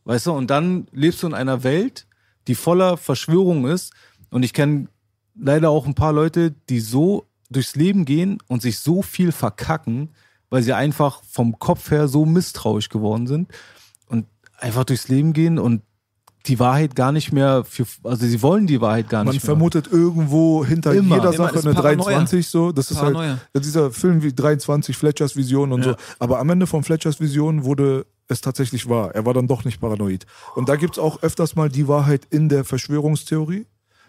Weißt 0.08 0.26
du, 0.26 0.32
und 0.32 0.50
dann 0.50 0.88
lebst 0.94 1.22
du 1.22 1.28
in 1.28 1.34
einer 1.34 1.64
Welt, 1.64 2.08
die 2.48 2.56
voller 2.56 2.96
Verschwörung 2.96 3.68
ist. 3.68 3.92
Und 4.30 4.44
ich 4.44 4.54
kenne 4.54 4.88
leider 5.38 5.70
auch 5.70 5.86
ein 5.86 5.96
paar 5.96 6.14
Leute, 6.14 6.52
die 6.70 6.80
so 6.80 7.28
durchs 7.50 7.76
Leben 7.76 8.06
gehen 8.06 8.38
und 8.48 8.62
sich 8.62 8.80
so 8.80 9.02
viel 9.02 9.34
verkacken, 9.34 10.10
weil 10.50 10.64
sie 10.64 10.72
einfach 10.74 11.22
vom 11.30 11.60
Kopf 11.60 11.92
her 11.92 12.08
so 12.08 12.26
misstrauisch 12.26 12.88
geworden 12.88 13.28
sind 13.28 13.52
und 14.08 14.26
einfach 14.58 14.86
durchs 14.86 15.10
Leben 15.10 15.34
gehen 15.34 15.60
und 15.60 15.82
die 16.46 16.58
Wahrheit 16.60 16.96
gar 16.96 17.12
nicht 17.12 17.34
mehr 17.34 17.66
für, 17.66 17.86
also 18.04 18.26
sie 18.26 18.42
wollen 18.42 18.66
die 18.66 18.80
Wahrheit 18.80 19.10
gar 19.10 19.26
Man 19.26 19.34
nicht 19.34 19.44
mehr. 19.44 19.56
vermutet 19.56 19.88
irgendwo 19.92 20.64
hinter 20.64 20.94
Immer. 20.94 21.18
jeder 21.18 21.34
Immer, 21.34 21.38
Sache 21.38 21.56
ist 21.58 21.66
eine 21.66 21.74
Paranoia. 21.76 22.06
23 22.06 22.48
so. 22.48 22.72
Das 22.72 22.90
ist 22.92 22.98
Paranoia. 22.98 23.30
halt 23.32 23.40
ja, 23.54 23.60
dieser 23.60 23.92
Film 23.92 24.24
wie 24.24 24.32
23, 24.34 24.96
Fletchers 24.96 25.36
Vision 25.36 25.74
und 25.74 25.84
so. 25.84 25.96
Aber 26.20 26.40
am 26.40 26.50
Ende 26.50 26.66
von 26.66 26.84
Fletchers 26.84 27.20
Vision 27.20 27.66
wurde 27.66 28.06
es 28.28 28.42
tatsächlich 28.42 28.90
wahr. 28.90 29.16
Er 29.16 29.26
war 29.26 29.34
dann 29.34 29.48
doch 29.48 29.66
nicht 29.66 29.80
paranoid. 29.80 30.26
Und 30.56 30.70
da 30.70 30.76
gibt's 30.76 31.00
auch 31.00 31.22
öfters 31.24 31.56
mal 31.56 31.70
die 31.70 31.88
Wahrheit 31.88 32.28
in 32.30 32.50
der 32.50 32.64
Verschwörungstheorie. 32.64 33.66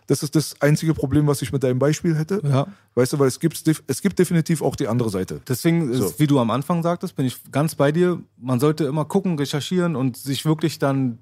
Das 0.09 0.23
ist 0.23 0.35
das 0.35 0.61
einzige 0.61 0.95
Problem, 0.95 1.27
was 1.27 1.43
ich 1.43 1.53
mit 1.53 1.63
deinem 1.63 1.79
Beispiel 1.79 2.17
hätte. 2.17 2.41
Ja. 2.43 2.67
Weißt 2.95 3.13
du, 3.13 3.19
weil 3.19 3.29
es 3.29 3.39
gibt, 3.39 3.63
es 3.87 4.03
gibt 4.03 4.19
definitiv 4.19 4.63
auch 4.63 4.75
die 4.75 4.89
andere 4.89 5.11
Seite. 5.11 5.41
Deswegen, 5.47 5.93
So. 5.93 6.07
ist, 6.07 6.19
wie 6.19 6.27
du 6.27 6.39
am 6.41 6.51
Anfang 6.51 6.83
sagtest, 6.83 7.15
bin 7.15 7.27
ich 7.27 7.37
ganz 7.53 7.75
bei 7.75 7.93
dir. 7.93 8.19
Man 8.39 8.59
sollte 8.59 8.85
immer 8.85 9.05
gucken, 9.05 9.39
recherchieren 9.39 9.97
und 9.97 10.17
sich 10.17 10.47
wirklich 10.47 10.79
dann, 10.79 11.19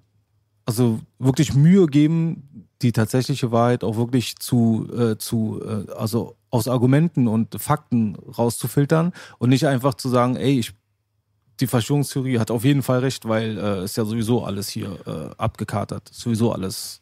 also 0.66 1.00
wirklich 1.18 1.52
Mühe 1.54 1.86
geben, 1.86 2.68
die 2.82 2.92
tatsächliche 2.92 3.50
Wahrheit 3.50 3.82
auch 3.82 3.96
wirklich 3.96 4.36
zu, 4.36 4.86
äh, 4.96 5.18
zu 5.18 5.60
äh, 5.64 5.90
also 5.92 6.36
aus 6.50 6.68
Argumenten 6.68 7.26
und 7.26 7.60
Fakten 7.60 8.14
rauszufiltern 8.14 9.12
und 9.38 9.48
nicht 9.48 9.66
einfach 9.66 9.94
zu 9.94 10.08
sagen, 10.08 10.36
ey, 10.36 10.60
ich, 10.60 10.74
die 11.60 11.66
Verschwörungstheorie 11.66 12.38
hat 12.38 12.50
auf 12.50 12.64
jeden 12.64 12.82
Fall 12.82 13.00
recht, 13.00 13.26
weil 13.28 13.58
äh, 13.58 13.84
ist 13.84 13.96
ja 13.96 14.04
sowieso 14.04 14.44
alles 14.44 14.68
hier 14.68 14.98
äh, 15.06 15.30
abgekatert, 15.38 16.08
sowieso 16.12 16.52
alles. 16.52 17.00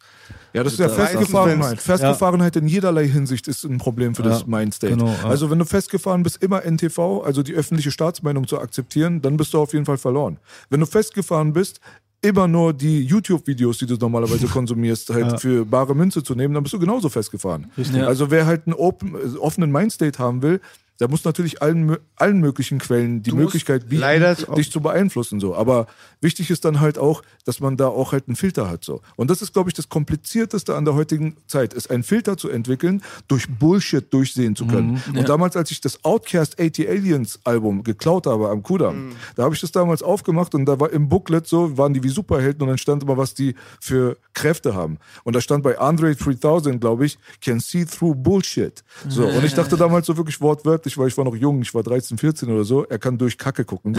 Ja, 0.53 0.63
das 0.63 0.75
ist 0.75 0.79
ja 0.79 0.87
Das- 0.87 0.97
Festgefahrenheit. 0.97 1.81
Festgefahrenheit 1.81 2.57
in 2.57 2.67
jederlei 2.69 3.09
Hinsicht 3.09 3.49
ist 3.49 3.65
ein 3.65 3.79
Problem 3.79 4.15
für 4.15 4.23
das 4.23 4.41
Ja, 4.43 4.47
Mindstate. 4.47 4.95
genau, 4.97 5.09
ja. 5.09 5.25
Also 5.29 5.51
wenn 5.51 5.59
du 5.59 5.65
festgefahren 5.65 6.23
bist, 6.23 6.43
immer 6.43 6.63
NTV, 6.65 7.23
also 7.25 7.43
die 7.43 7.55
öffentliche 7.55 7.91
Staatsmeinung 7.91 8.47
zu 8.47 8.59
akzeptieren, 8.59 9.21
dann 9.21 9.37
bist 9.37 9.53
du 9.55 9.61
auf 9.61 9.73
jeden 9.73 9.85
Fall 9.85 9.99
verloren. 9.99 10.39
Wenn 10.71 10.81
du 10.81 10.87
festgefahren 10.87 11.53
bist, 11.53 11.81
immer 12.23 12.49
nur 12.49 12.73
die 12.73 13.03
YouTube-Videos, 13.03 13.79
die 13.79 13.87
du 13.87 13.97
normalerweise 13.97 14.47
konsumierst, 14.59 15.11
halt 15.11 15.41
für 15.41 15.67
bare 15.67 15.95
Münze 15.95 16.23
zu 16.23 16.35
nehmen, 16.35 16.55
dann 16.55 16.63
bist 16.63 16.73
du 16.73 16.79
genauso 16.79 17.09
festgefahren. 17.11 17.71
Ja. 17.77 18.07
Also 18.07 18.31
wer 18.31 18.47
halt 18.47 18.67
einen 18.67 18.75
open, 18.75 19.15
äh, 19.15 19.37
offenen 19.37 19.71
Mindstate 19.73 20.19
haben 20.19 20.41
will, 20.41 20.61
der 21.01 21.09
muss 21.09 21.25
natürlich 21.25 21.61
allen, 21.61 21.97
allen 22.17 22.39
möglichen 22.39 22.79
Quellen 22.79 23.23
die 23.23 23.31
Du 23.31 23.37
Möglichkeit 23.37 23.89
bieten, 23.89 24.55
dich 24.57 24.71
zu 24.71 24.81
beeinflussen. 24.81 25.41
So. 25.41 25.55
Aber 25.57 25.87
wichtig 26.21 26.51
ist 26.51 26.65
dann 26.65 26.81
halt 26.81 26.99
auch, 26.99 27.23
dass 27.45 27.61
man 27.61 27.77
da 27.77 27.89
auch 27.89 28.13
halt 28.13 28.29
einen 28.29 28.37
Filter 28.37 28.71
hat. 28.71 28.85
So. 28.85 29.01
Und 29.17 29.29
das 29.31 29.43
ist, 29.43 29.53
glaube 29.53 29.71
ich, 29.71 29.75
das 29.75 29.89
Komplizierteste 29.89 30.75
an 30.75 30.85
der 30.85 30.95
heutigen 30.95 31.37
Zeit, 31.47 31.75
ist 31.75 31.91
einen 31.91 32.05
Filter 32.05 32.37
zu 32.37 32.49
entwickeln, 32.49 33.03
durch 33.27 33.49
Bullshit 33.49 34.13
durchsehen 34.13 34.55
zu 34.55 34.67
können. 34.67 35.03
Und 35.17 35.29
damals, 35.29 35.57
als 35.57 35.71
ich 35.71 35.81
das 35.81 36.05
Outcast 36.05 36.61
80 36.61 36.89
Aliens 36.89 37.41
Album 37.45 37.83
geklaut 37.83 38.27
habe 38.27 38.49
am 38.49 38.63
Kudamm, 38.63 39.13
da 39.35 39.45
habe 39.45 39.55
ich 39.55 39.61
das 39.61 39.73
damals 39.73 40.03
aufgemacht 40.03 40.55
und 40.55 40.65
da 40.67 40.79
war 40.79 40.91
im 40.91 41.09
Booklet 41.09 41.47
so, 41.47 41.77
waren 41.77 41.93
die 41.93 42.03
wie 42.03 42.09
Superhelden 42.09 42.63
und 42.63 42.69
dann 42.69 42.79
stand 42.79 43.03
immer, 43.03 43.17
was 43.17 43.35
die 43.35 43.57
für 43.81 44.17
Kräfte 44.33 44.75
haben. 44.75 44.99
Und 45.25 45.35
da 45.35 45.41
stand 45.41 45.65
bei 45.65 45.79
Andre 45.79 46.15
3000, 46.15 46.81
glaube 46.81 47.07
ich, 47.07 47.19
can 47.43 47.59
see 47.59 47.85
through 47.85 48.15
Bullshit. 48.15 48.85
So. 49.09 49.27
Und 49.27 49.45
ich 49.45 49.55
dachte 49.55 49.77
damals 49.77 50.07
so 50.07 50.17
wirklich 50.17 50.41
wortwörtlich, 50.41 50.84
weil 50.99 51.09
ich 51.09 51.17
war 51.17 51.25
noch 51.25 51.35
jung, 51.35 51.63
ich 51.63 51.75
war 51.75 51.83
13, 51.83 52.19
14 52.19 52.51
oder 52.51 52.65
so, 52.65 52.85
er 52.85 52.99
kann 52.99 53.17
durch 53.19 53.39
Kacke 53.39 53.65
gucken. 53.65 53.95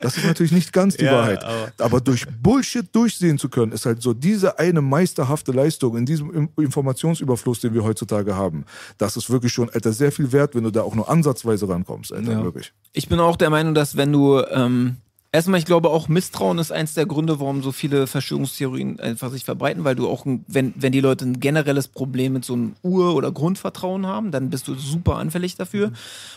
Das 0.00 0.16
ist 0.16 0.24
natürlich 0.24 0.52
nicht 0.52 0.72
ganz 0.72 0.96
die 0.96 1.06
Wahrheit. 1.06 1.44
Aber. 1.78 2.00
durch 2.00 2.26
Bullshit 2.42 2.86
durchsehen 2.94 3.38
zu 3.38 3.48
können, 3.48 3.72
ist 3.72 3.84
halt 3.86 4.00
so 4.02 4.14
diese 4.14 4.58
eine 4.58 4.80
meisterhafte 4.80 5.52
Leistung 5.52 5.96
in 5.96 6.06
diesem 6.06 6.48
Informationsüberfluss, 6.56 7.60
den 7.60 7.74
wir 7.74 7.84
heutzutage 7.84 8.36
haben. 8.36 8.64
Das 8.98 9.16
ist 9.16 9.30
wirklich 9.30 9.52
schon, 9.52 9.68
Alter, 9.70 9.92
sehr 9.92 10.12
viel 10.12 10.32
wert, 10.32 10.54
wenn 10.54 10.64
du 10.64 10.70
da 10.70 10.82
auch 10.82 10.94
nur 10.94 11.08
ansatzweise 11.10 11.68
rankommst, 11.68 12.12
Alter, 12.12 12.32
Ja. 12.32 12.42
wirklich. 12.44 12.72
Ich 12.92 13.08
bin 13.08 13.20
auch 13.20 13.36
der 13.36 13.50
Meinung, 13.50 13.74
dass 13.74 13.96
wenn 13.96 14.12
du 14.12 14.40
ähm, 14.50 14.96
erstmal, 15.32 15.58
ich 15.58 15.66
glaube 15.66 15.90
auch 15.90 16.08
Misstrauen 16.08 16.58
ist 16.58 16.72
eins 16.72 16.94
der 16.94 17.06
Gründe, 17.06 17.40
warum 17.40 17.62
so 17.62 17.72
viele 17.72 18.06
Verschwörungstheorien 18.06 19.00
einfach 19.00 19.30
sich 19.30 19.44
verbreiten, 19.44 19.84
weil 19.84 19.94
du 19.94 20.08
auch, 20.08 20.24
wenn, 20.24 20.74
wenn 20.76 20.92
die 20.92 21.00
Leute 21.00 21.24
ein 21.24 21.40
generelles 21.40 21.88
Problem 21.88 22.32
mit 22.32 22.44
so 22.44 22.54
einem 22.54 22.74
Ur- 22.82 23.14
oder 23.14 23.32
Grundvertrauen 23.32 24.06
haben, 24.06 24.30
dann 24.30 24.50
bist 24.50 24.68
du 24.68 24.74
super 24.74 25.16
anfällig 25.16 25.56
dafür. 25.56 25.92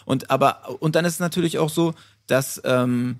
Und 0.06 0.30
aber 0.30 0.82
und 0.82 0.96
dann 0.96 1.06
ist 1.06 1.14
es 1.14 1.20
natürlich 1.20 1.58
auch 1.58 1.70
so, 1.70 1.94
dass 2.28 2.62
ähm, 2.66 3.20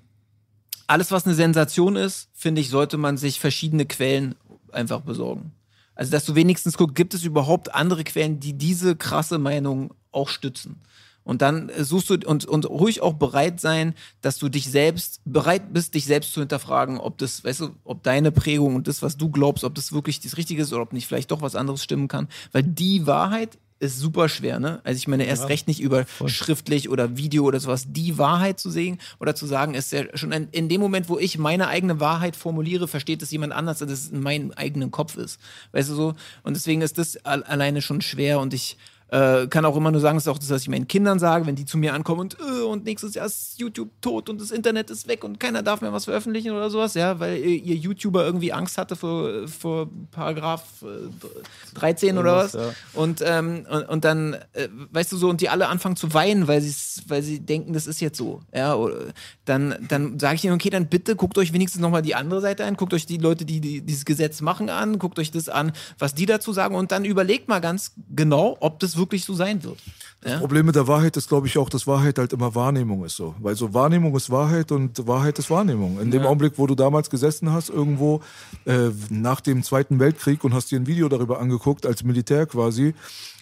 alles, 0.86 1.10
was 1.10 1.26
eine 1.26 1.34
Sensation 1.34 1.96
ist, 1.96 2.28
finde 2.34 2.60
ich, 2.60 2.68
sollte 2.68 2.96
man 2.96 3.16
sich 3.16 3.40
verschiedene 3.40 3.86
Quellen 3.86 4.34
einfach 4.72 5.00
besorgen. 5.00 5.52
Also, 5.94 6.10
dass 6.10 6.24
du 6.24 6.34
wenigstens 6.34 6.76
guckst, 6.76 6.96
gibt 6.96 7.14
es 7.14 7.24
überhaupt 7.24 7.74
andere 7.74 8.04
Quellen, 8.04 8.40
die 8.40 8.54
diese 8.54 8.96
krasse 8.96 9.38
Meinung 9.38 9.94
auch 10.10 10.28
stützen? 10.28 10.80
Und 11.24 11.42
dann 11.42 11.70
äh, 11.70 11.84
suchst 11.84 12.10
du 12.10 12.14
und, 12.26 12.44
und 12.44 12.68
ruhig 12.68 13.02
auch 13.02 13.14
bereit 13.14 13.60
sein, 13.60 13.94
dass 14.20 14.38
du 14.38 14.48
dich 14.48 14.70
selbst, 14.70 15.20
bereit 15.24 15.72
bist, 15.72 15.94
dich 15.94 16.04
selbst 16.04 16.32
zu 16.32 16.40
hinterfragen, 16.40 16.98
ob 16.98 17.18
das, 17.18 17.42
weißt 17.44 17.60
du, 17.60 17.70
ob 17.84 18.02
deine 18.02 18.30
Prägung 18.30 18.76
und 18.76 18.86
das, 18.86 19.02
was 19.02 19.16
du 19.16 19.30
glaubst, 19.30 19.64
ob 19.64 19.74
das 19.74 19.92
wirklich 19.92 20.20
das 20.20 20.36
Richtige 20.36 20.62
ist 20.62 20.72
oder 20.72 20.82
ob 20.82 20.92
nicht 20.92 21.06
vielleicht 21.06 21.30
doch 21.30 21.42
was 21.42 21.56
anderes 21.56 21.82
stimmen 21.82 22.08
kann. 22.08 22.28
Weil 22.52 22.62
die 22.62 23.06
Wahrheit 23.06 23.58
ist 23.80 23.98
super 23.98 24.28
schwer, 24.28 24.60
ne? 24.60 24.80
Also 24.84 24.98
ich 24.98 25.08
meine, 25.08 25.24
erst 25.24 25.48
recht 25.48 25.66
nicht 25.66 25.80
über 25.80 26.06
schriftlich 26.26 26.88
oder 26.88 27.16
Video 27.16 27.44
oder 27.44 27.60
sowas, 27.60 27.86
die 27.88 28.18
Wahrheit 28.18 28.60
zu 28.60 28.70
sehen 28.70 28.98
oder 29.20 29.34
zu 29.34 29.46
sagen, 29.46 29.74
ist 29.74 29.92
ja 29.92 30.04
schon 30.16 30.32
in, 30.32 30.48
in 30.52 30.68
dem 30.68 30.80
Moment, 30.80 31.08
wo 31.08 31.18
ich 31.18 31.38
meine 31.38 31.68
eigene 31.68 32.00
Wahrheit 32.00 32.36
formuliere, 32.36 32.88
versteht 32.88 33.20
es 33.22 33.30
jemand 33.30 33.52
anders, 33.52 33.78
dass 33.78 33.90
es 33.90 34.08
in 34.08 34.20
meinem 34.20 34.52
eigenen 34.52 34.90
Kopf 34.90 35.16
ist. 35.16 35.40
Weißt 35.72 35.90
du 35.90 35.94
so? 35.94 36.14
Und 36.44 36.54
deswegen 36.54 36.82
ist 36.82 36.98
das 36.98 37.16
al 37.24 37.42
alleine 37.42 37.82
schon 37.82 38.00
schwer 38.00 38.40
und 38.40 38.54
ich 38.54 38.78
äh, 39.08 39.46
kann 39.46 39.64
auch 39.64 39.76
immer 39.76 39.90
nur 39.90 40.00
sagen, 40.00 40.16
das 40.16 40.24
ist 40.24 40.28
auch 40.28 40.38
das, 40.38 40.50
was 40.50 40.62
ich 40.62 40.68
meinen 40.68 40.88
Kindern 40.88 41.18
sage, 41.18 41.46
wenn 41.46 41.54
die 41.54 41.64
zu 41.64 41.78
mir 41.78 41.94
ankommen 41.94 42.20
und, 42.20 42.36
äh, 42.40 42.62
und 42.62 42.84
nächstes 42.84 43.14
Jahr 43.14 43.26
ist 43.26 43.58
YouTube 43.58 43.90
tot 44.00 44.28
und 44.28 44.40
das 44.40 44.50
Internet 44.50 44.90
ist 44.90 45.06
weg 45.06 45.24
und 45.24 45.38
keiner 45.38 45.62
darf 45.62 45.80
mehr 45.80 45.92
was 45.92 46.06
veröffentlichen 46.06 46.50
oder 46.50 46.70
sowas, 46.70 46.94
ja, 46.94 47.20
weil 47.20 47.36
äh, 47.36 47.54
ihr 47.54 47.76
YouTuber 47.76 48.24
irgendwie 48.24 48.52
Angst 48.52 48.76
hatte 48.76 48.96
vor, 48.96 49.46
vor 49.46 49.88
Paragraph 50.10 50.64
äh, 50.82 51.76
13 51.78 52.18
oder 52.18 52.36
was. 52.36 52.54
Irgendwas, 52.54 52.76
Und, 52.94 53.22
ähm, 53.24 53.66
und, 53.70 53.88
und 53.88 54.04
dann, 54.04 54.34
äh, 54.52 54.68
weißt 54.90 55.12
du 55.12 55.16
so, 55.16 55.28
und 55.28 55.40
die 55.40 55.48
alle 55.48 55.68
anfangen 55.68 55.96
zu 55.96 56.12
weinen, 56.12 56.48
weil, 56.48 56.62
weil 57.06 57.22
sie 57.22 57.40
denken, 57.40 57.72
das 57.72 57.86
ist 57.86 58.00
jetzt 58.00 58.18
so. 58.18 58.40
Ja, 58.52 58.74
oder, 58.74 59.12
dann, 59.44 59.76
dann 59.88 60.18
sage 60.18 60.36
ich 60.36 60.44
ihnen, 60.44 60.54
okay, 60.54 60.70
dann 60.70 60.86
bitte 60.86 61.14
guckt 61.14 61.38
euch 61.38 61.52
wenigstens 61.52 61.80
nochmal 61.80 62.02
die 62.02 62.14
andere 62.14 62.40
Seite 62.40 62.64
an, 62.64 62.76
guckt 62.76 62.92
euch 62.92 63.06
die 63.06 63.18
Leute, 63.18 63.44
die, 63.44 63.60
die 63.60 63.80
dieses 63.82 64.04
Gesetz 64.04 64.40
machen, 64.40 64.70
an, 64.70 64.98
guckt 64.98 65.18
euch 65.18 65.30
das 65.30 65.48
an, 65.48 65.72
was 65.98 66.14
die 66.14 66.26
dazu 66.26 66.52
sagen 66.52 66.74
und 66.74 66.90
dann 66.90 67.04
überlegt 67.04 67.48
mal 67.48 67.60
ganz 67.60 67.92
genau, 68.14 68.56
ob 68.60 68.80
das 68.80 68.96
wirklich 68.96 69.03
so 69.12 69.34
sein 69.34 69.62
wird. 69.62 69.78
Ja? 70.24 70.38
Problem 70.38 70.66
mit 70.66 70.74
der 70.74 70.88
Wahrheit 70.88 71.16
ist, 71.16 71.28
glaube 71.28 71.46
ich, 71.46 71.58
auch, 71.58 71.68
dass 71.68 71.86
Wahrheit 71.86 72.18
halt 72.18 72.32
immer 72.32 72.54
Wahrnehmung 72.54 73.04
ist 73.04 73.16
so. 73.16 73.34
Weil 73.40 73.56
so 73.56 73.74
Wahrnehmung 73.74 74.14
ist 74.16 74.30
Wahrheit 74.30 74.72
und 74.72 75.06
Wahrheit 75.06 75.38
ist 75.38 75.50
Wahrnehmung. 75.50 76.00
In 76.00 76.10
dem 76.10 76.22
Augenblick, 76.22 76.54
wo 76.56 76.66
du 76.66 76.74
damals 76.74 77.10
gesessen 77.10 77.52
hast, 77.52 77.68
irgendwo 77.68 78.22
äh, 78.64 78.90
nach 79.10 79.40
dem 79.40 79.62
Zweiten 79.62 79.98
Weltkrieg 79.98 80.42
und 80.44 80.54
hast 80.54 80.70
dir 80.70 80.80
ein 80.80 80.86
Video 80.86 81.08
darüber 81.08 81.40
angeguckt, 81.40 81.86
als 81.86 82.04
Militär 82.04 82.46
quasi, 82.46 82.94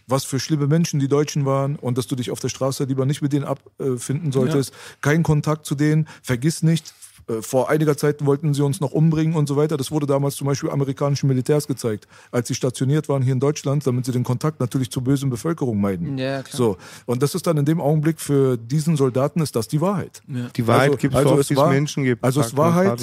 was 0.07 0.25
für 0.25 0.41
schlimme 0.41 0.67
Menschen 0.67 0.99
die 0.99 1.09
Deutschen 1.09 1.45
waren 1.47 1.77
und 1.77 1.99
dass 1.99 2.07
du 2.07 2.17
dich 2.17 2.31
auf 2.31 2.41
der 2.41 2.49
Straße 2.49 2.85
lieber 2.85 3.07
nicht 3.07 3.23
mit 3.23 3.33
denen 3.33 3.45
abfinden 3.45 4.33
solltest. 4.33 4.75
Kein 5.01 5.23
Kontakt 5.23 5.67
zu 5.67 5.75
denen, 5.75 6.09
vergiss 6.23 6.63
nicht. 6.63 6.93
Äh, 7.29 7.43
Vor 7.43 7.71
einiger 7.71 7.97
Zeit 7.97 8.25
wollten 8.25 8.55
sie 8.55 8.63
uns 8.63 8.81
noch 8.81 8.93
umbringen 8.93 9.35
und 9.35 9.47
so 9.49 9.57
weiter. 9.57 9.77
Das 9.77 9.91
wurde 9.91 10.07
damals 10.07 10.37
zum 10.37 10.47
Beispiel 10.47 10.71
amerikanischen 10.71 11.27
Militärs 11.29 11.67
gezeigt, 11.67 12.07
als 12.31 12.49
sie 12.49 12.55
stationiert 12.55 13.09
waren 13.09 13.23
hier 13.23 13.33
in 13.33 13.41
Deutschland, 13.41 13.87
damit 13.87 14.05
sie 14.07 14.13
den 14.13 14.25
Kontakt 14.25 14.61
natürlich 14.61 14.91
zur 14.91 15.03
bösen 15.05 15.31
Bevölkerung 15.31 15.81
meiden. 15.81 16.19
Ja, 16.19 16.43
klar. 16.43 16.57
So. 16.57 16.77
Und 17.07 17.23
das 17.23 17.35
ist 17.35 17.47
dann 17.47 17.57
in 17.57 17.65
dem 17.65 17.81
Augenblick 17.81 18.21
für 18.21 18.57
diesen 18.57 18.97
Soldaten 18.97 19.41
ist 19.41 19.57
das 19.57 19.69
die 19.69 19.81
Wahrheit. 19.81 20.23
Die 20.57 20.67
Wahrheit 20.67 20.91
Also- 20.91 20.97
gibt 20.99 21.15
es 21.15 21.19
also 21.21 21.39
es 21.39 21.51
wie 21.51 21.55
es 21.55 21.61
war- 21.61 21.71
Menschen 21.71 22.05
gibt. 22.05 22.25
Also 22.25 22.41
es 22.41 22.57
Wahrheit. 22.57 23.01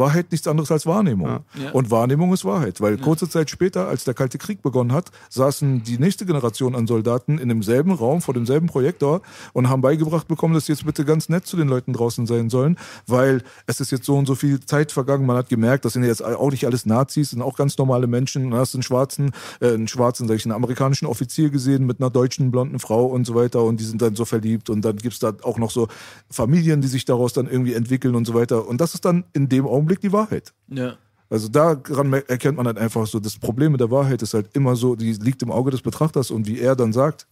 Wahrheit 0.00 0.32
nichts 0.32 0.48
anderes 0.48 0.72
als 0.72 0.86
Wahrnehmung. 0.86 1.28
Ja. 1.54 1.70
Und 1.70 1.92
Wahrnehmung 1.92 2.32
ist 2.32 2.44
Wahrheit, 2.44 2.80
weil 2.80 2.98
kurze 2.98 3.28
Zeit 3.28 3.50
später, 3.50 3.86
als 3.86 4.02
der 4.02 4.14
Kalte 4.14 4.38
Krieg 4.38 4.62
begonnen 4.62 4.92
hat, 4.92 5.12
saßen 5.28 5.84
die 5.84 5.98
nächste 5.98 6.26
Generation 6.26 6.74
an 6.74 6.88
Soldaten 6.88 7.38
in 7.38 7.48
demselben 7.48 7.92
Raum 7.92 8.20
vor 8.22 8.34
demselben 8.34 8.66
Projektor 8.66 9.22
und 9.52 9.68
haben 9.68 9.82
beigebracht 9.82 10.26
bekommen, 10.26 10.54
dass 10.54 10.66
sie 10.66 10.72
jetzt 10.72 10.84
bitte 10.84 11.04
ganz 11.04 11.28
nett 11.28 11.46
zu 11.46 11.56
den 11.56 11.68
Leuten 11.68 11.92
draußen 11.92 12.26
sein 12.26 12.50
sollen, 12.50 12.76
weil 13.06 13.42
es 13.66 13.80
ist 13.80 13.92
jetzt 13.92 14.06
so 14.06 14.16
und 14.16 14.26
so 14.26 14.34
viel 14.34 14.60
Zeit 14.60 14.90
vergangen. 14.90 15.26
Man 15.26 15.36
hat 15.36 15.48
gemerkt, 15.48 15.84
das 15.84 15.92
sind 15.92 16.04
jetzt 16.04 16.24
auch 16.24 16.50
nicht 16.50 16.66
alles 16.66 16.86
Nazis, 16.86 17.30
sind 17.30 17.42
auch 17.42 17.56
ganz 17.56 17.78
normale 17.78 18.06
Menschen. 18.06 18.50
Du 18.50 18.56
hast 18.56 18.74
einen 18.74 18.82
schwarzen, 18.82 19.32
äh, 19.60 19.68
einen 19.68 19.86
schwarzen, 19.86 20.26
sag 20.26 20.36
ich, 20.36 20.44
einen 20.46 20.52
amerikanischen 20.52 21.06
Offizier 21.06 21.50
gesehen 21.50 21.86
mit 21.86 22.00
einer 22.00 22.10
deutschen 22.10 22.50
blonden 22.50 22.78
Frau 22.78 23.06
und 23.06 23.26
so 23.26 23.34
weiter 23.34 23.62
und 23.62 23.80
die 23.80 23.84
sind 23.84 24.00
dann 24.00 24.16
so 24.16 24.24
verliebt 24.24 24.70
und 24.70 24.82
dann 24.82 24.96
gibt's 24.96 25.18
da 25.18 25.34
auch 25.42 25.58
noch 25.58 25.70
so 25.70 25.88
Familien, 26.30 26.80
die 26.80 26.88
sich 26.88 27.04
daraus 27.04 27.32
dann 27.32 27.46
irgendwie 27.46 27.74
entwickeln 27.74 28.14
und 28.14 28.24
so 28.24 28.34
weiter. 28.34 28.66
Und 28.66 28.80
das 28.80 28.94
ist 28.94 29.04
dann 29.04 29.24
in 29.32 29.48
dem 29.48 29.66
Augenblick 29.66 29.89
die 29.98 30.12
Wahrheit. 30.12 30.52
Ja. 30.68 30.96
Also 31.28 31.48
daran 31.48 32.12
erkennt 32.12 32.56
man 32.56 32.66
halt 32.66 32.78
einfach 32.78 33.06
so, 33.06 33.20
das 33.20 33.38
Problem 33.38 33.72
mit 33.72 33.80
der 33.80 33.90
Wahrheit 33.90 34.20
ist 34.22 34.34
halt 34.34 34.54
immer 34.54 34.76
so, 34.76 34.96
die 34.96 35.12
liegt 35.12 35.42
im 35.42 35.50
Auge 35.50 35.70
des 35.70 35.80
Betrachters 35.80 36.30
und 36.30 36.46
wie 36.46 36.58
er 36.58 36.76
dann 36.76 36.92
sagt, 36.92 37.26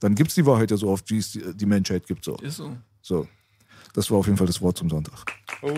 dann 0.00 0.14
gibt's 0.14 0.34
die 0.34 0.46
Wahrheit 0.46 0.70
ja 0.70 0.76
so 0.76 0.88
oft, 0.88 1.08
wie 1.10 1.18
es 1.18 1.32
die, 1.32 1.42
die 1.54 1.66
Menschheit 1.66 2.06
gibt. 2.06 2.24
So. 2.24 2.36
Ist 2.36 2.56
so. 2.56 2.76
so. 3.00 3.26
Das 3.94 4.10
war 4.10 4.18
auf 4.18 4.26
jeden 4.26 4.38
Fall 4.38 4.46
das 4.46 4.60
Wort 4.60 4.76
zum 4.76 4.90
Sonntag. 4.90 5.24
Oh. 5.62 5.72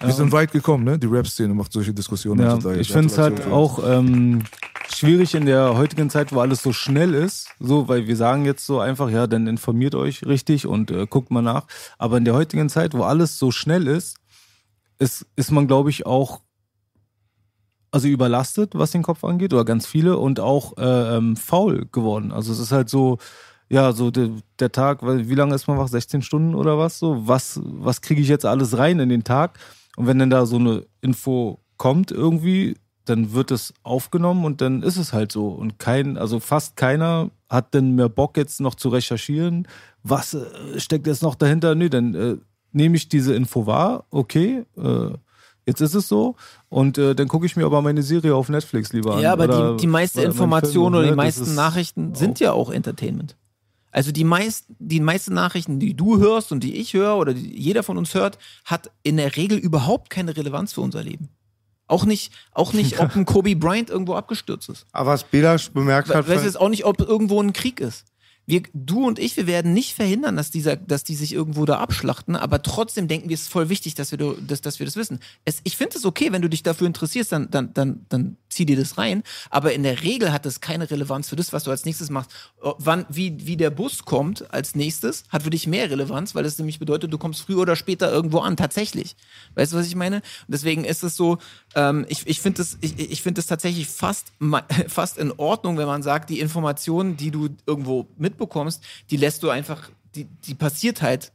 Wir 0.00 0.12
sind 0.12 0.32
weit 0.32 0.52
gekommen, 0.52 0.84
ne? 0.84 0.98
Die 0.98 1.06
Rap-Szene 1.06 1.54
macht 1.54 1.72
solche 1.72 1.94
Diskussionen. 1.94 2.40
Ja, 2.40 2.72
ich 2.72 2.92
finde 2.92 3.06
es 3.06 3.18
halt 3.18 3.46
auch 3.46 3.80
ähm, 3.84 4.42
schwierig 4.88 5.34
in 5.34 5.46
der 5.46 5.76
heutigen 5.76 6.10
Zeit, 6.10 6.32
wo 6.32 6.40
alles 6.40 6.62
so 6.62 6.72
schnell 6.72 7.14
ist, 7.14 7.48
so, 7.60 7.88
weil 7.88 8.06
wir 8.06 8.16
sagen 8.16 8.44
jetzt 8.44 8.66
so 8.66 8.80
einfach, 8.80 9.10
ja, 9.10 9.26
dann 9.26 9.46
informiert 9.46 9.94
euch 9.94 10.26
richtig 10.26 10.66
und 10.66 10.90
äh, 10.90 11.06
guckt 11.06 11.30
mal 11.30 11.42
nach. 11.42 11.66
Aber 11.98 12.16
in 12.16 12.24
der 12.24 12.34
heutigen 12.34 12.68
Zeit, 12.68 12.94
wo 12.94 13.02
alles 13.02 13.38
so 13.38 13.50
schnell 13.50 13.86
ist, 13.86 14.16
ist, 14.98 15.26
ist 15.36 15.50
man, 15.50 15.66
glaube 15.66 15.90
ich, 15.90 16.06
auch 16.06 16.40
also 17.90 18.08
überlastet, 18.08 18.74
was 18.74 18.90
den 18.90 19.04
Kopf 19.04 19.22
angeht, 19.22 19.54
oder 19.54 19.64
ganz 19.64 19.86
viele 19.86 20.18
und 20.18 20.40
auch 20.40 20.76
äh, 20.78 21.16
ähm, 21.16 21.36
faul 21.36 21.86
geworden. 21.92 22.32
Also 22.32 22.52
es 22.52 22.58
ist 22.58 22.72
halt 22.72 22.88
so, 22.88 23.18
ja, 23.68 23.92
so 23.92 24.10
der, 24.10 24.30
der 24.58 24.72
Tag, 24.72 24.98
wie 25.02 25.34
lange 25.34 25.54
ist 25.54 25.68
man 25.68 25.78
wach? 25.78 25.88
16 25.88 26.22
Stunden 26.22 26.54
oder 26.56 26.76
was? 26.76 26.98
So, 26.98 27.28
was, 27.28 27.60
was 27.62 28.00
kriege 28.00 28.20
ich 28.20 28.28
jetzt 28.28 28.46
alles 28.46 28.76
rein 28.76 28.98
in 28.98 29.08
den 29.08 29.22
Tag? 29.22 29.58
Und 29.96 30.08
wenn 30.08 30.18
dann 30.18 30.30
da 30.30 30.44
so 30.44 30.56
eine 30.56 30.86
Info 31.02 31.60
kommt 31.76 32.10
irgendwie, 32.10 32.76
dann 33.04 33.32
wird 33.32 33.50
es 33.50 33.74
aufgenommen 33.82 34.44
und 34.44 34.60
dann 34.60 34.82
ist 34.82 34.96
es 34.96 35.12
halt 35.12 35.32
so. 35.32 35.48
Und 35.48 35.78
kein, 35.78 36.16
also 36.16 36.40
fast 36.40 36.76
keiner 36.76 37.30
hat 37.48 37.74
dann 37.74 37.94
mehr 37.94 38.08
Bock 38.08 38.36
jetzt 38.36 38.60
noch 38.60 38.74
zu 38.74 38.88
recherchieren. 38.88 39.68
Was 40.02 40.34
äh, 40.34 40.80
steckt 40.80 41.06
jetzt 41.06 41.22
noch 41.22 41.34
dahinter? 41.34 41.74
Nee, 41.74 41.88
dann 41.88 42.14
äh, 42.14 42.36
nehme 42.72 42.96
ich 42.96 43.08
diese 43.08 43.34
Info 43.34 43.66
wahr, 43.66 44.04
okay, 44.10 44.64
äh, 44.76 45.10
jetzt 45.66 45.80
ist 45.80 45.94
es 45.94 46.08
so. 46.08 46.36
Und 46.68 46.98
äh, 46.98 47.14
dann 47.14 47.28
gucke 47.28 47.46
ich 47.46 47.56
mir 47.56 47.64
aber 47.64 47.82
meine 47.82 48.02
Serie 48.02 48.34
auf 48.34 48.48
Netflix 48.48 48.92
lieber 48.92 49.16
an. 49.16 49.22
Ja, 49.22 49.32
aber 49.32 49.48
die, 49.74 49.82
die 49.82 49.86
meiste 49.86 50.22
Information 50.22 50.92
Film, 50.92 50.94
oder 50.94 51.02
die 51.04 51.10
ne? 51.10 51.16
Meisten 51.16 51.42
ist 51.44 51.54
Nachrichten 51.54 52.14
sind 52.14 52.40
ja 52.40 52.52
auch 52.52 52.70
Entertainment. 52.70 53.36
Also 53.92 54.10
die 54.10 54.24
meisten, 54.24 54.74
die 54.80 54.98
meisten 54.98 55.34
Nachrichten, 55.34 55.78
die 55.78 55.94
du 55.94 56.18
hörst 56.18 56.50
und 56.50 56.64
die 56.64 56.76
ich 56.76 56.94
höre 56.94 57.16
oder 57.16 57.32
die 57.32 57.56
jeder 57.56 57.84
von 57.84 57.96
uns 57.96 58.12
hört, 58.14 58.38
hat 58.64 58.90
in 59.04 59.18
der 59.18 59.36
Regel 59.36 59.56
überhaupt 59.56 60.10
keine 60.10 60.36
Relevanz 60.36 60.72
für 60.72 60.80
unser 60.80 61.04
Leben. 61.04 61.28
Auch 61.86 62.04
nicht, 62.06 62.32
auch 62.52 62.72
nicht, 62.72 62.98
ob 62.98 63.14
ein 63.14 63.24
Kobe 63.26 63.54
Bryant 63.56 63.90
irgendwo 63.90 64.14
abgestürzt 64.14 64.68
ist. 64.68 64.86
Aber 64.92 65.10
was 65.10 65.24
Belasch 65.24 65.70
bemerkt 65.70 66.08
hat, 66.08 66.28
Weißt 66.28 66.42
du 66.42 66.46
jetzt 66.46 66.60
auch 66.60 66.70
nicht, 66.70 66.84
ob 66.84 67.00
irgendwo 67.00 67.40
ein 67.42 67.52
Krieg 67.52 67.80
ist. 67.80 68.06
Wir, 68.46 68.62
du 68.72 69.06
und 69.06 69.18
ich, 69.18 69.36
wir 69.36 69.46
werden 69.46 69.72
nicht 69.72 69.94
verhindern, 69.94 70.36
dass, 70.36 70.50
dieser, 70.50 70.76
dass 70.76 71.04
die 71.04 71.14
sich 71.14 71.32
irgendwo 71.32 71.64
da 71.64 71.78
abschlachten, 71.78 72.36
aber 72.36 72.62
trotzdem 72.62 73.08
denken 73.08 73.28
wir, 73.28 73.34
es 73.34 73.42
ist 73.42 73.52
voll 73.52 73.68
wichtig, 73.68 73.94
dass 73.94 74.10
wir, 74.10 74.18
dass, 74.18 74.60
dass 74.60 74.78
wir 74.78 74.86
das 74.86 74.96
wissen. 74.96 75.20
Es, 75.44 75.60
ich 75.64 75.76
finde 75.76 75.96
es 75.96 76.04
okay, 76.04 76.32
wenn 76.32 76.42
du 76.42 76.48
dich 76.48 76.62
dafür 76.62 76.86
interessierst, 76.86 77.32
dann, 77.32 77.50
dann, 77.50 77.72
dann, 77.72 78.06
dann 78.08 78.36
zieh 78.54 78.66
dir 78.66 78.76
das 78.76 78.96
rein. 78.98 79.22
Aber 79.50 79.72
in 79.72 79.82
der 79.82 80.02
Regel 80.02 80.32
hat 80.32 80.46
das 80.46 80.60
keine 80.60 80.90
Relevanz 80.90 81.28
für 81.28 81.36
das, 81.36 81.52
was 81.52 81.64
du 81.64 81.70
als 81.70 81.84
nächstes 81.84 82.10
machst. 82.10 82.30
Oh, 82.62 82.74
Wann, 82.78 83.06
wie, 83.08 83.46
wie 83.46 83.56
der 83.56 83.70
Bus 83.70 84.04
kommt 84.04 84.52
als 84.52 84.74
nächstes, 84.74 85.24
hat 85.28 85.42
für 85.42 85.50
dich 85.50 85.66
mehr 85.66 85.90
Relevanz, 85.90 86.34
weil 86.34 86.44
es 86.44 86.58
nämlich 86.58 86.78
bedeutet, 86.78 87.12
du 87.12 87.18
kommst 87.18 87.40
früher 87.40 87.58
oder 87.58 87.76
später 87.76 88.10
irgendwo 88.10 88.38
an, 88.38 88.56
tatsächlich. 88.56 89.16
Weißt 89.54 89.72
du, 89.72 89.76
was 89.76 89.86
ich 89.86 89.96
meine? 89.96 90.22
Deswegen 90.48 90.84
ist 90.84 91.02
es 91.02 91.16
so, 91.16 91.38
ähm, 91.74 92.06
ich, 92.08 92.26
ich 92.26 92.40
finde 92.40 92.62
es 92.62 92.78
ich, 92.80 92.98
ich 92.98 93.22
find 93.22 93.38
das 93.38 93.46
tatsächlich 93.46 93.88
fast, 93.88 94.32
fast 94.88 95.18
in 95.18 95.32
Ordnung, 95.32 95.76
wenn 95.76 95.86
man 95.86 96.02
sagt, 96.02 96.30
die 96.30 96.40
Informationen, 96.40 97.16
die 97.16 97.30
du 97.30 97.48
irgendwo 97.66 98.06
mitbekommst, 98.34 98.82
die 99.10 99.16
lässt 99.16 99.42
du 99.42 99.50
einfach, 99.50 99.90
die, 100.14 100.24
die 100.24 100.54
passiert 100.54 101.02
halt 101.02 101.32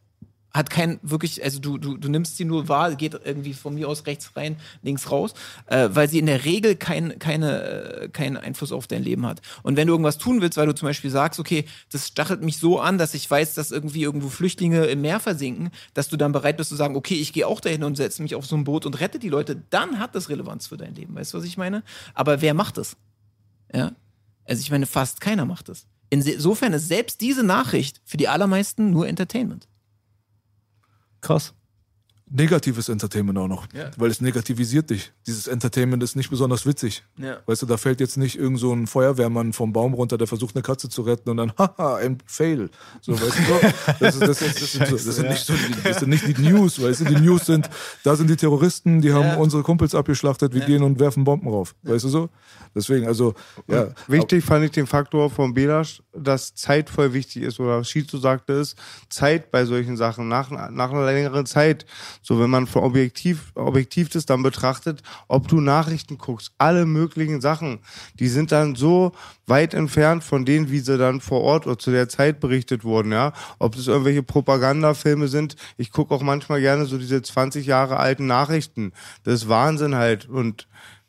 hat 0.53 0.69
kein 0.69 0.99
wirklich, 1.03 1.43
also 1.43 1.59
du, 1.59 1.77
du, 1.77 1.97
du 1.97 2.09
nimmst 2.09 2.37
sie 2.37 2.45
nur 2.45 2.67
wahr, 2.67 2.95
geht 2.95 3.13
irgendwie 3.23 3.53
von 3.53 3.75
mir 3.75 3.87
aus 3.87 4.05
rechts 4.07 4.35
rein, 4.35 4.55
links 4.81 5.11
raus, 5.11 5.33
äh, 5.67 5.89
weil 5.91 6.09
sie 6.09 6.19
in 6.19 6.25
der 6.25 6.43
Regel 6.43 6.75
kein, 6.75 7.19
keine, 7.19 7.61
äh, 7.61 8.09
keinen 8.09 8.35
Einfluss 8.35 8.71
auf 8.71 8.87
dein 8.87 9.03
Leben 9.03 9.25
hat. 9.25 9.41
Und 9.61 9.77
wenn 9.77 9.87
du 9.87 9.93
irgendwas 9.93 10.17
tun 10.17 10.41
willst, 10.41 10.57
weil 10.57 10.65
du 10.65 10.73
zum 10.73 10.87
Beispiel 10.87 11.11
sagst, 11.11 11.39
okay, 11.39 11.65
das 11.91 12.07
stachelt 12.07 12.41
mich 12.41 12.57
so 12.57 12.79
an, 12.79 12.97
dass 12.97 13.13
ich 13.13 13.29
weiß, 13.29 13.53
dass 13.53 13.71
irgendwie 13.71 14.01
irgendwo 14.01 14.29
Flüchtlinge 14.29 14.85
im 14.85 15.01
Meer 15.01 15.19
versinken, 15.19 15.69
dass 15.93 16.09
du 16.09 16.17
dann 16.17 16.31
bereit 16.31 16.57
bist 16.57 16.69
zu 16.69 16.75
sagen, 16.75 16.95
okay, 16.95 17.15
ich 17.15 17.31
gehe 17.31 17.45
auch 17.45 17.61
dahin 17.61 17.83
und 17.83 17.95
setze 17.95 18.23
mich 18.23 18.33
auf 18.33 18.45
so 18.45 18.55
ein 18.55 18.63
Boot 18.63 18.85
und 18.85 18.99
rette 18.99 19.19
die 19.19 19.29
Leute, 19.29 19.61
dann 19.69 19.99
hat 19.99 20.15
das 20.15 20.29
Relevanz 20.29 20.67
für 20.67 20.77
dein 20.77 20.95
Leben. 20.95 21.15
Weißt 21.15 21.33
du, 21.33 21.37
was 21.37 21.45
ich 21.45 21.57
meine? 21.57 21.83
Aber 22.15 22.41
wer 22.41 22.55
macht 22.55 22.77
das? 22.77 22.97
Ja. 23.73 23.91
Also 24.45 24.61
ich 24.61 24.71
meine, 24.71 24.87
fast 24.87 25.21
keiner 25.21 25.45
macht 25.45 25.69
das. 25.69 25.85
Insofern 26.09 26.73
ist 26.73 26.87
selbst 26.87 27.21
diese 27.21 27.43
Nachricht 27.43 28.01
für 28.03 28.17
die 28.17 28.27
allermeisten 28.27 28.89
nur 28.91 29.07
Entertainment. 29.07 29.67
krass. 31.21 31.53
Negatives 32.31 32.89
Entertainment 32.89 33.37
auch 33.39 33.47
noch, 33.47 33.65
Ja. 33.73 33.89
weil 33.97 34.11
es 34.11 34.21
negativisiert 34.21 34.89
dich. 34.91 35.11
Dieses 35.25 35.47
Entertainment 35.47 36.03
ist 36.03 36.15
nicht 36.15 36.29
besonders 36.29 36.65
witzig. 36.65 37.03
Ja. 37.17 37.37
Weißt 37.47 37.61
du, 37.63 37.65
da 37.65 37.77
fällt 37.77 37.99
jetzt 37.99 38.17
nicht 38.17 38.37
irgend 38.37 38.59
so 38.59 38.71
ein 38.71 38.85
Feuerwehrmann 38.85 39.51
vom 39.53 39.73
Baum 39.73 39.93
runter, 39.95 40.17
der 40.17 40.27
versucht 40.27 40.55
eine 40.55 40.61
Katze 40.61 40.89
zu 40.89 41.01
retten 41.01 41.29
und 41.31 41.37
dann, 41.37 41.53
haha, 41.57 41.95
ein 41.97 42.19
Fail. 42.27 42.69
So, 43.01 43.13
weißt 43.13 43.23
du, 43.39 43.99
das, 43.99 44.15
ist, 44.15 44.21
das, 44.21 44.41
ist, 44.41 44.59
das, 44.61 44.71
sind, 44.73 44.87
so, 44.87 44.95
das, 44.95 45.15
sind 45.15 45.29
nicht 45.29 45.45
so, 45.45 45.53
die- 45.53 45.83
das 45.83 45.99
sind 45.99 46.09
nicht 46.09 46.27
die 46.27 46.41
News, 46.41 46.81
weißt 46.81 47.01
du, 47.01 47.05
die 47.05 47.15
News 47.19 47.45
sind, 47.47 47.69
da 48.03 48.15
sind 48.15 48.29
die 48.29 48.35
Terroristen, 48.35 49.01
die 49.01 49.11
haben 49.11 49.23
Ja. 49.25 49.37
unsere 49.37 49.63
Kumpels 49.63 49.95
abgeschlachtet, 49.95 50.53
wir 50.53 50.61
gehen 50.61 50.83
und 50.83 50.99
werfen 50.99 51.23
Bomben 51.23 51.47
rauf. 51.47 51.73
Weißt 51.83 52.05
du 52.05 52.09
so? 52.09 52.29
Deswegen, 52.75 53.07
also, 53.07 53.33
ja. 53.67 53.87
Wichtig 54.07 54.43
fand 54.45 54.63
ich 54.65 54.71
den 54.71 54.85
Faktor 54.85 55.31
von 55.31 55.55
Belasch, 55.55 56.03
dass 56.13 56.53
Zeit 56.53 56.89
voll 56.91 57.13
wichtig 57.13 57.41
ist, 57.43 57.59
oder 57.59 57.79
was 57.79 57.89
Schizo 57.89 58.17
sagte 58.19 58.53
ist, 58.53 58.77
Zeit 59.09 59.49
bei 59.49 59.65
solchen 59.65 59.97
Sachen, 59.97 60.27
nach, 60.27 60.51
nach 60.51 60.91
einer 60.91 61.05
längeren 61.05 61.47
Zeit. 61.47 61.87
So, 62.21 62.39
wenn 62.39 62.49
man 62.49 62.67
von 62.67 62.83
objektiv, 62.83 63.51
objektiv 63.55 64.09
das 64.09 64.25
dann 64.25 64.43
betrachtet, 64.43 65.01
ob 65.27 65.47
du 65.47 65.61
Nachrichten 65.61 66.17
guckst, 66.17 66.51
alle 66.57 66.85
möglichen 66.85 67.41
Sachen, 67.41 67.79
die 68.19 68.27
sind 68.27 68.51
dann 68.51 68.75
so 68.75 69.13
weit 69.47 69.73
entfernt 69.73 70.23
von 70.23 70.45
denen, 70.45 70.69
wie 70.69 70.79
sie 70.79 70.97
dann 70.97 71.21
vor 71.21 71.41
Ort 71.41 71.65
oder 71.65 71.77
zu 71.79 71.91
der 71.91 72.09
Zeit 72.09 72.39
berichtet 72.39 72.83
wurden, 72.83 73.11
ja. 73.11 73.33
Ob 73.57 73.75
das 73.75 73.87
irgendwelche 73.87 74.23
Propagandafilme 74.23 75.27
sind, 75.27 75.55
ich 75.77 75.91
gucke 75.91 76.13
auch 76.13 76.21
manchmal 76.21 76.61
gerne 76.61 76.85
so 76.85 76.97
diese 76.97 77.21
20 77.21 77.65
Jahre 77.65 77.97
alten 77.97 78.27
Nachrichten. 78.27 78.91
Das 79.23 79.35
ist 79.35 79.49
Wahnsinn 79.49 79.95
halt. 79.95 80.27
Und 80.27 80.67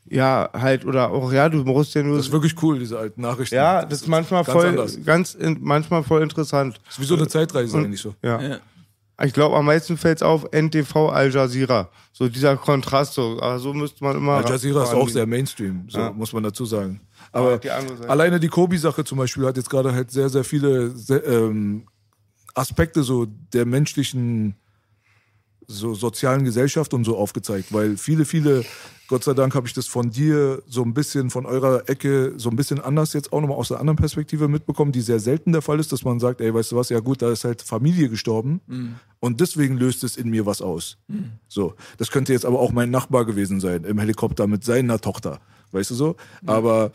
ja, 0.09 0.51
halt, 0.53 0.85
oder 0.85 1.11
auch, 1.11 1.33
ja, 1.33 1.49
du 1.49 1.59
musst 1.65 1.95
ja 1.95 2.03
nur. 2.03 2.17
Das 2.17 2.27
ist 2.27 2.33
wirklich 2.33 2.61
cool, 2.63 2.79
diese 2.79 2.99
alten 2.99 3.21
Nachrichten. 3.21 3.55
Ja, 3.55 3.85
das 3.85 4.03
ist 4.03 4.09
manchmal 4.09 4.43
ganz 4.43 4.53
voll, 4.59 4.67
anders. 4.69 4.99
ganz, 5.05 5.35
in, 5.35 5.59
manchmal 5.61 6.03
voll 6.03 6.23
interessant. 6.23 6.81
Das 6.85 6.95
ist 6.95 7.01
wie 7.01 7.05
so 7.05 7.15
eine 7.17 7.29
Zeitreise 7.29 7.77
Und- 7.77 7.85
eigentlich 7.85 8.01
so. 8.01 8.15
Ja. 8.23 8.41
Ja. 8.41 8.59
Ich 9.23 9.33
glaube, 9.33 9.57
am 9.57 9.67
meisten 9.67 9.97
fällt's 9.97 10.23
auf 10.23 10.47
NTV 10.53 11.11
Al 11.11 11.31
Jazeera. 11.31 11.91
So 12.13 12.29
dieser 12.29 12.57
Kontrast, 12.57 13.15
so, 13.15 13.39
aber 13.41 13.59
so 13.59 13.75
müsste 13.75 14.03
man 14.03 14.17
immer. 14.17 14.35
Al 14.35 14.49
Jazeera 14.49 14.83
ist 14.85 14.95
auch 14.95 15.09
sehr 15.09 15.27
Mainstream, 15.27 15.85
so 15.89 15.99
Ja. 15.99 16.13
muss 16.13 16.33
man 16.33 16.43
dazu 16.43 16.65
sagen. 16.65 17.01
Aber 17.33 17.59
die 17.59 17.71
alleine 17.71 18.41
die 18.41 18.49
Kobi-Sache 18.49 19.05
zum 19.05 19.19
Beispiel 19.19 19.45
hat 19.47 19.57
jetzt 19.57 19.69
gerade 19.71 19.93
halt 19.93 20.11
sehr, 20.11 20.29
sehr 20.29 20.45
viele 20.45 20.91
sehr, 20.91 21.25
ähm, 21.27 21.87
Aspekte 22.55 23.03
so 23.03 23.27
der 23.53 23.67
menschlichen 23.67 24.57
so 25.71 25.95
sozialen 25.95 26.45
Gesellschaft 26.45 26.93
und 26.95 27.05
so 27.05 27.17
aufgezeigt, 27.17 27.73
weil 27.73 27.97
viele, 27.97 28.25
viele, 28.25 28.65
Gott 29.09 29.25
sei 29.25 29.35
Dank 29.35 29.55
habe 29.55 29.67
ich 29.67 29.73
das 29.73 29.87
von 29.87 30.11
dir 30.11 30.63
so 30.67 30.83
ein 30.83 30.95
bisschen, 30.95 31.31
von 31.31 31.47
eurer 31.47 31.89
Ecke 31.89 32.35
so 32.37 32.51
ein 32.51 32.57
bisschen 32.57 32.81
anders 32.81 33.13
jetzt 33.13 33.33
auch 33.33 33.41
nochmal 33.41 33.57
aus 33.57 33.71
einer 33.71 33.81
anderen 33.81 33.97
Perspektive 33.97 34.49
mitbekommen, 34.49 34.93
die 34.93 35.01
sehr 35.01 35.21
selten 35.21 35.53
der 35.53 35.63
Fall 35.63 35.79
ist, 35.79 35.93
dass 35.93 36.05
man 36.05 36.19
sagt, 36.19 36.41
ey, 36.41 36.53
weißt 36.53 36.73
du 36.73 36.77
was, 36.77 36.89
ja 36.89 36.99
gut, 37.01 37.23
da 37.23 37.31
ist 37.31 37.45
halt 37.45 37.63
Familie 37.63 38.09
gestorben 38.09 38.61
und 39.21 39.41
deswegen 39.41 39.77
löst 39.77 40.03
es 40.05 40.17
in 40.17 40.29
mir 40.29 40.45
was 40.45 40.61
aus. 40.61 40.99
So, 41.49 41.75
das 41.99 42.11
könnte 42.11 42.33
jetzt 42.33 42.45
aber 42.45 42.59
auch 42.59 42.73
mein 42.73 42.91
Nachbar 42.91 43.25
gewesen 43.25 43.61
sein, 43.61 43.85
im 43.85 43.99
Helikopter 43.99 44.47
mit 44.47 44.65
seiner 44.65 45.01
Tochter, 45.01 45.41
weißt 45.71 45.91
du 45.91 45.95
so, 45.95 46.17
aber 46.47 46.93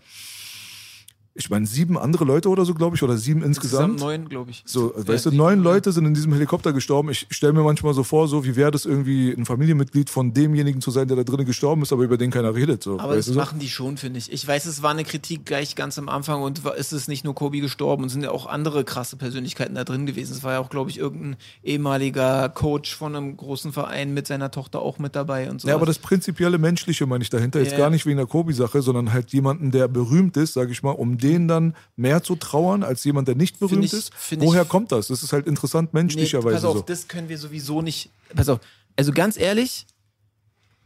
ich 1.37 1.49
meine, 1.49 1.65
sieben 1.65 1.97
andere 1.97 2.23
Leute 2.23 2.47
oder 2.47 2.63
so, 2.63 2.73
glaube 2.73 2.95
ich, 2.95 3.03
oder 3.03 3.17
sieben 3.17 3.43
insgesamt. 3.43 3.99
neun, 3.99 4.29
glaube 4.29 4.51
ich. 4.51 4.63
So, 4.65 4.93
Ja, 4.97 5.05
weißt 5.05 5.25
du, 5.25 5.31
neun. 5.31 5.61
Leute 5.61 5.91
sind 5.91 6.05
in 6.05 6.13
diesem 6.13 6.31
Helikopter 6.31 6.71
gestorben. 6.71 7.09
Ich 7.09 7.27
stelle 7.29 7.51
mir 7.51 7.61
manchmal 7.61 7.93
so 7.93 8.03
vor, 8.03 8.29
so 8.29 8.45
wie 8.45 8.55
wäre 8.55 8.71
das 8.71 8.85
irgendwie 8.85 9.31
ein 9.31 9.45
Familienmitglied 9.45 10.09
von 10.09 10.33
demjenigen 10.33 10.79
zu 10.79 10.91
sein, 10.91 11.09
der 11.09 11.17
da 11.17 11.23
drinnen 11.25 11.45
gestorben 11.45 11.81
ist, 11.81 11.91
aber 11.91 12.03
über 12.03 12.17
den 12.17 12.31
keiner 12.31 12.55
redet. 12.55 12.83
So, 12.83 12.93
Aber 12.99 13.09
weißt 13.17 13.27
das 13.27 13.33
so? 13.33 13.39
machen 13.39 13.59
die 13.59 13.67
schon, 13.67 13.97
finde 13.97 14.17
ich. 14.19 14.31
Ich 14.31 14.47
weiß, 14.47 14.65
es 14.65 14.81
war 14.81 14.91
eine 14.91 15.03
Kritik 15.03 15.45
gleich 15.45 15.75
ganz 15.75 15.99
am 15.99 16.07
Anfang 16.07 16.41
und 16.41 16.63
war- 16.63 16.77
es 16.77 16.93
ist 16.93 17.09
nicht 17.09 17.25
nur 17.25 17.35
Kobi 17.35 17.59
gestorben 17.59 18.03
und 18.03 18.09
sind 18.09 18.23
ja 18.23 18.31
auch 18.31 18.45
andere 18.45 18.85
krasse 18.85 19.17
Persönlichkeiten 19.17 19.75
da 19.75 19.83
drin 19.83 20.05
gewesen. 20.05 20.31
Es 20.31 20.41
war 20.43 20.53
ja 20.53 20.59
auch, 20.59 20.69
glaube 20.69 20.89
ich, 20.89 20.97
irgendein 20.99 21.35
ehemaliger 21.63 22.47
Coach 22.49 22.95
von 22.95 23.13
einem 23.15 23.35
großen 23.35 23.73
Verein 23.73 24.13
mit 24.13 24.25
seiner 24.27 24.51
Tochter 24.51 24.81
auch 24.81 24.99
mit 24.99 25.15
dabei 25.15 25.49
und 25.49 25.59
so. 25.61 25.67
Ja, 25.67 25.75
aber 25.75 25.85
das 25.85 25.99
prinzipielle 25.99 26.57
Menschliche 26.57 27.05
meine 27.05 27.23
ich 27.23 27.29
dahinter. 27.29 27.59
Jetzt 27.59 27.73
Ja. 27.73 27.77
gar 27.79 27.89
nicht 27.89 28.05
wegen 28.05 28.17
der 28.17 28.25
Kobi-Sache, 28.25 28.81
sondern 28.81 29.11
halt 29.11 29.33
jemanden, 29.33 29.71
der 29.71 29.87
berühmt 29.89 30.37
ist, 30.37 30.53
sage 30.53 30.71
ich 30.71 30.81
mal, 30.81 30.91
um 30.91 31.17
den 31.25 31.47
dann 31.47 31.75
mehr 31.95 32.23
zu 32.23 32.35
trauern 32.35 32.83
als 32.83 33.03
jemand, 33.03 33.27
der 33.27 33.35
nicht 33.35 33.59
berühmt 33.59 33.83
ich- 33.83 33.93
ist. 33.93 34.11
Woher 34.37 34.61
ich- 34.63 34.69
kommt 34.69 34.91
das? 34.91 35.07
Das 35.07 35.23
ist 35.23 35.33
halt 35.33 35.47
interessant 35.47 35.93
Nee, 35.93 36.01
menschlicherweise 36.01 36.55
pass 36.55 36.65
auf, 36.65 36.77
so. 36.77 36.83
das 36.83 37.07
können 37.07 37.27
wir 37.29 37.37
sowieso 37.37 37.81
nicht. 37.81 38.09
Pass 38.35 38.47
auf, 38.49 38.59
also 38.95 39.11
ganz 39.11 39.37
ehrlich, 39.37 39.85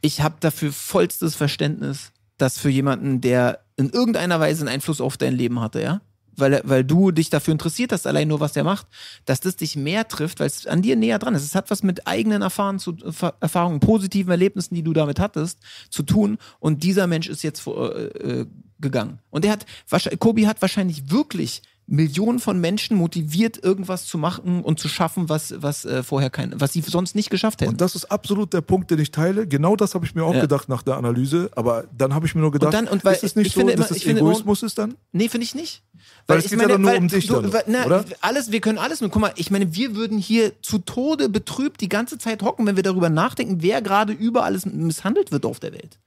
ich 0.01 0.21
habe 0.21 0.35
dafür 0.39 0.71
vollstes 0.71 1.35
Verständnis, 1.35 2.11
dass 2.37 2.57
für 2.57 2.69
jemanden, 2.69 3.21
der 3.21 3.59
in 3.75 3.89
irgendeiner 3.89 4.39
Weise 4.39 4.61
einen 4.61 4.69
Einfluss 4.75 5.01
auf 5.01 5.17
dein 5.17 5.33
Leben 5.35 5.59
hatte, 5.59 5.81
ja, 5.81 6.01
weil, 6.37 6.61
weil 6.63 6.85
du 6.85 7.11
dich 7.11 7.29
dafür 7.29 7.51
interessiert 7.51 7.91
hast, 7.91 8.07
allein 8.07 8.29
nur 8.29 8.39
was 8.39 8.53
der 8.53 8.63
macht, 8.63 8.87
dass 9.25 9.41
das 9.41 9.57
dich 9.57 9.75
mehr 9.75 10.07
trifft, 10.07 10.39
weil 10.39 10.47
es 10.47 10.65
an 10.67 10.81
dir 10.81 10.95
näher 10.95 11.19
dran 11.19 11.35
ist. 11.35 11.43
Es 11.43 11.53
hat 11.53 11.69
was 11.69 11.83
mit 11.83 12.07
eigenen 12.07 12.41
Erfahrungen, 12.41 12.79
zu, 12.79 12.95
Erfahrungen, 13.41 13.81
positiven 13.81 14.31
Erlebnissen, 14.31 14.73
die 14.73 14.83
du 14.83 14.93
damit 14.93 15.19
hattest, 15.19 15.59
zu 15.89 16.01
tun. 16.03 16.37
Und 16.61 16.83
dieser 16.83 17.07
Mensch 17.07 17.27
ist 17.27 17.43
jetzt 17.43 17.59
vor, 17.59 17.93
äh, 17.93 18.03
äh, 18.05 18.45
gegangen. 18.79 19.19
Und 19.29 19.45
er 19.45 19.51
hat, 19.51 19.65
wahrscheinlich- 19.89 20.19
Kobi 20.19 20.47
hat 20.47 20.61
wahrscheinlich 20.61 21.09
wirklich 21.11 21.61
Millionen 21.91 22.37
von 22.37 22.61
Menschen 22.61 22.95
motiviert, 22.97 23.63
irgendwas 23.63 24.05
zu 24.05 24.19
machen 24.19 24.61
und 24.63 24.79
zu 24.79 24.87
schaffen, 24.87 25.27
was, 25.27 25.55
was 25.57 25.85
äh, 25.85 26.03
vorher 26.03 26.29
kein, 26.29 26.53
was 26.61 26.71
sie 26.73 26.81
sonst 26.81 27.15
nicht 27.15 27.31
geschafft 27.31 27.61
hätten. 27.61 27.71
Und 27.71 27.81
das 27.81 27.95
ist 27.95 28.05
absolut 28.11 28.53
der 28.53 28.61
Punkt, 28.61 28.91
den 28.91 28.99
ich 28.99 29.09
teile. 29.09 29.47
Genau 29.47 29.75
das 29.75 29.95
habe 29.95 30.05
ich 30.05 30.13
mir 30.13 30.23
auch 30.23 30.35
Ja. 30.35 30.41
gedacht 30.41 30.69
nach 30.69 30.83
der 30.83 30.97
Analyse. 30.97 31.49
Aber 31.55 31.85
dann 31.97 32.13
habe 32.13 32.27
ich 32.27 32.35
mir 32.35 32.41
nur 32.41 32.51
gedacht, 32.51 32.75
dann- 32.75 32.87
und 32.87 33.03
weil 33.03 33.15
ist 33.15 33.23
es 33.23 33.35
nicht 33.35 33.47
ich 33.47 33.53
so, 33.53 33.61
finde 33.61 33.75
dass 33.75 33.87
immer- 33.87 33.91
es 33.91 33.97
ich 33.97 34.03
finde 34.03 34.19
immer- 34.21 34.29
Egoismus 34.29 34.61
ist 34.61 34.77
dann? 34.77 34.93
Nee, 35.13 35.29
finde 35.29 35.45
ich 35.45 35.55
nicht. 35.55 35.81
Weil 36.27 36.37
es 36.37 36.49
geht 36.51 36.61
ja 36.61 36.67
dann 36.67 36.79
nur 36.81 36.95
um 36.95 37.07
dich 37.07 37.25
dann, 37.25 37.51
weil, 37.51 37.63
na, 37.65 37.85
oder? 37.87 38.05
Alles, 38.21 38.51
wir 38.51 38.61
können 38.61 38.77
alles 38.77 39.01
nur. 39.01 39.09
Guck 39.09 39.21
mal, 39.23 39.33
ich 39.35 39.49
meine, 39.49 39.73
wir 39.73 39.95
würden 39.95 40.19
hier 40.19 40.61
zu 40.61 40.77
Tode 40.77 41.27
betrübt 41.27 41.81
die 41.81 41.89
ganze 41.89 42.19
Zeit 42.19 42.43
hocken, 42.43 42.67
wenn 42.67 42.75
wir 42.75 42.83
darüber 42.83 43.09
nachdenken, 43.09 43.63
wer 43.63 43.81
gerade 43.81 44.13
über 44.13 44.43
alles 44.43 44.67
misshandelt 44.67 45.31
wird 45.31 45.43
auf 45.43 45.59
der 45.59 45.73
Welt. 45.73 45.97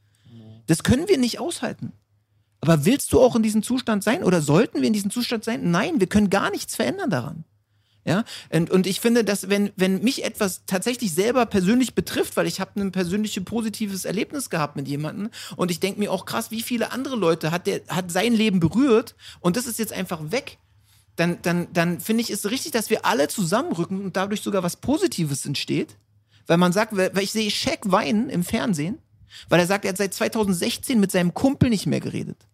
Das 0.69 0.85
können 0.85 1.09
wir 1.09 1.19
nicht 1.19 1.41
aushalten. 1.41 1.93
Aber 2.63 2.85
willst 2.85 3.13
du 3.13 3.21
auch 3.21 3.35
in 3.35 3.43
diesem 3.43 3.63
Zustand 3.63 4.05
sein 4.05 4.23
oder 4.23 4.41
sollten 4.41 4.81
wir 4.81 4.87
in 4.87 4.93
diesem 4.93 5.11
Zustand 5.11 5.43
sein? 5.45 5.71
Nein, 5.71 5.99
wir 5.99 6.07
können 6.07 6.31
gar 6.31 6.51
nichts 6.51 6.77
verändern 6.77 7.11
daran. 7.11 7.45
Ja, 8.05 8.25
und, 8.53 8.71
und 8.71 8.87
ich 8.89 9.01
finde, 9.01 9.23
dass 9.23 9.49
wenn, 9.49 9.71
wenn 9.77 10.03
mich 10.03 10.25
etwas 10.25 10.63
tatsächlich 10.67 11.13
selber 11.13 11.47
persönlich 11.47 11.95
betrifft, 11.95 12.37
weil 12.37 12.49
ich 12.49 12.61
habe 12.61 12.81
ein 12.81 12.91
persönliches 12.91 13.45
positives 13.45 14.05
Erlebnis 14.05 14.51
gehabt 14.51 14.75
mit 14.75 14.89
jemandem 14.89 15.31
und 15.55 15.71
ich 15.71 15.79
denke 15.79 16.01
mir 16.01 16.11
auch 16.11 16.25
krass, 16.25 16.51
wie 16.51 16.63
viele 16.63 16.91
andere 16.91 17.15
Leute 17.15 17.53
hat 17.53 17.69
der 17.69 17.81
hat 17.89 18.11
sein 18.11 18.33
Leben 18.33 18.59
berührt 18.59 19.15
und 19.39 19.57
das 19.57 19.67
ist 19.67 19.79
jetzt 19.79 19.93
einfach 19.93 20.33
weg, 20.33 20.59
dann, 21.15 21.39
dann, 21.43 21.69
dann 21.73 22.01
finde 22.01 22.23
ich 22.23 22.31
es 22.31 22.51
richtig, 22.51 22.73
dass 22.73 22.91
wir 22.91 23.05
alle 23.05 23.29
zusammenrücken 23.29 24.03
und 24.05 24.17
dadurch 24.17 24.41
sogar 24.41 24.65
was 24.65 24.77
Positives 24.77 25.47
entsteht. 25.47 25.97
Weil 26.47 26.57
man 26.57 26.73
sagt, 26.73 26.97
weil 26.97 27.17
ich 27.21 27.31
sehe 27.31 27.51
Shaq 27.51 27.81
weinen 27.85 28.29
im 28.31 28.43
Fernsehen, 28.43 28.99
weil 29.49 29.61
er 29.61 29.67
sagt, 29.67 29.85
er 29.85 29.91
hat 29.91 29.97
seit 29.97 30.13
2016 30.15 30.99
mit 30.99 31.13
seinem 31.13 31.35
Kumpel 31.35 31.71
nicht 31.71 31.87
mehr 31.87 32.01
geredet. 32.01 32.49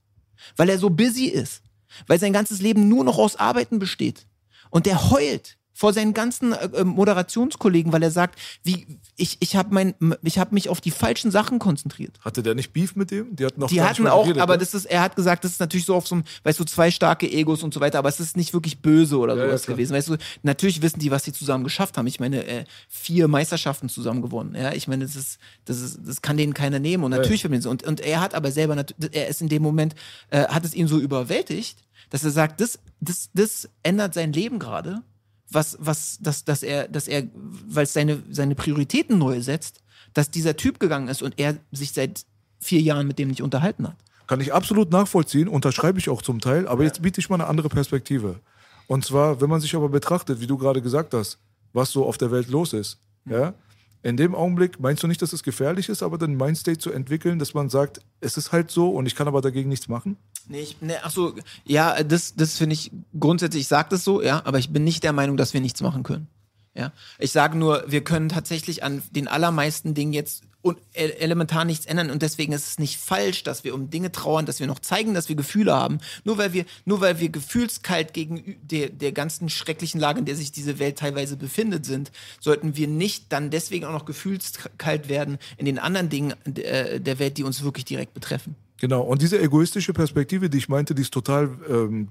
Weil 0.57 0.69
er 0.69 0.79
so 0.79 0.91
busy 0.91 1.27
ist. 1.27 1.63
Weil 2.07 2.19
sein 2.19 2.33
ganzes 2.33 2.61
Leben 2.61 2.89
nur 2.89 3.05
noch 3.05 3.19
aus 3.19 3.37
Arbeiten 3.37 3.79
besteht. 3.79 4.27
Und 4.71 4.87
der 4.87 5.11
heult 5.11 5.58
vor 5.79 5.93
seinen 5.93 6.13
ganzen 6.13 6.53
äh, 6.55 6.65
äh, 6.75 6.83
Moderationskollegen, 6.83 7.93
weil 7.93 8.03
er 8.03 8.11
sagt, 8.11 8.37
wie 8.65 8.99
ich 9.17 9.37
ich 9.39 9.55
habe 9.55 9.73
mein 9.73 9.95
ich 10.25 10.41
habe 10.41 10.53
mich 10.53 10.69
auf 10.71 10.81
die 10.81 10.91
falschen 10.91 11.31
Sachen 11.31 11.61
konzentriert. 11.61 12.19
Hatte 12.19 12.43
der 12.43 12.57
nicht 12.57 12.73
Beef 12.73 12.97
mit 12.97 13.13
dem? 13.13 13.37
Die 13.37 13.45
hatten, 13.45 13.61
noch 13.61 13.69
Die 13.69 13.81
hatten 13.81 14.09
auch, 14.09 14.25
geredet, 14.25 14.43
aber 14.43 14.55
ne? 14.55 14.59
das 14.59 14.75
ist, 14.75 14.87
er 14.87 15.03
hat 15.03 15.15
gesagt, 15.15 15.45
das 15.45 15.53
ist 15.53 15.61
natürlich 15.61 15.87
so 15.87 15.95
auf 15.95 16.09
so 16.09 16.17
einem, 16.17 16.25
weißt 16.43 16.59
du, 16.59 16.65
zwei 16.65 16.91
starke 16.91 17.31
Egos 17.31 17.63
und 17.63 17.73
so 17.73 17.79
weiter, 17.79 18.01
aber 18.01 18.09
es 18.09 18.19
ist 18.19 18.37
nicht 18.37 18.53
wirklich 18.55 18.83
böse 18.83 19.19
oder 19.19 19.37
Ja, 19.37 19.43
ja, 19.43 19.49
sowas 19.51 19.63
klar. 19.63 19.77
gewesen. 19.77 19.95
Weißt 19.95 20.09
du, 20.09 20.17
natürlich 20.43 20.83
wissen 20.83 20.99
die, 20.99 21.13
was 21.13 21.23
sie 21.23 21.33
zusammen 21.33 21.63
geschafft 21.63 21.97
haben. 21.97 22.09
Ich 22.09 22.19
meine, 22.19 22.45
äh, 22.45 22.65
vier 22.89 23.29
Meisterschaften 23.29 23.89
zusammen 23.89 24.21
gewonnen. 24.21 24.57
Ja, 24.57 24.73
ich 24.73 24.89
meine, 24.89 25.05
das 25.05 25.15
ist, 25.15 25.39
das 25.65 25.81
ist, 25.81 26.01
das 26.05 26.23
kann 26.23 26.37
denen 26.37 26.55
keiner 26.55 26.81
nehmen. 26.81 27.05
Und 27.05 27.13
natürlich 27.13 27.45
ja. 27.45 27.51
Und, 27.71 27.85
und 27.85 28.01
er 28.01 28.21
hat 28.21 28.35
aber 28.35 28.51
selber, 28.51 28.85
er 29.13 29.29
ist 29.29 29.41
in 29.41 29.49
dem 29.49 29.63
Moment, 29.63 29.95
äh, 30.31 30.49
hat 30.49 30.65
es 30.65 30.75
ihn 30.75 30.89
so 30.89 30.99
überwältigt, 30.99 31.79
dass 32.11 32.25
er 32.25 32.33
sagt, 32.33 32.61
das, 32.61 32.81
das, 33.01 33.31
das 33.33 33.69
ändert 33.85 34.15
sein 34.15 34.33
Leben 34.33 34.59
gerade. 34.59 35.03
Was, 35.51 35.77
was, 35.81 36.19
dass, 36.21 36.45
dass 36.45 36.63
er, 36.63 36.89
dass 36.89 37.09
er, 37.09 37.25
weil 37.35 37.85
es 37.85 37.93
seine, 37.93 38.23
seine 38.31 38.55
Prioritäten 38.55 39.19
neu 39.19 39.41
setzt, 39.41 39.81
dass 40.15 40.31
dieser 40.31 40.57
Typ 40.57 40.79
gegangen 40.79 41.09
ist 41.09 41.23
und 41.23 41.39
er 41.39 41.57
sich 41.73 41.93
seit 41.93 42.25
vier 42.61 42.81
Jahren 42.81 43.07
mit 43.07 43.19
dem 43.19 43.29
nicht 43.29 43.43
unterhalten 43.43 43.87
hat. 43.89 43.97
Kann 44.27 44.41
ich 44.41 44.53
absolut 44.53 44.91
nachvollziehen, 44.91 45.49
unterschreibe 45.49 45.99
ich 45.99 46.11
auch 46.11 46.21
zum 46.21 46.41
Teil, 46.41 46.69
aber 46.69 46.85
jetzt 46.85 47.01
biete 47.01 47.21
ich 47.21 47.31
mal 47.31 47.37
eine 47.37 47.47
andere 47.47 47.69
Perspektive. 47.71 48.41
Und 48.87 49.05
zwar, 49.05 49.41
wenn 49.41 49.49
man 49.49 49.61
sich 49.61 49.75
aber 49.75 49.89
betrachtet, 49.89 50.41
wie 50.41 50.47
du 50.47 50.59
gerade 50.59 50.83
gesagt 50.83 51.15
hast, 51.15 51.39
was 51.73 51.91
so 51.91 52.05
auf 52.05 52.19
der 52.19 52.31
Welt 52.31 52.49
los 52.49 52.73
ist, 52.73 52.99
ja, 53.25 53.55
in 54.03 54.17
dem 54.17 54.35
Augenblick 54.35 54.79
meinst 54.81 55.03
du 55.03 55.07
nicht, 55.07 55.21
dass 55.23 55.33
es 55.33 55.43
gefährlich 55.43 55.89
ist, 55.89 56.03
aber 56.03 56.19
den 56.19 56.37
Mindstate 56.37 56.79
zu 56.79 56.93
entwickeln, 56.93 57.39
dass 57.39 57.55
man 57.55 57.69
sagt, 57.69 58.01
es 58.21 58.37
ist 58.37 58.53
halt 58.53 58.71
so 58.71 58.91
und 58.91 59.07
ich 59.07 59.15
kann 59.15 59.29
aber 59.29 59.41
dagegen 59.41 59.69
nichts 59.69 59.89
machen? 59.89 60.17
Nee, 60.49 60.61
ich, 60.61 60.77
nee, 60.81 60.95
ach 61.03 61.11
so, 61.11 61.35
ja, 61.65 62.03
das, 62.03 62.35
das 62.35 62.57
finde 62.57 62.75
ich 62.75 62.91
grundsätzlich, 63.19 63.63
ich 63.63 63.69
sage 63.69 63.89
das 63.91 64.05
so, 64.05 64.23
ja, 64.23 64.43
aber 64.45 64.59
ich 64.59 64.71
bin 64.71 64.83
nicht 64.83 65.05
der 65.05 65.13
Meinung, 65.13 65.37
dass 65.37 65.53
wir 65.53 65.61
nichts 65.61 65.83
machen 65.83 66.03
können. 66.03 66.29
Ja, 66.75 66.93
ich 67.19 67.33
sage 67.33 67.59
nur, 67.59 67.85
wir 67.89 68.05
können 68.05 68.29
tatsächlich 68.29 68.85
an 68.85 69.03
den 69.11 69.27
allermeisten 69.27 69.95
Dingen 69.95 70.13
jetzt 70.13 70.45
e- 70.63 70.75
elementar 70.95 71.65
nichts 71.65 71.87
ändern 71.87 72.11
und 72.11 72.23
deswegen 72.23 72.53
ist 72.53 72.69
es 72.69 72.79
nicht 72.79 72.99
falsch, 72.99 73.43
dass 73.43 73.65
wir 73.65 73.75
um 73.75 73.91
Dinge 73.91 74.13
trauern, 74.13 74.47
dass 74.47 74.61
wir 74.61 74.69
noch 74.69 74.79
zeigen, 74.79 75.13
dass 75.13 75.29
wir 75.29 75.35
Gefühle 75.35 75.75
haben. 75.75 75.99
Nur 76.23 76.39
weil 76.39 76.53
wir, 76.53 76.65
nur 76.85 77.01
weil 77.01 77.19
wir 77.19 77.31
gefühlskalt 77.31 78.15
gegen 78.15 78.57
der, 78.63 78.91
der 78.91 79.11
ganzen 79.11 79.49
schrecklichen 79.49 80.01
Lage, 80.01 80.21
in 80.21 80.25
der 80.25 80.37
sich 80.37 80.53
diese 80.53 80.79
Welt 80.79 80.99
teilweise 80.99 81.37
befindet, 81.37 81.85
sind, 81.85 82.13
sollten 82.41 82.77
wir 82.77 82.87
nicht 82.87 83.33
dann 83.33 83.51
deswegen 83.51 83.85
auch 83.85 83.93
noch 83.93 84.05
gefühlskalt 84.05 85.09
werden 85.09 85.39
in 85.57 85.67
den 85.67 85.81
anderen 85.81 86.11
Dingen 86.11 86.35
äh, 86.47 87.01
der 87.01 87.19
Welt, 87.19 87.39
die 87.39 87.45
uns 87.45 87.65
wirklich 87.65 87.87
direkt 87.87 88.15
betreffen. 88.15 88.55
Genau, 88.81 89.03
und 89.03 89.23
diese 89.23 89.41
egoistische 89.41 89.93
Perspektive, 89.93 90.49
die 90.49 90.59
ich 90.59 90.69
meinte, 90.69 90.95
die 90.95 91.03
ist 91.03 91.13
total 91.13 91.51
ähm, 91.69 92.09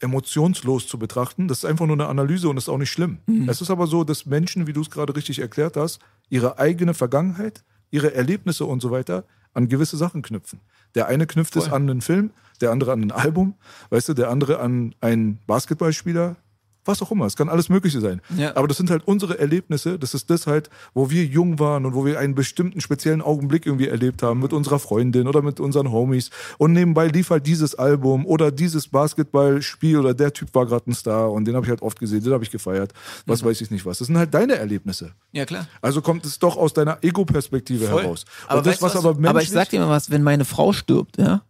emotionslos 0.00 0.86
zu 0.86 0.98
betrachten. 0.98 1.48
Das 1.48 1.58
ist 1.58 1.64
einfach 1.64 1.86
nur 1.86 1.96
eine 1.96 2.08
Analyse 2.08 2.48
und 2.48 2.56
ist 2.56 2.68
auch 2.68 2.78
nicht 2.78 2.90
schlimm. 2.90 3.18
Es 3.48 3.60
ist 3.60 3.70
aber 3.70 3.86
so, 3.86 4.04
dass 4.04 4.26
Menschen, 4.26 4.66
wie 4.66 4.72
du 4.72 4.80
es 4.80 4.90
gerade 4.90 5.14
richtig 5.14 5.38
erklärt 5.38 5.76
hast, 5.76 6.00
ihre 6.28 6.58
eigene 6.58 6.94
Vergangenheit, 6.94 7.64
ihre 7.90 8.14
Erlebnisse 8.14 8.64
und 8.64 8.80
so 8.80 8.90
weiter 8.90 9.24
an 9.52 9.68
gewisse 9.68 9.96
Sachen 9.96 10.22
knüpfen. 10.22 10.60
Der 10.94 11.06
eine 11.08 11.26
knüpft 11.26 11.56
es 11.56 11.70
an 11.70 11.88
einen 11.88 12.00
Film, 12.00 12.30
der 12.60 12.70
andere 12.70 12.92
an 12.92 13.02
ein 13.02 13.12
Album, 13.12 13.54
weißt 13.90 14.10
du, 14.10 14.14
der 14.14 14.30
andere 14.30 14.60
an 14.60 14.94
einen 15.00 15.38
Basketballspieler, 15.46 16.36
was 16.84 17.02
auch 17.02 17.10
immer. 17.10 17.26
Es 17.26 17.36
kann 17.36 17.48
alles 17.48 17.68
Mögliche 17.68 18.00
sein. 18.00 18.20
Ja. 18.36 18.56
Aber 18.56 18.68
das 18.68 18.76
sind 18.76 18.90
halt 18.90 19.06
unsere 19.06 19.38
Erlebnisse. 19.38 19.98
Das 19.98 20.14
ist 20.14 20.30
das 20.30 20.46
halt, 20.46 20.70
wo 20.94 21.10
wir 21.10 21.24
jung 21.24 21.58
waren 21.58 21.84
und 21.84 21.94
wo 21.94 22.04
wir 22.04 22.18
einen 22.18 22.34
bestimmten 22.34 22.80
speziellen 22.80 23.22
Augenblick 23.22 23.66
irgendwie 23.66 23.88
erlebt 23.88 24.22
haben 24.22 24.40
mit 24.40 24.52
unserer 24.52 24.78
Freundin 24.78 25.28
oder 25.28 25.42
mit 25.42 25.60
unseren 25.60 25.92
Homies. 25.92 26.30
Und 26.58 26.72
nebenbei 26.72 27.08
lief 27.08 27.30
halt 27.30 27.46
dieses 27.46 27.74
Album 27.74 28.26
oder 28.26 28.50
dieses 28.50 28.88
Basketballspiel 28.88 29.98
oder 29.98 30.14
der 30.14 30.32
Typ 30.32 30.54
war 30.54 30.66
gerade 30.66 30.90
ein 30.90 30.94
Star 30.94 31.30
und 31.30 31.44
den 31.44 31.54
habe 31.54 31.66
ich 31.66 31.70
halt 31.70 31.82
oft 31.82 32.00
gesehen, 32.00 32.22
den 32.22 32.32
habe 32.32 32.44
ich 32.44 32.50
gefeiert. 32.50 32.92
Was 33.26 33.44
weiß 33.44 33.60
ich 33.60 33.70
nicht 33.70 33.84
was. 33.84 33.98
Das 33.98 34.06
sind 34.06 34.16
halt 34.16 34.32
deine 34.32 34.56
Erlebnisse. 34.56 35.12
Ja, 35.32 35.44
klar. 35.44 35.66
Also 35.82 36.02
kommt 36.02 36.24
es 36.24 36.38
doch 36.38 36.56
aus 36.56 36.72
deiner 36.72 36.98
Ego-Perspektive 37.02 37.88
heraus. 37.88 38.24
Aber, 38.46 38.58
und 38.58 38.66
das, 38.66 38.82
weißt 38.82 38.94
was 38.94 39.04
aber 39.04 39.28
aber 39.28 39.42
ich 39.42 39.50
sag 39.50 39.68
dir 39.68 39.80
mal 39.80 39.90
was, 39.90 40.10
wenn 40.10 40.22
meine 40.22 40.44
Frau 40.44 40.72
stirbt, 40.72 41.18
ja, 41.18 41.42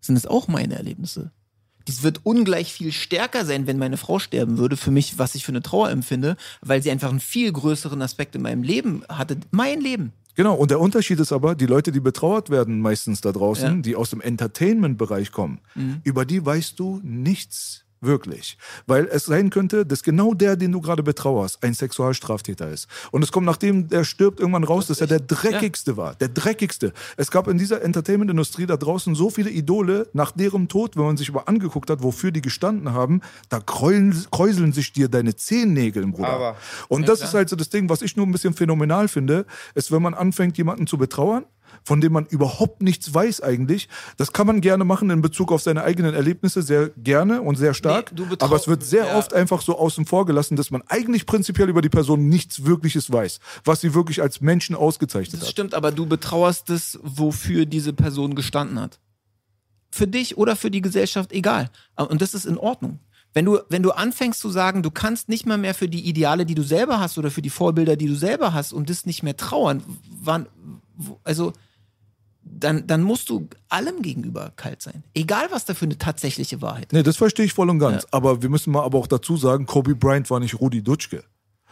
sind 0.00 0.16
es 0.16 0.26
auch 0.26 0.48
meine 0.48 0.74
Erlebnisse. 0.74 1.32
Dies 1.88 2.02
wird 2.02 2.20
ungleich 2.24 2.72
viel 2.72 2.92
stärker 2.92 3.44
sein, 3.44 3.66
wenn 3.66 3.78
meine 3.78 3.96
Frau 3.96 4.18
sterben 4.18 4.58
würde, 4.58 4.76
für 4.76 4.90
mich, 4.90 5.18
was 5.18 5.34
ich 5.34 5.44
für 5.44 5.52
eine 5.52 5.62
Trauer 5.62 5.90
empfinde, 5.90 6.36
weil 6.60 6.82
sie 6.82 6.90
einfach 6.90 7.10
einen 7.10 7.20
viel 7.20 7.52
größeren 7.52 8.02
Aspekt 8.02 8.34
in 8.34 8.42
meinem 8.42 8.62
Leben 8.62 9.02
hatte. 9.08 9.38
Mein 9.52 9.80
Leben. 9.80 10.12
Genau, 10.34 10.54
und 10.54 10.70
der 10.70 10.80
Unterschied 10.80 11.18
ist 11.18 11.32
aber, 11.32 11.54
die 11.54 11.64
Leute, 11.64 11.92
die 11.92 12.00
betrauert 12.00 12.50
werden, 12.50 12.80
meistens 12.80 13.22
da 13.22 13.32
draußen, 13.32 13.64
Ja. 13.64 13.74
Mhm. 13.74 13.82
die 13.82 13.96
aus 13.96 14.10
dem 14.10 14.20
Entertainment-Bereich 14.20 15.32
kommen, 15.32 15.60
über 16.04 16.26
die 16.26 16.44
weißt 16.44 16.78
du 16.78 17.00
nichts 17.02 17.85
wirklich. 18.00 18.58
Weil 18.86 19.06
es 19.06 19.24
sein 19.24 19.50
könnte, 19.50 19.84
dass 19.86 20.02
genau 20.02 20.34
der, 20.34 20.56
den 20.56 20.72
du 20.72 20.80
gerade 20.80 21.02
betrauerst, 21.02 21.62
ein 21.62 21.74
Sexualstraftäter 21.74 22.68
ist. 22.70 22.88
Und 23.10 23.22
es 23.22 23.32
kommt, 23.32 23.46
nachdem 23.46 23.88
der 23.88 24.04
stirbt, 24.04 24.40
irgendwann 24.40 24.64
raus, 24.64 24.86
dass 24.86 25.00
er 25.00 25.06
der 25.06 25.20
dreckigste 25.20 25.96
war. 25.96 26.14
Der 26.16 26.28
dreckigste. 26.28 26.92
Es 27.16 27.30
gab 27.30 27.48
in 27.48 27.58
dieser 27.58 27.82
Entertainment-Industrie 27.82 28.66
da 28.66 28.76
draußen 28.76 29.14
so 29.14 29.30
viele 29.30 29.50
Idole, 29.50 30.08
nach 30.12 30.32
deren 30.32 30.68
Tod, 30.68 30.96
wenn 30.96 31.04
man 31.04 31.16
sich 31.16 31.28
aber 31.30 31.48
angeguckt 31.48 31.90
hat, 31.90 32.02
wofür 32.02 32.30
die 32.30 32.42
gestanden 32.42 32.92
haben, 32.92 33.20
da 33.48 33.60
kräuseln, 33.60 34.14
kräuseln 34.30 34.72
sich 34.72 34.92
dir 34.92 35.08
deine 35.08 35.34
Zehennägel, 35.36 36.06
Bruder. 36.06 36.28
Aber- 36.28 36.56
Und 36.88 37.08
das 37.08 37.20
ist 37.20 37.34
halt 37.34 37.48
so 37.48 37.56
das 37.56 37.68
Ding, 37.70 37.88
was 37.88 38.02
ich 38.02 38.16
nur 38.16 38.26
ein 38.26 38.32
bisschen 38.32 38.54
phänomenal 38.54 39.08
finde, 39.08 39.46
ist, 39.74 39.90
wenn 39.90 40.02
man 40.02 40.14
anfängt, 40.14 40.58
jemanden 40.58 40.86
zu 40.86 40.98
betrauern, 40.98 41.44
von 41.84 42.00
dem 42.00 42.12
man 42.12 42.26
überhaupt 42.26 42.82
nichts 42.82 43.12
weiß 43.12 43.40
eigentlich. 43.40 43.88
Das 44.16 44.32
kann 44.32 44.46
man 44.46 44.60
gerne 44.60 44.84
machen 44.84 45.10
in 45.10 45.22
Bezug 45.22 45.52
auf 45.52 45.62
seine 45.62 45.84
eigenen 45.84 46.14
Erlebnisse, 46.14 46.62
sehr 46.62 46.90
gerne 46.90 47.42
und 47.42 47.56
sehr 47.56 47.74
stark. 47.74 48.12
Nee, 48.16 48.24
aber 48.38 48.56
es 48.56 48.68
wird 48.68 48.84
sehr 48.84 49.06
ja. 49.06 49.18
oft 49.18 49.32
einfach 49.32 49.62
so 49.62 49.78
außen 49.78 50.06
vor 50.06 50.26
gelassen, 50.26 50.56
dass 50.56 50.70
man 50.70 50.82
eigentlich 50.88 51.26
prinzipiell 51.26 51.68
über 51.68 51.82
die 51.82 51.88
Person 51.88 52.28
nichts 52.28 52.64
Wirkliches 52.64 53.12
weiß, 53.12 53.40
was 53.64 53.80
sie 53.80 53.94
wirklich 53.94 54.22
als 54.22 54.40
Menschen 54.40 54.74
ausgezeichnet 54.76 55.34
Das 55.34 55.42
hat. 55.42 55.50
stimmt, 55.50 55.74
aber 55.74 55.92
du 55.92 56.06
betrauerst 56.06 56.70
es, 56.70 56.98
wofür 57.02 57.66
diese 57.66 57.92
Person 57.92 58.34
gestanden 58.34 58.80
hat. 58.80 59.00
Für 59.90 60.06
dich 60.06 60.36
oder 60.36 60.56
für 60.56 60.70
die 60.70 60.82
Gesellschaft, 60.82 61.32
egal. 61.32 61.70
Und 61.96 62.20
das 62.20 62.34
ist 62.34 62.44
in 62.44 62.58
Ordnung. 62.58 63.00
Wenn 63.36 63.44
du, 63.44 63.58
wenn 63.68 63.82
du 63.82 63.90
anfängst 63.90 64.40
zu 64.40 64.48
sagen, 64.48 64.82
du 64.82 64.90
kannst 64.90 65.28
nicht 65.28 65.44
mal 65.44 65.58
mehr 65.58 65.74
für 65.74 65.90
die 65.90 66.08
Ideale, 66.08 66.46
die 66.46 66.54
du 66.54 66.62
selber 66.62 67.00
hast 67.00 67.18
oder 67.18 67.30
für 67.30 67.42
die 67.42 67.50
Vorbilder, 67.50 67.94
die 67.94 68.06
du 68.06 68.14
selber 68.14 68.54
hast, 68.54 68.72
um 68.72 68.86
das 68.86 69.04
nicht 69.04 69.22
mehr 69.22 69.36
trauern, 69.36 69.82
wann, 70.22 70.46
also 71.22 71.52
dann, 72.42 72.86
dann 72.86 73.02
musst 73.02 73.28
du 73.28 73.46
allem 73.68 74.00
gegenüber 74.00 74.54
kalt 74.56 74.80
sein. 74.80 75.04
Egal, 75.12 75.48
was 75.50 75.66
da 75.66 75.74
für 75.74 75.84
eine 75.84 75.98
tatsächliche 75.98 76.62
Wahrheit 76.62 76.84
ist. 76.84 76.92
Nee, 76.94 77.02
das 77.02 77.18
verstehe 77.18 77.44
ich 77.44 77.52
voll 77.52 77.68
und 77.68 77.78
ganz. 77.78 78.06
Aber 78.10 78.40
wir 78.40 78.48
müssen 78.48 78.72
mal 78.72 78.84
aber 78.84 78.96
auch 78.96 79.06
dazu 79.06 79.36
sagen, 79.36 79.66
Kobe 79.66 79.94
Bryant 79.94 80.30
war 80.30 80.40
nicht 80.40 80.58
Rudi 80.58 80.82
Dutschke. 80.82 81.22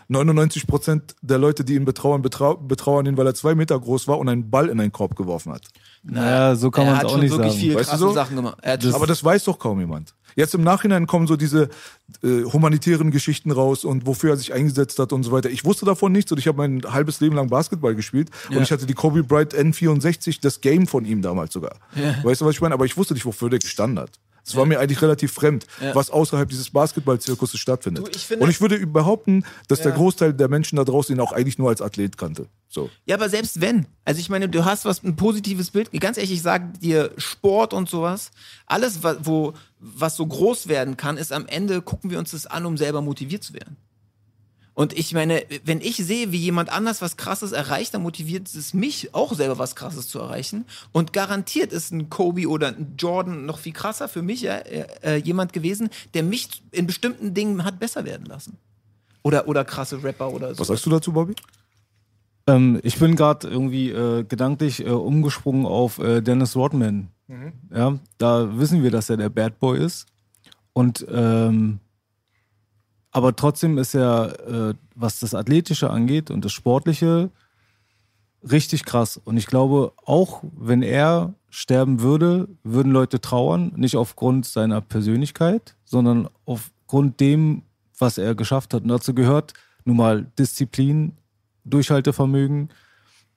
99 0.09 0.67
Prozent 0.67 1.17
der 1.23 1.39
Leute, 1.39 1.65
die 1.65 1.77
ihn 1.77 1.87
betrauern, 1.87 2.21
betrau 2.21 2.59
betrauern 2.59 3.07
ihn, 3.07 3.17
weil 3.17 3.27
er 3.27 3.35
zwei 3.35 3.55
Meter 3.55 3.81
groß 3.81 4.07
war 4.07 4.19
und 4.19 4.29
einen 4.29 4.51
Ball 4.51 4.69
in 4.69 4.79
einen 4.79 4.93
Korb 4.93 5.17
geworfen 5.17 5.51
hat. 5.51 5.63
Naja, 6.03 6.55
so 6.57 6.71
kann 6.71 6.85
er 6.85 6.91
man 6.91 6.99
hat 6.99 7.05
es 7.05 7.09
auch 7.09 7.13
schon 7.13 7.21
nicht 7.23 7.31
wirklich 7.31 7.53
sagen. 7.53 7.61
viel 7.63 7.75
Weißt 7.75 7.87
du 7.87 7.91
krasse 7.93 8.05
so? 8.05 8.13
Sachen 8.13 8.37
gemacht. 8.37 8.59
Er 8.61 8.73
hat 8.75 8.83
schon- 8.83 8.93
Aber 8.93 9.07
das 9.07 9.25
weiß 9.25 9.45
doch 9.45 9.59
kaum 9.59 9.81
jemand. 9.81 10.15
Jetzt 10.37 10.55
im 10.55 10.63
Nachhinein 10.63 11.07
kommen 11.07 11.27
so 11.27 11.37
diese 11.37 11.69
äh, 12.23 12.43
humanitären 12.45 13.11
Geschichten 13.11 13.51
raus 13.51 13.85
und 13.85 14.07
wofür 14.07 14.31
er 14.31 14.37
sich 14.37 14.53
eingesetzt 14.53 14.99
hat 14.99 15.13
und 15.13 15.23
so 15.23 15.33
weiter. 15.33 15.51
Ich 15.51 15.65
wusste 15.65 15.85
davon 15.87 16.13
nichts 16.13 16.31
und 16.33 16.39
ich 16.39 16.47
habe 16.49 16.59
mein 16.59 16.83
halbes 16.93 17.21
Leben 17.21 17.37
lang 17.37 17.49
Basketball 17.49 17.95
gespielt 17.95 18.31
Ja. 18.51 18.57
und 18.57 18.63
ich 18.63 18.73
hatte 18.73 18.87
die 18.87 18.95
Kobe 18.95 19.23
Bryant 19.23 19.55
N64, 19.55 20.39
das 20.41 20.61
Game 20.61 20.87
von 20.87 21.05
ihm 21.05 21.23
damals 21.23 21.53
sogar. 21.53 21.77
Weißt 22.23 22.41
du, 22.41 22.45
was 22.47 22.55
ich 22.55 22.61
meine? 22.61 22.75
Aber 22.75 22.85
ich 22.85 22.97
wusste 22.97 23.15
nicht, 23.15 23.25
wofür 23.27 23.51
der 23.51 23.59
gestanden 23.59 23.99
hat. 24.01 24.11
Es 24.47 24.55
war 24.57 24.67
mir 24.67 24.79
eigentlich 24.79 25.01
relativ 25.01 25.33
fremd, 25.33 25.67
Ja. 25.81 25.95
was 25.95 26.11
außerhalb 26.11 26.49
dieses 26.49 26.69
Basketball-Zirkuses 26.71 27.59
stattfindet. 27.59 28.07
Du, 28.07 28.11
ich 28.15 28.27
finde- 28.27 28.45
Und 28.45 28.51
ich 28.51 28.61
würde 28.61 28.87
behaupten, 28.87 29.45
dass 29.69 29.81
der 29.81 29.93
Großteil 29.93 30.35
der 30.35 30.49
Menschen 30.49 30.77
da 30.77 30.85
draußen 30.85 31.15
ihn 31.17 31.21
auch 31.21 31.33
eigentlich 31.33 31.57
nur 31.59 31.71
als 31.71 31.81
Athlet 31.81 32.19
kannte. 32.19 32.49
So. 32.69 32.91
Ja, 33.07 33.17
aber 33.17 33.29
selbst 33.31 33.61
wenn. 33.61 33.87
Also 34.05 34.21
ich 34.21 34.29
meine, 34.29 34.49
du 34.49 34.65
hast 34.65 34.85
was 34.85 35.03
ein 35.03 35.17
positives 35.17 35.71
Bild. 35.71 35.91
Ganz 35.99 36.19
ehrlich, 36.19 36.33
ich 36.33 36.43
sage 36.43 36.73
dir, 36.79 37.11
Sport 37.17 37.73
und 37.73 37.89
sowas, 37.89 38.33
alles, 38.67 38.99
wo, 39.23 39.55
was 39.79 40.17
so 40.17 40.27
groß 40.27 40.69
werden 40.69 40.97
kann, 40.97 41.17
ist 41.17 41.33
am 41.33 41.47
Ende, 41.47 41.81
gucken 41.81 42.11
wir 42.11 42.19
uns 42.19 42.33
das 42.33 42.47
an, 42.47 42.67
um 42.67 42.77
selber 42.77 43.01
motiviert 43.01 43.43
zu 43.45 43.55
werden. 43.55 43.77
Und 44.75 44.93
ich 44.93 45.15
meine, 45.15 45.45
wenn 45.65 45.81
ich 45.81 45.97
sehe, 45.97 46.33
wie 46.33 46.39
jemand 46.39 46.69
anders 46.69 47.01
was 47.01 47.17
Krasses 47.17 47.53
erreicht, 47.53 47.95
dann 47.95 48.03
motiviert 48.03 48.53
es 48.53 48.75
mich 48.75 49.15
auch 49.15 49.33
selber 49.33 49.57
was 49.59 49.77
Krasses 49.77 50.09
zu 50.09 50.19
erreichen. 50.19 50.65
Und 50.91 51.13
garantiert 51.13 51.73
ist 51.73 51.93
ein 51.93 52.11
Kobe 52.11 52.49
oder 52.49 52.69
ein 52.69 52.95
Jordan 52.99 53.47
noch 53.47 53.59
viel 53.59 53.73
krasser 53.73 54.09
für 54.09 54.23
mich 54.23 54.43
ja, 54.43 54.57
äh, 54.57 54.87
äh, 55.03 55.17
jemand 55.17 55.53
gewesen, 55.53 55.91
der 56.15 56.25
mich 56.25 56.49
in 56.73 56.89
bestimmten 56.89 57.35
Dingen 57.35 57.65
hat 57.65 57.79
besser 57.79 58.05
werden 58.05 58.27
lassen. 58.27 58.59
Oder, 59.23 59.47
oder 59.47 59.65
krasse 59.65 60.03
Rapper 60.03 60.33
oder 60.33 60.55
so. 60.55 60.61
Was 60.61 60.69
sagst 60.69 60.87
du 60.87 60.91
dazu, 60.91 61.13
Bobby? 61.13 61.35
Ähm, 62.49 62.81
ich 62.83 62.99
bin 62.99 63.15
gerade 63.15 63.49
irgendwie 63.49 63.91
äh, 63.91 64.25
gedanklich 64.25 64.85
äh, 64.85 64.91
umgesprungen 64.91 65.67
auf 65.67 65.99
äh, 65.99 66.21
Dennis 66.21 66.57
Rodman. 66.57 67.09
Ja, 67.75 67.99
da 68.19 68.59
wissen 68.59 68.83
wir, 68.83 68.91
dass 68.91 69.09
er 69.09 69.17
der 69.17 69.31
Bad 69.31 69.59
Boy 69.59 69.79
ist. 69.79 70.05
Und 70.75 71.07
ähm, 71.11 71.81
aber 73.15 73.37
trotzdem 73.37 73.79
ist 73.79 73.95
er, 73.95 74.41
äh, 74.47 74.75
was 74.97 75.21
das 75.21 75.35
Athletische 75.35 75.89
angeht 75.89 76.33
und 76.33 76.45
das 76.45 76.53
Sportliche, 76.53 77.31
richtig 78.43 78.85
krass. 78.85 79.17
Und 79.17 79.37
ich 79.37 79.47
glaube, 79.47 79.93
auch 80.05 80.43
wenn 80.53 80.83
er 80.83 81.33
sterben 81.49 82.01
würde, 82.01 82.49
würden 82.65 82.91
Leute 82.91 83.21
trauern, 83.21 83.73
nicht 83.77 83.97
aufgrund 83.97 84.47
seiner 84.47 84.81
Persönlichkeit, 84.81 85.77
sondern 85.85 86.29
aufgrund 86.45 87.21
dem, 87.21 87.63
was 88.01 88.19
er 88.19 88.35
geschafft 88.35 88.75
hat. 88.75 88.83
Und 88.83 88.89
dazu 88.89 89.15
gehört 89.15 89.53
nun 89.85 89.97
mal 89.97 90.27
Disziplin, 90.37 91.13
Durchhaltevermögen. 91.65 92.71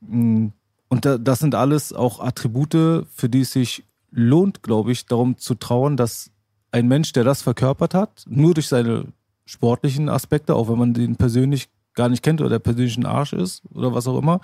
Mm, 0.01 0.47
Und 0.89 1.05
da, 1.05 1.19
das 1.19 1.37
sind 1.37 1.53
alles 1.53 1.93
auch 1.93 2.19
Attribute, 2.19 3.05
für 3.13 3.29
die 3.29 3.41
es 3.41 3.51
sich 3.51 3.83
lohnt, 4.09 4.63
glaube 4.63 4.91
ich, 4.91 5.05
darum 5.05 5.37
zu 5.37 5.53
trauern, 5.53 5.97
dass 5.97 6.31
ein 6.71 6.87
Mensch, 6.87 7.13
der 7.13 7.23
das 7.23 7.43
verkörpert 7.43 7.93
hat, 7.93 8.25
nur 8.27 8.55
durch 8.55 8.67
seine 8.67 9.05
sportlichen 9.47 10.09
Aspekte, 10.09 10.53
auch 10.53 10.69
wenn 10.69 10.77
man 10.77 10.93
den 10.93 11.15
persönlich 11.15 11.69
gar 11.95 12.09
nicht 12.09 12.21
kennt 12.21 12.41
oder 12.41 12.51
der 12.51 12.59
persönlich 12.59 12.97
ein 12.97 13.05
Arsch 13.05 13.33
ist 13.33 13.63
oder 13.73 13.93
was 13.93 14.07
auch 14.07 14.19
immer, 14.19 14.39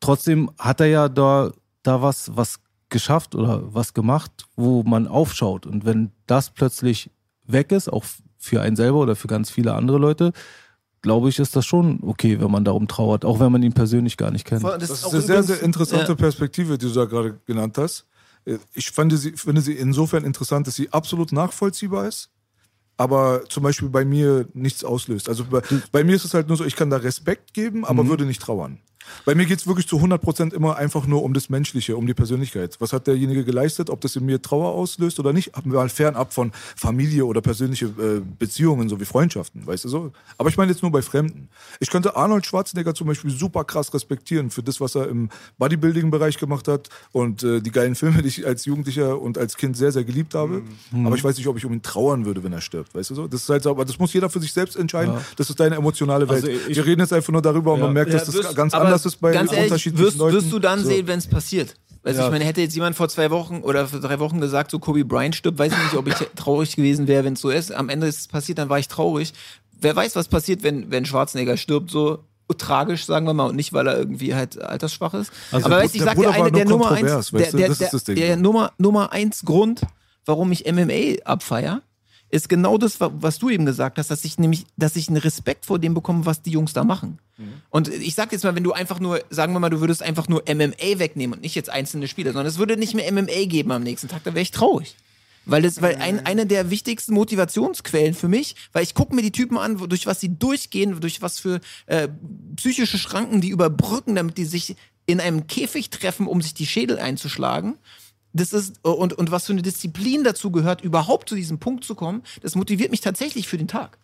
trotzdem 0.00 0.50
hat 0.58 0.80
er 0.80 0.88
ja 0.88 1.08
da, 1.08 1.52
da 1.82 2.02
was, 2.02 2.36
was 2.36 2.60
geschafft 2.90 3.34
oder 3.34 3.62
was 3.72 3.94
gemacht, 3.94 4.46
wo 4.56 4.82
man 4.82 5.06
aufschaut. 5.06 5.66
Und 5.66 5.86
wenn 5.86 6.10
das 6.26 6.50
plötzlich 6.50 7.10
weg 7.46 7.72
ist, 7.72 7.90
auch 7.90 8.04
für 8.36 8.60
einen 8.60 8.76
selber 8.76 8.98
oder 8.98 9.16
für 9.16 9.28
ganz 9.28 9.50
viele 9.50 9.74
andere 9.74 9.98
Leute, 9.98 10.32
glaube 11.00 11.28
ich, 11.28 11.38
ist 11.38 11.54
das 11.54 11.64
schon 11.64 12.00
okay, 12.02 12.40
wenn 12.40 12.50
man 12.50 12.64
darum 12.64 12.88
trauert, 12.88 13.24
auch 13.24 13.40
wenn 13.40 13.52
man 13.52 13.62
ihn 13.62 13.72
persönlich 13.72 14.16
gar 14.16 14.30
nicht 14.30 14.44
kennt. 14.44 14.64
Das 14.64 14.90
ist 14.90 15.06
eine 15.06 15.22
sehr, 15.22 15.42
sehr 15.42 15.62
interessante 15.62 16.12
Ja. 16.12 16.14
Perspektive, 16.14 16.76
die 16.76 16.86
du 16.86 16.92
da 16.92 17.04
gerade 17.04 17.38
genannt 17.46 17.78
hast. 17.78 18.06
Ich 18.74 18.90
fand 18.90 19.16
sie, 19.16 19.32
finde 19.32 19.60
sie 19.60 19.74
insofern 19.74 20.24
interessant, 20.24 20.66
dass 20.66 20.74
sie 20.74 20.92
absolut 20.92 21.32
nachvollziehbar 21.32 22.08
ist, 22.08 22.30
aber 22.98 23.44
zum 23.48 23.62
Beispiel 23.62 23.88
bei 23.88 24.04
mir 24.04 24.46
nichts 24.52 24.84
auslöst. 24.84 25.28
Also 25.30 25.44
bei, 25.46 25.62
bei 25.92 26.04
mir 26.04 26.16
ist 26.16 26.24
es 26.24 26.34
halt 26.34 26.48
nur 26.48 26.56
so, 26.58 26.64
ich 26.64 26.76
kann 26.76 26.90
da 26.90 26.98
Respekt 26.98 27.54
geben, 27.54 27.84
aber 27.86 28.04
Mhm. 28.04 28.08
würde 28.08 28.26
nicht 28.26 28.42
trauern. 28.42 28.80
Bei 29.24 29.34
mir 29.34 29.46
geht 29.46 29.58
es 29.60 29.66
wirklich 29.66 29.86
zu 29.88 29.96
100% 29.98 30.52
immer 30.54 30.76
einfach 30.76 31.06
nur 31.06 31.22
um 31.22 31.34
das 31.34 31.48
Menschliche, 31.50 31.96
um 31.96 32.06
die 32.06 32.14
Persönlichkeit. 32.14 32.76
Was 32.80 32.92
hat 32.92 33.06
derjenige 33.06 33.44
geleistet, 33.44 33.90
ob 33.90 34.00
das 34.00 34.16
in 34.16 34.24
mir 34.26 34.40
Trauer 34.42 34.72
auslöst 34.74 35.18
oder 35.20 35.32
nicht? 35.32 35.52
Mal 35.64 35.88
fernab 35.88 36.32
von 36.32 36.52
Familie 36.76 37.24
oder 37.26 37.40
persönliche 37.40 37.86
äh, 37.86 38.20
Beziehungen, 38.38 38.88
so 38.88 39.00
wie 39.00 39.04
Freundschaften, 39.04 39.66
weißt 39.66 39.84
du 39.84 39.88
so? 39.88 40.12
Aber 40.38 40.48
ich 40.48 40.56
meine 40.56 40.70
jetzt 40.72 40.82
nur 40.82 40.90
bei 40.92 41.02
Fremden. 41.02 41.48
Ich 41.80 41.90
könnte 41.90 42.16
Arnold 42.16 42.46
Schwarzenegger 42.46 42.94
zum 42.94 43.06
Beispiel 43.06 43.30
super 43.30 43.64
krass 43.64 43.92
respektieren 43.94 44.50
für 44.50 44.62
das, 44.62 44.80
was 44.80 44.94
er 44.94 45.08
im 45.08 45.28
Bodybuilding-Bereich 45.58 46.38
gemacht 46.38 46.68
hat 46.68 46.88
und 47.12 47.42
äh, 47.42 47.60
die 47.60 47.70
geilen 47.70 47.94
Filme, 47.94 48.22
die 48.22 48.28
ich 48.28 48.46
als 48.46 48.64
Jugendlicher 48.64 49.20
und 49.20 49.38
als 49.38 49.56
Kind 49.56 49.76
sehr, 49.76 49.92
sehr 49.92 50.04
geliebt 50.04 50.34
habe. 50.34 50.62
Mhm. 50.90 51.06
Aber 51.06 51.16
ich 51.16 51.24
weiß 51.24 51.36
nicht, 51.36 51.46
ob 51.48 51.56
ich 51.56 51.64
um 51.64 51.72
ihn 51.72 51.82
trauern 51.82 52.24
würde, 52.24 52.42
wenn 52.42 52.52
er 52.52 52.60
stirbt, 52.60 52.94
weißt 52.94 53.10
du 53.10 53.14
so? 53.14 53.28
Das 53.28 53.42
ist 53.42 53.48
halt 53.48 53.62
so, 53.62 53.70
aber 53.70 53.84
das 53.84 53.98
muss 53.98 54.12
jeder 54.12 54.30
für 54.30 54.40
sich 54.40 54.52
selbst 54.52 54.76
entscheiden. 54.76 55.14
Das 55.36 55.50
ist 55.50 55.58
deine 55.60 55.76
emotionale 55.76 56.28
Welt. 56.28 56.44
Also 56.44 56.48
ich- 56.48 56.76
Wir 56.76 56.86
reden 56.86 57.00
jetzt 57.00 57.12
einfach 57.12 57.32
nur 57.32 57.42
darüber 57.42 57.72
und 57.74 57.80
Ja. 57.80 57.84
man 57.86 57.94
merkt, 57.94 58.12
dass 58.12 58.22
Ja, 58.22 58.26
das 58.26 58.34
wirst- 58.36 58.56
ganz 58.56 58.74
aber 58.74 58.84
anders 59.04 59.14
ist 59.14 59.20
bei 59.20 59.32
ganz 59.32 59.50
ehrlich, 59.52 59.64
unterschiedlichen 59.66 60.04
wirst, 60.06 60.18
Leuten. 60.18 60.36
wirst 60.36 60.52
du 60.52 60.58
dann 60.58 60.80
So. 60.80 60.88
sehen, 60.88 61.06
wenn 61.06 61.18
es 61.18 61.26
passiert. 61.26 61.74
Also 62.04 62.20
Ja. 62.20 62.26
ich 62.26 62.32
meine, 62.32 62.44
hätte 62.44 62.60
jetzt 62.60 62.74
jemand 62.74 62.96
vor 62.96 63.08
zwei 63.08 63.30
Wochen 63.30 63.60
oder 63.62 63.86
vor 63.86 64.00
drei 64.00 64.18
Wochen 64.18 64.40
gesagt, 64.40 64.70
so 64.70 64.78
Kobe 64.78 65.04
Bryant 65.04 65.34
stirbt, 65.34 65.58
weiß 65.58 65.72
ich 65.72 65.78
nicht, 65.78 65.94
ob 65.94 66.06
ich 66.06 66.14
traurig 66.36 66.74
gewesen 66.76 67.06
wäre, 67.08 67.24
wenn 67.24 67.34
es 67.34 67.40
so 67.40 67.50
ist. 67.50 67.72
Am 67.72 67.88
Ende 67.88 68.06
ist 68.06 68.20
es 68.20 68.28
passiert, 68.28 68.58
dann 68.58 68.68
war 68.68 68.78
ich 68.78 68.88
traurig. 68.88 69.32
Wer 69.80 69.94
weiß, 69.94 70.16
was 70.16 70.28
passiert, 70.28 70.62
wenn, 70.62 70.90
wenn 70.90 71.04
Schwarzenegger 71.04 71.56
stirbt, 71.56 71.90
so 71.90 72.24
tragisch, 72.56 73.04
sagen 73.04 73.26
wir 73.26 73.34
mal, 73.34 73.46
und 73.50 73.56
nicht, 73.56 73.72
weil 73.74 73.86
er 73.86 73.98
irgendwie 73.98 74.34
halt 74.34 74.60
altersschwach 74.60 75.12
ist. 75.14 75.30
Also 75.52 75.66
Aber 75.66 75.76
weißt, 75.76 75.94
du, 75.94 75.98
ich 75.98 76.04
sag 76.04 76.16
der 76.18 76.30
dir 76.32 76.34
eine, 76.34 76.50
der 76.52 76.64
Nummer 76.64 76.92
eins, 76.92 77.30
der, 77.30 77.52
der, 77.52 77.68
der, 77.74 78.14
der 78.14 78.36
Nummer, 78.38 78.72
Nummer 78.78 79.12
eins 79.12 79.42
Grund, 79.44 79.82
warum 80.24 80.50
ich 80.52 80.64
MMA 80.70 81.22
abfeier, 81.24 81.82
ist 82.30 82.48
genau 82.48 82.76
das, 82.78 83.00
wa- 83.00 83.10
was 83.14 83.38
du 83.38 83.48
eben 83.50 83.64
gesagt 83.66 83.98
hast, 83.98 84.10
dass 84.10 84.24
ich 84.24 84.38
nämlich, 84.38 84.66
dass 84.76 84.96
ich 84.96 85.08
einen 85.08 85.16
Respekt 85.16 85.64
vor 85.66 85.78
dem 85.78 85.94
bekomme, 85.94 86.26
was 86.26 86.42
die 86.42 86.50
Jungs 86.50 86.72
da 86.72 86.84
machen. 86.84 87.18
Und 87.70 87.88
ich 87.88 88.14
sag 88.14 88.32
jetzt 88.32 88.42
mal, 88.44 88.54
wenn 88.56 88.64
du 88.64 88.72
einfach 88.72 88.98
nur, 89.00 89.20
sagen 89.30 89.52
wir 89.52 89.60
mal, 89.60 89.70
du 89.70 89.80
würdest 89.80 90.02
einfach 90.02 90.28
nur 90.28 90.42
MMA 90.48 90.98
wegnehmen 90.98 91.34
und 91.34 91.42
nicht 91.42 91.54
jetzt 91.54 91.70
einzelne 91.70 92.08
Spiele, 92.08 92.30
sondern 92.32 92.46
es 92.46 92.58
würde 92.58 92.76
nicht 92.76 92.94
mehr 92.94 93.10
MMA 93.12 93.44
geben 93.46 93.70
am 93.72 93.82
nächsten 93.84 94.08
Tag, 94.08 94.24
da 94.24 94.34
wäre 94.34 94.42
ich 94.42 94.50
traurig. 94.50 94.96
Weil 95.46 95.62
das, 95.62 95.80
weil 95.80 95.96
ein, 95.96 96.26
eine 96.26 96.44
der 96.46 96.68
wichtigsten 96.70 97.14
Motivationsquellen 97.14 98.12
für 98.14 98.28
mich, 98.28 98.54
weil 98.72 98.82
ich 98.82 98.92
gucke 98.94 99.14
mir 99.14 99.22
die 99.22 99.32
Typen 99.32 99.56
an, 99.56 99.78
durch 99.88 100.06
was 100.06 100.20
sie 100.20 100.28
durchgehen, 100.36 101.00
durch 101.00 101.22
was 101.22 101.38
für 101.38 101.60
äh, 101.86 102.08
psychische 102.56 102.98
Schranken 102.98 103.40
die 103.40 103.48
überbrücken, 103.48 104.14
damit 104.14 104.36
die 104.36 104.44
sich 104.44 104.76
in 105.06 105.20
einem 105.20 105.46
Käfig 105.46 105.88
treffen, 105.88 106.26
um 106.26 106.42
sich 106.42 106.52
die 106.52 106.66
Schädel 106.66 106.98
einzuschlagen. 106.98 107.76
Das 108.32 108.52
ist, 108.52 108.84
und, 108.84 109.14
und 109.14 109.30
was 109.30 109.46
für 109.46 109.52
eine 109.52 109.62
Disziplin 109.62 110.22
dazu 110.22 110.50
gehört, 110.50 110.82
überhaupt 110.82 111.28
zu 111.28 111.34
diesem 111.34 111.58
Punkt 111.58 111.84
zu 111.84 111.94
kommen, 111.94 112.22
das 112.42 112.54
motiviert 112.54 112.90
mich 112.90 113.00
tatsächlich 113.00 113.48
für 113.48 113.58
den 113.58 113.68
Tag. 113.68 113.98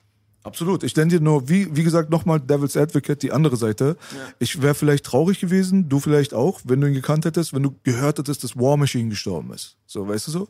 Absolut. 0.44 0.82
Ich 0.82 0.94
nenne 0.94 1.10
dir 1.10 1.20
nur, 1.20 1.48
wie, 1.48 1.74
wie 1.74 1.82
gesagt, 1.82 2.10
nochmal 2.10 2.38
Devil's 2.38 2.76
Advocate, 2.76 3.22
die 3.22 3.32
andere 3.32 3.56
Seite. 3.56 3.96
Ich 4.38 4.60
wäre 4.60 4.74
vielleicht 4.74 5.04
traurig 5.04 5.40
gewesen, 5.40 5.88
du 5.88 6.00
vielleicht 6.00 6.34
auch, 6.34 6.60
wenn 6.64 6.82
du 6.82 6.86
ihn 6.86 6.92
gekannt 6.92 7.24
hättest, 7.24 7.54
wenn 7.54 7.62
du 7.62 7.74
gehört 7.82 8.18
hättest, 8.18 8.44
dass 8.44 8.56
War 8.56 8.76
Machine 8.76 9.08
gestorben 9.08 9.52
ist. 9.54 9.76
So, 9.86 10.06
weißt 10.06 10.26
du 10.26 10.30
so? 10.30 10.48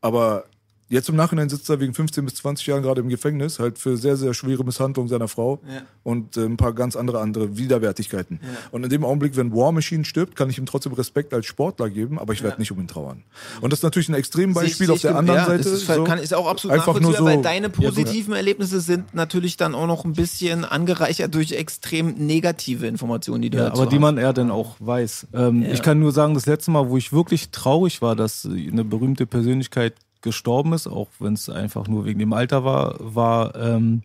Aber 0.00 0.44
jetzt 0.88 1.08
im 1.08 1.16
Nachhinein 1.16 1.48
sitzt 1.48 1.68
er 1.68 1.80
wegen 1.80 1.94
15 1.94 2.24
bis 2.24 2.34
20 2.36 2.66
Jahren 2.66 2.82
gerade 2.82 3.00
im 3.00 3.08
Gefängnis, 3.08 3.58
halt 3.58 3.78
für 3.78 3.96
sehr, 3.96 4.16
sehr 4.16 4.34
schwere 4.34 4.64
Misshandlung 4.64 5.08
seiner 5.08 5.28
Frau 5.28 5.60
Ja. 5.68 5.82
und 6.04 6.36
äh, 6.36 6.44
ein 6.44 6.56
paar 6.56 6.72
ganz 6.72 6.94
andere 6.96 7.20
andere 7.20 7.56
Widerwärtigkeiten. 7.58 8.40
Und 8.70 8.84
in 8.84 8.90
dem 8.90 9.04
Augenblick, 9.04 9.36
wenn 9.36 9.52
War 9.52 9.72
Machine 9.72 10.04
stirbt, 10.04 10.36
kann 10.36 10.48
ich 10.50 10.58
ihm 10.58 10.66
trotzdem 10.66 10.92
Respekt 10.92 11.34
als 11.34 11.46
Sportler 11.46 11.90
geben, 11.90 12.18
aber 12.18 12.32
ich 12.32 12.42
werde 12.42 12.58
nicht 12.58 12.70
um 12.72 12.78
ihn 12.80 12.88
trauern. 12.88 13.24
Und 13.60 13.72
das 13.72 13.80
ist 13.80 13.82
natürlich 13.82 14.08
ein 14.08 14.14
Extrembeispiel 14.14 14.90
auf 14.90 15.00
der 15.00 15.16
anderen 15.16 15.40
ja, 15.40 15.46
Seite. 15.46 15.64
Das 15.64 15.72
ist, 15.72 15.86
so. 15.86 16.04
kann, 16.04 16.18
ist 16.18 16.34
auch 16.34 16.46
absolut 16.48 16.76
Einfach 16.78 17.00
nur 17.00 17.14
so- 17.14 17.24
weil 17.24 17.42
deine 17.42 17.68
positiven 17.70 18.34
Erlebnisse 18.34 18.80
sind 18.80 19.14
natürlich 19.14 19.56
dann 19.56 19.74
auch 19.74 19.86
noch 19.86 20.04
ein 20.04 20.12
bisschen 20.12 20.64
angereichert 20.64 21.34
durch 21.34 21.52
extrem 21.52 22.14
negative 22.26 22.86
Informationen, 22.86 23.42
die 23.42 23.50
du 23.50 23.58
Ja, 23.58 23.70
dazu 23.70 23.82
aber 23.82 23.90
die 23.90 23.98
man 23.98 24.18
eher 24.18 24.32
dann 24.32 24.50
auch 24.50 24.76
weiß. 24.78 25.28
Ähm, 25.34 25.62
Ich 25.62 25.82
kann 25.82 25.98
nur 25.98 26.12
sagen, 26.12 26.34
das 26.34 26.46
letzte 26.46 26.70
Mal, 26.70 26.88
wo 26.88 26.96
ich 26.96 27.12
wirklich 27.12 27.50
traurig 27.50 28.02
war, 28.02 28.14
dass 28.16 28.46
eine 28.46 28.84
berühmte 28.84 29.26
Persönlichkeit 29.26 29.94
gestorben 30.26 30.74
ist, 30.74 30.86
auch 30.86 31.08
wenn 31.18 31.32
es 31.32 31.48
einfach 31.48 31.88
nur 31.88 32.04
wegen 32.04 32.18
dem 32.18 32.32
Alter 32.34 32.64
war, 32.64 32.96
war, 32.98 33.54
ähm, 33.56 34.02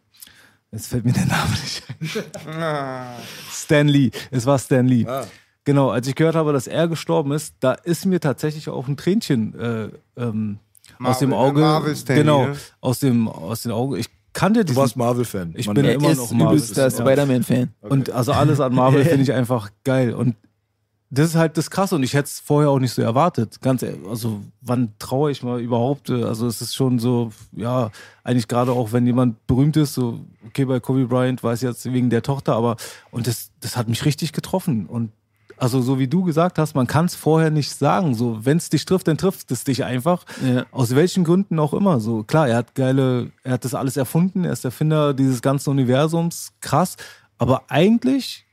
jetzt 0.71 0.87
fällt 0.87 1.03
mir 1.03 1.11
der 1.13 1.25
Name 1.25 1.51
nicht 1.51 1.83
ein. 2.47 3.15
Stan 3.51 3.87
Lee. 3.87 4.11
Es 4.31 4.45
war 4.45 4.57
Stan 4.59 4.87
Lee. 4.87 5.05
Genau, 5.63 5.89
als 5.89 6.07
ich 6.07 6.15
gehört 6.15 6.35
habe, 6.35 6.53
dass 6.53 6.67
er 6.67 6.87
gestorben 6.87 7.31
ist, 7.33 7.55
da 7.59 7.73
ist 7.73 8.05
mir 8.05 8.19
tatsächlich 8.19 8.69
auch 8.69 8.87
ein 8.87 8.97
Tränchen 8.97 9.53
äh, 9.59 9.89
ähm, 10.17 10.59
aus 11.03 11.19
dem 11.19 11.29
Marvel- 11.31 11.49
Auge. 11.49 11.61
Marvel 11.61 11.95
Stan 11.95 12.15
Lee, 12.15 12.21
genau, 12.23 12.45
ne? 12.47 12.55
aus 12.79 12.99
dem 12.99 13.27
aus 13.27 13.61
den 13.63 13.71
Augen. 13.71 13.95
Ich 13.97 14.07
kannte 14.33 14.61
Du 14.61 14.65
diesen 14.67 14.77
warst 14.81 14.95
Marvel-Fan. 14.97 15.53
Ich 15.57 15.67
Man 15.67 15.75
bin 15.75 15.85
immer 15.85 16.09
er 16.09 16.15
noch 16.15 16.31
Marvel. 16.31 16.57
übelster. 16.57 16.89
Spider-Man-Fan. 16.89 17.73
Und 17.81 18.09
also 18.11 18.31
alles 18.31 18.59
an 18.59 18.73
Marvel 18.73 19.03
finde 19.05 19.21
ich 19.23 19.33
einfach 19.33 19.69
geil. 19.83 20.13
Und 20.13 20.35
das 21.13 21.29
ist 21.29 21.35
halt 21.35 21.57
das 21.57 21.69
Krasse 21.69 21.95
und 21.95 22.03
ich 22.03 22.13
hätte 22.13 22.27
es 22.27 22.39
vorher 22.39 22.69
auch 22.69 22.79
nicht 22.79 22.93
so 22.93 23.01
erwartet. 23.01 23.59
Ganz 23.61 23.83
ehrlich, 23.83 24.07
also 24.07 24.39
wann 24.61 24.93
traue 24.97 25.29
ich 25.29 25.43
mal 25.43 25.59
überhaupt? 25.59 26.09
Also 26.09 26.47
es 26.47 26.61
ist 26.61 26.73
schon 26.73 26.99
so, 26.99 27.31
ja, 27.51 27.91
eigentlich 28.23 28.47
gerade 28.47 28.71
auch, 28.71 28.93
wenn 28.93 29.05
jemand 29.05 29.45
berühmt 29.45 29.75
ist, 29.75 29.93
so, 29.93 30.21
okay, 30.47 30.63
bei 30.63 30.79
Kobe 30.79 31.05
Bryant 31.05 31.43
weiß 31.43 31.61
ich 31.61 31.67
jetzt 31.67 31.91
wegen 31.91 32.09
der 32.09 32.23
Tochter, 32.23 32.55
aber 32.55 32.77
und 33.11 33.27
das, 33.27 33.51
das 33.59 33.75
hat 33.75 33.89
mich 33.89 34.05
richtig 34.05 34.31
getroffen. 34.31 34.85
Und 34.85 35.11
also 35.57 35.81
so 35.81 35.99
wie 35.99 36.07
du 36.07 36.23
gesagt 36.23 36.57
hast, 36.57 36.75
man 36.75 36.87
kann 36.87 37.05
es 37.05 37.15
vorher 37.15 37.51
nicht 37.51 37.71
sagen. 37.71 38.15
So, 38.15 38.45
wenn 38.45 38.55
es 38.55 38.69
dich 38.69 38.85
trifft, 38.85 39.09
dann 39.09 39.17
trifft 39.17 39.51
es 39.51 39.65
dich 39.65 39.83
einfach. 39.83 40.25
Ja. 40.43 40.65
Aus 40.71 40.95
welchen 40.95 41.25
Gründen 41.25 41.59
auch 41.59 41.73
immer. 41.73 41.99
So, 41.99 42.23
klar, 42.23 42.47
er 42.47 42.55
hat 42.55 42.73
geile, 42.73 43.31
er 43.43 43.53
hat 43.53 43.65
das 43.65 43.75
alles 43.75 43.97
erfunden, 43.97 44.45
er 44.45 44.53
ist 44.53 44.63
der 44.63 44.69
Erfinder 44.69 45.13
dieses 45.13 45.41
ganzen 45.41 45.71
Universums, 45.71 46.53
krass. 46.61 46.95
Aber 47.37 47.63
eigentlich 47.67 48.45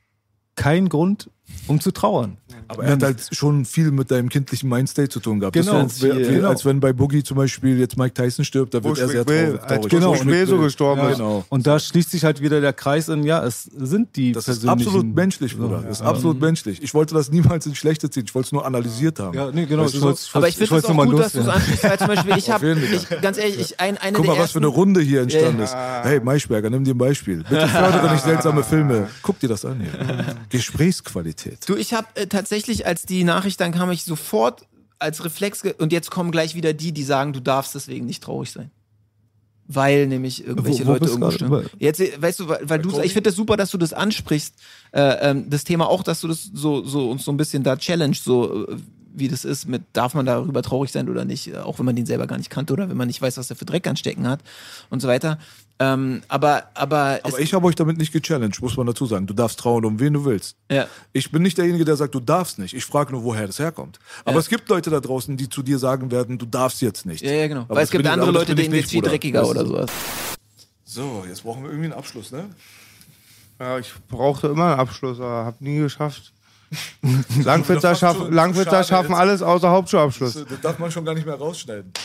kein 0.55 0.89
Grund, 0.89 1.29
um 1.67 1.79
zu 1.79 1.91
trauern. 1.91 2.37
Aber 2.67 2.83
er 2.83 2.91
hat 2.91 3.03
halt 3.03 3.27
schon 3.31 3.65
viel 3.65 3.89
mit 3.91 4.11
deinem 4.11 4.29
kindlichen 4.29 4.69
Mindstate 4.69 5.09
zu 5.09 5.19
tun 5.19 5.39
gehabt. 5.39 5.55
Genau. 5.55 5.83
Das 5.83 6.01
wär, 6.03 6.15
wie, 6.17 6.23
Genau. 6.35 6.49
Als 6.49 6.65
wenn 6.65 6.79
bei 6.79 6.93
Boogie 6.93 7.23
zum 7.23 7.37
Beispiel 7.37 7.79
jetzt 7.79 7.97
Mike 7.97 8.13
Tyson 8.13 8.45
stirbt, 8.45 8.73
da 8.75 8.83
wird 8.83 8.99
er 8.99 9.07
sehr 9.07 9.23
Bill, 9.25 9.45
traurig. 9.57 9.61
als 9.61 9.69
traurig. 9.71 9.89
Genau. 9.89 10.11
Bushwick 10.11 10.27
Bill 10.29 10.47
so 10.47 10.57
gestorben 10.59 11.01
Ja, 11.01 11.09
ist. 11.09 11.17
genau. 11.17 11.45
Und 11.49 11.65
da 11.65 11.79
schließt 11.79 12.11
sich 12.11 12.23
halt 12.23 12.41
wieder 12.41 12.61
der 12.61 12.73
Kreis 12.73 13.07
in, 13.09 13.23
ja, 13.23 13.43
es 13.43 13.63
sind 13.63 14.15
die 14.15 14.33
Das 14.33 14.47
ist 14.47 14.67
absolut 14.67 15.15
menschlich, 15.15 15.57
Bruder. 15.57 15.81
Das 15.87 15.99
ist 15.99 16.05
absolut 16.05 16.39
menschlich. 16.39 16.81
Ich 16.83 16.93
wollte 16.93 17.15
das 17.15 17.31
niemals 17.31 17.65
ins 17.65 17.77
Schlechte 17.77 18.09
ziehen. 18.09 18.25
Ich 18.27 18.35
wollte 18.35 18.47
es 18.47 18.51
nur 18.51 18.65
analysiert 18.65 19.19
haben. 19.19 19.35
Ja, 19.35 19.49
nee, 19.51 19.65
genau. 19.65 19.83
Weißt 19.85 19.95
du 19.95 20.09
ich 20.11 20.19
so? 20.19 20.37
Aber 20.37 20.47
ich 20.47 20.57
finde 20.57 20.75
es 20.77 20.85
auch 20.85 20.89
nur 20.89 20.97
mal 21.05 21.11
gut, 21.11 21.19
dass 21.21 21.33
du 21.33 21.39
es 21.39 21.47
ansprichst, 21.47 21.83
weil 21.83 21.97
zum 21.97 22.07
Beispiel 22.07 22.37
ich 22.37 22.51
habe, 22.51 22.77
ganz 23.21 23.37
ehrlich, 23.39 23.59
ich, 23.59 23.79
ein, 23.79 23.97
eine 23.97 24.15
Guck 24.15 24.27
mal, 24.27 24.37
was 24.37 24.51
für 24.51 24.59
eine 24.59 24.67
Runde 24.67 25.01
hier 25.01 25.21
entstanden 25.21 25.59
Ja. 25.59 25.63
ist. 25.65 25.75
Hey, 26.05 26.19
Maischberger, 26.19 26.69
nimm 26.69 26.83
dir 26.83 26.93
ein 26.93 26.97
Beispiel. 26.99 27.37
Bitte 27.49 27.67
fördere 27.67 28.11
nicht 28.11 28.23
seltsame 28.23 28.63
Filme. 28.63 29.07
Guck 29.23 29.39
dir 29.39 29.49
das 29.49 29.65
an 29.65 29.79
hier. 29.81 30.35
Gesprächsqualität. 30.49 31.38
Du, 31.67 31.75
ich 31.75 31.93
habe 31.93 32.07
äh, 32.15 32.27
tatsächlich, 32.27 32.85
als 32.85 33.03
die 33.05 33.23
Nachricht 33.23 33.59
dann 33.61 33.71
kam, 33.71 33.91
ich 33.91 34.03
sofort 34.03 34.65
als 34.99 35.23
Reflex 35.23 35.63
und 35.77 35.91
jetzt 35.93 36.11
kommen 36.11 36.31
gleich 36.31 36.55
wieder 36.55 36.73
die, 36.73 36.91
die 36.91 37.03
sagen, 37.03 37.31
du 37.33 37.39
darfst 37.39 37.73
deswegen 37.75 38.05
nicht 38.05 38.21
traurig 38.23 38.51
sein. 38.51 38.69
Weil 39.71 40.07
nämlich 40.07 40.43
irgendwelche 40.45 40.83
Wo- 40.85 40.87
wo 40.89 40.93
Leute 40.93 41.05
irgendwo 41.11 41.27
stimmen. 41.35 41.51
Jetzt, 41.77 41.99
äh, 41.99 42.11
weißt 42.19 42.39
du, 42.39 42.47
weil, 42.49 42.67
weil 42.67 42.79
du, 42.79 42.89
ich 43.05 43.13
finde 43.13 43.29
das 43.29 43.35
super, 43.35 43.55
dass 43.55 43.69
du 43.69 43.77
das 43.77 43.93
ansprichst, 43.93 44.55
äh, 44.91 45.29
ähm, 45.29 45.49
das 45.49 45.63
Thema 45.63 45.87
auch, 45.87 46.01
dass 46.03 46.21
du 46.21 46.27
das 46.27 46.43
so, 46.53 46.83
so 46.83 47.11
uns 47.11 47.23
so 47.23 47.31
ein 47.31 47.37
bisschen 47.37 47.63
da 47.63 47.77
challenge, 47.77 48.15
so 48.19 48.67
äh, 48.67 48.77
wie 49.13 49.27
das 49.27 49.45
ist, 49.45 49.67
mit 49.67 49.83
darf 49.93 50.15
man 50.15 50.25
darüber 50.25 50.63
traurig 50.63 50.91
sein 50.91 51.07
oder 51.07 51.23
nicht, 51.23 51.47
äh, 51.53 51.57
auch 51.57 51.77
wenn 51.77 51.85
man 51.85 51.95
den 51.95 52.07
selber 52.07 52.25
gar 52.25 52.37
nicht 52.37 52.49
kannte 52.49 52.73
oder 52.73 52.89
wenn 52.89 52.97
man 52.97 53.07
nicht 53.07 53.21
weiß, 53.21 53.37
was 53.37 53.49
er 53.51 53.55
für 53.55 53.65
Dreck 53.65 53.85
anstecken 53.85 54.27
hat 54.27 54.39
und 54.89 55.01
so 55.01 55.07
weiter. 55.07 55.37
Ähm, 55.81 56.21
aber, 56.27 56.63
aber, 56.73 57.19
Aber 57.23 57.39
ich 57.39 57.53
habe 57.53 57.65
euch 57.65 57.75
damit 57.75 57.97
nicht 57.97 58.11
gechallenged, 58.11 58.61
muss 58.61 58.75
man 58.75 58.85
dazu 58.85 59.05
sagen. 59.05 59.27
Du 59.27 59.33
darfst 59.33 59.59
trauen, 59.59 59.85
um 59.85 59.97
wen 59.99 60.13
du 60.13 60.25
willst. 60.25 60.57
ja. 60.69 60.87
Ich 61.13 61.31
bin 61.31 61.41
nicht 61.41 61.57
derjenige, 61.57 61.85
der 61.85 61.95
sagt, 61.95 62.13
du 62.13 62.19
darfst 62.19 62.59
nicht. 62.59 62.73
Ich 62.73 62.85
frage 62.85 63.13
nur, 63.13 63.23
woher 63.23 63.47
das 63.47 63.59
herkommt. 63.59 63.97
Aber 64.25 64.33
Ja. 64.33 64.39
es 64.39 64.49
gibt 64.49 64.67
Leute 64.67 64.89
da 64.89 64.99
draußen, 64.99 65.37
die 65.37 65.47
zu 65.47 65.63
dir 65.63 65.79
sagen 65.79 66.11
werden, 66.11 66.37
du 66.37 66.45
darfst 66.45 66.81
jetzt 66.81 67.05
nicht. 67.05 67.23
Ja, 67.23 67.31
ja, 67.31 67.47
genau. 67.47 67.61
Aber 67.61 67.75
Weil 67.77 67.83
es 67.85 67.91
gibt 67.91 68.05
andere 68.07 68.31
Leute, 68.31 68.55
denen 68.55 68.73
geht's 68.73 68.89
viel 68.91 69.01
dreckiger 69.01 69.47
oder 69.47 69.65
sowas. 69.65 69.89
So, 70.83 71.23
jetzt 71.27 71.43
brauchen 71.43 71.63
wir 71.63 71.69
irgendwie 71.69 71.91
einen 71.91 71.99
Abschluss, 71.99 72.31
ne? 72.31 72.49
Ja, 73.59 73.79
ich 73.79 73.91
brauchte 74.09 74.47
immer 74.47 74.71
einen 74.71 74.79
Abschluss, 74.81 75.19
aber 75.19 75.45
hab 75.45 75.61
nie 75.61 75.77
geschafft. 75.79 76.33
Langwitzer 77.43 77.95
so- 77.95 78.27
Langwitzer 78.27 78.71
schade 78.71 78.87
schaffen 78.87 79.11
jetzt. 79.11 79.19
alles 79.19 79.41
außer 79.41 79.69
Hauptschulabschluss. 79.69 80.33
Das, 80.33 80.45
das 80.45 80.61
darf 80.61 80.77
man 80.77 80.91
schon 80.91 81.05
gar 81.05 81.15
nicht 81.15 81.25
mehr 81.25 81.35
rausschneiden. 81.35 81.91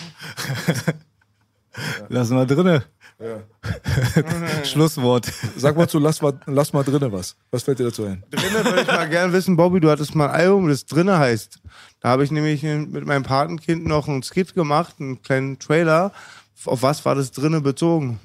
Lass 2.09 2.31
mal 2.31 2.47
drinne. 2.47 2.85
Schlusswort. 4.65 5.31
Sag 5.57 5.77
mal 5.77 5.89
zu, 5.89 5.99
lass 5.99 6.21
mal, 6.23 6.39
lass 6.47 6.73
mal 6.73 6.83
drinnen 6.85 7.11
was. 7.13 7.37
Was 7.51 7.63
fällt 7.63 7.79
dir 7.79 7.85
dazu 7.85 8.05
ein? 8.05 8.23
Drinne 8.31 8.65
würde 8.65 8.83
ich 8.83 8.87
mal 8.87 9.09
gern 9.09 9.33
wissen, 9.33 9.57
Bobby, 9.57 9.81
du 9.81 9.91
hattest 9.91 10.15
mal 10.15 10.29
ein 10.29 10.41
Album, 10.41 10.69
das 10.69 10.87
Drinne 10.87 11.19
heißt. 11.19 11.59
Da 12.01 12.09
habe 12.11 12.25
ich 12.25 12.31
nämlich 12.31 12.63
mit 12.63 13.07
meinem 13.07 13.23
Patenkind 13.23 13.87
noch 13.87 14.09
einen 14.09 14.23
Skit 14.23 14.55
gemacht, 14.55 14.97
einen 15.01 15.23
kleinen 15.23 15.59
Trailer. 15.59 16.13
Auf 16.65 16.83
was 16.83 17.05
war 17.05 17.15
das 17.15 17.31
Drinne 17.33 17.61
bezogen? 17.61 18.21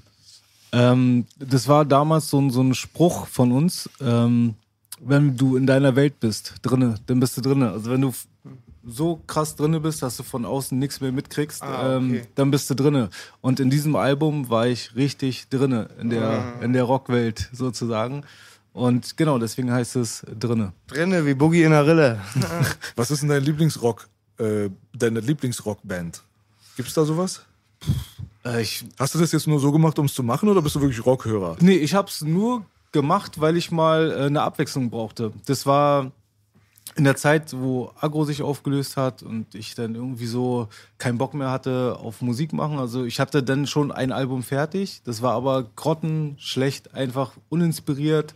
Ähm, 0.72 1.26
das 1.38 1.68
war 1.68 1.86
damals 1.86 2.30
so, 2.30 2.40
ein- 2.40 2.52
so 2.52 2.62
ein 2.62 2.74
Spruch 2.76 3.28
von 3.28 3.52
uns. 3.52 3.90
Ähm, 4.02 4.56
wenn 5.02 5.36
du 5.38 5.56
in 5.56 5.66
deiner 5.66 5.96
Welt 5.96 6.20
bist, 6.20 6.56
drinne, 6.62 6.96
dann 7.08 7.20
bist 7.20 7.38
du 7.38 7.42
drinne. 7.42 7.72
Also 7.72 7.90
wenn 7.92 8.02
du 8.02 8.14
so 8.86 9.18
krass 9.28 9.56
drinne 9.56 9.80
bist, 9.80 10.02
dass 10.02 10.18
du 10.18 10.24
von 10.24 10.46
außen 10.46 10.78
nichts 10.78 11.02
mehr 11.02 11.12
mitkriegst, 11.12 11.62
Ah, 11.62 11.98
ähm, 11.98 12.10
okay. 12.12 12.22
dann 12.36 12.50
bist 12.52 12.70
du 12.70 12.76
drinne. 12.76 13.10
Und 13.42 13.60
in 13.60 13.70
diesem 13.70 13.96
Album 13.96 14.50
war 14.50 14.68
ich 14.68 14.96
richtig 14.96 15.50
drinne, 15.50 15.90
in 16.00 16.10
der, 16.10 16.30
Ah. 16.30 16.64
in 16.64 16.74
der 16.74 16.84
Rockwelt 16.84 17.50
sozusagen. 17.52 18.24
Und 18.72 19.18
genau, 19.18 19.38
deswegen 19.40 19.72
heißt 19.72 19.96
es 19.98 20.26
drinne. 20.40 20.74
Drinne, 20.88 21.26
wie 21.26 21.34
Boogie 21.34 21.64
in 21.64 21.72
der 21.72 21.86
Rille. 21.86 22.20
Was 22.96 23.12
ist 23.12 23.22
denn 23.22 23.30
dein 23.30 23.44
Lieblingsrock, 23.44 24.08
äh, 24.38 24.70
deine 24.94 25.20
Lieblingsrockband? 25.20 26.22
Gibt's 26.78 26.94
da 26.94 27.04
sowas? 27.04 27.42
Äh, 28.46 28.62
ich, 28.62 28.86
Hast 28.98 29.16
du 29.16 29.20
das 29.20 29.32
jetzt 29.32 29.48
nur 29.48 29.60
so 29.60 29.72
gemacht, 29.72 30.00
um 30.00 30.06
es 30.06 30.14
zu 30.14 30.24
machen, 30.24 30.48
oder 30.50 30.62
bist 30.62 30.76
du 30.76 30.82
wirklich 30.82 31.06
Rockhörer? 31.06 31.58
Nee, 31.60 31.76
ich 31.76 31.94
hab's 31.94 32.22
nur 32.22 32.64
gemacht, 32.92 33.42
weil 33.42 33.58
ich 33.58 33.72
mal 33.72 34.12
äh, 34.12 34.26
eine 34.28 34.42
Abwechslung 34.44 34.90
brauchte. 34.90 35.34
Das 35.46 35.66
war 35.66 36.12
in 36.96 37.04
der 37.04 37.16
Zeit, 37.16 37.54
wo 37.56 37.92
Agro 38.00 38.26
sich 38.26 38.42
aufgelöst 38.42 38.98
hat 38.98 39.24
und 39.24 39.56
ich 39.56 39.76
dann 39.76 39.96
irgendwie 39.96 40.26
so 40.26 40.68
keinen 40.98 41.18
Bock 41.18 41.34
mehr 41.34 41.52
hatte 41.52 41.98
auf 42.00 42.22
Musik 42.22 42.54
machen. 42.54 42.80
Also 42.80 43.06
ich 43.06 43.20
hatte 43.20 43.44
dann 43.44 43.68
schon 43.68 43.92
ein 43.92 44.12
Album 44.12 44.44
fertig. 44.44 45.02
Das 45.06 45.22
war 45.22 45.34
aber 45.34 45.64
grottenschlecht, 45.76 46.94
einfach 46.94 47.34
uninspiriert. 47.50 48.34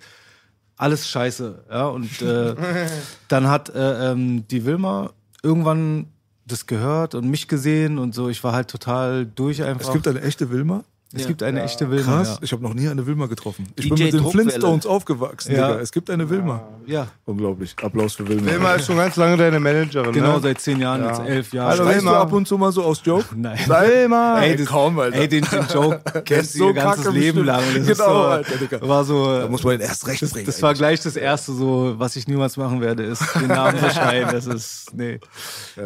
Alles 0.78 1.10
scheiße. 1.10 1.66
Ja, 1.70 1.88
und 1.88 2.22
äh, 2.22 2.56
dann 3.28 3.48
hat 3.48 3.70
äh, 3.70 4.12
ähm, 4.12 4.48
die 4.48 4.66
Wilma 4.66 5.12
irgendwann 5.42 6.08
das 6.46 6.66
gehört 6.66 7.16
und 7.16 7.30
mich 7.30 7.48
gesehen 7.48 7.98
und 7.98 8.14
so. 8.14 8.30
Ich 8.30 8.44
war 8.44 8.54
halt 8.54 8.70
total 8.70 9.26
durch 9.26 9.64
einfach. 9.64 9.88
Es 9.88 9.94
gibt 9.94 10.08
eine 10.08 10.22
echte 10.22 10.50
Wilma? 10.50 10.84
Es 11.14 11.28
gibt 11.28 11.44
eine 11.44 11.62
echte 11.64 11.90
Wilma. 11.92 12.18
Krass, 12.18 12.30
Ja. 12.30 12.38
ich 12.42 12.52
habe 12.52 12.64
noch 12.64 12.74
nie 12.74 12.88
eine 12.88 13.06
Wilma 13.06 13.28
getroffen. 13.28 13.68
Ich 13.76 13.86
DJ 13.86 13.90
bin 13.90 14.04
mit 14.06 14.14
den 14.14 14.20
Druckwelle. 14.22 14.44
Flintstones 14.50 14.86
aufgewachsen, 14.86 15.56
Ja. 15.56 15.68
Digga. 15.70 15.80
Es 15.82 15.92
gibt 15.92 16.10
eine 16.10 16.30
Wilma. 16.30 16.64
ja. 16.88 17.08
Unglaublich. 17.26 17.76
Applaus 17.82 18.16
für 18.16 18.28
Wilma. 18.28 18.50
Wilma 18.52 18.74
ist 18.74 18.88
schon 18.88 18.98
ganz 18.98 19.16
lange 19.16 19.38
deine 19.38 19.60
Managerin, 19.60 20.12
Genau, 20.12 20.34
ne? 20.36 20.40
seit 20.42 20.60
zehn 20.60 20.80
Jahren, 20.80 21.04
jetzt 21.06 21.20
elf 21.22 21.54
Jahre. 21.54 21.70
Hallo, 21.72 21.84
Schreist 21.84 22.02
du 22.02 22.06
Wilma. 22.06 22.20
ab 22.22 22.34
und 22.34 22.48
zu 22.48 22.58
mal 22.58 22.72
so 22.72 22.84
aus 22.84 23.02
Joke? 23.04 23.26
Nein. 23.36 23.60
Wilma! 23.68 24.42
Ey, 24.42 24.56
das, 24.56 24.66
kaum, 24.68 24.98
Alter. 25.00 25.18
ey, 25.18 25.28
den, 25.28 25.44
den 25.46 25.66
Joke 25.74 26.02
kennst 26.26 26.56
du 26.56 26.60
so 26.60 26.68
ihr 26.70 26.74
ganzes 26.74 27.06
Leben 27.14 27.46
bestimmt. 27.46 27.46
lang. 27.46 27.62
Das 27.76 27.88
ist 27.88 27.98
Genau, 28.00 28.14
so, 28.14 28.20
Alter, 28.30 28.58
Digga. 28.58 28.88
war 28.88 29.04
so, 29.04 29.26
Da 29.40 29.48
muss 29.48 29.64
man 29.64 29.76
ihn 29.76 29.82
erst 29.82 30.08
recht 30.08 30.22
das, 30.22 30.32
bringen. 30.32 30.46
das 30.48 30.62
war 30.62 30.74
gleich 30.74 31.00
das 31.02 31.16
erste, 31.16 31.54
so, 31.54 31.94
was 31.98 32.16
ich 32.16 32.28
niemals 32.28 32.58
machen 32.58 32.82
werde, 32.82 33.04
ist 33.04 33.24
den 33.36 33.48
Namen 33.48 33.78
verschreien. 33.78 34.30
Das 34.32 34.48
ist, 34.48 34.94
nee. 34.96 35.20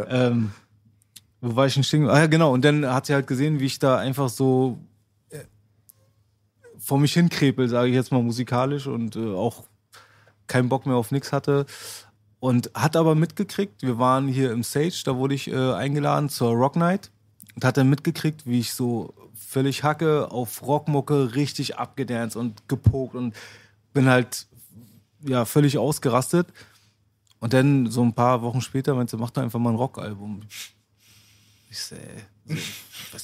Ähm, 0.09 0.51
wo 1.41 1.55
war 1.55 1.67
ich 1.67 1.75
denn 1.75 1.83
stehen? 1.83 2.09
Ah 2.09 2.19
ja, 2.19 2.25
genau. 2.27 2.51
Und 2.51 2.65
dann 2.65 2.91
hat 2.91 3.05
sie 3.05 3.13
halt 3.13 3.27
gesehen, 3.27 3.59
wie 3.59 3.65
ich 3.65 3.77
da 3.77 3.97
einfach 3.97 4.27
so 4.29 4.79
äh, 4.79 4.86
vor 6.87 6.99
mich 6.99 7.11
hinkrepel, 7.11 7.67
sage 7.67 7.89
ich 7.89 7.95
jetzt 7.95 8.13
mal 8.13 8.23
musikalisch 8.23 8.87
und 8.87 9.17
äh, 9.17 9.33
auch 9.33 9.65
keinen 10.47 10.69
Bock 10.69 10.85
mehr 10.85 10.95
auf 10.95 11.11
nix 11.11 11.33
hatte. 11.33 11.65
Und 12.39 12.71
hat 12.73 12.95
aber 12.95 13.13
mitgekriegt, 13.13 13.81
wir 13.81 13.97
waren 13.99 14.29
hier 14.29 14.53
im 14.53 14.63
Sage, 14.63 15.03
da 15.03 15.17
wurde 15.17 15.35
ich 15.35 15.49
äh, 15.51 15.73
eingeladen 15.73 16.29
zur 16.29 16.53
Rock 16.53 16.77
Night 16.77 17.11
und 17.55 17.65
hat 17.65 17.75
dann 17.75 17.89
mitgekriegt, 17.89 18.45
wie 18.45 18.61
ich 18.61 18.73
so 18.73 19.13
völlig 19.35 19.83
hacke 19.83 20.31
auf 20.31 20.65
Rockmucke 20.65 21.35
richtig 21.35 21.77
abgedanced 21.77 22.37
und 22.37 22.69
gepokt 22.69 23.15
und 23.15 23.35
bin 23.91 24.07
halt 24.07 24.47
ja 25.27 25.43
völlig 25.43 25.77
ausgerastet. 25.77 26.47
Und 27.39 27.51
dann 27.51 27.91
so 27.91 28.01
ein 28.01 28.13
paar 28.13 28.41
Wochen 28.43 28.61
später 28.61 28.95
meinte 28.95 29.11
sie, 29.11 29.17
mach 29.17 29.31
doch 29.31 29.41
einfach 29.41 29.59
mal 29.59 29.71
ein 29.71 29.75
Rockalbum. 29.75 30.39
Ich 31.69 31.79
so, 31.79 31.95
ey, 31.95 32.57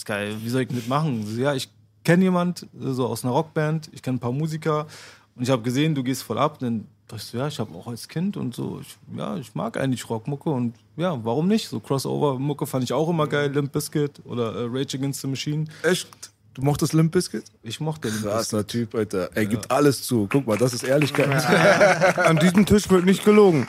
gar 0.03 0.19
nicht, 0.19 0.44
wie 0.44 0.49
soll 0.49 0.64
ich 0.64 0.68
das 0.68 0.88
machen? 0.88 1.26
Sie 1.26 1.35
So, 1.35 1.41
ja, 1.41 1.53
ich 1.53 1.69
kenne 2.03 2.23
jemand 2.23 2.67
so 2.77 3.07
aus 3.07 3.23
einer 3.23 3.34
Rockband, 3.34 3.89
ich 3.93 4.01
kenne 4.01 4.17
ein 4.17 4.19
paar 4.19 4.31
Musiker 4.31 4.88
und 5.35 5.43
ich 5.43 5.49
habe 5.49 5.61
gesehen, 5.61 5.95
du 5.95 6.03
gehst 6.03 6.23
voll 6.23 6.38
ab. 6.38 6.59
Dann 6.59 6.88
dachte 7.07 7.23
ich 7.23 7.30
so, 7.31 7.38
ja, 7.38 7.47
ich 7.47 7.59
habe 7.59 7.75
auch 7.75 7.88
als 7.88 8.07
Kind 8.07 8.38
und 8.38 8.55
so, 8.55 8.80
ich, 8.81 8.97
ja, 9.17 9.38
ich 9.38 9.55
mag 9.55 9.77
eigentlich 9.77 10.09
Rockmucke 10.09 10.49
und 10.49 10.75
ja, 10.95 11.17
warum 11.23 11.47
nicht? 11.47 11.67
So 11.67 11.80
Crossover-Mucke 11.80 12.65
fand 12.65 12.84
ich 12.84 12.93
auch 12.93 13.09
immer 13.09 13.27
geil, 13.27 13.51
Limp 13.51 13.71
Bizkit 13.71 14.21
oder 14.25 14.53
äh, 14.55 14.67
Rage 14.69 14.97
Against 14.97 15.21
the 15.21 15.27
Machine. 15.27 15.65
Echt? 15.84 16.07
Du 16.53 16.61
mochtest 16.61 16.93
Limp 16.93 17.11
Bizkit? 17.11 17.45
Ich 17.63 17.80
mochte 17.80 18.09
Limp 18.09 18.21
Bizkit. 18.21 18.31
Krasser 18.31 18.67
Typ, 18.67 18.93
Alter. 18.93 19.30
Er 19.34 19.45
gibt 19.47 19.71
alles 19.71 20.03
zu. 20.03 20.27
Guck 20.31 20.45
mal, 20.45 20.57
das 20.57 20.73
ist 20.73 20.84
Ehrlichkeit. 20.84 21.30
An 22.17 22.38
diesem 22.38 22.65
Tisch 22.65 22.89
wird 22.91 23.05
nicht 23.05 23.25
gelogen. 23.25 23.67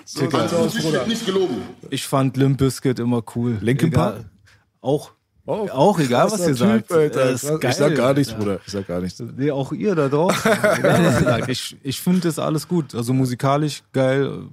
Ich 1.88 2.06
fand 2.06 2.36
Limp 2.36 2.58
Bizkit 2.58 2.98
immer 2.98 3.22
cool. 3.34 3.56
Linkin. 3.62 3.90
Park? 3.90 4.24
Auch. 4.82 5.12
Oh, 5.46 5.68
auch 5.70 5.98
egal, 5.98 6.30
was 6.30 6.46
ihr 6.46 6.54
sagt. 6.54 6.90
Alter. 6.90 7.32
Krass. 7.32 7.42
geil, 7.60 7.70
ich 7.70 7.76
sag 7.76 7.94
gar 7.94 8.14
nichts. 8.14 8.32
Bruder. 8.32 8.60
Ich 8.64 8.72
sag 8.72 8.86
gar 8.86 9.00
nichts. 9.00 9.22
Nee, 9.36 9.50
auch 9.50 9.72
ihr 9.72 9.94
da 9.94 10.08
draußen. 10.08 10.52
egal, 10.78 11.04
was 11.04 11.20
ihr 11.20 11.26
sagt. 11.26 11.48
Ich, 11.50 11.76
ich 11.82 12.00
finde 12.00 12.20
das 12.20 12.38
alles 12.38 12.66
gut. 12.66 12.94
Also 12.94 13.12
musikalisch 13.12 13.82
geil. 13.92 14.44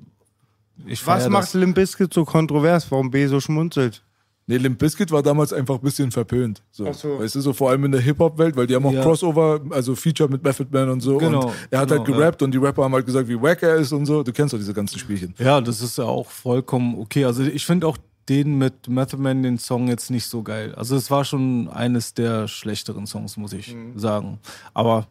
Ich 0.86 1.06
Was 1.08 1.30
macht. 1.30 1.54
Limp 1.54 1.76
Bizkit 1.76 2.14
so 2.14 2.26
kontrovers? 2.26 2.92
Warum 2.92 3.10
B 3.10 3.26
so 3.28 3.40
schmunzelt? 3.40 4.02
Nee, 4.48 4.58
Limp 4.58 4.80
Bizkit 4.80 5.12
war 5.12 5.24
damals 5.24 5.54
einfach 5.54 5.76
ein 5.76 5.82
bisschen 5.82 6.12
verpönt. 6.12 6.62
So. 6.72 6.88
Ach 6.90 6.94
so. 6.94 7.20
Weißt 7.20 7.36
du, 7.36 7.42
so 7.42 7.54
vor 7.54 7.70
allem 7.70 7.86
in 7.86 7.94
der 7.94 8.02
Hip-Hop-Welt, 8.02 8.58
weil 8.58 8.68
die 8.68 8.76
haben 8.76 8.86
auch 8.86 8.92
Ja. 8.92 9.02
Crossover, 9.02 9.62
also 9.70 9.96
Feature 9.96 10.30
mit 10.30 10.44
Method 10.44 10.68
Man 10.72 10.90
und 10.90 11.00
so. 11.00 11.18
Genau, 11.20 11.46
und 11.48 11.54
er 11.70 11.80
hat 11.80 11.88
genau, 11.88 12.04
halt 12.04 12.14
gerappt 12.14 12.42
und 12.42 12.52
die 12.52 12.58
Rapper 12.58 12.84
haben 12.84 12.94
halt 12.94 13.06
gesagt, 13.06 13.30
wie 13.30 13.42
wack 13.42 13.64
er 13.64 13.76
ist 13.76 13.94
und 13.94 14.06
so. 14.06 14.24
Du 14.24 14.34
kennst 14.34 14.54
doch 14.54 14.58
diese 14.58 14.74
ganzen 14.74 15.00
Spielchen. 15.00 15.36
Ja, 15.38 15.62
das 15.62 15.82
ist 15.82 15.98
ja 15.98 16.04
auch 16.04 16.30
vollkommen 16.30 17.00
okay. 17.00 17.24
Also 17.24 17.44
ich 17.44 17.66
finde 17.66 17.88
auch 17.88 17.98
den 18.30 18.58
mit 18.58 18.88
Method 18.88 19.22
Man, 19.22 19.44
den 19.44 19.58
Song 19.58 19.88
jetzt 19.88 20.10
nicht 20.10 20.26
so 20.26 20.44
geil. 20.44 20.74
Also 20.76 20.96
es 20.96 21.10
war 21.12 21.26
schon 21.26 21.68
eines 21.70 22.14
der 22.14 22.48
schlechteren 22.48 23.08
Songs, 23.08 23.38
muss 23.38 23.54
ich 23.54 23.76
sagen. 23.96 24.40
Aber 24.74 25.08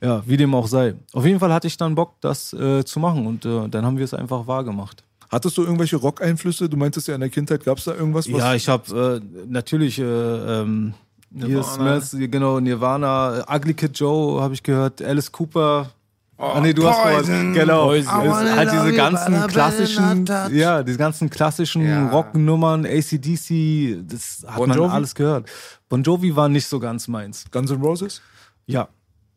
ja, 0.00 0.22
wie 0.26 0.36
dem 0.36 0.54
auch 0.54 0.66
sei. 0.66 0.94
Auf 1.12 1.24
jeden 1.24 1.40
Fall 1.40 1.52
hatte 1.52 1.66
ich 1.66 1.76
dann 1.76 1.94
Bock, 1.94 2.14
das 2.20 2.52
äh, 2.52 2.84
zu 2.84 3.00
machen 3.00 3.26
und 3.26 3.44
äh, 3.44 3.68
dann 3.68 3.84
haben 3.84 3.96
wir 3.96 4.04
es 4.04 4.14
einfach 4.14 4.46
wahr 4.46 4.64
gemacht. 4.64 5.02
Hattest 5.28 5.58
du 5.58 5.62
irgendwelche 5.62 5.96
Rock-Einflüsse? 5.96 6.68
Du 6.68 6.76
meintest 6.76 7.08
ja 7.08 7.14
in 7.14 7.20
der 7.20 7.30
Kindheit, 7.30 7.64
gab 7.64 7.78
es 7.78 7.84
da 7.84 7.94
irgendwas? 7.94 8.30
Was 8.30 8.38
Ja, 8.38 8.54
ich 8.54 8.68
habe 8.68 9.20
äh, 9.22 9.42
natürlich 9.48 9.98
äh, 9.98 10.04
ähm, 10.04 10.94
Nirvana. 11.30 12.00
Smith, 12.00 12.30
genau, 12.30 12.60
Nirvana, 12.60 13.38
äh, 13.40 13.56
Ugly 13.56 13.74
Kid 13.74 13.98
Joe 13.98 14.40
habe 14.40 14.54
ich 14.54 14.62
gehört, 14.62 15.02
Alice 15.02 15.32
Cooper 15.32 15.90
Ah, 16.38 16.60
nee, 16.60 16.74
du 16.74 16.86
hast 16.86 16.98
was, 16.98 17.26
Poison. 17.26 17.54
genau. 17.54 17.92
Es 17.92 18.06
wanna 18.06 18.56
halt 18.56 18.68
love 18.68 18.78
diese 18.84 18.96
ganzen 18.96 19.46
klassischen, 19.46 20.26
ja, 20.52 20.82
diese 20.82 20.98
ganzen 20.98 21.30
klassischen 21.30 21.86
Ja. 21.86 22.08
Rocknummern, 22.10 22.84
ACDC, 22.84 24.02
das 24.06 24.44
hat 24.46 24.56
Bon 24.56 24.68
man 24.68 24.76
Jovi? 24.78 24.92
alles 24.92 25.14
gehört. 25.14 25.48
Bon 25.88 26.02
Jovi 26.02 26.36
war 26.36 26.48
nicht 26.50 26.66
so 26.66 26.78
ganz 26.78 27.08
meins. 27.08 27.46
Guns 27.50 27.70
N' 27.70 27.80
Roses? 27.80 28.20
Ja, 28.66 28.88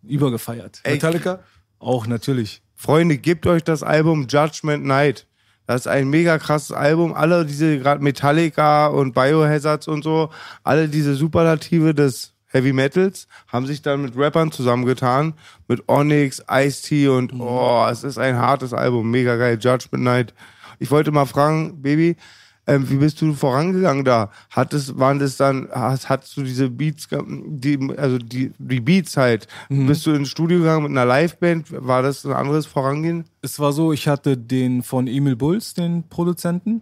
übergefeiert. 0.03 0.81
Ey, 0.83 0.93
Metallica? 0.95 1.39
Auch 1.79 2.05
natürlich. 2.07 2.61
Freunde, 2.75 3.17
gebt 3.17 3.47
euch 3.47 3.63
das 3.63 3.81
Album 3.83 4.27
Judgment 4.29 4.83
Night. 4.85 5.25
Das 5.67 5.81
ist 5.81 5.87
ein 5.87 6.09
mega 6.09 6.37
krasses 6.39 6.71
Album. 6.71 7.13
Alle 7.13 7.45
diese 7.45 7.77
gerade 7.79 8.03
Metallica 8.03 8.87
und 8.87 9.13
Biohazards 9.13 9.87
und 9.87 10.03
so, 10.03 10.29
alle 10.63 10.89
diese 10.89 11.15
Superlative 11.15 11.93
des 11.93 12.33
Heavy 12.49 12.73
Metals 12.73 13.27
haben 13.47 13.65
sich 13.65 13.81
dann 13.81 14.01
mit 14.01 14.17
Rappern 14.17 14.51
zusammengetan, 14.51 15.33
mit 15.67 15.87
Onyx, 15.87 16.43
Ice-T 16.49 17.07
und 17.07 17.33
oh, 17.39 17.87
es 17.89 18.03
ist 18.03 18.17
ein 18.17 18.37
hartes 18.37 18.73
Album, 18.73 19.09
mega 19.09 19.35
geil, 19.35 19.57
Judgment 19.61 20.03
Night. 20.03 20.33
Ich 20.79 20.91
wollte 20.91 21.11
mal 21.11 21.25
fragen, 21.25 21.81
Baby, 21.81 22.15
ähm, 22.65 22.89
wie 22.89 22.97
bist 22.97 23.19
du 23.21 23.33
vorangegangen 23.33 24.05
da? 24.05 24.31
Hattest, 24.51 24.97
waren 24.99 25.17
das 25.19 25.37
dann, 25.37 25.69
hast, 25.71 26.09
hattest 26.09 26.37
du 26.37 26.43
diese 26.43 26.69
Beats, 26.69 27.07
die, 27.09 27.79
also 27.97 28.17
die, 28.17 28.51
die 28.57 28.79
Beats 28.79 29.17
halt, 29.17 29.47
bist 29.69 30.05
du 30.05 30.11
ins 30.11 30.29
Studio 30.29 30.59
gegangen 30.59 30.83
mit 30.83 30.91
einer 30.91 31.05
Liveband? 31.05 31.67
War 31.71 32.03
das 32.03 32.25
ein 32.25 32.33
anderes 32.33 32.65
Vorangehen? 32.65 33.25
Es 33.41 33.59
war 33.59 33.73
so, 33.73 33.91
ich 33.91 34.07
hatte 34.07 34.37
den 34.37 34.83
von 34.83 35.07
Emil 35.07 35.35
Bulls, 35.35 35.73
den 35.73 36.07
Produzenten, 36.09 36.81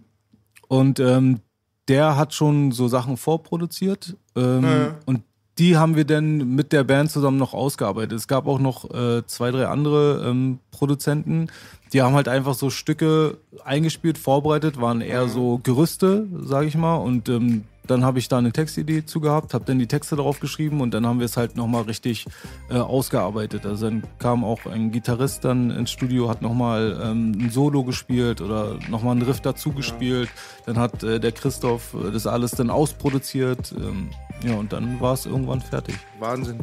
und 0.68 1.00
ähm, 1.00 1.40
der 1.88 2.16
hat 2.16 2.34
schon 2.34 2.72
so 2.72 2.88
Sachen 2.88 3.16
vorproduziert. 3.16 4.14
Ähm, 4.36 4.94
Und 5.06 5.22
die 5.58 5.76
haben 5.76 5.96
wir 5.96 6.04
dann 6.04 6.54
mit 6.54 6.72
der 6.72 6.84
Band 6.84 7.10
zusammen 7.10 7.36
noch 7.36 7.52
ausgearbeitet. 7.52 8.12
Es 8.12 8.28
gab 8.28 8.46
auch 8.46 8.58
noch 8.58 8.90
äh, 8.90 9.26
zwei, 9.26 9.50
drei 9.50 9.66
andere 9.66 10.24
ähm, 10.26 10.60
Produzenten, 10.70 11.48
die 11.92 12.02
haben 12.02 12.14
halt 12.14 12.28
einfach 12.28 12.54
so 12.54 12.70
Stücke 12.70 13.38
eingespielt, 13.64 14.18
vorbereitet, 14.18 14.80
waren 14.80 15.00
eher 15.00 15.28
so 15.28 15.58
Gerüste, 15.62 16.26
sage 16.42 16.66
ich 16.66 16.76
mal. 16.76 16.96
Und 16.96 17.28
ähm, 17.28 17.64
dann 17.90 18.04
habe 18.04 18.18
ich 18.18 18.28
da 18.28 18.38
eine 18.38 18.52
Textidee 18.52 19.04
zu 19.04 19.20
gehabt, 19.20 19.54
habe 19.54 19.64
dann 19.64 19.78
die 19.78 19.86
Texte 19.86 20.16
darauf 20.16 20.40
geschrieben 20.40 20.80
und 20.80 20.92
dann 20.94 21.06
haben 21.06 21.18
wir 21.18 21.26
es 21.26 21.36
halt 21.36 21.56
nochmal 21.56 21.82
richtig 21.82 22.26
äh, 22.70 22.74
ausgearbeitet. 22.78 23.66
Also 23.66 23.86
dann 23.90 24.02
kam 24.18 24.44
auch 24.44 24.66
ein 24.66 24.90
Gitarrist 24.92 25.44
dann 25.44 25.70
ins 25.70 25.90
Studio, 25.90 26.28
hat 26.28 26.42
nochmal 26.42 26.98
ähm, 27.02 27.32
ein 27.40 27.50
Solo 27.50 27.84
gespielt 27.84 28.40
oder 28.40 28.76
nochmal 28.90 29.12
einen 29.12 29.22
Riff 29.22 29.40
dazu 29.40 29.72
gespielt. 29.72 30.28
Dann 30.66 30.78
hat 30.78 31.02
äh, 31.02 31.18
der 31.18 31.32
Christoph 31.32 31.94
äh, 31.94 32.10
das 32.12 32.26
alles 32.26 32.52
dann 32.52 32.70
ausproduziert. 32.70 33.74
Ähm, 33.76 34.10
ja, 34.46 34.54
und 34.54 34.72
dann 34.72 35.00
war 35.00 35.14
es 35.14 35.26
irgendwann 35.26 35.60
fertig. 35.60 35.96
Wahnsinn. 36.20 36.58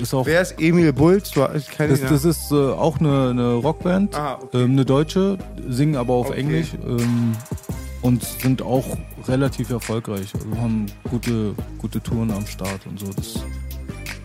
Ist 0.00 0.14
auch 0.14 0.26
Wer 0.26 0.40
ist 0.40 0.60
Emil 0.60 0.92
Bulls? 0.92 1.30
Das, 1.32 1.66
das 1.76 2.24
ist 2.24 2.52
äh, 2.52 2.54
auch 2.54 3.00
eine, 3.00 3.30
eine 3.30 3.54
Rockband, 3.54 4.14
Ah, 4.14 4.38
okay. 4.40 4.62
ähm, 4.62 4.72
eine 4.72 4.84
deutsche, 4.84 5.38
singen 5.68 5.96
aber 5.96 6.14
auf 6.14 6.28
Okay. 6.30 6.40
Englisch 6.40 6.68
ähm, 6.86 7.34
und 8.02 8.22
sind 8.22 8.62
auch 8.62 8.96
relativ 9.26 9.70
erfolgreich. 9.70 10.32
Also 10.34 10.46
haben 10.60 10.86
gute, 11.10 11.54
gute 11.78 12.02
Touren 12.02 12.30
am 12.30 12.46
Start 12.46 12.86
und 12.86 13.00
so. 13.00 13.06
Das 13.12 13.34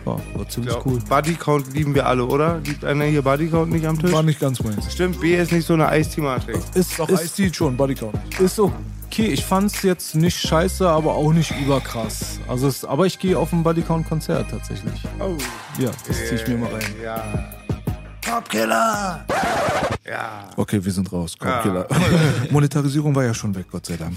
ja, 0.06 0.16
war 0.34 0.48
ziemlich 0.48 0.74
ja, 0.74 0.80
cool. 0.84 0.98
Buddy 1.08 1.34
Count 1.34 1.72
lieben 1.72 1.94
wir 1.94 2.06
alle, 2.06 2.24
oder? 2.24 2.60
Liebt 2.64 2.84
einer 2.84 3.04
hier 3.04 3.22
Buddy 3.22 3.48
Count 3.48 3.72
nicht 3.72 3.86
am 3.86 3.98
Tisch? 3.98 4.12
War 4.12 4.22
nicht 4.22 4.40
ganz 4.40 4.62
meins. 4.62 4.92
Stimmt, 4.92 5.20
B 5.20 5.34
ist 5.36 5.52
nicht 5.52 5.66
so 5.66 5.74
eine 5.74 5.88
Eisthematik. 5.88 6.58
Ist, 6.74 6.98
Doch, 6.98 7.08
ist, 7.08 7.24
Ice-T 7.38 7.54
schon, 7.54 7.76
Body 7.76 7.94
Count. 7.94 8.14
ist 8.38 8.58
okay. 8.58 9.26
Ich 9.26 9.44
fand's 9.44 9.82
jetzt 9.82 10.14
nicht 10.14 10.38
scheiße, 10.38 10.88
aber 10.88 11.14
auch 11.14 11.32
nicht 11.32 11.52
überkrass. 11.60 12.40
Also 12.48 12.68
es, 12.68 12.84
aber 12.84 13.06
ich 13.06 13.18
gehe 13.18 13.38
auf 13.38 13.52
ein 13.52 13.62
Bodycount-Konzert 13.62 14.50
tatsächlich. 14.50 15.00
Oh. 15.20 15.36
Ja, 15.78 15.90
das 16.06 16.28
zieh 16.28 16.34
ich 16.34 16.46
mir 16.48 16.58
mal 16.58 16.72
rein. 16.72 16.82
Ja. 17.02 17.63
Popkiller! 18.24 19.24
Ja. 20.06 20.50
Okay, 20.56 20.84
wir 20.84 20.92
sind 20.92 21.10
raus. 21.12 21.34
Komm, 21.38 21.48
Ja. 21.48 21.62
Killer. 21.62 21.86
Monetarisierung 22.50 23.14
war 23.14 23.24
ja 23.24 23.32
schon 23.32 23.54
weg, 23.54 23.64
Gott 23.70 23.86
sei 23.86 23.96
Dank. 23.96 24.16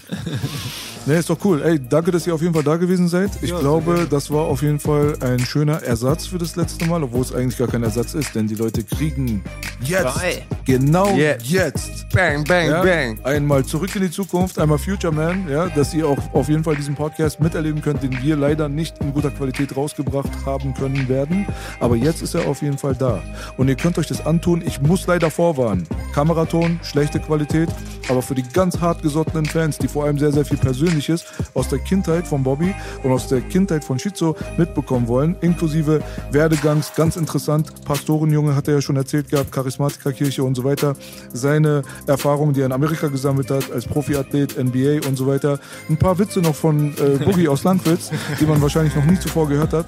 Ne, 1.05 1.15
ist 1.15 1.29
doch 1.29 1.37
cool. 1.45 1.61
Ey, 1.63 1.79
danke, 1.79 2.11
dass 2.11 2.27
ihr 2.27 2.35
auf 2.35 2.41
jeden 2.41 2.53
Fall 2.53 2.63
da 2.63 2.75
gewesen 2.75 3.07
seid. 3.07 3.31
Ich 3.41 3.49
Ja, 3.51 3.59
glaube, 3.59 4.05
das 4.09 4.29
war 4.29 4.41
auf 4.43 4.61
jeden 4.61 4.79
Fall 4.81 5.15
ein 5.21 5.39
schöner 5.39 5.81
Ersatz 5.83 6.25
für 6.27 6.37
das 6.37 6.57
letzte 6.57 6.85
Mal, 6.85 7.01
obwohl 7.03 7.21
es 7.21 7.33
eigentlich 7.33 7.57
gar 7.57 7.69
kein 7.69 7.83
Ersatz 7.83 8.13
ist, 8.15 8.35
denn 8.35 8.47
die 8.47 8.55
Leute 8.55 8.83
kriegen 8.83 9.41
jetzt, 9.79 10.15
Geil. 10.19 10.41
genau 10.65 11.15
Jetzt. 11.15 11.47
jetzt, 11.47 12.09
Bang, 12.09 12.43
bang, 12.43 12.69
ja, 12.69 12.83
bang. 12.83 13.17
einmal 13.23 13.63
zurück 13.63 13.95
in 13.95 14.01
die 14.01 14.11
Zukunft, 14.11 14.59
einmal 14.59 14.77
Future 14.77 15.13
Man, 15.13 15.47
ja, 15.49 15.67
dass 15.69 15.93
ihr 15.93 16.05
auch 16.07 16.17
auf 16.33 16.49
jeden 16.49 16.63
Fall 16.65 16.75
diesen 16.75 16.95
Podcast 16.95 17.39
miterleben 17.39 17.81
könnt, 17.81 18.03
den 18.03 18.21
wir 18.21 18.35
leider 18.35 18.67
nicht 18.67 18.97
in 18.99 19.13
guter 19.13 19.31
Qualität 19.31 19.75
rausgebracht 19.77 20.31
haben 20.45 20.73
können 20.73 21.07
werden. 21.07 21.47
Aber 21.79 21.95
jetzt 21.95 22.21
ist 22.21 22.33
er 22.35 22.45
auf 22.47 22.61
jeden 22.61 22.77
Fall 22.77 22.95
da. 22.95 23.21
Und 23.55 23.69
ihr 23.69 23.75
könnt 23.75 23.96
euch 23.97 24.07
das 24.07 24.25
antun. 24.25 24.61
Ich 24.65 24.81
muss 24.81 25.07
leider 25.07 25.29
vorwarnen. 25.31 25.87
Kameraton, 26.13 26.79
schlechte 26.83 27.19
Qualität, 27.19 27.69
aber 28.09 28.21
für 28.21 28.35
die 28.35 28.43
ganz 28.43 28.79
hartgesottenen 28.79 29.45
Fans, 29.45 29.77
die 29.77 29.87
vor 29.87 30.05
allem 30.05 30.17
sehr, 30.17 30.31
sehr 30.31 30.45
viel 30.45 30.57
Persönliches 30.57 31.25
aus 31.53 31.69
der 31.69 31.79
Kindheit 31.79 32.27
von 32.27 32.43
Bobby 32.43 32.73
und 33.03 33.11
aus 33.11 33.27
der 33.27 33.41
Kindheit 33.41 33.83
von 33.83 33.99
Schizo 33.99 34.35
mitbekommen 34.57 35.07
wollen, 35.07 35.35
inklusive 35.41 36.01
Werdegangs, 36.31 36.93
ganz 36.95 37.17
interessant. 37.17 37.83
Pastorenjunge 37.85 38.55
hat 38.55 38.67
er 38.67 38.75
ja 38.75 38.81
schon 38.81 38.95
erzählt 38.95 39.29
gehabt, 39.29 39.51
Charismatikerkirche 39.51 40.43
und 40.43 40.55
so 40.55 40.63
weiter. 40.63 40.95
Seine 41.33 41.83
Erfahrungen, 42.05 42.53
die 42.53 42.61
er 42.61 42.67
in 42.67 42.71
Amerika 42.71 43.07
gesammelt 43.07 43.51
hat, 43.51 43.71
als 43.71 43.85
Profiathlet, 43.85 44.57
NBA 44.57 45.07
und 45.07 45.17
so 45.17 45.27
weiter. 45.27 45.59
Ein 45.89 45.97
paar 45.97 46.17
Witze 46.19 46.39
noch 46.39 46.55
von 46.55 46.93
äh, 46.97 47.23
Boogie 47.23 47.47
aus 47.47 47.63
Landwitz, 47.63 48.11
die 48.39 48.45
man 48.45 48.61
wahrscheinlich 48.61 48.95
noch 48.95 49.05
nie 49.05 49.19
zuvor 49.19 49.47
gehört 49.47 49.73
hat, 49.73 49.85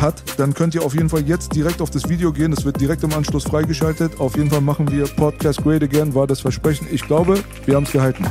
hat. 0.00 0.22
Dann 0.36 0.54
könnt 0.54 0.74
ihr 0.74 0.84
auf 0.84 0.94
jeden 0.94 1.08
Fall 1.08 1.22
jetzt 1.22 1.54
direkt 1.54 1.80
auf 1.80 1.90
das 1.90 2.08
Video 2.08 2.32
gehen. 2.32 2.50
Das 2.50 2.64
wird 2.64 2.80
direkt 2.80 3.02
im 3.02 3.12
Anschluss 3.12 3.44
freigeschaltet. 3.46 4.20
Auf 4.20 4.36
jeden 4.36 4.50
Fall 4.50 4.60
machen 4.60 4.90
wir 4.90 5.06
Podcast 5.06 5.62
Great 5.62 5.82
Again, 5.82 6.14
war 6.14 6.26
das 6.26 6.40
Versprechen. 6.40 6.86
Ich 6.90 7.06
glaube, 7.06 7.42
wir 7.64 7.76
haben 7.76 7.84
es 7.84 7.92
gehalten. 7.92 8.26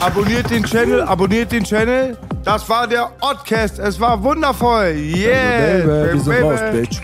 Abonniert 0.00 0.50
den 0.50 0.64
Channel, 0.64 1.02
abonniert 1.02 1.52
den 1.52 1.64
Channel. 1.64 2.16
Das 2.44 2.68
war 2.68 2.86
der 2.86 3.12
Oddcast. 3.20 3.78
Es 3.78 4.00
war 4.00 4.22
wundervoll. 4.22 4.94
Yeah. 4.96 5.84
Baby, 5.84 6.12
wir 6.14 6.20
sind 6.20 6.42
raus, 6.42 6.60
Bitch. 6.72 7.00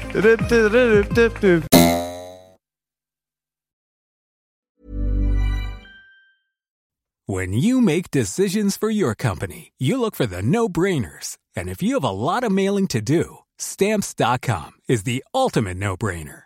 When 7.29 7.53
you 7.53 7.81
make 7.81 8.13
decisions 8.13 8.77
for 8.77 8.89
your 8.89 9.17
company, 9.17 9.73
you 9.79 10.01
look 10.01 10.15
for 10.15 10.27
the 10.27 10.43
no 10.43 10.69
brainers. 10.69 11.39
And 11.57 11.69
if 11.69 11.83
you 11.83 11.95
have 11.95 12.05
a 12.05 12.11
lot 12.11 12.45
of 12.45 12.53
mailing 12.53 12.87
to 12.89 13.01
do, 13.01 13.39
stamps.com 13.59 14.73
is 14.89 15.03
the 15.03 15.25
ultimate 15.35 15.77
no 15.77 15.97
brainer. 15.97 16.46